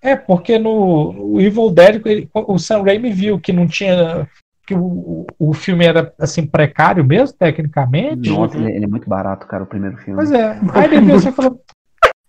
É, 0.01 0.15
porque 0.15 0.57
no, 0.57 1.11
no 1.11 1.41
Evil 1.41 1.69
Dead, 1.69 2.01
ele- 2.05 2.29
o 2.33 2.57
Sam 2.57 2.81
Raimi 2.83 3.11
viu 3.11 3.39
que 3.39 3.51
não 3.51 3.67
tinha. 3.67 4.27
Que 4.69 4.75
o, 4.75 5.25
o 5.39 5.51
filme 5.51 5.83
era 5.83 6.13
assim 6.19 6.45
precário 6.45 7.03
mesmo, 7.03 7.35
tecnicamente. 7.35 8.29
Nossa, 8.29 8.55
ele, 8.55 8.71
ele 8.71 8.85
é 8.85 8.87
muito 8.87 9.09
barato, 9.09 9.47
cara, 9.47 9.63
o 9.63 9.67
primeiro 9.67 9.97
filme. 9.97 10.13
Pois 10.13 10.31
é. 10.31 10.59
Aí 10.75 11.11
assim 11.11 11.29
e 11.29 11.31
falou, 11.31 11.59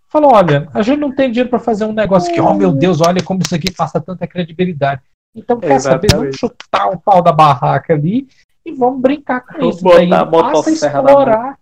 falou: 0.09 0.33
olha, 0.33 0.67
a 0.73 0.81
gente 0.81 0.99
não 0.99 1.15
tem 1.15 1.31
dinheiro 1.31 1.51
para 1.51 1.59
fazer 1.59 1.85
um 1.85 1.93
negócio 1.93 2.33
que, 2.33 2.41
oh 2.41 2.55
meu 2.55 2.73
Deus, 2.73 3.03
olha 3.03 3.23
como 3.23 3.43
isso 3.43 3.55
aqui 3.55 3.71
passa 3.71 4.01
tanta 4.01 4.27
credibilidade. 4.27 5.03
Então, 5.37 5.61
quer 5.61 5.79
saber? 5.81 6.09
Vamos 6.11 6.29
Exatamente. 6.29 6.39
chutar 6.39 6.89
o 6.89 6.99
pau 6.99 7.23
da 7.23 7.31
barraca 7.31 7.93
ali 7.93 8.27
e 8.65 8.73
vamos 8.73 9.03
brincar 9.03 9.43
com 9.43 9.59
Vamos 9.59 9.75
isso. 9.77 9.85
botar 9.85 9.99
Daí 9.99 10.31
passa 10.31 10.71
a 10.71 10.73
explorar. 10.73 11.59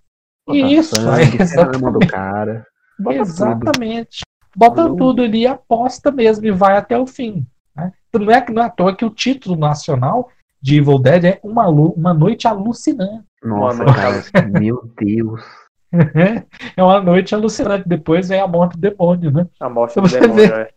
Botar 0.47 0.58
Isso, 0.60 0.97
sangue, 0.97 1.39
é, 1.42 1.90
do 1.90 2.07
cara. 2.07 2.66
Bota 2.98 3.16
tudo. 3.16 3.23
Exatamente. 3.23 4.20
Bota 4.57 4.86
Uhum. 4.86 4.97
tudo 4.97 5.23
ali 5.23 5.40
e 5.40 5.47
aposta 5.47 6.12
mesmo 6.12 6.47
e 6.47 6.52
vai 6.52 6.76
até 6.76 6.97
o 6.97 7.07
fim. 7.07 7.44
Né? 7.76 7.92
Não 8.15 8.31
é 8.31 8.40
que 8.40 8.52
não 8.52 8.62
é 8.62 8.66
à 8.66 8.70
toa 8.70 8.97
que 8.97 9.05
o 9.05 9.10
título 9.10 9.57
nacional 9.57 10.31
de 10.60 10.78
Evil 10.78 10.98
Dead 10.98 11.24
é 11.24 11.40
Uma, 11.42 11.68
uma 11.68 12.12
Noite 12.14 12.46
Alucinante. 12.48 13.24
Nossa, 13.42 13.84
cara, 13.84 14.22
meu 14.60 14.90
Deus. 15.00 15.42
é 16.76 16.82
uma 16.82 17.00
noite 17.00 17.34
alucinante. 17.34 17.88
Depois 17.88 18.28
vem 18.28 18.40
a 18.40 18.46
morte 18.46 18.76
do 18.76 18.80
demônio, 18.90 19.30
né? 19.30 19.46
a 19.60 19.70
morte 19.70 19.94
do 19.94 20.02
Você 20.08 20.20
demônio, 20.20 20.46
vê. 20.48 20.52
é. 20.54 20.70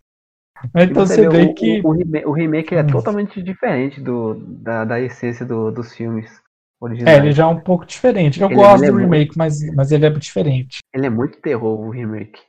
Então 0.84 1.04
E 1.04 1.08
você 1.08 1.28
vê 1.28 1.42
o, 1.44 1.54
que. 1.56 1.82
o, 1.84 1.88
o 1.88 1.92
remake, 1.92 2.26
o 2.28 2.32
remake 2.32 2.76
é 2.76 2.82
Hum. 2.84 2.88
totalmente 2.88 3.42
diferente 3.42 4.00
do, 4.00 4.36
da, 4.36 4.86
da 4.86 5.00
essência 5.02 5.44
do- 5.46 5.72
dos 5.72 5.92
filmes 5.94 6.30
É, 6.32 6.40
originais. 6.86 7.18
ele 7.18 7.32
já 7.32 7.44
é 7.44 7.48
um 7.48 7.60
pouco 7.60 7.86
diferente. 7.86 8.40
Eu 8.40 8.48
Ele- 8.48 8.56
gosto 8.56 8.78
ele 8.78 8.86
é 8.86 8.88
do 8.88 8.94
muito- 8.94 9.12
remake, 9.12 9.38
mas, 9.38 9.60
mas 9.76 9.92
ele 9.92 10.06
é 10.06 10.10
diferente. 10.12 10.78
Ele 10.94 11.08
é 11.08 11.10
muito 11.10 11.40
terror, 11.42 11.80
o 11.80 11.90
remake. 11.90 12.40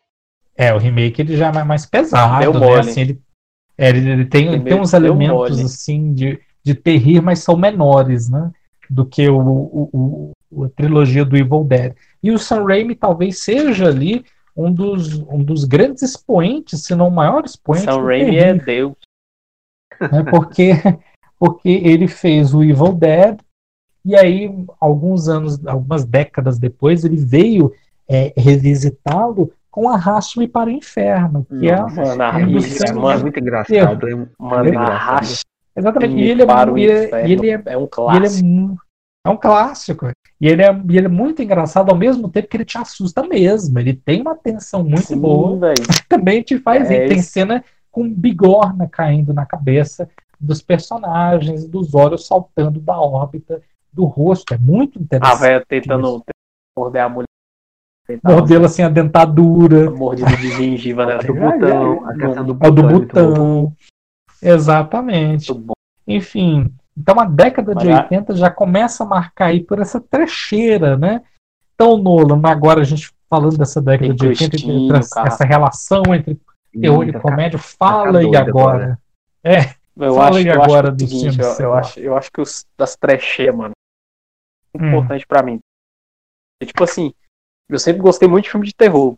É, 0.56 0.72
o 0.74 0.78
remake 0.78 1.22
ele 1.22 1.36
já 1.36 1.48
é 1.48 1.64
mais- 1.64 1.86
pesado, 1.86 2.40
Deu 2.42 2.52
né? 2.52 2.60
mole. 2.60 2.80
Assim, 2.80 3.00
ele, 3.00 3.22
é, 3.78 3.88
ele, 3.88 4.10
ele 4.10 4.24
tem, 4.26 4.46
ele 4.52 4.62
tem 4.62 4.78
uns 4.78 4.92
elementos 4.92 5.34
mole. 5.34 5.62
assim 5.62 6.12
de, 6.12 6.38
de 6.64 6.74
terrir, 6.74 7.20
mas 7.22 7.40
são 7.40 7.56
menores, 7.56 8.28
né? 8.28 8.50
Do 8.88 9.04
que 9.06 9.28
o, 9.28 9.38
o, 9.40 10.32
o- 10.50 10.64
a 10.64 10.68
trilogia 10.68 11.24
do 11.24 11.36
Evil 11.36 11.64
Dead. 11.64 11.94
E 12.22 12.30
o 12.30 12.38
Sam 12.38 12.64
Raimi 12.66 12.94
talvez 12.94 13.42
seja 13.42 13.88
ali 13.88 14.24
um 14.54 14.70
dos, 14.72 15.18
um 15.20 15.42
dos 15.42 15.64
grandes 15.64 16.02
expoentes, 16.02 16.82
se 16.84 16.94
não 16.94 17.08
o 17.08 17.10
maior 17.10 17.44
expoente. 17.44 17.84
Sam 17.84 17.98
do 17.98 18.04
Raimi 18.06 18.24
terrir, 18.32 18.38
é 18.44 18.54
Deus. 18.54 18.94
né? 20.00 20.22
Porque, 20.30 20.72
porque 21.38 21.68
ele 21.70 22.06
fez 22.06 22.52
o 22.54 22.62
Evil 22.62 22.92
Dead, 22.92 23.38
e 24.04 24.14
aí, 24.16 24.50
alguns 24.80 25.28
anos, 25.28 25.64
algumas 25.66 26.04
décadas 26.04 26.58
depois, 26.58 27.04
ele 27.04 27.16
veio 27.16 27.72
é, 28.08 28.32
revisitá-lo 28.36 29.52
com 29.70 29.88
Arraste-me 29.88 30.46
para 30.48 30.68
o 30.68 30.72
Inferno, 30.72 31.46
que 31.48 31.70
é 31.70 31.76
Nossa, 31.80 32.16
Mano, 32.16 32.22
é 32.22 32.44
risca, 32.44 32.90
É 32.90 32.92
mano. 32.92 33.20
muito 33.22 33.38
engraçado. 33.40 34.06
É, 34.08 34.14
Mano, 34.14 34.28
muito 34.38 34.78
a 34.78 34.82
engraçado. 34.82 34.98
racha 35.18 35.40
exatamente. 35.76 36.14
E 36.16 36.22
ele 36.22 36.42
é, 36.42 36.46
o 36.46 36.78
e 36.78 36.84
ele, 36.84 36.92
é, 36.92 37.10
é 37.12 37.22
um 37.22 37.26
e 37.28 37.32
ele 37.32 37.50
é, 37.50 37.58
clássico. 37.88 38.78
é 39.26 39.30
um 39.30 39.36
clássico. 39.36 40.10
E 40.40 40.46
ele, 40.48 40.62
é, 40.62 40.72
e 40.90 40.96
ele 40.98 41.06
é 41.06 41.10
muito 41.10 41.42
engraçado 41.42 41.90
ao 41.90 41.96
mesmo 41.96 42.28
tempo 42.28 42.48
que 42.48 42.56
ele 42.56 42.64
te 42.64 42.76
assusta 42.78 43.22
mesmo. 43.22 43.78
Ele 43.78 43.94
tem 43.94 44.20
uma 44.20 44.34
tensão 44.34 44.82
muito 44.82 45.06
Sim, 45.06 45.20
boa. 45.20 45.58
também 46.08 46.42
te 46.42 46.58
faz 46.58 46.90
É 46.90 47.02
rir. 47.04 47.08
Tem 47.08 47.22
cena 47.22 47.64
com 47.90 48.08
bigorna 48.12 48.88
caindo 48.88 49.32
na 49.32 49.46
cabeça 49.46 50.08
dos 50.40 50.60
personagens, 50.60 51.66
dos 51.68 51.94
olhos 51.94 52.26
saltando 52.26 52.80
da 52.80 52.98
órbita 53.00 53.62
do 53.92 54.04
rosto. 54.04 54.52
É 54.54 54.58
muito 54.58 54.98
A 54.98 55.02
interessante. 55.02 55.40
velha 55.40 55.64
tentando 55.68 56.24
morder 56.76 57.02
a 57.02 57.08
mulher. 57.08 57.26
Modelo 58.24 58.64
assim, 58.64 58.82
a 58.82 58.88
dentadura. 58.88 59.90
Mordida 59.90 60.36
de 60.36 60.50
gengiva, 60.50 61.06
né? 61.06 61.18
Do 61.18 61.34
botão, 61.34 62.04
a 62.04 62.12
questão 62.14 62.42
É 62.60 62.70
do 62.70 62.82
botão. 62.82 63.72
Exatamente. 64.42 65.52
Enfim, 66.06 66.74
então 66.96 67.18
a 67.20 67.24
década 67.24 67.74
de 67.74 67.86
Mas 67.86 67.98
a- 67.98 68.02
80 68.02 68.34
já 68.34 68.50
começa 68.50 69.04
a 69.04 69.06
marcar 69.06 69.46
aí 69.46 69.62
por 69.62 69.78
essa 69.80 70.00
trecheira, 70.00 70.96
né? 70.96 71.22
Então, 71.74 71.96
Nolan, 71.96 72.40
agora 72.44 72.80
a 72.80 72.84
gente 72.84 73.10
falando 73.30 73.56
dessa 73.56 73.80
década 73.80 74.12
de 74.12 74.26
80, 74.26 74.50
Cristinho, 74.50 74.94
essa, 74.96 75.22
essa 75.22 75.44
relação 75.44 76.02
entre 76.14 76.38
terror 76.72 77.02
e 77.04 77.06
Eita, 77.06 77.20
comédia, 77.20 77.58
fala 77.58 78.18
aí 78.18 78.24
doido 78.24 78.36
agora. 78.36 78.98
Eu 79.96 80.14
Fala 80.14 80.28
acho, 80.28 80.38
aí 80.38 80.46
eu 80.46 80.62
agora 80.62 80.88
acho 80.88 80.96
dos 80.96 81.12
o 81.12 81.16
seguinte, 81.16 81.36
filmes, 81.36 81.58
eu, 81.60 81.66
eu 81.66 81.74
acho, 81.74 82.00
eu 82.00 82.16
acho 82.16 82.32
que 82.32 82.40
os 82.40 82.66
das 82.76 82.96
trecheias, 82.96 83.54
mano, 83.54 83.72
Hum. 84.74 84.88
importante 84.88 85.26
pra 85.26 85.42
mim. 85.42 85.60
E, 86.62 86.66
tipo 86.66 86.82
assim, 86.82 87.12
eu 87.68 87.78
sempre 87.78 88.00
gostei 88.00 88.26
muito 88.26 88.44
de 88.44 88.50
filme 88.50 88.66
de 88.66 88.74
terror. 88.74 89.16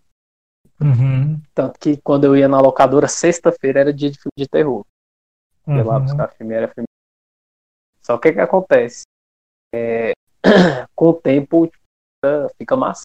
Uhum, 0.81 1.41
Tanto 1.55 1.79
que 1.79 1.97
quando 1.99 2.25
eu 2.25 2.37
ia 2.37 2.49
na 2.49 2.61
locadora, 2.61 3.07
sexta-feira 3.07 3.81
era 3.81 3.93
dia 3.93 4.11
de 4.11 4.19
filme 4.19 4.33
de 4.37 4.49
terror. 4.49 4.85
Ia 5.73 5.85
lá 5.85 5.99
uhum, 5.99 6.05
buscar 6.05 6.29
filme, 6.35 6.55
era 6.55 6.69
filme. 6.69 6.87
Só 8.03 8.19
que 8.19 8.29
o 8.29 8.35
que 8.35 8.41
acontece? 8.41 9.03
É, 9.75 10.13
com 10.95 11.09
o 11.09 11.15
tempo, 11.15 11.67
tipo, 11.67 11.85
fica, 12.25 12.55
fica 12.59 12.77
massa. 12.77 13.03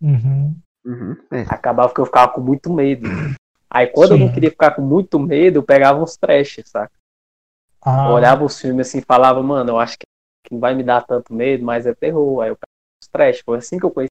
uhum. 0.00 0.56
Uhum, 0.84 1.16
é. 1.32 1.42
Acabava 1.48 1.92
que 1.94 2.00
eu 2.00 2.06
ficava 2.06 2.32
com 2.32 2.40
muito 2.40 2.72
medo. 2.72 3.08
Aí 3.70 3.86
quando 3.86 4.12
eu 4.12 4.18
não 4.18 4.28
Sim. 4.28 4.34
queria 4.34 4.50
ficar 4.50 4.74
com 4.74 4.82
muito 4.82 5.18
medo, 5.18 5.58
eu 5.58 5.62
pegava 5.62 6.02
uns 6.02 6.16
trash, 6.16 6.60
saca? 6.66 6.92
Ah, 7.84 8.06
Eu 8.08 8.12
olhava 8.12 8.44
os 8.44 8.60
filmes 8.60 8.88
assim 8.88 8.98
e 8.98 9.04
falava, 9.04 9.42
mano, 9.42 9.70
eu 9.70 9.78
acho 9.78 9.98
que 9.98 10.06
não 10.50 10.60
vai 10.60 10.74
me 10.74 10.82
dar 10.82 11.02
tanto 11.06 11.32
medo, 11.32 11.64
mas 11.64 11.86
é 11.86 11.94
terror. 11.94 12.40
Aí 12.42 12.50
eu 12.50 12.56
pegava 12.56 12.72
os 13.02 13.08
trash. 13.08 13.42
Foi 13.44 13.58
assim 13.58 13.78
que 13.78 13.84
eu 13.86 13.90
conheci. 13.90 14.10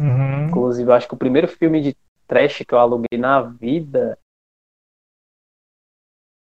uhum. 0.00 0.48
Inclusive, 0.48 0.88
eu 0.90 0.94
acho 0.94 1.08
que 1.08 1.14
o 1.14 1.18
primeiro 1.18 1.48
filme 1.48 1.80
de 1.80 1.96
trash 2.26 2.64
que 2.66 2.74
eu 2.74 2.78
aluguei 2.78 3.18
na 3.18 3.40
vida. 3.42 4.18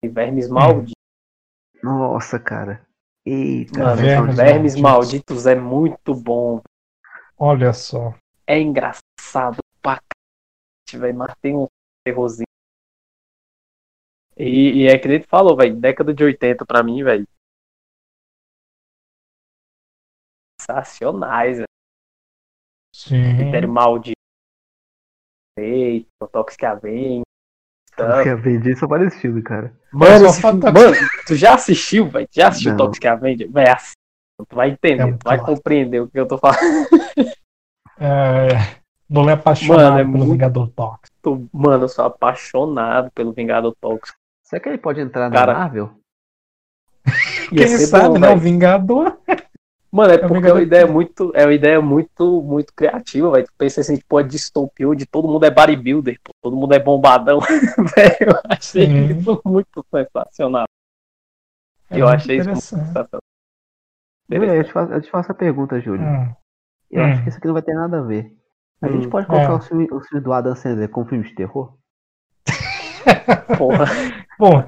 Vermes 0.08 0.48
Malditos. 0.48 0.94
Nossa, 1.84 2.40
cara. 2.40 2.86
Eita, 3.26 3.80
Mano, 3.80 4.02
Vermes 4.02 4.36
Vermes, 4.36 4.76
Malditos. 4.76 4.82
Malditos 4.82 5.46
é 5.46 5.56
muito 5.56 6.16
bom. 6.16 6.62
Olha 7.38 7.74
só. 7.74 8.14
É 8.48 8.60
engraçado 8.60 9.58
pra 9.82 10.02
c... 10.90 10.98
velho, 10.98 11.18
mas 11.18 11.34
tem 11.42 11.56
um 11.56 11.68
terrorzinho. 12.06 12.46
E, 14.38 14.84
e 14.84 14.88
é 14.88 14.98
que 14.98 15.08
ele 15.08 15.24
falou, 15.24 15.56
velho, 15.56 15.76
década 15.76 16.14
de 16.14 16.24
80 16.24 16.66
pra 16.66 16.82
mim, 16.82 17.04
velho. 17.04 17.28
Sensacionais, 20.62 21.58
velho. 21.58 21.68
Sim. 22.96 23.38
Critério 23.38 23.70
Maldito. 23.70 24.16
Feito, 25.58 26.08
Toxic 26.32 26.64
Avenger. 26.66 27.24
Vendi 28.42 28.76
só 28.76 28.88
para 28.88 29.06
esse 29.06 29.20
filme, 29.20 29.42
cara. 29.42 29.74
Mano, 29.92 30.26
esse 30.28 30.42
filme- 30.42 30.62
falta- 30.62 30.72
mano, 30.80 30.96
tu 31.26 31.36
já 31.36 31.54
assistiu, 31.56 32.08
velho? 32.10 32.28
Já 32.32 32.48
assistiu 32.50 32.72
Não. 32.72 32.78
Toxic 32.78 33.06
Avenger? 33.08 33.50
Assista. 33.56 33.94
Tu 34.48 34.56
vai 34.56 34.70
entender, 34.72 35.04
É 35.10 35.12
tu 35.12 35.24
vai 35.26 35.38
compreender 35.40 36.00
o 36.02 36.08
que 36.08 36.20
eu 36.20 36.28
tô 36.28 36.38
falando. 36.38 36.58
É, 38.02 38.48
Nolan 39.10 39.32
é 39.32 39.34
apaixonado 39.34 39.82
Mano, 39.84 40.00
é 40.00 40.04
pelo 40.06 40.18
muito- 40.20 40.32
Vingador 40.32 40.70
Tóxico. 40.70 41.50
Mano, 41.52 41.84
eu 41.84 41.90
sou 41.90 42.06
apaixonado 42.06 43.12
pelo 43.12 43.34
Vingador 43.34 43.76
Tóxico. 43.82 44.18
Será 44.42 44.62
que 44.64 44.70
ele 44.70 44.78
pode 44.78 45.02
entrar 45.02 45.30
Cara, 45.30 45.52
na 45.54 45.60
Marvel? 45.60 45.92
Quem 47.50 47.68
sabe, 47.78 48.08
bom, 48.08 48.20
né? 48.20 48.30
O. 48.30 48.38
Vingador. 48.38 49.18
Mano, 49.92 50.14
é 50.14 50.18
o 50.18 50.28
porque 50.28 50.48
é 50.48 50.54
uma 50.54 50.62
ideia 50.62 50.86
muito, 50.86 51.32
é 51.34 51.46
uma 51.46 51.54
ideia 51.54 51.82
muito, 51.82 52.42
muito 52.44 52.72
criativa, 52.74 53.32
velho. 53.32 53.46
Tu 53.48 53.54
pensa 53.58 53.82
assim, 53.82 53.96
tipo, 53.98 54.18
a 54.18 54.22
distopia 54.22 54.88
onde 54.88 55.06
todo 55.08 55.28
mundo 55.28 55.44
é 55.46 55.50
bodybuilder, 55.50 56.20
pô, 56.24 56.32
todo 56.42 56.56
mundo 56.56 56.74
é 56.74 56.80
bombadão. 56.80 57.40
Velho, 57.96 58.18
eu 58.22 58.42
achei 58.50 58.86
Sim. 58.86 59.06
isso 59.20 59.42
muito 59.44 59.84
sensacional. 59.92 60.66
É 61.90 61.96
eu 61.98 62.06
muito 62.06 62.16
achei 62.16 62.38
isso 62.38 62.50
muito 62.50 62.62
sensacional. 62.62 63.22
Eu 64.30 64.64
te 64.64 64.72
faço, 64.72 64.94
eu 64.94 65.02
te 65.02 65.10
faço 65.10 65.32
a 65.32 65.36
pergunta, 65.36 65.80
Júlio. 65.82 66.06
Hum, 66.06 66.34
Eu 66.92 67.02
Hum. 67.04 67.06
acho 67.06 67.24
que 67.24 67.30
isso 67.30 67.38
aqui 67.40 67.48
não 67.48 67.54
vai 67.54 67.64
ter 67.64 67.74
nada 67.74 68.00
a 68.00 68.04
ver. 68.04 68.32
A 68.82 68.88
Hum. 68.88 68.92
gente 68.94 69.08
pode 69.10 69.26
colocar 69.26 69.54
É. 69.54 69.56
o, 69.56 69.60
filme, 69.62 69.88
o 69.92 70.00
filme 70.02 70.24
do 70.24 70.32
Adam 70.32 70.56
Sandler 70.56 70.90
como 70.90 71.08
filme 71.08 71.24
de 71.28 71.34
terror? 71.36 71.74
Porra, 73.58 73.86
Bom, 74.38 74.64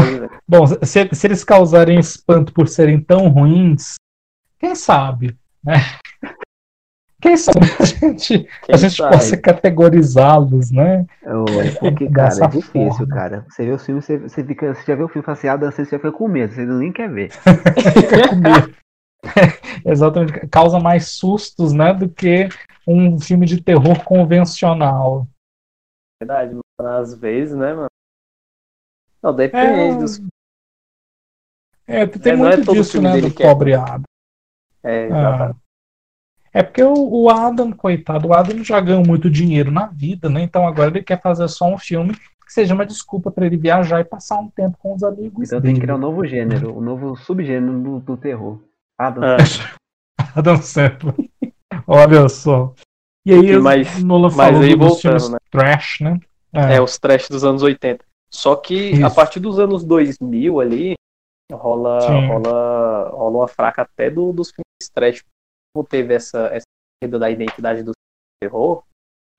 velho. 0.00 0.30
bom 0.48 0.66
se, 0.66 1.08
se 1.12 1.26
eles 1.26 1.44
causarem 1.44 1.98
espanto 1.98 2.52
por 2.52 2.68
serem 2.68 3.02
tão 3.02 3.28
ruins, 3.28 3.94
quem 4.60 4.74
sabe, 4.74 5.36
né? 5.64 5.74
Quem 7.20 7.36
sabe 7.36 7.58
a 7.78 7.84
gente, 7.84 8.48
Quem 8.62 8.74
a 8.74 8.78
gente 8.78 8.96
sabe? 8.96 9.14
possa 9.16 9.36
categorizá-los, 9.36 10.70
né? 10.70 11.04
Eu- 11.22 11.44
porque, 11.78 12.08
cara, 12.08 12.28
Dessa 12.28 12.44
é 12.44 12.48
difícil, 12.48 13.06
forma. 13.06 13.14
cara. 13.14 13.46
Você 13.48 13.64
vê 13.66 13.72
o 13.72 13.78
filme, 13.78 14.00
você, 14.00 14.18
você, 14.18 14.44
fica, 14.44 14.74
você 14.74 14.84
já 14.86 14.94
vê 14.94 15.02
o 15.02 15.08
filme 15.08 15.24
fala 15.24 15.36
assim, 15.36 15.48
Sandler, 15.48 15.72
você 15.72 15.84
fica 15.84 16.12
com 16.12 16.28
medo, 16.28 16.54
você 16.54 16.64
nem 16.64 16.92
quer 16.92 17.10
ver. 17.10 17.30
Exatamente. 19.84 20.48
Causa 20.48 20.78
mais 20.78 21.08
sustos, 21.08 21.72
né? 21.72 21.92
Do 21.92 22.08
que 22.08 22.48
um 22.86 23.20
filme 23.20 23.44
de 23.46 23.62
terror 23.62 24.02
convencional. 24.04 25.26
Verdade, 26.22 26.54
mano. 26.54 26.96
Às 26.98 27.14
vezes, 27.14 27.54
né, 27.54 27.74
mano? 27.74 27.88
Não, 29.22 29.34
depende 29.34 29.98
dos. 29.98 30.22
É, 31.86 32.06
tem 32.06 32.32
É, 32.32 32.36
não 32.36 32.46
é 32.46 32.56
muito 32.56 32.64
todo 32.64 32.76
disso, 32.76 32.92
filme 32.92 33.08
né? 33.08 33.14
dele 33.14 33.28
Do 33.28 33.34
que 33.34 33.42
é 33.42 33.46
pobre 33.46 33.74
Adam. 33.74 34.02
É, 34.82 35.08
Ah. 35.12 35.54
É 36.52 36.62
porque 36.64 36.82
o, 36.82 36.92
o 36.94 37.30
Adam, 37.30 37.70
coitado, 37.70 38.26
o 38.28 38.34
Adam 38.34 38.64
já 38.64 38.80
ganhou 38.80 39.06
muito 39.06 39.30
dinheiro 39.30 39.70
na 39.70 39.86
vida, 39.86 40.28
né? 40.28 40.42
Então 40.42 40.66
agora 40.66 40.90
ele 40.90 41.02
quer 41.02 41.20
fazer 41.22 41.46
só 41.48 41.66
um 41.72 41.78
filme 41.78 42.12
que 42.14 42.52
seja 42.52 42.74
uma 42.74 42.84
desculpa 42.84 43.30
para 43.30 43.46
ele 43.46 43.56
viajar 43.56 44.00
e 44.00 44.04
passar 44.04 44.40
um 44.40 44.48
tempo 44.48 44.76
com 44.80 44.92
os 44.94 45.04
amigos 45.04 45.46
Então 45.46 45.60
tem 45.60 45.74
que 45.74 45.74
dele. 45.74 45.80
criar 45.82 45.94
um 45.94 45.98
novo 46.00 46.26
gênero, 46.26 46.76
um 46.76 46.80
novo 46.80 47.14
subgênero 47.16 47.78
do, 47.80 48.00
do 48.00 48.16
terror. 48.16 48.58
Adam 48.98 49.22
Ah. 49.22 49.36
Adam 50.34 50.56
Sandler. 50.60 51.14
Olha 51.86 52.28
só. 52.28 52.74
E 53.24 53.32
aí 53.32 53.50
E 53.52 53.58
mais- 53.60 54.02
o 54.02 54.06
Nolan 54.06 54.28
mas 54.34 54.34
falou 54.34 54.62
aí 54.62 54.74
dos 54.76 54.88
voltando, 54.88 55.02
filmes 55.20 55.30
né? 55.30 55.38
trash, 55.52 56.00
né? 56.00 56.18
É, 56.52 56.80
os 56.80 56.98
trash 56.98 57.28
dos 57.28 57.44
anos 57.44 57.62
80. 57.62 58.04
Só 58.32 58.56
que 58.56 58.92
a 59.04 59.06
Isso. 59.06 59.14
partir 59.14 59.38
dos 59.38 59.58
anos 59.60 59.84
2000 59.84 60.58
ali, 60.60 60.94
rola, 61.52 62.00
Sim. 62.00 62.26
rola, 62.26 63.08
rola 63.10 63.36
uma 63.38 63.48
fraca 63.48 63.82
até 63.82 64.10
do, 64.10 64.32
dos 64.32 64.48
filmes 64.50 64.64
trash. 64.88 65.22
Como 65.74 65.86
teve 65.86 66.14
essa, 66.14 66.46
essa 66.48 66.66
perda 67.00 67.18
da 67.18 67.30
identidade 67.30 67.82
do 67.82 67.92
terror, 68.42 68.82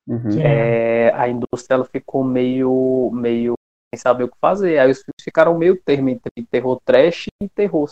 Uhum. 0.08 0.32
Sim. 0.32 0.42
é, 0.42 1.12
a 1.14 1.30
indústria 1.30 1.76
ela 1.76 1.86
ficou 1.86 2.24
meio, 2.24 3.12
meio 3.14 3.54
sem 3.94 4.02
saber 4.02 4.24
o 4.24 4.30
que 4.30 4.38
fazer. 4.40 4.80
Aí 4.80 4.90
os 4.90 4.98
filmes 4.98 5.24
ficaram 5.24 5.56
meio 5.58 5.80
termo 5.80 6.10
entre 6.10 6.32
terror 6.50 6.82
trash 6.84 7.28
e 7.42 7.48
terror. 7.48 7.90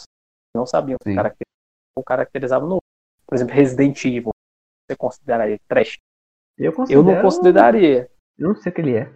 Não 0.55 0.65
sabiam 0.65 0.97
Sim. 1.03 1.13
caracterizar, 1.15 1.53
ou 1.95 2.03
caracterizavam 2.03 2.67
no. 2.67 2.77
Por 3.27 3.35
exemplo, 3.35 3.53
Resident 3.53 4.03
Evil. 4.05 4.31
Você 4.89 4.97
consideraria 4.97 5.59
trash? 5.67 5.97
Eu, 6.57 6.71
Eu 6.71 6.73
considero, 6.73 7.03
não 7.03 7.21
consideraria. 7.21 8.09
Eu 8.37 8.47
não 8.49 8.55
sei 8.55 8.71
o 8.71 8.75
que 8.75 8.81
ele 8.81 8.95
é. 8.95 9.13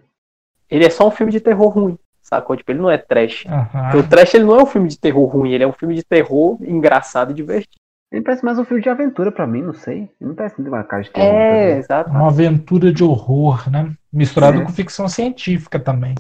Ele 0.70 0.86
é 0.86 0.90
só 0.90 1.08
um 1.08 1.12
filme 1.12 1.32
de 1.32 1.42
terror 1.42 1.70
ruim, 1.70 1.98
sacou? 2.22 2.56
Tipo, 2.56 2.72
ele 2.72 2.80
não 2.80 2.92
é 2.92 2.98
trash. 2.98 3.44
Porque 3.92 3.98
o 3.98 4.10
trash 4.10 4.36
ele 4.36 4.46
não 4.46 4.60
é 4.60 4.64
um 4.64 4.68
filme 4.68 4.88
de 4.88 5.00
terror 5.00 5.26
ruim, 5.26 5.52
ele 5.52 5.64
é 5.64 5.68
um 5.68 5.74
filme 5.74 5.96
de 5.96 6.04
terror 6.04 6.58
engraçado 6.62 7.32
e 7.32 7.34
divertido. 7.34 7.82
Ele 8.14 8.22
parece 8.24 8.46
mais 8.46 8.60
um 8.60 8.64
filme 8.64 8.84
de 8.84 8.90
aventura 8.90 9.32
pra 9.32 9.48
mim, 9.48 9.64
não 9.64 9.74
sei. 9.74 10.02
Ele 10.22 10.30
não 10.30 10.36
parece 10.36 10.62
uma 10.62 10.84
cara 10.84 11.02
de 11.02 11.10
terror. 11.10 11.34
É, 11.36 11.78
exato. 11.80 12.12
Uma 12.12 12.28
aventura 12.28 12.94
de 12.94 13.04
horror, 13.04 13.68
né? 13.72 13.92
Misturado 14.12 14.62
É. 14.62 14.64
com 14.64 14.72
ficção 14.72 15.08
científica 15.10 15.80
também. 15.80 16.14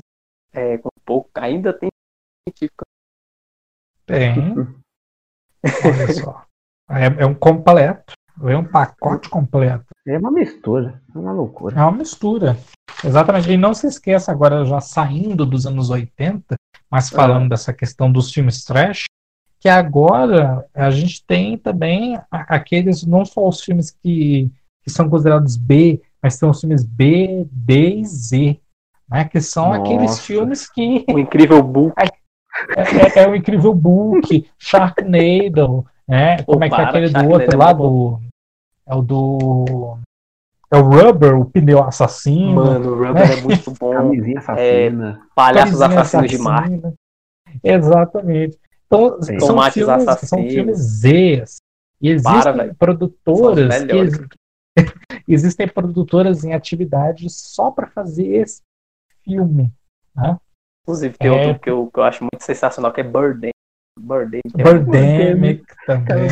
É, 0.51 0.79
com 0.79 0.89
pouco, 1.05 1.29
ainda 1.35 1.71
tem 1.71 1.89
científica. 2.49 2.83
Tem. 4.07 4.55
Olha 5.85 6.13
só. 6.13 6.45
É, 6.89 7.23
é 7.23 7.25
um 7.27 7.35
completo. 7.35 8.13
É 8.41 8.57
um 8.57 8.65
pacote 8.65 9.29
completo. 9.29 9.85
É 10.07 10.17
uma 10.17 10.31
mistura, 10.31 10.99
é 11.15 11.17
uma 11.19 11.31
loucura. 11.31 11.77
É 11.77 11.81
uma 11.83 11.91
mistura. 11.91 12.57
Exatamente. 13.05 13.51
E 13.51 13.55
não 13.55 13.75
se 13.75 13.85
esqueça, 13.85 14.31
agora 14.31 14.65
já 14.65 14.81
saindo 14.81 15.45
dos 15.45 15.67
anos 15.67 15.91
80, 15.91 16.55
mas 16.89 17.11
falando 17.11 17.49
dessa 17.49 17.71
questão 17.71 18.11
dos 18.11 18.33
filmes 18.33 18.65
trash, 18.65 19.03
que 19.63 19.69
agora 19.69 20.67
a 20.73 20.91
gente 20.91 21.25
tem 21.25 21.57
também 21.57 22.19
aqueles, 22.29 23.05
não 23.05 23.23
só 23.23 23.47
os 23.47 23.61
filmes 23.61 23.91
que, 23.91 24.51
que 24.83 24.89
são 24.89 25.09
considerados 25.09 25.55
B, 25.55 26.01
mas 26.21 26.33
são 26.33 26.49
os 26.49 26.59
filmes 26.59 26.83
B, 26.83 27.47
D 27.49 27.95
e 27.95 28.05
Z. 28.05 28.59
Né, 29.09 29.23
que 29.23 29.39
são 29.39 29.69
Nossa. 29.69 29.79
aqueles 29.79 30.19
filmes 30.19 30.69
que 30.69 31.05
O 31.07 31.17
incrível 31.17 31.63
Book. 31.63 31.93
é, 32.75 33.21
é- 33.21 33.23
é 33.23 33.27
o 33.29 33.33
Incrível 33.33 33.73
Book, 33.73 34.45
Sharknado, 34.59 35.85
né? 36.05 36.43
Como 36.43 36.61
é 36.61 36.69
que 36.69 36.75
é 36.75 36.83
aquele 36.83 37.09
do 37.09 37.29
outro 37.29 37.53
é 37.53 37.55
lá 37.55 37.71
do. 37.71 38.19
É 38.85 38.93
o 38.93 39.01
do. 39.01 39.97
É 40.69 40.77
o 40.77 40.81
Rubber, 40.81 41.39
o 41.39 41.45
pneu 41.45 41.81
assassino. 41.81 42.55
Mano, 42.65 42.89
o 42.91 43.07
Rubber 43.07 43.31
é 43.31 43.41
muito 43.41 43.71
bom. 43.79 43.93
Camisinha 43.93 44.39
assassina. 44.39 45.21
Palhaços 45.33 45.79
Camisinha 45.79 46.01
assassinos 46.01 46.31
de 46.31 46.37
Marte. 46.37 46.93
Exatamente. 47.63 48.57
Então, 48.85 49.21
Sim. 49.21 49.39
são 49.39 49.49
Tomates 49.49 49.73
filmes, 49.73 50.03
são 50.03 50.13
assassinos. 50.13 50.53
filmes 50.53 50.77
Zs. 50.77 51.57
E 52.01 52.09
existem 52.09 52.73
produtoras 52.75 53.83
que 53.83 54.37
existem 55.27 55.67
produtoras 55.67 56.43
em 56.43 56.53
atividade 56.53 57.29
só 57.29 57.71
para 57.71 57.87
fazer 57.87 58.27
esse 58.27 58.61
filme. 59.23 59.71
Né? 60.15 60.37
Inclusive, 60.83 61.17
tem 61.17 61.29
é... 61.29 61.47
outro 61.47 61.61
que 61.61 61.69
eu, 61.69 61.89
que 61.91 61.99
eu 61.99 62.03
acho 62.03 62.23
muito 62.23 62.43
sensacional, 62.43 62.91
que 62.91 63.01
é 63.01 63.03
Birdemic. 63.03 63.53
Birdemic, 63.97 64.53
Birdemic 64.55 65.65
também. 65.85 66.27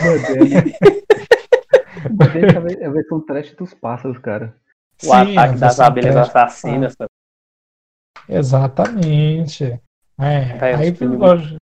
Birdemic 2.12 2.82
é 2.82 2.86
a 2.86 2.90
versão 2.90 3.22
trash 3.22 3.54
dos 3.54 3.74
pássaros, 3.74 4.18
cara. 4.18 4.56
O 5.04 5.06
Sim, 5.06 5.38
ataque 5.38 5.58
das 5.58 5.80
abelhas 5.80 6.16
assassinas. 6.16 6.96
Ah. 7.00 7.06
Exatamente. 8.28 9.64
É, 10.20 10.58
é 10.60 10.76
aí, 10.76 10.92
lógico, 11.00 11.58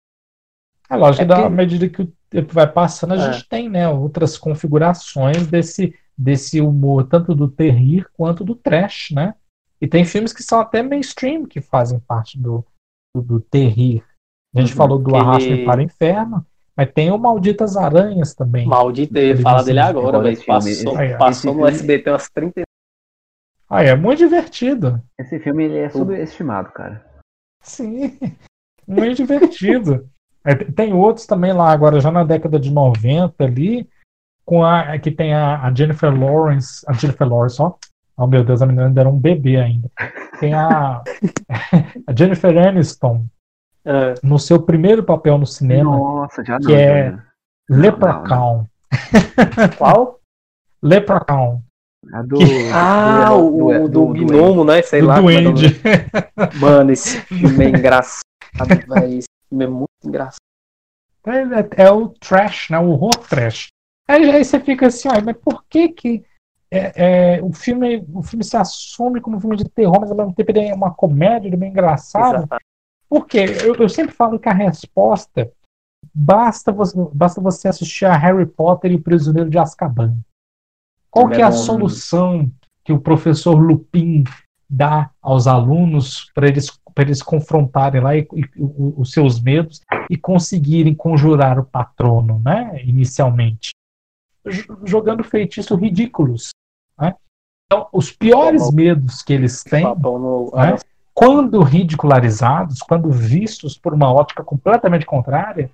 é 0.89 0.97
lógico 0.97 1.25
é 1.25 1.27
que 1.27 1.33
à 1.33 1.49
medida 1.49 1.89
que 1.89 2.03
o 2.03 2.13
tempo 2.31 2.53
vai 2.53 2.71
passando, 2.71 3.15
a 3.15 3.17
é. 3.17 3.33
gente 3.33 3.49
tem 3.49 3.69
né, 3.69 3.89
outras 3.89 4.37
configurações 4.39 5.47
desse, 5.47 5.95
desse 6.17 6.61
humor, 6.61 7.07
tanto 7.09 7.35
do 7.35 7.49
terrir 7.49 8.07
quanto 8.13 8.45
do 8.45 8.55
trash, 8.55 9.11
né? 9.13 9.35
E 9.81 9.87
tem 9.87 10.05
filmes 10.05 10.33
que 10.33 10.43
são 10.43 10.61
até 10.61 10.83
mainstream 10.83 11.45
que 11.45 11.61
fazem 11.61 12.01
parte 12.01 12.39
do, 12.39 12.65
do, 13.15 13.23
do 13.23 13.41
terrir. 13.41 14.03
A 14.55 14.61
gente 14.61 14.71
uhum, 14.71 14.77
falou 14.77 14.99
do 14.99 15.15
Arrasto 15.15 15.65
para 15.65 15.81
o 15.81 15.83
Inferno, 15.83 16.47
mas 16.75 16.91
tem 16.93 17.11
o 17.11 17.19
Malditas 17.19 17.77
Aranhas 17.77 18.35
também. 18.35 18.67
Maldito, 18.67 19.19
eu 19.19 19.29
ia 19.29 19.37
falar 19.37 19.63
dele 19.63 19.81
agora, 19.81 20.21
velho. 20.21 20.45
Passou, 20.47 20.97
aí, 20.97 21.19
passou 21.19 21.55
no 21.55 21.67
SBT 21.67 22.11
umas 22.11 22.31
30 22.31 22.67
ah, 23.69 23.83
é 23.83 23.97
muito 23.97 24.19
divertido. 24.19 25.03
Esse 25.19 25.41
filme 25.41 25.65
ele 25.65 25.79
é 25.79 25.89
subestimado, 25.89 26.71
cara. 26.71 27.05
Sim, 27.63 28.17
muito 28.87 29.17
divertido. 29.17 30.09
É, 30.47 30.55
tem 30.55 30.95
outros 30.95 31.27
também 31.27 31.53
lá 31.53 31.73
agora, 31.73 32.01
já 32.01 32.11
na 32.13 32.23
década 32.23 32.61
de 32.61 32.71
90 32.71 33.45
ali, 33.45 33.89
com 34.45 34.65
a 34.65 34.97
que 34.97 35.11
tem 35.11 35.35
a, 35.35 35.61
a 35.61 35.75
Jennifer 35.75 36.17
Lawrence, 36.17 36.85
a 36.87 36.93
Jennifer 36.93 37.29
Lawrence, 37.29 37.61
ó. 37.61 37.75
Oh 38.17 38.27
meu 38.27 38.45
Deus, 38.45 38.63
a 38.63 38.67
menina 38.67 38.87
ainda 38.87 39.01
era 39.01 39.11
um 39.11 39.19
bebê 39.19 39.57
ainda. 39.57 39.91
Tem 40.39 40.55
a, 40.55 41.03
a 42.07 42.17
Jennifer 42.17 42.57
Aniston 42.57 43.27
é. 43.85 44.15
no 44.23 44.39
seu 44.39 44.63
primeiro 44.63 45.03
papel 45.03 45.37
no 45.37 45.47
cinema, 45.47 45.91
Nossa, 45.91 46.45
já 46.45 46.59
que 46.59 46.69
não, 46.69 46.77
é 46.77 47.11
já. 47.11 47.23
Leprechaun. 47.69 48.65
Qual? 49.77 50.21
Leprechaun. 50.81 51.61
A 52.13 52.23
do, 52.23 52.39
ah, 52.73 53.29
do, 53.31 53.67
o 53.67 53.89
do, 53.89 54.15
do, 54.15 54.27
gnomo, 54.27 54.65
né? 54.65 54.81
Sei 54.83 55.01
do 55.01 55.09
lá. 55.09 55.19
É 55.19 55.21
duende. 55.21 55.81
Mano, 56.61 56.93
esse 56.93 57.21
filme 57.27 57.65
é 57.65 57.69
engraçado, 57.71 58.23
Esse 59.09 59.27
filme 59.57 59.65
é 59.65 59.69
muito 59.69 59.91
engraçado. 60.05 60.41
É, 61.27 61.83
é, 61.83 61.87
é, 61.87 61.91
o 61.91 62.09
trash, 62.09 62.71
né? 62.71 62.79
O 62.79 62.91
horror 62.91 63.17
trash. 63.29 63.69
Aí, 64.07 64.31
aí 64.31 64.45
você 64.45 64.61
fica 64.61 64.87
assim, 64.87 65.09
olha, 65.09 65.23
mas 65.25 65.37
por 65.39 65.65
que 65.65 65.89
que 65.89 66.25
é, 66.71 67.37
é, 67.37 67.43
o, 67.43 67.53
filme, 67.53 68.05
o 68.13 68.23
filme 68.23 68.45
se 68.45 68.57
assume 68.57 69.21
como 69.21 69.37
um 69.37 69.41
filme 69.41 69.57
de 69.57 69.65
terror, 69.65 70.01
mas 70.01 70.11
ao 70.11 70.17
mesmo 70.17 70.35
tempo 70.35 70.51
ele 70.53 70.61
é 70.61 70.75
uma 70.75 70.95
comédia, 70.95 71.49
ele 71.49 71.57
é 71.57 71.59
bem 71.59 71.71
engraçado? 71.71 72.37
Exatamente. 72.37 72.67
Por 73.09 73.27
quê? 73.27 73.45
Eu, 73.65 73.75
eu 73.75 73.89
sempre 73.89 74.15
falo 74.15 74.39
que 74.39 74.49
a 74.49 74.53
resposta 74.53 75.51
basta 76.15 76.71
você, 76.71 76.97
basta 77.13 77.41
você 77.41 77.69
assistir 77.69 78.05
a 78.05 78.17
Harry 78.17 78.47
Potter 78.47 78.93
e 78.93 78.97
o 78.97 79.03
Prisioneiro 79.03 79.51
de 79.51 79.59
Azkaban. 79.59 80.17
Qual 81.11 81.29
que 81.29 81.41
é 81.41 81.45
a 81.45 81.53
solução 81.53 82.51
que 82.85 82.93
o 82.93 83.01
professor 83.01 83.55
Lupin 83.55 84.25
dá 84.69 85.11
aos 85.23 85.47
alunos 85.47 86.31
para 86.35 86.49
eles, 86.49 86.69
eles 87.03 87.23
confrontarem 87.23 88.01
lá 88.01 88.17
e, 88.17 88.27
e, 88.33 88.49
os 88.97 89.11
seus 89.13 89.41
medos 89.41 89.83
e 90.09 90.17
conseguirem 90.17 90.95
conjurar 90.95 91.59
o 91.59 91.65
patrono, 91.65 92.41
né, 92.45 92.83
inicialmente? 92.85 93.71
Jogando 94.85 95.23
feitiços 95.25 95.79
ridículos. 95.79 96.51
Né? 96.99 97.15
Então, 97.67 97.89
os 97.93 98.11
piores 98.11 98.71
medos 98.71 99.23
que 99.23 99.33
eles 99.33 99.63
têm, 99.63 99.85
né, 99.85 100.77
quando 101.13 101.63
ridicularizados, 101.63 102.79
quando 102.81 103.11
vistos 103.11 103.77
por 103.77 103.93
uma 103.93 104.13
ótica 104.13 104.45
completamente 104.45 105.05
contrária, 105.07 105.71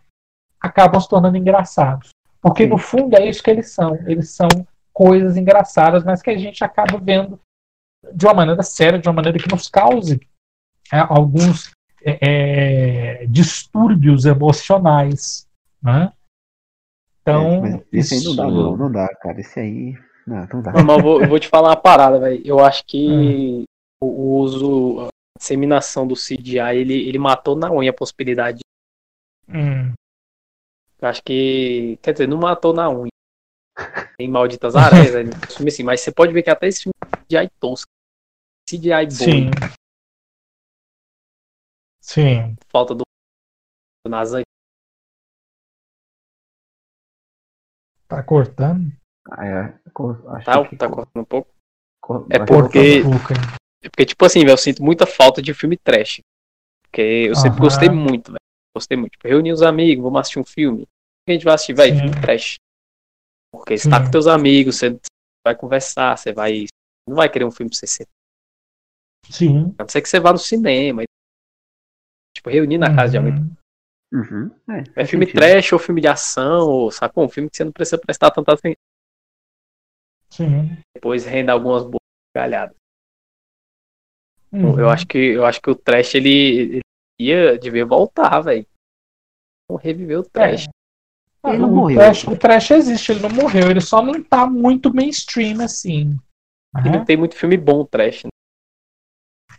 acabam 0.60 1.00
se 1.00 1.08
tornando 1.08 1.36
engraçados. 1.36 2.10
Porque, 2.40 2.66
no 2.66 2.78
fundo, 2.78 3.16
é 3.16 3.28
isso 3.28 3.42
que 3.42 3.50
eles 3.50 3.70
são. 3.70 3.94
Eles 4.06 4.30
são 4.30 4.48
coisas 4.92 5.36
engraçadas, 5.36 6.04
mas 6.04 6.20
que 6.20 6.30
a 6.30 6.38
gente 6.38 6.64
acaba 6.64 6.98
vendo 6.98 7.38
de 8.12 8.26
uma 8.26 8.34
maneira 8.34 8.62
séria, 8.62 8.98
de 8.98 9.08
uma 9.08 9.14
maneira 9.14 9.38
que 9.38 9.50
nos 9.50 9.68
cause 9.68 10.20
alguns 11.00 11.70
é, 12.04 13.22
é 13.22 13.26
distúrbios 13.26 14.24
emocionais. 14.24 15.46
Né? 15.82 16.12
Então. 17.22 17.66
É, 17.66 17.82
esse 17.92 18.16
isso... 18.16 18.30
aí 18.30 18.36
não 18.36 18.36
dá, 18.36 18.50
não, 18.50 18.76
não 18.76 18.92
dá, 18.92 19.08
cara. 19.16 19.40
Esse 19.40 19.60
aí. 19.60 19.94
Não, 20.26 20.46
não 20.52 20.62
dá. 20.62 20.72
Não, 20.72 20.84
mas 20.84 20.96
eu 20.96 21.02
vou, 21.02 21.22
eu 21.22 21.28
vou 21.28 21.38
te 21.38 21.48
falar 21.48 21.70
uma 21.70 21.76
parada, 21.76 22.18
velho. 22.18 22.42
Eu 22.44 22.60
acho 22.60 22.84
que 22.84 23.08
hum. 23.08 23.64
o 24.00 24.38
uso, 24.38 25.06
a 25.06 25.38
disseminação 25.38 26.06
do 26.06 26.14
CGI, 26.14 26.76
ele, 26.76 27.08
ele 27.08 27.18
matou 27.18 27.56
na 27.56 27.70
unha 27.70 27.90
a 27.90 27.94
possibilidade. 27.94 28.60
Hum. 29.48 29.92
Eu 31.00 31.08
acho 31.08 31.22
que. 31.22 31.98
Quer 32.02 32.12
dizer, 32.12 32.28
não 32.28 32.38
matou 32.38 32.72
na 32.72 32.90
unha 32.90 33.12
em 34.18 34.28
Malditas 34.28 34.76
Aranhas, 34.76 35.14
né? 35.14 35.32
filme 35.48 35.70
assim, 35.70 35.82
mas 35.82 36.00
você 36.00 36.12
pode 36.12 36.32
ver 36.32 36.42
que 36.42 36.50
até 36.50 36.68
esse 36.68 36.82
filme 36.82 36.94
é 37.02 37.16
CGI 37.40 37.50
tosco. 37.58 37.90
CGI 38.68 39.06
bom. 39.06 39.10
Sim. 39.10 39.50
Sim. 42.02 42.56
Falta 42.68 42.94
do, 42.94 43.04
do 44.04 44.10
Nazan. 44.10 44.42
Tá 48.08 48.22
cortando? 48.22 48.92
Ah, 49.30 49.46
é. 49.46 49.60
Acho 50.34 50.44
tá, 50.44 50.68
que... 50.68 50.76
tá 50.76 50.88
cortando 50.88 51.22
um 51.22 51.24
pouco. 51.24 51.48
É 52.28 52.44
porque. 52.44 53.02
É 53.84 53.88
porque, 53.88 54.04
tipo 54.04 54.24
assim, 54.24 54.40
velho, 54.40 54.52
eu 54.52 54.58
sinto 54.58 54.82
muita 54.82 55.06
falta 55.06 55.40
de 55.40 55.54
filme 55.54 55.76
trash. 55.76 56.20
Porque 56.82 57.00
eu 57.00 57.34
sempre 57.34 57.58
Aham. 57.58 57.60
gostei 57.60 57.88
muito, 57.88 58.32
velho. 58.32 58.42
Gostei 58.76 58.96
muito. 58.96 59.12
Tipo, 59.12 59.28
reunir 59.28 59.52
os 59.52 59.62
amigos, 59.62 60.02
vamos 60.02 60.20
assistir 60.20 60.40
um 60.40 60.44
filme. 60.44 60.86
A 61.28 61.32
gente 61.32 61.44
vai 61.44 61.54
assistir, 61.54 61.74
velho, 61.74 61.96
filme 61.96 62.20
trash. 62.20 62.56
Porque 63.52 63.78
você 63.78 63.88
tá 63.88 64.02
com 64.02 64.10
teus 64.10 64.26
amigos, 64.26 64.76
você 64.76 64.98
vai 65.44 65.54
conversar, 65.56 66.16
você 66.18 66.32
vai. 66.32 66.66
Não 67.08 67.16
vai 67.16 67.30
querer 67.30 67.44
um 67.44 67.50
filme 67.50 67.70
pra 67.70 67.78
você 67.78 67.86
ser. 67.86 68.08
Sim. 69.30 69.74
A 69.78 69.82
não 69.82 69.88
ser 69.88 70.02
que 70.02 70.08
você 70.08 70.20
vá 70.20 70.32
no 70.32 70.38
cinema. 70.38 71.02
Tipo, 72.42 72.50
reunir 72.50 72.78
na 72.78 72.94
casa 72.94 73.12
de 73.12 73.18
alguém. 73.18 73.34
Uhum. 74.12 74.50
É, 74.68 75.02
é 75.02 75.06
filme 75.06 75.26
sentido. 75.26 75.40
trash 75.40 75.72
ou 75.72 75.78
filme 75.78 76.00
de 76.00 76.08
ação, 76.08 76.68
ou 76.68 76.90
sacou? 76.90 77.24
Um 77.24 77.28
filme 77.28 77.48
que 77.48 77.56
você 77.56 77.64
não 77.64 77.70
precisa 77.70 77.98
prestar 77.98 78.32
tanta 78.32 78.52
atenção. 78.52 78.76
Sim. 80.28 80.76
Depois 80.92 81.24
renda 81.24 81.52
algumas 81.52 81.84
boas 81.84 82.02
galhadas. 82.34 82.74
Uhum. 84.50 84.78
Eu 84.78 84.90
acho 84.90 85.06
que 85.06 85.18
eu 85.18 85.46
acho 85.46 85.62
que 85.62 85.70
o 85.70 85.74
trash 85.74 86.16
ele, 86.16 86.30
ele 86.30 86.80
ia 87.18 87.56
devia 87.58 87.86
voltar, 87.86 88.40
velho. 88.40 88.66
Reviver 89.80 90.18
o 90.18 90.24
trash. 90.24 90.66
É. 90.66 91.48
Ele 91.48 91.58
não 91.58 91.72
o 91.72 91.76
morreu. 91.76 91.98
Trash, 91.98 92.24
o 92.24 92.36
Trash 92.36 92.70
existe, 92.70 93.12
ele 93.12 93.20
não 93.20 93.30
morreu, 93.30 93.70
ele 93.70 93.80
só 93.80 94.02
não 94.02 94.22
tá 94.22 94.46
muito 94.46 94.94
mainstream 94.94 95.60
assim. 95.60 96.16
E 96.84 96.88
não 96.88 97.04
tem 97.04 97.16
muito 97.16 97.34
filme 97.34 97.56
bom 97.56 97.84
Trash. 97.84 98.24
Né? 98.24 98.30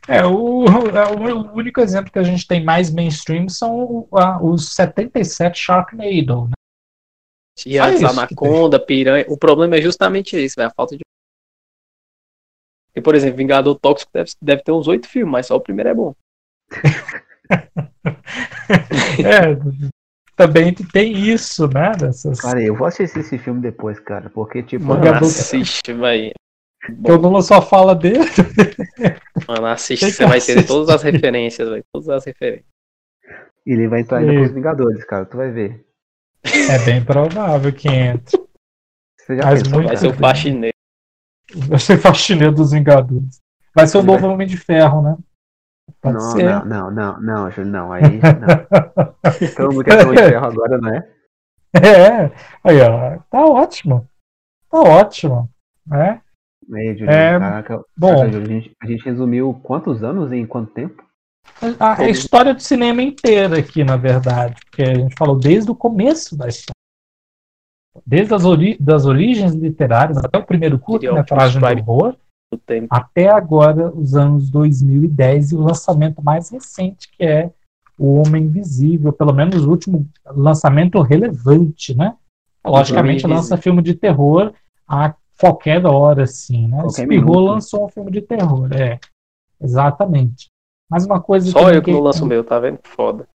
É, 0.07 0.25
o, 0.25 0.65
o, 0.65 1.57
único 1.57 1.79
exemplo 1.79 2.11
que 2.11 2.19
a 2.19 2.23
gente 2.23 2.45
tem 2.45 2.63
mais 2.63 2.91
mainstream 2.91 3.47
são 3.47 4.07
os 4.41 4.73
77 4.75 5.57
Sharknado, 5.57 6.47
né? 6.47 6.53
E 7.65 7.77
antes, 7.77 8.03
Anaconda, 8.03 8.79
Piranha. 8.79 9.25
O 9.29 9.37
problema 9.37 9.77
é 9.77 9.81
justamente 9.81 10.35
isso, 10.43 10.55
véio, 10.57 10.69
a 10.69 10.73
falta 10.73 10.97
de. 10.97 11.03
E, 12.95 13.01
por 13.01 13.15
exemplo, 13.15 13.37
Vingador 13.37 13.79
Tóxico 13.79 14.11
deve, 14.13 14.31
deve 14.41 14.63
ter 14.63 14.71
uns 14.71 14.87
oito 14.87 15.07
filmes, 15.07 15.31
mas 15.31 15.47
só 15.47 15.55
o 15.55 15.61
primeiro 15.61 15.89
é 15.89 15.93
bom. 15.93 16.15
é, 19.23 19.55
também 20.35 20.73
tem 20.73 21.13
isso, 21.13 21.67
né? 21.67 21.91
Dessas... 21.91 22.41
Cara, 22.41 22.61
eu 22.61 22.75
vou 22.75 22.87
assistir 22.87 23.19
esse 23.19 23.37
filme 23.37 23.61
depois, 23.61 23.99
cara, 23.99 24.29
porque 24.29 24.63
tipo. 24.63 24.83
Mano, 24.85 25.13
assiste, 25.15 25.93
vai. 26.89 27.01
Que 27.03 27.11
o 27.11 27.17
Lula 27.17 27.41
só 27.41 27.61
fala 27.61 27.95
dele. 27.95 28.19
Mano, 29.47 29.67
assiste, 29.67 30.11
você 30.11 30.25
vai 30.25 30.39
ter 30.39 30.65
todas 30.65 30.89
as 30.89 31.03
referências, 31.03 31.69
vai. 31.69 31.83
Todas 31.91 32.09
as 32.09 32.25
referências. 32.25 32.65
Ele 33.65 33.87
vai 33.87 34.01
entrar 34.01 34.17
ainda 34.17 34.33
com 34.33 34.41
os 34.41 34.51
Vingadores, 34.51 35.03
cara, 35.05 35.25
tu 35.25 35.37
vai 35.37 35.51
ver. 35.51 35.85
É 36.43 36.79
bem 36.85 37.03
provável 37.03 37.71
que 37.71 37.87
entre. 37.87 38.37
Você 39.17 39.37
já 39.37 39.45
Mas 39.45 39.63
muito 39.63 39.87
vai 39.87 39.97
ser 39.97 40.07
o 40.07 40.13
faxineiro. 40.13 40.75
Vai 41.55 41.79
ser 41.79 41.93
o 41.93 42.01
faxineiro 42.01 42.53
dos 42.53 42.71
Vingadores. 42.71 43.41
Vai 43.73 43.87
ser 43.87 43.97
o 43.97 44.03
novo 44.03 44.27
Homem 44.27 44.47
de 44.47 44.57
Ferro, 44.57 45.01
né? 45.01 45.17
Pode 46.01 46.15
não, 46.15 46.31
ser. 46.31 46.43
não, 46.43 46.65
não, 46.65 46.91
não, 46.91 47.21
não, 47.21 47.51
Júlio, 47.51 47.71
não. 47.71 47.91
Aí 47.91 48.01
não. 48.01 49.31
Estamos 49.41 49.83
questão 49.83 50.13
de 50.13 50.17
ferro 50.17 50.45
agora, 50.45 50.77
não 50.77 50.89
é? 50.89 51.09
É, 51.75 52.31
aí, 52.63 52.81
ó. 52.81 53.17
Tá 53.29 53.45
ótimo. 53.45 54.07
Tá 54.69 54.79
ótimo. 54.79 55.49
Né? 55.87 56.21
Aí, 56.73 56.89
é, 57.01 57.39
caraca, 57.39 57.83
bom, 57.95 58.15
caraca, 58.15 58.37
a, 58.37 58.45
gente, 58.45 58.71
a 58.81 58.87
gente 58.87 59.05
resumiu 59.05 59.53
quantos 59.63 60.03
anos 60.03 60.31
em 60.31 60.45
quanto 60.45 60.73
tempo? 60.73 61.03
A, 61.79 62.01
a 62.01 62.09
história 62.09 62.53
do 62.53 62.61
cinema 62.61 63.01
inteira 63.01 63.59
aqui, 63.59 63.83
na 63.83 63.97
verdade. 63.97 64.55
Porque 64.65 64.81
a 64.83 64.95
gente 64.95 65.15
falou 65.17 65.37
desde 65.37 65.69
o 65.69 65.75
começo 65.75 66.37
da 66.37 66.47
história. 66.47 66.73
desde 68.05 68.33
as 68.33 68.45
ori 68.45 68.77
das 68.79 69.05
origens 69.05 69.53
literárias 69.53 70.17
até 70.17 70.37
o 70.37 70.45
primeiro 70.45 70.79
curta-metragem 70.79 71.61
do 71.61 71.91
horror, 71.91 72.15
do 72.51 72.57
tempo. 72.57 72.87
até 72.89 73.29
agora 73.29 73.91
os 73.93 74.15
anos 74.15 74.49
2010 74.49 75.51
e 75.51 75.55
o 75.55 75.61
lançamento 75.61 76.23
mais 76.23 76.49
recente 76.49 77.09
que 77.11 77.23
é 77.23 77.51
o 77.97 78.15
Homem 78.15 78.45
Invisível, 78.45 79.13
pelo 79.13 79.33
menos 79.33 79.63
o 79.63 79.69
último 79.69 80.07
lançamento 80.25 80.99
relevante, 81.01 81.95
né? 81.95 82.15
Logicamente 82.65 83.27
lança 83.27 83.57
filme 83.57 83.81
de 83.81 83.93
terror 83.93 84.53
a 84.87 85.13
qualquer 85.43 85.85
hora, 85.85 86.23
assim, 86.23 86.67
né? 86.67 86.77
Qualquer 86.81 87.01
Espirrou 87.03 87.35
minuto. 87.35 87.51
lançou 87.51 87.85
um 87.85 87.89
filme 87.89 88.11
de 88.11 88.21
terror, 88.21 88.71
é. 88.73 88.97
Exatamente. 89.61 90.47
Mas 90.89 91.05
uma 91.05 91.21
coisa 91.21 91.51
Só 91.51 91.59
também 91.59 91.75
eu 91.75 91.81
que 91.83 91.91
não 91.91 91.99
lanço 91.99 92.23
o 92.23 92.27
meu, 92.27 92.43
tá 92.43 92.59
vendo? 92.59 92.79
Foda. 92.83 93.27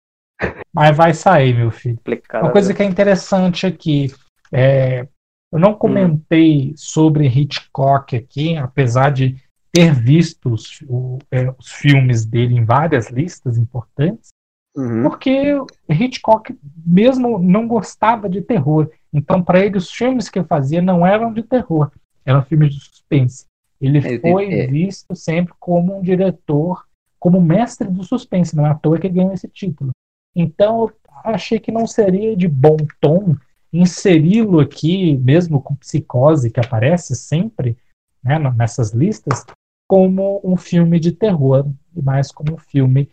Mas 0.73 0.95
vai 0.95 1.13
sair, 1.13 1.53
meu 1.55 1.71
filho. 1.71 1.97
Complicado. 1.97 2.43
Uma 2.43 2.51
coisa 2.51 2.73
que 2.73 2.81
é 2.81 2.85
interessante 2.85 3.65
aqui, 3.65 4.13
é, 4.53 5.07
eu 5.51 5.59
não 5.59 5.73
comentei 5.73 6.73
sobre 6.77 7.27
Hitchcock 7.27 8.15
aqui, 8.15 8.55
apesar 8.55 9.09
de 9.11 9.35
ter 9.73 9.93
visto 9.93 10.51
os, 10.53 10.81
o- 10.87 11.17
é, 11.31 11.49
os 11.57 11.71
filmes 11.71 12.25
dele 12.25 12.55
em 12.55 12.63
várias 12.65 13.09
listas 13.09 13.57
importantes, 13.57 14.29
Uhum. 14.77 15.01
porque 15.01 15.55
Hitchcock 15.89 16.55
mesmo 16.85 17.39
não 17.39 17.67
gostava 17.67 18.29
de 18.29 18.41
terror. 18.41 18.89
Então, 19.11 19.41
para 19.41 19.65
ele, 19.65 19.77
os 19.77 19.91
filmes 19.91 20.29
que 20.29 20.37
ele 20.37 20.47
fazia 20.47 20.81
não 20.81 21.05
eram 21.05 21.33
de 21.33 21.41
terror, 21.41 21.91
eram 22.23 22.43
filmes 22.43 22.75
de 22.75 22.79
suspense. 22.79 23.45
Ele 23.81 23.97
É, 23.97 24.19
foi 24.19 24.53
é. 24.53 24.67
visto 24.67 25.15
sempre 25.15 25.53
como 25.59 25.97
um 25.97 26.01
diretor, 26.01 26.85
como 27.19 27.41
mestre 27.41 27.87
do 27.87 28.03
suspense, 28.03 28.55
não 28.55 28.67
é 28.67 28.69
à 28.69 28.75
toa 28.75 28.99
que 28.99 29.07
ele 29.07 29.15
ganhou 29.15 29.33
esse 29.33 29.47
título. 29.47 29.91
Então, 30.35 30.81
eu 30.81 30.93
achei 31.23 31.59
que 31.59 31.71
não 31.71 31.87
seria 31.87 32.35
de 32.35 32.47
bom 32.47 32.77
tom 33.01 33.35
inseri-lo 33.73 34.59
aqui, 34.59 35.17
mesmo 35.17 35.59
com 35.61 35.75
psicose, 35.75 36.51
que 36.51 36.59
aparece 36.59 37.15
sempre 37.15 37.75
né, 38.23 38.37
nessas 38.55 38.91
listas, 38.91 39.45
como 39.87 40.39
um 40.43 40.55
filme 40.57 40.99
de 40.99 41.11
terror, 41.11 41.65
e 41.95 42.01
mais 42.01 42.31
como 42.31 42.53
um 42.53 42.57
filme 42.57 43.09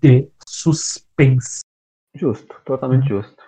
de 0.00 0.28
suspense. 0.46 1.60
Justo, 2.14 2.54
totalmente 2.64 3.12
Uhum. 3.12 3.22
justo. 3.22 3.42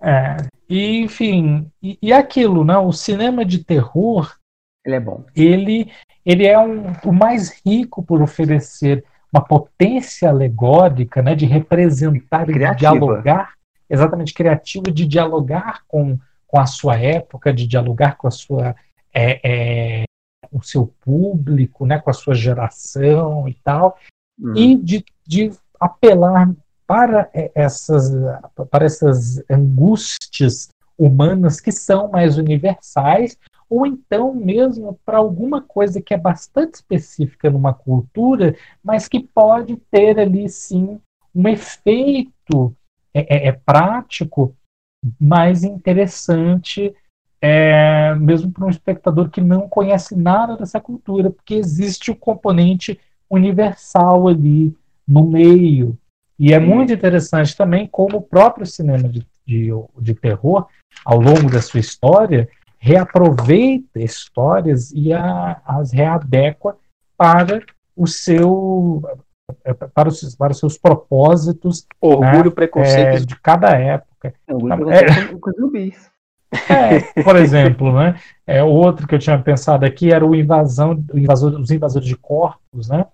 É, 0.00 0.36
e, 0.68 1.00
enfim, 1.00 1.70
e, 1.82 1.98
e 2.00 2.12
aquilo, 2.12 2.64
né? 2.64 2.76
O 2.78 2.92
cinema 2.92 3.44
de 3.44 3.64
terror, 3.64 4.36
Ele 4.84 4.94
é 4.96 5.00
bom. 5.00 5.24
ele, 5.34 5.90
ele 6.24 6.46
é 6.46 6.58
um, 6.58 6.92
o 7.04 7.12
mais 7.12 7.60
rico 7.66 8.02
por 8.02 8.22
oferecer 8.22 9.04
uma 9.32 9.44
potência 9.44 10.28
alegórica, 10.28 11.20
né? 11.22 11.34
De 11.34 11.46
representar 11.46 12.44
e 12.44 12.46
de 12.46 12.52
Criativa. 12.52 12.78
dialogar, 12.78 13.54
exatamente 13.90 14.32
criativa, 14.32 14.90
de 14.92 15.04
dialogar 15.06 15.82
com, 15.88 16.16
com 16.46 16.60
a 16.60 16.66
sua 16.66 16.96
época, 16.96 17.52
de 17.52 17.66
dialogar 17.66 18.16
com 18.16 18.28
a 18.28 18.30
sua 18.30 18.76
é, 19.12 19.40
é, 19.42 20.04
o 20.52 20.62
seu 20.62 20.86
público, 21.00 21.84
né? 21.84 21.98
Com 21.98 22.10
a 22.10 22.14
sua 22.14 22.34
geração 22.34 23.48
e 23.48 23.54
tal 23.54 23.98
Uhum. 24.40 24.54
e 24.54 24.76
de, 24.76 25.04
de 25.26 25.50
apelar 25.80 26.50
para 26.86 27.28
essas, 27.54 28.10
para 28.70 28.86
essas 28.86 29.42
angústias 29.50 30.68
humanas 30.98 31.60
que 31.60 31.70
são 31.70 32.08
mais 32.08 32.38
universais, 32.38 33.36
ou 33.68 33.86
então 33.86 34.34
mesmo 34.34 34.98
para 35.04 35.18
alguma 35.18 35.60
coisa 35.60 36.00
que 36.00 36.14
é 36.14 36.16
bastante 36.16 36.74
específica 36.76 37.50
numa 37.50 37.74
cultura, 37.74 38.56
mas 38.82 39.06
que 39.06 39.20
pode 39.20 39.76
ter 39.90 40.18
ali 40.18 40.48
sim 40.48 40.98
um 41.34 41.46
efeito 41.46 42.74
é, 43.14 43.36
é- 43.36 43.48
é 43.48 43.52
prático 43.52 44.54
mais 45.20 45.62
interessante, 45.62 46.94
é, 47.40 48.14
mesmo 48.16 48.50
para 48.50 48.66
um 48.66 48.70
espectador 48.70 49.30
que 49.30 49.40
não 49.40 49.68
conhece 49.68 50.16
nada 50.16 50.56
dessa 50.56 50.80
cultura, 50.80 51.30
porque 51.30 51.54
existe 51.54 52.10
o 52.10 52.16
componente 52.16 52.98
universal 53.30 54.26
ali 54.26 54.74
no 55.08 55.26
meio. 55.26 55.96
E 56.38 56.52
é 56.52 56.60
Sim. 56.60 56.66
muito 56.66 56.92
interessante 56.92 57.56
também 57.56 57.86
como 57.86 58.18
o 58.18 58.22
próprio 58.22 58.66
cinema 58.66 59.08
de, 59.08 59.26
de, 59.46 59.70
de 60.00 60.14
terror, 60.14 60.66
ao 61.04 61.18
longo 61.20 61.50
da 61.50 61.60
sua 61.62 61.80
história, 61.80 62.48
reaproveita 62.78 63.98
histórias 64.00 64.92
e 64.92 65.12
a- 65.12 65.60
as 65.66 65.92
readequa 65.92 66.76
para 67.16 67.62
o 67.96 68.06
seu 68.06 69.02
para 69.94 70.08
os, 70.10 70.36
para 70.36 70.52
os 70.52 70.58
seus 70.58 70.76
propósitos 70.76 71.86
Orgulho, 72.00 72.48
é, 72.48 72.54
preconceito. 72.54 73.26
de 73.26 73.34
cada 73.40 73.70
época. 73.70 74.34
É 74.46 74.52
o 74.54 74.58
único 74.62 74.90
É. 74.90 75.06
É, 76.68 77.00
por 77.24 77.34
exemplo, 77.36 77.92
né? 77.92 78.20
É, 78.46 78.62
outro 78.62 79.06
que 79.06 79.14
eu 79.14 79.18
tinha 79.18 79.38
pensado 79.38 79.84
aqui 79.86 80.12
era 80.12 80.24
o 80.24 80.34
invasão, 80.34 81.02
o 81.12 81.18
invasor, 81.18 81.58
os 81.58 81.70
invasores 81.70 82.06
de 82.06 82.16
corpos, 82.16 82.88
né? 82.88 83.06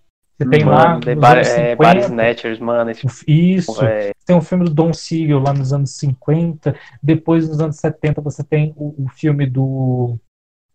Você 0.44 0.50
tem 0.50 0.64
lá 0.64 0.98
Mano, 0.98 1.20
bar, 1.20 1.38
é, 1.38 1.44
50, 1.44 1.76
Bar 1.76 1.96
Snatchers, 1.98 2.58
mano. 2.58 2.90
Esse 2.90 3.24
isso. 3.26 3.84
é, 3.84 4.12
Tem 4.26 4.36
um 4.36 4.40
filme 4.40 4.64
do 4.64 4.74
Don 4.74 4.92
Siegel 4.92 5.38
lá 5.40 5.52
nos 5.52 5.72
anos 5.72 5.90
50. 5.96 6.74
Depois, 7.02 7.48
nos 7.48 7.60
anos 7.60 7.76
70, 7.76 8.20
você 8.20 8.42
tem 8.44 8.72
o, 8.76 9.04
o 9.04 9.08
filme 9.08 9.46
do, 9.46 10.16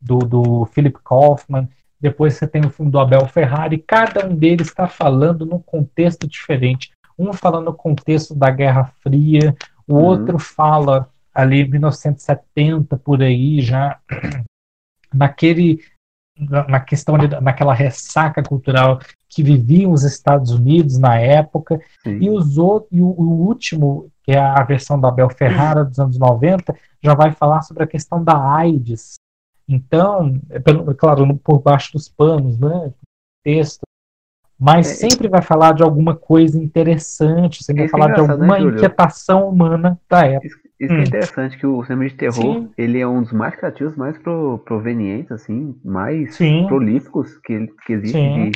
do, 0.01 0.19
do 0.19 0.65
Philip 0.67 0.97
Kaufman. 1.03 1.67
Depois 2.01 2.33
você 2.35 2.47
tem 2.47 2.65
o 2.65 2.69
filme 2.69 2.91
do 2.91 2.99
Abel 2.99 3.27
Ferrari. 3.27 3.77
Cada 3.77 4.25
um 4.25 4.35
deles 4.35 4.67
está 4.67 4.87
falando 4.87 5.45
num 5.45 5.59
contexto 5.59 6.27
diferente. 6.27 6.91
Um 7.17 7.33
fala 7.33 7.59
no 7.59 7.73
contexto 7.73 8.33
da 8.33 8.49
Guerra 8.49 8.85
Fria, 9.01 9.55
o 9.87 9.95
Uhum. 9.95 10.03
outro 10.05 10.39
fala 10.39 11.09
ali 11.33 11.67
1970 11.67 12.95
por 12.97 13.21
aí 13.21 13.61
já 13.61 13.99
naquele 15.13 15.79
na 16.37 16.79
questão 16.79 17.17
naquela 17.41 17.73
ressaca 17.73 18.41
cultural 18.41 18.99
que 19.29 19.43
viviam 19.43 19.91
os 19.91 20.03
Estados 20.03 20.51
Unidos 20.51 20.97
na 20.97 21.17
época 21.19 21.79
Sim. 22.03 22.17
e 22.19 22.29
os 22.29 22.57
outros, 22.57 22.91
e 22.91 23.01
o, 23.01 23.07
o 23.07 23.45
último, 23.47 24.11
que 24.23 24.31
é 24.31 24.39
a 24.39 24.63
versão 24.63 24.99
da 24.99 25.07
Abel 25.09 25.29
Ferrara 25.29 25.85
dos 25.85 25.99
anos 25.99 26.17
90, 26.17 26.75
já 27.01 27.13
vai 27.13 27.31
falar 27.31 27.61
sobre 27.61 27.83
a 27.83 27.87
questão 27.87 28.23
da 28.23 28.35
AIDS. 28.55 29.15
Então, 29.67 30.41
é 30.49 30.59
pelo- 30.59 30.93
claro, 30.95 31.25
no- 31.25 31.37
por 31.37 31.59
baixo 31.61 31.93
dos 31.93 32.09
panos, 32.09 32.57
né? 32.57 32.91
Texto. 33.43 33.81
Mas 34.59 34.87
É, 34.87 34.93
sempre 35.07 35.29
vai 35.29 35.41
falar 35.41 35.73
de 35.73 35.83
alguma 35.83 36.15
coisa 36.15 36.61
interessante, 36.61 37.63
sempre 37.63 37.83
vai 37.83 37.87
é 37.87 37.91
falar 37.91 38.07
de 38.13 38.21
né, 38.21 38.27
alguma 38.29 38.59
Júlio? 38.59 38.75
inquietação 38.75 39.47
humana 39.47 39.97
da 40.09 40.25
época. 40.25 40.47
Isso, 40.47 40.57
isso 40.79 40.93
Hum. 40.93 40.97
é 40.99 41.03
interessante 41.03 41.57
que 41.57 41.65
o 41.65 41.81
cinema 41.83 42.09
de 42.09 42.15
terror, 42.15 42.55
Sim. 42.55 42.69
ele 42.77 42.99
é 42.99 43.07
um 43.07 43.21
dos 43.21 43.31
mais 43.31 43.55
criativos, 43.55 43.95
mais 43.95 44.17
pro, 44.17 44.57
provenientes, 44.65 45.31
assim, 45.31 45.79
mais 45.85 46.35
Sim. 46.35 46.65
prolíficos 46.67 47.37
que, 47.37 47.67
que 47.85 47.93
existe 47.93 48.17
de, 48.33 48.51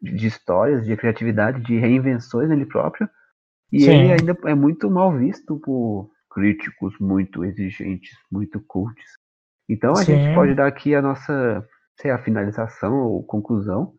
de 0.00 0.26
histórias, 0.26 0.86
de 0.86 0.96
criatividade, 0.96 1.62
de 1.62 1.78
reinvenções 1.78 2.48
nele 2.48 2.66
próprio. 2.66 3.08
E 3.72 3.84
Sim. 3.84 3.92
ele 3.92 4.10
ainda 4.12 4.36
é 4.46 4.54
muito 4.54 4.90
mal 4.90 5.16
visto 5.16 5.58
por 5.60 6.10
críticos 6.30 6.94
muito 7.00 7.44
exigentes, 7.44 8.10
muito 8.30 8.60
cults. 8.66 9.04
Então 9.68 9.96
a 9.96 10.04
Sim. 10.04 10.14
gente 10.14 10.30
pode 10.32 10.54
dar 10.54 10.66
aqui 10.66 10.94
a 10.94 11.02
nossa, 11.02 11.66
sei, 12.00 12.10
a 12.10 12.22
finalização 12.22 12.94
ou 12.96 13.24
conclusão 13.24 13.94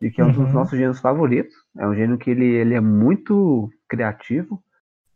de 0.00 0.10
que 0.10 0.20
é 0.20 0.24
um 0.24 0.32
dos 0.32 0.38
Uhum. 0.38 0.52
nossos 0.52 0.72
gêneros 0.78 1.00
favoritos. 1.00 1.54
É 1.78 1.86
um 1.86 1.94
gênero 1.94 2.18
que 2.18 2.30
ele, 2.30 2.46
ele 2.46 2.74
é 2.74 2.80
muito 2.80 3.70
criativo, 3.88 4.62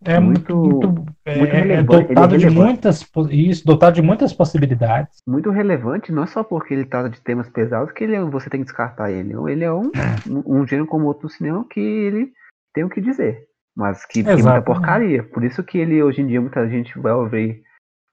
É 0.05 0.20
muito, 0.20 0.55
Muito- 0.57 0.89
muito, 0.93 1.15
é, 1.27 1.39
é 1.39 1.44
relevante, 1.44 2.09
dotado 2.09 2.35
é 2.36 2.39
de 2.39 2.51
muitas 2.51 3.05
isso, 3.31 3.67
dotado 3.67 3.94
de 3.94 4.02
muitas 4.02 4.33
possibilidades. 4.33 5.18
muito 5.27 5.51
relevante, 5.51 6.12
não 6.12 6.23
é 6.23 6.27
só 6.27 6.44
porque 6.44 6.73
ele 6.73 6.85
trata 6.85 7.10
de 7.10 7.20
temas 7.20 7.49
pesados 7.49 7.93
que 7.93 8.05
ele 8.05 8.15
é- 8.15 8.23
você 8.23 8.49
tem 8.49 8.60
que 8.60 8.67
descartar 8.67 9.10
ele. 9.10 9.35
Ele 9.51 9.65
é 9.65 9.73
um, 9.73 9.91
um, 10.31 10.60
um 10.60 10.67
gênero 10.67 10.86
como 10.86 11.07
outro 11.07 11.27
do 11.27 11.33
cinema 11.33 11.67
que 11.68 11.81
ele 11.81 12.33
tem 12.73 12.85
o 12.85 12.89
que 12.89 13.01
dizer, 13.01 13.47
mas 13.77 14.07
que 14.07 14.23
tem 14.23 14.35
muita 14.35 14.62
porcaria. 14.62 15.25
Por 15.25 15.43
isso 15.43 15.65
que 15.65 15.78
ele, 15.78 16.01
hoje 16.01 16.23
em 16.23 16.28
dia, 16.28 16.41
muita 16.41 16.68
gente 16.68 16.97
vai 16.99 17.12
ouvir 17.12 17.60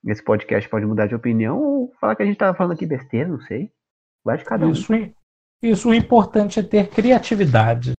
esse 0.08 0.24
podcast, 0.24 0.68
pode 0.68 0.86
mudar 0.88 1.06
de 1.06 1.14
opinião 1.16 1.60
ou 1.60 1.92
falar 2.02 2.16
que 2.16 2.24
a 2.24 2.26
gente 2.26 2.38
tá 2.38 2.54
falando 2.56 2.74
aqui 2.74 2.86
besteira, 2.88 3.28
não 3.30 3.40
sei. 3.42 3.70
Vai 4.24 4.38
de 4.40 4.44
cada 4.44 4.66
um. 4.66 4.72
Isso, 4.72 4.92
isso 5.62 5.90
o 5.90 5.94
importante 5.94 6.60
é 6.60 6.64
ter 6.64 6.90
criatividade. 6.90 7.94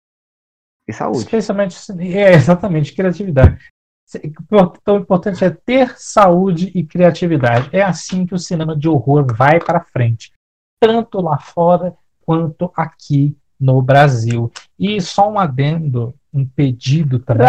E 0.89 0.93
saúde. 0.93 1.19
Especialmente, 1.19 1.77
é, 2.01 2.33
exatamente, 2.35 2.95
criatividade. 2.95 3.71
Então, 4.15 4.97
o 4.97 5.01
importante 5.01 5.45
é 5.45 5.51
ter 5.51 5.95
saúde 5.99 6.71
e 6.75 6.85
criatividade. 6.85 7.69
É 7.73 7.83
assim 7.83 8.25
que 8.25 8.35
o 8.35 8.39
cinema 8.39 8.77
de 8.77 8.89
horror 8.89 9.27
vai 9.35 9.59
para 9.59 9.81
frente, 9.81 10.33
tanto 10.81 11.21
lá 11.21 11.39
fora 11.39 11.95
quanto 12.25 12.71
aqui 12.77 13.37
no 13.59 13.83
Brasil. 13.83 14.51
E 14.79 15.01
só 15.01 15.31
um 15.31 15.39
adendo, 15.39 16.15
um 16.33 16.47
pedido 16.47 17.19
também. 17.19 17.47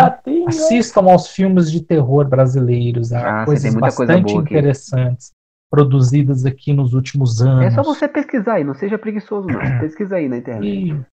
Assistam 0.48 1.12
aos 1.12 1.28
filmes 1.28 1.72
de 1.72 1.82
terror 1.82 2.28
brasileiros, 2.28 3.14
há 3.14 3.42
Ah, 3.42 3.46
coisas 3.46 3.64
coisa 3.76 3.80
bastante 3.80 4.32
aqui. 4.32 4.38
interessantes 4.40 5.32
produzidas 5.70 6.46
aqui 6.46 6.72
nos 6.74 6.94
últimos 6.94 7.42
anos. 7.42 7.66
É 7.66 7.72
só 7.72 7.84
você 7.84 8.08
pesquisar 8.08 8.54
aí, 8.54 8.64
não 8.64 8.74
seja 8.74 8.98
preguiçoso 8.98 9.48
não. 9.48 9.60
Pesquisa 9.80 10.16
aí 10.16 10.30
na 10.30 10.38
internet. 10.38 10.66
E, 10.66 11.06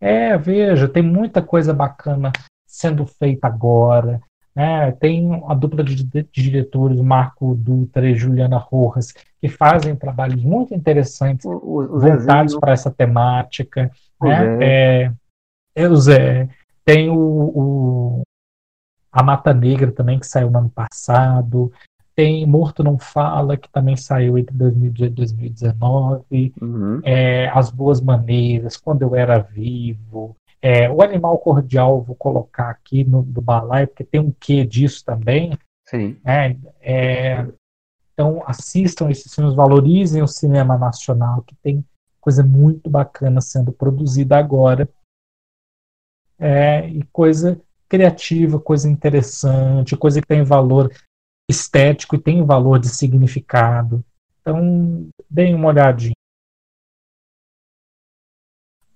é, 0.00 0.36
veja, 0.36 0.88
tem 0.88 1.02
muita 1.02 1.40
coisa 1.40 1.72
bacana 1.72 2.32
sendo 2.66 3.06
feita 3.06 3.46
agora. 3.46 4.20
Né? 4.54 4.92
Tem 4.92 5.42
a 5.46 5.54
dupla 5.54 5.82
de, 5.84 6.02
de 6.04 6.26
diretores, 6.32 7.00
Marco 7.00 7.54
Dutra 7.54 8.08
e 8.08 8.14
Juliana 8.14 8.58
Rojas, 8.58 9.12
que 9.40 9.48
fazem 9.48 9.94
trabalhos 9.96 10.42
muito 10.42 10.74
interessantes 10.74 11.44
O, 11.46 11.50
o, 11.50 11.80
o 11.96 12.00
voltados 12.00 12.56
para 12.58 12.72
essa 12.72 12.90
temática. 12.90 13.90
o 14.20 14.26
né? 14.26 14.56
Zé. 14.56 14.58
É, 14.60 15.12
é 15.74 15.88
o 15.88 15.96
Zé. 15.96 16.48
Tem 16.84 17.08
o, 17.10 17.16
o- 17.18 18.22
a 19.12 19.22
Mata 19.22 19.52
Negra 19.52 19.90
também, 19.90 20.18
que 20.18 20.26
saiu 20.26 20.50
no 20.50 20.58
ano 20.58 20.70
passado. 20.70 21.72
Tem 22.14 22.44
Morto 22.46 22.84
Não 22.84 22.98
Fala, 22.98 23.56
que 23.56 23.68
também 23.70 23.96
saiu 23.96 24.36
entre 24.36 24.54
2018 24.56 25.12
e 25.12 25.14
2019. 25.14 26.52
Uhum. 26.60 27.00
É, 27.02 27.48
As 27.48 27.70
Boas 27.70 28.00
Maneiras, 28.00 28.76
Quando 28.76 29.02
Eu 29.02 29.14
Era 29.14 29.38
Vivo. 29.38 30.36
É, 30.62 30.90
o 30.90 31.02
Animal 31.02 31.38
Cordial, 31.38 32.02
vou 32.02 32.14
colocar 32.14 32.68
aqui 32.68 33.02
no 33.02 33.22
do 33.22 33.40
Balai, 33.40 33.86
porque 33.86 34.04
tem 34.04 34.20
um 34.20 34.30
quê 34.30 34.64
disso 34.64 35.04
também. 35.04 35.58
Sim. 35.86 36.20
né? 36.22 36.56
É, 36.80 37.46
então, 38.12 38.42
assistam 38.46 39.10
esses 39.10 39.34
filmes, 39.34 39.54
valorizem 39.54 40.22
o 40.22 40.28
cinema 40.28 40.76
nacional, 40.76 41.42
que 41.42 41.54
tem 41.56 41.84
coisa 42.20 42.44
muito 42.44 42.90
bacana 42.90 43.40
sendo 43.40 43.72
produzida 43.72 44.36
agora. 44.36 44.88
É, 46.38 46.86
e 46.88 47.02
coisa 47.04 47.60
criativa, 47.88 48.60
coisa 48.60 48.88
interessante, 48.88 49.96
coisa 49.96 50.20
que 50.20 50.26
tem 50.26 50.42
valor 50.42 50.92
estético 51.50 52.14
e 52.14 52.20
tem 52.20 52.44
valor 52.44 52.78
de 52.78 52.88
significado. 52.88 54.04
Então, 54.40 55.08
deem 55.28 55.54
uma 55.54 55.68
olhadinha. 55.68 56.14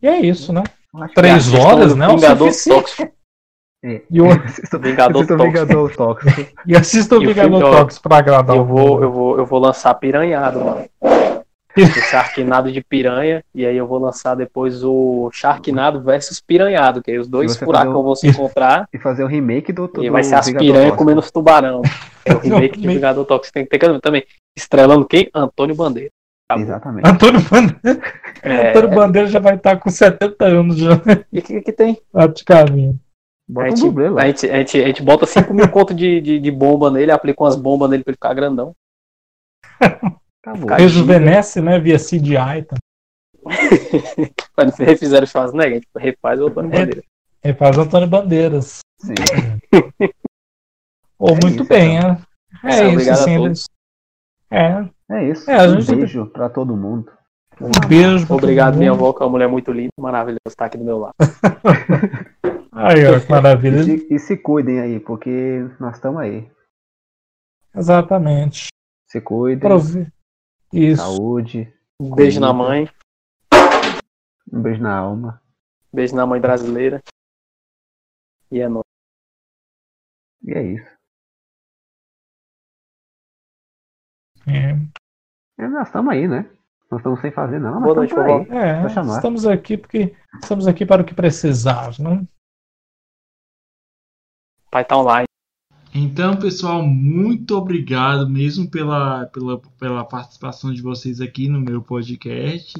E 0.01 0.07
é 0.07 0.20
isso, 0.20 0.52
né? 0.52 0.62
Eu 0.95 1.09
Três 1.15 1.53
horas, 1.55 1.95
né? 1.95 2.09
O 2.09 2.15
Vingador 2.17 2.49
suficiente. 2.53 2.81
Tóxico. 2.81 3.07
que- 3.83 4.03
E, 4.11 4.21
o, 4.21 4.27
Assista 4.45 4.79
Vingador 4.79 5.27
Tóxico. 5.27 5.43
Vingador 5.45 5.97
Tóxico. 5.97 6.47
e 6.67 6.77
assista 6.77 7.19
o 7.19 7.23
E 7.23 7.27
Vingador 7.27 7.61
filme, 7.61 7.77
Tóxico 7.77 8.03
para 8.09 8.19
agradar 8.19 8.57
Eu 8.57 8.65
vou, 8.65 9.03
eu 9.03 9.11
vou, 9.13 9.39
eu 9.39 9.47
vou 9.47 9.59
lançar 9.59 9.93
Piranhado, 9.95 10.61
mano. 10.65 10.85
O 11.77 11.81
Sharknado 12.09 12.71
de 12.71 12.81
piranha, 12.85 13.43
e 13.53 13.67
aí 13.67 13.77
eu 13.77 13.85
vou 13.85 13.99
lançar 13.99 14.37
depois 14.37 14.85
o 14.85 15.29
Sharknado 15.33 16.01
versus 16.01 16.41
Piranhado, 16.41 17.03
que 17.03 17.11
aí 17.11 17.19
os 17.19 17.27
dois 17.27 17.51
E 17.57 17.59
fazer 17.59 17.65
um- 17.99 18.03
vão 18.05 18.15
se 18.15 18.29
encontrar 18.29 18.89
E 18.93 18.99
fazer 19.01 19.25
o 19.25 19.27
remake 19.27 19.73
do. 19.73 19.91
e 19.99 20.07
do 20.07 20.13
vai 20.13 20.23
ser 20.23 20.37
as 20.37 20.49
piranhas 20.53 20.95
comendo 20.95 21.19
os 21.19 21.33
tubarão. 21.33 21.83
É 22.25 22.33
o 22.33 22.39
remake 22.39 22.81
de. 22.81 22.87
Vingador 22.87 23.25
Tóxico. 23.25 23.53
Tem 23.55 23.65
que 23.65 23.77
ter 23.77 24.01
também. 24.01 24.25
Estrelando 24.57 25.05
quem? 25.05 25.29
Antônio 25.35 25.75
Bandeira. 25.75 26.11
Exatamente. 26.53 27.09
Antônio 27.09 27.41
Bandeira, 27.49 28.03
É, 28.43 28.69
Antônio 28.71 28.91
Bandeira 28.91 29.29
já 29.29 29.39
vai 29.41 29.55
estar 29.57 29.79
com 29.79 29.91
70 29.91 30.45
anos 30.45 30.77
já, 30.77 30.91
e 31.33 31.39
o 31.39 31.43
que, 31.43 31.61
que 31.63 31.73
tem? 31.73 32.01
praticamente. 32.13 32.99
Bota 33.49 33.67
a, 33.69 33.73
um 33.73 33.77
gente, 33.77 33.87
dublê 33.87 34.09
lá. 34.11 34.23
a, 34.23 34.27
gente, 34.27 34.51
a, 34.51 34.57
gente, 34.59 34.83
a 34.83 34.87
gente 34.87 35.03
bota 35.03 35.27
5 35.27 35.53
mil 35.55 35.69
conto 35.71 35.95
de, 35.95 36.21
de, 36.21 36.39
de 36.41 36.51
bomba 36.51 36.91
nele, 36.91 37.11
aplica 37.11 37.43
umas 37.43 37.57
bombas 37.57 37.91
nele 37.91 38.03
pra 38.05 38.11
ele 38.11 38.17
ficar 38.17 38.35
grandão. 38.35 38.75
Acabou. 40.43 40.77
Rejuvenesce, 40.77 41.61
né? 41.61 41.79
Via 41.79 41.97
CGI. 41.99 42.63
Tá? 42.69 42.77
Quando 44.55 44.71
refizeram 44.77 45.25
o 45.25 45.27
Schwarzenegger, 45.27 45.73
a 45.73 45.75
gente 45.75 45.89
refaz 45.97 46.41
o 46.41 46.47
Antônio 46.47 46.71
É. 46.75 46.79
Bandeira. 46.79 47.03
Ele 47.43 47.55
faz 47.55 47.77
Antônio 47.79 48.09
Bandeiras. 48.09 48.79
Sim. 49.01 49.15
Oh, 51.19 51.29
É 51.31 51.33
muito 51.43 51.63
isso, 51.63 51.65
bem, 51.69 51.97
então. 51.97 52.11
né? 52.13 52.19
É 52.65 52.77
Então, 52.89 53.01
isso, 53.01 53.11
assim. 53.11 53.45
eles- 53.45 53.67
É, 54.51 54.89
É 55.10 55.28
isso. 55.31 55.50
É, 55.50 55.65
a 55.65 55.68
um 55.68 55.81
gente- 55.81 55.97
beijo 55.97 56.26
pra 56.26 56.49
todo 56.49 56.76
mundo. 56.76 57.10
um 57.60 57.70
beijo. 57.89 58.26
Obrigado, 58.33 58.76
minha 58.78 58.91
avó, 58.92 59.12
que 59.12 59.23
é 59.23 59.26
uma 59.26 59.33
mulher 59.33 59.49
muito 59.49 59.70
linda, 59.73 59.91
maravilhosa, 59.99 60.57
tá 60.57 60.65
aqui 60.66 60.78
do 60.78 60.84
meu 60.84 60.99
lado. 60.99 61.15
Aí, 62.73 63.05
ó, 63.07 63.20
que 63.20 63.26
E 63.26 63.31
maravilha. 63.31 63.84
se, 63.84 64.07
e 64.10 64.18
se 64.18 64.36
cuidem 64.36 64.81
aí, 64.81 64.99
porque 64.99 65.31
nós 65.78 65.94
estamos 65.94 66.20
aí. 66.20 66.50
Exatamente. 67.74 68.66
Se 69.08 69.20
cuidem. 69.20 69.60
Prove- 69.60 70.12
Isso. 70.73 71.00
Saúde. 71.02 71.73
Um 72.00 72.12
beijo 72.15 72.41
na 72.41 72.49
Comida. 72.49 72.68
mãe, 72.68 72.89
Um 74.52 74.60
beijo 74.60 74.83
na 74.83 74.97
alma. 74.97 75.41
beijo 75.92 76.16
na 76.16 76.26
mãe 76.26 76.41
brasileira. 76.41 77.00
E 78.50 78.58
é 78.60 78.68
nóis. 78.68 78.83
E 80.42 80.52
é 80.52 80.62
isso. 80.62 80.91
É, 84.47 84.77
É, 85.59 85.69
nós 85.69 85.87
estamos 85.87 86.13
aí, 86.13 86.27
né? 86.29 86.49
Nós 86.91 87.01
estamos 87.01 87.21
sem 87.21 87.31
fazer, 87.33 87.59
não. 87.59 87.81
Boa 87.81 87.95
noite, 87.95 88.15
aí. 88.15 88.47
é, 88.51 88.87
estamos 88.87 89.47
aqui 89.47 89.77
porque 89.77 90.15
estamos 90.41 90.67
aqui 90.67 90.85
para 90.85 91.03
o 91.03 91.05
que 91.05 91.15
precisar, 91.15 91.91
né? 91.99 92.27
Pai 94.71 94.85
tá 94.85 94.97
online. 94.99 95.27
Então, 95.95 96.37
pessoal, 96.37 96.83
muito 96.83 97.57
obrigado 97.57 98.29
mesmo 98.29 98.69
pela, 98.69 99.27
pela, 99.27 99.61
pela 99.79 100.05
participação 100.05 100.75
de 100.75 100.83
vocês 100.83 101.21
aqui 101.21 101.49
no 101.49 101.61
meu 101.61 101.81
podcast. 101.81 102.75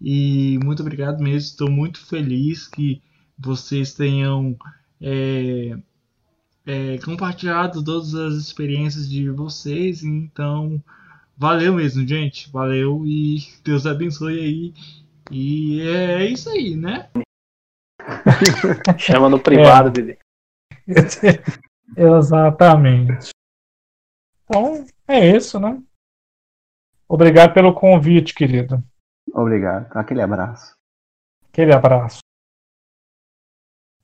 E 0.00 0.58
muito 0.62 0.82
obrigado 0.82 1.22
mesmo. 1.22 1.38
Estou 1.38 1.70
muito 1.70 2.04
feliz 2.04 2.68
que 2.68 3.02
vocês 3.38 3.94
tenham 3.94 4.54
é, 5.00 5.78
é, 6.66 6.98
compartilhado 6.98 7.82
todas 7.82 8.14
as 8.14 8.34
experiências 8.34 9.08
de 9.08 9.30
vocês. 9.30 10.02
Então, 10.02 10.82
valeu 11.38 11.72
mesmo, 11.74 12.06
gente. 12.06 12.50
Valeu 12.50 13.06
e 13.06 13.38
Deus 13.64 13.86
abençoe 13.86 14.38
aí. 14.38 14.74
E 15.30 15.80
é 15.82 16.24
isso 16.24 16.50
aí, 16.50 16.74
né? 16.74 17.10
Chama 18.98 19.28
no 19.28 19.40
privado, 19.40 19.90
Dede. 19.90 20.18
Exatamente. 21.96 23.30
Então, 24.44 24.86
é 25.06 25.36
isso, 25.36 25.60
né? 25.60 25.82
Obrigado 27.08 27.54
pelo 27.54 27.74
convite, 27.74 28.34
querido. 28.34 28.82
Obrigado. 29.32 29.94
Aquele 29.96 30.22
abraço. 30.22 30.74
Aquele 31.48 31.72
abraço. 31.72 32.20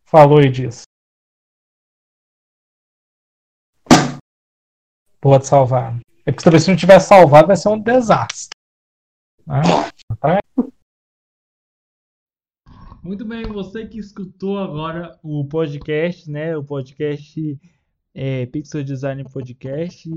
Falou 0.04 0.40
e 0.40 0.50
disse. 0.50 0.84
Pode 5.20 5.46
salvar. 5.46 6.03
É 6.26 6.32
porque 6.32 6.44
talvez 6.44 6.62
se 6.62 6.70
não 6.70 6.76
tiver 6.76 6.98
salvado 7.00 7.48
vai 7.48 7.56
ser 7.56 7.68
um 7.68 7.78
desastre. 7.78 8.56
Né? 9.46 9.60
Muito 13.02 13.26
bem, 13.26 13.42
você 13.42 13.86
que 13.86 13.98
escutou 13.98 14.58
agora 14.58 15.18
o 15.22 15.46
podcast, 15.46 16.30
né? 16.30 16.56
O 16.56 16.64
podcast 16.64 17.60
é, 18.14 18.46
Pixel 18.46 18.82
Design 18.82 19.22
Podcast. 19.24 20.10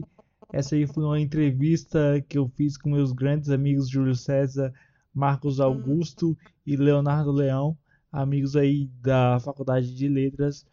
Essa 0.53 0.75
aí 0.75 0.87
foi 0.87 1.03
uma 1.03 1.19
entrevista 1.19 2.23
que 2.29 2.37
eu 2.37 2.47
fiz 2.55 2.77
com 2.77 2.89
meus 2.89 3.11
grandes 3.11 3.49
amigos 3.49 3.89
Júlio 3.89 4.15
César, 4.15 4.73
Marcos 5.13 5.59
Augusto 5.59 6.37
e 6.65 6.77
Leonardo 6.77 7.33
Leão, 7.33 7.77
amigos 8.09 8.55
aí 8.55 8.87
da 9.01 9.41
Faculdade 9.41 9.93
de 9.93 10.07
Letras. 10.07 10.65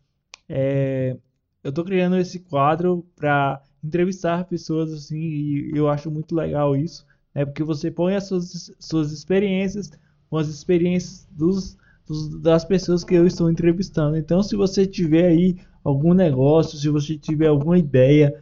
É, 0.49 1.17
eu 1.65 1.73
tô 1.73 1.83
criando 1.83 2.17
esse 2.17 2.39
quadro 2.39 3.05
para 3.17 3.61
entrevistar 3.85 4.45
pessoas 4.45 4.93
assim 4.93 5.19
e 5.19 5.71
eu 5.75 5.89
acho 5.89 6.11
muito 6.11 6.35
legal 6.35 6.75
isso, 6.77 7.05
né? 7.35 7.45
Porque 7.45 7.63
você 7.63 7.91
põe 7.91 8.15
as 8.15 8.25
suas, 8.27 8.71
suas 8.79 9.13
experiências 9.13 9.91
com 10.31 10.37
as 10.39 10.49
experiências 10.49 11.27
dos 11.31 11.77
dos- 12.07 12.39
das 12.43 12.67
pessoas 12.67 13.03
que 13.03 13.15
eu 13.15 13.27
estou 13.27 13.51
entrevistando. 13.51 14.17
Então, 14.19 14.43
se 14.43 14.55
você 14.57 14.85
tiver 14.85 15.27
aí 15.29 15.57
algum 15.83 16.13
negócio, 16.13 16.77
se 16.79 16.89
você 16.91 17.17
tiver 17.17 17.47
alguma 17.47 17.79
ideia, 17.79 18.35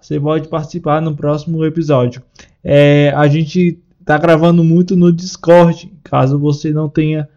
você 0.00 0.18
pode 0.20 0.46
participar 0.48 1.02
no 1.02 1.16
próximo 1.16 1.64
episódio. 1.64 2.22
É, 2.62 3.12
a 3.16 3.26
gente 3.26 3.78
está 4.00 4.16
gravando 4.16 4.62
muito 4.62 4.94
no 4.94 5.12
Discord, 5.12 5.92
caso 6.04 6.38
você 6.38 6.72
não 6.72 6.88
tenha 6.88 7.28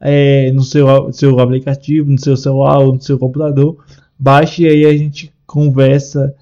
é, 0.00 0.50
no 0.52 0.62
seu, 0.62 1.10
seu 1.12 1.38
aplicativo, 1.40 2.10
no 2.10 2.18
seu 2.20 2.36
celular 2.36 2.78
ou 2.80 2.94
no 2.94 3.00
seu 3.00 3.18
computador, 3.18 3.82
baixe 4.18 4.66
aí 4.66 4.84
a 4.84 4.94
gente 4.96 5.32
conversa 5.46 6.34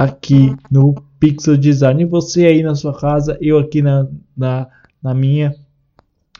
aqui 0.00 0.56
no 0.70 0.94
Pixel 1.18 1.58
Design. 1.58 2.06
Você 2.06 2.46
aí 2.46 2.62
na 2.62 2.74
sua 2.74 2.98
casa, 2.98 3.36
eu 3.38 3.58
aqui 3.58 3.82
na, 3.82 4.08
na, 4.34 4.66
na 5.02 5.12
minha. 5.12 5.54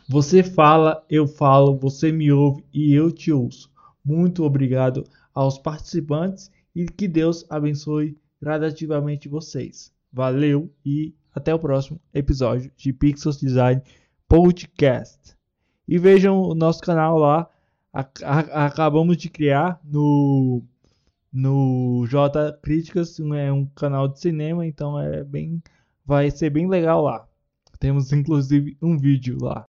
Você 0.09 0.43
fala, 0.43 1.05
eu 1.11 1.27
falo, 1.27 1.77
você 1.77 2.11
me 2.11 2.33
ouve 2.33 2.65
e 2.73 2.95
eu 2.95 3.13
te 3.13 3.31
ouço. 3.31 3.71
Muito 4.03 4.45
obrigado 4.45 5.05
aos 5.35 5.59
participantes 5.59 6.51
e 6.75 6.87
que 6.87 7.07
Deus 7.07 7.45
abençoe 7.51 8.17
gradativamente 8.41 9.29
vocês. 9.29 9.93
Valeu 10.11 10.73
e 10.85 11.15
até 11.35 11.55
o 11.55 11.59
próximo 11.59 12.01
episódio 12.15 12.73
de 12.79 12.95
Pixels 12.95 13.39
Design 13.39 13.83
Podcast. 14.27 15.37
E 15.87 15.99
vejam 15.99 16.41
o 16.41 16.55
nosso 16.55 16.81
canal 16.81 17.19
lá. 17.19 17.47
Acabamos 17.93 19.19
de 19.19 19.29
criar 19.29 19.79
no 19.85 20.63
no 21.33 22.07
J 22.07 22.52
Críticas, 22.62 23.18
é 23.20 23.52
um 23.52 23.67
canal 23.67 24.09
de 24.09 24.20
cinema, 24.20 24.67
então 24.67 24.99
é 24.99 25.23
bem 25.25 25.62
vai 26.05 26.31
ser 26.31 26.50
bem 26.50 26.68
legal 26.68 27.02
lá. 27.02 27.26
Temos 27.78 28.12
inclusive 28.12 28.76
um 28.83 28.99
vídeo 28.99 29.39
lá. 29.41 29.59